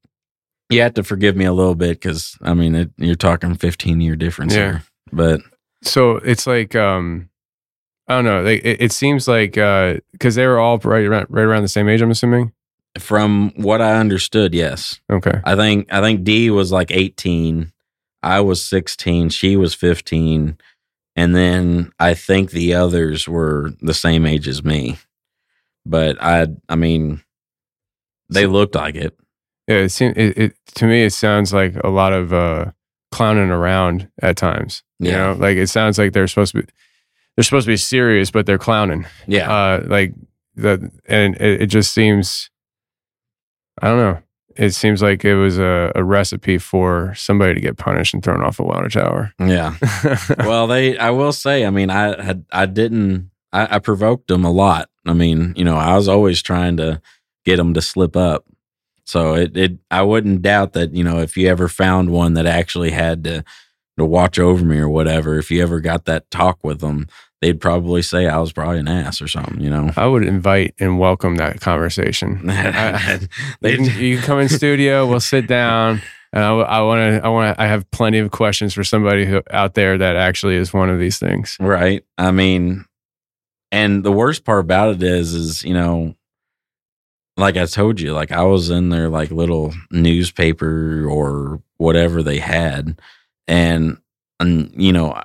you 0.70 0.80
have 0.82 0.94
to 0.94 1.02
forgive 1.04 1.36
me 1.36 1.44
a 1.44 1.52
little 1.52 1.74
bit 1.74 2.00
because 2.00 2.36
i 2.42 2.52
mean 2.54 2.74
it, 2.74 2.90
you're 2.96 3.14
talking 3.14 3.54
15 3.54 4.00
year 4.00 4.16
difference 4.16 4.54
Yeah. 4.54 4.58
here 4.72 4.82
but 5.12 5.40
So 5.82 6.16
it's 6.16 6.46
like, 6.46 6.74
um, 6.74 7.28
I 8.08 8.14
don't 8.16 8.24
know. 8.24 8.42
Like, 8.42 8.62
it, 8.64 8.80
it 8.82 8.92
seems 8.92 9.28
like 9.28 9.52
because 9.52 10.34
they 10.34 10.46
were 10.46 10.58
all 10.58 10.78
right 10.78 11.04
around, 11.04 11.26
right 11.28 11.42
around 11.44 11.62
the 11.62 11.68
same 11.68 11.88
age. 11.88 12.00
I'm 12.00 12.10
assuming. 12.10 12.52
from 12.98 13.50
what 13.56 13.80
i 13.82 13.98
understood 14.00 14.54
yes 14.54 15.00
Okay. 15.12 15.40
i 15.44 15.54
think 15.54 15.92
i 15.92 16.00
think 16.00 16.24
d 16.24 16.50
was 16.50 16.72
like 16.72 16.90
18 16.90 17.70
i 18.22 18.40
was 18.40 18.62
16 18.64 19.28
she 19.28 19.56
was 19.56 19.74
15 19.74 20.56
and 21.14 21.34
then 21.36 21.92
i 22.00 22.14
think 22.14 22.50
the 22.50 22.72
others 22.74 23.28
were 23.28 23.70
the 23.82 23.92
same 23.94 24.24
age 24.24 24.48
as 24.48 24.64
me 24.64 24.96
but 25.84 26.16
i 26.22 26.46
i 26.70 26.74
mean 26.74 27.22
they 28.30 28.46
looked 28.46 28.74
like 28.74 28.94
it 28.94 29.14
Yeah. 29.66 29.76
It, 29.76 29.88
seems, 29.90 30.16
it, 30.16 30.38
it 30.38 30.56
to 30.76 30.86
me 30.86 31.02
it 31.04 31.12
sounds 31.12 31.52
like 31.52 31.74
a 31.84 31.88
lot 31.88 32.12
of 32.12 32.32
uh, 32.32 32.66
clowning 33.12 33.50
around 33.50 34.08
at 34.22 34.36
times. 34.36 34.82
You 34.98 35.10
Yeah. 35.10 35.16
know, 35.18 35.32
like 35.34 35.56
it 35.56 35.68
sounds 35.68 35.98
like 35.98 36.12
they're 36.12 36.28
supposed 36.28 36.52
to 36.54 36.62
be 36.62 36.68
they're 37.36 37.44
supposed 37.44 37.66
to 37.66 37.72
be 37.72 37.76
serious, 37.76 38.30
but 38.30 38.46
they're 38.46 38.58
clowning. 38.58 39.06
yeah 39.26 39.50
Uh, 39.52 39.84
like 39.86 40.14
the 40.54 40.90
and 41.06 41.34
it, 41.36 41.62
it 41.62 41.66
just 41.66 41.92
seems. 41.92 42.50
I 43.82 43.88
don't 43.88 43.98
know. 43.98 44.22
It 44.56 44.70
seems 44.70 45.02
like 45.02 45.22
it 45.22 45.34
was 45.34 45.58
a, 45.58 45.92
a 45.94 46.02
recipe 46.02 46.56
for 46.56 47.12
somebody 47.14 47.52
to 47.52 47.60
get 47.60 47.76
punished 47.76 48.14
and 48.14 48.22
thrown 48.24 48.42
off 48.42 48.58
a 48.58 48.62
water 48.62 48.88
tower. 48.88 49.34
yeah 49.38 49.74
well, 50.38 50.66
they. 50.66 50.96
I 50.96 51.10
will 51.10 51.32
say. 51.32 51.66
I 51.66 51.70
mean, 51.70 51.90
I 51.90 52.22
had. 52.24 52.46
I 52.50 52.64
didn't. 52.64 53.30
I, 53.52 53.76
I 53.76 53.78
provoked 53.80 54.28
them 54.28 54.44
a 54.46 54.50
lot. 54.50 54.88
I 55.04 55.12
mean, 55.12 55.52
you 55.56 55.64
know, 55.64 55.76
I 55.76 55.94
was 55.94 56.08
always 56.08 56.40
trying 56.40 56.78
to 56.78 57.02
get 57.44 57.56
them 57.56 57.74
to 57.74 57.82
slip 57.82 58.16
up. 58.16 58.44
So 59.06 59.34
it. 59.34 59.56
It. 59.56 59.78
I 59.90 60.02
wouldn't 60.02 60.42
doubt 60.42 60.72
that. 60.74 60.94
You 60.94 61.04
know, 61.04 61.18
if 61.20 61.36
you 61.36 61.48
ever 61.48 61.68
found 61.68 62.10
one 62.10 62.34
that 62.34 62.46
actually 62.46 62.90
had 62.90 63.24
to 63.24 63.44
to 63.98 64.04
watch 64.04 64.38
over 64.38 64.64
me 64.64 64.78
or 64.78 64.88
whatever, 64.88 65.38
if 65.38 65.50
you 65.50 65.62
ever 65.62 65.80
got 65.80 66.04
that 66.04 66.30
talk 66.30 66.62
with 66.62 66.80
them, 66.80 67.06
they'd 67.40 67.60
probably 67.60 68.02
say 68.02 68.26
I 68.26 68.38
was 68.38 68.52
probably 68.52 68.78
an 68.80 68.88
ass 68.88 69.22
or 69.22 69.28
something. 69.28 69.60
You 69.60 69.70
know. 69.70 69.90
I 69.96 70.06
would 70.06 70.24
invite 70.24 70.74
and 70.78 70.98
welcome 70.98 71.36
that 71.36 71.60
conversation. 71.60 72.42
I- 72.50 73.20
you, 73.62 73.76
can, 73.76 74.00
you 74.00 74.18
come 74.18 74.40
in 74.40 74.48
studio. 74.48 75.06
We'll 75.06 75.20
sit 75.20 75.46
down, 75.46 76.02
and 76.32 76.42
I 76.42 76.82
want 76.82 76.98
to. 76.98 77.24
I 77.24 77.28
want 77.28 77.56
to. 77.56 77.62
I 77.62 77.66
have 77.68 77.88
plenty 77.92 78.18
of 78.18 78.32
questions 78.32 78.74
for 78.74 78.82
somebody 78.82 79.24
who 79.24 79.40
out 79.52 79.74
there 79.74 79.96
that 79.96 80.16
actually 80.16 80.56
is 80.56 80.74
one 80.74 80.90
of 80.90 80.98
these 80.98 81.18
things. 81.20 81.56
Right. 81.60 82.04
I 82.18 82.32
mean, 82.32 82.84
and 83.70 84.02
the 84.02 84.12
worst 84.12 84.44
part 84.44 84.60
about 84.60 84.96
it 84.96 85.02
is, 85.02 85.32
is, 85.32 85.62
you 85.62 85.74
know, 85.74 86.15
like 87.36 87.56
I 87.56 87.66
told 87.66 88.00
you, 88.00 88.12
like 88.12 88.32
I 88.32 88.42
was 88.42 88.70
in 88.70 88.88
their 88.88 89.08
like 89.08 89.30
little 89.30 89.74
newspaper 89.90 91.06
or 91.08 91.60
whatever 91.76 92.22
they 92.22 92.38
had. 92.38 92.98
And, 93.48 93.98
and, 94.40 94.72
you 94.76 94.92
know, 94.92 95.20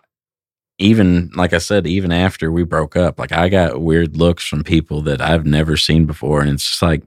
even 0.77 1.31
like 1.35 1.53
I 1.53 1.59
said, 1.59 1.87
even 1.87 2.11
after 2.11 2.51
we 2.51 2.63
broke 2.63 2.95
up, 2.95 3.19
like 3.19 3.31
I 3.31 3.49
got 3.49 3.81
weird 3.81 4.17
looks 4.17 4.45
from 4.47 4.63
people 4.63 5.01
that 5.03 5.21
I've 5.21 5.45
never 5.45 5.77
seen 5.77 6.05
before. 6.05 6.41
And 6.41 6.49
it's 6.49 6.67
just 6.69 6.81
like, 6.81 7.03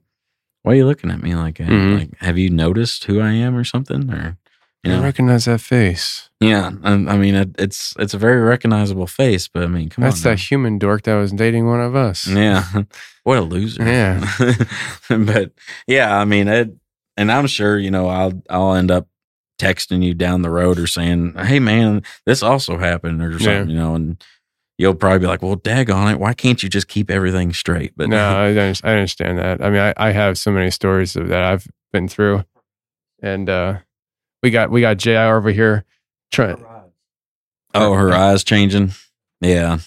why 0.62 0.73
are 0.73 0.76
you 0.76 0.86
looking 0.86 1.10
at 1.10 1.23
me 1.23 1.34
like, 1.34 1.57
Mhm. 1.57 1.99
like, 1.99 2.18
have 2.20 2.39
you 2.39 2.50
noticed 2.50 3.05
who 3.05 3.20
I 3.20 3.33
am 3.33 3.57
or 3.57 3.65
something? 3.65 4.10
Or, 4.10 4.39
you 4.85 4.93
I 4.93 5.03
recognize 5.03 5.47
that 5.47 5.61
face. 5.61 6.29
yeah. 6.41 6.71
I, 6.83 6.93
I 6.93 7.17
mean, 7.17 7.35
it, 7.35 7.51
it's, 7.59 7.95
it's 7.99 8.15
a 8.15 8.19
very 8.19 8.41
recognizable 8.41 9.07
face, 9.07 9.49
but 9.49 9.63
I 9.63 9.67
mean, 9.67 9.89
come 9.89 10.03
That's 10.03 10.17
on. 10.17 10.31
That's 10.31 10.43
that 10.43 10.49
human 10.51 10.79
dork 10.79 11.03
that 11.03 11.15
was 11.15 11.33
dating 11.33 11.67
one 11.67 11.81
of 11.81 11.95
us. 11.95 12.27
Yeah. 12.27 12.65
What 13.25 13.39
a 13.39 13.41
loser. 13.41 13.83
Yeah. 13.83 14.23
but 15.09 15.53
yeah, 15.87 16.15
I 16.15 16.27
mean 16.27 16.47
it 16.47 16.75
and 17.17 17.31
I'm 17.31 17.47
sure, 17.47 17.79
you 17.79 17.91
know, 17.91 18.09
I'll 18.09 18.43
I'll 18.51 18.75
end 18.75 18.91
up 18.91 19.09
texting 19.61 20.03
you 20.03 20.15
down 20.15 20.43
the 20.43 20.51
road 20.51 20.79
or 20.79 20.87
saying, 20.87 21.35
Hey 21.35 21.59
man, 21.59 22.03
this 22.27 22.43
also 22.43 22.79
happened 22.79 23.23
or 23.23 23.39
something, 23.39 23.71
you 23.71 23.77
know, 23.77 23.95
and 23.95 24.23
you'll 24.79 24.95
probably 24.95 25.21
be 25.21 25.27
like, 25.27 25.43
Well, 25.43 25.57
dag 25.57 25.91
on 25.91 26.11
it, 26.11 26.19
why 26.19 26.35
can't 26.35 26.63
you 26.63 26.69
just 26.69 26.89
keep 26.89 27.11
everything 27.11 27.53
straight? 27.53 27.93
But 27.97 28.09
no, 28.09 28.19
I, 28.37 28.75
I 28.83 28.93
understand 28.93 29.39
that. 29.39 29.63
I 29.63 29.71
mean, 29.71 29.81
I, 29.81 29.95
I 29.97 30.11
have 30.11 30.39
so 30.39 30.51
many 30.51 30.71
stories 30.71 31.17
of 31.17 31.29
that 31.29 31.43
I've 31.43 31.67
been 31.93 32.09
through, 32.09 32.45
and 33.23 33.49
uh, 33.49 33.79
we 34.45 34.51
got 34.51 34.71
we 34.71 34.83
got 34.83 34.99
Jr 34.99 35.11
over 35.11 35.51
here. 35.51 35.85
Trying, 36.31 36.63
Oh, 37.75 37.95
her 37.95 38.13
eyes 38.13 38.45
changing. 38.45 38.93
Yeah. 39.41 39.79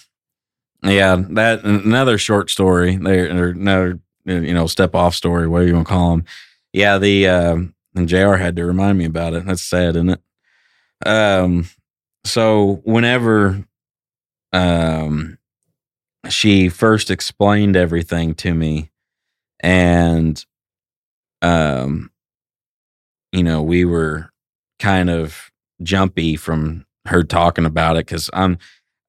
Yeah. 0.82 1.22
That 1.30 1.64
another 1.64 2.18
short 2.18 2.50
story 2.50 2.96
there, 2.96 3.26
another, 3.26 4.00
you 4.24 4.52
know, 4.52 4.66
step 4.66 4.94
off 4.96 5.14
story, 5.14 5.46
whatever 5.46 5.68
you 5.68 5.74
want 5.74 5.86
to 5.86 5.92
call 5.92 6.10
them. 6.10 6.24
Yeah. 6.72 6.98
The, 6.98 7.28
um, 7.28 7.74
and 7.94 8.08
JR 8.08 8.34
had 8.34 8.56
to 8.56 8.66
remind 8.66 8.98
me 8.98 9.04
about 9.04 9.34
it. 9.34 9.46
That's 9.46 9.62
sad, 9.62 9.96
isn't 9.96 10.10
it? 10.10 10.20
Um, 11.06 11.68
so 12.24 12.80
whenever 12.84 13.64
um 14.52 15.38
she 16.28 16.68
first 16.68 17.10
explained 17.10 17.76
everything 17.76 18.34
to 18.34 18.54
me 18.54 18.90
and 19.60 20.44
um 21.42 22.10
you 23.30 23.42
know 23.42 23.62
we 23.62 23.84
were 23.84 24.30
kind 24.78 25.10
of 25.10 25.50
jumpy 25.82 26.36
from 26.36 26.84
her 27.06 27.22
talking 27.22 27.66
about 27.66 27.96
it 27.96 28.06
because 28.06 28.30
i'm 28.32 28.58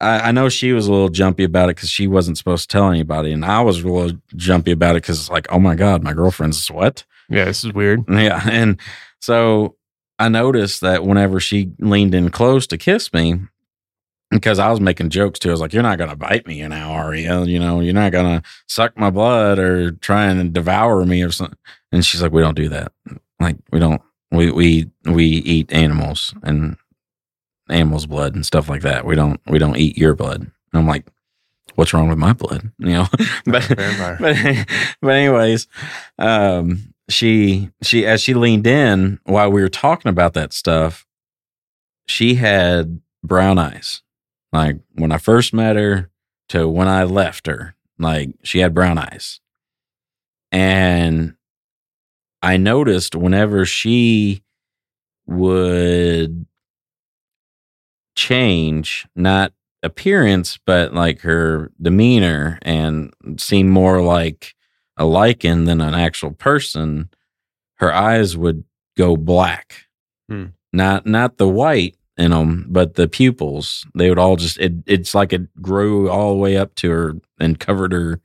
I, 0.01 0.29
I 0.29 0.31
know 0.31 0.47
she 0.47 0.71
was 0.71 0.87
a 0.87 0.91
little 0.91 1.09
jumpy 1.09 1.43
about 1.43 1.69
it 1.69 1.75
because 1.75 1.89
she 1.89 2.07
wasn't 2.07 2.37
supposed 2.37 2.69
to 2.69 2.73
tell 2.73 2.89
anybody 2.89 3.31
and 3.31 3.43
i 3.43 3.61
was 3.61 3.81
a 3.81 3.87
little 3.87 4.19
jumpy 4.35 4.71
about 4.71 4.95
it 4.95 5.03
because 5.03 5.19
it's 5.19 5.29
like 5.29 5.47
oh 5.51 5.59
my 5.59 5.75
god 5.75 6.03
my 6.03 6.13
girlfriend's 6.13 6.69
what 6.69 7.05
Yeah, 7.29 7.45
this 7.45 7.63
is 7.63 7.73
weird. 7.73 8.03
yeah. 8.09 8.41
And 8.49 8.79
so 9.21 9.75
I 10.17 10.29
noticed 10.29 10.81
that 10.81 11.05
whenever 11.05 11.39
she 11.39 11.71
leaned 11.79 12.15
in 12.15 12.29
close 12.29 12.67
to 12.67 12.77
kiss 12.77 13.13
me, 13.13 13.39
because 14.31 14.59
I 14.59 14.69
was 14.69 14.81
making 14.81 15.09
jokes 15.09 15.39
too, 15.39 15.49
I 15.49 15.51
was 15.51 15.61
like, 15.61 15.73
You're 15.73 15.83
not 15.83 15.97
going 15.97 16.09
to 16.09 16.15
bite 16.15 16.45
me 16.45 16.59
you 16.59 16.69
now, 16.69 16.91
are 16.91 17.15
you? 17.15 17.43
You 17.43 17.59
know, 17.59 17.79
you're 17.79 17.93
not 17.93 18.11
going 18.11 18.41
to 18.41 18.47
suck 18.67 18.97
my 18.97 19.09
blood 19.09 19.59
or 19.59 19.91
try 19.91 20.25
and 20.25 20.53
devour 20.53 21.05
me 21.05 21.23
or 21.23 21.31
something. 21.31 21.57
And 21.91 22.05
she's 22.05 22.21
like, 22.21 22.31
We 22.31 22.41
don't 22.41 22.57
do 22.57 22.69
that. 22.69 22.91
Like, 23.39 23.57
we 23.71 23.79
don't, 23.79 24.01
we, 24.31 24.51
we, 24.51 24.89
we 25.05 25.25
eat 25.25 25.71
animals 25.71 26.33
and 26.43 26.77
animals' 27.69 28.05
blood 28.05 28.35
and 28.35 28.45
stuff 28.45 28.69
like 28.69 28.81
that. 28.81 29.05
We 29.05 29.15
don't, 29.15 29.39
we 29.47 29.59
don't 29.59 29.77
eat 29.77 29.97
your 29.97 30.15
blood. 30.15 30.41
And 30.41 30.51
I'm 30.73 30.87
like, 30.87 31.05
What's 31.75 31.93
wrong 31.93 32.09
with 32.09 32.17
my 32.17 32.33
blood? 32.33 32.73
You 32.79 32.89
know, 32.89 33.07
but, 33.45 33.65
but, 34.19 34.67
but 35.01 35.09
anyways, 35.09 35.67
um, 36.17 36.93
she 37.07 37.69
she 37.81 38.05
as 38.05 38.21
she 38.21 38.33
leaned 38.33 38.67
in 38.67 39.19
while 39.23 39.49
we 39.49 39.61
were 39.61 39.69
talking 39.69 40.09
about 40.09 40.33
that 40.33 40.51
stuff, 40.51 41.05
she 42.05 42.35
had 42.35 42.99
brown 43.23 43.57
eyes. 43.57 44.01
Like 44.51 44.77
when 44.95 45.13
I 45.13 45.17
first 45.17 45.53
met 45.53 45.77
her 45.77 46.09
to 46.49 46.67
when 46.67 46.89
I 46.89 47.05
left 47.05 47.47
her, 47.47 47.75
like 47.97 48.31
she 48.43 48.59
had 48.59 48.73
brown 48.73 48.97
eyes. 48.97 49.39
And 50.51 51.35
I 52.41 52.57
noticed 52.57 53.15
whenever 53.15 53.65
she 53.65 54.43
would 55.25 56.45
change, 58.15 59.07
not 59.15 59.53
appearance, 59.83 60.59
but 60.65 60.93
like 60.93 61.21
her 61.21 61.71
demeanor 61.81 62.59
and 62.61 63.13
seem 63.37 63.69
more 63.69 64.01
like 64.01 64.55
a 64.97 65.03
lycan 65.03 65.65
than 65.65 65.81
an 65.81 65.93
actual 65.93 66.31
person, 66.31 67.09
her 67.75 67.93
eyes 67.93 68.35
would 68.35 68.63
go 68.97 69.15
black. 69.15 69.85
Hmm. 70.27 70.47
Not 70.71 71.05
not 71.05 71.37
the 71.37 71.47
white 71.47 71.95
in 72.17 72.31
them, 72.31 72.65
but 72.69 72.95
the 72.95 73.07
pupils. 73.07 73.85
They 73.95 74.09
would 74.09 74.19
all 74.19 74.35
just 74.35 74.59
it, 74.59 74.73
it's 74.85 75.15
like 75.15 75.33
it 75.33 75.61
grew 75.61 76.09
all 76.09 76.33
the 76.33 76.39
way 76.39 76.57
up 76.57 76.75
to 76.75 76.91
her 76.91 77.13
and 77.39 77.59
covered 77.59 77.93
her 77.93 78.21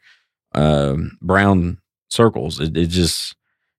um, 0.52 1.16
brown 1.22 1.78
circles. 2.10 2.60
It, 2.60 2.76
it 2.76 2.88
just 2.88 3.34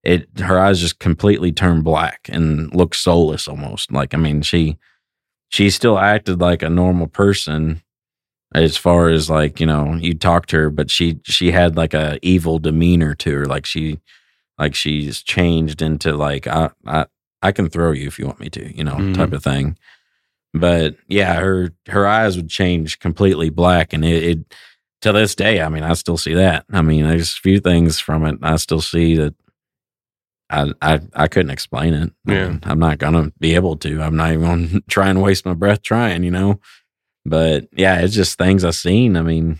it 0.05 0.29
her 0.39 0.59
eyes 0.59 0.79
just 0.79 0.99
completely 0.99 1.51
turned 1.51 1.83
black 1.83 2.29
and 2.31 2.73
looked 2.75 2.95
soulless 2.95 3.47
almost. 3.47 3.91
Like 3.91 4.13
I 4.13 4.17
mean 4.17 4.41
she 4.41 4.77
she 5.49 5.69
still 5.69 5.97
acted 5.99 6.39
like 6.41 6.61
a 6.63 6.69
normal 6.69 7.07
person 7.07 7.81
as 8.53 8.77
far 8.77 9.09
as 9.09 9.29
like 9.29 9.59
you 9.59 9.65
know 9.65 9.95
you 9.95 10.13
talk 10.13 10.45
to 10.47 10.57
her 10.57 10.69
but 10.69 10.89
she 10.89 11.19
she 11.23 11.51
had 11.51 11.75
like 11.75 11.93
a 11.93 12.17
evil 12.21 12.59
demeanor 12.59 13.13
to 13.15 13.31
her 13.33 13.45
like 13.45 13.65
she 13.65 13.99
like 14.57 14.75
she's 14.75 15.21
changed 15.21 15.81
into 15.81 16.15
like 16.15 16.47
i 16.47 16.69
i, 16.85 17.05
I 17.41 17.51
can 17.51 17.69
throw 17.69 17.91
you 17.91 18.07
if 18.07 18.17
you 18.19 18.25
want 18.25 18.39
me 18.39 18.49
to 18.51 18.75
you 18.77 18.83
know 18.83 18.95
Mhm. 18.95 19.15
type 19.15 19.33
of 19.33 19.43
thing 19.43 19.77
but 20.53 20.95
yeah 21.07 21.35
her 21.35 21.71
her 21.89 22.07
eyes 22.07 22.37
would 22.37 22.49
change 22.49 22.99
completely 22.99 23.49
black 23.49 23.91
and 23.93 24.05
it, 24.05 24.23
it 24.23 24.53
to 25.01 25.11
this 25.11 25.35
day 25.35 25.61
i 25.61 25.67
mean 25.67 25.83
i 25.83 25.93
still 25.93 26.17
see 26.17 26.33
that 26.35 26.65
i 26.71 26.81
mean 26.81 27.05
there's 27.05 27.31
a 27.31 27.41
few 27.41 27.59
things 27.59 27.99
from 27.99 28.25
it 28.25 28.37
i 28.41 28.55
still 28.55 28.81
see 28.81 29.15
that 29.17 29.33
I, 30.49 30.71
I 30.81 30.99
I 31.13 31.27
couldn't 31.27 31.51
explain 31.51 31.93
it. 31.93 32.13
Yeah. 32.25 32.57
I'm 32.63 32.79
not 32.79 32.99
gonna 32.99 33.31
be 33.39 33.55
able 33.55 33.77
to. 33.77 34.01
I'm 34.01 34.15
not 34.15 34.31
even 34.31 34.45
gonna 34.45 34.81
try 34.87 35.09
and 35.09 35.21
waste 35.21 35.45
my 35.45 35.53
breath 35.53 35.81
trying, 35.81 36.23
you 36.23 36.31
know. 36.31 36.59
But 37.25 37.67
yeah, 37.75 38.01
it's 38.01 38.13
just 38.13 38.37
things 38.37 38.63
I've 38.63 38.75
seen. 38.75 39.17
I 39.17 39.21
mean, 39.21 39.59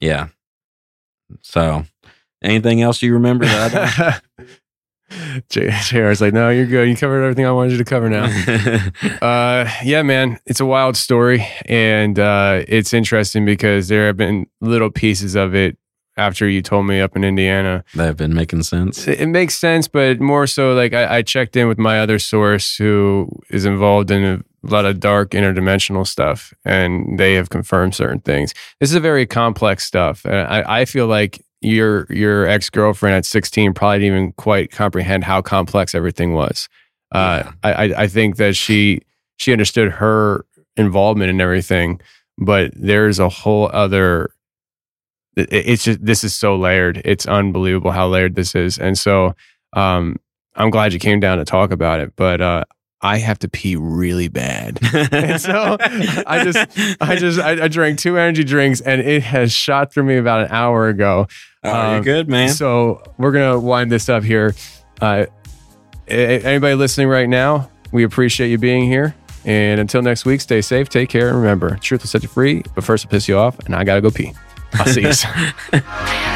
yeah. 0.00 0.28
So, 1.42 1.84
anything 2.42 2.82
else 2.82 3.02
you 3.02 3.12
remember 3.12 3.44
that 3.44 4.22
I 4.36 4.44
JR's 5.48 6.20
like, 6.20 6.32
no, 6.32 6.50
you're 6.50 6.66
good. 6.66 6.88
You 6.88 6.96
covered 6.96 7.22
everything 7.22 7.46
I 7.46 7.52
wanted 7.52 7.72
you 7.72 7.78
to 7.78 7.84
cover 7.84 8.08
now. 8.08 8.26
Uh, 9.22 9.68
yeah, 9.82 10.02
man, 10.02 10.38
it's 10.46 10.60
a 10.60 10.66
wild 10.66 10.96
story, 10.96 11.46
and 11.66 12.18
uh, 12.18 12.62
it's 12.68 12.92
interesting 12.92 13.44
because 13.44 13.88
there 13.88 14.06
have 14.06 14.16
been 14.16 14.46
little 14.60 14.90
pieces 14.90 15.34
of 15.34 15.54
it 15.54 15.76
after 16.16 16.48
you 16.48 16.62
told 16.62 16.86
me 16.86 17.00
up 17.00 17.14
in 17.16 17.24
Indiana. 17.24 17.84
that 17.94 18.04
have 18.06 18.16
been 18.16 18.34
making 18.34 18.62
sense. 18.62 19.06
It, 19.06 19.26
makes 19.28 19.54
sense, 19.56 19.86
but 19.88 20.20
more 20.20 20.46
so, 20.46 20.72
like 20.72 20.92
I, 20.94 21.18
I 21.18 21.22
checked 21.22 21.56
in 21.56 21.68
with 21.68 21.78
my 21.78 22.00
other 22.00 22.18
source 22.18 22.76
who 22.76 23.28
is 23.50 23.64
involved 23.66 24.10
in 24.10 24.24
a 24.24 24.42
lot 24.66 24.84
of 24.84 24.98
dark 24.98 25.30
interdimensional 25.30 26.06
stuff, 26.06 26.54
and 26.64 27.18
they 27.18 27.34
have 27.34 27.50
confirmed 27.50 27.94
certain 27.94 28.20
things. 28.20 28.54
This 28.80 28.90
is 28.90 28.96
a 28.96 29.00
very 29.00 29.26
complex 29.26 29.84
stuff, 29.84 30.24
and 30.24 30.34
I, 30.36 30.80
I 30.80 30.84
feel 30.86 31.06
like 31.06 31.42
your 31.60 32.06
your 32.10 32.46
ex 32.46 32.70
girlfriend 32.70 33.16
at 33.16 33.24
16 33.24 33.72
probably 33.74 33.98
didn't 34.00 34.16
even 34.16 34.32
quite 34.32 34.70
comprehend 34.70 35.24
how 35.24 35.42
complex 35.42 35.94
everything 35.94 36.32
was. 36.34 36.68
Uh, 37.12 37.42
Yeah. 37.44 37.52
I 37.62 37.82
I 38.04 38.06
think 38.08 38.36
that 38.36 38.56
she 38.56 39.00
she 39.36 39.52
understood 39.52 39.92
her 39.92 40.44
involvement 40.76 41.30
in 41.30 41.40
everything, 41.40 42.00
but 42.38 42.70
there's 42.74 43.18
a 43.18 43.28
whole 43.28 43.70
other. 43.72 44.30
It- 45.36 45.48
It's 45.52 45.84
just 45.84 46.04
this 46.04 46.24
is 46.24 46.34
so 46.34 46.56
layered. 46.56 47.02
It's 47.04 47.26
unbelievable 47.26 47.90
how 47.92 48.08
layered 48.08 48.34
this 48.34 48.54
is, 48.54 48.78
and 48.78 48.98
so 48.98 49.34
um, 49.74 50.16
I'm 50.54 50.70
glad 50.70 50.92
you 50.92 50.98
came 50.98 51.20
down 51.20 51.38
to 51.38 51.44
talk 51.44 51.70
about 51.70 52.00
it. 52.00 52.14
But 52.16 52.40
uh, 52.40 52.64
I 53.02 53.18
have 53.18 53.38
to 53.40 53.48
pee 53.48 53.76
really 53.76 54.28
bad. 54.28 54.78
And 55.12 55.40
so 55.40 55.76
I 56.26 56.42
just, 56.44 56.58
I 57.00 57.16
just, 57.16 57.38
I, 57.38 57.64
I 57.64 57.68
drank 57.68 57.98
two 57.98 58.16
energy 58.18 58.42
drinks, 58.44 58.80
and 58.80 59.00
it 59.00 59.22
has 59.22 59.52
shot 59.52 59.92
through 59.92 60.04
me 60.04 60.16
about 60.16 60.40
an 60.42 60.48
hour 60.50 60.88
ago. 60.88 61.26
Oh, 61.62 61.68
you're 61.90 61.96
Um, 61.98 62.02
good, 62.02 62.28
man. 62.28 62.48
So 62.48 63.02
we're 63.18 63.32
gonna 63.32 63.58
wind 63.60 63.90
this 63.92 64.08
up 64.08 64.22
here. 64.24 64.54
Uh, 65.00 65.26
anybody 66.08 66.74
listening 66.74 67.08
right 67.08 67.28
now, 67.28 67.70
we 67.92 68.04
appreciate 68.04 68.48
you 68.48 68.58
being 68.58 68.84
here. 68.86 69.14
And 69.44 69.78
until 69.80 70.02
next 70.02 70.24
week, 70.24 70.40
stay 70.40 70.60
safe, 70.60 70.88
take 70.88 71.08
care, 71.08 71.28
and 71.28 71.36
remember, 71.36 71.76
truth 71.76 72.02
will 72.02 72.08
set 72.08 72.22
you 72.22 72.28
free. 72.28 72.62
But 72.74 72.82
first, 72.82 73.04
will 73.04 73.10
piss 73.10 73.28
you 73.28 73.36
off, 73.38 73.58
and 73.60 73.74
I 73.76 73.84
gotta 73.84 74.00
go 74.00 74.10
pee. 74.10 74.32
I'll 74.80 74.92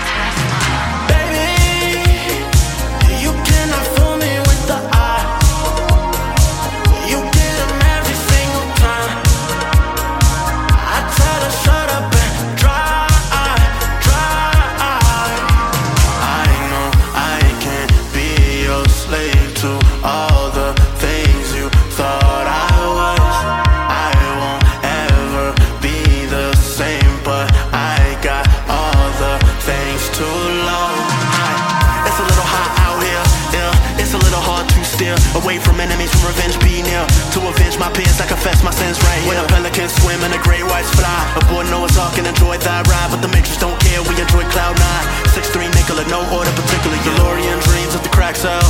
here. 39.90 40.06
When 40.06 40.14
a 40.14 40.20
swim 40.20 40.20
and 40.24 40.32
the 40.32 40.42
great 40.42 40.64
whites 40.64 40.90
fly, 40.94 41.18
aboard 41.36 41.66
Noah's 41.70 41.96
Ark 41.98 42.18
and 42.18 42.26
enjoy 42.26 42.58
that 42.58 42.86
ride. 42.86 43.10
But 43.10 43.22
the 43.22 43.28
matrix 43.28 43.58
don't 43.58 43.78
care, 43.80 44.02
we 44.02 44.14
enjoy 44.20 44.44
cloud 44.50 44.78
nine. 44.78 45.06
Six 45.34 45.50
three 45.50 45.68
Nicola, 45.68 46.06
no 46.08 46.22
order 46.30 46.52
particular. 46.52 46.96
DeLorean 47.00 47.58
dreams 47.64 47.94
of 47.94 48.02
the 48.02 48.10
crack 48.10 48.36
cell. 48.36 48.62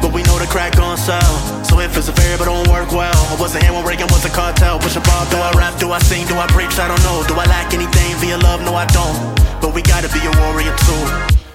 But 0.00 0.12
we 0.14 0.22
know 0.22 0.38
the 0.38 0.46
crack 0.46 0.76
gon' 0.76 0.96
sell. 0.96 1.64
So 1.64 1.80
if 1.80 1.96
it's 1.98 2.08
a 2.08 2.12
variable, 2.12 2.46
don't 2.46 2.68
work 2.70 2.92
well. 2.92 3.18
I 3.34 3.36
wasn't 3.38 3.64
here 3.64 3.72
when 3.74 3.84
Reagan 3.84 4.06
was 4.14 4.24
a 4.24 4.30
cartel. 4.30 4.78
Push 4.78 4.94
a 4.94 5.02
bar, 5.02 5.26
do 5.30 5.36
I 5.38 5.50
rap, 5.58 5.78
do 5.78 5.90
I 5.90 5.98
sing, 5.98 6.26
do 6.26 6.38
I 6.38 6.46
preach? 6.46 6.78
I 6.78 6.86
don't 6.86 7.02
know. 7.02 7.26
Do 7.26 7.34
I 7.34 7.46
lack 7.46 7.74
anything 7.74 8.14
via 8.22 8.38
love? 8.38 8.62
No, 8.62 8.74
I 8.74 8.86
don't. 8.94 9.18
But 9.60 9.74
we 9.74 9.82
gotta 9.82 10.08
be 10.14 10.22
a 10.22 10.32
warrior 10.46 10.74
too. 10.86 11.02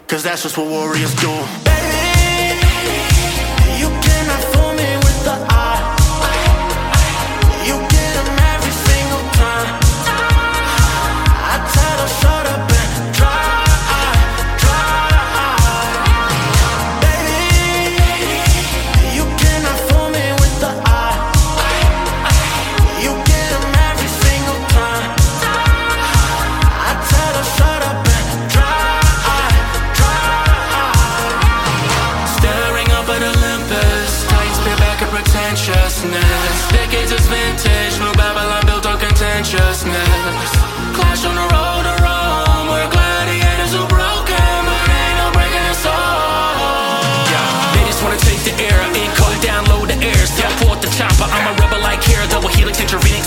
Cause 0.08 0.24
that's 0.24 0.44
just 0.44 0.58
what 0.58 0.68
warriors 0.68 1.16
do. 1.16 1.32
Baby, 1.64 2.03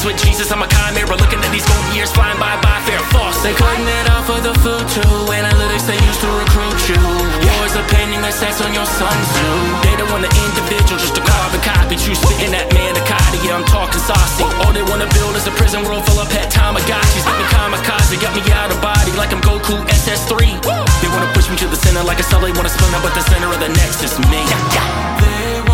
with 0.06 0.22
Jesus. 0.22 0.54
I'm 0.54 0.62
a 0.62 0.68
chimera, 0.70 1.18
looking 1.18 1.42
at 1.42 1.50
these 1.50 1.66
golden 1.66 1.90
years 1.90 2.14
flying 2.14 2.38
by 2.38 2.54
by 2.62 2.78
fair 2.86 3.02
false. 3.10 3.42
They 3.42 3.52
cutting 3.58 3.82
it 3.82 4.06
off 4.14 4.30
for 4.30 4.38
the 4.38 4.54
food 4.62 4.86
too. 4.94 5.14
Analytics 5.26 5.90
they 5.90 5.98
used 5.98 6.22
to 6.22 6.30
recruit 6.30 6.78
you. 6.86 7.02
Wars 7.42 7.74
painting 7.90 8.22
the 8.22 8.30
sex 8.30 8.62
on 8.62 8.70
your 8.70 8.86
Sun 8.86 9.10
Tzu. 9.10 9.50
They 9.82 9.94
don't 9.98 10.08
want 10.14 10.22
the 10.22 10.30
individual, 10.30 10.96
just 11.02 11.18
a 11.18 11.22
carbon 11.26 11.60
copy. 11.60 11.98
True 11.98 12.14
spitting 12.14 12.54
that 12.54 12.70
manicotti, 12.70 13.42
yeah, 13.42 13.58
I'm 13.58 13.66
talking 13.66 13.98
saucy. 13.98 14.46
All 14.62 14.70
they 14.70 14.86
wanna 14.86 15.10
build 15.10 15.34
is 15.34 15.50
a 15.50 15.54
prison 15.58 15.82
world 15.82 16.06
full 16.06 16.22
of 16.22 16.30
pet 16.30 16.54
Tamagotchis. 16.54 17.26
Let 17.26 17.36
me 17.36 17.46
kamikaze, 17.50 18.14
got 18.22 18.32
me 18.38 18.46
out 18.54 18.70
of 18.70 18.78
body 18.78 19.10
like 19.18 19.34
I'm 19.34 19.42
Goku 19.42 19.74
SS3. 19.90 20.62
They 21.02 21.10
wanna 21.10 21.30
push 21.34 21.50
me 21.50 21.58
to 21.58 21.66
the 21.66 21.76
center 21.76 22.06
like 22.06 22.22
a 22.22 22.26
cell, 22.30 22.40
they 22.40 22.54
wanna 22.54 22.70
split 22.70 22.94
up, 22.94 23.02
but 23.02 23.12
the 23.18 23.26
center 23.26 23.50
of 23.50 23.58
the 23.58 23.68
nexus, 23.74 24.14
is 24.14 24.18
me. 24.30 25.65